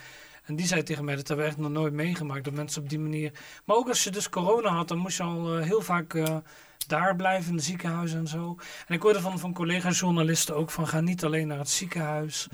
En 0.45 0.55
die 0.55 0.67
zei 0.67 0.83
tegen 0.83 1.05
mij, 1.05 1.15
dat 1.15 1.27
hebben 1.27 1.45
we 1.45 1.51
echt 1.51 1.59
nog 1.61 1.71
nooit 1.71 1.93
meegemaakt. 1.93 2.43
Dat 2.43 2.53
mensen 2.53 2.81
op 2.81 2.89
die 2.89 2.99
manier... 2.99 3.31
Maar 3.65 3.75
ook 3.75 3.87
als 3.87 4.03
je 4.03 4.09
dus 4.09 4.29
corona 4.29 4.69
had, 4.69 4.87
dan 4.87 4.97
moest 4.97 5.17
je 5.17 5.23
al 5.23 5.57
heel 5.57 5.81
vaak 5.81 6.13
daar 6.87 7.15
blijven 7.15 7.49
in 7.49 7.55
het 7.55 7.65
ziekenhuis 7.65 8.13
en 8.13 8.27
zo. 8.27 8.57
En 8.87 8.95
ik 8.95 9.01
hoorde 9.01 9.21
van, 9.21 9.39
van 9.39 9.53
collega-journalisten 9.53 10.55
ook 10.55 10.71
van, 10.71 10.87
ga 10.87 10.99
niet 10.99 11.23
alleen 11.23 11.47
naar 11.47 11.57
het 11.57 11.69
ziekenhuis. 11.69 12.47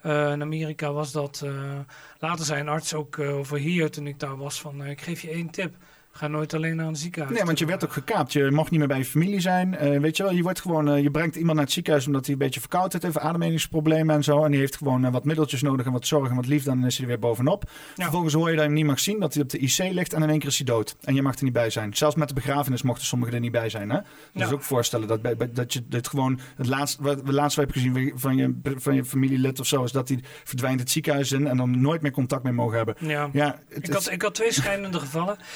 Eh, 0.00 0.32
in 0.32 0.42
Amerika 0.42 0.92
was 0.92 1.12
dat... 1.12 1.42
eh, 1.44 1.78
later 2.18 2.44
zei 2.44 2.60
een 2.60 2.68
arts 2.68 2.94
ook 2.94 3.18
over 3.18 3.58
hier, 3.58 3.90
toen 3.90 4.06
ik 4.06 4.20
daar 4.20 4.36
was, 4.36 4.60
van... 4.60 4.84
ik 4.84 5.00
geef 5.00 5.20
je 5.20 5.30
één 5.30 5.50
tip. 5.50 5.74
Ga 6.18 6.28
nooit 6.28 6.54
alleen 6.54 6.76
naar 6.76 6.86
een 6.86 6.96
ziekenhuis. 6.96 7.36
Nee, 7.36 7.44
want 7.46 7.58
je 7.58 7.66
werd 7.66 7.84
ook 7.84 7.92
gekaapt. 7.92 8.32
Je 8.32 8.50
mocht 8.50 8.70
niet 8.70 8.78
meer 8.78 8.88
bij 8.88 8.98
je 8.98 9.04
familie 9.04 9.40
zijn. 9.40 9.76
Eh, 9.76 10.00
weet 10.00 10.16
je 10.16 10.22
wel, 10.22 10.32
je 10.32 10.42
wordt 10.42 10.60
gewoon, 10.60 10.88
eh, 10.90 11.02
je 11.02 11.10
brengt 11.10 11.36
iemand 11.36 11.54
naar 11.56 11.64
het 11.64 11.72
ziekenhuis 11.74 12.06
omdat 12.06 12.24
hij 12.24 12.32
een 12.32 12.38
beetje 12.40 12.60
verkoudheid 12.60 13.02
heeft, 13.02 13.18
ademingsproblemen 13.18 14.14
en 14.16 14.24
zo. 14.24 14.44
En 14.44 14.50
die 14.50 14.60
heeft 14.60 14.76
gewoon 14.76 15.04
eh, 15.04 15.12
wat 15.12 15.24
middeltjes 15.24 15.62
nodig 15.62 15.86
en 15.86 15.92
wat 15.92 16.06
zorg 16.06 16.30
en 16.30 16.36
wat 16.36 16.46
liefde. 16.46 16.70
En 16.70 16.76
dan 16.78 16.86
is 16.86 16.94
hij 16.94 17.02
er 17.04 17.10
weer 17.10 17.18
bovenop. 17.20 17.70
Vervolgens 17.96 18.34
hoor 18.34 18.44
je 18.50 18.54
dat 18.54 18.60
je 18.62 18.66
hem 18.66 18.76
niet 18.78 18.86
mag 18.86 19.00
zien, 19.00 19.20
dat 19.20 19.34
hij 19.34 19.42
op 19.42 19.48
de 19.50 19.58
IC 19.58 19.78
ligt 19.92 20.12
en 20.12 20.22
in 20.22 20.28
één 20.30 20.38
keer 20.38 20.48
is 20.48 20.56
hij 20.56 20.66
dood. 20.66 20.96
En 21.00 21.14
je 21.14 21.22
mag 21.22 21.36
er 21.36 21.44
niet 21.44 21.52
bij 21.52 21.70
zijn. 21.70 21.94
Zelfs 21.96 22.14
met 22.16 22.28
de 22.28 22.34
begrafenis 22.34 22.82
mochten 22.82 23.06
sommigen 23.06 23.34
er 23.34 23.40
niet 23.40 23.52
bij 23.52 23.68
zijn. 23.68 23.90
Hè? 23.90 23.98
Dus 24.32 24.48
Ja. 24.48 24.52
ook 24.52 24.62
voorstellen 24.62 25.08
dat, 25.08 25.22
bij, 25.22 25.36
bij- 25.36 25.52
dat 25.52 25.72
je 25.72 25.82
dit 25.88 26.08
gewoon, 26.08 26.40
het 26.56 26.66
laatste, 26.66 27.02
wat 27.02 27.22
we 27.22 27.32
laatst 27.32 27.56
hebben 27.56 27.74
gezien 27.74 28.12
van 28.14 28.36
je, 28.36 28.54
van 28.62 28.94
je 28.94 29.04
familielid 29.04 29.60
of 29.60 29.66
zo, 29.66 29.84
is 29.84 29.92
dat 29.92 30.08
hij 30.08 30.20
verdwijnt 30.44 30.80
het 30.80 30.90
ziekenhuis 30.90 31.32
in 31.32 31.46
en 31.46 31.56
dan 31.56 31.80
nooit 31.80 32.02
meer 32.02 32.10
contact 32.12 32.42
mee 32.42 32.52
mogen 32.52 32.76
hebben. 32.76 32.94
Ja. 32.98 33.28
Ja, 33.32 33.58
het, 33.68 33.86
Ik 33.88 33.92
had, 33.92 34.10
ik 34.10 34.22
had 34.22 34.34
twee 34.34 34.52
schijnende 34.52 34.98
gevallen. 34.98 35.36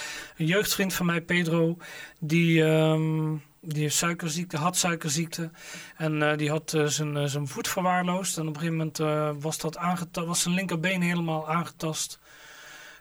Jeugdvriend 0.52 0.94
van 0.94 1.06
mij, 1.06 1.20
Pedro, 1.20 1.76
die, 2.18 2.64
ehm, 2.64 3.36
die 3.60 3.88
suikerziekte, 3.88 4.56
had 4.56 4.76
suikerziekte. 4.76 5.50
En 5.96 6.22
eh, 6.22 6.36
die 6.36 6.50
had 6.50 6.74
eh, 6.74 6.86
zijn, 6.86 7.16
eh, 7.16 7.24
zijn 7.24 7.48
voet 7.48 7.68
verwaarloosd. 7.68 8.36
En 8.36 8.48
op 8.48 8.54
een 8.54 8.60
gegeven 8.60 8.76
moment 8.76 9.42
was, 9.42 9.58
dat 9.58 9.76
aangeta- 9.76 10.24
was 10.24 10.42
zijn 10.42 10.54
linkerbeen 10.54 11.02
helemaal 11.02 11.48
aangetast. 11.48 12.18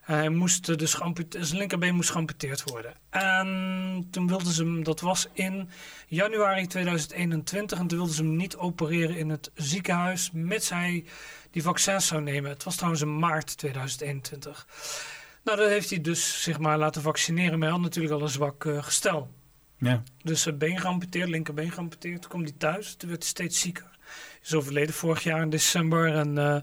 Hij 0.01 0.29
moest 0.29 0.77
dus 0.79 0.91
zijn 1.29 1.57
linkerbeen 1.57 1.95
moest 1.95 2.09
geamputeerd 2.09 2.63
worden. 2.63 2.93
En 3.09 4.07
toen 4.11 4.27
wilden 4.27 4.51
ze 4.51 4.63
hem, 4.63 4.83
dat 4.83 4.99
was 4.99 5.27
in 5.33 5.69
januari 6.07 6.67
2021, 6.67 7.79
en 7.79 7.87
toen 7.87 7.97
wilden 7.97 8.15
ze 8.15 8.23
hem 8.23 8.35
niet 8.35 8.57
opereren 8.57 9.17
in 9.17 9.29
het 9.29 9.51
ziekenhuis, 9.53 10.29
mits 10.33 10.69
hij 10.69 11.05
die 11.51 11.63
vaccins 11.63 12.07
zou 12.07 12.21
nemen. 12.21 12.49
Het 12.49 12.63
was 12.63 12.75
trouwens 12.75 13.01
in 13.01 13.19
maart 13.19 13.57
2021. 13.57 14.67
Nou, 15.43 15.57
dat 15.57 15.69
heeft 15.69 15.89
hij 15.89 16.01
dus 16.01 16.43
zich 16.43 16.59
maar 16.59 16.77
laten 16.77 17.01
vaccineren, 17.01 17.59
maar 17.59 17.67
hij 17.67 17.77
had 17.77 17.85
natuurlijk 17.85 18.13
al 18.13 18.21
een 18.21 18.29
zwak 18.29 18.65
eh, 18.65 18.83
gestel. 18.83 19.33
ja. 19.77 20.03
Dus 20.23 20.41
zijn 20.41 20.57
been 20.57 20.79
geamputeerd, 20.79 21.29
linkerbeen 21.29 21.71
geamputeerd. 21.71 22.21
Toen 22.21 22.29
kwam 22.29 22.43
hij 22.43 22.53
thuis, 22.57 22.95
toen 22.95 23.09
werd 23.09 23.21
hij 23.21 23.29
steeds 23.29 23.59
zieker. 23.59 23.89
Hij 23.99 24.39
is 24.43 24.53
overleden 24.53 24.93
vorig 24.93 25.23
jaar 25.23 25.41
in 25.41 25.49
december. 25.49 26.13
En 26.13 26.37
eh, 26.37 26.61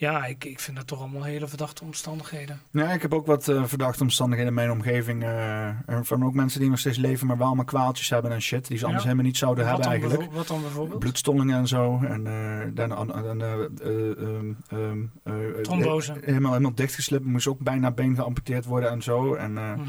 ja, 0.00 0.24
ik, 0.26 0.44
ik 0.44 0.60
vind 0.60 0.76
dat 0.76 0.86
toch 0.86 0.98
allemaal 1.00 1.22
hele 1.22 1.48
verdachte 1.48 1.84
omstandigheden. 1.84 2.60
Ja, 2.70 2.92
ik 2.92 3.02
heb 3.02 3.14
ook 3.14 3.26
wat 3.26 3.48
eh, 3.48 3.64
verdachte 3.64 4.02
omstandigheden 4.02 4.48
in 4.52 4.58
mijn 4.58 4.70
omgeving. 4.70 5.22
eh, 5.24 5.68
van 6.02 6.24
ook 6.24 6.34
mensen 6.34 6.60
die 6.60 6.68
nog 6.70 6.78
steeds 6.78 6.98
leven, 6.98 7.26
maar 7.26 7.36
wel 7.38 7.46
allemaal 7.46 7.64
kwaaltjes 7.64 8.10
hebben 8.10 8.32
en 8.32 8.42
shit. 8.42 8.66
Die 8.68 8.78
ze 8.78 8.84
anders 8.84 9.02
Ja. 9.02 9.08
helemaal 9.08 9.28
niet 9.30 9.38
zouden 9.40 9.64
Wat 9.64 9.72
hebben 9.72 9.90
eigenlijk. 9.92 10.32
wat 10.32 10.46
dan 10.48 10.60
bijvoorbeeld? 10.60 10.98
Bloedstollingen 10.98 11.56
en 11.58 11.68
zo. 11.68 11.98
En 12.02 12.26
eh, 12.26 12.66
dan, 12.74 13.12
eh, 13.12 13.30
eh, 13.50 14.20
ehm, 14.20 14.52
ehm, 14.68 15.02
eh, 15.24 15.62
Trombose. 15.62 16.12
eh, 16.12 16.22
helemaal, 16.26 16.50
helemaal 16.52 16.74
dichtgeslipt. 16.74 17.24
Moest 17.24 17.46
ook 17.46 17.58
bijna 17.60 17.90
been 17.90 18.14
geamputeerd 18.14 18.64
worden 18.64 18.90
en 18.90 19.02
zo. 19.02 19.34
En, 19.34 19.52
Mhm. 19.52 19.80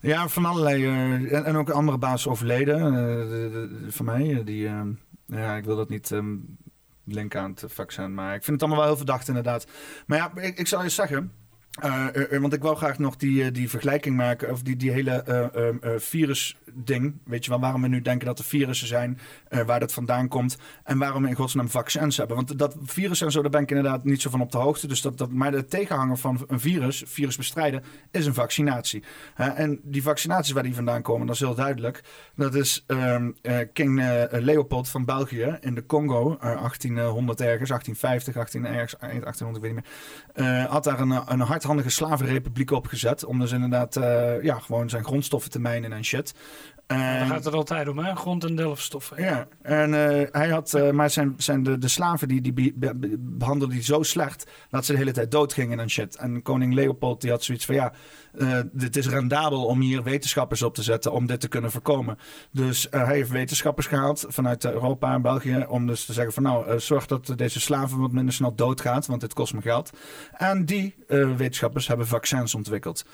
ja, 0.00 0.28
van 0.28 0.44
allerlei. 0.44 0.86
en, 0.86 1.44
en 1.44 1.56
ook 1.56 1.70
andere 1.70 1.98
baas 1.98 2.28
overleden. 2.28 2.92
de- 2.92 3.48
de- 3.52 3.78
de- 3.84 3.92
van 3.92 4.04
mij. 4.04 4.42
Die, 4.44 4.66
ehm, 4.66 4.88
ja, 5.26 5.56
ik 5.56 5.64
wil 5.64 5.76
dat 5.76 5.88
niet 5.88 6.10
linken 7.04 7.40
aan 7.40 7.50
het 7.50 7.64
vaccin. 7.66 8.14
Maar 8.14 8.34
ik 8.34 8.44
vind 8.44 8.60
het 8.60 8.60
allemaal 8.60 8.78
wel 8.78 8.88
heel 8.88 8.96
verdacht 8.96 9.28
inderdaad. 9.28 9.66
Maar 10.06 10.18
ja, 10.18 10.32
ik, 10.42 10.58
ik 10.58 10.66
zal 10.66 10.82
je 10.82 10.88
zeggen. 10.88 11.32
Eh, 11.80 12.06
eh, 12.06 12.32
eh, 12.32 12.40
want 12.40 12.52
ik 12.52 12.62
wou 12.62 12.76
graag 12.76 12.98
nog 12.98 13.16
die, 13.16 13.50
die 13.50 13.70
vergelijking 13.70 14.16
maken, 14.16 14.50
of 14.50 14.62
die, 14.62 14.76
die 14.76 14.90
hele 14.90 15.22
virus-ding. 15.98 17.14
Weet 17.24 17.44
je 17.44 17.50
wel, 17.50 17.60
waarom 17.60 17.82
we 17.82 17.88
nu 17.88 18.02
denken 18.02 18.26
dat 18.26 18.38
er 18.38 18.44
virussen 18.44 18.86
zijn, 18.86 19.18
waar 19.66 19.80
dat 19.80 19.92
vandaan 19.92 20.28
komt. 20.28 20.56
En 20.84 20.98
waarom 20.98 21.22
we 21.22 21.28
in 21.28 21.34
godsnaam 21.34 21.68
vaccins 21.68 22.16
hebben. 22.16 22.36
Want 22.36 22.58
dat 22.58 22.76
virus 22.82 23.20
en 23.20 23.30
zo, 23.30 23.42
daar 23.42 23.50
ben 23.50 23.62
ik 23.62 23.70
inderdaad 23.70 24.04
niet 24.04 24.22
zo 24.22 24.30
van 24.30 24.40
op 24.40 24.52
de 24.52 24.58
hoogte. 24.58 24.86
Dus 24.86 25.00
dat, 25.00 25.18
dat, 25.18 25.30
maar 25.30 25.50
de 25.50 25.64
tegenhanger 25.64 26.16
van 26.16 26.44
een 26.48 26.60
virus, 26.60 27.02
virus 27.06 27.36
bestrijden, 27.36 27.82
is 28.10 28.26
een 28.26 28.34
vaccinatie. 28.34 29.02
En 29.34 29.80
die 29.82 30.02
vaccinaties 30.02 30.52
waar 30.52 30.62
die 30.62 30.74
vandaan 30.74 31.02
komen, 31.02 31.26
dat 31.26 31.34
is 31.34 31.40
heel 31.40 31.54
duidelijk. 31.54 32.02
Dat 32.34 32.54
is 32.54 32.84
ehm, 32.86 33.30
eh, 33.42 33.58
King 33.72 34.02
Leopold 34.30 34.88
van 34.88 35.04
België 35.04 35.58
in 35.60 35.74
de 35.74 35.86
Congo, 35.86 36.36
eh, 36.40 36.60
1800 36.60 37.40
ergens, 37.40 37.70
1850, 37.70 38.36
18 38.36 38.66
ergens, 38.66 38.96
eh, 38.96 39.08
1800, 39.08 39.56
ik 39.56 39.62
weet 39.62 39.74
niet 39.74 39.84
meer. 39.84 39.92
Eh, 40.34 40.64
had 40.64 40.84
daar 40.84 41.00
een, 41.00 41.22
een 41.26 41.40
hardhandige 41.40 41.90
slavenrepubliek 41.90 42.70
opgezet. 42.70 43.24
Om 43.24 43.38
dus 43.38 43.52
inderdaad 43.52 43.96
eh, 43.96 44.42
ja, 44.42 44.58
gewoon 44.58 44.88
zijn 44.88 45.04
grondstoffen 45.04 45.50
te 45.50 45.58
mijnen 45.58 45.92
en 45.92 46.04
shit. 46.04 46.34
Daar 46.86 47.20
En- 47.20 47.26
gaat 47.26 47.44
het 47.44 47.54
altijd 47.54 47.88
om, 47.88 47.98
hè? 47.98 48.14
Grond- 48.16 48.44
en 48.44 48.56
delfstoffen. 48.56 49.22
ja, 49.22 49.46
en 49.62 49.94
eh, 49.94 50.26
hij 50.32 50.48
had, 50.48 50.74
eh, 50.74 50.90
maar 50.90 51.10
zijn, 51.10 51.34
zijn 51.36 51.62
de, 51.62 51.78
de 51.78 51.88
slaven 51.88 52.28
die, 52.28 52.40
die 52.40 52.52
be- 52.52 52.72
be- 52.74 53.16
behandelden 53.18 53.76
die 53.76 53.84
zo 53.84 54.02
slecht 54.02 54.50
dat 54.70 54.84
ze 54.84 54.92
de 54.92 54.98
hele 54.98 55.12
tijd 55.12 55.30
doodgingen 55.30 55.80
en 55.80 55.90
shit. 55.90 56.16
En 56.16 56.42
koning 56.42 56.74
Leopold 56.74 57.20
die 57.20 57.30
had 57.30 57.42
zoiets 57.44 57.64
van 57.64 57.74
ja, 57.74 57.92
eh 58.38 58.60
het 58.78 58.96
is 58.96 59.08
rendabel 59.08 59.64
om 59.64 59.80
hier 59.80 60.02
wetenschappers 60.02 60.62
op 60.62 60.74
te 60.74 60.82
zetten 60.82 61.12
om 61.12 61.26
dit 61.26 61.40
te 61.40 61.48
kunnen 61.48 61.70
voorkomen. 61.70 62.18
Dus 62.50 62.86
hij 62.90 63.14
heeft 63.14 63.30
wetenschappers 63.30 63.86
gehaald 63.86 64.24
vanuit 64.28 64.64
Europa 64.64 65.14
en 65.14 65.22
België 65.22 65.64
om 65.68 65.86
dus 65.86 66.04
te 66.04 66.12
zeggen 66.12 66.32
van 66.34 66.42
nou, 66.42 66.80
zorg 66.80 67.06
dat 67.06 67.32
deze 67.36 67.60
slaven 67.60 67.98
wat 68.00 68.12
minder 68.12 68.34
snel 68.34 68.54
doodgaat, 68.54 69.06
want 69.06 69.20
dit 69.20 69.32
kost 69.32 69.54
me 69.54 69.60
geld. 69.60 69.90
En 70.32 70.64
die 70.64 70.94
wetenschappers 71.36 71.86
hebben 71.88 72.06
vaccins 72.06 72.54
ontwikkeld. 72.54 73.04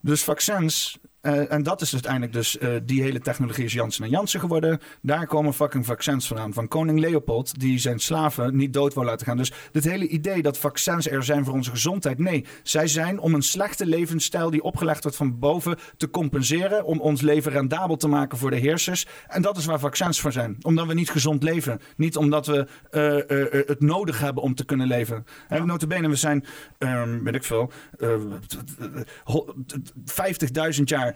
Dus 0.00 0.24
vaccins, 0.24 0.98
eh, 1.20 1.52
en 1.52 1.62
dat 1.62 1.80
is 1.80 1.92
uiteindelijk 1.92 2.32
dus, 2.32 2.58
eh, 2.58 2.70
die 2.84 3.02
hele 3.02 3.20
technologie 3.20 3.64
is 3.64 3.72
Janssen 3.72 4.04
en 4.04 4.10
Janssen 4.10 4.40
geworden. 4.40 4.80
Daar 5.02 5.26
komen 5.26 5.54
fucking 5.54 5.86
vaccins 5.86 6.26
vandaan. 6.26 6.52
Van 6.52 6.68
koning 6.68 6.98
Leopold, 7.00 7.60
die 7.60 7.78
zijn 7.78 7.98
slaven 7.98 8.56
niet 8.56 8.72
dood 8.72 8.94
wil 8.94 9.04
laten 9.04 9.26
gaan. 9.26 9.36
Dus 9.36 9.52
dit 9.72 9.84
hele 9.84 10.08
idee 10.08 10.42
dat 10.42 10.58
vaccins 10.58 11.08
er 11.10 11.24
zijn 11.24 11.44
voor 11.44 11.54
onze 11.54 11.70
gezondheid. 11.70 12.18
Nee, 12.18 12.44
zij 12.62 12.86
zijn 12.86 13.18
om 13.18 13.34
een 13.34 13.42
slechte 13.42 13.86
levensstijl 13.86 14.50
die 14.50 14.62
opgelegd 14.62 15.02
wordt 15.02 15.16
van 15.18 15.38
boven 15.38 15.76
te 15.96 16.10
compenseren. 16.10 16.84
Om 16.84 17.00
ons 17.00 17.20
leven 17.20 17.52
rendabel 17.52 17.96
te 17.96 18.08
maken 18.08 18.38
voor 18.38 18.50
de 18.50 18.56
heersers. 18.56 19.06
En 19.28 19.42
dat 19.42 19.56
is 19.56 19.64
waar 19.64 19.80
vaccins 19.80 20.20
voor 20.20 20.32
zijn. 20.32 20.56
Omdat 20.62 20.86
we 20.86 20.94
niet 20.94 21.10
gezond 21.10 21.42
leven. 21.42 21.80
Niet 21.96 22.16
omdat 22.16 22.46
we 22.46 22.66
eh, 22.90 23.66
het 23.66 23.80
nodig 23.80 24.20
hebben 24.20 24.42
om 24.42 24.54
te 24.54 24.64
kunnen 24.64 24.86
leven. 24.86 25.24
En 25.48 25.66
notabene, 25.66 26.08
we 26.08 26.16
zijn, 26.16 26.44
ehm, 26.78 27.22
weet 27.22 27.34
ik 27.34 27.44
veel, 27.44 27.72
eh, 27.98 28.08
ho- 29.24 29.54
50.000 30.04 30.88
jaar 30.88 31.09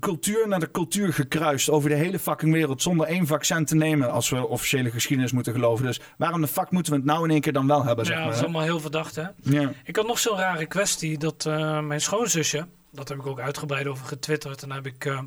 cultuur 0.00 0.48
naar 0.48 0.60
de 0.60 0.70
cultuur 0.70 1.12
gekruist 1.12 1.70
over 1.70 1.88
de 1.88 1.94
hele 1.96 2.18
fucking 2.18 2.52
wereld 2.52 2.82
zonder 2.82 3.06
één 3.06 3.26
vaccin 3.26 3.64
te 3.64 3.74
nemen 3.74 4.10
als 4.10 4.30
we 4.30 4.46
officiële 4.46 4.90
geschiedenis 4.90 5.32
moeten 5.32 5.52
geloven. 5.52 5.84
Dus 5.86 6.00
waarom 6.18 6.40
de 6.40 6.46
fuck 6.46 6.70
moeten 6.70 6.92
we 6.92 6.98
het 6.98 7.06
nou 7.06 7.24
in 7.24 7.30
één 7.30 7.40
keer 7.40 7.52
dan 7.52 7.66
wel 7.66 7.84
hebben, 7.84 8.04
zeg 8.06 8.14
Ja, 8.14 8.20
maar. 8.20 8.28
dat 8.30 8.38
is 8.38 8.44
allemaal 8.44 8.62
heel 8.62 8.80
verdacht, 8.80 9.14
hè? 9.16 9.26
Ja. 9.42 9.72
Ik 9.84 9.96
had 9.96 10.06
nog 10.06 10.18
zo'n 10.18 10.36
rare 10.38 10.66
kwestie 10.66 11.18
dat 11.18 11.46
eh, 11.46 11.80
mijn 11.80 12.00
schoonzusje, 12.00 12.66
dat 12.90 13.08
heb 13.08 13.18
ik 13.18 13.26
ook 13.26 13.40
uitgebreid 13.40 13.86
over 13.86 14.06
getwitterd. 14.06 14.62
En 14.62 14.72
heb 14.72 14.86
ik 14.86 15.04
eh, 15.04 15.18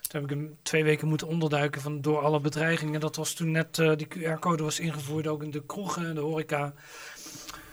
Toen 0.00 0.20
heb 0.20 0.22
ik 0.22 0.30
hem 0.30 0.56
twee 0.62 0.84
weken 0.84 1.08
moeten 1.08 1.26
onderduiken 1.26 1.80
van, 1.80 2.00
door 2.00 2.20
alle 2.20 2.40
bedreigingen. 2.40 3.00
Dat 3.00 3.16
was 3.16 3.32
toen 3.32 3.50
net 3.50 3.78
uh, 3.78 3.92
die 3.96 4.08
QR-code 4.08 4.62
was 4.62 4.80
ingevoerd, 4.80 5.26
ook 5.26 5.42
in 5.42 5.50
de 5.50 5.62
kroegen 5.66 6.06
en 6.06 6.14
de 6.14 6.20
horeca. 6.20 6.72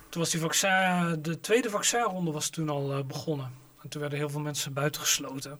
Toen 0.09 0.22
was 0.22 0.32
die 0.32 0.42
vaccin, 0.42 1.17
de 1.22 1.40
tweede 1.40 1.69
vaccinronde 1.69 2.32
was 2.32 2.50
toen 2.50 2.69
al 2.69 2.98
uh, 2.98 3.03
begonnen. 3.03 3.51
En 3.88 3.94
toen 3.94 4.02
werden 4.02 4.20
heel 4.20 4.30
veel 4.30 4.42
mensen 4.42 4.74
buitengesloten. 4.74 5.60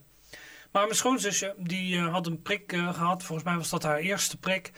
Maar 0.72 0.84
mijn 0.84 0.96
schoonzusje, 0.96 1.56
die 1.58 1.96
uh, 1.96 2.12
had 2.14 2.28
een 2.28 2.42
prik 2.42 2.72
gehad. 2.72 3.24
Volgens 3.24 3.48
mij 3.48 3.58
was 3.58 3.70
dat 3.70 3.84
haar 3.84 3.98
eerste 3.98 4.38
prik 4.38 4.72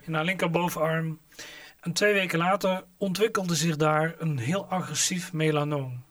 in 0.00 0.14
haar 0.14 0.24
linkerbovenarm. 0.24 1.20
En 1.80 1.92
twee 1.92 2.12
weken 2.12 2.38
later 2.38 2.84
ontwikkelde 2.96 3.54
zich 3.54 3.76
daar 3.76 4.14
een 4.18 4.38
heel 4.38 4.66
agressief 4.66 5.32
melanoom. 5.32 6.04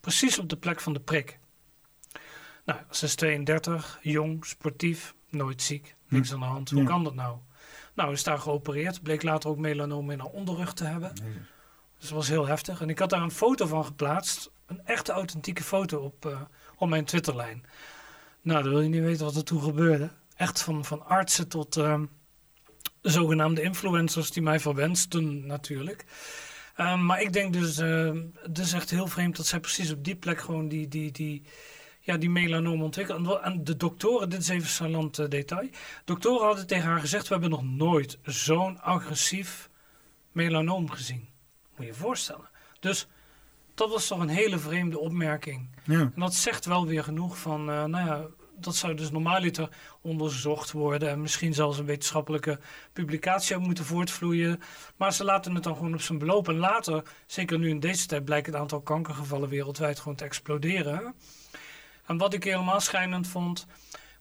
Precies 0.00 0.38
op 0.38 0.48
de 0.48 0.56
plek 0.56 0.80
van 0.80 0.92
de 0.92 1.00
prik. 1.00 1.38
Nou, 2.64 2.80
ze 2.90 3.04
is 3.04 3.14
32, 3.14 3.98
jong, 4.02 4.46
sportief, 4.46 5.14
nooit 5.30 5.62
ziek, 5.62 5.94
niks 6.08 6.28
hm. 6.28 6.34
aan 6.34 6.40
de 6.40 6.46
hand. 6.46 6.70
Hoe 6.70 6.84
kan 6.84 7.04
dat 7.04 7.14
nou? 7.14 7.38
Nou, 7.94 8.12
is 8.12 8.24
daar 8.24 8.38
geopereerd. 8.38 9.02
Bleek 9.02 9.22
later 9.22 9.50
ook 9.50 9.58
melanoom 9.58 10.10
in 10.10 10.18
haar 10.18 10.28
onderrug 10.28 10.72
te 10.72 10.84
hebben. 10.84 11.12
Dat 12.08 12.16
was 12.16 12.28
heel 12.28 12.46
heftig. 12.46 12.80
En 12.80 12.88
ik 12.88 12.98
had 12.98 13.10
daar 13.10 13.22
een 13.22 13.30
foto 13.30 13.66
van 13.66 13.84
geplaatst. 13.84 14.50
Een 14.66 14.80
echte 14.84 15.12
authentieke 15.12 15.62
foto 15.62 15.98
op, 15.98 16.26
uh, 16.26 16.40
op 16.76 16.88
mijn 16.88 17.04
Twitterlijn. 17.04 17.64
Nou, 18.42 18.62
dan 18.62 18.72
wil 18.72 18.80
je 18.80 18.88
niet 18.88 19.02
weten 19.02 19.24
wat 19.24 19.36
er 19.36 19.44
toen 19.44 19.62
gebeurde. 19.62 20.10
Echt 20.36 20.62
van, 20.62 20.84
van 20.84 21.06
artsen 21.06 21.48
tot 21.48 21.76
uh, 21.76 22.00
zogenaamde 23.02 23.62
influencers 23.62 24.30
die 24.30 24.42
mij 24.42 24.60
verwensten 24.60 25.46
natuurlijk. 25.46 26.04
Um, 26.80 27.04
maar 27.04 27.20
ik 27.20 27.32
denk 27.32 27.52
dus, 27.52 27.78
uh, 27.78 28.12
het 28.42 28.58
is 28.58 28.72
echt 28.72 28.90
heel 28.90 29.06
vreemd 29.06 29.36
dat 29.36 29.46
zij 29.46 29.60
precies 29.60 29.92
op 29.92 30.04
die 30.04 30.16
plek 30.16 30.40
gewoon 30.40 30.68
die, 30.68 30.88
die, 30.88 31.12
die, 31.12 31.42
ja, 32.00 32.16
die 32.16 32.30
melanoom 32.30 32.82
ontwikkelen. 32.82 33.42
En 33.42 33.64
de 33.64 33.76
doktoren, 33.76 34.28
dit 34.28 34.40
is 34.40 34.48
even 34.48 34.68
salant 34.68 35.18
uh, 35.18 35.28
detail. 35.28 35.68
Doktoren 36.04 36.46
hadden 36.46 36.66
tegen 36.66 36.88
haar 36.88 37.00
gezegd: 37.00 37.28
We 37.28 37.32
hebben 37.32 37.50
nog 37.50 37.64
nooit 37.64 38.18
zo'n 38.22 38.80
agressief 38.80 39.70
melanoom 40.32 40.90
gezien. 40.90 41.28
Moet 41.76 41.86
je 41.86 41.92
je 41.92 41.98
voorstellen. 41.98 42.48
Dus 42.80 43.06
dat 43.74 43.90
was 43.90 44.06
toch 44.06 44.20
een 44.20 44.28
hele 44.28 44.58
vreemde 44.58 44.98
opmerking. 44.98 45.68
Ja. 45.84 46.00
En 46.00 46.12
dat 46.14 46.34
zegt 46.34 46.64
wel 46.64 46.86
weer 46.86 47.04
genoeg 47.04 47.38
van, 47.38 47.70
uh, 47.70 47.84
nou 47.84 48.06
ja, 48.06 48.26
dat 48.58 48.76
zou 48.76 48.94
dus 48.94 49.10
normaaliter 49.10 49.68
onderzocht 50.00 50.72
worden 50.72 51.10
en 51.10 51.20
misschien 51.20 51.54
zelfs 51.54 51.78
een 51.78 51.84
wetenschappelijke 51.84 52.58
publicatie 52.92 53.56
moeten 53.56 53.84
voortvloeien. 53.84 54.60
Maar 54.96 55.12
ze 55.12 55.24
laten 55.24 55.54
het 55.54 55.64
dan 55.64 55.76
gewoon 55.76 55.94
op 55.94 56.00
zijn 56.00 56.18
beloop. 56.18 56.48
En 56.48 56.56
later, 56.56 57.02
zeker 57.26 57.58
nu 57.58 57.68
in 57.68 57.80
deze 57.80 58.06
tijd, 58.06 58.24
blijkt 58.24 58.46
het 58.46 58.54
aantal 58.54 58.80
kankergevallen 58.80 59.48
wereldwijd 59.48 59.98
gewoon 59.98 60.16
te 60.16 60.24
exploderen. 60.24 61.14
En 62.06 62.16
wat 62.18 62.34
ik 62.34 62.44
helemaal 62.44 62.80
schijnend 62.80 63.28
vond, 63.28 63.66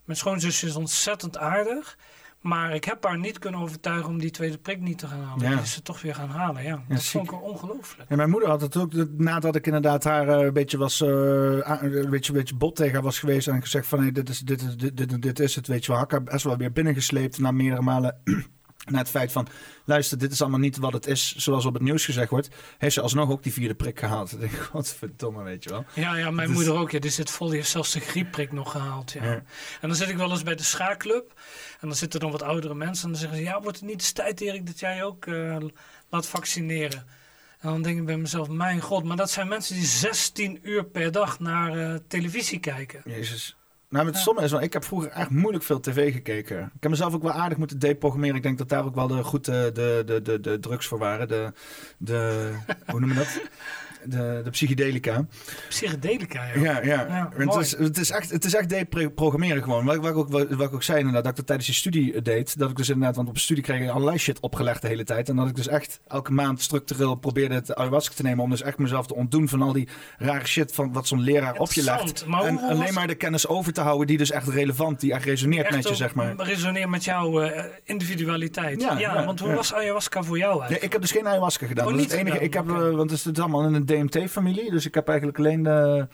mijn 0.05 0.17
schoonzusje 0.17 0.67
is 0.67 0.75
ontzettend 0.75 1.37
aardig. 1.37 1.97
Maar 2.45 2.75
ik 2.75 2.83
heb 2.83 3.03
haar 3.03 3.17
niet 3.17 3.39
kunnen 3.39 3.61
overtuigen 3.61 4.09
om 4.09 4.19
die 4.19 4.31
tweede 4.31 4.57
prik 4.57 4.81
niet 4.81 4.97
te 4.97 5.07
gaan 5.07 5.21
halen. 5.21 5.43
Ja. 5.43 5.49
Die 5.49 5.61
is 5.61 5.73
ze 5.73 5.81
toch 5.81 6.01
weer 6.01 6.15
gaan 6.15 6.29
halen, 6.29 6.63
ja. 6.63 6.83
dat 6.87 7.03
vond 7.03 7.31
ik 7.31 7.43
ongelooflijk. 7.43 8.09
En 8.09 8.17
mijn 8.17 8.29
moeder 8.29 8.49
had 8.49 8.61
het 8.61 8.77
ook, 8.77 8.93
nadat 9.17 9.55
ik 9.55 9.65
inderdaad 9.65 10.03
haar 10.03 10.27
uh, 10.27 10.45
een 10.45 10.53
beetje 10.53 10.77
was, 10.77 11.01
uh, 11.01 11.07
een, 11.09 12.09
beetje, 12.09 12.33
een 12.33 12.39
beetje 12.39 12.55
bot 12.55 12.75
tegen 12.75 12.93
haar 12.93 13.01
was 13.01 13.19
geweest. 13.19 13.47
En 13.47 13.61
gezegd 13.61 13.87
van, 13.87 13.99
hey, 13.99 14.11
dit, 14.11 14.29
is, 14.29 14.39
dit, 14.39 14.61
is, 14.61 14.75
dit, 14.75 14.97
dit, 14.97 15.21
dit 15.21 15.39
is 15.39 15.55
het, 15.55 15.67
weet 15.67 15.85
je 15.85 15.91
wel. 15.91 15.97
Had 15.97 16.11
ik 16.11 16.17
haar 16.17 16.23
best 16.23 16.43
wel 16.43 16.57
weer 16.57 16.71
binnengesleept 16.71 17.39
na 17.39 17.51
meerdere 17.51 17.81
malen 17.81 18.17
naar 18.85 18.99
het 18.99 19.09
feit 19.09 19.31
van, 19.31 19.47
luister, 19.85 20.17
dit 20.17 20.31
is 20.31 20.41
allemaal 20.41 20.59
niet 20.59 20.77
wat 20.77 20.93
het 20.93 21.07
is 21.07 21.35
zoals 21.35 21.65
op 21.65 21.73
het 21.73 21.83
nieuws 21.83 22.05
gezegd 22.05 22.29
wordt. 22.29 22.49
Heeft 22.77 22.93
ze 22.93 23.01
alsnog 23.01 23.29
ook 23.29 23.43
die 23.43 23.53
vierde 23.53 23.75
prik 23.75 23.99
gehaald. 23.99 24.31
Ik 24.33 24.39
denk, 24.39 24.53
godverdomme, 24.53 25.43
weet 25.43 25.63
je 25.63 25.69
wel. 25.69 25.85
Ja, 25.93 26.15
ja 26.15 26.31
mijn 26.31 26.51
moeder 26.51 26.73
ook. 26.73 26.91
Ja, 26.91 26.99
die 26.99 27.11
zit 27.11 27.29
vol, 27.29 27.47
die 27.47 27.55
heeft 27.55 27.69
zelfs 27.69 27.91
de 27.91 27.99
griepprik 27.99 28.51
nog 28.51 28.71
gehaald. 28.71 29.11
Ja. 29.11 29.21
En 29.21 29.43
dan 29.81 29.95
zit 29.95 30.09
ik 30.09 30.17
wel 30.17 30.31
eens 30.31 30.43
bij 30.43 30.55
de 30.55 30.63
schaakclub. 30.63 31.33
En 31.79 31.87
dan 31.87 31.95
zitten 31.97 32.19
er 32.19 32.25
dan 32.25 32.39
wat 32.39 32.47
oudere 32.47 32.75
mensen. 32.75 33.05
En 33.05 33.11
dan 33.11 33.19
zeggen 33.19 33.37
ze, 33.37 33.43
ja, 33.43 33.61
wordt 33.61 33.77
het 33.77 33.85
niet 33.85 33.99
eens 33.99 34.11
tijd, 34.11 34.41
Erik, 34.41 34.65
dat 34.65 34.79
jij 34.79 35.03
ook 35.03 35.25
uh, 35.25 35.57
laat 36.09 36.27
vaccineren? 36.27 37.05
En 37.59 37.71
dan 37.71 37.81
denk 37.81 37.97
ik 37.97 38.05
bij 38.05 38.17
mezelf, 38.17 38.47
mijn 38.47 38.81
god, 38.81 39.03
maar 39.03 39.17
dat 39.17 39.31
zijn 39.31 39.47
mensen 39.47 39.75
die 39.75 39.85
16 39.85 40.59
uur 40.61 40.85
per 40.85 41.11
dag 41.11 41.39
naar 41.39 41.77
uh, 41.77 41.95
televisie 42.07 42.59
kijken. 42.59 43.01
Jezus. 43.05 43.55
Nou, 43.89 44.05
met 44.05 44.23
ja. 44.23 44.41
is 44.41 44.51
wel, 44.51 44.61
ik 44.61 44.73
heb 44.73 44.83
vroeger 44.83 45.09
echt 45.09 45.29
moeilijk 45.29 45.63
veel 45.63 45.79
tv 45.79 46.13
gekeken. 46.13 46.59
Ik 46.75 46.81
heb 46.81 46.91
mezelf 46.91 47.13
ook 47.13 47.23
wel 47.23 47.31
aardig 47.31 47.57
moeten 47.57 47.79
deprogrammeren. 47.79 48.35
Ik 48.35 48.43
denk 48.43 48.57
dat 48.57 48.69
daar 48.69 48.85
ook 48.85 48.95
wel 48.95 49.07
de, 49.07 49.23
goed 49.23 49.45
de, 49.45 49.71
de, 49.73 50.21
de, 50.23 50.39
de, 50.39 50.59
drugs 50.59 50.87
voor 50.87 50.97
waren. 50.99 51.27
De, 51.27 51.51
de, 51.97 52.51
hoe 52.91 52.99
noem 52.99 53.09
je 53.09 53.15
dat? 53.15 53.41
De, 54.07 54.41
de 54.43 54.49
psychedelica. 54.49 55.25
Psychedelica, 55.69 56.45
ja. 56.45 56.61
Ja, 56.61 56.81
ja. 56.83 57.31
het, 57.35 57.55
is, 57.55 57.77
het, 57.77 57.97
is 57.97 58.11
echt, 58.11 58.31
het 58.31 58.45
is 58.45 58.55
echt 58.55 58.69
deprogrammeren 58.69 59.63
gewoon. 59.63 59.85
Wat, 59.85 59.95
wat, 59.95 60.09
ik 60.09 60.17
ook, 60.17 60.29
wat, 60.29 60.49
wat 60.49 60.67
ik 60.67 60.73
ook 60.73 60.83
zei 60.83 60.97
inderdaad, 60.97 61.23
dat 61.23 61.31
ik 61.31 61.37
dat 61.37 61.45
tijdens 61.45 61.67
je 61.67 61.73
studie 61.73 62.21
deed. 62.21 62.59
Dat 62.59 62.69
ik 62.69 62.75
dus 62.75 62.89
inderdaad, 62.89 63.15
want 63.15 63.29
op 63.29 63.37
studie 63.37 63.63
kreeg 63.63 63.81
ik 63.81 63.89
allerlei 63.89 64.17
shit 64.17 64.39
opgelegd 64.39 64.81
de 64.81 64.87
hele 64.87 65.03
tijd. 65.03 65.29
En 65.29 65.35
dat 65.35 65.47
ik 65.47 65.55
dus 65.55 65.67
echt 65.67 65.99
elke 66.07 66.31
maand 66.31 66.61
structureel 66.61 67.15
probeerde 67.15 67.55
het 67.55 67.75
ayahuasca 67.75 68.15
te 68.15 68.23
nemen. 68.23 68.43
Om 68.43 68.49
dus 68.49 68.61
echt 68.61 68.77
mezelf 68.77 69.07
te 69.07 69.15
ontdoen 69.15 69.49
van 69.49 69.61
al 69.61 69.73
die 69.73 69.87
rare 70.17 70.47
shit 70.47 70.73
van 70.73 70.93
wat 70.93 71.07
zo'n 71.07 71.21
leraar 71.21 71.57
op 71.57 71.71
je 71.71 71.83
legt. 71.83 72.25
Maar 72.25 72.43
en 72.43 72.59
alleen 72.59 72.93
maar 72.93 73.07
de 73.07 73.15
kennis 73.15 73.47
over 73.47 73.73
te 73.73 73.81
houden 73.81 74.07
die 74.07 74.17
dus 74.17 74.31
echt 74.31 74.47
relevant, 74.47 74.99
die 74.99 75.13
echt 75.13 75.25
resoneert 75.25 75.71
met 75.71 75.87
je, 75.87 75.95
zeg 75.95 76.15
maar. 76.15 76.35
Resoneert 76.37 76.89
met 76.89 77.03
jouw 77.03 77.43
uh, 77.43 77.63
individualiteit. 77.83 78.81
Ja, 78.81 78.99
ja, 78.99 79.25
want 79.25 79.39
hoe 79.39 79.53
was 79.53 79.73
ayahuasca 79.73 80.23
voor 80.23 80.37
jou 80.37 80.51
eigenlijk? 80.51 80.83
ik 80.83 80.91
heb 80.91 81.01
dus 81.01 81.11
geen 81.11 81.27
ayahuasca 81.27 81.67
gedaan. 81.67 81.85
Oh, 81.85 81.91
dat 81.91 81.99
is 81.99 82.11
het 82.11 82.19
enige. 82.19 82.39
Ik 82.39 82.53
heb, 82.53 82.69
uh, 82.69 82.95
want 82.95 83.11
het 83.11 83.25
is 83.25 83.39
allemaal 83.39 83.65
in 83.65 83.73
een 83.73 83.85
DMT-familie. 83.95 84.71
Dus 84.71 84.85
ik 84.85 84.93
heb 84.93 85.07
eigenlijk 85.07 85.37
alleen 85.37 85.63
de 85.63 86.07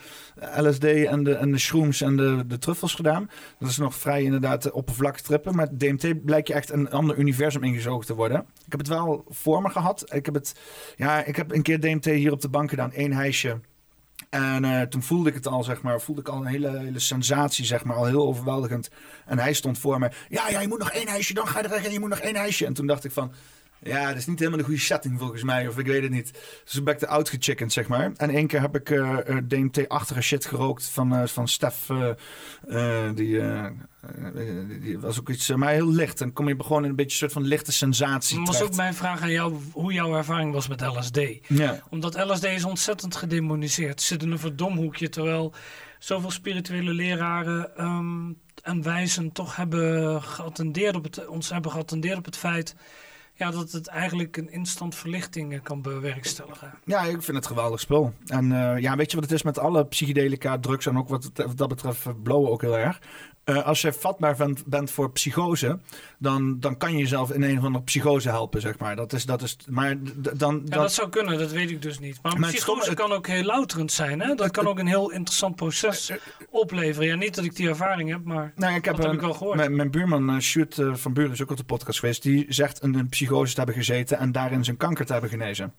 LSD 0.58 0.84
en 0.84 1.24
de, 1.24 1.34
en 1.34 1.52
de 1.52 1.58
shrooms 1.58 2.02
en 2.02 2.16
de, 2.16 2.44
de 2.48 2.58
truffels 2.58 2.94
gedaan. 2.94 3.30
Dat 3.60 3.70
is 3.70 3.78
nog 3.78 3.96
vrij 3.96 4.24
inderdaad 4.24 4.72
oppervlakkig 4.72 5.22
trippen. 5.22 5.56
Maar 5.56 5.78
DMT 5.78 6.26
blijkt 6.26 6.48
je 6.48 6.54
echt 6.54 6.72
een 6.72 6.90
ander 6.90 7.18
universum 7.18 7.64
ingezogen 7.64 8.06
te 8.06 8.16
worden. 8.16 8.40
Ik 8.40 8.72
heb 8.72 8.80
het 8.80 8.88
wel 8.88 9.26
voor 9.30 9.62
me 9.62 9.70
gehad. 9.70 10.14
Ik 10.14 10.26
heb, 10.26 10.34
het, 10.34 10.56
ja, 10.96 11.24
ik 11.24 11.36
heb 11.36 11.52
een 11.52 11.62
keer 11.62 11.80
DMT 11.80 12.06
hier 12.06 12.32
op 12.32 12.42
de 12.42 12.50
bank 12.50 12.70
gedaan. 12.70 12.92
één 12.92 13.14
hijsje. 13.14 13.60
En 14.30 14.64
uh, 14.64 14.82
toen 14.82 15.04
voelde 15.04 15.30
ik 15.30 15.36
het 15.36 15.48
al, 15.48 15.64
zeg 15.64 15.82
maar, 15.82 16.02
voelde 16.02 16.22
ik 16.22 16.28
al 16.28 16.38
een 16.38 16.46
hele, 16.46 16.78
hele 16.78 17.00
sensatie, 17.00 17.66
zeg 17.66 17.84
maar, 17.84 17.96
al 17.96 18.06
heel 18.06 18.28
overweldigend. 18.28 18.90
En 19.26 19.40
hij 19.40 19.54
stond 19.54 19.80
voor 19.80 20.00
me, 20.00 20.12
ja, 20.30 20.50
ja, 20.50 20.62
je 20.62 20.68
moet 20.68 20.80
nog 20.80 20.92
één 20.92 21.08
ijsje, 21.08 21.34
dan 21.34 21.48
ga 21.48 21.60
je 21.62 21.68
er 21.68 21.86
en 21.86 21.92
je 21.92 22.00
moet 22.00 22.10
nog 22.10 22.20
één 22.20 22.36
ijsje. 22.36 22.66
En 22.66 22.74
toen 22.74 22.88
dacht 22.88 23.04
ik 23.04 23.12
van, 23.12 23.34
ja, 23.84 24.08
dat 24.08 24.18
is 24.18 24.26
niet 24.26 24.40
helemaal 24.40 24.60
de 24.60 24.66
goede 24.66 24.80
setting 24.80 25.20
volgens 25.20 25.44
mij. 25.44 25.68
Of 25.68 25.78
ik 25.78 25.86
weet 25.86 26.02
het 26.02 26.12
niet. 26.12 26.32
Dus 26.64 26.76
ik 26.76 26.84
ben 26.84 27.00
de 27.00 27.22
gechickend, 27.24 27.74
zeg 27.74 27.88
maar. 27.88 28.12
En 28.16 28.30
één 28.30 28.48
keer 28.48 28.62
heb 28.62 28.76
ik 28.76 28.90
uh, 28.90 29.20
eh, 29.20 29.38
eh, 29.38 29.44
DMT-achtige 29.48 30.22
shit 30.22 30.46
gerookt 30.46 30.90
van, 30.90 31.14
uh, 31.14 31.28
van 31.28 31.48
Stef. 31.48 31.90
Uh, 31.90 33.10
die, 33.16 33.42
die, 34.82 35.00
was 35.00 35.20
ook 35.20 35.30
iets, 35.30 35.50
maar 35.50 35.72
heel 35.72 35.92
licht. 35.92 36.22
En 36.22 36.34
kom 36.34 36.48
je 36.48 36.56
gewoon 36.64 36.84
in 36.84 36.90
een 36.90 36.96
beetje 36.96 37.12
een 37.12 37.18
soort 37.18 37.32
van 37.32 37.44
lichte 37.44 37.72
sensatie 37.72 38.38
Dat 38.38 38.48
was 38.48 38.62
ook 38.62 38.76
mijn 38.76 38.94
vraag 38.94 39.22
aan 39.22 39.32
jou, 39.32 39.56
hoe 39.72 39.94
jouw 39.94 40.16
ervaring 40.16 40.54
was 40.54 40.68
met 40.68 40.82
LSD. 40.82 41.20
Ja. 41.48 41.84
Omdat 41.90 42.26
LSD 42.26 42.44
is 42.44 42.64
ontzettend 42.64 43.16
gedemoniseerd. 43.16 44.02
Zit 44.02 44.24
in 44.24 44.32
een 44.32 44.40
verdomhoekje, 44.40 45.10
terwijl 45.10 45.54
zoveel 46.00 46.32
spirituele 46.32 46.94
leraren 46.94 47.86
um, 47.86 48.38
en 48.64 48.84
wijzen 48.84 49.32
toch 49.32 49.56
hebben 49.56 50.22
geattendeerd 50.22 50.96
op 50.96 51.04
het, 51.04 51.28
ons 51.28 51.50
hebben 51.50 51.72
geattendeerd 51.72 52.18
op 52.18 52.26
het 52.26 52.38
feit 52.38 52.76
ja, 53.42 53.52
dat 53.52 53.72
het 53.72 53.88
eigenlijk 53.88 54.38
een 54.38 54.52
instant 54.52 54.96
verlichting 54.96 55.54
eh, 55.54 55.60
kan 55.64 55.82
bewerkstelligen. 55.82 56.74
Ja, 56.86 57.02
ik 57.02 57.22
vind 57.22 57.38
het 57.38 57.48
geweldig 57.48 57.80
spul. 57.80 58.14
En 58.26 58.52
uh, 58.52 58.78
ja, 58.80 58.96
weet 58.96 59.12
je 59.12 59.16
wat 59.16 59.26
het 59.26 59.34
is 59.34 59.44
met 59.44 59.60
alle 59.60 59.86
psychedelica, 59.86 60.60
drugs 60.60 60.86
en 60.86 60.98
ook 60.98 61.10
wat, 61.10 61.32
wat 61.34 61.58
dat 61.58 61.68
betreft 61.68 62.06
eh, 62.06 62.14
blowen 62.24 62.52
ook 62.52 62.62
heel 62.62 62.78
erg. 62.78 63.02
Uh, 63.46 63.66
als 63.66 63.82
je 63.82 63.94
vatbaar 63.94 64.36
bent, 64.36 64.66
bent, 64.66 64.92
voor 64.92 65.12
psychose, 65.12 65.80
dan, 66.18 66.60
dan 66.60 66.78
kan 66.78 66.92
je 66.92 66.98
jezelf 66.98 67.32
in 67.32 67.42
een 67.42 67.58
of 67.58 67.64
andere 67.64 67.84
psychose 67.84 68.30
helpen, 68.30 68.62
zeg 68.62 68.78
maar. 68.78 68.96
Dat 68.96 69.14
is, 69.14 69.26
dat 69.26 69.42
is, 69.42 69.58
maar 69.70 69.98
dan, 70.34 70.62
ja, 70.66 70.76
dat, 70.78 70.94
zou 70.94 71.10
kunnen, 71.10 71.38
dat 71.38 71.52
weet 71.52 71.70
ik 71.70 71.82
dus 71.82 72.00
niet. 72.00 72.20
Maar, 72.22 72.40
maar 72.40 72.50
psychose 72.50 72.94
kan 72.94 73.12
ook 73.12 73.28
heel 73.28 73.44
louterend 73.44 73.92
zijn, 73.92 74.22
hè? 74.22 74.36
Dat 74.36 74.52
kan 74.52 74.68
ook 74.68 74.80
een 74.80 74.88
heel 74.88 75.12
interessant 75.12 75.56
proces 75.56 76.12
opleveren. 76.50 77.08
Ja, 77.08 77.16
niet 77.16 77.36
dat 77.36 77.46
ik 77.46 77.56
die 77.56 77.70
ervaring 77.70 78.10
heb, 78.10 78.24
maar 78.24 78.54
nou, 78.56 78.76
ik 78.76 78.86
heb, 78.86 78.96
dat 78.96 79.06
heb 79.06 79.14
ik 79.14 79.22
wel 79.22 79.34
gehoord. 79.34 79.56
Mijn, 79.56 79.76
mijn 79.76 79.92
buurman, 79.92 80.42
Sjoerd 80.42 80.78
van 80.94 81.14
Buren, 81.14 81.32
is 81.32 81.42
ook 81.42 81.52
op 81.52 81.58
de 81.58 81.64
podcast 81.64 82.00
geweest. 82.00 82.24
Die 82.24 82.46
zegt 82.50 82.84
een, 82.84 82.94
een 82.94 83.10
psychose 83.10 83.52
te 83.52 83.58
hebben 83.58 83.76
gezeten 83.76 84.18
en 84.18 84.32
daarin 84.32 84.64
zijn 84.64 84.78
kanker 84.78 85.06
te 85.06 85.12
hebben 85.12 85.30
genezen. 85.30 85.74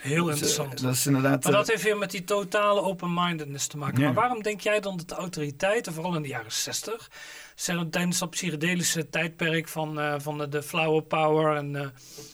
Heel 0.00 0.24
dus, 0.24 0.32
interessant. 0.32 0.82
dat 0.82 0.92
is 0.92 1.06
inderdaad, 1.06 1.44
maar 1.44 1.52
dat 1.52 1.68
heeft 1.68 1.82
weer 1.82 1.98
met 1.98 2.10
die 2.10 2.24
totale 2.24 2.82
open-mindedness 2.82 3.66
te 3.66 3.76
maken. 3.76 4.02
Maar 4.02 4.14
waarom 4.14 4.42
denk 4.42 4.60
jij 4.60 4.80
dan 4.80 4.96
dat 4.96 5.08
de 5.08 5.14
autoriteiten, 5.14 5.92
vooral 5.92 6.14
in 6.16 6.22
de 6.22 6.28
jaren 6.28 6.52
60, 6.52 7.10
zijn 7.54 7.90
tijdens 7.90 8.18
dat 8.18 8.30
psychedelische 8.30 9.08
tijdperk 9.08 9.68
van, 9.68 9.98
uh, 9.98 10.14
van 10.18 10.38
de, 10.38 10.48
de, 10.48 10.62
flower 10.62 11.02
power 11.02 11.56
en 11.56 11.74
uh, 11.74 11.86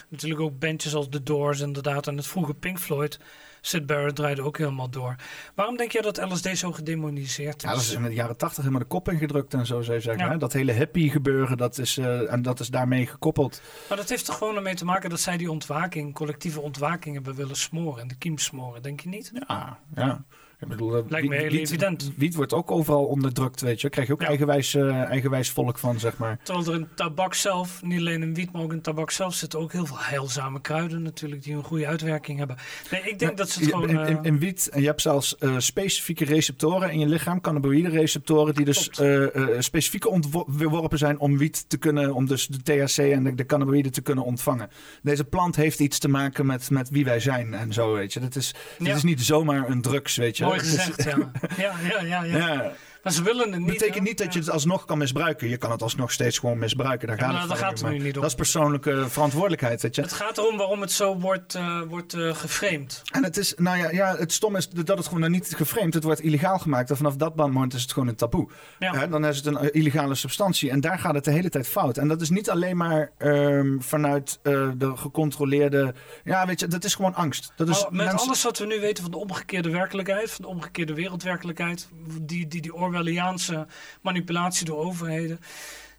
natuurlijk 0.08 0.40
ook 0.40 0.58
bandjes 0.58 0.94
als 0.94 1.06
The 1.10 1.22
Doors 1.22 1.60
inderdaad 1.60 2.06
en 2.06 2.16
het 2.16 2.26
vroege 2.26 2.54
Pink 2.54 2.78
Floyd, 2.78 3.18
Sid 3.66 3.86
Barrett 3.86 4.16
draaide 4.16 4.42
ook 4.42 4.58
helemaal 4.58 4.90
door. 4.90 5.16
Waarom 5.54 5.76
denk 5.76 5.92
jij 5.92 6.02
dat 6.02 6.30
LSD 6.30 6.58
zo 6.58 6.72
gedemoniseerd 6.72 7.56
is? 7.56 7.62
Ja, 7.62 7.70
dat 7.70 7.80
is 7.80 7.92
in 7.92 8.02
de 8.02 8.14
jaren 8.14 8.36
tachtig 8.36 8.58
helemaal 8.58 8.80
de 8.80 8.86
kop 8.86 9.08
ingedrukt 9.08 9.54
en 9.54 9.66
zo 9.66 9.82
zou 9.82 9.96
je 9.96 10.02
zeggen. 10.02 10.30
Hè? 10.30 10.36
Dat 10.36 10.52
hele 10.52 10.72
hippie 10.72 11.10
gebeuren, 11.10 11.56
dat 11.56 11.78
is, 11.78 11.98
uh, 11.98 12.32
en 12.32 12.42
dat 12.42 12.60
is 12.60 12.68
daarmee 12.68 13.06
gekoppeld. 13.06 13.62
Maar 13.88 13.96
dat 13.96 14.08
heeft 14.08 14.28
er 14.28 14.34
gewoon 14.34 14.56
ermee 14.56 14.74
te 14.74 14.84
maken 14.84 15.10
dat 15.10 15.20
zij 15.20 15.36
die 15.36 15.50
ontwaking, 15.50 16.14
collectieve 16.14 16.60
ontwaking 16.60 17.14
hebben 17.14 17.34
willen 17.34 17.56
smoren 17.56 18.02
en 18.02 18.08
de 18.08 18.16
kiem 18.16 18.38
smoren, 18.38 18.82
denk 18.82 19.00
je 19.00 19.08
niet? 19.08 19.32
Ja, 19.48 19.78
ja. 19.94 20.24
Ik 20.60 20.68
bedoel, 20.68 20.90
Lijkt 21.08 21.10
me 21.10 21.20
wiet- 21.20 21.30
heel 21.40 21.50
wiet- 21.50 21.60
evident. 21.60 22.12
Wiet 22.16 22.34
wordt 22.34 22.52
ook 22.52 22.70
overal 22.70 23.04
onderdrukt, 23.04 23.60
weet 23.60 23.74
je. 23.76 23.80
Daar 23.80 23.90
krijg 23.90 24.06
je 24.06 24.12
ook 24.12 24.20
Ja. 24.20 24.26
eigenwijs, 24.26 24.74
eh, 24.74 25.02
eigenwijs 25.02 25.50
volk 25.50 25.78
van, 25.78 25.98
zeg 26.00 26.16
maar. 26.16 26.38
Terwijl 26.42 26.66
er 26.66 26.74
in 26.74 26.88
tabak 26.94 27.34
zelf, 27.34 27.82
niet 27.82 27.98
alleen 27.98 28.22
in 28.22 28.34
wiet, 28.34 28.52
maar 28.52 28.62
ook 28.62 28.72
in 28.72 28.80
tabak 28.80 29.10
zelf 29.10 29.34
zitten 29.34 29.58
ook 29.58 29.72
heel 29.72 29.86
veel 29.86 29.96
heilzame 30.00 30.60
kruiden 30.60 31.02
natuurlijk, 31.02 31.42
die 31.42 31.54
een 31.54 31.62
goede 31.64 31.86
uitwerking 31.86 32.38
hebben. 32.38 32.56
Nee, 32.90 33.00
ik 33.02 33.18
denk 33.18 33.36
dat 33.36 33.50
ze 33.50 33.60
het 33.60 33.68
gewoon... 33.68 33.88
in, 33.88 33.98
in, 33.98 34.16
eh, 34.18 34.22
in 34.22 34.38
wiet, 34.38 34.68
en 34.72 34.80
je 34.80 34.86
hebt 34.86 35.00
zelfs 35.00 35.38
eh, 35.38 35.54
specifieke 35.58 36.24
receptoren 36.24 36.90
in 36.90 36.98
je 36.98 37.06
lichaam, 37.06 37.40
cannabinoïde 37.40 37.88
receptoren, 37.88 38.54
die 38.54 38.64
dus 38.64 38.90
eh, 38.90 39.26
specifiek 39.58 40.08
ontworpen 40.10 40.98
zijn 40.98 41.18
om 41.18 41.38
wiet 41.38 41.64
te 41.68 41.76
kunnen, 41.76 42.14
om 42.14 42.26
dus 42.26 42.46
de 42.46 42.62
THC 42.62 42.98
en 42.98 43.24
de, 43.24 43.34
de 43.34 43.46
cannabinoïden 43.46 43.92
te 43.92 44.00
kunnen 44.02 44.24
ontvangen. 44.24 44.68
Deze 45.02 45.24
plant 45.24 45.56
heeft 45.56 45.80
iets 45.80 45.98
te 45.98 46.08
maken 46.08 46.46
met, 46.46 46.70
met 46.70 46.90
wie 46.90 47.04
wij 47.04 47.20
zijn 47.20 47.54
en 47.54 47.72
zo, 47.72 47.92
weet 47.94 48.12
je. 48.12 48.20
Dat 48.20 48.36
is, 48.36 48.54
dit 48.78 48.96
is 48.96 49.02
niet 49.02 49.22
zomaar 49.22 49.68
een 49.70 49.82
drugs, 49.82 50.16
weet 50.16 50.36
je. 50.36 50.52
Gezegd, 50.58 51.04
ja. 51.04 51.16
Ja, 51.56 51.72
ja, 51.82 52.02
ja, 52.02 52.24
ja. 52.24 52.72
Maar 53.04 53.12
ze 53.12 53.22
willen 53.22 53.50
het 53.52 53.60
niet. 53.60 53.66
betekent 53.66 54.04
niet 54.04 54.18
dat 54.18 54.32
je 54.32 54.38
het 54.38 54.50
alsnog 54.50 54.84
kan 54.84 54.98
misbruiken. 54.98 55.48
Je 55.48 55.56
kan 55.56 55.70
het 55.70 55.82
alsnog 55.82 56.12
steeds 56.12 56.38
gewoon 56.38 56.58
misbruiken. 56.58 57.08
Daar 57.08 57.18
Ja, 57.18 57.24
gaat 57.30 57.40
het 57.40 57.48
daar 57.48 57.58
gaat 57.58 57.80
het 57.80 57.90
nu 57.90 57.98
niet 57.98 58.14
om. 58.14 58.20
Dat 58.20 58.30
is 58.30 58.36
persoonlijke 58.36 59.04
verantwoordelijkheid, 59.08 59.82
weet 59.82 59.94
je. 59.94 60.02
Het 60.02 60.12
gaat 60.12 60.38
erom 60.38 60.56
waarom 60.56 60.80
het 60.80 60.92
zo 60.92 61.18
wordt, 61.18 61.54
eh, 61.54 61.80
wordt 61.88 62.14
eh, 62.14 62.34
geframed. 62.34 63.02
En 63.12 63.24
het 63.24 63.36
is, 63.36 63.54
nou 63.56 63.78
ja, 63.78 63.90
ja, 63.90 64.16
het 64.16 64.32
stom 64.32 64.56
is 64.56 64.68
dat 64.68 64.88
het 64.96 65.04
gewoon 65.06 65.20
nou 65.20 65.32
niet 65.32 65.54
geframed, 65.56 65.94
het 65.94 66.04
wordt 66.04 66.20
illegaal 66.20 66.58
gemaakt. 66.58 66.90
En 66.90 66.96
vanaf 66.96 67.16
dat 67.16 67.36
moment 67.36 67.74
is 67.74 67.82
het 67.82 67.92
gewoon 67.92 68.08
een 68.08 68.14
taboe. 68.14 68.48
Ja. 68.78 68.94
Hè, 68.94 69.08
dan 69.08 69.26
is 69.26 69.36
het 69.36 69.46
een 69.46 69.56
eh, 69.58 69.68
illegale 69.72 70.14
substantie. 70.14 70.70
En 70.70 70.80
daar 70.80 70.98
gaat 70.98 71.14
het 71.14 71.24
de 71.24 71.30
hele 71.30 71.48
tijd 71.48 71.68
fout. 71.68 71.96
En 71.96 72.08
dat 72.08 72.20
is 72.20 72.30
niet 72.30 72.50
alleen 72.50 72.76
maar 72.76 73.10
ehm, 73.18 73.78
vanuit 73.80 74.38
de 74.42 74.92
gecontroleerde. 74.96 75.94
Ja, 76.24 76.46
weet 76.46 76.60
je, 76.60 76.66
dat 76.66 76.84
is 76.84 76.94
gewoon 76.94 77.14
angst. 77.14 77.52
Dat 77.56 77.68
is 77.68 77.82
met 77.82 77.92
mensen- 77.92 78.18
alles 78.18 78.42
wat 78.42 78.58
we 78.58 78.66
nu 78.66 78.80
weten 78.80 79.02
van 79.02 79.12
de 79.12 79.18
omgekeerde 79.18 79.70
werkelijkheid, 79.70 80.30
van 80.30 80.44
de 80.44 80.50
omgekeerde 80.50 80.94
wereldwerkelijkheid, 80.94 81.88
die, 82.22 82.46
die, 82.46 82.60
die 82.60 82.74
Orwelliaanse 82.98 83.66
manipulatie 84.02 84.66
door 84.66 84.78
overheden. 84.84 85.40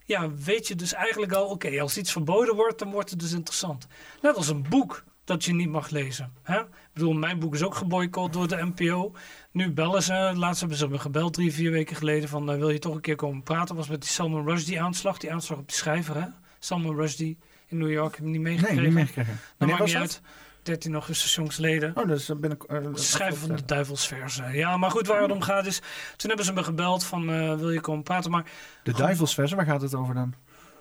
Ja, 0.06 0.32
weet 0.32 0.68
je 0.68 0.76
dus 0.76 0.94
eigenlijk 0.94 1.32
al, 1.32 1.46
oké, 1.48 1.82
als 1.82 1.98
iets 1.98 2.12
verboden 2.12 2.56
wordt, 2.56 2.80
dan 2.80 2.92
wordt 2.92 3.10
het 3.10 3.20
dus 3.20 3.32
interessant. 3.34 3.88
Net 4.22 4.36
als 4.36 4.48
een 4.48 4.66
boek 4.70 5.04
dat 5.24 5.44
je 5.46 5.54
niet 5.54 5.70
mag 5.70 5.90
lezen. 5.90 6.34
Hè? 6.44 6.60
Ik 6.60 6.68
bedoel, 6.94 7.14
mijn 7.14 7.40
boek 7.40 7.54
is 7.54 7.64
ook 7.64 7.76
geboycott 7.76 8.34
door 8.34 8.48
de 8.48 8.72
NPO. 8.76 9.12
Nu 9.52 9.72
bellen 9.72 10.04
ze, 10.04 10.32
laatst 10.36 10.60
hebben 10.60 10.78
ze 10.78 10.88
me 10.88 11.00
gebeld 11.00 11.34
drie, 11.34 11.54
vier 11.54 11.72
weken 11.72 11.96
geleden 11.96 12.30
van 12.30 12.52
eh, 12.52 12.58
wil 12.58 12.70
je 12.70 12.80
toch 12.80 12.96
een 12.96 13.02
keer 13.02 13.16
komen 13.16 13.44
praten? 13.44 13.76
was 13.76 13.88
met 13.88 14.02
die 14.02 14.10
Salman 14.10 14.48
Rushdie 14.48 14.82
aanslag, 14.82 15.18
die 15.18 15.32
aanslag 15.32 15.58
op 15.58 15.68
die 15.68 15.78
schrijver 15.78 16.16
hè? 16.16 16.28
Salman 16.60 16.96
Rushdie 16.96 17.38
in 17.68 17.78
New 17.78 17.92
York, 17.92 18.16
heb 18.16 18.26
je 18.26 18.32
niet 18.32 18.42
Nee, 18.42 18.52
meegekregen? 18.54 18.84
niet 18.84 18.94
meegekregen. 18.94 19.40
Wanneer 19.58 19.78
maakt 19.78 19.90
niet 19.90 20.00
dat? 20.02 20.22
Uit. 20.68 20.82
13 20.82 20.94
augustus 20.94 21.36
jongsleden. 21.36 21.90
Oh, 21.96 22.06
binnen. 22.40 22.60
eh, 22.68 22.78
Ze 22.96 23.04
schrijven 23.04 23.38
van 23.48 23.56
de 23.56 23.66
duivelsversen. 23.66 24.54
Ja, 24.54 24.78
maar 24.78 24.92
goed, 24.92 25.08
waar 25.08 25.22
het 25.22 25.32
om 25.32 25.42
gaat 25.42 25.66
is... 25.66 25.80
Toen 26.16 26.28
hebben 26.28 26.46
ze 26.46 26.54
me 26.54 26.64
gebeld 26.64 27.04
van, 27.04 27.30
eh, 27.30 27.56
wil 27.56 27.72
je 27.72 27.80
komen 27.82 28.04
praten? 28.04 28.32
Maar, 28.32 28.46
De 28.84 28.94
duivelsversen, 28.94 29.58
waar 29.58 29.66
gaat 29.66 29.82
het 29.82 29.96
over 29.96 30.14
dan? 30.14 30.34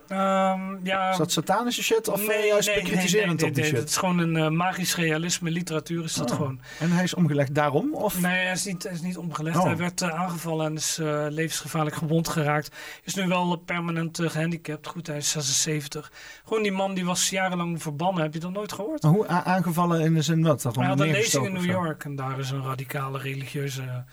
Ehm, 0.08 0.86
ja... 0.86 1.10
Is 1.10 1.16
dat 1.16 1.32
satanische 1.32 1.82
shit 1.82 2.08
of 2.08 2.26
nee, 2.26 2.36
eh, 2.36 2.46
juist 2.46 2.68
nee, 2.68 2.82
bekritiserend 2.82 3.40
nee, 3.40 3.48
op 3.50 3.54
die 3.54 3.64
shit? 3.64 3.76
Het 3.76 3.88
is 3.88 3.96
gewoon 3.96 4.18
een 4.18 4.36
eh, 4.36 4.48
magisch 4.48 4.96
realisme. 4.96 5.50
Literatuur 5.50 6.04
is 6.04 6.14
dat 6.14 6.30
Oh. 6.30 6.36
gewoon. 6.36 6.60
En 6.78 6.90
hij 6.90 7.02
is 7.04 7.14
omgelegd 7.14 7.54
daarom? 7.54 7.94
Of? 7.94 8.20
Nee, 8.20 8.44
hij 8.44 8.52
is 8.52 8.64
niet, 8.64 8.82
hij 8.82 8.92
is 8.92 9.00
niet 9.00 9.16
omgelegd. 9.18 9.56
Oh. 9.56 9.64
Hij 9.64 9.76
werd 9.76 10.00
eh, 10.02 10.08
aangevallen 10.20 10.66
en 10.66 10.74
is 10.74 10.98
levensgevaarlijk 11.28 11.96
gewond 11.96 12.28
geraakt. 12.28 12.76
Is 13.02 13.14
nu 13.14 13.26
wel 13.26 13.56
permanent 13.56 14.18
eh, 14.18 14.30
gehandicapt. 14.30 14.86
Goed, 14.86 15.06
hij 15.06 15.16
is 15.16 15.30
76. 15.30 16.12
Gewoon 16.44 16.62
die 16.62 16.72
man 16.72 16.94
die 16.94 17.04
was 17.04 17.30
jarenlang 17.30 17.82
verbannen. 17.82 18.22
Heb 18.22 18.34
je 18.34 18.40
dat 18.40 18.52
nooit 18.52 18.72
gehoord? 18.72 19.02
Maar 19.02 19.12
hoe 19.12 19.26
aangevallen 19.26 20.00
in 20.00 20.14
de 20.14 20.22
zin 20.22 20.42
wat? 20.42 20.62
Dat 20.62 20.76
Hij 20.76 20.86
had 20.86 21.00
een 21.00 21.10
lezing 21.10 21.46
in 21.46 21.52
New? 21.52 21.64
York. 21.64 22.04
En 22.04 22.16
daar 22.16 22.38
is 22.38 22.50
een 22.50 22.62
radicale 22.64 23.18
religieuze... 23.18 24.04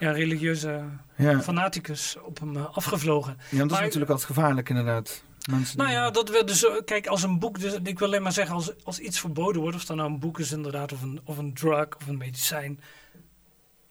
Ja, 0.00 0.10
religieuze 0.10 0.82
Ja. 1.16 1.40
fanaticus 1.40 2.16
op 2.22 2.40
hem 2.40 2.56
afgevlogen. 2.56 3.36
Ja, 3.48 3.56
dat 3.58 3.66
is 3.66 3.72
Maar- 3.72 3.82
natuurlijk 3.82 4.10
altijd 4.10 4.28
gevaarlijk 4.30 4.68
inderdaad. 4.68 5.22
Mensen 5.50 5.78
Nou 5.78 5.90
ja, 5.90 6.10
dat 6.10 6.28
we 6.30 6.44
dus, 6.44 6.64
eh, 6.66 6.72
kijk, 6.84 7.06
als 7.06 7.22
een 7.22 7.38
boek, 7.38 7.60
dus, 7.60 7.72
ik 7.82 7.98
wil 7.98 8.08
alleen 8.08 8.22
maar 8.22 8.32
zeggen, 8.32 8.54
als, 8.54 8.84
als 8.84 8.98
iets 8.98 9.20
verboden 9.20 9.60
wordt, 9.60 9.76
of 9.76 9.84
dat 9.84 9.96
nou 9.96 10.10
een 10.10 10.18
boek 10.18 10.38
is 10.38 10.52
inderdaad, 10.52 10.92
of 10.92 11.02
een, 11.02 11.20
of 11.24 11.38
een 11.38 11.54
drug, 11.54 11.88
of 12.00 12.06
een 12.06 12.16
medicijn, 12.16 12.80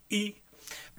I, 0.09 0.35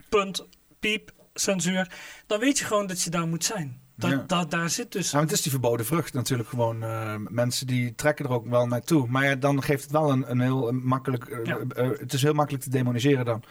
punt, 0.09 0.47
piep, 0.81 1.13
censuur, 1.35 1.91
dan 2.27 2.41
weet 2.41 2.59
je 2.59 2.65
gewoon 2.65 2.87
dat 2.87 3.03
je 3.03 3.11
daar 3.11 3.27
moet 3.29 3.45
zijn. 3.45 3.81
Dat, 3.97 4.11
Ja. 4.11 4.25
dat, 4.27 4.51
daar 4.51 4.71
zit 4.71 4.93
dus... 4.93 5.13
Nou, 5.13 5.25
het 5.25 5.33
is 5.33 5.43
die 5.43 5.51
verboden 5.51 5.87
vrucht 5.87 6.13
natuurlijk 6.15 6.49
gewoon. 6.49 6.83
eh, 6.83 7.15
mensen 7.29 7.67
die 7.67 7.95
trekken 7.95 8.25
er 8.25 8.31
ook 8.31 8.47
wel 8.49 8.67
naartoe. 8.67 9.07
Maar 9.09 9.25
ja, 9.25 9.35
dan 9.35 9.63
geeft 9.63 9.83
het 9.83 9.91
wel 9.93 10.11
een, 10.11 10.31
een 10.31 10.41
heel 10.41 10.73
makkelijk... 10.73 11.25
eh, 11.29 11.45
Ja. 11.45 11.59
eh, 11.75 11.89
het 11.99 12.13
is 12.13 12.23
heel 12.23 12.33
makkelijk 12.33 12.65
te 12.65 12.71
demoniseren 12.71 13.25
dan. 13.25 13.43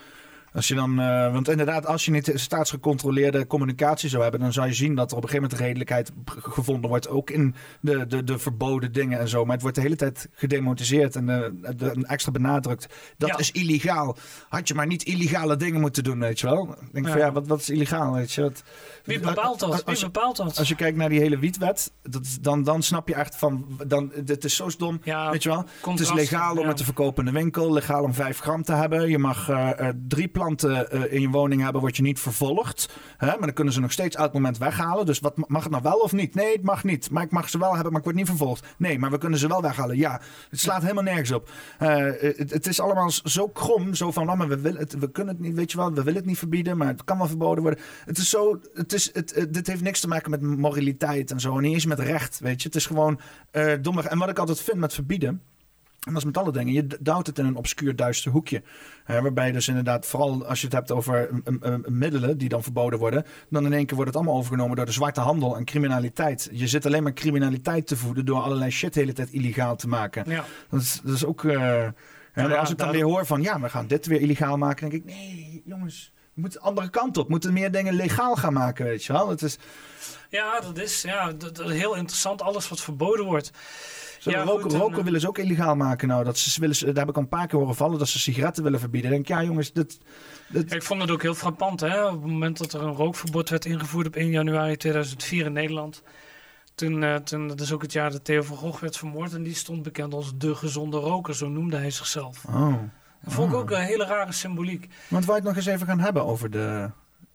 Als 0.52 0.68
je 0.68 0.74
dan, 0.74 1.00
eh, 1.00 1.32
want 1.32 1.48
inderdaad, 1.48 1.86
als 1.86 2.04
je 2.04 2.10
niet 2.10 2.32
staatsgecontroleerde 2.34 3.46
communicatie 3.46 4.08
zou 4.08 4.22
hebben, 4.22 4.40
dan 4.40 4.52
zou 4.52 4.66
je 4.66 4.72
zien 4.72 4.94
dat 4.94 5.10
er 5.10 5.16
op 5.16 5.22
een 5.22 5.28
gegeven 5.28 5.48
moment 5.50 5.66
redelijkheid 5.68 6.12
gevonden 6.38 6.90
wordt. 6.90 7.08
Ook 7.08 7.30
in 7.30 7.54
de, 7.80 8.06
de, 8.06 8.24
de 8.24 8.38
verboden 8.38 8.92
dingen 8.92 9.18
en 9.18 9.28
zo. 9.28 9.42
Maar 9.44 9.52
het 9.52 9.62
wordt 9.62 9.76
de 9.76 9.82
hele 9.82 9.96
tijd 9.96 10.28
gedemoniseerd 10.32 11.16
en 11.16 11.26
de, 11.26 12.04
extra 12.06 12.32
benadrukt. 12.32 12.86
Dat 13.16 13.28
Ja. 13.28 13.38
is 13.38 13.50
illegaal. 13.52 14.16
Had 14.48 14.68
je 14.68 14.74
maar 14.74 14.86
niet 14.86 15.02
illegale 15.02 15.56
dingen 15.56 15.80
moeten 15.80 16.04
doen, 16.04 16.18
weet 16.18 16.40
je 16.40 16.46
wel. 16.46 16.76
Ik 16.80 16.92
denk 16.92 17.06
Ja. 17.06 17.12
van 17.12 17.20
ja, 17.20 17.32
wat, 17.32 17.46
wat 17.46 17.60
is 17.60 17.70
illegaal, 17.70 18.12
weet 18.12 18.32
je. 18.32 18.42
Wat, 18.42 18.62
Wie 19.04 19.20
bepaalt 19.20 19.60
dat? 19.60 19.70
Als- 19.86 20.00
Wie 20.00 20.04
bepaalt 20.10 20.36
dat? 20.36 20.58
als 20.58 20.68
je 20.68 20.74
kijkt 20.74 20.96
naar 20.96 21.08
die 21.08 21.20
hele 21.20 21.38
wietwet, 21.38 21.92
dat 22.02 22.38
dan, 22.40 22.62
dan 22.62 22.82
snap 22.82 23.08
je 23.08 23.14
echt 23.14 23.36
van, 23.36 23.66
dan, 23.86 24.12
het 24.26 24.44
is 24.44 24.56
zo 24.56 24.68
stom, 24.68 25.00
Ja, 25.02 25.30
weet 25.30 25.42
je 25.42 25.48
wel. 25.48 25.64
Het 25.90 26.00
is 26.00 26.12
legaal 26.12 26.56
om 26.56 26.66
het 26.68 26.76
te 26.76 26.84
verkopen 26.84 27.26
in 27.26 27.32
de 27.32 27.38
winkel, 27.38 27.72
legaal 27.72 28.02
om 28.02 28.14
5 28.14 28.38
gram 28.40 28.62
te 28.62 28.72
hebben. 28.72 29.08
Je 29.10 29.18
mag 29.18 29.48
eh, 29.48 29.88
drie 30.08 30.28
planten 30.38 30.90
eh, 30.90 31.12
in 31.12 31.20
je 31.20 31.28
woning 31.28 31.62
hebben, 31.62 31.80
word 31.80 31.96
je 31.96 32.02
niet 32.02 32.20
vervolgd. 32.20 32.88
Hè? 33.16 33.26
Maar 33.26 33.38
dan 33.38 33.52
kunnen 33.52 33.72
ze 33.72 33.80
nog 33.80 33.92
steeds 33.92 34.16
uit 34.16 34.24
het 34.24 34.34
moment 34.34 34.58
weghalen. 34.58 35.06
Dus 35.06 35.18
wat, 35.18 35.48
mag 35.48 35.62
het 35.62 35.72
nou 35.72 35.82
wel 35.82 35.98
of 35.98 36.12
niet? 36.12 36.34
Nee, 36.34 36.52
het 36.52 36.62
mag 36.62 36.84
niet. 36.84 37.10
Maar 37.10 37.22
ik 37.22 37.30
mag 37.30 37.48
ze 37.48 37.58
wel 37.58 37.72
hebben, 37.72 37.90
maar 37.90 37.98
ik 37.98 38.04
word 38.04 38.16
niet 38.16 38.26
vervolgd. 38.26 38.66
Nee, 38.76 38.98
maar 38.98 39.10
we 39.10 39.18
kunnen 39.18 39.38
ze 39.38 39.48
wel 39.48 39.62
weghalen. 39.62 39.96
Ja, 39.96 40.20
het 40.50 40.60
slaat 40.60 40.82
helemaal 40.82 41.02
nergens 41.02 41.30
op. 41.30 41.50
Eh, 41.78 41.88
het, 42.36 42.66
is 42.66 42.80
allemaal 42.80 43.10
zo 43.10 43.48
krom, 43.48 43.94
zo 43.94 44.10
van, 44.10 44.30
oh, 44.30 44.36
maar 44.36 44.48
we, 44.48 44.60
willen 44.60 44.88
we 44.98 45.10
kunnen 45.10 45.34
het 45.34 45.42
niet, 45.44 45.54
weet 45.54 45.70
je 45.70 45.76
wel, 45.76 45.88
we 45.88 46.02
willen 46.02 46.14
het 46.14 46.26
niet 46.26 46.38
verbieden, 46.38 46.76
maar 46.76 46.88
het 46.88 47.04
kan 47.04 47.18
wel 47.18 47.26
verboden 47.26 47.62
worden. 47.62 47.80
Het 48.04 48.18
is 48.18 48.30
zo, 48.30 48.60
het 48.74 48.92
is, 48.92 49.10
het, 49.14 49.46
dit 49.50 49.66
heeft 49.66 49.82
niks 49.82 50.00
te 50.00 50.08
maken 50.08 50.30
met 50.30 50.40
moraliteit 50.40 51.30
en 51.30 51.40
zo, 51.40 51.56
en 51.56 51.62
niet 51.62 51.72
eens 51.72 51.86
met 51.86 51.98
recht, 51.98 52.38
weet 52.40 52.62
je. 52.62 52.68
Het 52.68 52.76
is 52.76 52.86
gewoon 52.86 53.20
domweg. 53.80 54.04
En 54.04 54.18
wat 54.18 54.28
ik 54.28 54.38
altijd 54.38 54.60
vind 54.60 54.78
met 54.78 54.94
verbieden, 54.94 55.42
en 56.08 56.14
dat 56.14 56.22
is 56.22 56.28
met 56.28 56.36
alle 56.38 56.52
dingen. 56.52 56.72
Je 56.72 56.86
duwt 57.00 57.26
het 57.26 57.38
in 57.38 57.46
een 57.46 57.56
obscuur 57.56 57.96
duister 57.96 58.30
hoekje. 58.30 58.62
Hè, 59.04 59.22
waarbij 59.22 59.52
dus 59.52 59.68
inderdaad, 59.68 60.06
vooral 60.06 60.46
als 60.46 60.60
je 60.60 60.66
het 60.66 60.74
hebt 60.74 60.90
over 60.90 61.28
mm, 61.30 61.42
mm, 61.44 61.58
mm, 61.62 61.84
middelen 61.98 62.38
die 62.38 62.48
dan 62.48 62.62
verboden 62.62 62.98
worden. 62.98 63.24
Dan 63.48 63.64
in 63.64 63.72
één 63.72 63.86
keer 63.86 63.94
wordt 63.96 64.10
het 64.10 64.16
allemaal 64.20 64.38
overgenomen 64.38 64.76
door 64.76 64.86
de 64.86 64.92
zwarte 64.92 65.20
handel 65.20 65.56
en 65.56 65.64
criminaliteit. 65.64 66.48
Je 66.52 66.68
zit 66.68 66.86
alleen 66.86 67.02
maar 67.02 67.12
criminaliteit 67.12 67.86
te 67.86 67.96
voeden 67.96 68.24
door 68.24 68.40
allerlei 68.40 68.70
shit 68.70 68.94
de 68.94 69.00
hele 69.00 69.12
tijd 69.12 69.30
illegaal 69.30 69.76
te 69.76 69.88
maken. 69.88 70.24
Ja. 70.26 70.44
Dat 70.70 70.80
is, 70.80 71.00
dat 71.04 71.14
is 71.14 71.24
ook. 71.24 71.44
eh, 71.44 71.88
hè, 72.32 72.42
ja, 72.42 72.56
als 72.56 72.70
ik 72.70 72.78
dan 72.78 72.90
weer 72.90 73.04
hoor 73.04 73.26
van 73.26 73.42
ja, 73.42 73.60
we 73.60 73.68
gaan 73.68 73.86
dit 73.86 74.06
weer 74.06 74.20
illegaal 74.20 74.56
maken. 74.56 74.90
Denk 74.90 75.02
ik, 75.02 75.14
nee, 75.14 75.62
jongens. 75.64 76.12
We 76.34 76.40
moeten 76.40 76.60
de 76.60 76.66
andere 76.66 76.90
kant 76.90 77.16
op. 77.16 77.24
We 77.24 77.30
moeten 77.30 77.52
meer 77.52 77.70
dingen 77.70 77.94
legaal 77.94 78.36
gaan 78.36 78.52
maken, 78.52 78.84
weet 78.84 79.04
je 79.04 79.12
wel. 79.12 79.28
Het 79.28 79.42
is, 79.42 79.58
ja, 80.30 80.60
dat 80.60 80.78
is 80.78 81.02
ja, 81.02 81.32
dat, 81.32 81.56
dat 81.56 81.70
is 81.70 81.78
heel 81.78 81.94
interessant. 81.94 82.42
Alles 82.42 82.68
wat 82.68 82.80
verboden 82.80 83.24
wordt. 83.24 83.50
Ja, 84.30 84.42
roken, 84.42 84.62
goed, 84.62 84.72
roken 84.72 84.98
eh, 84.98 85.04
willen 85.04 85.20
ze 85.20 85.28
ook 85.28 85.38
illegaal 85.38 85.76
maken 85.76 86.08
nou. 86.08 86.24
Dat 86.24 86.38
ze 86.38 86.60
willen, 86.60 86.76
daar 86.80 86.94
heb 86.94 87.08
ik 87.08 87.16
al 87.16 87.22
een 87.22 87.28
paar 87.28 87.46
keer 87.46 87.58
horen 87.58 87.74
vallen 87.74 87.98
dat 87.98 88.08
ze 88.08 88.18
sigaretten 88.18 88.62
willen 88.62 88.80
verbieden. 88.80 89.10
Dan 89.10 89.20
denk 89.22 89.30
ik, 89.30 89.36
ja 89.36 89.48
jongens, 89.48 89.72
dit, 89.72 89.98
dit, 90.48 90.70
Ja, 90.70 90.76
ik 90.76 90.82
vond 90.82 91.00
het 91.00 91.10
ook 91.10 91.22
heel 91.22 91.34
frappant. 91.34 91.80
Hè? 91.80 92.04
Op 92.06 92.22
het 92.22 92.30
moment 92.30 92.58
dat 92.58 92.72
er 92.72 92.82
een 92.82 92.94
rookverbod 92.94 93.48
werd 93.48 93.64
ingevoerd 93.64 94.06
op 94.06 94.16
1 94.16 94.30
januari 94.30 94.76
2004 94.76 95.46
in 95.46 95.52
Nederland. 95.52 96.02
Toen, 96.74 97.02
eh, 97.02 97.14
toen, 97.14 97.48
dat 97.48 97.60
is 97.60 97.72
ook 97.72 97.82
het 97.82 97.92
jaar 97.92 98.10
dat 98.10 98.24
Theo 98.24 98.42
van 98.42 98.56
Gogh 98.56 98.80
werd 98.80 98.96
vermoord. 98.96 99.32
En 99.34 99.42
die 99.42 99.54
stond 99.54 99.82
bekend 99.82 100.14
als 100.14 100.32
de 100.36 100.54
gezonde 100.54 100.96
roker. 100.96 101.34
Zo 101.34 101.48
noemde 101.48 101.76
hij 101.76 101.90
zichzelf. 101.90 102.44
Oh. 102.48 102.72
Dat 103.22 103.32
vond 103.32 103.48
ik 103.48 103.54
Ah. 103.54 103.60
ook 103.60 103.70
een 103.70 103.80
hele 103.80 104.04
rare 104.04 104.32
symboliek. 104.32 104.88
Want 105.08 105.24
wij 105.24 105.34
het 105.34 105.44
nog 105.44 105.56
eens 105.56 105.66
even 105.66 105.86
gaan 105.86 106.00
hebben 106.00 106.24
over 106.24 106.50
de... 106.50 106.90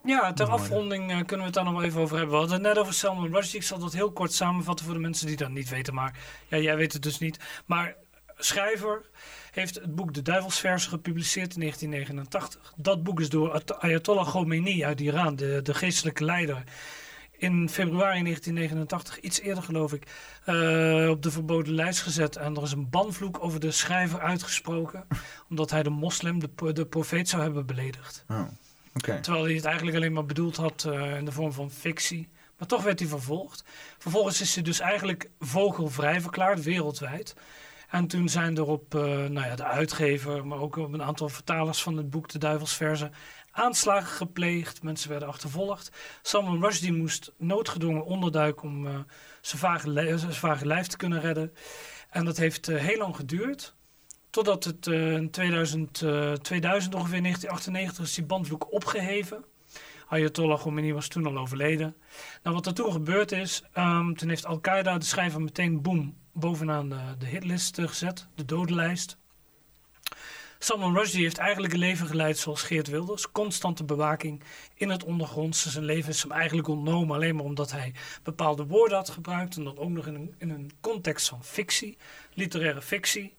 Ja, 0.06 0.34
ter 0.34 0.46
afronding 0.48 1.02
eh, 1.12 1.16
kunnen 1.18 1.38
we 1.38 1.44
het 1.44 1.54
daar 1.54 1.64
nog 1.64 1.74
wel 1.74 1.84
even 1.84 2.02
over 2.02 2.18
hebben. 2.18 2.34
We 2.34 2.40
hadden 2.40 2.58
het 2.64 2.68
net 2.68 2.78
over 2.78 2.94
Salman 2.94 3.34
Rushdie. 3.34 3.60
Ik 3.60 3.66
zal 3.66 3.80
dat 3.80 3.94
heel 3.94 4.12
kort 4.12 4.34
samenvatten 4.34 4.86
voor 4.86 4.94
de 4.94 5.00
mensen 5.00 5.28
die 5.28 5.38
dat 5.38 5.50
niet 5.50 5.70
weten. 5.70 5.94
Maar 5.94 6.18
ja, 6.48 6.58
jij 6.58 6.76
weet 6.76 6.94
het 6.94 7.02
dus 7.02 7.20
niet. 7.20 7.40
Maar 7.66 7.96
schrijver 8.38 9.10
heeft 9.52 9.76
het 9.76 9.96
boek 9.96 10.14
De 10.14 10.22
Duivelsversen 10.22 10.90
gepubliceerd 10.90 11.54
in 11.54 11.60
1989. 11.60 12.74
Dat 12.76 13.04
boek 13.04 13.20
is 13.20 13.30
door 13.30 13.50
Ayat- 13.52 13.80
Ayatollah 13.80 14.28
Khomeini 14.28 14.86
uit 14.86 15.00
Iran, 15.02 15.36
de, 15.36 15.60
de 15.64 15.74
geestelijke 15.74 16.24
leider, 16.26 16.64
in 17.32 17.70
februari 17.70 18.24
1989, 18.24 19.20
iets 19.20 19.40
eerder 19.40 19.64
geloof 19.64 19.94
ik, 19.94 20.08
eh, 20.46 21.10
op 21.10 21.22
de 21.22 21.32
verboden 21.32 21.74
lijst 21.74 22.02
gezet. 22.02 22.36
En 22.36 22.56
er 22.56 22.64
is 22.64 22.72
een 22.72 22.90
banvloek 22.90 23.44
over 23.44 23.60
de 23.60 23.72
schrijver 23.72 24.20
uitgesproken, 24.20 25.08
omdat 25.50 25.70
hij 25.72 25.84
de 25.84 25.90
moslim, 25.90 26.40
de, 26.40 26.74
de 26.74 26.86
profeet, 26.86 27.30
zou 27.30 27.42
hebben 27.42 27.66
beledigd. 27.66 28.26
Oh. 28.30 28.42
Terwijl 29.22 29.44
hij 29.44 29.54
het 29.54 29.66
eigenlijk 29.66 29.98
alleen 29.98 30.14
maar 30.14 30.26
bedoeld 30.26 30.56
had 30.56 30.84
eh, 30.84 31.18
in 31.18 31.26
de 31.26 31.32
vorm 31.32 31.52
van 31.52 31.72
fictie. 31.72 32.30
Maar 32.58 32.68
toch 32.68 32.84
werd 32.84 33.00
hij 33.00 33.08
vervolgd. 33.08 33.64
Vervolgens 33.98 34.42
is 34.42 34.54
hij 34.56 34.64
dus 34.64 34.80
eigenlijk 34.80 35.30
vogelvrij 35.40 36.22
verklaard, 36.22 36.64
wereldwijd. 36.64 37.36
En 37.90 38.08
toen 38.08 38.30
zijn 38.30 38.58
er 38.58 38.66
op 38.66 38.94
nou 38.94 39.34
ja, 39.34 39.56
de 39.56 39.64
uitgever, 39.64 40.48
maar 40.48 40.60
ook 40.60 40.76
op 40.76 40.94
een 40.94 41.04
aantal 41.04 41.30
vertalers 41.30 41.84
van 41.84 41.98
het 41.98 42.10
boek 42.10 42.30
De 42.30 42.38
Duivelsverzen 42.38 43.12
aanslagen 43.54 44.16
gepleegd. 44.16 44.84
Mensen 44.84 45.10
werden 45.10 45.28
achtervolgd. 45.28 45.92
Salman 46.22 46.62
Rushdie 46.62 46.94
moest 46.94 47.32
noodgedwongen 47.38 48.06
onderduiken 48.06 48.64
om 48.64 48.86
uh, 48.86 49.00
zijn, 49.42 49.62
vage 49.62 50.18
zijn 50.18 50.34
vage 50.34 50.66
lijf 50.66 50.88
te 50.88 50.98
kunnen 50.98 51.22
redden. 51.22 51.54
En 52.10 52.26
dat 52.26 52.38
heeft 52.38 52.66
heel 52.66 52.98
lang 52.98 53.16
geduurd. 53.16 53.76
Totdat 54.34 54.64
het 54.64 54.88
in 54.88 55.30
2000, 55.30 55.94
2000 56.42 56.96
ongeveer 56.96 57.22
1998 57.22 58.06
is 58.06 58.14
die 58.14 58.26
bandvloek 58.26 58.74
opgeheven. 58.74 59.46
Ayatollah 60.08 60.60
Khomeini 60.60 60.94
was 60.94 61.08
toen 61.08 61.26
al 61.26 61.38
overleden. 61.38 61.96
Nou, 62.44 62.56
wat 62.56 62.66
er 62.66 62.74
toen 62.74 62.92
gebeurd 62.92 63.32
is, 63.32 63.64
um, 63.78 64.16
toen 64.18 64.30
heeft 64.30 64.46
Al-Qaeda 64.46 64.98
de 64.98 65.06
schrijver 65.06 65.42
meteen 65.42 65.82
boom 65.82 66.16
bovenaan 66.32 66.90
de, 66.90 67.00
de 67.20 67.26
hitlist 67.26 67.78
uh, 67.78 67.88
gezet, 67.88 68.28
de 68.36 68.46
dodenlijst. 68.46 69.18
Salman 70.60 70.96
Rushdie 70.96 71.24
heeft 71.24 71.38
eigenlijk 71.38 71.74
een 71.74 71.80
leven 71.80 72.08
geleid 72.08 72.38
zoals 72.38 72.62
Geert 72.62 72.88
Wilders. 72.88 73.32
Constante 73.32 73.84
bewaking 73.84 74.44
in 74.76 74.90
het 74.90 75.04
ondergrondse. 75.04 75.70
Zijn 75.70 75.86
leven 75.86 76.10
is 76.10 76.22
hem 76.22 76.32
eigenlijk 76.32 76.68
ontnomen 76.68 77.16
alleen 77.16 77.36
maar 77.36 77.46
omdat 77.46 77.72
hij 77.72 77.94
bepaalde 78.24 78.66
woorden 78.66 78.98
had 78.98 79.10
gebruikt. 79.10 79.56
En 79.56 79.64
dan 79.64 79.78
ook 79.78 79.90
nog 79.90 80.08
in 80.08 80.16
een, 80.16 80.36
in 80.38 80.50
een 80.50 80.72
context 80.82 81.30
van 81.30 81.44
fictie, 81.44 81.98
literaire 82.34 82.82
fictie. 82.82 83.36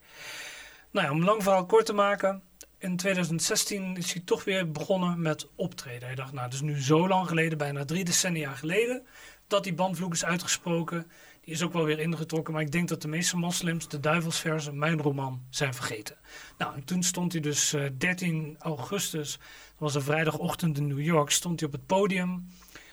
Nou 0.95 1.11
om 1.11 1.25
lang 1.25 1.43
verhaal 1.43 1.67
kort 1.67 1.87
te 1.87 1.93
maken 1.93 2.43
in 2.79 2.97
2016 2.97 3.97
is 3.97 4.13
hij 4.13 4.23
toch 4.25 4.45
weer 4.45 4.71
begonnen 4.71 5.23
met 5.23 5.49
optreden. 5.55 6.07
Hij 6.07 6.15
dacht, 6.15 6.33
nou, 6.33 6.49
is 6.53 6.61
nu 6.61 6.83
zo 6.83 7.09
lang 7.09 7.29
geleden, 7.29 7.59
bijna 7.59 7.85
drie 7.85 8.05
decennia 8.05 8.55
geleden, 8.55 9.07
dat 9.47 9.65
die 9.65 9.75
bandvloek 9.75 10.13
is 10.13 10.25
uitgesproken. 10.25 11.11
Die 11.41 11.55
is 11.55 11.63
ook 11.63 11.73
wel 11.73 11.85
weer 11.85 11.99
ingetrokken, 11.99 12.53
maar 12.53 12.63
ik 12.63 12.73
denk 12.73 12.89
dat 12.89 13.03
de 13.03 13.09
meeste 13.09 13.37
moslims 13.37 13.89
de 13.89 14.01
duivelsverse, 14.01 14.73
mijn 14.73 15.01
roman, 15.01 15.43
zijn 15.51 15.75
vergeten. 15.75 16.17
Nou, 16.59 16.75
en 16.75 16.85
toen 16.85 17.03
stond 17.03 17.33
hij 17.33 17.41
dus 17.41 17.75
uh, 17.75 17.87
eh, 17.87 17.93
13 17.99 18.57
augustus, 18.59 19.33
dat 19.33 19.79
was 19.79 19.95
een 19.95 20.03
vrijdagochtend 20.03 20.79
in 20.79 20.87
New 20.87 21.01
York, 21.01 21.31
stond 21.31 21.61
hij 21.61 21.69
op 21.69 21.75
het 21.75 21.87
podium. 21.87 22.49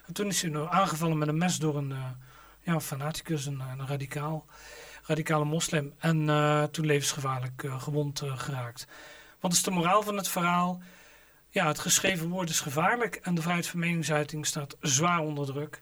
En 0.08 0.14
toen 0.14 0.28
is 0.28 0.42
hij 0.42 0.52
nou 0.52 0.68
aangevallen 0.70 1.18
met 1.18 1.28
een 1.28 1.38
mes 1.38 1.58
door 1.58 1.78
een 1.78 1.90
uh, 1.90 2.06
ja, 2.62 2.80
fanaticus, 2.80 3.46
een 3.46 3.62
radicaal, 3.88 4.46
radicale 5.04 5.46
moslim. 5.46 5.94
En 6.00 6.22
uh, 6.22 6.64
toen 6.64 6.86
levensgevaarlijk 6.86 7.64
gewond 7.78 8.22
geraakt. 8.26 8.88
Wat 9.40 9.54
is 9.54 9.64
de 9.64 9.72
moraal 9.72 10.02
van 10.04 10.18
het 10.18 10.28
verhaal? 10.28 10.82
Ja, 11.50 11.68
het 11.68 11.80
geschreven 11.80 12.30
woord 12.30 12.50
is 12.50 12.60
gevaarlijk 12.60 13.16
en 13.16 13.36
de 13.36 13.42
vrijheid 13.42 13.68
van 13.68 13.80
meningsuiting 13.80 14.46
staat 14.46 14.78
zwaar 14.80 15.20
onder 15.20 15.46
druk. 15.46 15.82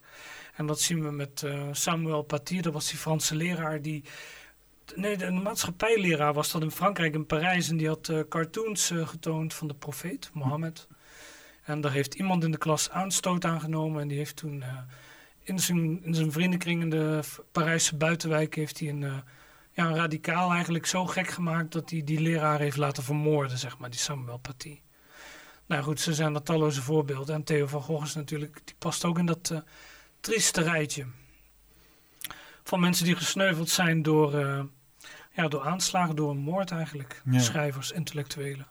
En 0.56 0.66
dat 0.66 0.82
zien 0.82 1.04
we 1.04 1.12
met 1.12 1.46
Samuel 1.72 2.22
Paty, 2.22 2.62
dat 2.62 2.74
was 2.74 2.90
die 2.90 2.98
Franse 2.98 3.36
leraar 3.36 3.82
die... 3.82 4.04
Nee, 4.96 5.24
een 5.24 5.42
maatschappijleraar 5.42 6.34
was 6.34 6.52
dat 6.52 6.62
in 6.62 6.72
Frankrijk, 6.72 7.14
in 7.14 7.26
Parijs. 7.26 7.70
En 7.70 7.78
die 7.78 7.88
had 7.88 8.12
cartoons 8.30 8.92
getoond 9.04 9.54
van 9.54 9.68
de 9.68 9.74
profeet, 9.74 10.30
Mohammed. 10.34 10.88
En 11.64 11.82
daar 11.82 11.92
heeft 11.92 12.14
iemand 12.14 12.44
in 12.44 12.52
de 12.52 12.58
klas 12.58 12.90
aanstoot 12.90 13.46
aangenomen. 13.46 14.02
En 14.02 14.08
die 14.08 14.18
heeft 14.18 14.36
toen 14.36 14.64
in, 15.50 15.60
zijn, 15.60 16.04
in 16.04 16.16
zijn 16.16 16.32
vriendenkring 16.32 16.82
in 16.82 16.90
de 16.90 17.20
Parijse 17.52 17.96
buitenwijk... 17.96 18.56
heeft 18.56 18.80
hij 18.80 18.90
een 18.90 19.24
ja, 19.72 19.94
radicaal 19.94 20.52
eigenlijk 20.52 20.86
zo 20.86 21.06
gek 21.06 21.28
gemaakt 21.28 21.72
dat 21.72 21.90
hij 21.90 22.04
die 22.04 22.20
leraar 22.20 22.60
heeft 22.60 22.78
laten 22.78 23.04
vermoorden, 23.04 23.58
zeg 23.58 23.78
maar, 23.78 23.90
die 23.90 24.00
Samuel 24.00 24.38
Paty. 24.38 24.80
Nou 25.70 25.84
goed, 25.84 26.00
ze 26.00 26.14
zijn 26.14 26.36
er 26.36 26.44
talloze 26.44 26.82
voorbeelden. 26.82 27.36
En 27.36 27.44
Theo 27.44 27.68
van 27.68 27.82
Gogh 27.82 28.06
is 28.06 28.16
natuurlijk, 28.16 28.62
die 28.64 28.76
past 28.78 29.06
ook 29.06 29.18
in 29.18 29.26
dat 29.26 29.50
uh, 29.54 29.60
trieste 30.20 30.62
rijtje. 30.62 31.06
Van 32.64 32.80
mensen 32.80 33.06
die 33.06 33.16
gesneuveld 33.16 33.70
zijn 33.70 34.02
door, 34.02 34.34
uh, 34.34 34.62
ja, 35.32 35.48
door 35.48 35.62
aanslagen, 35.62 36.16
door 36.16 36.30
een 36.30 36.38
moord 36.38 36.72
eigenlijk. 36.72 37.22
Schrijvers, 37.32 37.92
intellectuelen. 37.92 38.68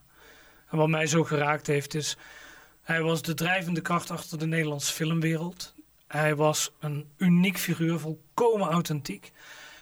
En 0.71 0.79
wat 0.79 0.89
mij 0.89 1.07
zo 1.07 1.25
geraakt 1.25 1.67
heeft 1.67 1.95
is, 1.95 2.17
hij 2.83 3.03
was 3.03 3.23
de 3.23 3.35
drijvende 3.35 3.81
kracht 3.81 4.11
achter 4.11 4.39
de 4.39 4.47
Nederlandse 4.47 4.93
filmwereld. 4.93 5.75
Hij 6.09 6.37
was 6.37 6.73
een 6.81 7.09
uniek 7.17 7.59
figuur, 7.59 7.99
volkomen 7.99 8.69
authentiek 8.69 9.33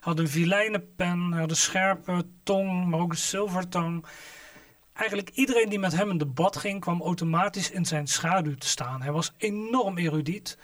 had 0.07 0.19
een 0.19 0.29
vilijnenpen, 0.29 1.33
had 1.33 1.51
een 1.51 1.57
scherpe 1.57 2.27
tong, 2.43 2.87
maar 2.87 3.01
ook 3.01 3.11
een 3.11 3.19
zilvertong. 3.19 4.05
Eigenlijk 4.93 5.31
iedereen 5.31 5.69
die 5.69 5.79
met 5.79 5.93
hem 5.93 6.11
in 6.11 6.19
debat 6.19 6.57
ging, 6.57 6.81
kwam 6.81 7.03
automatisch 7.03 7.71
in 7.71 7.85
zijn 7.85 8.07
schaduw 8.07 8.55
te 8.55 8.67
staan. 8.67 9.03
Hij 9.03 9.13
was 9.13 9.33
enorm 9.37 9.99
erudiet. 9.99 10.59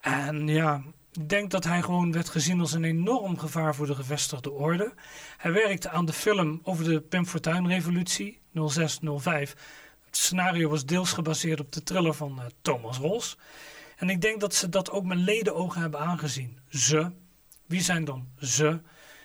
En 0.00 0.48
ja, 0.48 0.82
ik 1.12 1.28
denk 1.28 1.50
dat 1.50 1.64
hij 1.64 1.82
gewoon 1.82 2.12
werd 2.12 2.28
gezien 2.28 2.60
als 2.60 2.72
een 2.72 2.84
enorm 2.84 3.38
gevaar 3.38 3.74
voor 3.74 3.86
de 3.86 3.94
gevestigde 3.94 4.50
orde. 4.50 4.94
Hij 5.36 5.52
werkte 5.52 5.90
aan 5.90 6.06
de 6.06 6.12
film 6.12 6.60
over 6.62 6.84
de 6.84 7.00
Pim 7.00 7.26
Fortuyn-revolutie, 7.26 8.40
0605. 8.52 9.50
Het 10.06 10.16
scenario 10.16 10.68
was 10.68 10.84
deels 10.84 11.12
gebaseerd 11.12 11.60
op 11.60 11.72
de 11.72 11.82
thriller 11.82 12.14
van 12.14 12.36
uh, 12.38 12.44
Thomas 12.62 12.98
Ros. 12.98 13.36
En 13.98 14.10
ik 14.10 14.20
denk 14.20 14.40
dat 14.40 14.54
ze 14.54 14.68
dat 14.68 14.90
ook 14.90 15.04
met 15.04 15.18
ledenogen 15.18 15.80
hebben 15.80 16.00
aangezien. 16.00 16.58
Ze, 16.68 17.10
wie 17.66 17.80
zijn 17.80 18.04
dan 18.04 18.28
ze? 18.38 18.80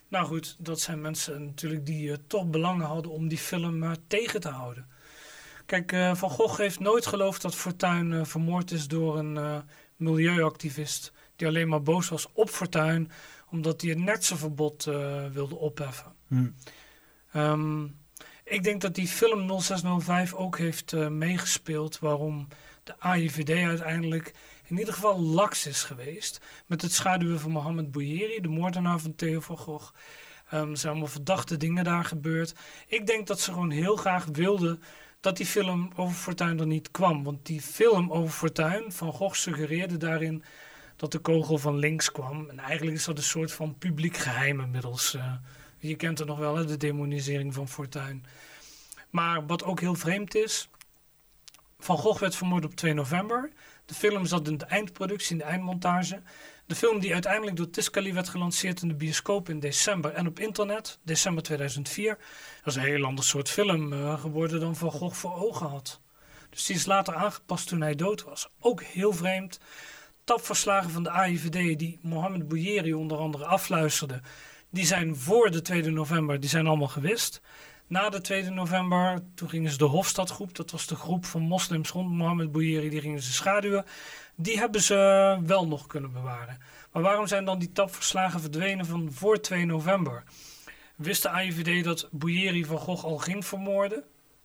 Nou 0.07 0.25
goed, 0.25 0.55
dat 0.59 0.79
zijn 0.79 1.01
mensen 1.01 1.45
natuurlijk 1.45 1.85
die 1.85 2.07
uh, 2.07 2.15
toch 2.27 2.49
belangen 2.49 2.85
hadden 2.85 3.11
om 3.11 3.27
die 3.27 3.37
film 3.37 3.83
uh, 3.83 3.91
tegen 4.07 4.39
te 4.39 4.49
houden. 4.49 4.87
Kijk, 5.65 5.91
uh, 5.91 6.15
Van 6.15 6.29
Gogh 6.29 6.57
heeft 6.57 6.79
nooit 6.79 7.05
geloofd 7.05 7.41
dat 7.41 7.55
Fortuyn 7.55 8.25
vermoord 8.25 8.71
is 8.71 8.87
door 8.87 9.17
een 9.17 9.63
milieuactivist. 9.95 11.13
Die 11.35 11.47
alleen 11.47 11.67
maar 11.67 11.81
boos 11.81 12.09
was 12.09 12.27
op 12.33 12.49
Fortuyn, 12.49 13.11
omdat 13.49 13.81
hij 13.81 13.89
het 13.89 13.99
nertsenverbod 13.99 14.83
wilde 15.31 15.55
opheffen. 15.55 16.13
Hmm. 16.27 16.55
Um, 17.35 17.95
ik 18.43 18.63
denk 18.63 18.81
dat 18.81 18.95
die 18.95 19.07
film 19.07 19.61
0605 19.61 20.33
ook 20.33 20.57
heeft 20.57 20.93
meegespeeld 21.09 21.99
waarom 21.99 22.47
de 22.83 22.99
AIVD 22.99 23.49
uiteindelijk 23.49 24.33
in 24.65 24.77
ieder 24.77 24.93
geval 24.93 25.19
laks 25.19 25.67
is 25.67 25.83
geweest. 25.83 26.41
Met 26.65 26.81
het 26.81 26.91
schaduwen 26.91 27.39
van 27.39 27.51
Mohammed 27.51 27.91
Bouyeri, 27.91 28.41
de 28.41 28.47
moordenaar 28.47 28.99
van 28.99 29.15
Theo 29.15 29.39
van 29.39 29.57
Gogh. 29.57 29.93
Um, 30.53 30.75
zijn 30.75 30.91
allemaal 30.91 31.11
verdachte 31.11 31.57
dingen 31.57 31.83
daar 31.83 32.05
gebeurd. 32.05 32.53
Ik 32.87 33.07
denk 33.07 33.27
dat 33.27 33.39
ze 33.39 33.51
gewoon 33.51 33.69
heel 33.69 33.95
graag 33.95 34.25
wilden 34.25 34.81
dat 35.19 35.37
die 35.37 35.45
film 35.45 35.91
over 35.95 36.15
Fortuyn 36.15 36.59
er 36.59 36.67
niet 36.67 36.91
kwam. 36.91 37.23
Want 37.23 37.45
die 37.45 37.61
film 37.61 38.11
over 38.11 38.33
Fortuyn 38.33 38.91
van 38.91 39.13
Gogh 39.13 39.35
suggereerde 39.35 39.97
daarin 39.97 40.43
dat 40.95 41.11
de 41.11 41.19
kogel 41.19 41.57
van 41.57 41.77
links 41.77 42.11
kwam. 42.11 42.49
En 42.49 42.59
eigenlijk 42.59 42.97
is 42.97 43.05
dat 43.05 43.17
een 43.17 43.23
soort 43.23 43.51
van 43.51 43.77
publiek 43.77 44.17
geheim 44.17 44.59
inmiddels. 44.59 45.15
Uh, 45.15 45.33
je 45.77 45.95
kent 45.95 46.19
het 46.19 46.27
nog 46.27 46.37
wel, 46.37 46.55
hè, 46.55 46.65
de 46.65 46.77
demonisering 46.77 47.53
van 47.53 47.67
Fortuyn. 47.67 48.25
Maar 49.09 49.45
wat 49.45 49.63
ook 49.63 49.79
heel 49.79 49.95
vreemd 49.95 50.35
is... 50.35 50.69
Van 51.79 51.97
Gogh 51.97 52.19
werd 52.19 52.35
vermoord 52.35 52.65
op 52.65 52.75
2 52.75 52.93
november. 52.93 53.51
De 53.85 53.93
film 53.93 54.25
zat 54.25 54.47
in 54.47 54.57
de 54.57 54.65
eindproductie, 54.65 55.31
in 55.31 55.37
de 55.37 55.43
eindmontage. 55.43 56.21
De 56.65 56.75
film 56.75 56.99
die 56.99 57.13
uiteindelijk 57.13 57.57
door 57.57 57.69
Tiscali 57.69 58.13
werd 58.13 58.29
gelanceerd 58.29 58.81
in 58.81 58.87
de 58.87 58.95
bioscoop 58.95 59.49
in 59.49 59.59
december 59.59 60.11
en 60.11 60.27
op 60.27 60.39
internet, 60.39 60.99
december 61.03 61.43
2004. 61.43 62.17
Dat 62.63 62.75
is 62.75 62.75
een 62.75 62.81
heel 62.81 63.05
ander 63.05 63.23
soort 63.23 63.49
film 63.49 63.93
uh, 63.93 64.19
geworden 64.19 64.59
dan 64.59 64.75
Van 64.75 64.91
Gogh 64.91 65.15
voor 65.15 65.35
ogen 65.35 65.67
had. 65.67 66.01
Dus 66.49 66.65
die 66.65 66.75
is 66.75 66.85
later 66.85 67.15
aangepast 67.15 67.67
toen 67.67 67.81
hij 67.81 67.95
dood 67.95 68.23
was. 68.23 68.49
Ook 68.59 68.83
heel 68.83 69.13
vreemd. 69.13 69.59
Tapverslagen 70.23 70.89
van 70.89 71.03
de 71.03 71.09
AIVD 71.09 71.79
die 71.79 71.99
Mohamed 72.01 72.47
Bouyeri 72.47 72.93
onder 72.93 73.17
andere 73.17 73.45
afluisterde, 73.45 74.21
die 74.69 74.85
zijn 74.85 75.15
voor 75.15 75.51
de 75.51 75.61
2 75.61 75.91
november, 75.91 76.39
die 76.39 76.49
zijn 76.49 76.67
allemaal 76.67 76.87
gewist. 76.87 77.41
Na 77.93 78.09
de 78.09 78.21
2 78.21 78.49
november, 78.49 79.23
toen 79.35 79.49
gingen 79.49 79.71
ze 79.71 79.77
de 79.77 79.83
Hofstadgroep, 79.83 80.55
dat 80.55 80.71
was 80.71 80.87
de 80.87 80.95
groep 80.95 81.25
van 81.25 81.41
moslims 81.41 81.89
rond 81.89 82.11
Mohammed 82.11 82.51
Bouyeri, 82.51 82.89
die 82.89 83.01
gingen 83.01 83.21
ze 83.21 83.33
schaduwen. 83.33 83.85
Die 84.35 84.57
hebben 84.57 84.81
ze 84.81 84.95
wel 85.45 85.67
nog 85.67 85.87
kunnen 85.87 86.11
bewaren. 86.11 86.57
Maar 86.91 87.01
waarom 87.01 87.27
zijn 87.27 87.45
dan 87.45 87.59
die 87.59 87.71
tapverslagen 87.71 88.41
verdwenen 88.41 88.85
van 88.85 89.11
voor 89.11 89.39
2 89.39 89.65
november? 89.65 90.23
Wist 90.95 91.21
de 91.21 91.29
AIVD 91.29 91.83
dat 91.83 92.07
Bouyeri 92.11 92.65
van 92.65 92.77
Gogh 92.77 93.03
al 93.05 93.17
ging 93.17 93.45
vermoorden? 93.45 94.03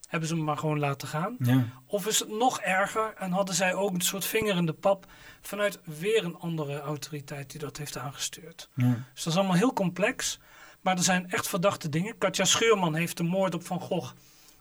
Hebben 0.08 0.28
ze 0.28 0.34
hem 0.34 0.44
maar 0.44 0.58
gewoon 0.58 0.78
laten 0.78 1.08
gaan? 1.08 1.36
Ja. 1.38 1.64
Of 1.86 2.06
is 2.06 2.18
het 2.18 2.30
nog 2.30 2.60
erger 2.60 3.14
en 3.16 3.30
hadden 3.30 3.54
zij 3.54 3.74
ook 3.74 3.94
een 3.94 4.00
soort 4.00 4.24
vinger 4.24 4.56
in 4.56 4.66
de 4.66 4.72
pap 4.72 5.06
vanuit 5.40 5.80
weer 5.84 6.24
een 6.24 6.38
andere 6.38 6.80
autoriteit 6.80 7.50
die 7.50 7.60
dat 7.60 7.76
heeft 7.76 7.98
aangestuurd? 7.98 8.68
Ja. 8.74 9.06
Dus 9.14 9.24
dat 9.24 9.32
is 9.32 9.38
allemaal 9.38 9.56
heel 9.56 9.72
complex. 9.72 10.38
Maar 10.80 10.96
er 10.96 11.02
zijn 11.02 11.30
echt 11.30 11.48
verdachte 11.48 11.88
dingen. 11.88 12.18
Katja 12.18 12.44
Scheurman 12.44 12.94
heeft 12.94 13.16
de 13.16 13.22
moord 13.22 13.54
op 13.54 13.66
Van 13.66 13.80
Gogh. 13.80 14.12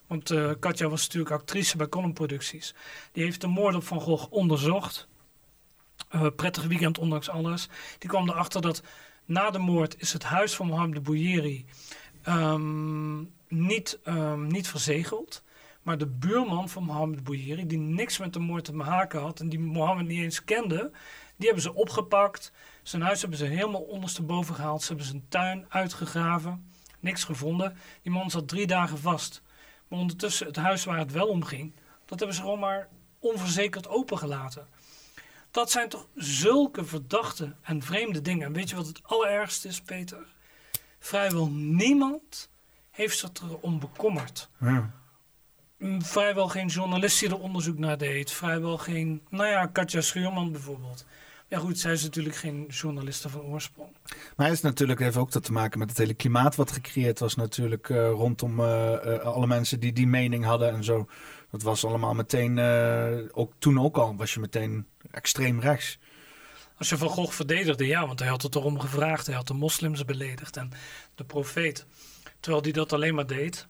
Want 0.07 0.31
uh, 0.31 0.51
Katja 0.59 0.87
was 0.87 1.03
natuurlijk 1.03 1.31
actrice 1.31 1.77
bij 1.77 1.89
Column 1.89 2.13
Producties. 2.13 2.75
Die 3.11 3.23
heeft 3.23 3.41
de 3.41 3.47
moord 3.47 3.75
op 3.75 3.83
Van 3.83 4.01
Gogh 4.01 4.31
onderzocht. 4.31 5.07
Uh, 6.15 6.27
prettig 6.35 6.63
weekend 6.63 6.97
ondanks 6.97 7.29
alles. 7.29 7.69
Die 7.97 8.09
kwam 8.09 8.29
erachter 8.29 8.61
dat 8.61 8.83
na 9.25 9.49
de 9.49 9.59
moord 9.59 9.95
is 9.99 10.13
het 10.13 10.23
huis 10.23 10.55
van 10.55 10.67
Mohamed 10.67 10.95
de 10.95 11.01
Bouyeri 11.01 11.65
um, 12.27 13.33
niet, 13.47 13.99
um, 14.05 14.47
niet 14.47 14.67
verzegeld. 14.67 15.43
Maar 15.81 15.97
de 15.97 16.07
buurman 16.07 16.69
van 16.69 16.83
Mohamed 16.83 17.23
Bouyeri, 17.23 17.67
die 17.67 17.77
niks 17.77 18.17
met 18.17 18.33
de 18.33 18.39
moord 18.39 18.65
te 18.65 18.73
maken 18.73 19.21
had 19.21 19.39
en 19.39 19.49
die 19.49 19.59
Mohammed 19.59 20.07
niet 20.07 20.19
eens 20.19 20.43
kende, 20.43 20.91
die 21.35 21.45
hebben 21.45 21.63
ze 21.63 21.73
opgepakt. 21.73 22.51
Zijn 22.87 23.01
huis 23.01 23.21
hebben 23.21 23.39
ze 23.39 23.45
helemaal 23.45 23.81
ondersteboven 23.81 24.55
gehaald. 24.55 24.81
Ze 24.81 24.87
hebben 24.87 25.05
zijn 25.05 25.25
tuin 25.29 25.65
uitgegraven. 25.69 26.71
Niks 26.99 27.23
gevonden. 27.23 27.77
Die 28.01 28.11
man 28.11 28.29
zat 28.29 28.47
drie 28.47 28.67
dagen 28.67 28.97
vast. 28.97 29.41
Maar 29.87 29.99
ondertussen, 29.99 30.47
het 30.47 30.55
huis 30.55 30.83
waar 30.83 30.97
het 30.97 31.11
wel 31.11 31.27
om 31.27 31.43
ging, 31.43 31.73
dat 32.05 32.19
hebben 32.19 32.35
ze 32.37 32.41
gewoon 32.41 32.59
maar 32.59 32.87
onverzekerd 33.19 33.87
opengelaten. 33.87 34.67
Dat 35.51 35.71
zijn 35.71 35.89
toch 35.89 36.07
zulke 36.15 36.85
verdachte 36.85 37.55
en 37.61 37.81
vreemde 37.81 38.21
dingen. 38.21 38.45
En 38.45 38.53
weet 38.53 38.69
je 38.69 38.75
wat 38.75 38.87
het 38.87 39.03
allerergste 39.03 39.67
is, 39.67 39.81
Peter? 39.81 40.25
Vrijwel 40.99 41.49
niemand 41.51 42.49
heeft 42.91 43.17
zich 43.17 43.29
erom 43.41 43.79
bekommerd. 43.79 44.49
Ja. 44.59 44.91
Mm, 45.77 46.01
Vrijwel 46.01 46.47
geen 46.47 46.67
journalist 46.67 47.19
die 47.19 47.29
er 47.29 47.39
onderzoek 47.39 47.77
naar 47.77 47.97
deed. 47.97 48.31
Vrijwel 48.31 48.77
geen, 48.77 49.21
nou 49.29 49.47
ja, 49.47 49.65
Katja 49.65 50.01
Schuurman 50.01 50.51
bijvoorbeeld. 50.51 51.05
Ja 51.49 51.59
goed, 51.59 51.79
zij 51.79 51.91
is 51.91 52.03
natuurlijk 52.03 52.35
geen 52.35 52.65
journaliste 52.69 53.29
van 53.29 53.41
oorsprong. 53.41 53.89
Maar 54.35 54.45
het 54.45 54.55
is 54.55 54.61
natuurlijk 54.61 54.99
heeft 54.99 55.17
ook 55.17 55.31
dat 55.31 55.43
te 55.43 55.51
maken 55.51 55.79
met 55.79 55.89
het 55.89 55.97
hele 55.97 56.13
klimaat 56.13 56.55
wat 56.55 56.71
gecreëerd 56.71 57.19
was 57.19 57.35
natuurlijk 57.35 57.89
eh, 57.89 58.09
rondom 58.09 58.59
eh, 58.59 59.15
eh, 59.15 59.21
alle 59.21 59.47
mensen 59.47 59.79
die 59.79 59.93
die 59.93 60.07
mening 60.07 60.45
hadden 60.45 60.73
en 60.73 60.83
zo. 60.83 61.07
Dat 61.51 61.61
was 61.61 61.85
allemaal 61.85 62.13
meteen, 62.13 62.59
ook 63.31 63.53
toen 63.59 63.79
ook 63.79 63.97
al, 63.97 64.15
was 64.15 64.33
je 64.33 64.39
meteen 64.39 64.87
extreem 65.11 65.59
rechts. 65.59 65.99
Als 66.77 66.89
je 66.89 66.97
Van 66.97 67.09
Gogh 67.09 67.33
verdedigde, 67.33 67.85
ja, 67.85 68.07
want 68.07 68.19
hij 68.19 68.27
had 68.27 68.41
het 68.41 68.55
erom 68.55 68.79
gevraagd. 68.79 69.25
Hij 69.25 69.35
had 69.35 69.47
de 69.47 69.53
moslims 69.53 70.05
beledigd 70.05 70.57
en 70.57 70.71
de 71.15 71.23
profeet. 71.23 71.85
Terwijl 72.39 72.63
hij 72.63 72.71
dat 72.71 72.93
alleen 72.93 73.15
maar 73.15 73.27
deed 73.27 73.67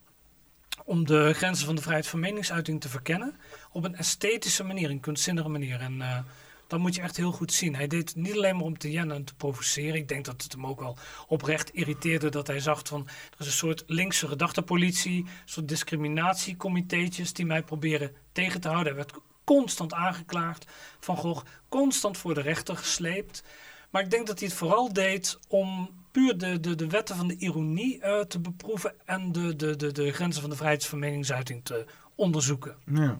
om 0.85 1.05
de 1.05 1.33
grenzen 1.33 1.65
van 1.65 1.75
de 1.75 1.81
vrijheid 1.81 2.07
van 2.07 2.19
meningsuiting 2.19 2.81
te 2.81 2.89
verkennen. 2.89 3.35
Op 3.71 3.83
een 3.83 3.95
esthetische 3.95 4.63
manier, 4.63 4.89
een 4.89 4.99
kunstzinnige 4.99 5.49
manier. 5.49 5.79
En 5.79 6.25
dat 6.67 6.79
moet 6.79 6.95
je 6.95 7.01
echt 7.01 7.17
heel 7.17 7.31
goed 7.31 7.53
zien. 7.53 7.75
Hij 7.75 7.87
deed 7.87 8.15
niet 8.15 8.35
alleen 8.35 8.55
maar 8.55 8.65
om 8.65 8.77
te 8.77 8.91
jennen 8.91 9.15
en 9.15 9.23
te 9.23 9.35
provoceren. 9.35 9.95
Ik 9.95 10.07
denk 10.07 10.25
dat 10.25 10.43
het 10.43 10.51
hem 10.51 10.65
ook 10.65 10.79
wel 10.79 10.97
oprecht 11.27 11.73
irriteerde 11.73 12.29
dat 12.29 12.47
hij 12.47 12.59
zag 12.59 12.81
van... 12.83 13.07
er 13.07 13.39
is 13.39 13.45
een 13.45 13.51
soort 13.51 13.83
linkse 13.87 14.27
gedachtepolitie, 14.27 15.23
een 15.23 15.29
soort 15.45 15.67
discriminatiecomitéetjes... 15.67 17.33
die 17.33 17.45
mij 17.45 17.63
proberen 17.63 18.15
tegen 18.31 18.61
te 18.61 18.67
houden. 18.67 18.93
Hij 18.93 19.05
werd 19.05 19.21
constant 19.43 19.93
aangeklaagd. 19.93 20.65
Van 20.99 21.17
Gogh 21.17 21.45
constant 21.69 22.17
voor 22.17 22.33
de 22.33 22.41
rechter 22.41 22.77
gesleept. 22.77 23.43
Maar 23.89 24.01
ik 24.03 24.11
denk 24.11 24.27
dat 24.27 24.39
hij 24.39 24.47
het 24.47 24.57
vooral 24.57 24.93
deed 24.93 25.39
om 25.47 25.89
puur 26.11 26.37
de, 26.37 26.59
de, 26.59 26.75
de 26.75 26.87
wetten 26.87 27.15
van 27.15 27.27
de 27.27 27.37
ironie 27.37 27.99
uh, 28.03 28.19
te 28.19 28.39
beproeven 28.39 28.93
en 29.05 29.31
de, 29.31 29.55
de, 29.55 29.75
de, 29.75 29.91
de 29.91 30.11
grenzen 30.11 30.41
van 30.41 30.49
de 30.49 30.55
vrijheid 30.55 30.85
van 30.85 30.99
meningsuiting 30.99 31.65
te 31.65 31.85
onderzoeken. 32.15 32.75
Ja. 32.85 33.19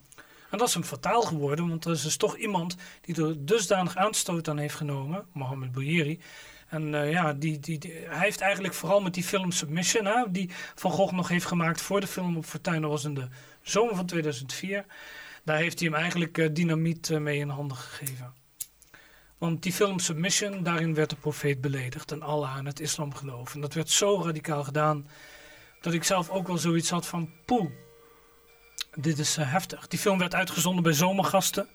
En 0.50 0.58
dat 0.58 0.67
is 0.67 0.74
hem 0.74 0.84
fataal 0.84 1.22
geworden, 1.22 1.67
want 1.67 1.85
er 1.85 1.92
is 1.92 2.01
dus 2.01 2.17
toch 2.17 2.38
iemand 2.38 2.76
die 3.01 3.24
er 3.24 3.45
dusdanig 3.45 3.95
aanstoot 3.95 4.48
aan 4.48 4.58
heeft 4.58 4.76
genomen, 4.76 5.26
Mohammed 5.32 5.72
Bouyeri. 5.72 6.19
En 6.67 6.93
uh, 6.93 7.11
ja, 7.11 7.34
die, 7.34 7.59
die, 7.59 7.80
hij 8.08 8.19
heeft 8.19 8.42
eigenlijk 8.42 8.74
vooral 8.74 9.01
met 9.01 9.14
die 9.14 9.24
film 9.24 9.51
Submission, 9.51 10.06
hè, 10.06 10.32
die 10.32 10.50
Van 10.76 10.92
Gogh 10.92 11.14
nog 11.14 11.27
heeft 11.27 11.45
gemaakt 11.45 11.82
voor 11.82 12.00
de 12.00 12.08
film 12.08 12.38
op 12.38 12.45
Fortuin, 12.45 12.82
dat 12.82 12.92
was 12.92 13.03
in 13.03 13.14
de 13.14 13.27
zomer 13.61 13.95
van 13.95 14.06
2004. 14.06 14.85
Daar 15.43 15.58
heeft 15.58 15.80
hij 15.80 15.90
hem 15.90 15.98
eigenlijk 15.98 16.38
uh, 16.38 16.50
dynamiet 16.51 17.09
uh, 17.09 17.17
mee 17.17 17.40
in 17.40 17.50
handen 17.50 17.77
gegeven. 17.77 18.34
Want 19.38 19.64
die 19.64 19.74
film 19.74 20.00
Submission, 20.00 20.64
daarin 20.64 20.93
werd 20.93 21.09
de 21.09 21.16
profeet 21.16 21.61
beledigd 21.61 22.11
en 22.11 22.22
Allah 22.22 22.58
en 22.58 22.66
het 22.66 22.80
islamgeloof. 22.80 23.53
En 23.53 23.61
dat 23.61 23.74
werd 23.74 23.90
zo 23.90 24.22
radicaal 24.24 24.64
gedaan 24.64 25.08
dat 25.82 25.93
ik 25.93 26.03
zelf 26.03 26.30
ook 26.30 26.48
wel 26.48 26.58
zoiets 26.58 26.90
had 26.90 27.08
van 27.08 27.30
poeh, 27.45 27.72
dit 28.98 29.19
is 29.19 29.38
uh, 29.38 29.51
heftig. 29.51 29.88
Die 29.88 30.00
film 30.00 30.17
werd 30.17 30.35
uitgezonden 30.35 30.84
bij 30.84 30.93
zomergasten. 30.93 31.67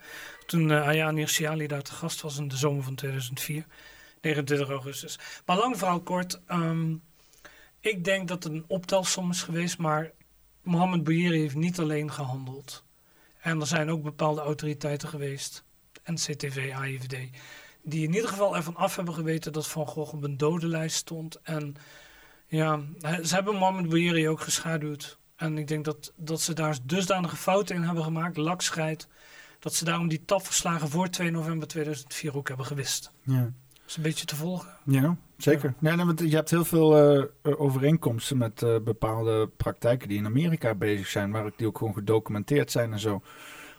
Toen 0.47 0.69
uh, 0.69 0.87
Ayaan 0.87 1.17
Hirsi 1.17 1.67
daar 1.67 1.83
te 1.83 1.93
gast 1.93 2.21
was 2.21 2.39
in 2.39 2.49
de 2.49 2.57
zomer 2.57 2.83
van 2.83 2.95
2004. 2.95 3.67
29 4.21 4.69
augustus. 4.69 5.19
Maar 5.47 5.57
lang 5.57 5.79
verhaal 5.79 6.01
kort. 6.01 6.41
Um, 6.49 7.03
ik 7.81 8.05
denk 8.05 8.29
dat 8.29 8.45
het 8.45 8.53
een 8.53 8.65
optelsom 8.67 9.31
is 9.31 9.43
geweest. 9.43 9.79
Maar 9.79 10.13
Mohammed 10.63 11.05
Bouyeri 11.05 11.41
heeft 11.41 11.55
niet 11.55 11.79
alleen 11.79 12.13
gehandeld. 12.13 12.85
En 13.41 13.61
er 13.61 13.67
zijn 13.67 13.91
ook 13.91 14.03
bepaalde 14.03 14.41
autoriteiten 14.41 15.09
geweest. 15.09 15.65
NCTV, 16.05 16.73
AIVD. 16.75 17.31
Die 17.83 18.07
in 18.07 18.15
ieder 18.15 18.29
geval 18.29 18.57
ervan 18.57 18.77
af 18.77 18.97
hebben 18.97 19.15
geweten 19.15 19.53
dat 19.53 19.69
Van 19.69 19.87
Gogh 19.87 20.15
op 20.15 20.23
een 20.23 20.37
dodenlijst 20.37 20.97
stond. 20.97 21.41
En 21.43 21.77
ja, 22.47 22.81
ze 23.01 23.35
hebben 23.35 23.57
Mohammed 23.57 23.89
Bouyeri 23.89 24.29
ook 24.29 24.41
geschaduwd. 24.41 25.21
En 25.43 25.59
ik 25.59 25.69
denk 25.69 25.85
dat, 25.85 26.13
dat 26.17 26.41
ze 26.41 26.53
daar 26.53 26.79
dusdanige 26.83 27.37
fouten 27.37 27.77
in 27.77 27.83
hebben 27.83 28.05
gemaakt, 28.05 28.37
lakscheid, 28.37 29.09
dat 29.59 29.75
ze 29.75 29.85
daarom 29.85 30.09
die 30.09 30.25
tapverslagen 30.25 30.89
voor 30.89 31.09
2 31.09 31.31
november 31.31 31.69
2004 31.69 32.37
ook 32.37 32.49
hebben 32.49 32.67
gewist. 32.67 33.13
Ja. 33.23 33.41
Dat 33.73 33.83
is 33.87 33.97
een 33.97 34.03
beetje 34.03 34.25
te 34.25 34.37
volgen. 34.37 34.69
Ja, 34.85 35.17
zeker. 35.37 35.75
Ja. 35.81 35.97
Nee, 35.97 36.05
nee, 36.05 36.29
je 36.29 36.35
hebt 36.35 36.51
heel 36.51 36.65
veel 36.65 37.17
uh, 37.17 37.25
overeenkomsten 37.43 38.39
met 38.39 38.63
uh, 38.63 38.77
bepaalde 38.85 39.49
praktijken 39.57 40.09
die 40.09 40.19
in 40.19 40.27
Amerika 40.27 40.75
bezig 40.75 41.07
zijn, 41.07 41.31
waar 41.31 41.51
die 41.57 41.67
ook 41.67 41.79
gewoon 41.79 41.95
gedocumenteerd 41.95 42.71
zijn 42.71 42.93
en 42.93 43.01
zo. 43.01 43.23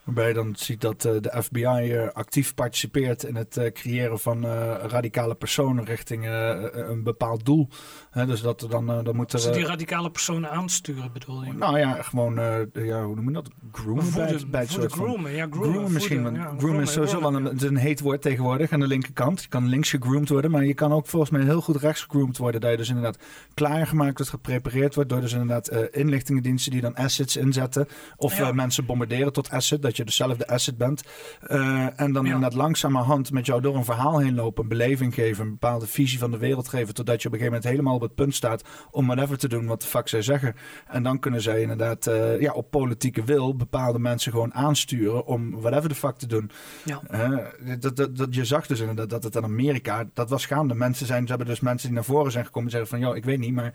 Waarbij 0.03 0.27
je 0.27 0.33
dan 0.33 0.53
ziet 0.57 0.81
dat 0.81 1.05
uh, 1.05 1.11
de 1.21 1.41
FBI 1.43 1.93
uh, 1.93 2.07
actief 2.07 2.53
participeert 2.53 3.23
in 3.23 3.35
het 3.35 3.57
uh, 3.57 3.71
creëren 3.71 4.19
van 4.19 4.45
radicale 4.87 5.35
personen 5.35 5.85
richting 5.85 6.25
een 6.71 7.03
bepaald 7.03 7.45
doel. 7.45 7.69
dus 8.13 8.41
dat 8.41 8.61
er 8.61 8.69
dan, 8.69 8.85
dan 8.85 9.15
moet 9.15 9.33
er, 9.33 9.39
Ze 9.39 9.49
die 9.49 9.65
radicale 9.65 10.11
personen 10.11 10.49
aansturen 10.49 11.11
bedoel 11.13 11.43
je? 11.43 11.53
Nou 11.53 11.77
ja, 11.77 12.01
gewoon, 12.01 12.35
ja, 12.73 13.03
hoe 13.03 13.15
noem 13.15 13.27
je 13.27 13.33
dat? 13.33 13.49
Groomen 13.71 14.03
voeden, 14.03 14.51
bij, 14.51 14.61
het 14.61 14.71
soort 14.71 14.91
groomen, 14.91 15.31
ja, 15.31 15.47
groomen, 15.51 15.91
misschien. 15.91 16.21
Voeden, 16.21 16.33
ja, 16.33 16.45
groomen 16.45 16.59
groomen, 16.59 16.81
is 16.81 16.91
sowieso 16.91 17.21
wel 17.21 17.35
een, 17.35 17.77
heet 17.77 17.99
woord 17.99 18.21
tegenwoordig 18.21 18.71
aan 18.71 18.79
de 18.79 18.87
linkerkant. 18.87 19.41
Je 19.41 19.47
kan 19.47 19.67
links 19.67 19.89
gegroomd 19.89 20.29
worden, 20.29 20.51
maar 20.51 20.65
je 20.65 20.73
kan 20.73 20.91
ook 20.91 21.07
volgens 21.07 21.31
mij 21.31 21.41
heel 21.41 21.61
goed 21.61 21.75
rechts 21.75 22.01
gegroomd 22.01 22.37
worden. 22.37 22.61
Dat 22.61 22.71
je 22.71 22.77
dus 22.77 22.89
inderdaad 22.89 23.17
klaargemaakt 23.53 24.17
wordt, 24.17 24.31
geprepareerd 24.31 24.95
wordt 24.95 25.09
door 25.09 25.21
dus 25.21 25.33
inderdaad 25.33 25.67
inlichtingendiensten 25.91 26.71
die 26.71 26.81
dan 26.81 26.95
assets 26.95 27.37
inzetten. 27.37 27.87
Of 28.17 28.51
mensen 28.51 28.85
bombarderen 28.85 29.33
tot 29.33 29.49
asset, 29.49 29.81
dat 29.97 30.01
je 30.01 30.03
dus 30.05 30.15
zelf 30.27 30.37
de 30.37 30.47
asset 30.47 30.77
bent. 30.77 31.03
Uh, 31.47 31.99
en 31.99 32.11
dan 32.11 32.25
Ja. 32.25 32.33
inderdaad 32.33 32.53
langzamerhand 32.53 33.31
met 33.31 33.45
jou 33.45 33.61
door 33.61 33.75
een 33.75 33.85
verhaal 33.85 34.19
heen 34.19 34.35
lopen, 34.35 34.63
een 34.63 34.69
beleving 34.69 35.13
geven, 35.13 35.43
een 35.45 35.51
bepaalde 35.51 35.87
visie 35.87 36.19
van 36.19 36.31
de 36.31 36.37
wereld 36.37 36.67
geven, 36.67 36.93
totdat 36.93 37.21
je 37.21 37.27
op 37.27 37.33
een 37.33 37.39
gegeven 37.39 37.59
moment 37.61 37.63
helemaal 37.63 37.95
op 37.95 38.01
het 38.01 38.15
punt 38.15 38.35
staat 38.35 38.63
om 38.91 39.05
whatever 39.05 39.37
te 39.37 39.47
doen 39.47 39.65
wat 39.65 39.81
de 39.81 39.87
fuck 39.87 40.07
zij 40.07 40.21
zeggen. 40.21 40.55
En 40.87 41.03
dan 41.03 41.19
kunnen 41.19 41.41
zij 41.41 41.61
inderdaad 41.61 42.07
uh, 42.07 42.41
ja, 42.41 42.51
op 42.51 42.71
politieke 42.71 43.23
wil 43.23 43.55
bepaalde 43.55 43.99
mensen 43.99 44.31
gewoon 44.31 44.53
aansturen 44.53 45.25
om 45.25 45.61
whatever 45.61 45.89
de 45.89 45.95
fuck 45.95 46.17
te 46.17 46.27
doen. 46.27 46.51
Ja. 46.83 47.01
Uh, 47.11 47.37
dat, 47.79 47.95
dat, 47.95 48.17
dat, 48.17 48.35
je 48.35 48.45
zag 48.45 48.67
dus 48.67 48.79
inderdaad 48.79 49.09
dat 49.09 49.23
het 49.23 49.35
in 49.35 49.43
Amerika, 49.43 50.05
dat 50.13 50.29
was 50.29 50.45
gaande. 50.45 50.73
Mensen 50.73 51.05
zijn, 51.05 51.21
ze 51.21 51.29
hebben 51.29 51.47
dus 51.47 51.59
mensen 51.59 51.87
die 51.87 51.95
naar 51.95 52.05
voren 52.05 52.31
zijn 52.31 52.45
gekomen 52.45 52.71
en 52.71 52.75
zeggen 52.77 52.97
van, 52.97 53.07
joh, 53.07 53.15
ik 53.15 53.25
weet 53.25 53.39
niet, 53.39 53.53
maar 53.53 53.73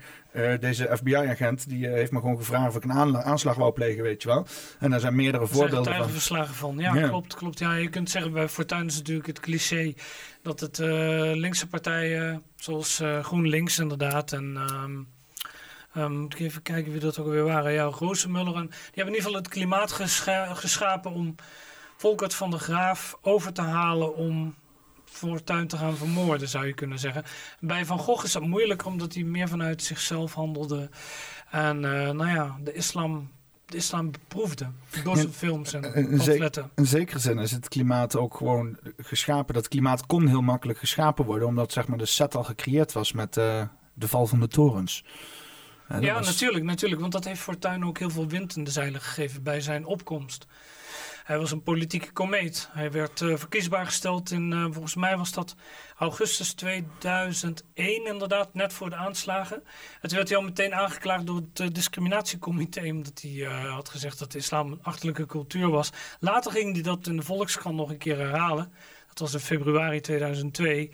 deze 0.59 0.89
FBI-agent 0.93 1.69
die 1.69 1.87
heeft 1.87 2.11
me 2.11 2.19
gewoon 2.19 2.37
gevraagd 2.37 2.67
of 2.69 2.75
ik 2.75 2.83
een 2.83 3.17
aanslag 3.17 3.55
wou 3.55 3.73
plegen, 3.73 4.03
weet 4.03 4.21
je 4.21 4.27
wel. 4.27 4.45
En 4.79 4.89
daar 4.89 4.99
zijn 4.99 5.15
meerdere 5.15 5.43
Er 5.43 5.49
voorbeelden 5.49 5.95
van. 5.95 6.08
Verslagen 6.11 6.55
van. 6.55 6.77
Ja, 6.77 6.93
Ja. 6.95 7.07
klopt, 7.07 7.35
klopt. 7.35 7.59
Ja, 7.59 7.73
je 7.73 7.89
kunt 7.89 8.09
zeggen 8.09 8.31
bij 8.31 8.49
Fortuyn 8.49 8.85
is 8.85 8.97
natuurlijk 8.97 9.27
het 9.27 9.39
cliché 9.39 9.93
dat 10.41 10.59
het 10.59 10.79
eh, 10.79 10.87
linkse 11.33 11.67
partijen, 11.67 12.43
zoals 12.55 12.99
eh, 12.99 13.23
GroenLinks 13.23 13.79
inderdaad 13.79 14.31
en 14.31 14.57
ehm, 14.57 14.99
ehm, 15.93 16.17
moet 16.19 16.33
ik 16.33 16.39
even 16.39 16.61
kijken 16.61 16.91
wie 16.91 17.01
dat 17.01 17.19
ook 17.19 17.27
weer 17.27 17.43
waren. 17.43 17.71
Ja, 17.71 17.83
Rozenmuller 17.83 18.55
en 18.55 18.65
die 18.67 18.77
hebben 18.79 18.95
in 18.95 19.05
ieder 19.05 19.21
geval 19.21 19.33
het 19.37 19.47
klimaat 19.47 19.91
gescha- 19.91 20.53
geschapen 20.53 21.11
om 21.11 21.35
Volkert 21.97 22.33
van 22.33 22.49
der 22.49 22.59
Graaf 22.59 23.17
over 23.21 23.53
te 23.53 23.61
halen 23.61 24.15
om 24.15 24.55
Fortuyn 25.05 25.67
te 25.67 25.77
gaan 25.77 25.97
vermoorden, 25.97 26.47
zou 26.49 26.65
je 26.65 26.73
kunnen 26.73 26.99
zeggen. 26.99 27.23
Bij 27.59 27.85
Van 27.85 27.99
Gogh 27.99 28.23
is 28.25 28.31
dat 28.31 28.41
moeilijker 28.47 28.87
omdat 28.87 29.13
hij 29.13 29.23
meer 29.23 29.47
vanuit 29.47 29.83
zichzelf 29.83 30.33
handelde 30.33 30.89
en 31.51 31.85
eh, 31.85 32.09
nou 32.11 32.29
ja, 32.29 32.57
de 32.63 32.73
islam 32.73 33.31
de 33.69 33.77
islam 33.77 34.11
beproefde. 34.11 34.67
Door 35.03 35.15
zijn 35.15 35.33
films 35.33 35.73
en 35.73 35.83
eh, 35.83 36.03
eh, 36.03 36.09
pamfletten. 36.09 36.69
In 36.75 36.85
zekere 36.85 37.19
zin 37.19 37.39
is 37.39 37.51
het 37.51 37.67
klimaat 37.67 38.15
ook 38.15 38.35
gewoon 38.35 38.77
geschapen. 38.97 39.53
Dat 39.53 39.67
klimaat 39.67 40.05
kon 40.05 40.27
heel 40.27 40.41
makkelijk 40.41 40.79
geschapen 40.79 41.25
worden, 41.25 41.47
omdat 41.47 41.71
zeg 41.71 41.87
maar, 41.87 41.97
de 41.97 42.05
set 42.05 42.35
al 42.35 42.43
gecreëerd 42.43 42.91
was 42.91 43.11
met 43.11 43.37
uh, 43.37 43.61
de 43.93 44.07
val 44.07 44.27
van 44.27 44.39
de 44.39 44.47
torens. 44.47 45.03
Ja, 45.89 45.99
ja 45.99 46.13
was... 46.13 46.25
natuurlijk, 46.25 46.65
natuurlijk. 46.65 47.01
Want 47.01 47.13
dat 47.13 47.25
heeft 47.25 47.41
Fortuyn 47.41 47.85
ook 47.85 47.99
heel 47.99 48.09
veel 48.09 48.27
wind 48.27 48.55
in 48.55 48.63
de 48.63 48.71
zeilen 48.71 49.01
gegeven 49.01 49.43
bij 49.43 49.61
zijn 49.61 49.85
opkomst. 49.85 50.45
Hij 51.29 51.37
was 51.37 51.51
een 51.51 51.63
politieke 51.63 52.11
komeet. 52.11 52.69
Hij 52.71 52.91
werd 52.91 53.21
uh, 53.21 53.37
verkiesbaar 53.37 53.85
gesteld 53.85 54.31
in, 54.31 54.51
uh, 54.51 54.63
volgens 54.63 54.95
mij 54.95 55.17
was 55.17 55.31
dat 55.31 55.55
augustus 55.97 56.53
2001 56.53 58.05
inderdaad, 58.05 58.53
net 58.53 58.73
voor 58.73 58.89
de 58.89 58.95
aanslagen. 58.95 59.63
Het 60.01 60.11
werd 60.11 60.29
hij 60.29 60.37
al 60.37 60.43
meteen 60.43 60.75
aangeklaagd 60.75 61.25
door 61.25 61.35
het 61.35 61.59
uh, 61.59 61.67
discriminatiecomité, 61.71 62.89
omdat 62.89 63.21
hij 63.21 63.43
had 63.67 63.89
gezegd 63.89 64.19
dat 64.19 64.31
de 64.31 64.37
islam 64.37 64.71
een 64.71 64.79
achterlijke 64.81 65.25
cultuur 65.25 65.69
was. 65.69 65.91
Later 66.19 66.51
ging 66.51 66.73
hij 66.73 66.83
dat 66.83 67.07
in 67.07 67.15
de 67.15 67.23
Volkskrant 67.23 67.75
nog 67.75 67.89
een 67.89 67.97
keer 67.97 68.17
herhalen. 68.17 68.73
Dat 69.07 69.19
was 69.19 69.33
in 69.33 69.39
februari 69.39 69.99
2002. 70.01 70.91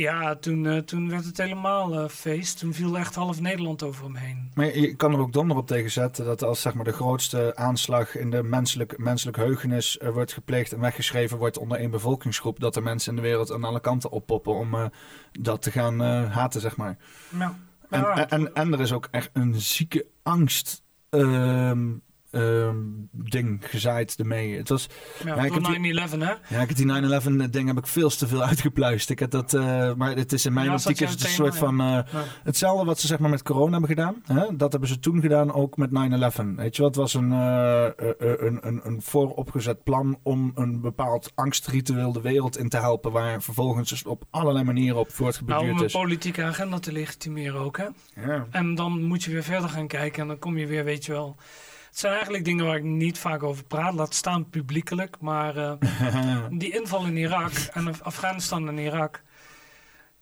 Ja, 0.00 0.36
toen, 0.36 0.64
uh, 0.64 0.78
toen 0.78 1.08
werd 1.08 1.24
het 1.24 1.36
helemaal 1.36 2.02
uh, 2.02 2.08
feest. 2.08 2.58
Toen 2.58 2.74
viel 2.74 2.98
echt 2.98 3.14
half 3.14 3.40
Nederland 3.40 3.82
over 3.82 4.04
hem 4.04 4.14
heen. 4.14 4.50
Maar 4.54 4.66
je, 4.66 4.80
je 4.80 4.94
kan 4.94 5.12
er 5.12 5.18
ook 5.18 5.32
donder 5.32 5.56
op 5.56 5.66
tegen 5.66 5.90
zetten 5.90 6.24
dat 6.24 6.42
als 6.42 6.60
zeg 6.60 6.74
maar, 6.74 6.84
de 6.84 6.92
grootste 6.92 7.56
aanslag 7.56 8.16
in 8.16 8.30
de 8.30 8.42
menselijk, 8.42 8.98
menselijk 8.98 9.36
heugenis 9.36 9.98
uh, 10.02 10.08
wordt 10.08 10.32
gepleegd 10.32 10.72
en 10.72 10.80
weggeschreven 10.80 11.38
wordt 11.38 11.58
onder 11.58 11.78
één 11.78 11.90
bevolkingsgroep, 11.90 12.60
dat 12.60 12.76
er 12.76 12.82
mensen 12.82 13.10
in 13.10 13.22
de 13.22 13.28
wereld 13.28 13.52
aan 13.52 13.64
alle 13.64 13.80
kanten 13.80 14.10
oppoppen 14.10 14.54
om 14.54 14.90
dat 15.32 15.62
te 15.62 15.70
gaan 15.70 16.00
haten, 16.30 16.60
zeg 16.60 16.76
maar. 16.76 16.96
En, 17.88 18.04
en, 18.04 18.28
en, 18.28 18.54
en 18.54 18.72
er 18.72 18.80
is 18.80 18.92
ook 18.92 19.08
echt 19.10 19.30
een 19.32 19.54
zieke 19.54 20.06
angst 20.22 20.82
ehm, 22.30 22.76
ding 23.12 23.58
gezaaid 23.70 24.16
ermee. 24.18 24.56
Het 24.56 24.68
was, 24.68 24.86
Ja, 25.24 25.34
Ja, 25.34 25.42
ik 25.44 25.52
door 25.52 25.72
heb 25.72 26.08
9-11, 26.10 26.18
hè? 26.18 26.56
ja, 26.56 26.60
ik 26.62 26.68
heb 26.68 26.76
die 26.76 26.86
9-11 27.46 27.50
ding 27.50 27.66
heb 27.68 27.78
ik 27.78 27.86
veel 27.86 28.08
te 28.10 28.26
veel 28.26 28.42
uitgepluist. 28.50 29.10
Ik 29.10 29.18
heb 29.18 29.30
dat, 29.30 29.54
eh, 29.54 29.94
maar 29.94 30.16
het 30.16 30.32
is 30.32 30.46
in 30.46 30.52
mijn 30.52 30.66
Ja, 30.66 30.72
optiek 30.72 31.00
is 31.00 31.10
het 31.10 31.22
een 31.24 31.28
soort 31.30 31.56
van... 31.56 31.80
eh. 31.80 31.98
Hetzelfde 32.44 32.84
wat 32.84 32.98
ze 33.00 33.06
zeg 33.06 33.18
maar 33.18 33.30
met 33.30 33.42
corona 33.42 33.70
hebben 33.70 33.88
gedaan. 33.88 34.22
Hè? 34.24 34.56
Dat 34.56 34.70
hebben 34.72 34.88
ze 34.90 34.98
toen 34.98 35.20
gedaan 35.20 35.52
ook 35.52 35.76
met 35.76 35.90
9-11. 35.90 36.56
Weet 36.56 36.76
je 36.76 36.82
wat? 36.82 36.90
Het 36.94 37.00
was 37.00 37.14
een, 37.14 37.32
eh, 37.32 37.86
een, 38.18 38.58
een, 38.66 38.80
een 38.82 39.02
vooropgezet 39.02 39.82
plan 39.82 40.18
om 40.22 40.52
een 40.54 40.80
bepaald 40.80 41.32
angstritueel 41.34 42.12
de 42.12 42.20
wereld 42.20 42.58
in 42.58 42.68
te 42.68 42.76
helpen. 42.78 43.12
Waar 43.12 43.42
vervolgens 43.42 43.88
dus 43.88 44.04
op 44.04 44.24
allerlei 44.30 44.64
manieren 44.64 44.98
op 44.98 45.04
Nou, 45.06 45.16
voortgeborduurd 45.16 45.72
om 45.72 45.78
een 45.78 45.84
is. 45.84 45.92
politieke 45.92 46.42
agenda 46.42 46.78
te 46.78 46.92
legitimeren 46.92 47.60
ook, 47.60 47.76
hè? 47.78 47.86
Ja. 48.26 48.46
En 48.50 48.74
dan 48.74 49.02
moet 49.02 49.22
je 49.22 49.30
weer 49.30 49.42
verder 49.42 49.68
gaan 49.70 49.86
kijken 49.86 50.22
en 50.22 50.28
dan 50.28 50.38
kom 50.38 50.58
je 50.58 50.66
weer, 50.66 50.84
weet 50.84 51.04
je 51.04 51.12
wel... 51.12 51.36
Het 51.90 51.98
zijn 51.98 52.12
eigenlijk 52.12 52.44
dingen 52.44 52.66
waar 52.66 52.76
ik 52.76 52.82
niet 52.82 53.18
vaak 53.18 53.42
over 53.42 53.64
praat, 53.64 53.94
laat 53.94 54.14
staan 54.14 54.48
publiekelijk. 54.48 55.16
Maar 55.20 55.56
eh, 55.56 55.72
die 56.50 56.72
inval 56.72 57.06
in 57.06 57.16
Irak 57.16 57.52
en 57.72 57.88
Af- 57.88 58.02
Afghanistan 58.02 58.68
en 58.68 58.78
Irak... 58.78 59.22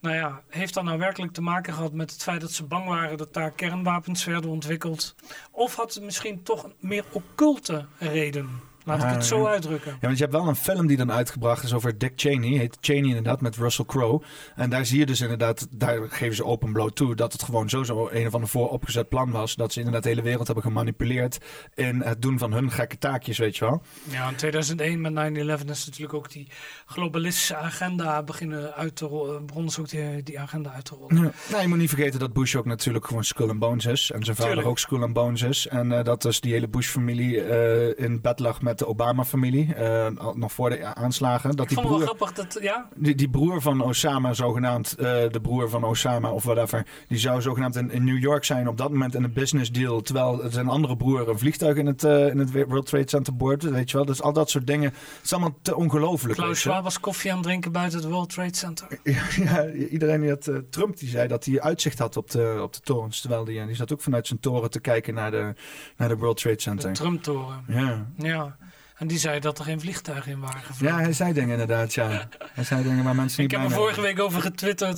Nou 0.00 0.14
ja, 0.14 0.42
heeft 0.48 0.74
dat 0.74 0.84
nou 0.84 0.98
werkelijk 0.98 1.32
te 1.32 1.42
maken 1.42 1.74
gehad 1.74 1.92
met 1.92 2.10
het 2.10 2.22
feit 2.22 2.40
dat 2.40 2.52
ze 2.52 2.64
bang 2.64 2.86
waren 2.86 3.18
dat 3.18 3.34
daar 3.34 3.50
kernwapens 3.50 4.24
werden 4.24 4.50
ontwikkeld? 4.50 5.14
Of 5.50 5.74
had 5.74 5.94
het 5.94 6.02
misschien 6.02 6.42
toch 6.42 6.64
een 6.64 6.74
meer 6.80 7.04
occulte 7.12 7.86
reden? 7.98 8.60
Laat 8.88 8.98
ik 8.98 9.04
Ah, 9.04 9.12
het 9.12 9.24
zo 9.26 9.42
ja. 9.42 9.48
uitdrukken. 9.48 9.90
Ja, 9.92 9.98
want 10.00 10.16
je 10.18 10.24
hebt 10.24 10.36
wel 10.36 10.48
een 10.48 10.56
film 10.56 10.86
die 10.86 10.96
dan 10.96 11.12
uitgebracht 11.12 11.64
is 11.64 11.72
over 11.74 11.98
Dick 11.98 12.12
Cheney. 12.16 12.48
Heet 12.58 12.76
Cheney 12.80 13.08
inderdaad, 13.08 13.40
met 13.40 13.56
Russell 13.56 13.84
Crowe. 13.84 14.24
En 14.56 14.70
daar 14.70 14.86
zie 14.86 14.98
je 14.98 15.06
dus 15.06 15.20
inderdaad, 15.20 15.66
daar 15.70 15.98
geven 16.08 16.36
ze 16.36 16.44
open 16.44 16.72
bloot 16.72 16.96
toe... 16.96 17.14
dat 17.14 17.32
het 17.32 17.42
gewoon 17.42 17.68
sowieso 17.68 18.08
een 18.12 18.26
of 18.26 18.34
ander 18.34 18.48
vooropgezet 18.48 19.08
plan 19.08 19.30
was. 19.30 19.54
Dat 19.54 19.72
ze 19.72 19.78
inderdaad 19.78 20.02
de 20.02 20.08
hele 20.08 20.22
wereld 20.22 20.46
hebben 20.46 20.64
gemanipuleerd... 20.64 21.38
in 21.74 22.00
het 22.00 22.22
doen 22.22 22.38
van 22.38 22.52
hun 22.52 22.70
gekke 22.70 22.98
taakjes, 22.98 23.38
weet 23.38 23.56
je 23.56 23.64
wel. 23.64 23.82
Ja, 24.04 24.28
in 24.28 24.34
2001 24.36 25.00
met 25.00 25.12
9-11 25.12 25.64
is 25.70 25.86
natuurlijk 25.86 26.14
ook 26.14 26.30
die 26.30 26.48
globalistische 26.86 27.56
agenda 27.56 28.22
beginnen 28.22 28.74
uit 28.74 28.96
te 28.96 29.04
rollen. 29.06 29.46
Begonnen 29.46 29.72
ze 29.72 29.80
ook 29.80 29.88
die, 29.88 30.22
die 30.22 30.40
agenda 30.40 30.72
uit 30.72 30.84
te 30.84 30.94
rollen. 30.94 31.16
Ja. 31.16 31.30
Nou, 31.50 31.62
je 31.62 31.68
moet 31.68 31.78
niet 31.78 31.88
vergeten 31.88 32.18
dat 32.20 32.32
Bush 32.32 32.54
ook 32.54 32.64
natuurlijk 32.64 33.06
gewoon 33.06 33.24
Skull 33.24 33.48
and 33.48 33.58
Bones 33.58 33.86
is. 33.86 34.10
En 34.10 34.24
zijn 34.24 34.36
vader 34.36 34.50
Tuurlijk. 34.52 34.68
ook 34.70 34.78
Skull 34.78 35.02
and 35.02 35.12
Bones 35.12 35.42
is. 35.42 35.66
En 35.66 35.92
eh, 35.92 36.04
dat 36.04 36.22
dus 36.22 36.40
die 36.40 36.52
hele 36.52 36.68
Bush-familie 36.68 37.42
eh, 37.42 38.04
in 38.04 38.20
bed 38.20 38.38
lag 38.38 38.62
met 38.62 38.77
de 38.78 38.86
Obama-familie. 38.86 39.74
al- 40.18 40.34
nog 40.36 40.52
voor 40.52 40.70
de 40.70 40.94
aanslagen. 40.94 41.50
Dat 41.56 41.60
Ik 41.60 41.68
die 41.68 41.76
vond 41.86 41.88
het 41.88 42.04
wel 42.04 42.14
broer, 42.14 42.28
grappig 42.28 42.52
dat, 42.52 42.62
ja, 42.62 42.88
die, 42.96 43.14
die 43.14 43.30
broer 43.30 43.60
van 43.62 43.80
Osama, 43.80 44.32
zogenaamd, 44.32 44.92
eh, 44.98 45.04
de 45.30 45.40
broer 45.42 45.68
van 45.70 45.84
Osama 45.84 46.30
of 46.30 46.44
whatever. 46.44 46.86
Die 47.08 47.18
zou 47.18 47.40
zogenaamd 47.40 47.76
in, 47.76 47.90
in 47.90 48.04
New 48.04 48.18
York 48.18 48.44
zijn 48.44 48.68
op 48.68 48.76
dat 48.76 48.90
moment 48.90 49.14
in 49.14 49.24
een 49.24 49.32
business 49.32 49.70
deal. 49.72 50.00
Terwijl 50.00 50.42
zijn 50.48 50.68
andere 50.68 50.96
broer 50.96 51.28
een 51.28 51.38
vliegtuig 51.38 51.76
in 51.76 51.86
het, 51.86 52.04
eh, 52.04 52.26
in 52.28 52.38
het 52.38 52.52
World 52.52 52.86
Trade 52.86 53.08
Center 53.08 53.36
boord. 53.36 53.62
Weet 53.62 53.90
je 53.90 53.96
wel. 53.96 54.06
Dus 54.06 54.22
al 54.22 54.32
dat 54.32 54.50
soort 54.50 54.66
dingen. 54.66 54.90
Het 54.90 55.20
is 55.24 55.32
allemaal 55.32 55.58
te 55.62 55.76
ongelooflijk. 55.76 56.34
Klaus. 56.38 56.60
Schwab 56.60 56.82
was 56.82 57.00
koffie 57.00 57.30
aan 57.30 57.36
het 57.36 57.46
drinken 57.46 57.72
buiten 57.72 57.98
het 57.98 58.08
World 58.08 58.30
Trade 58.30 58.56
Center. 58.56 58.86
Ja, 59.02 59.22
ja, 59.36 59.70
iedereen 59.72 60.20
die 60.20 60.30
had, 60.30 60.50
Trump 60.70 60.98
die 60.98 61.08
zei 61.08 61.28
dat 61.28 61.44
hij 61.44 61.60
uitzicht 61.60 61.98
had 61.98 62.16
op 62.16 62.30
de, 62.30 62.58
op 62.62 62.72
de 62.72 62.80
torens. 62.80 63.20
Terwijl 63.20 63.44
die, 63.44 63.66
die 63.66 63.74
zat 63.74 63.92
ook 63.92 64.00
vanuit 64.00 64.26
zijn 64.26 64.40
toren 64.40 64.70
te 64.70 64.80
kijken 64.80 65.14
naar 65.14 65.30
de, 65.30 65.54
naar 65.96 66.08
de 66.08 66.16
World 66.16 66.36
Trade 66.36 66.56
De 66.56 66.62
Center. 66.62 66.92
Trump-toren. 66.92 67.64
Ja. 67.68 68.06
Ja. 68.16 68.56
En 68.98 69.06
die 69.06 69.18
zei 69.18 69.40
dat 69.40 69.58
er 69.58 69.64
geen 69.64 69.80
vliegtuigen 69.80 70.32
in 70.32 70.40
waren 70.40 70.62
gevlogen. 70.62 70.96
ja, 70.96 71.02
hij 71.02 71.12
zei 71.12 71.32
dingen 71.32 71.50
inderdaad, 71.50 71.94
ja. 71.94 72.28
Hij 72.52 72.64
zei 72.64 72.82
dingen 72.82 73.04
waar 73.04 73.14
mensen 73.14 73.42
niet 73.42 73.52
ik 73.52 73.58
heb 73.58 73.68
er 73.68 73.74
vorige 73.74 74.00
week 74.00 74.20
over 74.20 74.40
getwitterd. 74.40 74.96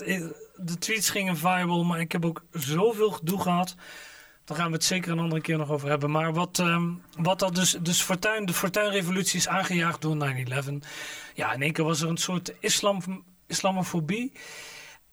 De 0.56 0.78
tweets 0.78 1.10
gingen 1.10 1.36
viral, 1.36 1.84
maar 1.84 2.00
ik 2.00 2.12
heb 2.12 2.24
ook 2.24 2.44
zoveel 2.52 3.10
gedoe 3.10 3.40
gehad. 3.40 3.74
Daar 4.44 4.56
gaan 4.56 4.68
we 4.68 4.72
het 4.72 4.84
zeker 4.84 5.12
een 5.12 5.18
andere 5.18 5.40
keer 5.40 5.58
nog 5.58 5.70
over 5.70 5.88
hebben. 5.88 6.10
Maar 6.10 6.32
wat, 6.32 6.58
ehm, 6.58 6.92
wat 7.18 7.38
dat 7.38 7.54
dus, 7.54 7.76
dus 7.80 8.02
Fortuin, 8.02 8.46
de 8.46 8.52
Fortuinrevolutie 8.52 9.38
is 9.38 9.48
aangejaagd 9.48 10.02
door 10.02 10.16
9-11. 10.16 10.86
Ja, 11.34 11.52
in 11.52 11.62
één 11.62 11.72
keer 11.72 11.84
was 11.84 12.00
er 12.00 12.08
een 12.08 12.16
soort 12.16 12.52
islam, 12.60 13.24
islamofobie. 13.46 14.32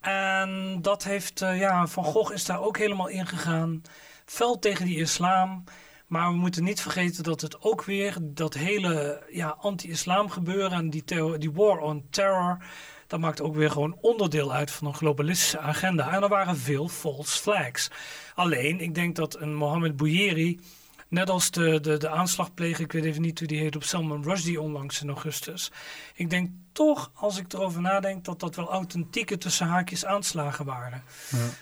En 0.01 0.79
dat 0.81 1.03
heeft, 1.03 1.41
eh, 1.41 1.59
ja, 1.59 1.87
Van 1.87 2.03
Gogh 2.03 2.33
is 2.33 2.45
daar 2.45 2.61
ook 2.61 2.77
helemaal 2.77 3.07
ingegaan. 3.07 3.81
Fel 4.25 4.59
tegen 4.59 4.85
die 4.85 4.99
islam. 4.99 5.63
Maar 6.07 6.29
we 6.29 6.37
moeten 6.37 6.63
niet 6.63 6.81
vergeten 6.81 7.23
dat 7.23 7.41
het 7.41 7.61
ook 7.61 7.83
weer 7.83 8.17
dat 8.21 8.53
hele 8.53 9.23
ja, 9.31 9.49
anti-islam 9.59 10.29
gebeuren 10.29 10.71
en 10.71 10.89
die, 10.89 11.03
die 11.37 11.51
war 11.51 11.79
on 11.79 12.07
terror, 12.09 12.63
dat 13.07 13.19
maakt 13.19 13.41
ook 13.41 13.55
weer 13.55 13.71
gewoon 13.71 13.97
onderdeel 14.01 14.53
uit 14.53 14.71
van 14.71 14.87
een 14.87 14.93
globalistische 14.93 15.59
agenda. 15.59 16.11
En 16.11 16.23
er 16.23 16.29
waren 16.29 16.57
veel 16.57 16.87
false 16.87 17.41
flags. 17.41 17.91
Alleen, 18.35 18.79
ik 18.79 18.95
denk 18.95 19.15
dat 19.15 19.39
een 19.39 19.55
Mohammed 19.55 19.95
Bouyeri, 19.95 20.59
net 21.07 21.29
als 21.29 21.51
de, 21.51 21.79
de, 21.79 21.97
de 21.97 22.09
aanslagpleger, 22.09 22.83
ik 22.83 22.91
weet 22.91 23.05
even 23.05 23.21
niet 23.21 23.39
hoe 23.39 23.47
die 23.47 23.59
heet, 23.59 23.75
op 23.75 23.83
Salman 23.83 24.23
Rushdie 24.23 24.61
onlangs 24.61 25.01
in 25.01 25.09
augustus. 25.09 25.71
Ik 26.13 26.29
denk 26.29 26.49
toch, 26.77 27.11
als 27.13 27.39
ik 27.39 27.53
erover 27.53 27.81
nadenk, 27.81 28.25
dat 28.25 28.39
dat 28.39 28.55
wel 28.55 28.69
authentieke 28.71 29.37
tussen 29.37 29.67
haakjes 29.67 30.05
aanslagen 30.05 30.65
waren. 30.65 31.03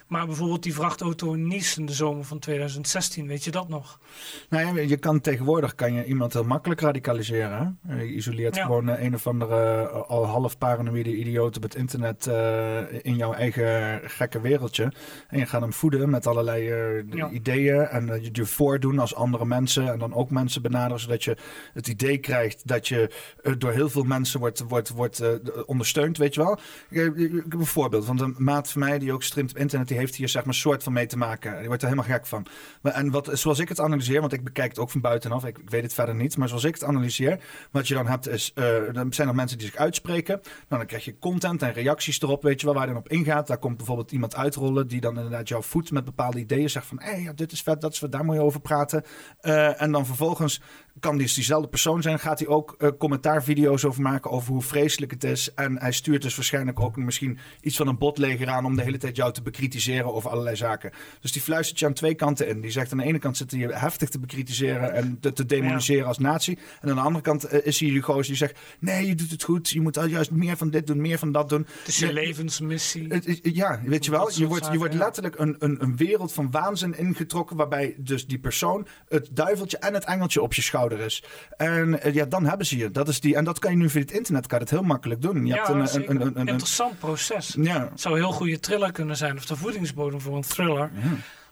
Maar 0.06 0.26
bijvoorbeeld 0.26 0.62
die 0.62 0.74
vrachtauto 0.74 1.32
in 1.32 1.46
Nice 1.48 1.80
in 1.80 1.86
de 1.86 1.92
zomer 1.92 2.24
van 2.24 2.38
2016, 2.38 3.26
weet 3.26 3.44
je 3.44 3.50
dat 3.50 3.68
nog? 3.68 4.00
Nou 4.48 4.76
ja, 4.76 4.82
je 4.82 4.96
kan 4.96 5.20
tegenwoordig 5.20 5.74
kan 5.74 5.92
je 5.92 6.04
iemand 6.04 6.32
heel 6.32 6.44
makkelijk 6.44 6.80
radicaliseren. 6.80 7.78
Hè? 7.86 8.00
Je 8.02 8.12
isoleert 8.12 8.56
Ja. 8.56 8.64
gewoon 8.64 8.88
eh, 8.88 9.02
een 9.04 9.14
of 9.14 9.26
andere 9.26 9.82
eh, 9.88 10.02
al 10.08 10.26
half 10.26 10.58
paranoïde 10.58 11.16
idioot 11.16 11.56
op 11.56 11.62
het 11.62 11.74
internet 11.74 12.26
eh, 12.26 12.78
in 13.04 13.16
jouw 13.16 13.32
eigen 13.32 14.00
gekke 14.10 14.40
wereldje. 14.40 14.92
En 15.28 15.38
je 15.38 15.46
gaat 15.46 15.60
hem 15.60 15.72
voeden 15.72 16.10
met 16.10 16.26
allerlei 16.26 16.64
Ja. 17.10 17.28
ideeën 17.30 17.80
en 17.86 18.06
je 18.06 18.28
je 18.32 18.44
voordoen 18.46 18.98
als 18.98 19.14
andere 19.14 19.44
mensen. 19.44 19.92
En 19.92 19.98
dan 19.98 20.14
ook 20.14 20.30
mensen 20.30 20.62
benaderen, 20.62 21.00
zodat 21.00 21.24
je 21.24 21.36
het 21.74 21.88
idee 21.88 22.18
krijgt 22.18 22.66
dat 22.66 22.88
je 22.88 23.10
door 23.58 23.72
heel 23.72 23.88
veel 23.88 24.02
mensen 24.04 24.40
wordt, 24.40 24.60
wordt, 24.68 24.88
wordt 24.88 25.05
eh, 25.14 25.28
ondersteund, 25.66 26.18
weet 26.18 26.34
je 26.34 26.42
wel. 26.42 26.58
Ik, 26.88 26.96
heb- 26.96 27.16
een 27.16 27.66
voorbeeld 27.66 28.04
van 28.04 28.20
een 28.20 28.34
maat 28.38 28.70
van 28.70 28.80
mij 28.80 28.98
die 28.98 29.12
ook 29.12 29.22
streamt 29.22 29.50
op 29.50 29.56
internet. 29.58 29.88
Die 29.88 29.96
heeft 29.96 30.14
hier 30.14 30.28
zeg 30.28 30.44
maar 30.44 30.54
soort 30.54 30.82
van 30.82 30.92
mee 30.92 31.06
te 31.06 31.16
maken. 31.18 31.58
Die 31.58 31.66
wordt 31.66 31.82
er 31.82 31.88
helemaal 31.88 32.10
gek 32.10 32.26
van. 32.26 32.46
Maar, 32.82 32.92
en 32.92 33.10
wat, 33.10 33.30
zoals 33.32 33.58
ik 33.58 33.68
het 33.68 33.80
analyseer, 33.80 34.20
want 34.20 34.32
ik 34.32 34.44
bekijk 34.44 34.68
het 34.68 34.78
ook 34.78 34.90
van 34.90 35.00
buitenaf. 35.00 35.44
Ik, 35.44 35.58
weet 35.64 35.82
het 35.82 35.94
verder 35.94 36.14
niet. 36.14 36.36
Maar 36.36 36.48
zoals 36.48 36.64
ik 36.64 36.74
het 36.74 36.84
analyseer, 36.84 37.40
wat 37.70 37.88
je 37.88 37.94
dan 37.94 38.06
hebt 38.06 38.28
is... 38.28 38.52
eh, 38.54 38.64
dan 38.92 39.12
zijn 39.12 39.28
er 39.28 39.34
mensen 39.34 39.58
die 39.58 39.66
zich 39.66 39.76
uitspreken. 39.76 40.40
Nou, 40.42 40.52
dan 40.68 40.86
krijg 40.86 41.04
je 41.04 41.18
content 41.18 41.62
en 41.62 41.72
reacties 41.72 42.22
erop, 42.22 42.42
weet 42.42 42.60
je 42.60 42.66
wel, 42.66 42.74
waar 42.74 42.86
je 42.86 42.92
dan 42.92 43.00
op 43.02 43.08
ingaat. 43.08 43.46
Daar 43.46 43.58
komt 43.58 43.76
bijvoorbeeld 43.76 44.12
iemand 44.12 44.36
uitrollen 44.36 44.88
die 44.88 45.00
dan 45.00 45.14
inderdaad 45.16 45.48
jou 45.48 45.62
voedt 45.62 45.90
met 45.90 46.04
bepaalde 46.04 46.38
ideeën. 46.38 46.70
Zegt 46.70 46.86
van, 46.86 47.00
hé, 47.02 47.22
hey, 47.22 47.34
dit 47.34 47.52
is 47.52 47.62
vet, 47.62 47.80
dat 47.80 47.92
is 47.92 47.98
vet, 47.98 48.12
daar 48.12 48.24
moet 48.24 48.34
je 48.34 48.40
over 48.42 48.60
praten. 48.60 49.02
Eh, 49.40 49.82
en 49.82 49.92
dan 49.92 50.06
vervolgens 50.06 50.60
kan 51.00 51.16
die 51.16 51.34
diezelfde 51.34 51.68
persoon 51.68 52.02
zijn. 52.02 52.18
Gaat 52.18 52.38
hij 52.38 52.48
ook 52.48 52.74
eh, 52.78 52.88
commentaarvideo's 52.98 53.84
over 53.84 54.02
maken 54.02 54.30
over 54.30 54.52
hoe 54.52 54.62
vreselijk 54.62 55.12
het 55.12 55.24
is. 55.24 55.54
En 55.54 55.78
hij 55.78 55.92
stuurt 55.92 56.22
dus 56.22 56.36
waarschijnlijk 56.36 56.80
ook 56.80 56.96
misschien 56.96 57.38
iets 57.60 57.76
van 57.76 57.88
een 57.88 57.98
botleger 57.98 58.48
aan... 58.48 58.64
om 58.64 58.76
de 58.76 58.82
hele 58.82 58.98
tijd 58.98 59.16
jou 59.16 59.32
te 59.32 59.42
bekritiseren 59.42 60.14
over 60.14 60.30
allerlei 60.30 60.56
zaken. 60.56 60.92
Dus 61.20 61.32
die 61.32 61.42
fluistert 61.42 61.78
je 61.78 61.86
aan 61.86 61.92
twee 61.92 62.14
kanten 62.14 62.48
in. 62.48 62.60
Die 62.60 62.70
zegt 62.70 62.92
aan 62.92 62.98
de 62.98 63.04
ene 63.04 63.18
kant 63.18 63.36
zit 63.36 63.50
hij 63.50 63.60
je 63.60 63.72
heftig 63.72 64.08
te 64.08 64.18
bekritiseren... 64.18 64.92
en 64.92 65.18
te, 65.20 65.32
te 65.32 65.46
demoniseren 65.46 66.06
als 66.06 66.18
nazi. 66.18 66.58
En 66.80 66.88
aan 66.88 66.96
de 66.96 67.02
andere 67.02 67.24
kant 67.24 67.44
eh, 67.44 67.66
is 67.66 67.80
hij 67.80 67.88
die 67.90 68.02
gozer 68.02 68.26
die 68.26 68.36
zegt... 68.36 68.58
nee, 68.78 69.06
je 69.06 69.14
doet 69.14 69.30
het 69.30 69.42
goed. 69.42 69.70
Je 69.70 69.80
moet 69.80 69.98
al 69.98 70.06
juist 70.06 70.30
meer 70.30 70.56
van 70.56 70.70
dit 70.70 70.86
doen, 70.86 71.00
meer 71.00 71.18
van 71.18 71.32
dat 71.32 71.48
doen. 71.48 71.66
Het 71.78 71.88
is 71.88 71.98
je 71.98 72.12
levensmissie. 72.12 73.54
Ja, 73.54 73.80
weet 73.84 74.04
je 74.04 74.10
wel, 74.10 74.30
je 74.32 74.46
wordt, 74.46 74.68
je 74.72 74.78
wordt 74.78 74.94
letterlijk 74.94 75.38
een, 75.38 75.56
een, 75.58 75.82
een 75.82 75.96
wereld 75.96 76.32
van 76.32 76.50
waanzin 76.50 76.98
ingetrokken. 76.98 77.56
waarbij 77.56 77.94
dus 77.98 78.26
die 78.26 78.38
persoon 78.38 78.86
het 79.08 79.28
duiveltje 79.32 79.78
en 79.78 79.94
het 79.94 80.04
engeltje 80.04 80.42
op 80.42 80.54
je 80.54 80.62
schouder 80.62 80.85
is. 80.92 81.22
En 81.56 82.02
eh, 82.02 82.14
ja, 82.14 82.24
dan 82.24 82.44
hebben 82.46 82.66
ze 82.66 82.76
je. 82.76 82.90
Dat 82.90 83.08
is 83.08 83.20
die, 83.20 83.36
en 83.36 83.44
dat 83.44 83.58
kan 83.58 83.70
je 83.70 83.76
nu 83.76 83.90
via 83.90 84.00
het 84.00 84.10
internet 84.10 84.46
kan 84.46 84.58
het 84.58 84.70
heel 84.70 84.82
makkelijk 84.82 85.22
doen. 85.22 85.46
Je 85.46 85.54
hebt 85.54 85.68
ja, 85.68 85.74
een, 85.74 85.88
zeker. 85.88 86.10
een, 86.10 86.20
een, 86.20 86.26
een, 86.26 86.40
een- 86.40 86.46
interessant 86.48 86.98
proces. 86.98 87.56
ja. 87.60 87.88
Het 87.90 88.00
zou 88.00 88.14
een 88.14 88.20
heel 88.20 88.32
goede 88.32 88.60
thriller 88.60 88.92
kunnen 88.92 89.16
zijn, 89.16 89.36
of 89.36 89.46
de 89.46 89.56
voedingsbodem 89.56 90.20
voor 90.20 90.36
een 90.36 90.42
thriller. 90.42 90.90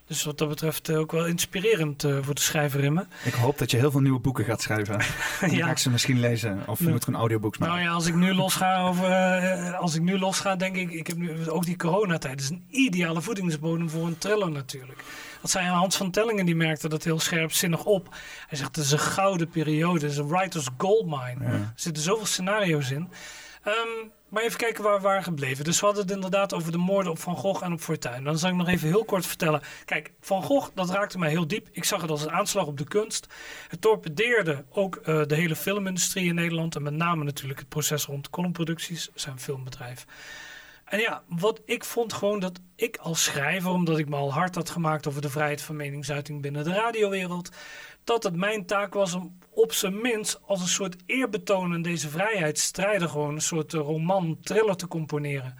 Dus 0.07 0.23
wat 0.23 0.37
dat 0.37 0.49
betreft 0.49 0.89
eh, 0.89 0.99
ook 0.99 1.11
wel 1.11 1.25
inspirerend 1.25 2.03
eh, 2.03 2.17
voor 2.21 2.35
de 2.35 2.41
schrijver 2.41 2.83
in 2.83 2.93
me. 2.93 3.05
Ik 3.23 3.33
hoop 3.33 3.57
dat 3.57 3.71
je 3.71 3.77
heel 3.77 3.91
veel 3.91 3.99
nieuwe 4.01 4.19
boeken 4.19 4.45
gaat 4.45 4.61
schrijven. 4.61 4.99
Ja. 5.55 5.65
ga 5.65 5.71
ik 5.71 5.77
ze 5.77 5.89
misschien 5.89 6.19
lezen. 6.19 6.63
Of 6.67 6.79
je 6.79 6.87
moet 6.89 7.03
gewoon 7.03 7.19
audiobooks 7.19 7.57
maken. 7.57 7.75
Nou 7.75 7.87
ja, 7.87 7.93
als 7.93 8.05
ik 8.07 8.15
nu 8.15 8.33
losga 8.33 8.81
over, 8.81 9.11
eh, 9.11 9.79
als 9.79 9.95
ik 9.95 10.01
nu 10.01 10.19
losga, 10.19 10.55
denk 10.55 10.75
ik, 10.75 10.91
ik 10.91 11.07
heb 11.07 11.17
nu 11.17 11.49
ook 11.49 11.65
die 11.65 11.75
coronatijd. 11.75 12.41
is 12.41 12.49
een 12.49 12.63
ideale 12.69 13.21
voedingsbodem 13.21 13.89
voor 13.89 14.07
een 14.07 14.17
thriller 14.17 14.51
natuurlijk. 14.51 15.03
Dat 15.45 15.53
zijn 15.53 15.67
Hans 15.67 15.97
van 15.97 16.11
Tellingen 16.11 16.45
die 16.45 16.55
merkte 16.55 16.89
dat 16.89 17.03
heel 17.03 17.19
scherpzinnig 17.19 17.85
op. 17.85 18.15
Hij 18.47 18.57
zegt 18.57 18.75
het 18.75 18.85
is 18.85 18.91
een 18.91 18.99
gouden 18.99 19.49
periode, 19.49 19.99
het 19.99 20.11
is 20.11 20.17
een 20.17 20.27
writer's 20.27 20.69
goldmine. 20.77 21.45
Er 21.45 21.71
zitten 21.75 22.03
zoveel 22.03 22.25
scenario's 22.25 22.91
in. 22.91 23.09
Ehm, 23.63 24.07
maar 24.29 24.43
even 24.43 24.57
kijken 24.57 24.83
waar 24.83 24.95
we 24.95 25.01
waren 25.01 25.23
gebleven. 25.23 25.63
Dus 25.63 25.79
we 25.79 25.85
hadden 25.85 26.03
het 26.03 26.13
inderdaad 26.13 26.53
over 26.53 26.71
de 26.71 26.77
moorden 26.77 27.11
op 27.11 27.19
Van 27.19 27.35
Gogh 27.35 27.63
en 27.63 27.73
op 27.73 27.79
Fortuyn. 27.79 28.23
Dan 28.23 28.37
zal 28.37 28.49
ik 28.49 28.55
nog 28.55 28.67
even 28.67 28.87
heel 28.87 29.05
kort 29.05 29.25
vertellen. 29.25 29.61
Kijk, 29.85 30.11
Van 30.21 30.43
Gogh, 30.43 30.69
dat 30.73 30.89
raakte 30.89 31.17
mij 31.17 31.29
heel 31.29 31.47
diep. 31.47 31.67
Ik 31.71 31.83
zag 31.83 32.01
het 32.01 32.09
als 32.09 32.21
een 32.21 32.31
aanslag 32.31 32.65
op 32.65 32.77
de 32.77 32.87
kunst. 32.87 33.27
Het 33.67 33.81
torpedeerde 33.81 34.65
ook 34.69 34.95
eh, 34.95 35.21
de 35.25 35.35
hele 35.35 35.55
filmindustrie 35.55 36.27
in 36.27 36.35
Nederland. 36.35 36.75
En 36.75 36.83
met 36.83 36.93
name 36.93 37.23
natuurlijk 37.23 37.59
het 37.59 37.69
proces 37.69 38.05
rond 38.05 38.29
Column 38.29 38.53
Producties, 38.53 39.09
zijn 39.13 39.39
filmbedrijf. 39.39 40.05
En 40.85 40.99
ja, 40.99 41.23
wat 41.27 41.61
ik 41.65 41.83
vond 41.83 42.13
gewoon 42.13 42.39
dat 42.39 42.59
ik 42.75 42.97
als 42.97 43.23
schrijver, 43.23 43.71
omdat 43.71 43.97
ik 43.97 44.09
me 44.09 44.15
al 44.15 44.33
hard 44.33 44.55
had 44.55 44.69
gemaakt 44.69 45.07
over 45.07 45.21
de 45.21 45.29
vrijheid 45.29 45.61
van 45.61 45.75
meningsuiting 45.75 46.41
binnen 46.41 46.63
de 46.63 46.73
radiowereld, 46.73 47.49
dat 48.03 48.23
het 48.23 48.35
mijn 48.35 48.65
taak 48.65 48.93
was 48.93 49.13
om 49.13 49.37
op 49.49 49.73
zijn 49.73 50.01
minst 50.01 50.39
als 50.45 50.61
een 50.61 50.67
soort 50.67 50.95
eerbetoon 51.05 51.73
aan 51.73 51.81
deze 51.81 52.09
vrijheidsstrijder 52.09 53.09
gewoon 53.09 53.35
een 53.35 53.41
soort 53.41 53.73
eh, 53.73 53.79
roman, 53.79 54.37
thriller 54.41 54.75
te 54.75 54.87
componeren. 54.87 55.57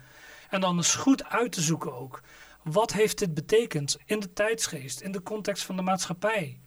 En 0.50 0.62
dan 0.62 0.76
eens 0.76 0.96
goed 0.96 1.26
uit 1.26 1.52
te 1.52 1.62
zoeken 1.62 1.96
ook. 1.96 2.22
Wat 2.64 2.94
heeft 2.94 3.18
dit 3.18 3.34
betekend 3.34 3.98
in 4.06 4.20
de 4.20 4.34
tijdsgeest, 4.34 5.02
in 5.02 5.12
de 5.12 5.24
context 5.24 5.64
van 5.64 5.76
de 5.76 5.82
maatschappij, 5.82 6.60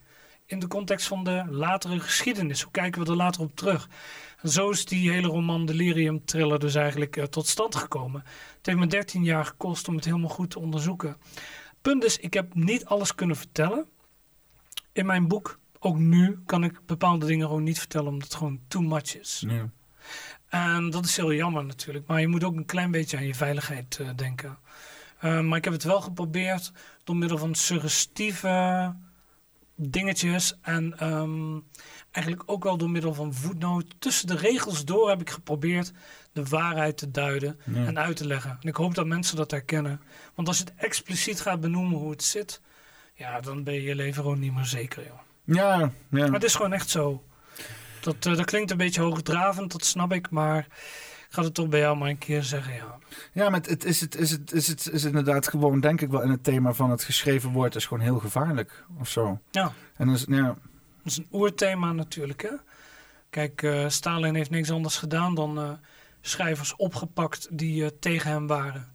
in 0.47 0.59
de 0.59 0.67
context 0.67 1.07
van 1.07 1.25
de 1.25 1.45
latere 1.51 2.01
geschiedenis? 2.01 2.62
Hoe 2.62 2.73
kijken 2.73 3.05
we 3.05 3.11
er 3.11 3.17
later 3.17 3.43
op 3.43 3.57
terug? 3.57 3.89
En 4.42 4.49
zo 4.49 4.70
is 4.70 4.84
die 4.84 5.10
hele 5.10 5.26
roman 5.26 5.67
Delirium 5.67 6.25
Thriller 6.25 6.58
dus 6.58 6.75
eigenlijk 6.75 7.17
uh, 7.17 7.25
tot 7.25 7.47
stand 7.47 7.75
gekomen. 7.75 8.25
Het 8.57 8.67
heeft 8.67 8.78
me 8.78 8.86
13 8.86 9.25
jaar 9.25 9.44
gekost 9.44 9.89
om 9.89 9.94
het 9.94 10.05
helemaal 10.05 10.28
goed 10.28 10.50
te 10.50 10.58
onderzoeken. 10.58 11.17
Punt 11.83 12.05
is, 12.05 12.18
ik 12.18 12.34
heb 12.34 12.55
niet 12.55 12.84
alles 12.84 13.15
kunnen 13.15 13.36
vertellen 13.36 13.86
in 14.92 15.07
mijn 15.07 15.28
boek. 15.28 15.58
Ook 15.78 15.99
nu 15.99 16.39
kan 16.47 16.65
ik 16.65 16.81
bepaalde 16.86 17.26
dingen 17.26 17.47
gewoon 17.47 17.62
niet 17.62 17.78
vertellen 17.78 18.08
omdat 18.08 18.28
het 18.28 18.36
gewoon 18.36 18.60
too 18.68 18.83
much 18.83 19.18
is. 19.18 19.44
Ja. 19.47 19.70
En 20.49 20.91
dat 20.91 21.05
is 21.05 21.17
heel 21.17 21.33
jammer 21.33 21.65
natuurlijk. 21.65 22.07
Maar 22.07 22.20
je 22.20 22.28
moet 22.28 22.44
ook 22.44 22.57
een 22.57 22.65
klein 22.65 22.91
beetje 22.91 23.17
aan 23.17 23.26
je 23.26 23.34
veiligheid 23.34 23.99
uh, 24.00 24.08
denken. 24.17 24.58
Uh, 25.25 25.41
maar 25.41 25.58
ik 25.58 25.65
heb 25.65 25.73
het 25.73 25.84
wel 25.84 26.00
geprobeerd 26.00 26.73
door 27.05 27.17
middel 27.17 27.39
van 27.39 27.55
suggestieve 27.55 28.94
dingetjes. 29.75 30.58
En 30.62 31.12
um, 31.12 31.65
eigenlijk 32.11 32.51
ook 32.51 32.65
wel 32.65 32.77
door 32.77 32.91
middel 32.91 33.15
van 33.15 33.35
voetnoot. 33.35 33.85
Tussen 33.99 34.27
de 34.27 34.37
regels 34.37 34.85
door 34.85 35.09
heb 35.09 35.20
ik 35.20 35.31
geprobeerd 35.31 35.93
de 36.33 36.45
waarheid 36.45 36.97
te 36.97 37.11
duiden 37.11 37.59
Ja. 37.65 37.87
en 37.87 37.99
uit 37.99 38.17
te 38.17 38.27
leggen. 38.27 38.51
En 38.61 38.69
ik 38.69 38.77
hoop 38.77 38.95
dat 38.95 39.07
mensen 39.07 39.37
dat 39.37 39.51
herkennen. 39.51 40.01
Want 40.35 40.49
als 40.49 40.59
je 40.59 40.65
het 40.65 40.75
expliciet 40.77 41.41
gaat 41.41 41.61
benoemen 41.61 41.99
hoe 41.99 42.11
het 42.11 42.23
zit, 42.23 42.61
ja, 43.15 43.41
dan 43.41 43.65
ben 43.65 43.75
je 43.75 43.83
je 43.83 43.95
leven 43.95 44.23
gewoon 44.23 44.39
niet 44.39 44.55
meer 44.55 44.65
zeker, 44.65 45.05
joh. 45.05 45.19
Ja, 45.45 45.78
ja. 45.78 45.91
Maar 46.11 46.33
het 46.33 46.45
is 46.45 46.55
gewoon 46.55 46.73
echt 46.73 46.89
zo. 46.91 47.23
Dat, 48.01 48.27
eh, 48.27 48.37
dat 48.37 48.45
klinkt 48.45 48.70
een 48.70 48.77
beetje 48.77 49.01
hoogdravend, 49.01 49.73
dat 49.73 49.85
snap 49.85 50.12
ik, 50.12 50.31
maar 50.31 50.59
ik 51.28 51.35
ga 51.35 51.43
het 51.43 51.55
toch 51.55 51.69
bij 51.69 51.81
jou 51.81 51.97
maar 51.97 52.09
een 52.09 52.19
keer 52.19 52.43
zeggen, 52.43 52.75
ja. 52.75 52.99
Ja, 53.33 53.49
maar 53.51 53.61
het, 53.61 53.69
het, 53.70 53.85
is, 53.85 54.01
het, 54.01 54.15
is, 54.17 54.31
het, 54.31 54.53
is, 54.53 54.67
het 54.67 54.91
is 54.93 55.05
inderdaad 55.05 55.49
gewoon, 55.49 55.81
denk 55.81 56.01
ik 56.01 56.11
wel, 56.11 56.23
in 56.23 56.31
het 56.31 56.45
thema 56.45 56.73
van 56.73 56.91
het 56.91 57.05
geschreven 57.05 57.51
woord 57.51 57.75
is 57.75 57.87
gewoon 57.87 58.03
heel 58.03 58.19
gevaarlijk 58.19 58.85
of 59.01 59.09
zo. 59.09 59.41
Ja, 59.51 59.73
En 59.97 60.09
dus, 60.09 60.25
ja, 60.28 60.57
dat 61.09 61.19
is 61.19 61.25
een 61.31 61.39
oerthema 61.41 61.93
natuurlijk, 61.93 62.43
hè. 62.43 62.51
Kijk, 63.31 63.62
eh, 63.62 63.89
Stalin 63.89 64.35
heeft 64.35 64.51
niks 64.51 64.70
anders 64.70 64.97
gedaan 64.97 65.35
dan 65.35 65.59
eh, 65.59 65.70
schrijvers 66.20 66.77
opgepakt 66.77 67.49
die 67.51 67.85
eh, 67.85 67.91
tegen 68.01 68.31
hem 68.31 68.47
waren. 68.47 68.89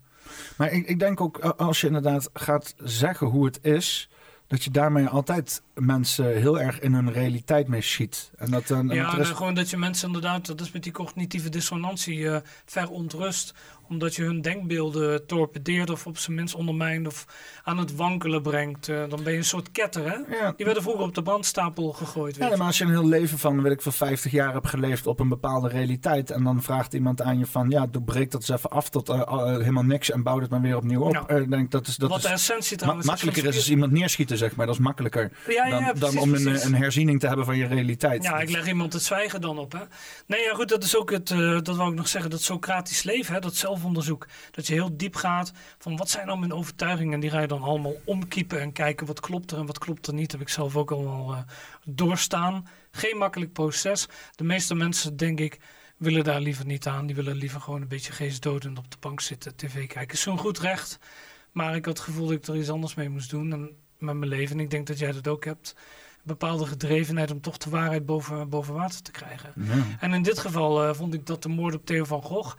maar 0.58 0.72
ik, 0.72 0.88
ik 0.88 1.00
denk 1.00 1.22
ook, 1.22 1.40
als 1.40 1.82
je 1.82 1.88
inderdaad 1.88 2.30
gaat 2.34 2.74
zeggen 2.78 3.28
hoe 3.28 3.46
het 3.46 3.60
is, 3.62 4.10
dat 4.48 4.64
je 4.64 4.72
daarmee 4.72 5.08
altijd 5.08 5.62
mensen 5.74 6.26
heel 6.38 6.60
erg 6.60 6.80
in 6.80 6.94
hun 6.94 7.12
realiteit 7.12 7.68
mee 7.68 7.82
schiet. 7.82 8.32
En 8.38 8.52
dat 8.52 8.68
dan. 8.68 8.88
Ja, 8.88 9.18
is- 9.18 9.30
gewoon 9.30 9.54
dat 9.54 9.70
je 9.70 9.78
mensen 9.78 10.08
inderdaad, 10.08 10.46
dat 10.46 10.62
is 10.62 10.72
met 10.72 10.84
die 10.84 10.92
cognitieve 10.92 11.50
dissonantie, 11.50 12.30
verontrust. 12.66 13.54
Omdat 13.94 14.16
je 14.16 14.24
hun 14.24 14.42
denkbeelden 14.42 15.26
torpedeert 15.26 15.90
of 15.90 16.08
op 16.08 16.18
zijn 16.18 16.36
minst 16.36 16.56
ondermijnt 16.56 17.08
of 17.08 17.26
aan 17.64 17.78
het 17.78 17.96
wankelen 17.96 18.42
brengt. 18.42 18.90
Eh, 18.90 19.04
dan 19.10 19.24
ben 19.24 19.32
je 19.32 19.38
een 19.38 19.44
soort 19.44 19.72
ketter, 19.72 20.04
hè? 20.04 20.36
ja, 20.38 20.54
Die 20.56 20.66
werden 20.66 20.84
vroeger 20.84 21.04
op 21.04 21.16
de 21.16 21.22
brandstapel 21.22 21.92
gegooid. 21.92 22.38
Weet 22.38 22.50
Ja, 22.50 22.58
maar 22.58 22.68
als 22.68 22.78
je 22.78 22.84
een 22.84 22.90
heel 22.90 23.08
leven 23.08 23.38
van, 23.38 23.62
weet 23.62 23.72
ik 23.72 23.82
veel, 23.82 23.92
50 23.92 24.32
jaar 24.32 24.54
hebt 24.54 24.68
geleefd 24.68 25.08
op 25.08 25.20
een 25.20 25.30
bepaalde 25.30 25.68
realiteit. 25.68 26.32
En 26.32 26.44
dan 26.44 26.62
vraagt 26.64 26.94
iemand 26.94 27.22
aan 27.22 27.40
je 27.40 27.46
van, 27.46 27.70
ja, 27.70 27.88
breek 28.06 28.32
dat 28.32 28.42
eens 28.42 28.50
even 28.50 28.70
af 28.70 28.90
tot 28.90 29.10
eh, 29.10 29.22
eh, 29.22 29.58
helemaal 29.58 29.84
niks 29.84 30.12
en 30.12 30.24
bouw 30.24 30.40
het 30.40 30.50
maar 30.50 30.62
weer 30.62 30.76
opnieuw 30.76 31.02
op. 31.02 31.14
Ja. 31.28 31.40
Denk 31.40 31.72
dat 31.72 31.88
is, 31.88 31.96
dat 31.96 32.10
Wat 32.10 32.18
is 32.18 32.24
de 32.26 32.30
essentie 32.32 32.72
ma- 32.72 32.78
trouwens 32.78 33.08
makkelijker 33.08 33.46
is 33.46 33.56
als 33.56 33.70
iemand 33.70 33.92
neerschieten, 33.92 34.38
zeg 34.38 34.56
maar. 34.56 34.66
Dat 34.66 34.76
is 34.76 34.82
makkelijker 34.82 35.32
Ja, 35.48 35.70
dan, 35.70 36.00
dan 36.00 36.18
om 36.18 36.34
een, 36.34 36.66
een 36.66 36.76
herziening 36.76 37.20
te 37.20 37.28
hebben 37.28 37.46
van 37.46 37.58
je 37.58 37.66
realiteit. 37.66 38.24
Ja, 38.24 38.40
ik 38.40 38.50
leg 38.50 38.68
iemand 38.68 38.94
het 38.94 39.04
zwijgen 39.04 39.42
dan 39.42 39.58
op. 39.58 39.72
Hè? 39.72 39.80
Nee, 40.28 40.42
ja, 40.42 40.54
goed, 40.54 40.70
dat 40.70 40.84
is 40.84 40.98
ook 40.98 41.12
het, 41.12 41.28
dat 41.64 41.76
wou 41.76 41.90
ik 41.92 41.98
nog 41.98 42.08
zeggen, 42.08 42.32
dat 42.32 42.42
Socratisch 42.42 43.04
leven, 43.04 43.34
hè, 43.34 43.40
dat 43.40 43.56
zelfonderzoek. 43.84 44.28
Dat 44.52 44.68
je 44.68 44.74
heel 44.74 44.98
diep 44.98 45.16
gaat 45.16 45.52
van 45.78 45.96
wat 45.96 46.10
zijn 46.10 46.28
nou 46.28 46.40
mijn 46.40 46.54
overtuigingen. 46.54 47.14
En 47.14 47.20
die 47.20 47.30
ga 47.30 47.40
je 47.40 47.48
dan 47.48 47.62
allemaal 47.62 47.96
omkiepen 48.06 48.62
en 48.62 48.72
kijken 48.72 49.08
wat 49.08 49.20
klopt 49.20 49.52
er 49.52 49.58
en 49.58 49.66
wat 49.66 49.78
klopt 49.78 50.08
er 50.08 50.14
niet. 50.14 50.32
heb 50.32 50.42
ik 50.42 50.50
zelf 50.50 50.76
ook 50.76 50.92
allemaal 50.92 51.34
eh, 51.34 51.42
doorstaan. 51.86 52.68
Geen 52.92 53.18
makkelijk 53.18 53.54
proces. 53.54 54.08
De 54.36 54.44
meeste 54.44 54.76
mensen, 54.76 55.18
denk 55.18 55.40
ik, 55.40 55.60
willen 55.98 56.24
daar 56.24 56.42
liever 56.42 56.66
niet 56.66 56.88
aan. 56.88 57.06
Die 57.06 57.16
willen 57.16 57.36
liever 57.36 57.62
gewoon 57.62 57.82
een 57.82 57.88
beetje 57.88 58.14
geestdodend 58.14 58.78
op 58.78 58.92
de 58.92 58.98
bank 59.00 59.22
zitten, 59.22 59.56
tv 59.56 59.88
kijken. 59.88 60.18
Zo'n 60.18 60.38
goed 60.38 60.60
recht. 60.60 61.00
Maar 61.52 61.76
ik 61.76 61.86
had 61.86 61.98
het 61.98 62.06
gevoel 62.06 62.28
dat 62.28 62.36
ik 62.36 62.48
er 62.48 62.56
iets 62.56 62.70
anders 62.70 62.96
mee 62.96 63.10
moest 63.10 63.30
doen 63.30 63.52
en 63.54 63.70
met 63.98 64.16
mijn 64.16 64.30
leven. 64.30 64.58
En 64.58 64.64
ik 64.64 64.70
denk 64.70 64.88
dat 64.88 65.00
jij 65.00 65.12
dat 65.12 65.28
ook 65.28 65.46
hebt. 65.46 65.76
Een 65.78 66.22
bepaalde 66.24 66.66
gedrevenheid 66.66 67.32
om 67.32 67.42
toch 67.42 67.58
de 67.58 67.70
waarheid 67.70 68.06
boven, 68.06 68.50
boven 68.50 68.74
water 68.74 69.02
te 69.02 69.12
krijgen. 69.12 69.54
Ja. 69.56 69.84
En 70.00 70.14
in 70.14 70.22
dit 70.22 70.40
geval 70.40 70.84
eh, 70.84 70.94
vond 70.94 71.14
ik 71.14 71.26
dat 71.26 71.44
de 71.44 71.50
moord 71.50 71.76
op 71.76 71.86
Theo 71.86 72.04
van 72.04 72.22
Gogh... 72.22 72.56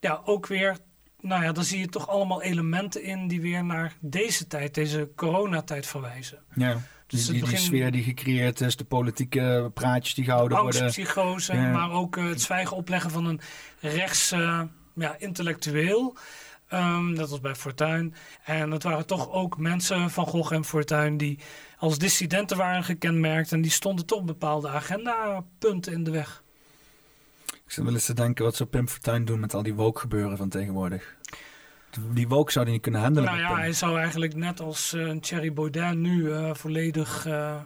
ja, 0.00 0.20
ook 0.24 0.46
weer... 0.46 0.76
Nou 1.20 1.42
ja, 1.44 1.52
dan 1.52 1.64
zie 1.64 1.78
je 1.78 1.88
toch 1.88 2.08
allemaal 2.08 2.42
elementen 2.42 3.02
in... 3.02 3.28
die 3.28 3.40
weer 3.40 3.64
naar 3.64 3.96
deze 4.00 4.46
tijd, 4.46 4.74
deze 4.74 5.10
coronatijd 5.16 5.86
verwijzen. 5.86 6.38
Ja. 6.54 6.72
Dus 6.72 6.80
die, 7.06 7.18
die, 7.18 7.24
het 7.26 7.32
die 7.32 7.40
begin- 7.40 7.58
sfeer 7.58 7.90
die 7.90 8.02
gecreëerd 8.02 8.60
is, 8.60 8.76
de 8.76 8.84
politieke 8.84 9.70
praatjes 9.74 10.14
die 10.14 10.24
gehouden 10.24 10.58
worden. 10.58 10.80
Angstpsychose, 10.82 11.54
Ja. 11.54 11.70
maar 11.72 11.90
ook 11.90 12.16
eh, 12.16 12.28
het 12.28 12.40
zwijgen 12.42 12.76
opleggen 12.76 13.10
van 13.10 13.26
een 13.26 13.40
rechts 13.80 14.32
eh, 14.32 14.62
ja, 14.94 15.16
intellectueel... 15.18 16.16
Ehm, 16.68 17.14
dat 17.14 17.30
was 17.30 17.40
bij 17.40 17.54
Fortuyn. 17.54 18.14
En 18.44 18.70
het 18.70 18.82
waren 18.82 19.06
toch 19.06 19.30
ook 19.32 19.58
mensen 19.58 20.10
van 20.10 20.26
Gogh 20.26 20.52
en 20.54 20.64
Fortuyn 20.64 21.16
die 21.16 21.38
als 21.78 21.98
dissidenten 21.98 22.56
waren 22.56 22.84
gekenmerkt. 22.84 23.52
En 23.52 23.60
die 23.60 23.70
stonden 23.70 24.06
toch 24.06 24.24
bepaalde 24.24 24.68
agendapunten 24.68 25.92
in 25.92 26.04
de 26.04 26.10
weg. 26.10 26.42
Ik 27.68 27.74
zit 27.74 27.84
wel 27.84 27.92
eens 27.92 28.06
te 28.06 28.14
denken, 28.14 28.44
wat 28.44 28.56
zou 28.56 28.68
Pim 28.68 28.88
Fortuyn 28.88 29.24
doen 29.24 29.40
met 29.40 29.54
al 29.54 29.62
die 29.62 29.74
woke 29.74 30.00
gebeuren 30.00 30.36
van 30.36 30.48
tegenwoordig? 30.48 31.16
Die 32.12 32.28
woke 32.28 32.52
zou 32.52 32.64
die 32.64 32.74
niet 32.74 32.82
kunnen 32.82 33.00
handelen. 33.00 33.30
Nou 33.30 33.42
ja, 33.42 33.56
hij 33.56 33.72
zou 33.72 33.98
eigenlijk 33.98 34.34
net 34.34 34.60
als 34.60 34.92
een 34.92 35.20
Thierry 35.20 35.52
Baudet 35.52 35.94
nu 35.96 36.32
eh, 36.32 36.54
volledig 36.54 37.26
eh 37.26 37.56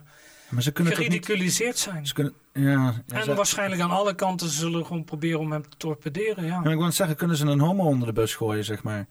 maar 0.49 0.61
ze 0.61 0.71
kunnen 0.71 0.93
toch 0.93 1.01
niet... 1.01 1.11
geridiculiseerd 1.11 1.77
zijn. 1.77 2.07
Ze 2.07 2.13
kunnen, 2.13 2.33
ja, 2.53 2.93
En 3.07 3.23
ze- 3.23 3.33
waarschijnlijk 3.33 3.81
aan 3.81 3.89
alle 3.91 4.15
kanten 4.15 4.49
zullen 4.49 4.85
gewoon 4.85 5.03
proberen 5.03 5.39
om 5.39 5.51
hem 5.51 5.61
te 5.69 5.77
torpederen. 5.77 6.45
Ja. 6.45 6.61
Ja, 6.63 6.69
ik 6.71 6.77
wil 6.77 6.91
zeggen, 6.91 7.15
kunnen 7.15 7.37
ze 7.37 7.45
een 7.45 7.59
homo 7.59 7.83
onder 7.83 8.07
de 8.07 8.13
bus 8.13 8.35
gooien, 8.35 8.63
zeg 8.65 8.83
maar. 8.83 9.05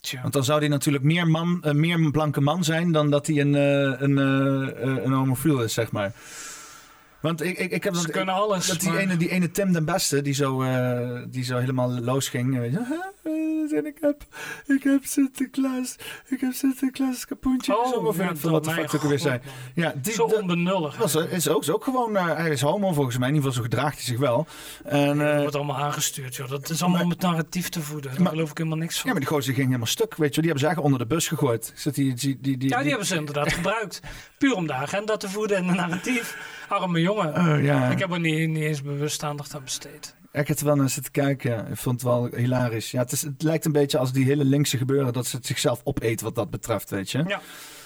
Tja. 0.00 0.20
Want 0.22 0.32
dan 0.32 0.44
zou 0.44 0.58
hij 0.58 0.68
natuurlijk 0.68 1.04
meer, 1.04 1.28
man, 1.28 1.64
meer 1.72 1.94
een 1.94 2.10
blanke 2.12 2.40
man 2.40 2.64
zijn 2.64 2.92
dan 2.92 3.10
dat 3.10 3.26
hij 3.26 3.40
een, 3.40 3.54
een, 3.54 4.16
een 5.04 5.12
homofiel 5.12 5.62
is, 5.62 5.74
zeg 5.74 5.92
maar. 5.92 6.12
Want 7.20 7.42
ik, 7.42 7.58
ik, 7.58 7.70
ik 7.70 7.84
heb 7.84 7.94
Ze 7.94 8.02
dat, 8.02 8.10
kunnen 8.10 8.34
alles. 8.34 8.66
dat 8.66 8.80
die, 8.80 8.88
maar- 8.90 8.98
ene, 8.98 9.16
die 9.16 9.28
ene 9.30 9.50
Tim 9.50 9.72
den 9.72 9.84
Beste, 9.84 10.22
die 10.22 10.34
zo, 10.34 10.62
eh, 10.62 11.22
die 11.28 11.44
zo 11.44 11.58
helemaal 11.58 11.90
los 11.90 12.28
ging. 12.28 12.58
Weet 12.58 12.72
je, 12.72 12.78
"Huh, 13.68 13.78
en 13.78 13.86
ik 13.86 13.96
heb, 14.00 14.22
ik 14.66 14.82
heb 14.82 15.04
Sinterklaas, 15.04 15.96
ik 16.28 16.40
heb 16.40 16.52
Sinterklaas 16.52 17.24
kapoentje. 17.26 17.76
Oh, 17.78 17.84
gezongen." 17.84 18.08
of 18.08 18.16
ja, 18.16 18.22
weet 18.22 18.30
ik 18.30 18.36
veel 18.40 18.50
wat 18.50 18.64
de 18.64 18.70
fuck 18.70 18.94
ook 18.94 19.02
weer 19.02 19.18
zijn. 19.18 19.42
Ja, 19.74 19.94
die, 20.02 20.12
Zo 20.12 20.26
dat 20.28 20.40
onbenullig. 20.40 20.96
was, 20.96 21.14
is, 21.14 21.48
ook, 21.48 21.60
is 21.62 21.70
ook 21.70 21.84
gewoon, 21.84 22.16
eh, 22.16 22.24
hij 22.36 22.50
is 22.50 22.60
homo 22.60 22.92
volgens 22.92 23.18
mij. 23.18 23.28
In 23.28 23.34
ieder 23.34 23.48
geval 23.50 23.64
zo 23.64 23.70
gedraagt 23.70 23.96
hij 23.96 24.04
zich 24.06 24.18
wel. 24.18 24.46
En, 24.84 25.18
Dat 25.18 25.26
eh, 25.28 25.38
wordt 25.40 25.54
allemaal 25.54 25.76
aangestuurd, 25.76 26.36
joh. 26.36 26.48
Dat 26.48 26.68
is 26.70 26.80
allemaal 26.80 26.90
maar- 26.96 27.04
om 27.04 27.10
het 27.10 27.20
narratief 27.20 27.68
te 27.68 27.80
voeden. 27.80 28.10
Daar 28.10 28.22
Maar- 28.22 28.32
geloof 28.32 28.50
ik 28.50 28.56
helemaal 28.58 28.78
niks 28.78 28.94
van. 28.94 29.04
ja, 29.06 29.10
maar 29.12 29.20
die 29.20 29.30
gozer 29.34 29.54
ging 29.54 29.66
helemaal 29.66 29.86
stuk, 29.86 30.14
weet 30.16 30.34
je. 30.34 30.40
Die 30.40 30.50
hebben 30.50 30.60
ze 30.60 30.66
eigenlijk 30.66 30.94
onder 30.94 31.08
de 31.08 31.14
bus 31.14 31.28
gegooid. 31.28 31.72
Zit 31.74 31.94
die, 31.94 32.14
die, 32.14 32.38
die, 32.40 32.56
die, 32.58 32.68
Ja, 32.68 32.78
die 32.80 32.88
hebben 32.88 33.06
ze 33.06 33.16
inderdaad 33.16 33.52
gebruikt. 33.60 34.00
Puur 34.38 34.54
om 34.54 34.66
de 34.66 34.72
agenda 34.72 35.16
te 35.16 35.28
voeden 35.28 35.56
en 35.56 35.68
een 35.68 35.76
narratief. 35.76 36.36
Arme 36.68 37.00
jongen. 37.00 37.34
Oh, 37.36 37.62
ja. 37.62 37.88
Ik 37.90 37.98
heb 37.98 38.12
er 38.12 38.20
niet, 38.20 38.48
niet 38.48 38.62
eens 38.62 38.82
bewust 38.82 39.22
aandacht 39.22 39.54
aan 39.54 39.64
besteed. 39.64 40.14
Ik 40.32 40.48
heb 40.48 40.58
er 40.58 40.64
wel 40.64 40.76
naar 40.76 40.88
zitten 40.88 41.12
kijken. 41.12 41.70
Ik 41.70 41.76
vond 41.76 42.00
het 42.00 42.10
wel 42.10 42.28
hilarisch. 42.34 42.90
Ja, 42.90 42.98
het, 42.98 43.12
is, 43.12 43.22
het 43.22 43.42
lijkt 43.42 43.64
een 43.64 43.72
beetje 43.72 43.98
als 43.98 44.12
die 44.12 44.24
hele 44.24 44.44
linkse 44.44 44.76
gebeuren 44.76 45.12
dat 45.12 45.26
ze 45.26 45.36
het 45.36 45.46
zichzelf 45.46 45.80
opeet 45.84 46.20
wat 46.20 46.34
dat 46.34 46.50
betreft, 46.50 46.90
weet 46.90 47.10
je. 47.10 47.24
Ja. 47.26 47.40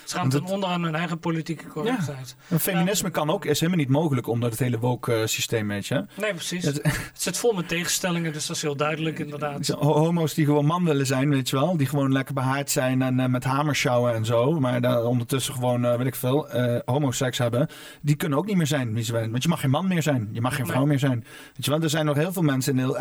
Ze 0.05 0.10
gaan 0.16 0.20
Want 0.20 0.31
ten 0.33 0.42
het- 0.42 0.50
onder 0.52 0.68
aan 0.68 0.83
hun 0.83 0.94
eigen 0.94 1.18
politieke 1.18 1.66
correctheid. 1.66 2.36
En 2.49 2.60
feminisme 2.60 3.10
kan 3.10 3.31
ook, 3.31 3.44
is 3.44 3.60
helemaal 3.60 3.81
niet 3.81 3.89
mogelijk 3.92 4.26
onder 4.26 4.50
het 4.50 4.58
hele 4.58 4.78
woke 4.78 5.15
eh, 5.15 5.26
systeem, 5.26 5.68
weet 5.68 5.86
je. 5.86 6.05
Nee, 6.20 6.34
precies. 6.34 6.65
Het- 6.65 6.81
Het 6.83 7.23
zit 7.23 7.39
vol 7.39 7.52
met 7.52 7.68
tegenstellingen, 7.68 8.33
dus 8.33 8.47
dat 8.47 8.57
is 8.57 8.62
heel 8.62 8.76
duidelijk 8.76 9.18
inderdaad. 9.18 9.68
Ho- 9.68 9.92
Homo's 9.99 10.34
die 10.34 10.44
gewoon 10.44 10.66
man 10.66 10.84
willen 10.84 11.07
zijn, 11.07 11.28
weet 11.31 11.49
je 11.50 11.57
wel. 11.57 11.76
Die 11.76 11.86
gewoon 11.86 12.12
lekker 12.12 12.34
behaard 12.34 12.70
zijn 12.70 13.02
en 13.02 13.20
eh, 13.20 13.26
met 13.26 13.44
hamers 13.44 13.78
sjouwen 13.78 14.15
en 14.15 14.24
zo. 14.24 14.60
Maar 14.60 14.81
daar 14.81 15.02
ondertussen 15.05 15.55
gewoon, 15.55 15.84
eh, 15.84 15.97
weet 15.97 16.07
ik 16.07 16.15
veel, 16.15 16.49
eh 16.49 16.81
homoseks 16.84 17.39
hebben. 17.39 17.68
Die 18.02 18.16
kunnen 18.16 18.39
ook 18.39 18.47
niet 18.47 18.57
meer 18.57 18.66
zijn. 18.66 18.92
Want 19.31 19.42
je 19.42 19.49
mag 19.49 19.60
geen 19.60 19.70
man 19.70 19.89
meer 19.89 20.02
zijn. 20.02 20.28
Je 20.33 20.41
mag 20.41 20.57
geen 20.57 20.66
vrouw 20.66 20.78
Nee. 20.78 20.89
meer 20.89 20.99
zijn. 20.99 21.24
Weet 21.55 21.65
je 21.65 21.70
wel, 21.70 21.81
er 21.81 21.91
zijn 21.91 22.07
nog 22.07 22.16
heel 22.16 22.33
veel 22.33 22.42
mensen 22.42 22.78
in 22.78 22.86
de 22.86 22.94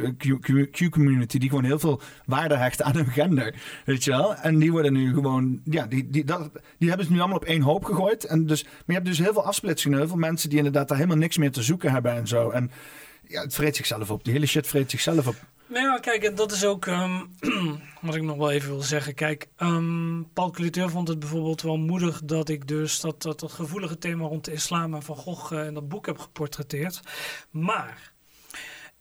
LGBTQ-community 0.00 1.38
die 1.38 1.48
gewoon 1.48 1.64
heel 1.64 1.78
veel 1.78 2.00
waarde 2.24 2.56
hechten 2.56 2.84
aan 2.84 2.94
hun 2.94 3.06
gender. 3.06 3.54
Weet 3.84 4.04
je 4.04 4.10
wel. 4.10 4.34
En 4.34 4.58
die 4.58 4.72
worden 4.72 4.92
nu 4.92 5.14
gewoon, 5.14 5.60
ja, 5.64 5.86
die, 5.86 6.01
die, 6.10 6.24
dat, 6.24 6.50
die 6.78 6.88
hebben 6.88 7.06
ze 7.06 7.12
nu 7.12 7.18
allemaal 7.18 7.36
op 7.36 7.44
één 7.44 7.62
hoop 7.62 7.84
gegooid. 7.84 8.24
En 8.24 8.46
dus, 8.46 8.62
maar 8.64 8.72
je 8.86 8.92
hebt 8.92 9.06
dus 9.06 9.18
heel 9.18 9.32
veel 9.32 9.44
afsplitsingen. 9.44 9.98
Heel 9.98 10.08
veel 10.08 10.16
mensen 10.16 10.48
die 10.48 10.58
inderdaad 10.58 10.88
daar 10.88 10.96
helemaal 10.96 11.18
niks 11.18 11.36
meer 11.36 11.52
te 11.52 11.62
zoeken 11.62 11.92
hebben 11.92 12.12
en 12.12 12.26
zo. 12.26 12.50
En 12.50 12.70
ja, 13.26 13.42
het 13.42 13.54
vreet 13.54 13.76
zichzelf 13.76 14.10
op. 14.10 14.24
Die 14.24 14.32
hele 14.32 14.46
shit 14.46 14.66
vreet 14.66 14.90
zichzelf 14.90 15.26
op. 15.26 15.36
Nou 15.72 15.86
ja, 15.86 15.98
kijk, 15.98 16.22
en 16.22 16.34
dat 16.34 16.52
is 16.52 16.64
ook 16.64 16.86
ehm, 16.86 17.20
wat 18.00 18.14
ik 18.14 18.22
nog 18.22 18.36
wel 18.36 18.50
even 18.50 18.70
wil 18.70 18.82
zeggen. 18.82 19.14
Kijk, 19.14 19.48
ehm, 19.56 20.22
Paul 20.32 20.50
Cliteur 20.50 20.90
vond 20.90 21.08
het 21.08 21.18
bijvoorbeeld 21.18 21.62
wel 21.62 21.76
moedig 21.76 22.20
dat 22.24 22.48
ik 22.48 22.68
dus 22.68 23.00
dat, 23.00 23.22
dat, 23.22 23.40
dat 23.40 23.52
gevoelige 23.52 23.98
thema 23.98 24.26
rond 24.26 24.44
de 24.44 24.52
islam 24.52 24.94
en 24.94 25.02
Van 25.02 25.16
Gogh 25.16 25.52
uh, 25.52 25.66
in 25.66 25.74
dat 25.74 25.88
boek 25.88 26.06
heb 26.06 26.18
geportretteerd. 26.18 27.00
Maar 27.50 28.12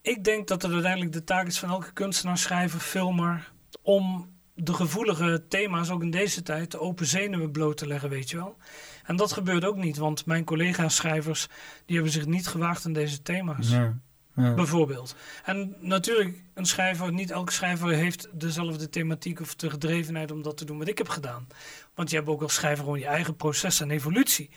ik 0.02 0.24
denk 0.24 0.48
dat 0.48 0.62
het 0.62 0.72
uiteindelijk 0.72 1.12
de 1.12 1.24
taak 1.24 1.48
is 1.48 1.60
van 1.60 1.70
elke 1.70 1.94
kunstenaar, 1.94 2.38
schrijver, 2.38 2.80
filmer 2.80 3.52
om 3.82 4.30
de 4.64 4.74
gevoelige 4.74 5.44
thema's 5.48 5.90
ook 5.90 6.02
in 6.02 6.12
deze 6.12 6.44
tijd 6.44 6.72
de 6.72 6.80
open 6.80 7.06
zenuwen 7.06 7.52
bloot 7.52 7.78
te 7.78 7.88
leggen, 7.88 8.10
weet 8.10 8.30
je 8.30 8.38
wel. 8.38 8.58
En 9.04 9.16
dat 9.16 9.32
gebeurt 9.32 9.66
ook 9.66 9.78
niet, 9.78 9.98
want 9.98 10.26
mijn 10.26 10.44
collega-schrijvers 10.44 11.48
die 11.86 11.96
hebben 11.96 12.14
zich 12.14 12.26
niet 12.26 12.48
gewaagd 12.48 12.86
aan 12.86 12.94
deze 12.94 13.22
thema's. 13.22 13.70
Ja. 13.70 14.00
Ja. 14.36 14.54
Bijvoorbeeld. 14.54 15.16
En 15.44 15.76
natuurlijk, 15.80 16.44
een 16.54 16.66
schrijver, 16.66 17.14
niet 17.14 17.32
elke 17.32 17.52
schrijver 17.52 17.90
heeft 17.90 18.28
dezelfde 18.34 18.90
thematiek 18.90 19.40
of 19.40 19.56
de 19.56 19.70
gedrevenheid 19.70 20.32
om 20.32 20.42
dat 20.42 20.58
te 20.58 20.66
doen 20.66 20.78
wat 20.78 20.88
ik 20.88 20.98
heb 20.98 21.10
gedaan. 21.10 21.48
Want 21.96 22.10
je 22.10 22.16
hebt 22.16 22.28
ook 22.28 22.42
als 22.42 22.54
schrijver 22.54 22.84
gewoon 22.84 23.00
je 23.00 23.06
eigen 23.06 23.36
proces 23.36 23.82
en 23.82 23.92
evolutie. 23.92 24.50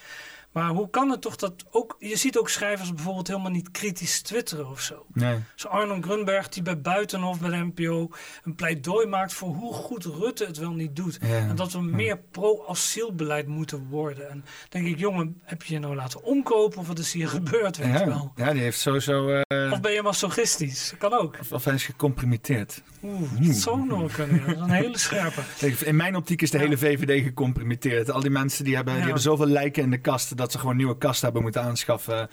Maar 0.54 0.68
hoe 0.68 0.90
kan 0.90 1.10
het 1.10 1.20
toch 1.20 1.36
dat 1.36 1.64
ook... 1.70 1.96
Je 1.98 2.16
ziet 2.16 2.38
ook 2.38 2.48
schrijvers 2.48 2.94
bijvoorbeeld 2.94 3.28
helemaal 3.28 3.50
niet 3.50 3.70
kritisch 3.70 4.22
twitteren 4.22 4.68
of 4.68 4.80
zo. 4.80 5.06
Nee. 5.12 5.38
Zo 5.54 5.68
Arno 5.68 5.98
Grunberg 6.00 6.48
die 6.48 6.62
bij 6.62 6.80
Buitenhof 6.80 7.40
bij 7.40 7.50
de 7.50 7.70
NPO 7.74 8.10
een 8.44 8.54
pleidooi 8.54 9.06
maakt 9.06 9.32
voor 9.32 9.48
hoe 9.48 9.72
goed 9.72 10.04
Rutte 10.04 10.44
het 10.44 10.56
wel 10.56 10.72
niet 10.72 10.96
doet. 10.96 11.18
En 11.18 11.56
dat 11.56 11.72
we 11.72 11.82
meer 11.82 12.18
pro-asielbeleid 12.18 13.46
moeten 13.46 13.86
worden. 13.88 14.30
En 14.30 14.44
denk 14.68 14.86
ik, 14.86 14.98
jongen, 14.98 15.40
heb 15.42 15.62
je 15.62 15.74
je 15.74 15.80
nou 15.80 15.94
laten 15.94 16.22
omkopen 16.22 16.78
of 16.78 16.86
wat 16.86 16.98
is 16.98 17.12
hier 17.12 17.28
gebeurd, 17.28 17.76
weet 17.76 17.86
ja. 17.86 18.00
je 18.00 18.06
wel. 18.06 18.32
Ja, 18.36 18.52
die 18.52 18.62
heeft 18.62 18.78
sowieso... 18.78 19.28
Uh... 19.28 19.72
Of 19.72 19.80
ben 19.80 19.92
je 19.92 20.02
masochistisch? 20.02 20.94
Kan 20.98 21.12
ook. 21.12 21.36
Of, 21.40 21.52
of 21.52 21.64
hij 21.64 21.74
is 21.74 21.84
gecomprimeerd. 21.84 22.82
Oeh, 23.02 23.30
dat 23.40 23.56
zou 23.56 23.86
nog 23.86 24.12
kunnen. 24.12 24.46
Dat 24.46 24.56
is 24.56 24.60
een 24.60 24.70
hele 24.70 24.98
scherpe. 24.98 25.40
In 25.90 25.96
mijn 25.96 26.16
optiek 26.16 26.42
is 26.42 26.50
de 26.50 26.58
hele 26.58 26.76
VVD 26.76 27.22
gecomprimeerd. 27.22 28.10
Al 28.10 28.20
die 28.20 28.30
mensen 28.30 28.64
die 28.64 28.74
hebben, 28.74 28.94
die 28.94 29.02
hebben 29.02 29.22
zoveel 29.22 29.46
lijken 29.46 29.82
in 29.82 29.90
de 29.90 29.98
kast 29.98 30.36
dat 30.44 30.52
ze 30.52 30.58
gewoon 30.58 30.76
nieuwe 30.76 30.98
kast 30.98 31.22
hebben 31.22 31.42
moeten 31.42 31.62
aanschaffen. 31.62 32.28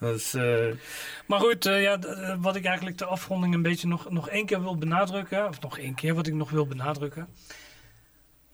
Uh... 0.00 0.72
Maar 1.26 1.40
goed, 1.40 1.66
uh, 1.66 1.82
ja, 1.82 1.98
wat 2.38 2.56
ik 2.56 2.64
eigenlijk 2.64 2.98
de 2.98 3.04
afronding 3.04 3.54
een 3.54 3.62
beetje 3.62 3.88
nog, 3.88 4.10
nog 4.10 4.28
één 4.28 4.46
keer 4.46 4.62
wil 4.62 4.76
benadrukken, 4.76 5.48
of 5.48 5.60
nog 5.60 5.78
één 5.78 5.94
keer 5.94 6.14
wat 6.14 6.26
ik 6.26 6.34
nog 6.34 6.50
wil 6.50 6.66
benadrukken. 6.66 7.28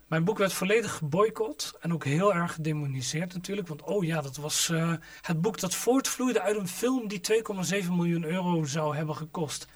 Mijn 0.07 0.25
boek 0.25 0.39
werd 0.39 0.53
volledig 0.53 0.95
geboycott 0.95 1.73
en 1.81 1.93
ook 1.93 2.05
heel 2.05 2.35
erg 2.35 2.53
gedemoniseerd 2.53 3.35
natuurlijk. 3.35 3.69
Want 3.69 3.83
oh 3.83 4.05
ja, 4.05 4.21
dat 4.21 4.37
was 4.37 4.71
het 5.21 5.41
boek 5.41 5.61
dat 5.61 5.75
voortvloeide 5.75 6.41
uit 6.41 6.57
een 6.57 6.69
film 6.69 7.09
die 7.09 7.21
2,7 7.83 7.89
miljoen 7.91 8.25
euro 8.25 8.65
zou 8.65 8.97
hebben 8.97 9.17
gekost. 9.17 9.67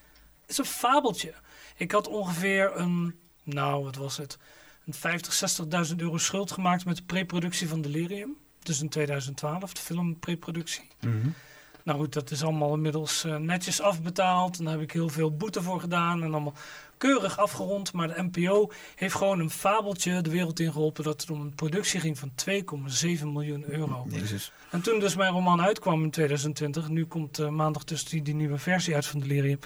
Het 0.41 0.51
is 0.51 0.59
een 0.59 0.65
fabeltje. 0.65 1.35
Ik 1.77 1.93
had 1.93 2.09
ongeveer 2.09 2.77
een, 2.77 3.19
nou 3.45 3.85
wat 3.85 3.97
was 3.97 4.17
het, 4.17 4.39
een 4.87 4.95
50, 4.95 5.59
60.000 5.91 5.97
euro 5.97 6.19
schuld 6.19 6.51
gemaakt 6.51 6.85
met 6.85 6.97
de 6.97 7.03
preproductie 7.03 7.69
van 7.69 7.81
Delirium. 7.81 8.37
Dus 8.67 8.81
in 8.81 8.89
2012, 8.89 9.73
de 9.73 9.81
filmpreproductie. 9.81 10.85
Mm 11.01 11.35
Nou 11.83 11.99
goed, 11.99 12.13
dat 12.13 12.31
is 12.31 12.43
allemaal 12.43 12.75
inmiddels 12.75 13.25
uh, 13.25 13.37
netjes 13.37 13.81
afbetaald. 13.81 14.59
En 14.59 14.65
daar 14.65 14.73
heb 14.73 14.83
ik 14.83 14.93
heel 14.93 15.09
veel 15.09 15.37
boete 15.37 15.63
voor 15.63 15.81
gedaan. 15.81 16.23
En 16.23 16.33
allemaal 16.33 16.55
keurig 16.99 17.39
afgerond. 17.39 17.93
Maar 17.93 18.09
de 18.09 18.29
NPO 18.33 18.71
heeft 18.95 19.15
gewoon 19.15 19.41
een 19.41 19.51
fabeltje 19.51 20.21
de 20.21 20.31
wereld 20.31 20.61
ingeholpen 20.61 21.05
dat 21.05 21.21
het 21.21 21.31
om 21.31 21.41
een 21.41 21.55
productie 21.55 22.01
ging 22.01 22.19
van 22.19 22.31
2,7 22.51 23.25
miljoen 23.25 23.65
euro. 23.71 24.07
Jezus. 24.09 24.53
En 24.71 24.83
toen 24.83 25.01
dus 25.01 25.17
mijn 25.17 25.33
roman 25.33 25.63
uitkwam 25.63 26.03
in 26.03 26.11
2020, 26.11 26.89
nu 26.89 27.05
komt 27.05 27.39
uh, 27.39 27.49
maandag 27.49 27.85
dus 27.85 28.05
die, 28.05 28.23
die, 28.23 28.35
nieuwe 28.35 28.59
versie 28.59 28.95
uit 28.95 29.07
van 29.07 29.21
Delirium. 29.21 29.59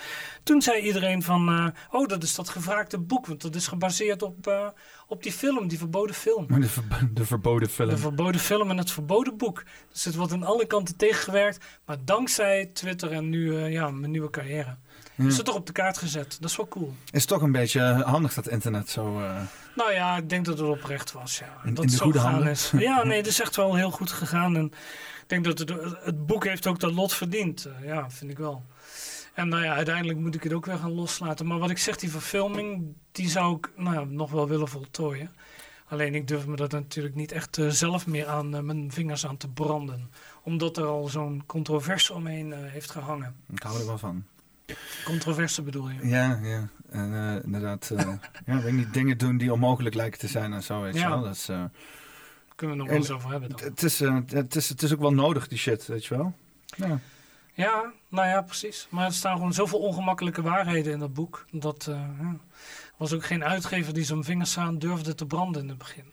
Toen 0.42 0.62
zei 0.62 0.82
iedereen 0.82 1.22
van, 1.22 1.48
uh, 1.48 1.66
oh 1.90 2.08
dat 2.08 2.22
is 2.22 2.34
dat 2.34 2.48
gevraagde 2.48 2.98
boek, 2.98 3.26
want 3.26 3.42
dat 3.42 3.54
is 3.54 3.66
gebaseerd 3.66 4.22
op, 4.22 4.46
uh, 4.46 4.68
op 5.06 5.22
die 5.22 5.32
film, 5.32 5.68
die 5.68 5.78
verboden 5.78 6.14
film. 6.14 6.46
De, 6.60 6.68
ver 6.68 7.10
de, 7.12 7.24
verboden 7.24 7.68
film. 7.68 7.88
De 7.88 7.96
verboden 7.96 8.40
film 8.40 8.70
en 8.70 8.78
het 8.78 8.90
verboden 8.90 9.36
boek. 9.36 9.64
Dus 9.92 10.04
het 10.04 10.14
wordt 10.14 10.32
aan 10.32 10.44
alle 10.44 10.66
kanten 10.66 10.96
tegengewerkt, 10.96 11.64
maar 11.84 11.96
dankzij 12.04 12.70
Twitter 12.72 13.12
en 13.12 13.28
nu 13.28 13.58
ja, 13.58 13.90
mijn 13.90 14.10
nieuwe 14.10 14.30
carrière. 14.30 14.76
Ja. 15.20 15.26
Is 15.26 15.36
het 15.36 15.46
toch 15.46 15.54
op 15.54 15.66
de 15.66 15.72
kaart 15.72 15.98
gezet. 15.98 16.36
Dat 16.40 16.50
is 16.50 16.56
wel 16.56 16.68
cool. 16.68 16.94
Is 17.10 17.24
toch 17.24 17.42
een 17.42 17.52
beetje 17.52 17.80
handig 18.06 18.34
dat 18.34 18.48
internet 18.48 18.90
zo... 18.90 19.20
Uh... 19.20 19.40
Nou 19.74 19.92
ja, 19.92 20.16
ik 20.16 20.28
denk 20.28 20.44
dat 20.44 20.58
het 20.58 20.68
oprecht 20.68 21.12
was. 21.12 21.38
Ja. 21.38 21.56
In, 21.64 21.74
dat 21.74 21.84
in 21.84 21.90
de 21.90 21.98
goede 21.98 22.18
handen? 22.18 22.48
Is. 22.48 22.72
Ja, 22.78 23.04
nee, 23.04 23.16
het 23.16 23.26
is 23.26 23.40
echt 23.40 23.56
wel 23.56 23.74
heel 23.74 23.90
goed 23.90 24.10
gegaan. 24.10 24.56
En 24.56 24.64
ik 25.22 25.24
denk 25.26 25.44
dat 25.44 25.58
het, 25.58 25.72
het 26.04 26.26
boek 26.26 26.44
heeft 26.44 26.66
ook 26.66 26.80
dat 26.80 26.92
lot 26.92 27.14
verdiend. 27.14 27.66
Uh, 27.66 27.86
ja, 27.86 28.10
vind 28.10 28.30
ik 28.30 28.38
wel. 28.38 28.64
En 29.34 29.48
nou 29.48 29.62
ja, 29.64 29.74
uiteindelijk 29.74 30.18
moet 30.18 30.34
ik 30.34 30.42
het 30.42 30.52
ook 30.52 30.66
weer 30.66 30.76
gaan 30.78 30.94
loslaten. 30.94 31.46
Maar 31.46 31.58
wat 31.58 31.70
ik 31.70 31.78
zeg, 31.78 31.96
die 31.96 32.10
verfilming, 32.10 32.94
die 33.12 33.28
zou 33.28 33.56
ik 33.56 33.70
nou 33.76 33.94
ja, 33.94 34.04
nog 34.04 34.30
wel 34.30 34.48
willen 34.48 34.68
voltooien. 34.68 35.30
Alleen 35.88 36.14
ik 36.14 36.28
durf 36.28 36.46
me 36.46 36.56
dat 36.56 36.72
natuurlijk 36.72 37.14
niet 37.14 37.32
echt 37.32 37.58
uh, 37.58 37.68
zelf 37.68 38.06
meer 38.06 38.26
aan 38.26 38.66
mijn 38.66 38.92
vingers 38.92 39.26
aan 39.26 39.36
te 39.36 39.48
branden. 39.48 40.10
Omdat 40.42 40.76
er 40.76 40.86
al 40.86 41.08
zo'n 41.08 41.42
controverse 41.46 42.14
omheen 42.14 42.52
heeft 42.52 42.90
gehangen. 42.90 43.36
Ik 43.52 43.62
hou 43.62 43.80
er 43.80 43.86
wel 43.86 43.98
van. 43.98 44.24
Controverse 45.04 45.62
bedoel 45.62 45.88
je? 45.88 46.08
Ja, 46.08 46.38
ja. 46.42 46.68
En 46.90 47.12
uh, 47.12 47.44
inderdaad, 47.44 47.90
uh, 47.92 47.98
ja, 48.46 48.60
weet 48.60 48.72
niet, 48.72 48.92
dingen 48.92 49.18
doen 49.18 49.36
die 49.36 49.52
onmogelijk 49.52 49.94
lijken 49.94 50.18
te 50.18 50.28
zijn 50.28 50.52
en 50.52 50.62
zo, 50.62 50.80
weet 50.80 50.98
je 50.98 51.08
wel. 51.08 51.22
Dat 51.22 51.34
is, 51.34 51.48
uh, 51.48 51.64
Kunnen 52.54 52.76
we 52.76 52.82
nog 52.82 52.90
wel 52.90 53.00
eens 53.00 53.10
over 53.10 53.30
hebben 53.30 53.48
dan. 53.48 53.60
Het 53.60 53.82
is, 53.82 53.98
het, 53.98 54.56
is, 54.56 54.68
het 54.68 54.82
is 54.82 54.92
ook 54.92 55.00
wel 55.00 55.14
nodig, 55.14 55.48
die 55.48 55.58
shit, 55.58 55.86
weet 55.86 56.06
je 56.06 56.16
wel. 56.16 56.34
Ja. 56.76 56.98
Ja, 57.52 57.92
nou 58.08 58.28
ja, 58.28 58.42
precies. 58.42 58.86
Maar 58.90 59.06
er 59.06 59.12
staan 59.12 59.36
gewoon 59.36 59.52
zoveel 59.52 59.78
ongemakkelijke 59.78 60.42
waarheden 60.42 60.92
in 60.92 60.98
dat 60.98 61.14
boek. 61.14 61.44
Dat 61.50 61.84
ja, 61.88 62.36
was 62.96 63.12
ook 63.12 63.24
geen 63.24 63.44
uitgever 63.44 63.94
die 63.94 64.04
zijn 64.04 64.24
vingers 64.24 64.58
aan 64.58 64.78
durfde 64.78 65.14
te 65.14 65.26
branden 65.26 65.62
in 65.62 65.68
het 65.68 65.78
begin. 65.78 66.04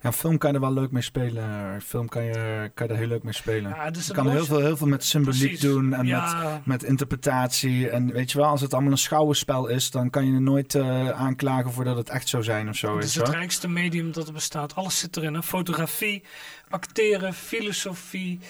Ja, 0.00 0.12
film 0.12 0.38
kan 0.38 0.50
je 0.50 0.56
er 0.56 0.62
wel 0.62 0.72
leuk 0.72 0.90
mee 0.90 1.02
spelen. 1.02 1.80
Film 1.82 2.08
kan 2.08 2.24
je, 2.24 2.70
kan 2.74 2.86
je 2.86 2.92
er 2.92 2.98
heel 2.98 3.08
leuk 3.08 3.22
mee 3.22 3.32
spelen. 3.32 3.70
Ja, 3.70 3.90
dus 3.90 4.06
je 4.06 4.12
kan 4.12 4.30
heel 4.30 4.44
veel, 4.44 4.60
heel 4.60 4.76
veel 4.76 4.86
met 4.86 5.04
symboliek 5.04 5.60
doen 5.60 5.94
en 5.94 6.06
ja. 6.06 6.52
met, 6.52 6.66
met 6.66 6.82
interpretatie. 6.82 7.88
En 7.88 8.12
weet 8.12 8.32
je 8.32 8.38
wel, 8.38 8.46
als 8.46 8.60
het 8.60 8.72
allemaal 8.72 8.92
een 8.92 8.98
schouwenspel 8.98 9.66
is, 9.66 9.90
dan 9.90 10.10
kan 10.10 10.26
je 10.26 10.34
er 10.34 10.42
nooit 10.42 10.74
uh, 10.74 11.10
aanklagen 11.10 11.72
voordat 11.72 11.96
het 11.96 12.08
echt 12.08 12.28
zou 12.28 12.42
zijn 12.42 12.68
of 12.68 12.76
zo. 12.76 12.94
Het 12.94 13.04
is 13.04 13.14
het 13.14 13.28
rijkste 13.28 13.68
medium 13.68 14.12
dat 14.12 14.26
er 14.26 14.32
bestaat. 14.32 14.74
Alles 14.74 14.98
zit 14.98 15.16
erin. 15.16 15.34
Hè? 15.34 15.42
Fotografie, 15.42 16.22
acteren, 16.68 17.34
filosofie. 17.34 18.40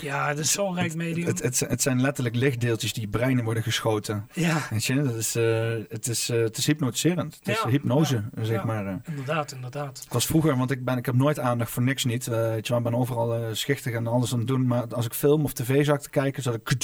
Ja, 0.00 0.28
dat 0.28 0.38
is 0.38 0.52
zo'n 0.52 0.74
rijk 0.74 0.94
medium. 0.94 1.26
Het, 1.26 1.42
het, 1.42 1.60
het, 1.60 1.82
zijn 1.82 2.00
letterlijk 2.00 2.36
lichtdeeltjes 2.36 2.92
die 2.92 3.08
breinen 3.08 3.44
worden 3.44 3.62
geschoten. 3.62 4.28
Ja. 4.32 4.66
Weet 4.70 4.84
je, 4.84 5.02
dat 5.02 5.14
is, 5.14 5.36
uh, 5.36 5.70
het, 5.88 6.08
is, 6.08 6.30
uh, 6.30 6.42
het 6.42 6.56
is 6.56 6.66
hypnotiserend. 6.66 7.38
Het 7.42 7.48
is 7.48 7.62
hypnose, 7.62 8.24
ja. 8.34 8.44
zeg 8.44 8.64
maar. 8.64 8.86
Uh. 8.86 8.94
Inderdaad, 9.04 9.52
inderdaad. 9.52 10.02
Ik 10.04 10.12
was 10.12 10.26
vroeger, 10.26 10.56
want 10.56 10.70
ik, 10.70 10.84
ben, 10.84 10.96
ik 10.96 11.06
heb 11.06 11.14
nooit 11.14 11.38
aandacht 11.38 11.70
voor 11.70 11.82
niks 11.82 12.04
niet. 12.04 12.26
weet 12.26 12.66
je, 12.66 12.74
ik 12.74 12.82
ben 12.82 12.94
overal 12.94 13.54
schichtig 13.54 13.92
en 13.92 14.06
alles 14.06 14.32
aan 14.32 14.38
het 14.38 14.48
doen. 14.48 14.66
Maar 14.66 14.94
als 14.94 15.06
ik 15.06 15.14
film 15.14 15.44
of 15.44 15.52
tv 15.52 15.84
zag 15.84 16.00
te 16.00 16.10
kijken, 16.10 16.42
zat 16.42 16.54
ik 16.54 16.82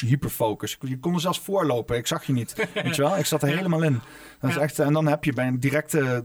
hyperfocus. 0.00 0.76
Je 0.80 0.98
kon 0.98 1.14
er 1.14 1.20
zelfs 1.20 1.40
voorlopen, 1.40 1.96
ik 1.96 2.06
zag 2.06 2.24
je 2.24 2.32
niet. 2.32 2.54
weet 2.74 2.96
je 2.96 3.02
wel, 3.02 3.18
ik 3.18 3.26
zat 3.26 3.42
er 3.42 3.48
helemaal 3.48 3.82
in. 3.82 4.00
Dat 4.40 4.50
is 4.50 4.56
echt, 4.56 4.78
en 4.78 4.92
dan 4.92 5.06
heb 5.06 5.24
je 5.24 5.32
bij 5.32 5.46
een 5.46 5.60
directe 5.60 6.24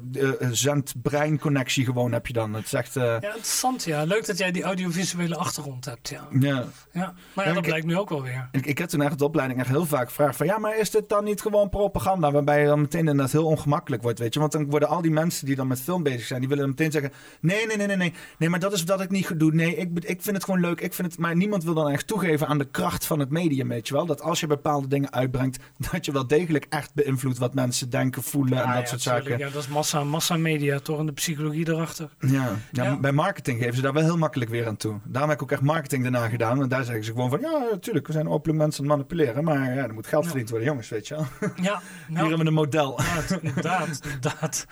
zend-brein 0.52 1.40
connectie 1.40 1.86
gewoon 1.86 2.12
heb 2.12 2.28
je 2.28 2.34
dan. 2.34 2.54
Het 2.54 2.66
is 2.66 2.74
echt, 2.74 2.94
ja, 2.94 3.16
interessant 3.16 3.84
ja. 3.84 4.04
Leuk 4.04 4.26
dat 4.26 4.38
jij 4.38 4.52
die 4.52 4.64
audiovisuele 4.64 5.36
achtergrond 5.36 5.86
hebt, 5.86 6.10
ja. 6.10 6.25
Ja. 6.40 6.64
ja. 6.92 7.14
Maar 7.34 7.48
ja, 7.48 7.54
dat 7.54 7.64
blijkt 7.64 7.86
nu 7.86 7.98
ook 7.98 8.10
wel 8.10 8.22
weer. 8.22 8.50
Ik, 8.52 8.66
ik 8.66 8.78
heb 8.78 8.90
toen 8.90 9.02
echt 9.02 9.20
de 9.20 9.26
opleiding 9.26 9.60
echt 9.60 9.70
heel 9.70 9.86
vaak 9.86 10.08
gevraagd 10.08 10.36
van... 10.36 10.46
ja, 10.46 10.58
maar 10.58 10.78
is 10.78 10.92
dit 10.92 11.10
dan 11.10 11.24
niet 11.24 11.42
gewoon 11.42 11.70
propaganda? 11.70 12.32
Waarbij 12.32 12.62
je 12.62 12.68
dan 12.68 12.82
meteen 12.82 13.00
inderdaad 13.00 13.32
heel 13.32 13.46
ongemakkelijk 13.46 14.04
wordt, 14.04 14.20
weet 14.20 14.34
je. 14.34 14.40
Want 14.40 14.52
dan 14.52 14.70
worden 14.70 14.90
al 14.90 15.02
die 15.02 15.12
mensen 15.12 15.46
die 15.46 15.56
dan 15.56 15.68
met 15.68 15.82
film 15.82 16.04
bezig 16.04 16.26
zijn... 16.26 16.40
die 16.40 16.50
willen 16.50 16.68
meteen 16.68 16.92
zeggen... 16.92 17.12
nee, 17.40 17.68
nee, 17.68 17.78
nee, 17.78 17.88
nee, 17.88 17.96
nee. 17.96 18.14
Nee, 18.38 18.50
maar 18.50 18.60
dat 18.60 18.74
is 18.74 18.84
wat 18.84 19.02
ik 19.02 19.10
niet 19.10 19.28
goed 19.28 19.40
doe. 19.40 19.54
Nee, 19.54 19.76
ik, 19.76 19.90
ik 19.94 20.22
vind 20.22 20.36
het 20.36 20.44
gewoon 20.44 20.60
leuk. 20.60 20.82
Ik 20.82 20.94
vind 20.94 21.12
het... 21.12 21.20
Maar 21.20 21.36
niemand 21.36 21.64
wil 21.64 21.74
dan 21.74 21.90
echt 21.90 22.08
toegeven 22.08 22.48
aan 22.48 22.58
de 22.58 22.68
kracht 22.72 23.06
van 23.06 23.20
het 23.20 23.30
medium, 23.30 23.68
weet 23.68 23.88
je 23.88 23.94
wel. 23.94 24.06
Dat 24.06 24.22
als 24.22 24.40
je 24.40 24.48
bepaalde 24.48 24.88
dingen 24.88 25.14
uitbrengt... 25.14 25.60
dat 25.92 26.06
je 26.06 26.12
wel 26.12 26.28
degelijk 26.28 26.66
echt 26.70 26.94
beïnvloedt 26.94 27.38
wat 27.38 27.54
mensen 27.54 27.90
denken, 27.90 28.24
voelen 28.24 28.64
en 28.64 28.74
dat 28.74 28.90
soort 28.90 29.02
zaken. 29.02 29.38
Ja, 29.38 29.50
dat 29.50 29.62
is 29.62 29.68
massa, 29.68 30.04
massamedia, 30.04 30.80
toch? 30.80 31.00
En 31.00 31.06
de 31.06 31.12
psychologie 31.12 31.70
erachter. 31.70 32.10
Ja. 32.20 32.56
Ja, 32.72 33.00
bij 33.00 33.12
marketing 33.12 33.60
geven 33.60 33.76
ze 33.76 33.82
daar 33.82 33.94
wel 33.94 34.04
heel 34.04 34.18
makkelijk 34.18 34.52
weer 34.52 34.68
aan 34.68 34.78
toe. 34.78 35.00
Daarom 35.04 35.30
heb 35.30 35.40
ik 35.40 35.44
ook 35.44 35.52
echt 35.52 35.62
marketing 35.62 36.04
daarna 36.16 36.30
gedaan. 36.30 36.62
En 36.62 36.70
daar 36.70 36.84
zeggen 36.84 37.04
ze 37.04 37.12
gewoon 37.12 37.30
van, 37.30 37.40
ja, 37.40 37.68
natuurlijk, 37.72 38.08
we 38.08 38.14
zijn 38.14 38.30
openlijk 38.30 38.60
mensen 38.60 38.84
aan 38.84 38.90
het 38.90 38.98
manipuleren. 38.98 39.44
Maar 39.44 39.76
ja, 39.76 39.84
er 39.84 39.94
moet 39.94 40.08
geld 40.08 40.26
verdiend 40.26 40.50
worden, 40.50 40.68
jongens, 40.68 40.90
weet 40.90 41.08
je 41.08 41.16
wel. 41.16 41.26
Ja. 41.56 41.82
Hier 42.08 42.18
hebben 42.18 42.38
we 42.38 42.46
een 42.46 42.54
model. 42.54 43.02
Ja, 43.02 43.38
inderdaad, 43.42 44.00
inderdaad. 44.04 44.66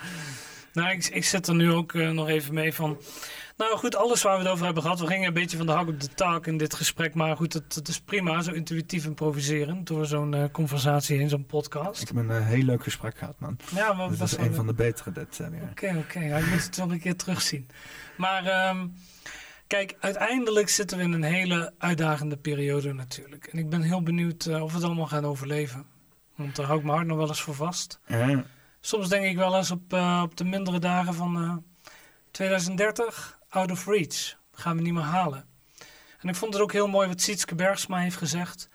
Nou, 0.74 0.92
ik, 0.92 1.06
ik 1.06 1.26
zit 1.26 1.48
er 1.48 1.56
nu 1.56 1.72
ook 1.72 1.94
uh, 1.94 2.10
nog 2.10 2.28
even 2.28 2.54
mee 2.54 2.74
van... 2.74 2.98
Nou 3.58 3.78
goed, 3.78 3.96
alles 3.96 4.22
waar 4.22 4.38
we 4.38 4.44
het 4.44 4.52
over 4.52 4.66
hebben 4.66 4.84
gehad. 4.84 5.00
We 5.00 5.08
gingen 5.08 5.28
een 5.28 5.34
beetje 5.34 5.58
van 5.58 5.66
de 5.66 5.72
hak 5.72 5.88
op 5.88 6.00
de 6.00 6.14
taak 6.14 6.48
in 6.48 6.58
dit 6.58 6.74
gesprek. 6.74 7.14
Maar 7.14 7.36
goed, 7.36 7.54
het, 7.54 7.76
het 7.76 7.88
is 7.88 8.00
prima, 8.00 8.42
zo 8.42 8.52
intuïtief 8.52 9.06
improviseren. 9.06 9.84
Door 9.84 10.06
zo'n 10.06 10.36
uh, 10.36 10.44
conversatie 10.52 11.20
in 11.20 11.30
zo'n 11.30 11.46
podcast. 11.46 12.02
Ik 12.02 12.08
heb 12.08 12.18
een 12.18 12.30
uh, 12.30 12.48
heel 12.48 12.64
leuk 12.64 12.84
gesprek 12.84 13.18
gehad, 13.18 13.40
man. 13.40 13.58
Ja, 13.76 13.94
maar 13.94 14.10
dat 14.10 14.18
was 14.18 14.38
een 14.38 14.54
van 14.54 14.68
de 14.68 14.74
betere 14.74 15.12
dit. 15.12 15.42
Oké, 15.70 15.96
oké. 15.98 16.20
Ja, 16.20 16.38
ik 16.38 16.50
moet 16.50 16.64
het 16.64 16.78
wel 16.78 16.92
een 16.92 17.00
keer 17.00 17.16
terugzien. 17.16 17.68
Maar... 18.18 18.70
Um, 18.70 18.94
Kijk, 19.74 19.96
uiteindelijk 20.00 20.70
zitten 20.70 20.98
we 20.98 21.04
in 21.04 21.12
een 21.12 21.24
hele 21.24 21.74
uitdagende 21.78 22.38
periode 22.38 22.94
natuurlijk. 22.94 23.46
En 23.48 23.58
ik 23.58 23.70
ben 23.70 23.82
heel 23.82 24.04
benieuwd 24.04 24.46
uh, 24.46 24.64
of 24.64 24.70
we 24.70 24.76
het 24.78 24.86
allemaal 24.86 25.08
gaan 25.08 25.26
overleven. 25.26 25.86
Want 26.36 26.56
daar 26.56 26.66
hou 26.66 26.78
ik 26.78 26.84
mijn 26.84 26.96
hart 26.96 27.08
nog 27.08 27.18
wel 27.18 27.28
eens 27.28 27.42
voor 27.42 27.56
vast. 27.56 28.00
Ja. 28.08 28.44
Soms 28.82 29.10
denk 29.10 29.26
ik 29.26 29.36
wel 29.38 29.58
eens 29.58 29.72
op, 29.72 29.94
eh, 29.94 30.22
op 30.24 30.38
de 30.38 30.44
mindere 30.44 30.80
dagen 30.80 31.14
van 31.14 31.44
eh, 31.44 31.56
2030, 32.32 33.40
out 33.50 33.72
of 33.72 33.86
reach. 33.86 34.38
Gaan 34.52 34.76
we 34.76 34.82
niet 34.82 34.94
meer 34.94 35.04
halen. 35.04 35.46
En 36.20 36.30
ik 36.30 36.36
vond 36.36 36.54
het 36.54 36.64
ook 36.64 36.72
heel 36.72 36.88
mooi 36.88 37.08
wat 37.08 37.22
Sietske 37.22 37.56
Bergsma 37.56 37.98
heeft 37.98 38.18
gezegd. 38.18 38.70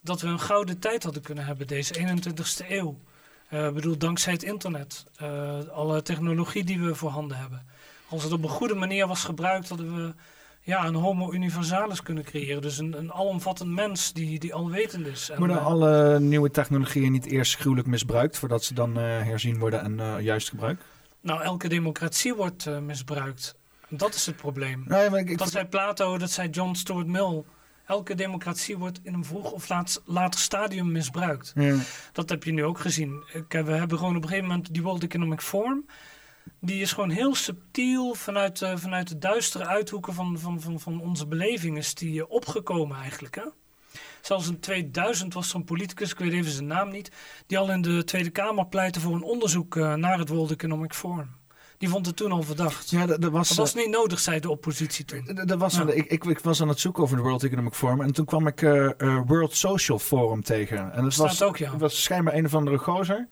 Dat 0.00 0.20
we 0.20 0.28
een 0.28 0.40
gouden 0.40 0.78
tijd 0.78 1.02
hadden 1.02 1.22
kunnen 1.22 1.44
hebben, 1.44 1.66
deze 1.66 1.94
21ste 1.94 2.64
eeuw. 2.68 3.00
Eh, 3.48 3.66
Ik 3.66 3.74
bedoel, 3.74 3.98
dankzij 3.98 4.32
het 4.32 4.42
internet. 4.42 5.04
eh, 5.16 5.68
alle 5.68 6.02
technologie 6.02 6.64
die 6.64 6.80
we 6.80 6.94
voorhanden 6.94 7.36
hebben. 7.36 7.66
Als 8.14 8.22
het 8.22 8.32
op 8.32 8.42
een 8.42 8.48
goede 8.48 8.74
manier 8.74 9.06
was 9.06 9.24
gebruikt, 9.24 9.68
hadden 9.68 9.94
we 9.96 10.14
ja, 10.60 10.86
een 10.86 10.94
homo 10.94 11.32
universalis 11.32 12.02
kunnen 12.02 12.24
creëren. 12.24 12.62
Dus 12.62 12.78
een, 12.78 12.98
een 12.98 13.12
alomvattend 13.12 13.70
mens 13.70 14.12
die, 14.12 14.38
die 14.38 14.54
alwetend 14.54 15.06
is. 15.06 15.30
En, 15.30 15.38
Worden 15.38 15.56
eh, 15.58 15.66
alle 15.66 16.20
nieuwe 16.20 16.50
technologieën 16.50 17.12
niet 17.12 17.26
eerst 17.26 17.56
gruwelijk 17.56 17.88
misbruikt 17.88 18.38
voordat 18.38 18.64
ze 18.64 18.74
dan 18.74 18.96
eh, 18.96 19.02
herzien 19.02 19.58
worden 19.58 19.80
en 19.82 20.00
eh, 20.00 20.20
juist 20.20 20.48
gebruikt? 20.48 20.84
nou, 21.20 21.42
elke 21.42 21.68
democratie 21.68 22.34
wordt 22.34 22.80
misbruikt. 22.80 23.54
En 23.88 23.96
dat 23.96 24.14
is 24.14 24.26
het 24.26 24.36
probleem. 24.36 24.84
Nee, 24.86 25.10
maar 25.10 25.20
ik, 25.20 25.28
ik- 25.30 25.38
Dat 25.38 25.50
zei 25.50 25.64
Plato, 25.66 26.18
dat 26.18 26.30
zei 26.30 26.48
John 26.48 26.74
Stuart 26.74 27.06
Mill. 27.06 27.42
Elke 27.86 28.14
democratie 28.14 28.78
wordt 28.78 29.00
in 29.02 29.14
een 29.14 29.24
vroeg 29.24 29.52
of 29.52 29.68
laat, 29.68 30.02
later 30.04 30.40
stadium 30.40 30.92
misbruikt. 30.92 31.52
Ja. 31.54 31.76
Dat 32.12 32.28
heb 32.28 32.44
je 32.44 32.52
nu 32.52 32.64
ook 32.64 32.78
gezien. 32.80 33.24
We 33.48 33.56
hebben 33.72 33.98
gewoon 33.98 34.16
op 34.16 34.22
een 34.22 34.28
gegeven 34.28 34.48
moment 34.48 34.72
die 34.74 34.82
World 34.82 35.02
Economic 35.02 35.40
Forum. 35.40 35.86
Die 36.60 36.80
is 36.80 36.92
gewoon 36.92 37.10
heel 37.10 37.34
subtiel 37.34 38.14
vanuit, 38.14 38.62
eh, 38.62 38.76
vanuit 38.76 39.08
de 39.08 39.18
duistere 39.18 39.66
uithoeken 39.66 40.14
van, 40.14 40.38
van, 40.38 40.60
van, 40.60 40.80
van 40.80 41.00
onze 41.00 41.26
beleving 41.26 41.76
is 41.76 41.94
die 41.94 42.20
eh, 42.20 42.30
opgekomen 42.30 42.96
eigenlijk. 42.96 43.34
Hè? 43.34 43.42
Zelfs 44.20 44.48
in 44.48 44.60
2000 44.60 45.34
was 45.34 45.54
een 45.54 45.64
politicus, 45.64 46.10
ik 46.10 46.18
weet 46.18 46.32
even 46.32 46.50
zijn 46.50 46.66
naam 46.66 46.88
niet, 46.88 47.10
die 47.46 47.58
al 47.58 47.70
in 47.70 47.82
de 47.82 48.04
Tweede 48.04 48.30
Kamer 48.30 48.66
pleitte 48.66 49.00
voor 49.00 49.14
een 49.14 49.22
onderzoek 49.22 49.76
eh, 49.76 49.94
naar 49.94 50.18
het 50.18 50.28
World 50.28 50.50
Economic 50.50 50.94
Forum. 50.94 51.30
Die 51.78 51.88
vond 51.88 52.06
het 52.06 52.16
toen 52.16 52.32
al 52.32 52.42
verdacht. 52.42 52.90
ja, 52.90 53.06
dat, 53.06 53.20
dat 53.20 53.30
was, 53.30 53.48
Dat 53.48 53.56
was 53.56 53.74
niet 53.74 53.90
nodig, 53.90 54.20
zei 54.20 54.40
de 54.40 54.50
oppositie 54.50 55.04
toen. 55.04 55.40
dat 55.46 55.58
was 55.58 55.76
Ja. 55.76 55.90
ik, 55.90 56.10
ik, 56.10 56.24
ik 56.24 56.38
was 56.38 56.60
aan 56.62 56.68
het 56.68 56.80
zoeken 56.80 57.02
over 57.02 57.16
de 57.16 57.22
World 57.22 57.42
Economic 57.42 57.74
Forum 57.74 58.00
en 58.00 58.12
toen 58.12 58.24
kwam 58.24 58.46
ik 58.46 58.60
World 59.26 59.56
Social 59.56 59.98
Forum 59.98 60.42
tegen. 60.42 60.92
En 60.92 61.02
dat 61.02 61.12
Staat 61.12 61.26
was, 61.26 61.42
ook, 61.42 61.56
ja. 61.56 61.76
was 61.76 62.02
schijnbaar 62.02 62.34
een 62.34 62.44
of 62.44 62.54
andere 62.54 62.78
gozer. 62.78 63.28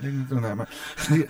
Ik 0.00 0.04
denk 0.04 0.14
niet- 0.30 0.40
nee, 0.40 0.54
maar 0.54 0.68
die- 1.08 1.22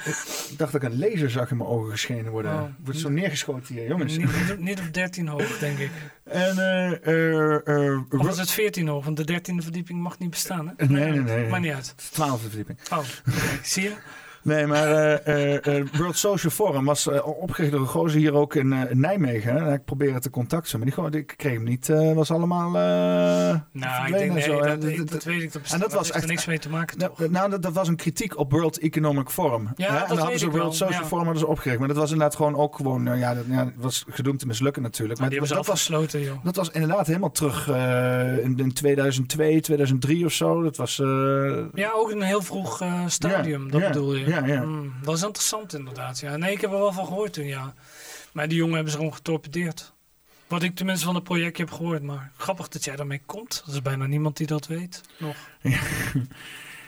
ik 0.51 0.55
dacht 0.59 0.73
dat 0.73 0.75
ik 0.75 0.83
een 0.83 0.99
laser 0.99 1.31
zag 1.31 1.51
in 1.51 1.57
mijn 1.57 1.69
ogen 1.69 1.91
geschenen 1.91 2.33
worden. 2.33 2.53
Oh. 2.53 2.63
Wordt 2.85 2.99
zo 2.99 3.09
neergeschoten 3.09 3.75
hier, 3.75 3.87
jongens. 3.89 4.17
Niet, 4.17 4.49
niet- 4.49 4.59
niet 4.59 4.79
op 4.81 4.95
13 4.95 5.29
hoog, 5.29 5.59
denk 5.59 5.79
ik. 5.79 5.91
En 6.25 6.59
eh 6.59 7.07
eh 7.07 7.67
eh, 7.95 8.01
Of 8.11 8.29
is 8.29 8.39
het 8.39 8.51
14 8.51 8.89
hoog? 8.89 9.05
Want 9.05 9.17
de 9.17 9.25
13e 9.25 9.63
verdieping 9.63 10.01
mag 10.01 10.19
niet 10.19 10.31
bestaan, 10.31 10.75
hè? 10.77 10.87
Nee, 10.87 11.11
nee, 11.11 11.21
nee. 11.21 11.49
Maar 11.49 11.61
niet 11.61 11.73
uit. 11.73 11.95
twaalfde 12.13 12.49
verdieping. 12.49 12.79
Oh, 12.93 12.99
oké. 12.99 13.09
zie 13.63 13.83
je? 13.83 13.93
Nee, 14.49 14.67
maar 14.67 14.87
eh, 14.91 15.27
eh, 15.57 15.79
eh, 15.79 15.87
World 15.97 16.17
Social 16.17 16.53
Forum 16.53 16.85
was 16.85 17.09
opgericht 17.25 17.73
door 17.73 17.81
een 17.81 17.87
gozer 17.87 18.19
hier 18.21 18.35
ook 18.35 18.55
in, 18.55 18.75
Nijmegen. 18.93 19.55
Hè. 19.55 19.73
Ik 19.73 19.85
probeerde 19.85 20.19
te 20.21 20.31
contacten, 20.31 20.77
maar 20.77 20.87
die 20.87 20.95
gewoon, 20.95 21.13
ik 21.15 21.35
kreeg 21.37 21.53
hem 21.53 21.63
niet. 21.65 21.87
was 22.15 22.31
allemaal 22.31 22.71
Nou, 22.71 24.07
ik 24.07 24.13
denk, 24.13 24.29
en 24.29 24.35
nee, 24.35 24.43
zo. 24.43 24.61
dat, 24.61 24.81
dat- 24.83 25.09
dat 25.11 25.25
weet 25.25 25.43
ik. 25.43 25.53
Dat 25.53 25.63
en 25.73 25.81
dat 25.81 25.93
was 25.93 26.03
heeft 26.03 26.15
echt- 26.15 26.23
er 26.25 26.31
niks 26.31 26.47
mee 26.47 26.59
te 26.59 26.69
maken, 26.71 26.99
Nou, 26.99 27.11
toch? 27.17 27.31
nou, 27.31 27.51
dat, 27.51 27.63
dat 27.63 27.73
was 27.73 27.89
een 27.89 27.97
kritiek 27.97 28.39
op 28.39 28.53
World 28.53 28.79
Economic 28.79 29.29
Forum. 29.29 29.69
Ja, 29.77 29.87
Hè? 29.87 29.93
dat 29.93 30.03
en 30.03 30.09
dan 30.09 30.19
hadden 30.19 30.39
ze 30.39 30.51
World 30.51 30.75
Social. 30.75 31.05
Forum 31.05 31.25
hadden 31.25 31.43
ze 31.43 31.47
opgericht. 31.49 31.79
Maar 31.79 31.89
dat 31.89 31.97
was 31.97 32.11
inderdaad 32.11 32.37
gewoon 32.37 32.57
ook 32.57 32.77
gewoon, 32.77 33.03
nou 33.03 33.19
ja, 33.19 33.35
dat, 33.35 33.45
ja, 33.49 33.73
was 33.77 34.05
gedoemd 34.09 34.39
te 34.39 34.47
mislukken 34.47 34.83
natuurlijk. 34.83 35.21
Maar 35.21 35.29
Maar, 35.31 35.39
dat, 35.39 35.49
was, 35.49 35.59
afgesloten, 35.59 36.21
joh. 36.23 36.37
dat 36.45 36.57
was 36.57 36.71
inderdaad 36.71 37.07
helemaal 37.07 37.31
terug 37.31 37.69
in, 38.43 38.59
in 38.59 38.73
2002, 38.73 39.61
2003 39.61 40.25
of 40.25 40.33
zo. 40.33 40.63
Dat 40.63 40.77
was... 40.77 40.97
Ja, 41.75 41.91
ook 41.95 42.11
in 42.11 42.17
een 42.17 42.27
heel 42.27 42.43
vroeg 42.43 42.83
stadium, 43.07 43.71
dat 43.71 43.81
bedoel 43.81 44.15
je. 44.15 44.27
ja, 44.29 44.38
ja. 44.47 44.63
Hmm, 44.63 44.93
dat 45.03 45.17
is 45.17 45.23
interessant 45.23 45.75
inderdaad, 45.75 46.19
ja. 46.19 46.37
Nee, 46.37 46.53
ik 46.53 46.61
heb 46.61 46.73
er 46.73 46.79
wel 46.79 46.93
van 46.93 47.07
gehoord 47.07 47.33
toen, 47.33 47.47
ja. 47.47 47.75
Maar 48.33 48.49
die 48.49 48.59
jongen 48.59 48.75
hebben 48.75 48.93
ze 48.93 48.99
gewoon 48.99 49.15
getorpedeerd. 49.15 49.93
Wat 50.47 50.63
ik 50.63 50.75
tenminste 50.75 51.05
van 51.05 51.15
het 51.15 51.25
projectje 51.25 51.65
heb 51.65 51.73
gehoord. 51.73 52.03
Maar 52.03 52.33
grappig 52.37 52.69
dat 52.69 52.85
jij 52.85 52.97
daarmee 52.97 53.21
komt. 53.27 53.63
Er 53.67 53.73
is 53.73 53.83
bijna 53.83 54.07
niemand 54.07 54.37
die 54.37 54.47
dat 54.47 54.67
weet, 54.67 55.01
nog. 55.19 55.37
ja, 55.61 55.81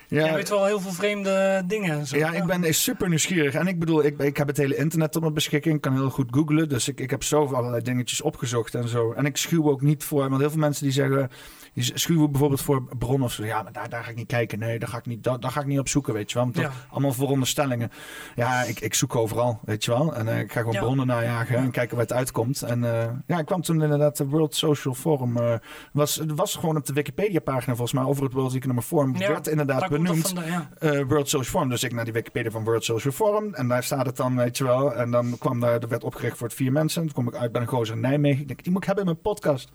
Jij 0.24 0.34
weet 0.34 0.48
wel 0.48 0.64
heel 0.64 0.80
veel 0.80 0.92
vreemde 0.92 1.62
dingen 1.66 1.98
en 1.98 2.06
zo. 2.06 2.16
Ja, 2.16 2.32
ik 2.32 2.44
ben 2.44 2.74
super 2.74 3.08
nieuwsgierig. 3.08 3.54
En 3.54 3.66
ik 3.66 3.78
bedoel, 3.78 4.04
ik, 4.04 4.18
ik 4.18 4.36
heb 4.36 4.46
het 4.46 4.56
hele 4.56 4.76
internet 4.76 5.12
tot 5.12 5.22
mijn 5.22 5.34
beschikking. 5.34 5.74
Ik 5.74 5.80
kan 5.80 5.92
heel 5.92 6.10
goed 6.10 6.28
googlen. 6.30 6.68
Dus 6.68 6.88
ik, 6.88 7.00
ik 7.00 7.10
heb 7.10 7.22
zo 7.22 7.46
allerlei 7.46 7.82
dingetjes 7.82 8.20
opgezocht 8.20 8.74
en 8.74 8.88
zo. 8.88 9.12
En 9.12 9.24
ik 9.26 9.36
schuw 9.36 9.70
ook 9.70 9.80
niet 9.80 10.04
voor... 10.04 10.28
Want 10.28 10.40
heel 10.40 10.50
veel 10.50 10.58
mensen 10.58 10.84
die 10.84 10.92
zeggen... 10.92 11.30
Die 11.74 11.90
schuwen 11.94 12.31
bijvoorbeeld 12.31 12.60
voor 12.62 12.82
bronnen 12.99 13.23
of 13.23 13.32
zo. 13.32 13.44
Ja, 13.44 13.62
maar 13.62 13.73
daar, 13.73 13.89
daar 13.89 14.05
ga 14.05 14.10
ik 14.10 14.16
niet 14.16 14.26
kijken. 14.26 14.58
Nee, 14.58 14.78
daar 14.78 14.89
ga 14.89 14.99
ik 14.99 15.07
niet, 15.07 15.24
daar, 15.24 15.40
daar 15.40 15.50
ga 15.50 15.60
ik 15.60 15.66
niet 15.66 15.78
op 15.78 15.89
zoeken, 15.89 16.15
weet 16.15 16.28
je 16.31 16.34
wel. 16.34 16.44
Want 16.44 16.57
dat- 16.57 16.65
Ja. 16.65 16.73
allemaal 16.90 17.12
veronderstellingen. 17.12 17.90
Ja, 18.36 18.62
ik, 18.62 18.81
ik 18.81 18.94
zoek 18.94 19.16
overal, 19.16 19.60
weet 19.65 19.84
je 19.84 19.90
wel. 19.90 20.15
En 20.15 20.28
eh, 20.28 20.39
ik 20.39 20.52
ga 20.52 20.58
gewoon 20.60 20.74
Ja. 20.74 20.81
bronnen 20.81 21.07
najagen 21.07 21.57
en 21.57 21.70
kijken 21.70 21.97
waar 21.97 22.07
het 22.07 22.15
uitkomt. 22.15 22.62
En 22.62 22.84
eh, 22.84 23.08
ja, 23.26 23.39
ik 23.39 23.47
kwam 23.47 23.62
toen 23.62 23.82
inderdaad 23.82 24.16
de 24.16 24.26
World 24.26 24.55
Social 24.55 24.94
Forum. 24.94 25.36
eh 25.36 25.55
was, 25.92 26.15
het 26.16 26.32
was 26.34 26.55
gewoon 26.55 26.76
op 26.76 26.86
de 26.86 26.92
Wikipedia-pagina 26.92 27.74
volgens 27.76 27.92
mij 27.92 28.05
over 28.05 28.23
het 28.24 28.32
World 28.32 28.55
Economic 28.55 28.82
Forum. 28.82 29.16
Ja, 29.16 29.28
werd 29.28 29.47
inderdaad 29.47 29.89
benoemd 29.89 30.26
vandaan, 30.28 30.68
eh, 30.78 30.90
World 30.90 31.28
Social 31.28 31.52
Forum. 31.52 31.68
Dus 31.68 31.82
ik 31.82 31.92
naar 31.94 32.05
die 32.05 32.12
Wikipedia 32.12 32.50
van 32.50 32.65
World 32.65 32.84
Social 32.84 33.12
Forum. 33.12 33.55
En 33.55 33.68
daar 33.68 33.82
staat 33.82 34.07
het 34.07 34.16
dan, 34.16 34.36
weet 34.36 34.58
je 34.58 34.65
wel. 34.65 34.94
En 34.94 35.10
dan 35.10 35.36
kwam 35.39 35.60
daar, 35.60 35.78
er 35.81 35.89
werd 35.89 36.05
opgericht 36.05 36.36
voor 36.36 36.47
het 36.47 36.57
vier 36.57 36.73
mensen. 36.73 37.02
Toen 37.02 37.12
kom 37.12 37.28
ik 37.28 37.34
uit 37.34 37.52
bij 37.52 37.60
een 37.60 37.66
gozer 37.68 37.94
in 37.94 38.00
Nijmegen. 38.00 38.40
Ik 38.40 38.47
denk, 38.49 38.62
die 38.62 38.73
moet 38.73 38.81
ik 38.81 38.86
hebben 38.86 39.05
in 39.07 39.10
mijn 39.10 39.23
podcast. 39.23 39.70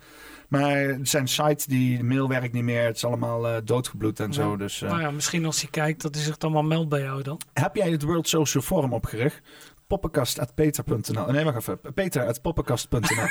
Maar 0.50 0.98
zijn 1.02 1.28
site, 1.28 1.64
die 1.68 1.98
de 1.98 2.04
mail 2.04 2.28
werkt 2.28 2.54
niet 2.54 2.64
meer. 2.64 2.84
Het 2.84 2.96
is 2.96 3.06
allemaal 3.06 3.48
eh, 3.48 3.56
doodgebloed 3.64 4.20
en 4.20 4.34
zo. 4.34 4.52
Ja. 4.52 4.58
Dus 4.58 4.82
eh, 4.82 4.90
Nou 4.90 5.02
ja, 5.02 5.12
misschien 5.12 5.46
als 5.46 5.62
hij 5.62 5.70
kijkt 5.70 6.02
dat 6.02 6.16
hij 6.16 6.24
zich 6.24 6.38
dan 6.38 6.52
maar 6.52 6.66
meldt 6.66 6.90
bij 6.90 7.02
jou 7.02 7.24
dan. 7.24 7.42
heb 7.54 7.76
jij 7.76 7.90
het 7.90 8.04
World 8.04 8.28
Social 8.28 8.64
Forum 8.64 8.94
opgericht? 8.94 9.42
poppenkast.peter.nl 9.88 11.32
Nee, 11.32 11.44
wacht 11.44 11.58
even. 11.58 11.80
Peter.poppenkast.nl 11.94 13.00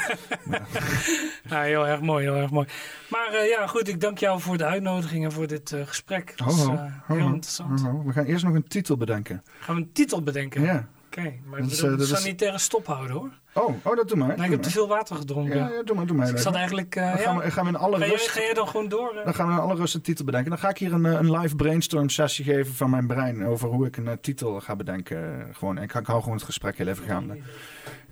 Ja, 1.49 1.61
heel 1.61 1.87
erg 1.87 2.01
mooi, 2.01 2.25
heel 2.25 2.37
erg 2.37 2.51
mooi. 2.51 2.67
Maar 3.11 3.29
eh, 3.33 3.49
ja, 3.49 3.67
goed, 3.67 3.89
ik 3.89 4.01
dank 4.01 4.19
jou 4.19 4.41
voor 4.41 4.57
de 4.57 4.65
uitnodiging 4.65 5.25
en 5.25 5.33
voor 5.33 5.47
dit 5.47 5.77
gesprek. 5.85 6.33
Dat 6.37 6.49
is 6.53 6.67
heel 7.07 7.27
interessant. 7.27 7.81
ho, 7.81 7.91
ho. 7.91 8.03
We 8.05 8.13
gaan 8.13 8.25
eerst 8.25 8.45
nog 8.45 8.55
een 8.55 8.69
titel 8.69 8.97
bedenken. 8.97 9.43
Gaan 9.61 9.75
we 9.75 9.81
een 9.81 9.93
titel 9.93 10.23
bedenken? 10.23 10.63
Ja. 10.63 10.89
Oké, 11.19 11.33
maar 11.45 11.59
Dat 11.61 11.67
ik 11.69 11.73
is, 11.75 11.81
bedoel, 11.81 11.93
eh, 11.93 11.99
dat 11.99 12.17
is- 12.17 12.23
sanitaire 12.23 12.59
stop 12.59 12.87
houden 12.87 13.17
hoor. 13.17 13.31
Oh, 13.55 13.75
oh, 13.87 13.97
dat 13.97 14.09
doe 14.09 14.17
maar. 14.19 14.37
Doe 14.37 14.45
ik 14.45 14.51
heb 14.51 14.63
te 14.63 14.71
veel 14.71 14.89
water 14.89 15.17
gedronken. 15.17 15.57
Ja, 15.57 15.69
ja, 15.69 15.83
doe 15.83 15.97
maar, 15.97 16.07
doe 16.07 16.17
maar. 16.17 16.27
Dus 16.27 16.35
ik 16.35 16.41
zat 16.41 16.55
eigenlijk... 16.55 16.97
eh, 16.97 17.09
Dan 17.09 17.19
gaan, 17.19 17.39
we, 17.39 17.51
gaan 17.51 17.65
we 17.65 17.71
in 17.71 17.77
alle 17.77 17.99
ga, 17.99 18.05
je, 18.05 18.11
rust... 18.11 18.29
ga 18.29 18.41
je 18.41 18.55
dan 18.55 18.69
gewoon 18.69 18.89
door? 18.89 19.21
Dan 19.25 19.35
gaan 19.35 19.47
we 19.47 19.53
in 19.53 19.59
alle 19.59 19.75
rust 19.75 19.95
een 19.95 20.01
titel 20.01 20.25
bedenken. 20.25 20.51
Dan 20.51 20.59
ga 20.59 20.69
ik 20.69 20.79
hier 20.79 20.93
een, 20.93 21.07
eh, 21.07 21.13
een 21.13 21.31
live 21.39 21.57
brainstorm 21.57 22.09
sessie 22.09 22.45
geven 22.45 22.75
van 22.75 22.91
mijn 22.91 23.07
brein 23.07 23.47
over 23.47 23.69
hoe 23.69 23.87
ik 23.87 23.97
een 23.97 24.21
titel 24.21 24.61
ga 24.61 24.77
bedenken. 24.77 25.49
Gewoon, 25.53 25.79
ik, 25.79 25.95
ik 25.95 26.07
hou 26.07 26.21
gewoon 26.21 26.37
het 26.37 26.45
gesprek 26.47 26.79
heel 26.79 26.87
even 26.87 27.05
gaande. 27.05 27.39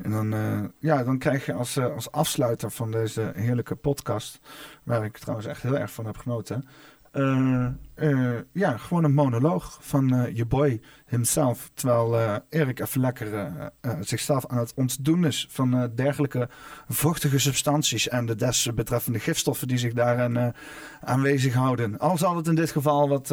En 0.03 0.11
dan, 0.11 0.73
ja, 0.79 1.05
dan 1.05 1.19
krijg 1.19 1.47
je 1.47 1.53
als, 1.53 1.79
als 1.79 2.11
afsluiter 2.11 2.71
van 2.71 2.91
deze 2.91 3.33
heerlijke 3.35 3.75
podcast, 3.75 4.41
waar 4.83 5.05
ik 5.05 5.19
trouwens 5.19 5.49
echt 5.49 5.63
heel 5.63 5.79
erg 5.79 5.93
van 5.93 6.07
heb 6.07 6.17
genoten, 6.17 6.69
eh, 7.13 7.67
eh, 7.95 8.41
ja, 8.53 8.77
gewoon 8.77 9.05
een 9.05 9.15
monoloog 9.15 9.79
van 9.81 10.15
eh, 10.15 10.37
je 10.37 10.47
boy 10.47 10.81
himself. 11.07 11.71
Terwijl 11.75 12.41
Erik 12.49 12.81
even 12.81 13.01
lekker 13.01 13.53
zichzelf 14.01 14.47
aan 14.47 14.59
het 14.59 14.75
ontdoen 14.75 15.25
is 15.25 15.47
van 15.51 15.93
dergelijke 15.95 16.49
vochtige 16.89 17.39
substanties 17.39 18.09
en 18.09 18.27
de 18.27 18.35
desbetreffende 18.35 19.19
gifstoffen 19.19 19.69
die 19.69 19.79
zich 19.79 19.93
daarin 19.93 20.55
aanwezig 21.01 21.55
houden. 21.55 21.99
Al 21.99 22.19
zal 22.19 22.37
het 22.37 22.47
in 22.47 22.55
dit 22.55 22.71
geval 22.71 23.09
wat 23.09 23.31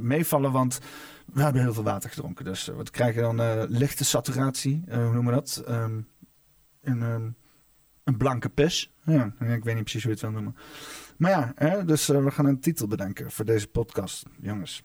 meevallen, 0.00 0.52
want 0.52 0.80
we 1.32 1.42
hebben 1.42 1.62
heel 1.62 1.74
veel 1.74 1.82
water 1.82 2.10
gedronken. 2.10 2.44
Dus 2.44 2.66
we 2.66 2.90
krijgen 2.90 3.22
dan 3.22 3.66
lichte 3.68 4.04
saturatie, 4.04 4.82
hoe 4.90 5.12
noemen 5.12 5.24
we 5.24 5.32
dat? 5.32 5.62
Ehm, 5.66 6.00
een 8.04 8.16
blanke 8.16 8.48
pis. 8.48 8.92
Ja, 9.04 9.32
ik 9.38 9.64
weet 9.64 9.74
niet 9.74 9.84
precies 9.84 10.02
hoe 10.02 10.12
je 10.12 10.20
het 10.20 10.20
wil 10.20 10.30
noemen. 10.30 10.56
Maar 11.16 11.30
ja, 11.30 11.52
hè, 11.54 11.84
dus 11.84 12.08
eh, 12.08 12.24
we 12.24 12.30
gaan 12.30 12.46
een 12.46 12.60
titel 12.60 12.88
bedenken 12.88 13.30
voor 13.30 13.44
deze 13.44 13.68
podcast, 13.68 14.26
jongens. 14.40 14.84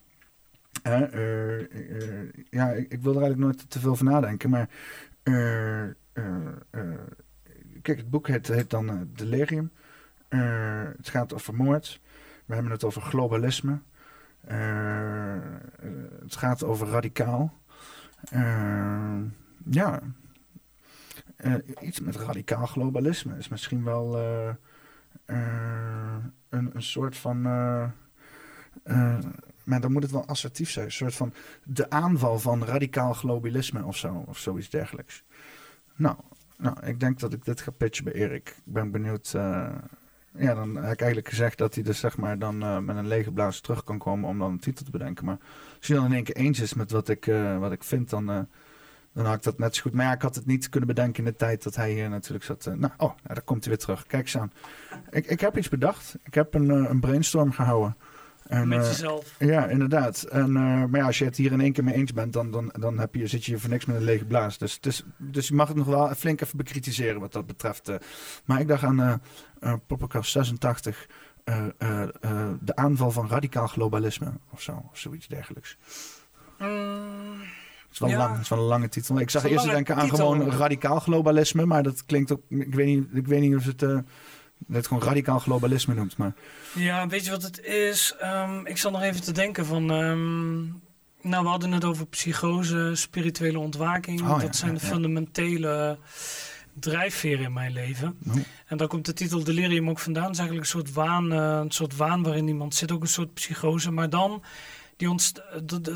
Eh, 0.83 1.59
eh, 1.59 1.67
ja, 2.49 2.71
ik, 2.71 3.01
wil 3.01 3.15
er 3.15 3.21
eigenlijk 3.21 3.37
nooit 3.37 3.69
te 3.69 3.79
veel 3.79 3.95
van 3.95 4.05
nadenken, 4.05 4.49
maar 4.49 4.69
kijk, 7.81 7.97
het 7.97 8.09
boek 8.09 8.27
heet, 8.27 8.47
heet 8.47 8.69
dan 8.69 9.09
Delirium. 9.13 9.71
Het 10.97 11.09
gaat 11.09 11.33
over 11.33 11.55
moord. 11.55 12.01
We 12.45 12.53
hebben 12.53 12.71
het 12.71 12.83
over 12.83 13.01
globalisme. 13.01 13.79
Het 16.21 16.35
gaat 16.35 16.63
over 16.63 16.87
radicaal. 16.87 17.53
Ja. 19.69 20.01
Iets 21.81 21.99
met 21.99 22.15
radicaal 22.15 22.65
globalisme 22.65 23.37
is 23.37 23.47
misschien 23.47 23.83
wel 23.83 24.17
een, 26.49 26.69
een 26.75 26.83
soort 26.83 27.17
van. 27.17 27.45
eh, 27.45 27.83
eh, 28.83 29.17
maar 29.63 29.81
dan 29.81 29.91
moet 29.91 30.03
het 30.03 30.11
wel 30.11 30.25
assertief 30.27 30.69
zijn. 30.69 30.85
Een 30.85 30.91
soort 30.91 31.15
van 31.15 31.33
de 31.63 31.89
aanval 31.89 32.39
van 32.39 32.63
radicaal 32.65 33.13
globalisme 33.13 33.83
of 33.83 33.97
zo. 33.97 34.23
Of 34.27 34.37
zoiets 34.37 34.69
dergelijks. 34.69 35.23
Nou, 35.95 36.15
nou 36.57 36.85
ik 36.85 36.99
denk 36.99 37.19
dat 37.19 37.33
ik 37.33 37.45
dit 37.45 37.61
ga 37.61 37.71
pitchen 37.71 38.03
bij 38.03 38.13
Erik. 38.13 38.49
Ik 38.49 38.73
ben 38.73 38.91
benieuwd 38.91 39.33
eh, 39.33 39.75
ja, 40.37 40.53
dan 40.53 40.75
heb 40.75 40.91
ik 40.93 40.99
eigenlijk 40.99 41.29
gezegd 41.29 41.57
dat 41.57 41.73
hij 41.73 41.83
dus 41.83 41.99
zeg 41.99 42.17
maar 42.17 42.39
dan 42.39 42.63
eh, 42.63 42.77
met 42.79 42.95
een 42.95 43.07
lege 43.07 43.31
blaas 43.31 43.59
terug 43.59 43.83
kan 43.83 43.97
komen 43.97 44.29
om 44.29 44.39
dan 44.39 44.51
een 44.51 44.59
titel 44.59 44.85
te 44.85 44.91
bedenken. 44.91 45.25
Maar 45.25 45.37
als 45.77 45.87
hij 45.87 45.97
dan 45.97 46.05
in 46.05 46.13
één 46.13 46.23
keer 46.23 46.35
eens 46.35 46.59
is 46.59 46.73
met 46.73 46.91
wat 46.91 47.09
ik, 47.09 47.27
eh, 47.27 47.59
wat 47.59 47.71
ik 47.71 47.83
vind, 47.83 48.09
dan, 48.09 48.29
eh, 48.29 48.39
dan 49.17 49.25
had 49.25 49.35
ik 49.35 49.43
dat 49.43 49.57
net 49.57 49.75
zo 49.75 49.81
goed. 49.81 49.93
Maar 49.93 50.05
ja, 50.05 50.13
ik 50.13 50.21
had 50.21 50.35
het 50.35 50.45
niet 50.45 50.69
kunnen 50.69 50.87
bedenken 50.89 51.25
in 51.25 51.31
de 51.31 51.37
tijd 51.37 51.63
dat 51.63 51.75
hij 51.75 51.91
hier 51.91 52.09
natuurlijk 52.09 52.45
zat. 52.45 52.65
nou, 52.65 52.93
oh, 52.97 52.99
nou, 52.99 53.13
daar 53.23 53.41
komt 53.41 53.59
hij 53.59 53.73
weer 53.73 53.83
terug. 53.83 54.07
Kijk 54.07 54.23
eens 54.23 54.37
aan. 54.37 54.51
Ik, 55.09 55.25
ik 55.25 55.39
heb 55.39 55.57
iets 55.57 55.69
bedacht. 55.69 56.15
Ik 56.23 56.33
heb 56.33 56.53
een, 56.53 56.69
een 56.69 56.99
brainstorm 56.99 57.51
gehouden. 57.51 57.95
En, 58.47 58.67
Met 58.67 58.85
jezelf. 58.85 59.35
ja, 59.39 59.67
inderdaad. 59.67 60.23
En, 60.23 60.51
maar 60.51 60.99
ja, 60.99 61.05
als 61.05 61.17
je 61.17 61.25
het 61.25 61.37
hier 61.37 61.51
in 61.51 61.61
één 61.61 61.71
keer 61.71 61.83
mee 61.83 61.93
eens 61.93 62.13
bent, 62.13 62.33
dan, 62.33 62.51
dan, 62.51 62.73
dan 62.79 62.99
heb 62.99 63.15
je, 63.15 63.27
zit 63.27 63.45
je 63.45 63.51
hier 63.51 63.59
voor 63.59 63.69
niks 63.69 63.85
met 63.85 63.95
een 63.95 64.03
lege 64.03 64.25
blaas. 64.25 64.57
Dus, 64.57 64.79
dus, 64.79 65.03
dus 65.17 65.47
je 65.47 65.53
mag 65.53 65.67
het 65.67 65.77
nog 65.77 65.85
wel 65.85 66.15
flink 66.15 66.41
even 66.41 66.57
bekritiseren 66.57 67.19
wat 67.19 67.33
dat 67.33 67.47
betreft. 67.47 67.91
maar 68.45 68.59
ik 68.59 68.67
dacht 68.67 68.83
aan 68.83 69.21
Poppenkast 69.87 70.31
86. 70.31 71.07
Uh, 71.45 71.65
uh, 71.79 72.49
de 72.61 72.75
aanval 72.75 73.11
van 73.11 73.29
radicaal 73.29 73.67
globalisme 73.67 74.31
of 74.49 74.61
zo, 74.61 74.83
of 74.91 74.97
zoiets 74.97 75.27
dergelijks. 75.27 75.77
Mm, 76.59 77.41
is 77.91 77.99
wel 77.99 78.09
lang, 78.09 78.31
het 78.31 78.41
is 78.41 78.49
wel 78.49 78.59
een 78.59 78.65
lange 78.65 78.89
titel. 78.89 79.19
Ik 79.19 79.29
zag 79.29 79.45
eerst 79.45 79.65
denken 79.65 79.95
aan 79.95 80.09
gewoon 80.09 80.51
radicaal 80.51 80.99
globalisme, 80.99 81.65
maar 81.65 81.83
dat 81.83 82.05
klinkt 82.05 82.31
ook. 82.31 82.41
Ik 82.49 82.75
weet 82.75 82.85
niet, 82.85 83.07
ik 83.13 83.27
weet 83.27 83.41
niet 83.41 83.55
of 83.55 83.65
het. 83.65 83.81
Uh, 83.81 83.99
het 84.71 84.87
gewoon 84.87 85.03
radicaal 85.03 85.39
globalisme 85.39 85.93
noemt. 85.93 86.17
Maar... 86.17 86.33
Ja, 86.75 87.07
weet 87.07 87.25
je 87.25 87.31
wat 87.31 87.43
het 87.43 87.59
is? 87.63 88.15
Um, 88.23 88.65
ik 88.65 88.77
zal 88.77 88.91
nog 88.91 89.01
even 89.01 89.21
te 89.21 89.31
denken 89.31 89.65
van. 89.65 89.89
Um, 89.89 90.81
nou, 91.21 91.43
we 91.43 91.49
hadden 91.49 91.71
het 91.71 91.85
over 91.85 92.07
psychose, 92.07 92.91
spirituele 92.93 93.59
ontwaking. 93.59 94.21
Oh, 94.21 94.29
dat 94.29 94.41
ja, 94.41 94.51
zijn 94.51 94.73
ja, 94.73 94.79
de 94.79 94.85
fundamentele 94.85 95.97
drijfveer 96.79 97.39
in 97.39 97.53
mijn 97.53 97.71
leven. 97.71 98.17
Oh. 98.27 98.35
En 98.65 98.77
daar 98.77 98.87
komt 98.87 99.05
de 99.05 99.13
titel 99.13 99.43
Delirium 99.43 99.89
ook 99.89 99.99
vandaan. 99.99 100.23
Het 100.23 100.33
is 100.33 100.39
eigenlijk 100.39 100.67
een 100.67 100.79
soort 100.79 100.93
waan, 100.93 101.33
uh, 101.33 101.59
een 101.63 101.71
soort 101.71 101.95
waan 101.95 102.23
waarin 102.23 102.47
iemand 102.47 102.75
zit, 102.75 102.91
ook 102.91 103.01
een 103.01 103.07
soort 103.07 103.33
psychose. 103.33 103.91
Maar 103.91 104.09
dan, 104.09 104.43
die 104.97 105.09
ontst 105.09 105.41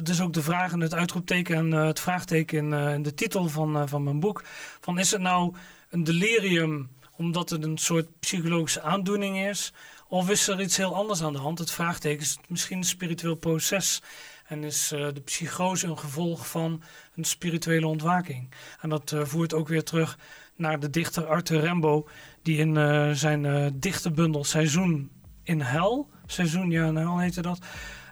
dus 0.03 0.21
ook 0.21 0.33
de 0.33 0.41
vraag 0.41 0.71
en 0.71 0.79
het 0.79 0.93
uitroepteken 0.93 1.55
en 1.55 1.71
uh, 1.71 1.85
het 1.85 1.99
vraagteken 1.99 2.57
in, 2.57 2.73
in, 2.73 3.01
de 3.01 3.13
titel 3.13 3.49
van, 3.49 3.89
van 3.89 4.03
mijn 4.03 4.19
boek. 4.19 4.43
Van 4.79 4.99
is 4.99 5.11
het 5.11 5.21
nou 5.21 5.55
een 5.89 6.03
delirium 6.03 6.89
omdat 7.15 7.49
het 7.49 7.63
een 7.63 7.77
soort 7.77 8.19
psychologische 8.19 8.81
aandoening 8.81 9.37
is? 9.37 9.73
Of 10.07 10.29
is 10.29 10.47
er 10.47 10.61
iets 10.61 10.77
heel 10.77 10.95
anders 10.95 11.23
aan 11.23 11.33
de 11.33 11.39
hand? 11.39 11.59
Het 11.59 11.71
vraagteken 11.71 12.21
is 12.21 12.37
misschien 12.47 12.77
een 12.77 12.83
spiritueel 12.83 13.35
proces. 13.35 14.01
En 14.47 14.63
is 14.63 14.87
de 14.87 15.21
psychose 15.25 15.87
een 15.87 15.97
gevolg 15.97 16.47
van 16.47 16.83
een 17.15 17.23
spirituele 17.23 17.87
ontwaking? 17.87 18.53
En 18.81 18.89
dat 18.89 19.13
voert 19.23 19.53
ook 19.53 19.67
weer 19.67 19.83
terug 19.83 20.17
naar 20.55 20.79
de 20.79 20.89
dichter 20.89 21.25
Arthur 21.25 21.59
Rembo, 21.59 22.07
die 22.41 22.57
in 22.57 22.75
zijn 23.15 23.43
uh, 23.43 23.67
dichterbundel 23.73 24.43
Seizoen 24.43 25.11
in 25.43 25.61
Hel, 25.61 26.09
Seizoen 26.25 26.71
ja 26.71 26.85
in 26.85 26.95
Hel 26.95 27.19
heette 27.19 27.41
dat, 27.41 27.59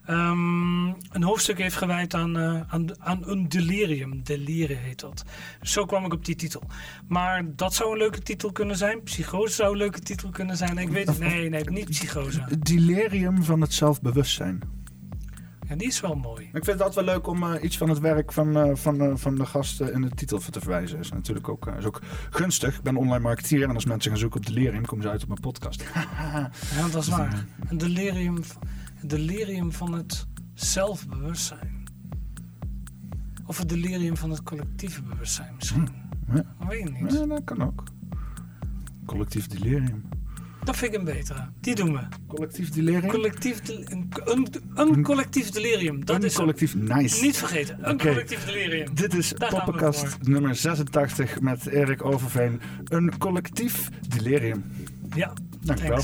um, 0.10 0.88
een 1.12 1.24
hoofdstuk 1.24 1.58
heeft 1.58 1.76
gewijd 1.76 2.14
aan, 2.14 2.38
uh, 2.38 2.62
aan, 2.68 2.88
aan 3.00 3.22
een 3.26 3.50
delirium. 3.50 4.24
Delire 4.24 4.74
heet 4.74 5.00
dat. 5.00 5.24
Zo 5.62 5.86
kwam 5.86 6.06
ik 6.06 6.14
op 6.14 6.26
die 6.26 6.36
titel. 6.36 6.64
Maar 7.08 7.56
dat 7.56 7.74
zou 7.74 7.92
een 7.92 7.98
leuke 7.98 8.20
titel 8.20 8.52
kunnen 8.52 8.78
zijn. 8.78 9.04
Psychose 9.04 9.54
zou 9.54 9.72
een 9.72 9.78
leuke 9.78 10.00
titel 10.00 10.30
kunnen 10.30 10.58
zijn. 10.58 10.78
Ik 10.78 10.90
weet 10.90 11.08
het. 11.08 11.20
Nee, 11.20 11.50
nee, 11.50 11.70
niet 11.70 11.90
psychose. 11.90 12.60
Delirium 12.60 13.44
van 13.44 13.62
het 13.62 13.74
zelfbewustzijn. 13.74 14.78
Ja, 15.70 15.76
die 15.76 15.88
is 15.88 16.00
wel 16.00 16.16
mooi. 16.16 16.44
Ik 16.44 16.52
vind 16.52 16.66
het 16.66 16.82
altijd 16.82 17.06
wel 17.06 17.16
leuk 17.16 17.28
om 17.28 17.44
uh, 17.44 17.64
iets 17.64 17.78
van 17.78 17.90
het 17.90 18.00
werk 18.00 18.32
van, 18.34 18.58
uh, 18.58 18.76
van, 18.76 19.02
uh, 19.02 19.12
van 19.16 19.36
de 19.36 19.46
gasten 19.46 19.94
in 19.94 20.02
de 20.02 20.10
titel 20.10 20.40
te 20.40 20.60
verwijzen. 20.60 21.00
Is 21.00 21.12
natuurlijk 21.12 21.50
ook, 21.50 21.68
is 21.78 21.86
ook 21.86 22.02
gunstig. 22.30 22.78
Ik 22.78 22.84
ben 22.84 22.96
online 22.96 23.24
marketeer 23.24 23.64
en 23.64 23.76
als 23.76 23.86
mensen 23.86 24.12
gaan 24.12 24.20
zoeken 24.20 24.40
op 24.40 24.46
delirium, 24.46 24.86
komen 24.86 25.04
ze 25.04 25.12
uit 25.12 25.22
op 25.22 25.28
mijn 25.28 25.40
podcast. 25.40 25.84
ja, 26.76 26.88
dat 26.92 27.02
is 27.02 27.08
waar. 27.08 27.46
Een 27.70 27.78
delirium, 27.78 28.44
een 29.02 29.08
delirium 29.08 29.72
van 29.72 29.94
het 29.94 30.28
zelfbewustzijn. 30.54 31.84
Of 33.46 33.58
het 33.58 33.70
delirium 33.70 34.18
van 34.18 34.30
het 34.30 34.44
collectieve 34.44 35.02
bewustzijn 35.02 35.56
misschien. 35.56 35.88
Hm, 36.28 36.36
ja. 36.36 36.44
Dat 36.60 36.68
weet 36.68 36.88
ik 36.88 37.02
niet. 37.02 37.14
Ja, 37.14 37.26
dat 37.26 37.44
kan 37.44 37.62
ook. 37.62 37.84
Collectief 39.06 39.48
delirium. 39.48 40.04
Dat 40.64 40.78
vind 40.78 40.94
ik 40.94 41.00
een 41.00 41.06
betere. 41.06 41.50
Die 41.60 41.76
doen 41.76 41.94
we. 41.94 42.00
Collectief 42.28 42.70
delirium? 42.70 43.10
Collectief 43.10 43.62
de, 43.62 43.92
een, 43.92 44.10
een, 44.26 44.48
een, 44.76 45.04
collectief 45.04 45.50
delirium. 45.50 46.06
Dat 46.06 46.16
een 46.16 46.24
is 46.24 46.36
collectief, 46.36 46.74
een, 46.74 46.84
nice. 46.84 47.22
Niet 47.22 47.38
vergeten. 47.38 47.76
Een 47.76 47.94
okay. 47.94 48.08
collectief 48.08 48.46
delirium. 48.46 48.96
Dit 48.96 49.14
is 49.14 49.34
Daar 49.34 49.50
Poppenkast 49.50 50.18
nummer 50.22 50.56
86 50.56 51.42
met 51.42 51.66
Erik 51.68 52.06
Overveen. 52.06 52.62
Een 52.84 53.18
collectief 53.18 53.90
delirium. 54.08 54.64
Ja, 55.16 55.34
Dankjewel. 55.62 56.04